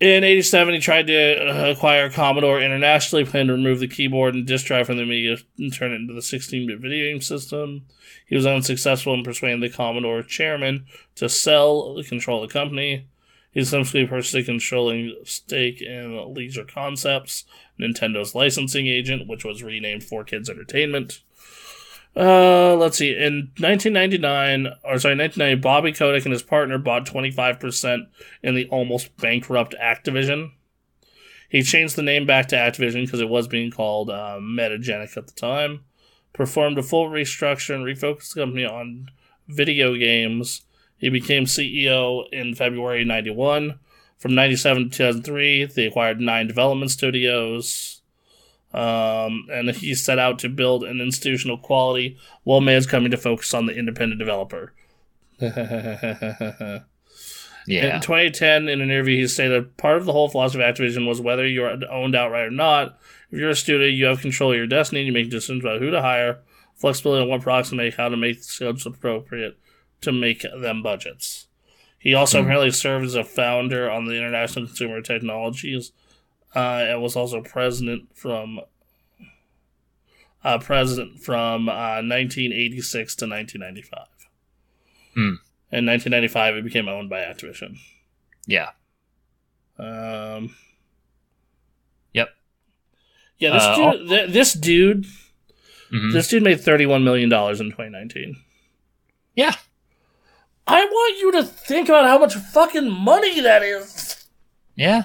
In 0.00 0.24
87, 0.24 0.72
he 0.72 0.80
tried 0.80 1.08
to 1.08 1.46
uh, 1.46 1.70
acquire 1.72 2.08
Commodore 2.08 2.58
internationally, 2.58 3.26
planned 3.26 3.48
to 3.48 3.52
remove 3.52 3.80
the 3.80 3.86
keyboard 3.86 4.34
and 4.34 4.46
disk 4.46 4.64
drive 4.64 4.86
from 4.86 4.96
the 4.96 5.02
Amiga 5.02 5.36
and 5.58 5.70
turn 5.70 5.92
it 5.92 5.96
into 5.96 6.14
the 6.14 6.22
16 6.22 6.66
bit 6.66 6.80
video 6.80 7.12
game 7.12 7.20
system. 7.20 7.84
He 8.26 8.34
was 8.34 8.46
unsuccessful 8.46 9.12
in 9.12 9.22
persuading 9.22 9.60
the 9.60 9.68
Commodore 9.68 10.22
chairman 10.22 10.86
to 11.16 11.28
sell 11.28 12.02
control 12.08 12.42
of 12.42 12.48
the 12.48 12.52
company. 12.52 13.08
He 13.52 13.60
essentially 13.60 14.04
a 14.04 14.42
controlling 14.44 15.16
stake 15.24 15.82
in 15.82 16.34
Leisure 16.34 16.64
Concepts, 16.64 17.44
Nintendo's 17.80 18.34
licensing 18.34 18.86
agent, 18.86 19.26
which 19.26 19.44
was 19.44 19.62
renamed 19.62 20.02
4Kids 20.02 20.48
Entertainment. 20.48 21.20
Uh, 22.16 22.74
let's 22.76 22.98
see. 22.98 23.10
In 23.10 23.50
1999, 23.58 24.66
or 24.84 24.98
sorry, 24.98 25.16
1990, 25.16 25.54
Bobby 25.60 25.92
Kotick 25.92 26.24
and 26.24 26.32
his 26.32 26.42
partner 26.42 26.78
bought 26.78 27.06
25% 27.06 28.06
in 28.42 28.54
the 28.54 28.66
almost 28.68 29.16
bankrupt 29.16 29.74
Activision. 29.80 30.52
He 31.48 31.62
changed 31.62 31.96
the 31.96 32.02
name 32.02 32.26
back 32.26 32.46
to 32.48 32.56
Activision 32.56 33.04
because 33.04 33.20
it 33.20 33.28
was 33.28 33.48
being 33.48 33.70
called 33.72 34.10
uh, 34.10 34.38
Mediagenic 34.40 35.16
at 35.16 35.26
the 35.26 35.32
time. 35.32 35.84
Performed 36.32 36.78
a 36.78 36.82
full 36.82 37.08
restructure 37.08 37.74
and 37.74 37.84
refocused 37.84 38.34
the 38.34 38.42
company 38.42 38.64
on 38.64 39.10
video 39.48 39.96
games. 39.96 40.62
He 41.00 41.08
became 41.08 41.46
CEO 41.46 42.28
in 42.30 42.54
February 42.54 43.04
91. 43.04 43.80
From 44.18 44.34
97 44.34 44.84
to 44.84 44.90
2003, 44.90 45.64
they 45.64 45.86
acquired 45.86 46.20
nine 46.20 46.46
development 46.46 46.90
studios. 46.90 48.02
Um, 48.72 49.48
and 49.50 49.70
he 49.70 49.94
set 49.94 50.18
out 50.18 50.38
to 50.40 50.48
build 50.48 50.84
an 50.84 51.00
institutional 51.00 51.58
quality 51.58 52.18
while 52.44 52.60
man's 52.60 52.86
coming 52.86 53.10
to 53.10 53.16
focus 53.16 53.52
on 53.54 53.66
the 53.66 53.74
independent 53.74 54.18
developer. 54.18 54.74
Yeah. 57.66 57.96
In 57.96 58.00
2010, 58.00 58.68
in 58.68 58.80
an 58.80 58.90
interview, 58.90 59.20
he 59.20 59.28
stated 59.28 59.76
part 59.76 59.98
of 59.98 60.06
the 60.06 60.12
whole 60.12 60.28
philosophy 60.28 60.62
of 60.62 60.74
Activision 60.74 61.06
was 61.06 61.20
whether 61.20 61.46
you're 61.46 61.78
owned 61.90 62.16
outright 62.16 62.46
or 62.46 62.50
not. 62.50 62.98
If 63.30 63.38
you're 63.38 63.50
a 63.50 63.54
student, 63.54 63.92
you 63.92 64.06
have 64.06 64.20
control 64.20 64.50
of 64.50 64.56
your 64.56 64.66
destiny. 64.66 65.02
You 65.02 65.12
make 65.12 65.30
decisions 65.30 65.62
about 65.62 65.80
who 65.80 65.90
to 65.90 66.02
hire, 66.02 66.40
flexibility 66.74 67.22
on 67.22 67.28
what 67.28 67.42
products 67.42 67.70
to 67.70 67.76
make, 67.76 67.94
how 67.94 68.08
to 68.08 68.16
make 68.16 68.38
the 68.38 68.44
schedules 68.44 68.86
appropriate 68.86 69.56
to 70.02 70.12
make 70.12 70.42
them 70.42 70.82
budgets. 70.82 71.46
He 71.98 72.14
also 72.14 72.38
Hmm. 72.38 72.44
apparently 72.46 72.70
served 72.70 73.04
as 73.06 73.14
a 73.14 73.24
founder 73.24 73.90
on 73.90 74.06
the 74.06 74.14
International 74.16 74.66
Consumer 74.66 75.02
Technologies, 75.02 75.92
uh, 76.56 76.84
and 76.88 77.02
was 77.02 77.16
also 77.16 77.42
president 77.42 78.16
from 78.16 78.60
uh, 80.42 80.56
president 80.58 81.20
from 81.20 81.68
uh, 81.68 82.00
1986 82.02 83.14
to 83.16 83.26
1995. 83.26 84.06
Hmm. 85.14 85.34
In 85.72 85.84
1995, 85.86 86.56
it 86.56 86.64
became 86.64 86.88
owned 86.88 87.10
by 87.10 87.20
Activision. 87.20 87.76
Yeah. 88.46 88.70
Um, 89.78 90.56
Yep. 92.14 92.30
yeah, 93.38 93.50
this 93.52 93.62
Uh, 93.62 93.92
dude, 93.92 94.08
th- 94.08 94.30
this 94.30 94.52
dude, 94.54 95.06
Mhm. 95.92 96.12
this 96.12 96.28
dude 96.28 96.42
made 96.42 96.60
thirty-one 96.60 97.04
million 97.04 97.28
dollars 97.28 97.60
in 97.60 97.70
2019. 97.70 98.36
Yeah. 99.34 99.54
I 100.70 100.84
want 100.84 101.18
you 101.18 101.32
to 101.32 101.42
think 101.42 101.88
about 101.88 102.04
how 102.04 102.18
much 102.18 102.34
fucking 102.34 102.90
money 102.90 103.40
that 103.40 103.62
is. 103.62 104.24
Yeah. 104.76 105.02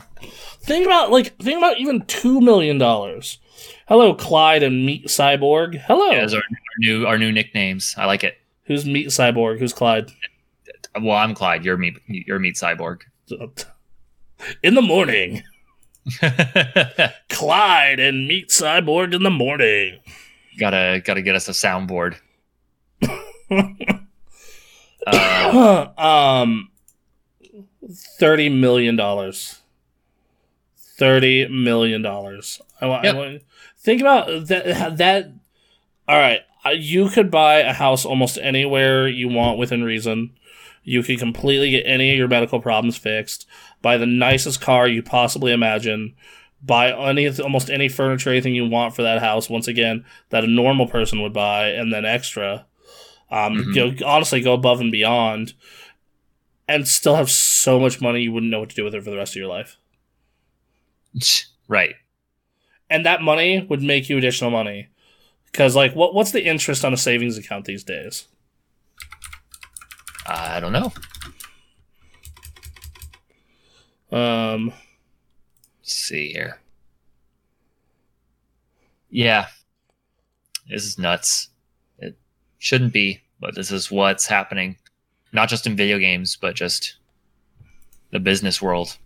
Think 0.62 0.86
about 0.86 1.12
like 1.12 1.36
think 1.38 1.58
about 1.58 1.80
even 1.80 2.02
two 2.06 2.40
million 2.42 2.78
dollars. 2.78 3.40
Hello, 3.88 4.14
Clyde 4.14 4.64
and 4.64 4.86
Meat 4.86 5.08
Cyborg. 5.08 5.80
Hello. 5.82 6.12
Yeah, 6.12 6.22
those 6.22 6.34
are 6.36 6.38
our 6.38 6.44
new 6.80 7.06
our 7.06 7.18
new 7.18 7.32
nicknames. 7.32 7.96
I 7.98 8.06
like 8.06 8.24
it. 8.24 8.38
Who's 8.66 8.86
Meat 8.86 9.08
Cyborg? 9.08 9.60
Who's 9.60 9.74
Clyde? 9.74 10.12
Well, 11.00 11.16
I'm 11.18 11.34
Clyde. 11.34 11.66
You're 11.66 11.78
meat. 11.78 11.98
You're 12.08 12.40
meat 12.40 12.56
cyborg. 12.56 13.02
In 14.64 14.76
the 14.76 14.82
morning, 14.82 15.44
Clyde 17.30 18.00
and 18.00 18.28
Meat 18.28 18.50
Cyborg 18.50 19.14
in 19.14 19.24
the 19.24 19.32
morning. 19.32 20.00
gotta 20.58 21.02
gotta 21.04 21.22
get 21.22 21.36
us 21.36 21.48
a 21.48 21.52
soundboard. 21.52 22.18
uh, 25.06 25.88
um, 25.98 26.70
thirty 28.20 28.50
million 28.50 28.96
dollars. 28.96 29.62
Thirty 30.78 31.48
million 31.48 32.02
dollars. 32.02 32.62
I 32.80 32.88
want. 32.88 33.04
Yep. 33.04 33.16
I 33.16 33.18
want. 33.18 33.42
Think 33.78 34.02
about 34.02 34.48
that. 34.48 34.98
That. 34.98 35.32
All 36.08 36.18
right. 36.18 36.40
uh, 36.66 36.70
You 36.70 37.10
could 37.10 37.30
buy 37.32 37.60
a 37.60 37.74
house 37.74 38.06
almost 38.06 38.38
anywhere 38.42 39.08
you 39.08 39.28
want 39.28 39.58
within 39.58 39.84
reason. 39.84 40.32
You 40.84 41.02
could 41.02 41.20
completely 41.20 41.72
get 41.72 41.84
any 41.88 42.12
of 42.12 42.18
your 42.18 42.28
medical 42.28 42.62
problems 42.62 42.96
fixed. 42.96 43.48
Buy 43.82 43.98
the 43.98 44.06
nicest 44.06 44.62
car 44.62 44.88
you 44.88 45.02
possibly 45.02 45.52
imagine. 45.52 46.16
buy 46.62 46.92
any 46.92 47.28
almost 47.40 47.70
any 47.70 47.90
furniture, 47.90 48.30
anything 48.30 48.56
you 48.56 48.68
want 48.68 48.96
for 48.96 49.02
that 49.02 49.20
house. 49.22 49.50
Once 49.50 49.68
again, 49.68 50.06
that 50.30 50.44
a 50.44 50.48
normal 50.48 50.88
person 50.88 51.22
would 51.22 51.34
buy, 51.34 51.70
and 51.70 51.92
then 51.92 52.06
extra. 52.06 52.66
Um, 53.32 53.56
Mhm. 53.58 53.76
you 53.76 53.92
know, 53.92 54.08
honestly, 54.08 54.42
go 54.42 54.54
above 54.54 54.80
and 54.82 54.92
beyond, 54.92 55.54
and 56.68 56.88
still 56.88 57.16
have 57.16 57.30
so 57.32 57.80
much 57.80 58.00
money 58.02 58.22
you 58.22 58.32
wouldn't 58.32 58.52
know 58.52 58.60
what 58.60 58.70
to 58.70 58.76
do 58.76 58.84
with 58.84 58.96
it 58.96 59.04
for 59.04 59.10
the 59.10 59.18
rest 59.18 59.34
of 59.34 59.38
your 59.38 59.48
life. 59.48 59.78
Right. 61.68 61.96
And 62.92 63.04
that 63.08 63.24
money 63.24 63.66
would 63.68 63.82
make 63.82 64.08
you 64.08 64.20
additional 64.20 64.52
money, 64.52 64.90
because 65.52 65.76
like, 65.76 65.96
what 65.96 66.14
what's 66.14 66.32
the 66.32 66.46
interest 66.46 66.86
on 66.86 66.94
a 66.94 66.98
savings 66.98 67.38
account 67.40 67.66
these 67.66 67.84
days? 67.84 68.28
I 70.28 70.60
don't 70.60 70.74
know. 70.74 70.94
Um, 74.12 74.74
Let's 75.80 75.96
see 75.96 76.30
here. 76.32 76.60
Yeah. 79.10 79.48
This 80.70 80.86
is 80.86 81.00
nuts. 81.00 81.50
Shouldn't 82.66 82.94
be, 82.94 83.22
but 83.40 83.54
this 83.54 83.70
is 83.70 83.92
what's 83.92 84.26
happening. 84.26 84.76
Not 85.32 85.50
just 85.50 85.68
in 85.68 85.76
video 85.76 86.00
games, 86.00 86.36
but 86.36 86.56
just 86.56 86.96
the 88.10 88.20
business 88.20 88.60
world. 88.60 88.98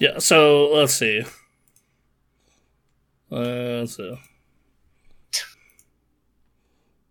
yeah. 0.00 0.18
So 0.18 0.72
let's 0.74 0.92
see. 0.92 1.22
Let's 3.30 3.96
see. 3.96 4.18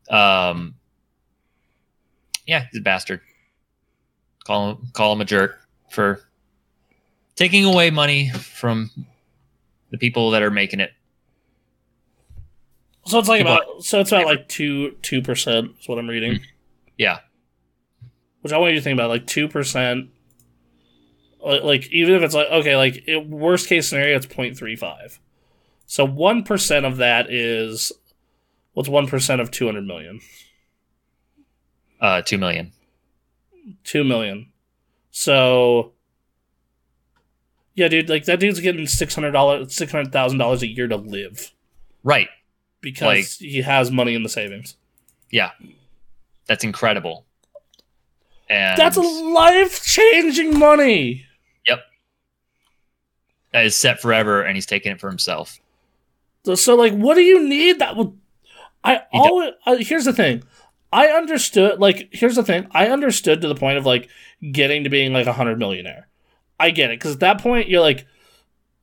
Um 0.10 0.76
Yeah, 2.46 2.66
he's 2.70 2.82
a 2.82 2.84
bastard. 2.84 3.22
Call 4.44 4.72
him 4.72 4.88
call 4.92 5.14
him 5.14 5.22
a 5.22 5.26
jerk 5.26 5.66
for 5.92 6.28
taking 7.38 7.64
away 7.64 7.90
money 7.90 8.32
from 8.32 8.92
the 9.92 9.98
people 9.98 10.32
that 10.32 10.44
are 10.44 10.52
making 10.52 10.82
it. 10.82 10.92
So 13.08 13.20
it's 13.20 13.28
like 13.30 13.40
People- 13.42 13.54
about 13.54 13.84
so 13.84 14.00
it's 14.00 14.12
about 14.12 14.26
like 14.26 14.48
two 14.48 14.92
two 15.02 15.22
percent 15.22 15.72
is 15.80 15.88
what 15.88 16.00
I'm 16.00 16.08
reading. 16.10 16.40
Yeah. 16.98 17.20
Which 18.42 18.54
I 18.54 18.58
want 18.58 18.74
you 18.74 18.80
to 18.80 18.84
think 18.84 18.96
about 18.96 19.10
like 19.10 19.28
two 19.28 19.48
percent. 19.48 20.10
Like 21.44 21.92
even 21.92 22.16
if 22.16 22.24
it's 22.24 22.34
like 22.34 22.48
okay, 22.50 22.76
like 22.76 23.04
it, 23.08 23.28
worst 23.28 23.68
case 23.70 23.88
scenario, 23.90 24.16
it's 24.18 24.26
0.35. 24.26 25.20
So 25.86 26.04
one 26.06 26.44
percent 26.44 26.86
of 26.86 26.98
that 26.98 27.32
is 27.32 27.92
what's 28.74 28.90
one 28.90 29.08
percent 29.08 29.42
of 29.42 29.52
two 29.52 29.66
hundred 29.66 29.86
million? 29.86 30.22
Uh 32.02 32.22
2 32.22 32.38
million. 32.38 32.72
Two 33.84 34.04
million. 34.04 34.48
So 35.12 35.94
yeah, 37.76 37.88
dude, 37.90 38.10
like 38.10 38.26
that 38.26 38.40
dude's 38.40 38.60
getting 38.60 38.88
six 38.88 39.14
hundred 39.14 39.32
dollars, 39.32 39.76
six 39.76 39.92
hundred 39.92 40.12
thousand 40.12 40.40
dollars 40.40 40.64
a 40.64 40.68
year 40.68 40.88
to 40.88 40.96
live 40.96 41.52
Right. 42.04 42.30
Because 42.86 43.42
Like- 43.42 43.52
he 43.52 43.62
has 43.62 43.92
money 43.92 44.16
in 44.16 44.24
the 44.24 44.30
savings. 44.30 44.78
Yeah. 45.30 45.52
That's 46.48 46.64
incredible. 46.64 47.26
And 48.48 48.78
That's 48.78 48.96
life 48.96 49.84
changing 49.84 50.58
money. 50.60 51.26
Yep, 51.68 51.80
that 53.54 53.66
is 53.66 53.76
set 53.76 54.00
forever 54.00 54.44
and 54.44 54.56
he's 54.56 54.68
taking 54.68 54.92
it 54.92 55.00
for 55.00 55.10
himself. 55.10 55.60
So, 56.46 56.54
so, 56.54 56.76
like, 56.76 56.94
what 56.94 57.16
do 57.16 57.22
you 57.22 57.44
need? 57.44 57.80
That 57.80 57.96
would. 57.96 58.16
I 58.84 59.02
He 59.12 59.18
always. 59.18 59.52
Uh, 59.66 59.78
here's 59.80 60.06
the 60.06 60.14
thing. 60.14 60.44
I 60.94 61.08
understood. 61.08 61.80
Like, 61.80 62.10
here's 62.12 62.36
the 62.36 62.44
thing. 62.44 62.68
I 62.70 62.88
understood 62.90 63.42
to 63.42 63.48
the 63.48 63.56
point 63.56 63.80
of 63.80 63.86
like 63.88 64.10
getting 64.52 64.84
to 64.84 64.92
being 64.92 65.12
like 65.12 65.26
a 65.26 65.34
hundred 65.34 65.58
millionaire. 65.58 66.08
I 66.60 66.70
get 66.70 66.92
it 66.92 67.00
because 67.00 67.16
at 67.16 67.20
that 67.22 67.42
point 67.42 67.68
you're 67.68 67.82
like, 67.82 68.06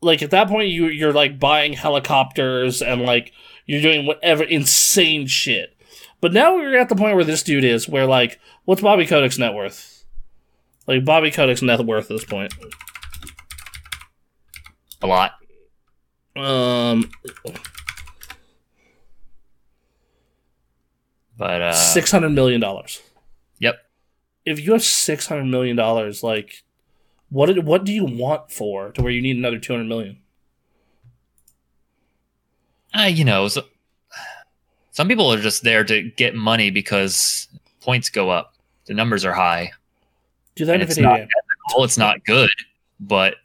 like 0.00 0.22
at 0.22 0.30
that 0.32 0.48
point 0.48 0.70
you 0.70 0.88
you're 0.88 1.12
like 1.12 1.38
buying 1.38 1.72
helicopters 1.72 2.82
and 2.82 3.02
like 3.02 3.32
you're 3.66 3.82
doing 3.82 4.06
whatever 4.06 4.42
insane 4.44 5.26
shit. 5.26 5.76
But 6.20 6.32
now 6.32 6.54
we're 6.54 6.78
at 6.78 6.88
the 6.88 6.96
point 6.96 7.16
where 7.16 7.24
this 7.24 7.42
dude 7.42 7.64
is, 7.64 7.88
where 7.88 8.06
like, 8.06 8.38
what's 8.64 8.80
Bobby 8.80 9.06
Kotick's 9.06 9.38
net 9.38 9.54
worth? 9.54 10.04
Like 10.86 11.04
Bobby 11.04 11.30
Kotick's 11.30 11.62
net 11.62 11.84
worth 11.84 12.10
at 12.10 12.16
this 12.16 12.24
point. 12.24 12.54
A 15.02 15.06
lot. 15.06 15.32
Um, 16.36 17.10
But 21.36 21.60
uh 21.60 21.72
six 21.72 22.12
hundred 22.12 22.30
million 22.30 22.60
dollars. 22.60 23.02
Yep. 23.58 23.74
If 24.44 24.60
you 24.64 24.72
have 24.74 24.84
six 24.84 25.26
hundred 25.26 25.46
million 25.46 25.74
dollars, 25.74 26.22
like, 26.22 26.62
what 27.30 27.64
what 27.64 27.82
do 27.82 27.92
you 27.92 28.04
want 28.04 28.52
for 28.52 28.92
to 28.92 29.02
where 29.02 29.10
you 29.10 29.20
need 29.20 29.36
another 29.36 29.58
two 29.58 29.72
hundred 29.72 29.88
million? 29.88 30.21
Uh, 32.98 33.02
you 33.02 33.24
know, 33.24 33.48
so, 33.48 33.62
some 34.92 35.08
people 35.08 35.32
are 35.32 35.40
just 35.40 35.62
there 35.62 35.84
to 35.84 36.02
get 36.02 36.34
money 36.34 36.70
because 36.70 37.48
points 37.80 38.10
go 38.10 38.30
up. 38.30 38.54
The 38.86 38.94
numbers 38.94 39.24
are 39.24 39.32
high. 39.32 39.72
Do 40.54 40.64
that 40.66 40.80
it's 40.80 40.98
not. 40.98 41.20
Well, 41.74 41.84
it's 41.84 41.96
not 41.96 42.24
good, 42.24 42.50
but 43.00 43.36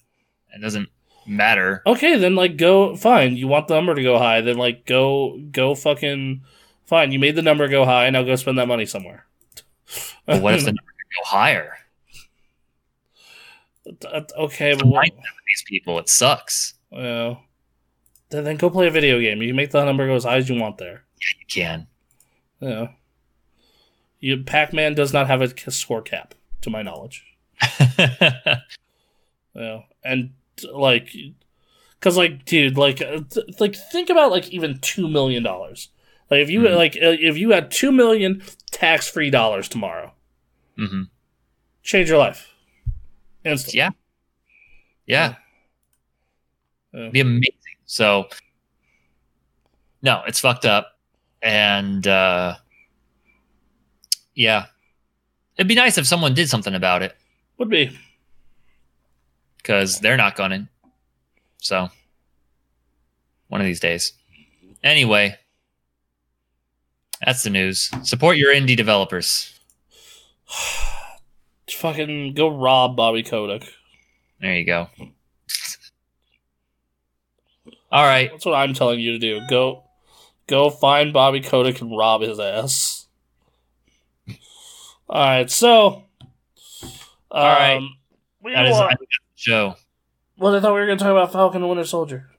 it 0.53 0.61
doesn't 0.61 0.89
matter. 1.25 1.83
Okay, 1.85 2.17
then 2.17 2.35
like 2.35 2.57
go 2.57 2.95
fine. 2.95 3.37
You 3.37 3.47
want 3.47 3.67
the 3.67 3.75
number 3.75 3.95
to 3.95 4.03
go 4.03 4.17
high, 4.17 4.41
then 4.41 4.57
like 4.57 4.85
go 4.85 5.39
go 5.51 5.75
fucking 5.75 6.41
fine. 6.85 7.11
You 7.11 7.19
made 7.19 7.35
the 7.35 7.41
number 7.41 7.67
go 7.67 7.85
high. 7.85 8.09
Now 8.09 8.23
go 8.23 8.35
spend 8.35 8.57
that 8.57 8.67
money 8.67 8.85
somewhere. 8.85 9.25
But 10.25 10.41
what 10.41 10.55
if 10.55 10.61
the 10.61 10.71
number 10.71 10.81
go 11.23 11.29
higher? 11.29 11.77
Okay, 14.37 14.75
but 14.75 14.85
what, 14.85 15.05
these 15.05 15.63
people, 15.65 15.97
it 15.99 16.09
sucks. 16.09 16.73
well, 16.91 17.43
then, 18.29 18.43
then 18.43 18.57
go 18.57 18.69
play 18.69 18.87
a 18.87 18.91
video 18.91 19.19
game. 19.19 19.41
You 19.41 19.53
make 19.53 19.71
the 19.71 19.83
number 19.85 20.05
go 20.07 20.15
as 20.15 20.23
high 20.23 20.37
as 20.37 20.49
you 20.49 20.59
want 20.59 20.77
there. 20.77 21.03
Yeah, 21.19 21.39
You 21.39 21.45
can. 21.47 21.87
Yeah. 22.59 22.87
You 24.19 24.43
Pac 24.43 24.73
Man 24.73 24.95
does 24.95 25.13
not 25.13 25.27
have 25.27 25.41
a 25.41 25.71
score 25.71 26.01
cap, 26.01 26.33
to 26.61 26.69
my 26.69 26.81
knowledge. 26.81 27.23
Yeah, 29.55 29.81
and 30.03 30.33
like, 30.71 31.09
cause 31.99 32.15
like, 32.15 32.45
dude, 32.45 32.77
like, 32.77 33.01
uh, 33.01 33.21
th- 33.27 33.59
like, 33.59 33.75
think 33.75 34.11
about 34.11 34.29
like 34.29 34.49
even 34.49 34.77
two 34.79 35.07
million 35.07 35.41
dollars. 35.41 35.89
Like, 36.29 36.41
if 36.41 36.49
you 36.51 36.59
Mhm. 36.61 36.75
like, 36.75 36.95
uh, 36.95 37.17
if 37.19 37.37
you 37.37 37.51
had 37.51 37.71
two 37.71 37.91
million 37.91 38.43
tax 38.69 39.09
free 39.09 39.31
dollars 39.31 39.67
tomorrow, 39.67 40.13
mm-hmm. 40.77 41.03
change 41.81 42.07
your 42.07 42.19
life. 42.19 42.53
Instantly. 43.43 43.79
Yeah. 43.79 43.89
Yeah. 45.07 45.35
Yeah. 46.93 46.99
It'd 46.99 47.13
be 47.13 47.21
amazing. 47.21 47.53
So, 47.87 48.27
no, 50.01 50.21
it's 50.27 50.39
fucked 50.39 50.65
up. 50.65 50.97
And, 51.41 52.05
uh, 52.05 52.55
yeah. 54.35 54.65
It'd 55.57 55.67
be 55.67 55.75
nice 55.75 55.97
if 55.97 56.05
someone 56.05 56.33
did 56.35 56.49
something 56.49 56.75
about 56.75 57.01
it 57.01 57.15
Would 57.57 57.69
be. 57.69 57.97
because 59.57 59.99
they're 59.99 60.17
not 60.17 60.35
to. 60.35 60.67
So, 61.57 61.89
one 63.47 63.59
of 63.61 63.65
these 63.65 63.79
days. 63.79 64.13
Anyway, 64.83 65.35
that's 67.25 67.41
the 67.43 67.49
news. 67.49 67.89
Support 68.03 68.37
your 68.37 68.53
indie 68.53 68.77
developers. 68.77 69.57
Fucking 71.69 72.33
go 72.35 72.47
rob 72.49 72.95
Bobby 72.95 73.23
Kotick. 73.23 73.67
There 74.39 74.55
you 74.55 74.65
go. 74.65 74.87
All 77.91 78.03
right. 78.03 78.29
That's 78.31 78.45
what 78.45 78.55
I'm 78.55 78.73
telling 78.73 78.99
you 78.99 79.13
to 79.13 79.19
do. 79.19 79.41
Go, 79.49 79.83
go 80.47 80.69
find 80.69 81.13
Bobby 81.13 81.41
Kotick 81.41 81.81
and 81.81 81.95
rob 81.95 82.21
his 82.21 82.39
ass. 82.39 83.07
All 85.09 85.21
right, 85.23 85.49
so. 85.49 86.03
All 87.31 87.45
right. 87.45 87.77
um, 87.77 87.95
we 88.43 88.53
That 88.53 88.65
is, 88.65 88.75
are- 88.75 88.87
I 88.89 88.95
think 88.95 88.99
that's 89.09 89.35
the 89.35 89.51
show. 89.51 89.75
Well, 90.37 90.55
I 90.55 90.59
thought 90.59 90.73
we 90.73 90.79
were 90.79 90.85
going 90.85 90.97
to 90.97 91.03
talk 91.03 91.11
about 91.11 91.31
Falcon 91.31 91.61
and 91.61 91.69
Winter 91.69 91.85
Soldier. 91.85 92.29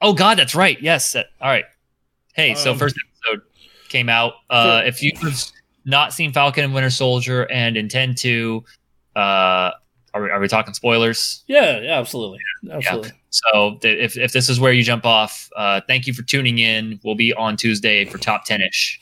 Oh 0.00 0.12
God, 0.14 0.38
that's 0.38 0.54
right. 0.54 0.80
Yes. 0.80 1.12
that- 1.12 1.26
all 1.40 1.48
right. 1.48 1.64
Hey, 2.34 2.54
so 2.54 2.72
Um, 2.72 2.78
first 2.78 2.96
episode 3.28 3.42
came 3.88 4.08
out. 4.08 4.32
Uh, 4.50 4.82
if 4.84 5.02
you've 5.02 5.52
not 5.84 6.12
seen 6.12 6.32
Falcon 6.32 6.64
and 6.64 6.74
Winter 6.74 6.90
Soldier 6.90 7.48
and 7.50 7.76
intend 7.76 8.18
to, 8.18 8.64
uh, 9.14 9.70
are 10.14 10.22
we, 10.22 10.30
are 10.30 10.40
we 10.40 10.48
talking 10.48 10.72
spoilers? 10.72 11.42
Yeah, 11.48 11.80
yeah, 11.80 11.98
absolutely, 11.98 12.38
absolutely. 12.70 13.12
So 13.30 13.78
th- 13.82 13.98
if 13.98 14.16
if 14.16 14.32
this 14.32 14.48
is 14.48 14.60
where 14.60 14.72
you 14.72 14.82
jump 14.82 15.04
off, 15.04 15.50
uh, 15.56 15.80
thank 15.86 16.06
you 16.06 16.14
for 16.14 16.22
tuning 16.22 16.60
in. 16.60 17.00
We'll 17.04 17.16
be 17.16 17.34
on 17.34 17.56
Tuesday 17.56 18.04
for 18.04 18.18
top 18.18 18.44
ten 18.44 18.60
ish. 18.62 19.00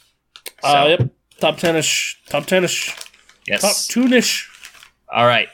So, 0.62 0.68
uh, 0.68 0.96
yep, 0.98 1.10
top 1.38 1.58
ten-ish, 1.58 2.20
top 2.28 2.46
ten-ish, 2.46 2.96
yes. 3.46 3.60
top 3.60 3.92
two-ish. 3.92 4.50
all 5.12 5.26
right. 5.26 5.48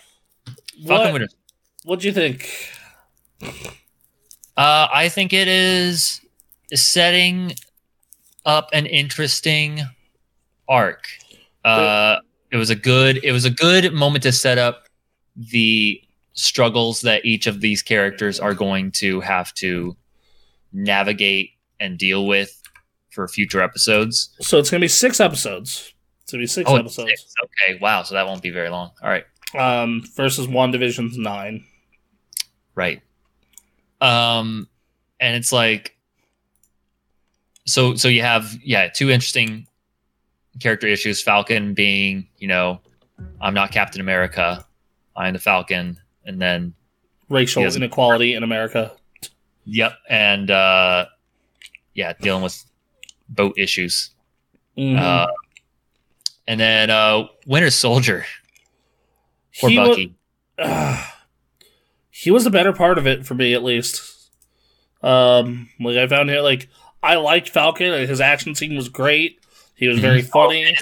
What? 0.82 1.12
Winter. 1.12 1.28
What'd 1.84 2.04
you 2.04 2.12
think? 2.12 2.48
Uh, 4.56 4.88
I 4.92 5.08
think 5.08 5.32
it 5.32 5.48
is 5.48 6.20
setting 6.74 7.52
up 8.44 8.68
an 8.72 8.86
interesting 8.86 9.80
arc. 10.68 11.06
Uh, 11.64 12.18
it 12.50 12.56
was 12.56 12.70
a 12.70 12.74
good 12.74 13.20
it 13.24 13.32
was 13.32 13.44
a 13.44 13.50
good 13.50 13.92
moment 13.92 14.22
to 14.22 14.32
set 14.32 14.58
up 14.58 14.87
the 15.38 16.00
struggles 16.34 17.00
that 17.02 17.24
each 17.24 17.46
of 17.46 17.60
these 17.60 17.82
characters 17.82 18.38
are 18.40 18.54
going 18.54 18.90
to 18.92 19.20
have 19.20 19.52
to 19.54 19.96
navigate 20.72 21.52
and 21.80 21.96
deal 21.98 22.26
with 22.26 22.60
for 23.10 23.26
future 23.28 23.60
episodes. 23.62 24.30
So 24.40 24.58
it's 24.58 24.70
gonna 24.70 24.80
be 24.80 24.88
six 24.88 25.20
episodes. 25.20 25.92
It's 26.22 26.32
gonna 26.32 26.42
be 26.42 26.46
six 26.46 26.68
Oh, 26.70 26.76
episodes. 26.76 27.10
six. 27.10 27.34
Okay, 27.42 27.78
wow. 27.80 28.02
So 28.02 28.14
that 28.14 28.26
won't 28.26 28.42
be 28.42 28.50
very 28.50 28.68
long. 28.68 28.90
All 29.02 29.08
right, 29.08 29.24
Um, 29.56 30.02
versus 30.14 30.46
WandaVision's 30.46 31.16
nine. 31.16 31.64
right. 32.74 33.00
Um, 34.00 34.68
and 35.18 35.34
it's 35.36 35.50
like, 35.52 35.96
so 37.66 37.94
so 37.96 38.08
you 38.08 38.22
have 38.22 38.56
yeah 38.64 38.88
two 38.88 39.10
interesting 39.10 39.66
character 40.60 40.86
issues. 40.86 41.22
Falcon 41.22 41.74
being 41.74 42.28
you 42.38 42.48
know, 42.48 42.80
I'm 43.40 43.54
not 43.54 43.72
Captain 43.72 44.00
America, 44.00 44.64
I'm 45.18 45.34
the 45.34 45.38
Falcon, 45.40 45.98
and 46.24 46.40
then 46.40 46.74
Racial 47.28 47.64
inequality 47.64 48.34
in 48.34 48.42
America. 48.42 48.92
Yep, 49.66 49.92
and 50.08 50.50
uh, 50.50 51.06
yeah, 51.92 52.14
dealing 52.20 52.42
with 52.42 52.64
boat 53.28 53.58
issues. 53.58 54.10
Mhm. 54.78 54.98
Uh, 54.98 55.26
and 56.46 56.58
then 56.60 56.88
uh, 56.90 57.24
Winter 57.46 57.70
Soldier, 57.70 58.24
poor 59.60 59.68
He 59.70 59.76
Bucky. 59.76 60.14
he 62.10 62.30
was 62.30 62.44
the 62.44 62.50
better 62.50 62.72
part 62.72 62.96
of 62.98 63.06
it 63.06 63.26
for 63.26 63.34
me, 63.34 63.52
at 63.54 63.62
least. 63.62 64.14
Um, 65.02 65.68
like 65.80 65.96
I 65.96 66.06
found 66.06 66.30
it 66.30 66.40
like 66.42 66.68
I 67.02 67.16
liked 67.16 67.48
Falcon. 67.50 67.92
and 67.92 68.08
His 68.08 68.20
action 68.20 68.54
scene 68.54 68.74
was 68.76 68.88
great. 68.88 69.40
He 69.74 69.86
was 69.88 69.98
very 69.98 70.22
Mhm. 70.22 70.30
funny. 70.30 70.74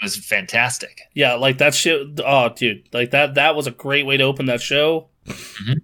It 0.00 0.04
was 0.04 0.16
fantastic. 0.16 1.00
Yeah, 1.14 1.34
like 1.34 1.58
that 1.58 1.74
shit. 1.74 2.20
Oh, 2.24 2.48
dude, 2.50 2.88
like 2.92 3.10
that. 3.12 3.34
That 3.34 3.54
was 3.56 3.66
a 3.66 3.70
great 3.70 4.04
way 4.06 4.16
to 4.16 4.24
open 4.24 4.46
that 4.46 4.60
show. 4.60 5.08
Mhm. 5.26 5.80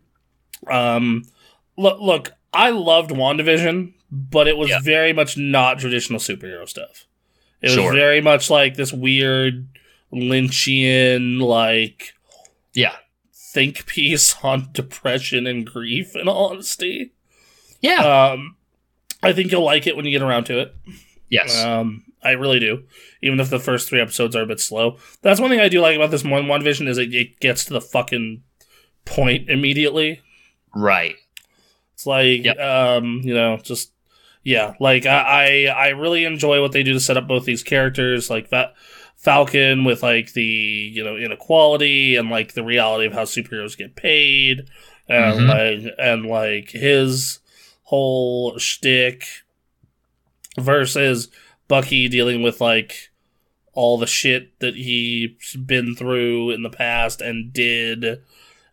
Um, 0.70 1.24
look, 1.76 1.98
look, 2.00 2.32
I 2.52 2.70
loved 2.70 3.10
WandaVision, 3.10 3.92
but 4.10 4.46
it 4.48 4.56
was 4.56 4.68
Yeah. 4.70 4.80
very 4.82 5.12
much 5.12 5.36
not 5.36 5.78
traditional 5.78 6.20
superhero 6.20 6.68
stuff. 6.68 7.06
It 7.62 7.70
Sure. 7.70 7.86
was 7.86 7.94
very 7.94 8.20
much 8.20 8.50
like 8.50 8.74
this 8.74 8.92
weird 8.92 9.66
Lynchian, 10.12 11.40
like 11.40 12.12
Yeah, 12.74 12.96
think 13.52 13.86
piece 13.86 14.34
on 14.42 14.68
depression 14.72 15.46
and 15.46 15.64
grief. 15.66 16.14
In 16.16 16.28
all 16.28 16.50
honesty, 16.50 17.12
yeah, 17.80 18.30
um, 18.30 18.56
I 19.22 19.32
think 19.32 19.52
you'll 19.52 19.64
like 19.64 19.86
it 19.86 19.96
when 19.96 20.04
you 20.04 20.10
get 20.12 20.22
around 20.22 20.44
to 20.44 20.58
it. 20.58 20.74
yes, 21.28 21.62
Um, 21.62 22.04
I 22.22 22.30
really 22.32 22.58
do. 22.60 22.84
Even 23.22 23.40
if 23.40 23.50
the 23.50 23.58
first 23.58 23.88
three 23.88 24.00
episodes 24.00 24.36
are 24.36 24.42
a 24.42 24.46
bit 24.46 24.60
slow. 24.60 24.98
That's 25.22 25.40
one 25.40 25.50
thing 25.50 25.60
I 25.60 25.68
do 25.68 25.80
like 25.80 25.96
about 25.96 26.10
this 26.10 26.24
one 26.24 26.46
one 26.48 26.62
vision 26.62 26.86
is 26.88 26.98
it, 26.98 27.12
it 27.14 27.40
gets 27.40 27.64
to 27.66 27.72
the 27.72 27.80
fucking 27.80 28.42
point 29.04 29.48
immediately. 29.50 30.20
right. 30.74 31.16
It's 31.94 32.06
like 32.06 32.44
Yep. 32.44 32.58
um, 32.58 33.20
you 33.24 33.34
know, 33.34 33.58
just 33.58 33.92
yeah, 34.44 34.74
like 34.80 35.06
I, 35.06 35.66
I 35.68 35.86
I 35.86 35.88
really 35.90 36.24
enjoy 36.24 36.60
what 36.60 36.72
they 36.72 36.82
do 36.82 36.92
to 36.94 37.00
set 37.00 37.16
up 37.16 37.28
both 37.28 37.44
these 37.44 37.62
characters, 37.62 38.28
like 38.30 38.50
that 38.50 38.74
Falcon 39.16 39.84
with 39.84 40.02
like 40.02 40.32
the 40.32 40.42
you 40.42 41.04
know 41.04 41.16
inequality 41.16 42.16
and 42.16 42.28
like 42.30 42.54
the 42.54 42.64
reality 42.64 43.06
of 43.06 43.12
how 43.12 43.22
superheroes 43.22 43.76
get 43.78 43.94
paid, 43.94 44.68
and 45.08 45.40
Mhm. 45.40 45.48
like 45.84 45.94
and 45.98 46.26
like 46.26 46.70
his 46.70 47.38
whole 47.84 48.58
shtick 48.58 49.24
versus 50.58 51.28
Bucky 51.72 52.06
dealing 52.06 52.42
with 52.42 52.60
like 52.60 53.08
all 53.72 53.96
the 53.96 54.06
shit 54.06 54.58
that 54.60 54.74
he's 54.76 55.56
been 55.56 55.96
through 55.96 56.50
in 56.50 56.62
the 56.62 56.68
past 56.68 57.22
and 57.22 57.50
did, 57.50 58.20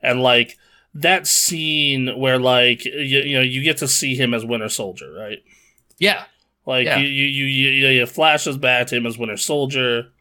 and 0.01 0.21
like 0.21 0.57
that 0.93 1.25
scene 1.25 2.19
where 2.19 2.37
like 2.37 2.83
you, 2.83 2.91
you 2.91 3.35
know 3.37 3.41
you 3.41 3.63
get 3.63 3.77
to 3.77 3.87
see 3.87 4.15
him 4.15 4.33
as 4.33 4.43
Winter 4.43 4.67
Soldier, 4.67 5.13
right? 5.13 5.37
Yeah, 5.97 6.25
Like 6.65 6.87
Yeah. 6.87 6.97
you, 6.99 7.07
you, 7.07 7.45
you, 7.45 7.69
you, 7.69 7.87
you 7.99 8.05
flashes 8.05 8.57
back 8.57 8.87
to 8.87 8.97
him 8.97 9.05
as 9.05 9.17
Winter 9.17 9.37
Soldier, 9.37 10.11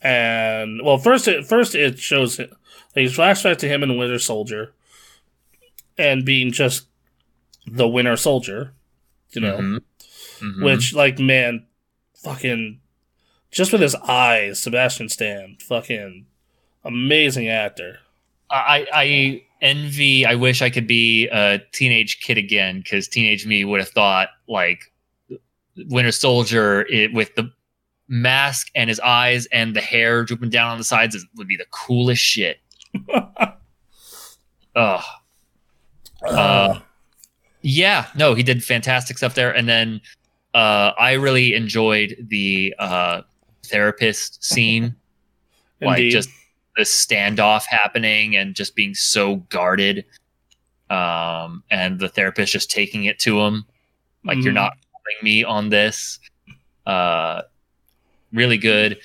and 0.00 0.82
well, 0.84 0.98
first 0.98 1.26
it 1.26 1.44
first 1.46 1.74
it 1.74 1.98
shows 1.98 2.36
him, 2.36 2.50
like, 2.94 3.06
flashback 3.06 3.58
to 3.58 3.68
him 3.68 3.82
in 3.82 3.96
Winter 3.98 4.20
Soldier, 4.20 4.72
and 5.98 6.24
being 6.24 6.52
just 6.52 6.86
the 7.66 7.88
Winter 7.88 8.16
Soldier, 8.16 8.72
you 9.32 9.40
know, 9.40 9.58
Mhm. 9.58 9.80
Mhm. 10.40 10.62
which 10.64 10.94
like 10.94 11.18
man, 11.18 11.66
fucking, 12.22 12.80
just 13.50 13.72
with 13.72 13.80
his 13.80 13.94
eyes, 13.96 14.60
Sebastian 14.60 15.08
Stan, 15.08 15.56
fucking 15.60 16.26
amazing 16.84 17.48
actor. 17.48 17.98
I 18.50 18.86
I 18.92 19.42
envy. 19.62 20.26
I 20.26 20.34
wish 20.34 20.62
I 20.62 20.70
could 20.70 20.86
be 20.86 21.28
a 21.28 21.60
teenage 21.72 22.20
kid 22.20 22.38
again 22.38 22.80
because 22.80 23.06
teenage 23.08 23.46
me 23.46 23.64
would 23.64 23.80
have 23.80 23.90
thought 23.90 24.30
like 24.48 24.92
Winter 25.88 26.12
Soldier 26.12 26.82
it, 26.88 27.12
with 27.12 27.34
the 27.36 27.52
mask 28.08 28.70
and 28.74 28.88
his 28.88 28.98
eyes 29.00 29.46
and 29.52 29.74
the 29.74 29.80
hair 29.80 30.24
drooping 30.24 30.50
down 30.50 30.72
on 30.72 30.78
the 30.78 30.84
sides 30.84 31.14
is, 31.14 31.24
would 31.36 31.46
be 31.46 31.56
the 31.56 31.66
coolest 31.70 32.22
shit. 32.22 32.58
Ugh. 34.76 35.04
Uh, 36.22 36.80
yeah, 37.62 38.06
no, 38.16 38.34
he 38.34 38.42
did 38.42 38.64
fantastic 38.64 39.16
stuff 39.16 39.34
there. 39.34 39.54
And 39.54 39.68
then 39.68 40.00
uh, 40.54 40.92
I 40.98 41.12
really 41.12 41.54
enjoyed 41.54 42.16
the 42.28 42.74
uh, 42.78 43.22
therapist 43.64 44.42
scene, 44.44 44.94
like 45.80 46.10
just 46.10 46.28
the 46.76 46.82
standoff 46.82 47.64
happening 47.66 48.36
and 48.36 48.54
just 48.54 48.74
being 48.74 48.94
so 48.94 49.36
guarded. 49.48 50.04
Um, 50.88 51.62
and 51.70 52.00
the 52.00 52.08
therapist 52.08 52.52
just 52.52 52.70
taking 52.70 53.04
it 53.04 53.18
to 53.20 53.40
him, 53.40 53.64
like 54.24 54.38
you're 54.38 54.50
Mhm. 54.52 54.54
not 54.56 54.72
calling 54.72 55.22
me 55.24 55.44
on 55.44 55.68
this. 55.68 56.18
Uh, 56.84 57.42
really 58.32 58.58
good. 58.58 58.98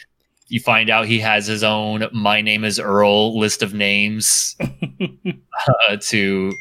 You 0.47 0.59
find 0.59 0.89
out 0.89 1.05
he 1.05 1.19
has 1.19 1.45
his 1.45 1.63
own 1.63 2.07
"My 2.11 2.41
name 2.41 2.63
is 2.63 2.79
Earl" 2.79 3.37
list 3.37 3.61
of 3.61 3.73
names 3.75 4.55
uh, 4.61 5.97
to 6.01 6.51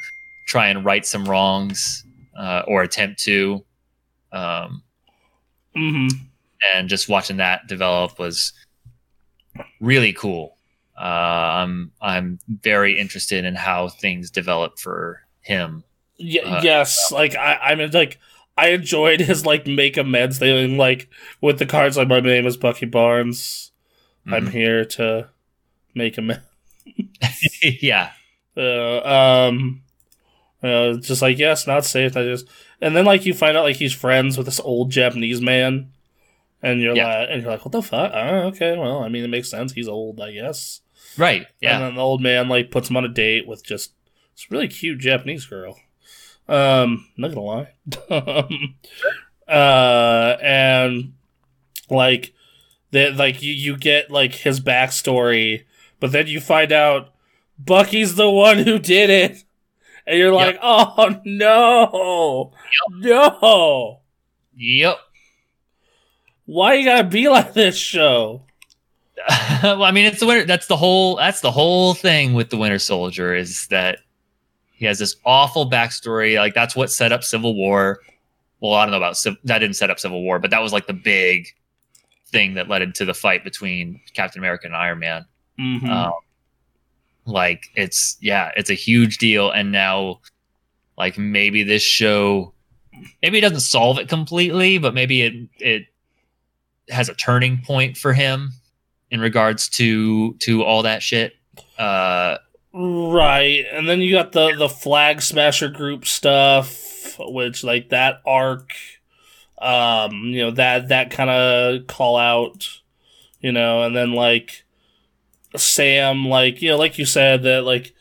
try 0.46 0.68
and 0.68 0.84
right 0.84 1.06
some 1.06 1.24
wrongs 1.24 2.04
uh, 2.38 2.62
or 2.66 2.82
attempt 2.82 3.22
to. 3.24 3.64
Um, 4.34 4.82
hmm 5.74 6.08
and 6.74 6.88
just 6.88 7.08
watching 7.08 7.36
that 7.38 7.66
develop 7.66 8.18
was 8.18 8.52
really 9.80 10.12
cool. 10.12 10.56
Uh, 10.98 11.02
I'm 11.64 11.92
I'm 12.00 12.38
very 12.48 12.98
interested 12.98 13.44
in 13.44 13.54
how 13.54 13.88
things 13.88 14.30
develop 14.30 14.78
for 14.78 15.22
him. 15.40 15.84
Yeah, 16.16 16.42
Uh, 16.44 16.60
yes, 16.62 17.10
like 17.12 17.34
I, 17.36 17.54
I 17.56 17.74
mean, 17.74 17.90
like 17.90 18.18
I 18.56 18.68
enjoyed 18.68 19.20
his 19.20 19.44
like 19.44 19.66
make 19.66 19.96
amends 19.96 20.38
thing, 20.38 20.76
like 20.78 21.08
with 21.40 21.58
the 21.58 21.66
cards. 21.66 21.96
Like 21.96 22.08
my 22.08 22.20
name 22.20 22.46
is 22.46 22.56
Bucky 22.56 22.86
Barnes. 22.86 23.72
I'm 24.30 24.46
Mhm. 24.46 24.52
here 24.52 24.84
to 24.84 25.28
make 25.94 26.16
amends. 26.18 26.42
yeah, 27.62 28.12
Uh, 28.56 29.00
um, 29.48 29.82
uh, 30.62 30.94
just 30.94 31.22
like 31.22 31.38
yes, 31.38 31.66
not 31.66 31.84
safe. 31.84 32.16
I 32.16 32.22
just 32.24 32.46
and 32.84 32.94
then 32.94 33.04
like 33.04 33.26
you 33.26 33.34
find 33.34 33.56
out 33.56 33.64
like 33.64 33.76
he's 33.76 33.92
friends 33.92 34.36
with 34.36 34.46
this 34.46 34.60
old 34.60 34.90
Japanese 34.90 35.40
man, 35.40 35.90
and 36.62 36.80
you're 36.80 36.94
Yeah. 36.94 37.18
like, 37.20 37.28
and 37.30 37.42
you're 37.42 37.50
like, 37.50 37.64
what 37.64 37.72
the 37.72 37.82
fuck? 37.82 38.12
Oh, 38.14 38.38
okay, 38.48 38.76
well, 38.78 39.02
I 39.02 39.08
mean, 39.08 39.24
it 39.24 39.28
makes 39.30 39.50
sense. 39.50 39.72
He's 39.72 39.88
old, 39.88 40.20
I 40.20 40.32
guess. 40.32 40.80
right. 41.18 41.46
Yeah. 41.60 41.74
And 41.76 41.84
then 41.84 41.94
the 41.96 42.02
old 42.02 42.20
man 42.22 42.48
like 42.48 42.70
puts 42.70 42.88
him 42.90 42.96
on 42.96 43.04
a 43.04 43.08
date 43.08 43.46
with 43.46 43.64
just 43.64 43.92
this 44.34 44.50
really 44.50 44.68
cute 44.68 44.98
Japanese 44.98 45.46
girl. 45.46 45.78
Um, 46.48 47.08
not 47.16 47.28
gonna 47.34 47.40
lie. 47.40 47.72
um, 48.10 48.74
uh, 49.48 50.36
and 50.42 51.12
like 51.90 52.32
that, 52.90 53.16
like 53.16 53.42
you 53.42 53.52
you 53.52 53.76
get 53.76 54.10
like 54.10 54.34
his 54.34 54.60
backstory, 54.60 55.64
but 56.00 56.12
then 56.12 56.26
you 56.26 56.40
find 56.40 56.72
out 56.72 57.12
Bucky's 57.58 58.14
the 58.16 58.28
one 58.30 58.58
who 58.58 58.78
did 58.78 59.10
it, 59.10 59.43
and 60.06 60.18
you're 60.18 60.32
like, 60.32 60.58
oh 60.62 61.20
no, 61.24 62.52
no, 62.90 64.00
yep. 64.56 64.98
why 66.46 66.74
you 66.74 66.84
gotta 66.84 67.08
be 67.08 67.28
like 67.28 67.54
this 67.54 67.76
show? 67.76 68.42
well, 69.62 69.84
I 69.84 69.90
mean, 69.90 70.06
it's 70.06 70.20
the 70.20 70.26
winter. 70.26 70.44
That's 70.44 70.66
the 70.66 70.76
whole. 70.76 71.16
That's 71.16 71.40
the 71.40 71.50
whole 71.50 71.94
thing 71.94 72.34
with 72.34 72.50
the 72.50 72.56
Winter 72.56 72.78
Soldier 72.78 73.34
is 73.34 73.66
that 73.68 74.00
he 74.72 74.86
has 74.86 74.98
this 74.98 75.16
awful 75.24 75.70
backstory. 75.70 76.36
Like 76.36 76.54
that's 76.54 76.74
what 76.74 76.90
set 76.90 77.12
up 77.12 77.24
Civil 77.24 77.54
War. 77.54 78.00
Well, 78.60 78.74
I 78.74 78.84
don't 78.84 78.90
know 78.90 78.98
about 78.98 79.16
that. 79.44 79.58
Didn't 79.58 79.76
set 79.76 79.90
up 79.90 79.98
Civil 79.98 80.22
War, 80.22 80.38
but 80.38 80.50
that 80.50 80.60
was 80.60 80.72
like 80.72 80.86
the 80.86 80.92
big 80.92 81.48
thing 82.28 82.54
that 82.54 82.68
led 82.68 82.82
into 82.82 83.04
the 83.04 83.14
fight 83.14 83.44
between 83.44 84.00
Captain 84.12 84.40
America 84.40 84.66
and 84.66 84.74
Iron 84.74 84.98
Man. 84.98 85.24
Mm-hmm. 85.58 85.88
Um, 85.88 86.12
like 87.26 87.70
it's 87.74 88.16
yeah, 88.20 88.50
it's 88.56 88.70
a 88.70 88.74
huge 88.74 89.18
deal, 89.18 89.50
and 89.50 89.72
now 89.72 90.20
like 90.96 91.18
maybe 91.18 91.62
this 91.62 91.82
show, 91.82 92.52
maybe 93.22 93.38
it 93.38 93.42
doesn't 93.42 93.60
solve 93.60 93.98
it 93.98 94.08
completely, 94.08 94.78
but 94.78 94.94
maybe 94.94 95.22
it 95.22 95.34
it 95.58 95.86
has 96.90 97.08
a 97.08 97.14
turning 97.14 97.62
point 97.64 97.96
for 97.96 98.12
him 98.12 98.52
in 99.10 99.20
regards 99.20 99.68
to 99.70 100.34
to 100.34 100.62
all 100.62 100.82
that 100.82 101.02
shit. 101.02 101.34
Uh, 101.78 102.38
Right, 102.76 103.64
and 103.70 103.88
then 103.88 104.00
you 104.00 104.12
got 104.12 104.32
the 104.32 104.52
the 104.56 104.68
flag 104.68 105.22
smasher 105.22 105.68
group 105.68 106.04
stuff, 106.06 107.16
which 107.20 107.62
like 107.62 107.90
that 107.90 108.20
arc, 108.26 108.72
um, 109.58 110.24
you 110.24 110.42
know 110.42 110.50
that 110.50 110.88
that 110.88 111.12
kind 111.12 111.30
of 111.30 111.86
call 111.86 112.16
out, 112.16 112.68
you 113.40 113.52
know, 113.52 113.84
and 113.84 113.94
then 113.94 114.10
like 114.10 114.63
Sam, 115.56 116.26
like 116.28 116.62
you 116.62 116.70
know, 116.70 116.78
like 116.78 116.98
you 116.98 117.04
said 117.04 117.42
that 117.44 117.64
like 117.64 117.94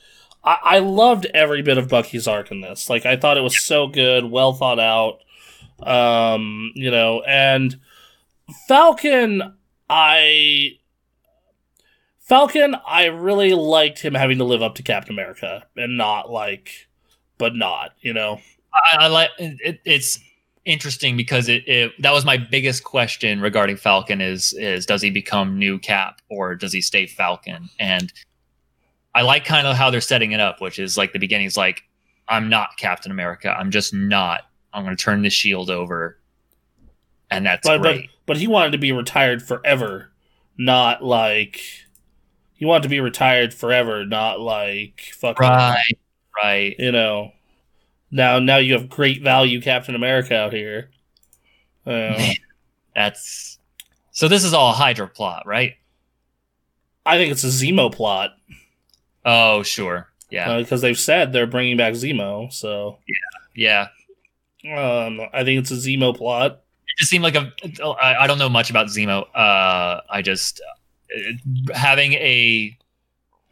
I, 0.43 0.57
I 0.63 0.79
loved 0.79 1.25
every 1.33 1.61
bit 1.61 1.77
of 1.77 1.89
Bucky's 1.89 2.27
arc 2.27 2.51
in 2.51 2.61
this. 2.61 2.89
Like 2.89 3.05
I 3.05 3.15
thought 3.15 3.37
it 3.37 3.43
was 3.43 3.61
so 3.61 3.87
good, 3.87 4.25
well 4.25 4.53
thought 4.53 4.79
out, 4.79 5.19
um, 5.87 6.71
you 6.75 6.91
know, 6.91 7.21
and 7.23 7.79
Falcon, 8.67 9.55
I 9.89 10.77
Falcon, 12.19 12.75
I 12.87 13.05
really 13.05 13.53
liked 13.53 13.99
him 13.99 14.13
having 14.13 14.37
to 14.37 14.43
live 14.45 14.61
up 14.61 14.75
to 14.75 14.83
Captain 14.83 15.13
America 15.13 15.65
and 15.75 15.97
not 15.97 16.31
like, 16.31 16.87
but 17.37 17.55
not, 17.55 17.91
you 18.01 18.13
know. 18.13 18.39
I, 18.73 19.05
I 19.05 19.07
like 19.07 19.29
it, 19.37 19.79
it's 19.85 20.19
interesting 20.65 21.17
because 21.17 21.49
it, 21.49 21.67
it 21.67 21.91
that 22.01 22.11
was 22.11 22.25
my 22.25 22.37
biggest 22.37 22.83
question 22.83 23.41
regarding 23.41 23.75
Falcon 23.75 24.21
is 24.21 24.53
is 24.53 24.85
does 24.85 25.01
he 25.01 25.09
become 25.09 25.57
new 25.57 25.79
Cap 25.79 26.21
or 26.29 26.55
does 26.55 26.73
he 26.73 26.81
stay 26.81 27.05
Falcon? 27.05 27.69
And 27.79 28.11
I 29.15 29.21
like 29.21 29.45
kind 29.45 29.67
of 29.67 29.75
how 29.75 29.89
they're 29.89 30.01
setting 30.01 30.31
it 30.31 30.39
up, 30.39 30.61
which 30.61 30.79
is 30.79 30.97
like 30.97 31.13
the 31.13 31.19
beginning 31.19 31.47
is 31.47 31.57
like 31.57 31.83
I'm 32.27 32.49
not 32.49 32.77
Captain 32.77 33.11
America. 33.11 33.49
I'm 33.49 33.71
just 33.71 33.93
not. 33.93 34.41
I'm 34.73 34.83
going 34.83 34.95
to 34.95 35.03
turn 35.03 35.21
the 35.21 35.29
shield 35.29 35.69
over, 35.69 36.17
and 37.29 37.45
that's 37.45 37.67
but, 37.67 37.81
great. 37.81 38.09
But, 38.25 38.33
but 38.33 38.37
he 38.37 38.47
wanted 38.47 38.71
to 38.71 38.77
be 38.77 38.91
retired 38.91 39.43
forever, 39.43 40.11
not 40.57 41.03
like 41.03 41.61
he 42.55 42.65
wanted 42.65 42.83
to 42.83 42.89
be 42.89 42.99
retired 42.99 43.53
forever, 43.53 44.05
not 44.05 44.39
like 44.39 45.11
fucking 45.15 45.47
right, 45.47 45.97
right. 46.41 46.75
You 46.79 46.91
know, 46.91 47.33
now 48.13 48.39
now 48.39 48.57
you 48.57 48.73
have 48.73 48.89
great 48.89 49.21
value 49.21 49.59
Captain 49.59 49.95
America 49.95 50.35
out 50.37 50.53
here. 50.53 50.91
Uh, 51.85 52.33
that's 52.95 53.59
so. 54.11 54.27
This 54.27 54.43
is 54.43 54.53
all 54.53 54.69
a 54.69 54.73
Hydra 54.73 55.07
plot, 55.07 55.45
right? 55.45 55.73
I 57.05 57.17
think 57.17 57.31
it's 57.31 57.43
a 57.43 57.47
Zemo 57.47 57.91
plot. 57.91 58.31
Oh, 59.25 59.63
sure, 59.63 60.09
yeah, 60.29 60.59
because 60.59 60.81
uh, 60.83 60.87
they've 60.87 60.99
said 60.99 61.33
they're 61.33 61.47
bringing 61.47 61.75
back 61.75 61.93
Zemo. 61.93 62.53
So 62.53 62.99
yeah, 63.55 63.87
yeah. 64.63 65.05
Um, 65.05 65.19
I 65.33 65.43
think 65.43 65.59
it's 65.59 65.71
a 65.71 65.75
Zemo 65.75 66.15
plot. 66.15 66.61
It 66.87 66.99
just 66.99 67.09
seemed 67.09 67.23
like 67.23 67.35
a. 67.35 67.51
I, 67.83 68.23
I 68.23 68.27
don't 68.27 68.37
know 68.37 68.49
much 68.49 68.69
about 68.69 68.87
Zemo. 68.87 69.25
Uh, 69.33 70.01
I 70.07 70.21
just 70.21 70.61
having 71.73 72.13
a 72.13 72.77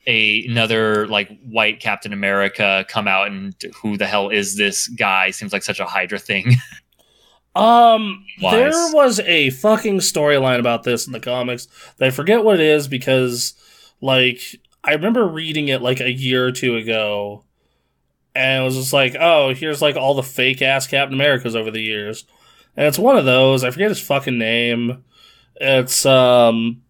a 0.07 0.45
another 0.45 1.07
like 1.07 1.29
white 1.41 1.79
Captain 1.79 2.13
America 2.13 2.85
come 2.87 3.07
out 3.07 3.27
and 3.27 3.55
who 3.81 3.97
the 3.97 4.07
hell 4.07 4.29
is 4.29 4.57
this 4.57 4.87
guy? 4.87 5.31
Seems 5.31 5.53
like 5.53 5.63
such 5.63 5.79
a 5.79 5.85
Hydra 5.85 6.19
thing. 6.19 6.55
um, 7.55 8.25
Wise. 8.41 8.53
there 8.53 8.95
was 8.95 9.19
a 9.21 9.51
fucking 9.51 9.99
storyline 9.99 10.59
about 10.59 10.83
this 10.83 11.05
in 11.05 11.13
the 11.13 11.19
comics. 11.19 11.67
I 11.99 12.09
forget 12.09 12.43
what 12.43 12.59
it 12.59 12.65
is 12.65 12.87
because, 12.87 13.53
like, 14.01 14.41
I 14.83 14.93
remember 14.93 15.27
reading 15.27 15.67
it 15.67 15.81
like 15.81 15.99
a 15.99 16.11
year 16.11 16.45
or 16.47 16.51
two 16.51 16.77
ago, 16.77 17.45
and 18.33 18.61
it 18.61 18.65
was 18.65 18.75
just 18.75 18.93
like, 18.93 19.15
oh, 19.19 19.53
here's 19.53 19.81
like 19.81 19.95
all 19.95 20.15
the 20.15 20.23
fake 20.23 20.61
ass 20.61 20.87
Captain 20.87 21.13
Americas 21.13 21.55
over 21.55 21.69
the 21.69 21.81
years, 21.81 22.25
and 22.75 22.87
it's 22.87 22.99
one 22.99 23.17
of 23.17 23.25
those. 23.25 23.63
I 23.63 23.69
forget 23.69 23.89
his 23.89 24.01
fucking 24.01 24.37
name. 24.37 25.03
It's 25.57 26.07
um 26.07 26.81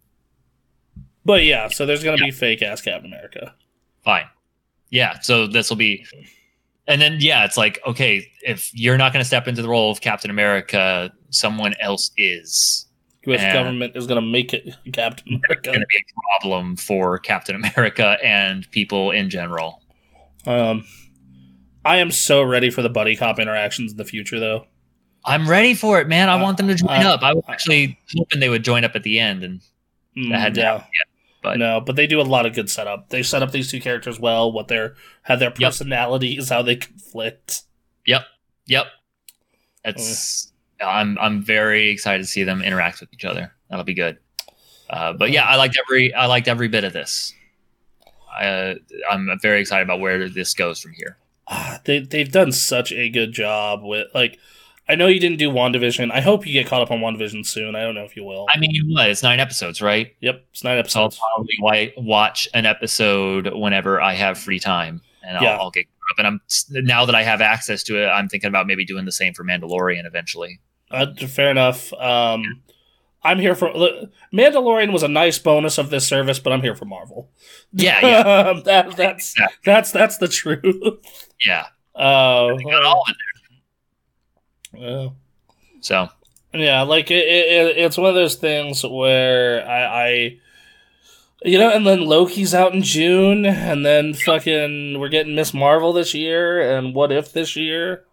but 1.26 1.44
yeah, 1.44 1.68
so 1.68 1.86
there's 1.86 2.04
gonna 2.04 2.18
yeah. 2.18 2.26
be 2.26 2.32
fake 2.32 2.62
ass 2.62 2.82
Captain 2.82 3.12
America. 3.12 3.54
Fine. 4.04 4.26
Yeah, 4.90 5.20
so 5.20 5.48
this 5.48 5.70
will 5.70 5.78
be 5.78 6.06
and 6.88 7.02
then 7.02 7.18
yeah, 7.20 7.46
it's 7.46 7.58
like, 7.58 7.80
okay, 7.86 8.28
if 8.42 8.70
you're 8.74 8.98
not 8.98 9.14
gonna 9.14 9.26
step 9.26 9.48
into 9.48 9.62
the 9.62 9.70
role 9.70 9.92
of 9.92 10.02
Captain 10.02 10.30
America, 10.32 11.12
someone 11.30 11.74
else 11.80 12.12
is. 12.18 12.88
US 13.28 13.40
and 13.40 13.54
government 13.54 13.96
is 13.96 14.08
gonna 14.08 14.22
make 14.22 14.54
it 14.54 14.76
Captain 14.92 15.28
America. 15.28 15.70
It's 15.70 15.78
gonna 15.78 15.86
be 15.86 15.98
a 15.98 16.40
problem 16.40 16.76
for 16.76 17.20
Captain 17.20 17.56
America 17.56 18.18
and 18.24 18.70
people 18.72 19.12
in 19.12 19.30
general. 19.30 19.82
Um 20.46 20.86
I 21.84 21.98
am 21.98 22.12
so 22.12 22.44
ready 22.44 22.70
for 22.70 22.82
the 22.82 22.90
buddy 22.90 23.16
cop 23.16 23.40
interactions 23.40 23.92
in 23.92 23.98
the 23.98 24.06
future 24.06 24.40
though. 24.40 24.66
I'm 25.24 25.48
ready 25.48 25.76
for 25.76 26.00
it, 26.02 26.08
man. 26.08 26.30
I 26.30 26.34
uh, 26.34 26.44
want 26.44 26.58
them 26.58 26.68
to 26.68 26.76
join 26.76 27.06
uh, 27.06 27.12
up. 27.12 27.22
I 27.22 27.34
was 27.34 27.44
actually 27.48 27.98
hoping 28.18 28.40
they 28.40 28.50
would 28.50 28.64
join 28.64 28.84
up 28.84 28.96
at 28.96 29.04
the 29.04 29.20
end 29.20 29.44
and 29.44 29.62
that 30.32 30.40
had 30.40 30.54
to 30.56 30.62
yeah. 30.62 30.72
happen. 30.72 30.88
But 31.42 31.58
no, 31.58 31.82
but 31.82 31.96
they 31.96 32.06
do 32.06 32.22
a 32.22 32.24
lot 32.24 32.46
of 32.46 32.54
good 32.54 32.70
setup. 32.70 33.10
They 33.10 33.24
set 33.24 33.42
up 33.42 33.52
these 33.52 33.72
two 33.72 33.82
characters 33.82 34.20
well. 34.20 34.52
What 34.52 34.68
their 34.68 34.96
have 35.24 35.40
their 35.40 35.52
personalities, 35.52 36.38
yep. 36.38 36.50
how 36.50 36.62
they 36.62 36.76
conflict. 36.76 37.64
Yep, 38.06 38.22
yep. 38.68 38.86
It's 39.84 40.52
mm. 40.80 40.86
I'm 40.88 41.18
I'm 41.20 41.42
very 41.42 41.90
excited 41.90 42.24
to 42.24 42.28
see 42.28 42.44
them 42.44 42.62
interact 42.62 43.00
with 43.00 43.12
each 43.14 43.26
other. 43.26 43.54
That'll 43.70 43.86
be 43.86 43.96
good. 43.96 44.20
Uh, 44.90 45.14
but 45.14 45.32
yeah, 45.32 45.46
I 45.46 45.56
liked 45.56 45.80
every 45.80 46.14
I 46.14 46.28
liked 46.28 46.48
every 46.48 46.68
bit 46.68 46.84
of 46.84 46.94
this. 46.94 47.34
I, 48.32 48.46
uh, 48.46 48.76
I'm 49.10 49.30
very 49.42 49.62
excited 49.62 49.84
about 49.84 50.00
where 50.00 50.30
this 50.30 50.54
goes 50.54 50.80
from 50.80 50.94
here. 50.94 51.18
Uh, 51.48 51.80
they 51.86 52.00
they've 52.00 52.32
done 52.32 52.52
such 52.52 52.92
a 52.92 53.10
good 53.10 53.32
job 53.32 53.82
with 53.84 54.08
like 54.14 54.38
I 54.92 54.96
know 54.96 55.08
you 55.08 55.22
didn't 55.22 55.38
do 55.38 55.50
WandaVision. 55.50 56.12
I 56.12 56.20
hope 56.20 56.46
you 56.46 56.52
get 56.52 56.68
caught 56.68 56.82
up 56.82 56.92
on 56.92 57.00
WandaVision 57.00 57.46
soon. 57.46 57.78
I 57.78 57.82
don't 57.82 57.96
know 57.96 58.04
if 58.04 58.18
you 58.18 58.26
will. 58.26 58.46
I 58.54 58.60
mean, 58.60 58.90
what? 58.90 59.10
It's 59.10 59.24
nine 59.24 59.40
episodes, 59.40 59.82
right? 59.82 60.14
Yep, 60.20 60.46
it's 60.52 60.66
nine 60.66 60.78
episodes. 60.78 61.16
So 61.16 61.22
I'll 61.24 61.46
probably 61.46 61.94
watch 61.96 62.50
an 62.54 62.66
episode 62.66 63.54
whenever 63.54 64.02
I 64.02 64.16
have 64.16 64.38
free 64.38 64.60
time, 64.60 65.02
and 65.24 65.38
I'll, 65.38 65.44
yeah. 65.44 65.56
I'll 65.56 65.72
get 65.72 65.86
up. 66.12 66.18
And 66.18 66.28
I'm 66.28 66.42
now 66.72 67.06
that 67.06 67.16
I 67.16 67.24
have 67.24 67.40
access 67.40 67.84
to 67.84 68.04
it, 68.04 68.08
I'm 68.08 68.28
thinking 68.28 68.50
about 68.50 68.68
maybe 68.68 68.84
doing 68.84 69.06
the 69.06 69.14
same 69.14 69.34
for 69.34 69.46
Mandalorian 69.46 70.06
eventually. 70.06 70.60
Uh, 70.92 71.06
fair 71.26 71.52
enough. 71.52 71.94
Um, 71.94 72.62
I'm 73.24 73.40
here 73.40 73.56
for 73.56 73.72
Mandalorian 74.34 74.92
was 74.92 75.04
a 75.04 75.08
nice 75.08 75.40
bonus 75.40 75.78
of 75.78 75.90
this 75.90 76.06
service, 76.06 76.38
but 76.40 76.52
I'm 76.52 76.62
here 76.62 76.76
for 76.76 76.84
Marvel. 76.84 77.30
Yeah, 77.72 78.00
yeah. 78.06 78.60
that, 78.66 78.98
that's 78.98 79.36
that's 79.64 79.92
that's 79.92 80.18
the 80.18 80.28
truth. 80.28 81.30
Yeah. 81.46 81.68
Uh, 81.96 82.00
all 82.00 82.58
in 82.58 82.64
there. 82.66 83.31
Yeah. 84.74 85.10
So. 85.82 86.10
Yeah, 86.54 86.82
like 86.82 87.10
it, 87.12 87.26
it, 87.26 87.78
it's 87.78 87.98
one 87.98 88.10
of 88.10 88.16
those 88.16 88.36
things 88.36 88.84
where 88.84 89.66
I, 89.66 89.84
I, 89.84 90.40
you 91.44 91.58
know, 91.58 91.70
and 91.70 91.88
then 91.88 92.02
Loki's 92.02 92.54
out 92.54 92.74
in 92.74 92.82
June, 92.82 93.46
and 93.46 93.86
then 93.86 94.14
fucking 94.14 95.00
we're 95.00 95.08
getting 95.08 95.34
Miss 95.34 95.54
Marvel 95.54 95.94
this 95.94 96.14
year, 96.14 96.78
and 96.78 96.94
What 96.94 97.12
If 97.12 97.32
this 97.32 97.56
year. 97.56 98.04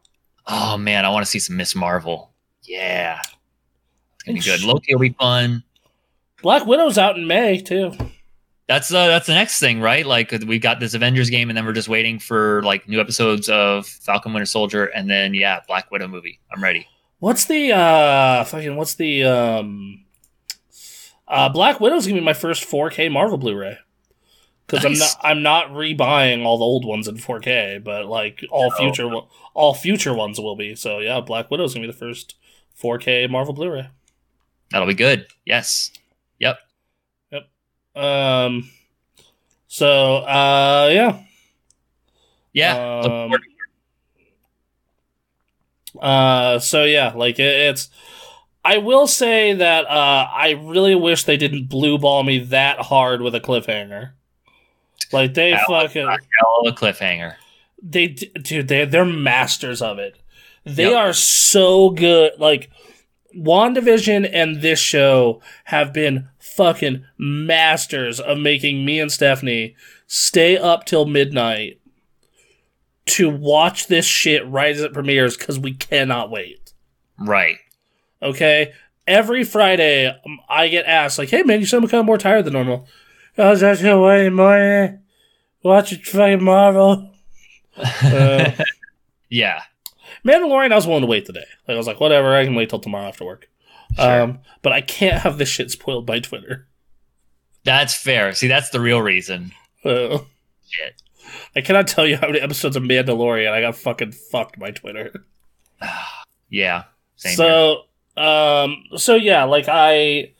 Oh 0.46 0.78
man, 0.78 1.04
I 1.04 1.10
want 1.10 1.24
to 1.26 1.30
see 1.30 1.40
some 1.40 1.56
Miss 1.56 1.74
Marvel. 1.74 2.32
Yeah, 2.62 3.20
it's 3.20 4.24
gonna 4.24 4.38
be 4.38 4.44
good. 4.44 4.62
Loki 4.62 4.94
will 4.94 5.00
be 5.00 5.16
fun. 5.18 5.64
Black 6.40 6.64
Widow's 6.64 6.96
out 6.96 7.16
in 7.16 7.26
May 7.26 7.60
too. 7.60 7.92
That's 8.68 8.92
uh, 8.92 9.06
that's 9.06 9.26
the 9.26 9.34
next 9.34 9.60
thing, 9.60 9.80
right? 9.80 10.06
Like 10.06 10.30
we 10.46 10.58
got 10.58 10.78
this 10.78 10.92
Avengers 10.92 11.30
game, 11.30 11.48
and 11.48 11.56
then 11.56 11.64
we're 11.64 11.72
just 11.72 11.88
waiting 11.88 12.18
for 12.18 12.62
like 12.64 12.86
new 12.86 13.00
episodes 13.00 13.48
of 13.48 13.86
Falcon 13.86 14.34
Winter 14.34 14.44
Soldier, 14.44 14.84
and 14.84 15.08
then 15.08 15.32
yeah, 15.32 15.60
Black 15.66 15.90
Widow 15.90 16.06
movie. 16.06 16.38
I'm 16.52 16.62
ready. 16.62 16.86
What's 17.18 17.46
the 17.46 17.72
uh 17.72 18.44
fucking 18.44 18.76
what's 18.76 18.94
the 18.94 19.24
um 19.24 20.04
uh 21.26 21.48
Black 21.48 21.80
Widow's 21.80 22.06
gonna 22.06 22.20
be 22.20 22.24
my 22.24 22.34
first 22.34 22.68
4K 22.68 23.10
Marvel 23.10 23.38
Blu-ray 23.38 23.78
because 24.66 24.84
nice. 24.84 25.16
I'm 25.22 25.42
not 25.42 25.64
I'm 25.64 25.70
not 25.70 25.76
rebuying 25.76 26.44
all 26.44 26.58
the 26.58 26.64
old 26.64 26.84
ones 26.84 27.08
in 27.08 27.16
4K, 27.16 27.82
but 27.82 28.04
like 28.04 28.44
all 28.50 28.70
future 28.70 29.10
all 29.54 29.72
future 29.72 30.12
ones 30.12 30.38
will 30.38 30.56
be. 30.56 30.76
So 30.76 30.98
yeah, 30.98 31.20
Black 31.20 31.50
Widow's 31.50 31.72
gonna 31.72 31.86
be 31.86 31.92
the 31.92 31.98
first 31.98 32.36
4K 32.80 33.30
Marvel 33.30 33.54
Blu-ray. 33.54 33.88
That'll 34.70 34.86
be 34.86 34.94
good. 34.94 35.26
Yes. 35.46 35.90
Um. 37.98 38.70
So, 39.68 40.16
uh, 40.16 40.88
yeah. 40.92 41.22
Yeah. 42.52 43.00
Um, 43.00 43.34
uh, 46.00 46.58
so 46.58 46.84
yeah, 46.84 47.12
like 47.14 47.38
it, 47.38 47.42
it's. 47.44 47.88
I 48.64 48.78
will 48.78 49.06
say 49.06 49.54
that 49.54 49.86
uh, 49.86 50.28
I 50.30 50.50
really 50.62 50.94
wish 50.94 51.24
they 51.24 51.36
didn't 51.36 51.68
blue 51.68 51.98
ball 51.98 52.22
me 52.22 52.40
that 52.40 52.80
hard 52.80 53.22
with 53.22 53.34
a 53.34 53.40
cliffhanger. 53.40 54.10
Like 55.12 55.34
they 55.34 55.52
hell 55.52 55.66
fucking 55.68 56.06
hell 56.06 56.62
of 56.64 56.72
a 56.72 56.76
cliffhanger. 56.76 57.34
They 57.82 58.08
dude, 58.08 58.68
they 58.68 58.84
they're 58.84 59.04
masters 59.04 59.80
of 59.80 59.98
it. 59.98 60.18
They 60.64 60.90
yep. 60.90 60.96
are 60.96 61.12
so 61.12 61.90
good. 61.90 62.32
Like 62.38 62.70
WandaVision 63.36 64.28
and 64.32 64.60
this 64.60 64.78
show 64.78 65.40
have 65.64 65.92
been 65.92 66.28
fucking 66.58 67.04
masters 67.16 68.18
of 68.18 68.36
making 68.36 68.84
me 68.84 68.98
and 68.98 69.12
Stephanie 69.12 69.76
stay 70.08 70.58
up 70.58 70.84
till 70.84 71.06
midnight 71.06 71.80
to 73.06 73.30
watch 73.30 73.86
this 73.86 74.04
shit 74.04 74.44
right 74.46 74.74
as 74.74 74.80
it 74.80 74.92
premieres 74.92 75.36
because 75.36 75.56
we 75.56 75.72
cannot 75.72 76.30
wait. 76.30 76.72
Right. 77.16 77.58
Okay. 78.20 78.72
Every 79.06 79.44
Friday, 79.44 80.08
um, 80.08 80.40
I 80.48 80.66
get 80.68 80.84
asked 80.84 81.16
like, 81.18 81.30
"Hey 81.30 81.44
man, 81.44 81.60
you 81.60 81.66
sound 81.66 81.88
kind 81.88 82.00
of 82.00 82.06
more 82.06 82.18
tired 82.18 82.44
than 82.44 82.54
normal." 82.54 82.86
I 83.38 83.50
was 83.50 83.60
just 83.60 83.82
waiting 83.82 84.34
more. 84.34 85.00
Watch 85.62 85.92
it, 85.92 86.04
fucking 86.04 86.42
Marvel. 86.42 87.10
Uh, 88.02 88.50
yeah. 89.28 89.62
Mandalorian, 90.26 90.72
I 90.72 90.74
was 90.74 90.84
willing 90.88 91.02
to 91.02 91.06
wait 91.06 91.26
today. 91.26 91.44
Like, 91.68 91.76
I 91.76 91.78
was 91.78 91.86
like, 91.86 92.00
whatever, 92.00 92.34
I 92.34 92.44
can 92.44 92.56
wait 92.56 92.70
till 92.70 92.80
tomorrow 92.80 93.06
after 93.06 93.24
work. 93.24 93.48
Sure. 93.98 94.22
Um, 94.22 94.38
but 94.62 94.72
I 94.72 94.80
can't 94.80 95.22
have 95.22 95.38
this 95.38 95.48
shit 95.48 95.70
spoiled 95.70 96.06
by 96.06 96.20
Twitter. 96.20 96.66
That's 97.64 97.94
fair. 97.94 98.32
See, 98.34 98.48
that's 98.48 98.70
the 98.70 98.80
real 98.80 99.02
reason. 99.02 99.52
Uh, 99.84 100.18
Shit. 100.68 101.00
I 101.54 101.60
cannot 101.60 101.86
tell 101.86 102.06
you 102.06 102.16
how 102.16 102.26
many 102.28 102.40
episodes 102.40 102.76
of 102.76 102.82
Mandalorian 102.82 103.50
I 103.52 103.60
got 103.60 103.76
fucking 103.76 104.12
fucked 104.12 104.58
by 104.58 104.70
Twitter. 104.70 105.24
Yeah. 106.50 106.84
Same 107.16 107.36
here. 107.36 107.36
so, 108.16 108.22
um, 108.22 108.84
so 108.96 109.14
yeah, 109.16 109.44
like 109.44 109.66
I, 109.68 110.32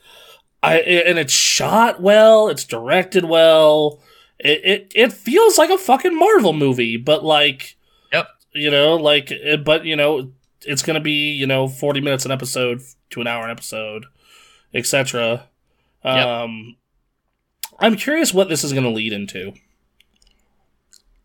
I, 0.63 0.79
and 0.79 1.19
it's 1.19 1.33
shot 1.35 2.01
well, 2.01 2.49
it's 2.49 2.65
directed 2.65 3.25
well. 3.27 4.01
It 4.39 4.65
it 4.65 4.93
it 4.95 5.13
feels 5.13 5.59
like 5.59 5.69
a 5.69 5.77
fucking 5.77 6.17
Marvel 6.19 6.55
movie, 6.55 6.97
but 6.97 7.25
like, 7.25 7.77
Yep. 8.13 8.27
you 8.55 8.71
know, 8.71 8.95
like, 8.97 9.31
but 9.65 9.85
you 9.85 9.97
know, 9.97 10.33
it's 10.69 10.83
gonna 10.83 11.01
be 11.01 11.33
you 11.33 11.47
know 11.47 11.67
forty 11.69 12.01
minutes 12.01 12.25
an 12.25 12.31
episode 12.31 12.81
to 13.11 13.21
an 13.21 13.27
hour 13.27 13.45
an 13.45 13.51
episode, 13.51 14.07
etc. 14.75 15.49
Yep. 16.05 16.27
Um, 16.27 16.77
I'm 17.81 17.97
curious 17.97 18.33
what 18.35 18.49
this 18.49 18.63
is 18.65 18.73
gonna 18.73 18.91
lead 18.91 19.13
into 19.13 19.55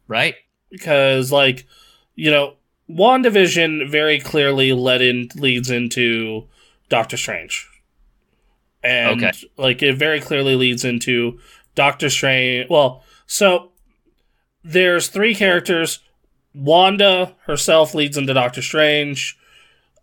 Right? 0.08 0.36
because 0.70 1.32
like 1.32 1.66
you 2.16 2.32
know 2.32 2.56
WandaVision 2.90 3.90
very 3.90 4.20
clearly 4.20 4.74
led 4.74 5.02
in 5.02 5.30
leads 5.36 5.70
into 5.70 6.48
Doctor 6.90 7.16
Strange. 7.18 7.68
And 8.84 9.24
Okay. 9.24 9.32
like 9.58 9.82
it 9.82 9.96
very 9.96 10.20
clearly 10.20 10.56
leads 10.56 10.84
into 10.84 11.40
Doctor 11.76 12.10
Strange. 12.10 12.70
Well, 12.70 13.04
so 13.28 13.72
there's 14.64 15.08
three 15.08 15.34
characters. 15.36 16.00
Wanda 16.54 17.36
herself 17.46 17.94
leads 17.94 18.18
into 18.18 18.34
Doctor 18.34 18.62
Strange. 18.62 19.38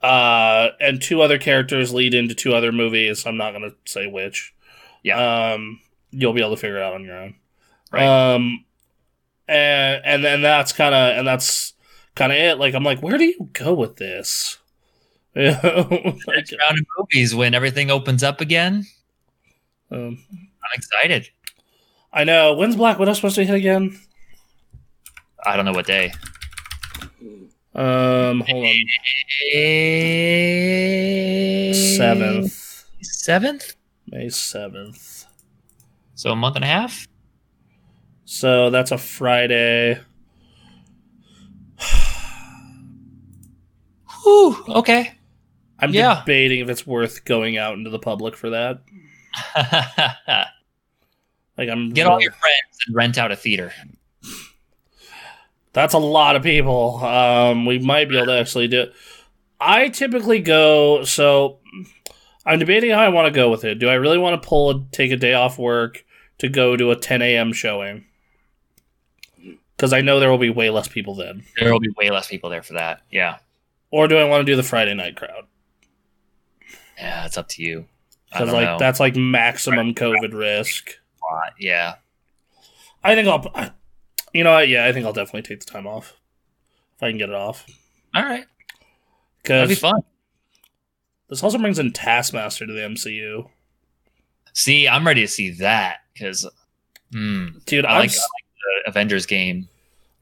Uh, 0.02 0.70
and 0.80 1.02
two 1.02 1.20
other 1.20 1.38
characters 1.38 1.92
lead 1.92 2.14
into 2.14 2.34
two 2.34 2.54
other 2.54 2.72
movies. 2.72 3.26
I'm 3.26 3.36
not 3.36 3.52
gonna 3.52 3.72
say 3.84 4.06
which. 4.06 4.54
Yeah. 5.02 5.52
Um, 5.52 5.80
you'll 6.10 6.32
be 6.32 6.40
able 6.40 6.54
to 6.54 6.60
figure 6.60 6.78
it 6.78 6.82
out 6.82 6.94
on 6.94 7.04
your 7.04 7.16
own. 7.16 7.34
Right. 7.92 8.34
Um, 8.34 8.64
and 9.46 10.02
and 10.04 10.24
then 10.24 10.42
that's 10.42 10.72
kind 10.72 10.94
of 10.94 11.18
and 11.18 11.26
that's 11.26 11.74
kind 12.14 12.32
of 12.32 12.38
it. 12.38 12.58
Like 12.58 12.74
I'm 12.74 12.84
like, 12.84 13.02
where 13.02 13.18
do 13.18 13.24
you 13.24 13.50
go 13.52 13.74
with 13.74 13.96
this? 13.96 14.58
You 15.32 15.52
know? 15.52 15.86
like, 16.26 16.50
round 16.58 16.78
of 16.80 16.86
movies 16.98 17.36
when 17.36 17.54
everything 17.54 17.88
opens 17.88 18.24
up 18.24 18.40
again. 18.40 18.84
um, 19.92 20.18
I'm 20.28 20.70
excited. 20.74 21.28
I 22.12 22.24
know. 22.24 22.54
When's 22.54 22.74
Black 22.74 22.98
Widow 22.98 23.12
supposed 23.12 23.36
to 23.36 23.44
hit 23.44 23.54
again? 23.54 23.96
I 25.46 25.54
don't 25.54 25.66
know 25.66 25.72
what 25.72 25.86
day. 25.86 26.12
Um, 27.74 28.40
hold 28.40 28.66
on. 28.66 28.74
Seventh, 31.72 32.84
Seventh? 33.02 33.74
May 34.06 34.28
seventh. 34.28 35.26
So 36.14 36.30
a 36.32 36.36
month 36.36 36.56
and 36.56 36.64
a 36.64 36.68
half? 36.68 37.06
So 38.24 38.70
that's 38.70 38.90
a 38.90 38.98
Friday. 38.98 40.00
Whew, 44.22 44.64
okay. 44.68 45.12
I'm 45.78 45.92
Yeah. 45.92 46.20
debating 46.20 46.60
if 46.60 46.68
it's 46.68 46.86
worth 46.86 47.24
going 47.24 47.56
out 47.56 47.74
into 47.74 47.90
the 47.90 47.98
public 47.98 48.36
for 48.36 48.50
that. 48.50 48.82
Like 51.58 51.68
I'm 51.68 51.90
Get 51.90 52.06
all 52.06 52.22
your 52.22 52.32
friends 52.32 52.78
and 52.86 52.96
rent 52.96 53.18
out 53.18 53.30
a 53.32 53.36
theater. 53.36 53.70
That's 55.72 55.94
a 55.94 55.98
lot 55.98 56.36
of 56.36 56.42
people. 56.42 56.96
Um, 57.04 57.66
we 57.66 57.78
might 57.78 58.08
be 58.08 58.16
able 58.16 58.26
to 58.26 58.38
actually 58.38 58.68
do 58.68 58.82
it. 58.82 58.94
I 59.60 59.88
typically 59.88 60.40
go, 60.40 61.04
so 61.04 61.58
I'm 62.46 62.58
debating 62.58 62.90
how 62.90 63.00
I 63.00 63.08
want 63.08 63.26
to 63.26 63.32
go 63.32 63.50
with 63.50 63.64
it. 63.64 63.78
Do 63.78 63.88
I 63.88 63.94
really 63.94 64.18
want 64.18 64.40
to 64.40 64.48
pull, 64.48 64.86
take 64.90 65.12
a 65.12 65.16
day 65.16 65.34
off 65.34 65.58
work 65.58 66.04
to 66.38 66.48
go 66.48 66.76
to 66.76 66.90
a 66.90 66.96
10 66.96 67.22
a.m. 67.22 67.52
showing? 67.52 68.06
Because 69.76 69.92
I 69.92 70.00
know 70.00 70.18
there 70.18 70.30
will 70.30 70.38
be 70.38 70.50
way 70.50 70.70
less 70.70 70.88
people 70.88 71.14
then. 71.14 71.44
There 71.58 71.72
will 71.72 71.80
be 71.80 71.92
way 71.96 72.10
less 72.10 72.28
people 72.28 72.50
there 72.50 72.62
for 72.62 72.74
that. 72.74 73.02
Yeah. 73.10 73.38
Or 73.90 74.08
do 74.08 74.16
I 74.16 74.24
want 74.24 74.40
to 74.42 74.50
do 74.50 74.56
the 74.56 74.62
Friday 74.62 74.94
night 74.94 75.16
crowd? 75.16 75.46
Yeah, 76.98 77.26
it's 77.26 77.38
up 77.38 77.48
to 77.48 77.62
you. 77.62 77.86
Because 78.30 78.52
like 78.52 78.66
know. 78.66 78.78
that's 78.78 79.00
like 79.00 79.16
maximum 79.16 79.94
COVID 79.94 80.32
risk. 80.32 80.98
Yeah. 81.58 81.94
I 83.02 83.14
think 83.14 83.28
I'll, 83.28 83.72
you 84.32 84.44
know 84.44 84.52
what? 84.52 84.68
Yeah, 84.68 84.86
I 84.86 84.92
think 84.92 85.06
I'll 85.06 85.12
definitely 85.12 85.42
take 85.42 85.60
the 85.60 85.70
time 85.70 85.86
off 85.86 86.16
if 86.96 87.02
I 87.02 87.10
can 87.10 87.18
get 87.18 87.28
it 87.28 87.34
off. 87.34 87.66
All 88.14 88.22
right. 88.22 88.44
That'd 89.44 89.68
be 89.68 89.74
fun. 89.74 90.02
this 91.28 91.42
also 91.42 91.58
brings 91.58 91.78
in 91.78 91.92
Taskmaster 91.92 92.66
to 92.66 92.72
the 92.72 92.80
MCU. 92.80 93.48
See, 94.52 94.86
I'm 94.88 95.06
ready 95.06 95.22
to 95.22 95.28
see 95.28 95.50
that 95.52 95.98
because 96.12 96.46
mm, 97.12 97.64
Dude, 97.64 97.86
I 97.86 97.98
like, 98.00 98.10
I 98.10 98.14
like 98.14 98.82
the 98.84 98.90
Avengers 98.90 99.26
game 99.26 99.68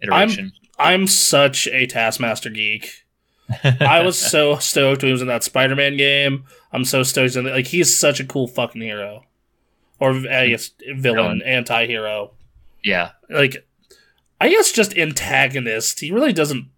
iteration. 0.02 0.52
I'm 0.78 1.00
I'm 1.02 1.06
such 1.08 1.66
a 1.68 1.86
Taskmaster 1.86 2.50
geek. 2.50 3.04
I 3.80 4.02
was 4.02 4.16
so 4.30 4.56
stoked 4.58 5.02
when 5.02 5.08
he 5.08 5.12
was 5.12 5.22
in 5.22 5.28
that 5.28 5.42
Spider-Man 5.42 5.96
game. 5.96 6.44
I'm 6.72 6.84
so 6.84 7.02
stoked 7.02 7.34
in 7.34 7.46
like 7.46 7.66
he's 7.66 7.98
such 7.98 8.20
a 8.20 8.24
cool 8.24 8.46
fucking 8.46 8.80
hero, 8.80 9.24
or 9.98 10.10
I 10.12 10.48
guess 10.48 10.70
villain, 10.86 11.02
Villain. 11.02 11.42
anti-hero. 11.42 12.32
yeah. 12.84 13.12
Like, 13.28 13.66
I 14.40 14.48
guess 14.48 14.70
just 14.72 14.96
antagonist. 14.96 16.00
He 16.00 16.10
really 16.12 16.32
doesn't 16.32 16.68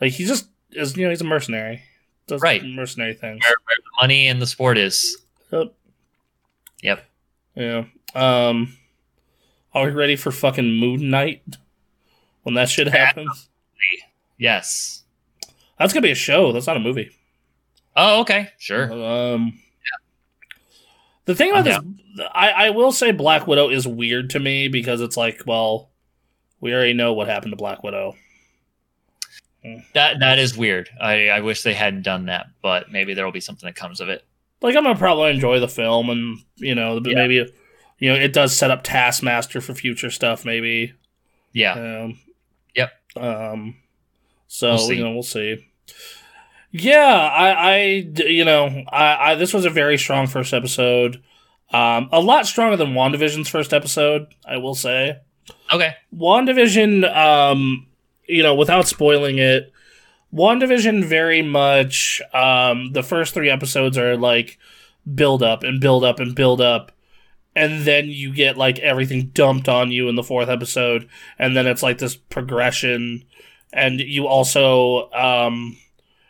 like. 0.00 0.12
He 0.12 0.24
just 0.24 0.48
is. 0.70 0.96
You 0.96 1.04
know, 1.04 1.10
he's 1.10 1.20
a 1.20 1.24
mercenary. 1.24 1.82
Does 2.28 2.40
Right. 2.40 2.64
mercenary 2.64 3.14
things. 3.14 3.40
Where, 3.44 3.50
where 3.64 3.76
the 3.76 4.02
money 4.02 4.28
and 4.28 4.40
the 4.40 4.46
sport 4.46 4.78
is. 4.78 5.18
Yep. 5.50 5.74
Yep. 6.82 7.04
Yeah. 7.56 7.84
Um. 8.14 8.76
Are 9.74 9.86
we 9.86 9.90
ready 9.90 10.16
for 10.16 10.30
fucking 10.30 10.74
Moon 10.78 11.10
Knight? 11.10 11.42
When 12.42 12.54
that 12.56 12.68
shit 12.68 12.88
happens, 12.88 13.48
Yes. 14.36 15.04
that's 15.78 15.92
gonna 15.92 16.02
be 16.02 16.10
a 16.10 16.14
show. 16.16 16.52
That's 16.52 16.66
not 16.66 16.76
a 16.76 16.80
movie. 16.80 17.10
Oh, 17.96 18.20
okay. 18.22 18.48
Sure. 18.58 18.92
Um, 18.92 19.60
the 21.24 21.34
thing 21.36 21.50
about 21.52 21.64
this, 21.64 21.78
I, 22.34 22.50
I 22.50 22.70
will 22.70 22.90
say 22.92 23.12
Black 23.12 23.46
Widow 23.46 23.68
is 23.70 23.86
weird 23.86 24.30
to 24.30 24.40
me 24.40 24.66
because 24.68 25.00
it's 25.00 25.16
like, 25.16 25.42
well, 25.46 25.90
we 26.62 26.72
already 26.72 26.94
know 26.94 27.12
what 27.12 27.28
happened 27.28 27.52
to 27.52 27.56
Black 27.56 27.82
Widow. 27.82 28.14
That 29.94 30.18
that 30.20 30.38
is 30.38 30.56
weird. 30.56 30.88
I, 31.00 31.28
I 31.28 31.40
wish 31.40 31.62
they 31.62 31.74
hadn't 31.74 32.02
done 32.02 32.26
that, 32.26 32.46
but 32.62 32.90
maybe 32.90 33.14
there 33.14 33.24
will 33.24 33.32
be 33.32 33.40
something 33.40 33.66
that 33.66 33.76
comes 33.76 34.00
of 34.00 34.08
it. 34.08 34.24
Like, 34.60 34.74
I'm 34.76 34.82
gonna 34.82 34.98
probably 34.98 35.30
enjoy 35.30 35.60
the 35.60 35.68
film, 35.68 36.10
and 36.10 36.38
you 36.56 36.74
know, 36.74 37.00
Yeah. 37.04 37.14
maybe, 37.14 37.52
you 37.98 38.08
know, 38.12 38.16
it 38.18 38.32
does 38.32 38.56
set 38.56 38.70
up 38.72 38.82
Taskmaster 38.82 39.60
for 39.60 39.74
future 39.74 40.10
stuff. 40.10 40.44
Maybe. 40.44 40.94
Yeah. 41.52 41.72
Um, 42.04 42.18
Yep. 42.74 42.92
Um. 43.16 43.76
So 44.48 44.70
We'll 44.70 44.78
see. 44.78 44.94
you 44.96 45.04
know, 45.04 45.12
we'll 45.12 45.22
see. 45.22 45.64
Yeah, 46.74 46.98
I, 47.04 47.50
I, 47.50 47.76
you 48.16 48.44
know, 48.46 48.84
I, 48.90 49.32
I, 49.32 49.34
this 49.34 49.52
was 49.52 49.66
a 49.66 49.70
very 49.70 49.98
strong 49.98 50.26
first 50.26 50.54
episode. 50.54 51.22
Um, 51.70 52.08
a 52.12 52.20
lot 52.20 52.46
stronger 52.46 52.76
than 52.78 52.94
WandaVision's 52.94 53.48
first 53.48 53.74
episode, 53.74 54.26
I 54.46 54.56
will 54.56 54.74
say. 54.74 55.18
Okay. 55.72 55.94
WandaVision, 56.14 57.14
um, 57.16 57.86
you 58.28 58.42
know, 58.42 58.54
without 58.54 58.86
spoiling 58.88 59.38
it, 59.38 59.72
WandaVision 60.32 61.04
very 61.04 61.42
much, 61.42 62.20
um, 62.32 62.92
the 62.92 63.02
first 63.02 63.34
three 63.34 63.50
episodes 63.50 63.96
are 63.98 64.16
like 64.16 64.58
build 65.14 65.42
up 65.42 65.62
and 65.62 65.80
build 65.80 66.04
up 66.04 66.20
and 66.20 66.34
build 66.34 66.60
up. 66.60 66.92
And 67.54 67.82
then 67.82 68.06
you 68.08 68.32
get 68.34 68.56
like 68.56 68.78
everything 68.78 69.30
dumped 69.34 69.68
on 69.68 69.90
you 69.90 70.08
in 70.08 70.14
the 70.14 70.22
fourth 70.22 70.48
episode. 70.48 71.08
And 71.38 71.54
then 71.56 71.66
it's 71.66 71.82
like 71.82 71.98
this 71.98 72.16
progression. 72.16 73.24
And 73.74 74.00
you 74.00 74.26
also, 74.26 75.10
um, 75.12 75.76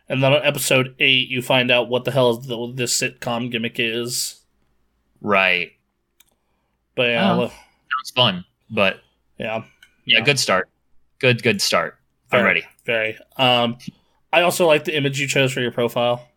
and 0.09 0.23
then 0.23 0.33
on 0.33 0.45
episode 0.45 0.95
eight, 0.99 1.29
you 1.29 1.41
find 1.43 1.71
out 1.71 1.89
what 1.89 2.05
the 2.05 2.11
hell 2.11 2.37
the, 2.37 2.73
this 2.75 3.01
sitcom 3.01 3.51
gimmick 3.53 3.77
is. 3.79 4.41
Right. 5.21 5.73
But 6.97 7.09
yeah, 7.11 7.33
Oh. 7.35 7.39
well, 7.39 7.49
Sounds 7.49 8.11
fun. 8.17 8.45
But 8.69 9.01
yeah. 9.39 9.65
yeah, 10.05 10.21
good 10.21 10.39
start. 10.39 10.69
Good, 11.19 11.43
good 11.43 11.61
start. 11.61 11.99
I'm 12.31 12.45
ready. 12.45 12.65
Very. 12.85 13.19
Um, 13.37 13.77
I 14.33 14.41
also 14.43 14.67
like 14.67 14.85
the 14.85 14.97
image 14.97 15.21
you 15.21 15.29
chose 15.29 15.53
for 15.53 15.61
your 15.61 15.73
profile. 15.73 16.29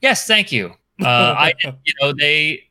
Yes, 0.00 0.26
thank 0.26 0.52
you. 0.52 0.74
Uh, 1.02 1.34
I, 1.36 1.54
you 1.64 1.94
know, 2.00 2.12
they, 2.12 2.62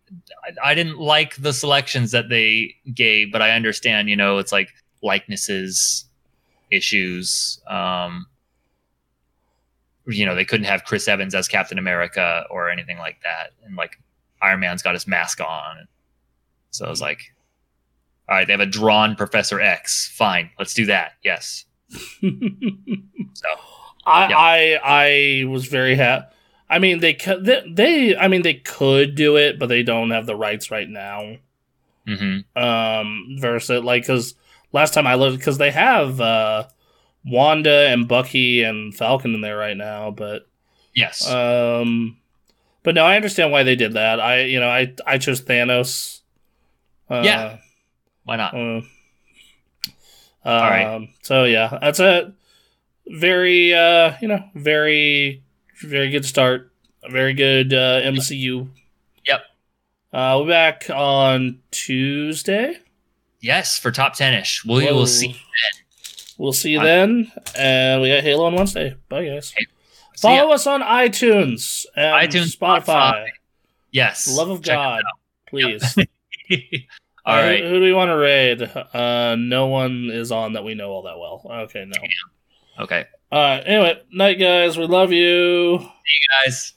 I, 0.45 0.69
I 0.69 0.73
didn't 0.73 0.99
like 0.99 1.35
the 1.35 1.51
selections 1.51 2.11
that 2.11 2.29
they 2.29 2.75
gave, 2.93 3.29
but 3.29 3.41
I 3.41 3.51
understand. 3.51 4.09
You 4.09 4.15
know, 4.15 4.37
it's 4.37 4.53
like 4.53 4.69
likenesses 5.03 6.05
issues. 6.69 7.59
Um, 7.67 8.27
you 10.07 10.25
know, 10.25 10.33
they 10.33 10.45
couldn't 10.45 10.67
have 10.67 10.85
Chris 10.85 11.09
Evans 11.09 11.35
as 11.35 11.49
Captain 11.49 11.77
America 11.77 12.45
or 12.49 12.69
anything 12.69 12.99
like 12.99 13.17
that, 13.23 13.49
and 13.65 13.75
like 13.75 13.99
Iron 14.41 14.61
Man's 14.61 14.81
got 14.81 14.93
his 14.93 15.07
mask 15.07 15.41
on, 15.41 15.87
so 16.69 16.85
I 16.85 16.89
was 16.89 17.01
like, 17.01 17.30
All 18.31 18.37
right, 18.37 18.47
they 18.47 18.53
have 18.53 18.61
a 18.61 18.65
drawn 18.65 19.17
Professor 19.17 19.59
X. 19.59 20.09
Fine, 20.15 20.51
let's 20.57 20.73
do 20.73 20.85
that. 20.85 21.13
Yes. 21.21 21.65
So 23.33 23.47
I, 24.05 24.29
Yeah. 24.29 24.37
I 24.37 24.79
I 25.43 25.45
was 25.45 25.65
very 25.67 25.95
happy. 25.95 26.27
I 26.69 26.79
mean, 26.79 26.99
they 26.99 27.13
could 27.13 27.43
they, 27.43 27.61
they 27.69 28.15
I 28.15 28.29
mean 28.29 28.41
they 28.41 28.53
could 28.55 29.15
do 29.15 29.35
it, 29.35 29.59
but 29.59 29.67
they 29.67 29.83
don't 29.83 30.11
have 30.11 30.25
the 30.25 30.35
rights 30.35 30.71
right 30.71 30.87
now. 30.87 31.37
hmm 32.07 32.39
Um, 32.55 33.35
versus 33.39 33.83
like 33.83 34.03
because 34.03 34.35
last 34.71 34.93
time 34.93 35.07
I 35.07 35.15
looked, 35.15 35.37
because 35.39 35.57
they 35.57 35.71
have 35.71 36.21
uh 36.21 36.67
Wanda 37.25 37.89
and 37.89 38.07
Bucky 38.07 38.63
and 38.63 38.95
Falcon 38.95 39.35
in 39.35 39.41
there 39.41 39.57
right 39.57 39.77
now, 39.77 40.09
but 40.11 40.47
yes. 40.95 41.29
um, 41.29 42.17
but 42.83 42.95
no, 42.95 43.03
I 43.05 43.15
understand 43.17 43.51
why 43.51 43.63
they 43.63 43.75
did 43.75 43.93
that. 43.93 44.19
I 44.21 44.43
you 44.43 44.59
know 44.61 44.69
I 44.69 44.93
I 45.05 45.17
chose 45.17 45.41
Thanos. 45.41 46.21
Uh, 47.09 47.23
Yeah. 47.25 47.57
Why 48.31 48.37
not? 48.37 48.53
Uh, 48.53 48.81
All 50.45 50.59
right. 50.61 50.85
um, 50.85 51.09
So 51.21 51.43
yeah, 51.43 51.77
that's 51.81 51.99
a 51.99 52.33
very 53.05 53.73
uh, 53.73 54.13
you 54.21 54.29
know 54.29 54.39
very 54.55 55.43
very 55.81 56.09
good 56.11 56.23
start. 56.23 56.71
A 57.03 57.11
very 57.11 57.33
good 57.33 57.73
uh, 57.73 57.99
MCU. 58.03 58.69
Yep. 59.27 59.41
Uh, 60.13 60.33
we'll 60.37 60.45
be 60.45 60.51
back 60.51 60.89
on 60.89 61.59
Tuesday. 61.71 62.77
Yes, 63.41 63.77
for 63.77 63.91
top 63.91 64.13
ten 64.13 64.33
ish. 64.33 64.63
We 64.63 64.85
will 64.85 65.07
see. 65.07 65.35
We'll 66.37 66.53
see 66.53 66.71
you 66.71 66.79
Uh, 66.79 66.83
then, 66.83 67.31
and 67.57 68.01
we 68.01 68.07
got 68.07 68.23
Halo 68.23 68.45
on 68.45 68.55
Wednesday. 68.55 68.95
Bye 69.09 69.25
guys. 69.25 69.49
See 69.49 69.65
Follow 70.21 70.53
us 70.53 70.65
on 70.67 70.81
iTunes 70.81 71.85
and 71.97 72.31
iTunes, 72.31 72.55
Spotify. 72.55 72.85
Spotify. 72.85 73.25
Yes. 73.91 74.33
Love 74.37 74.51
of 74.51 74.63
Check 74.63 74.77
God, 74.77 75.03
please. 75.49 75.97
All 77.31 77.37
Uh, 77.39 77.43
right. 77.43 77.63
Who, 77.63 77.69
who 77.69 77.75
do 77.75 77.81
we 77.81 77.93
want 77.93 78.09
to 78.09 78.15
raid? 78.17 78.61
Uh, 78.93 79.35
no 79.39 79.67
one 79.67 80.09
is 80.11 80.31
on 80.31 80.53
that 80.53 80.63
we 80.63 80.73
know 80.75 80.89
all 80.91 81.03
that 81.03 81.17
well. 81.17 81.41
Okay, 81.65 81.85
no. 81.85 82.83
Okay. 82.83 83.05
All 83.31 83.39
right. 83.39 83.63
Anyway, 83.65 84.01
night, 84.11 84.39
guys. 84.39 84.77
We 84.77 84.85
love 84.85 85.11
you. 85.11 85.77
See 85.79 85.83
you. 85.85 86.45
Guys. 86.45 86.73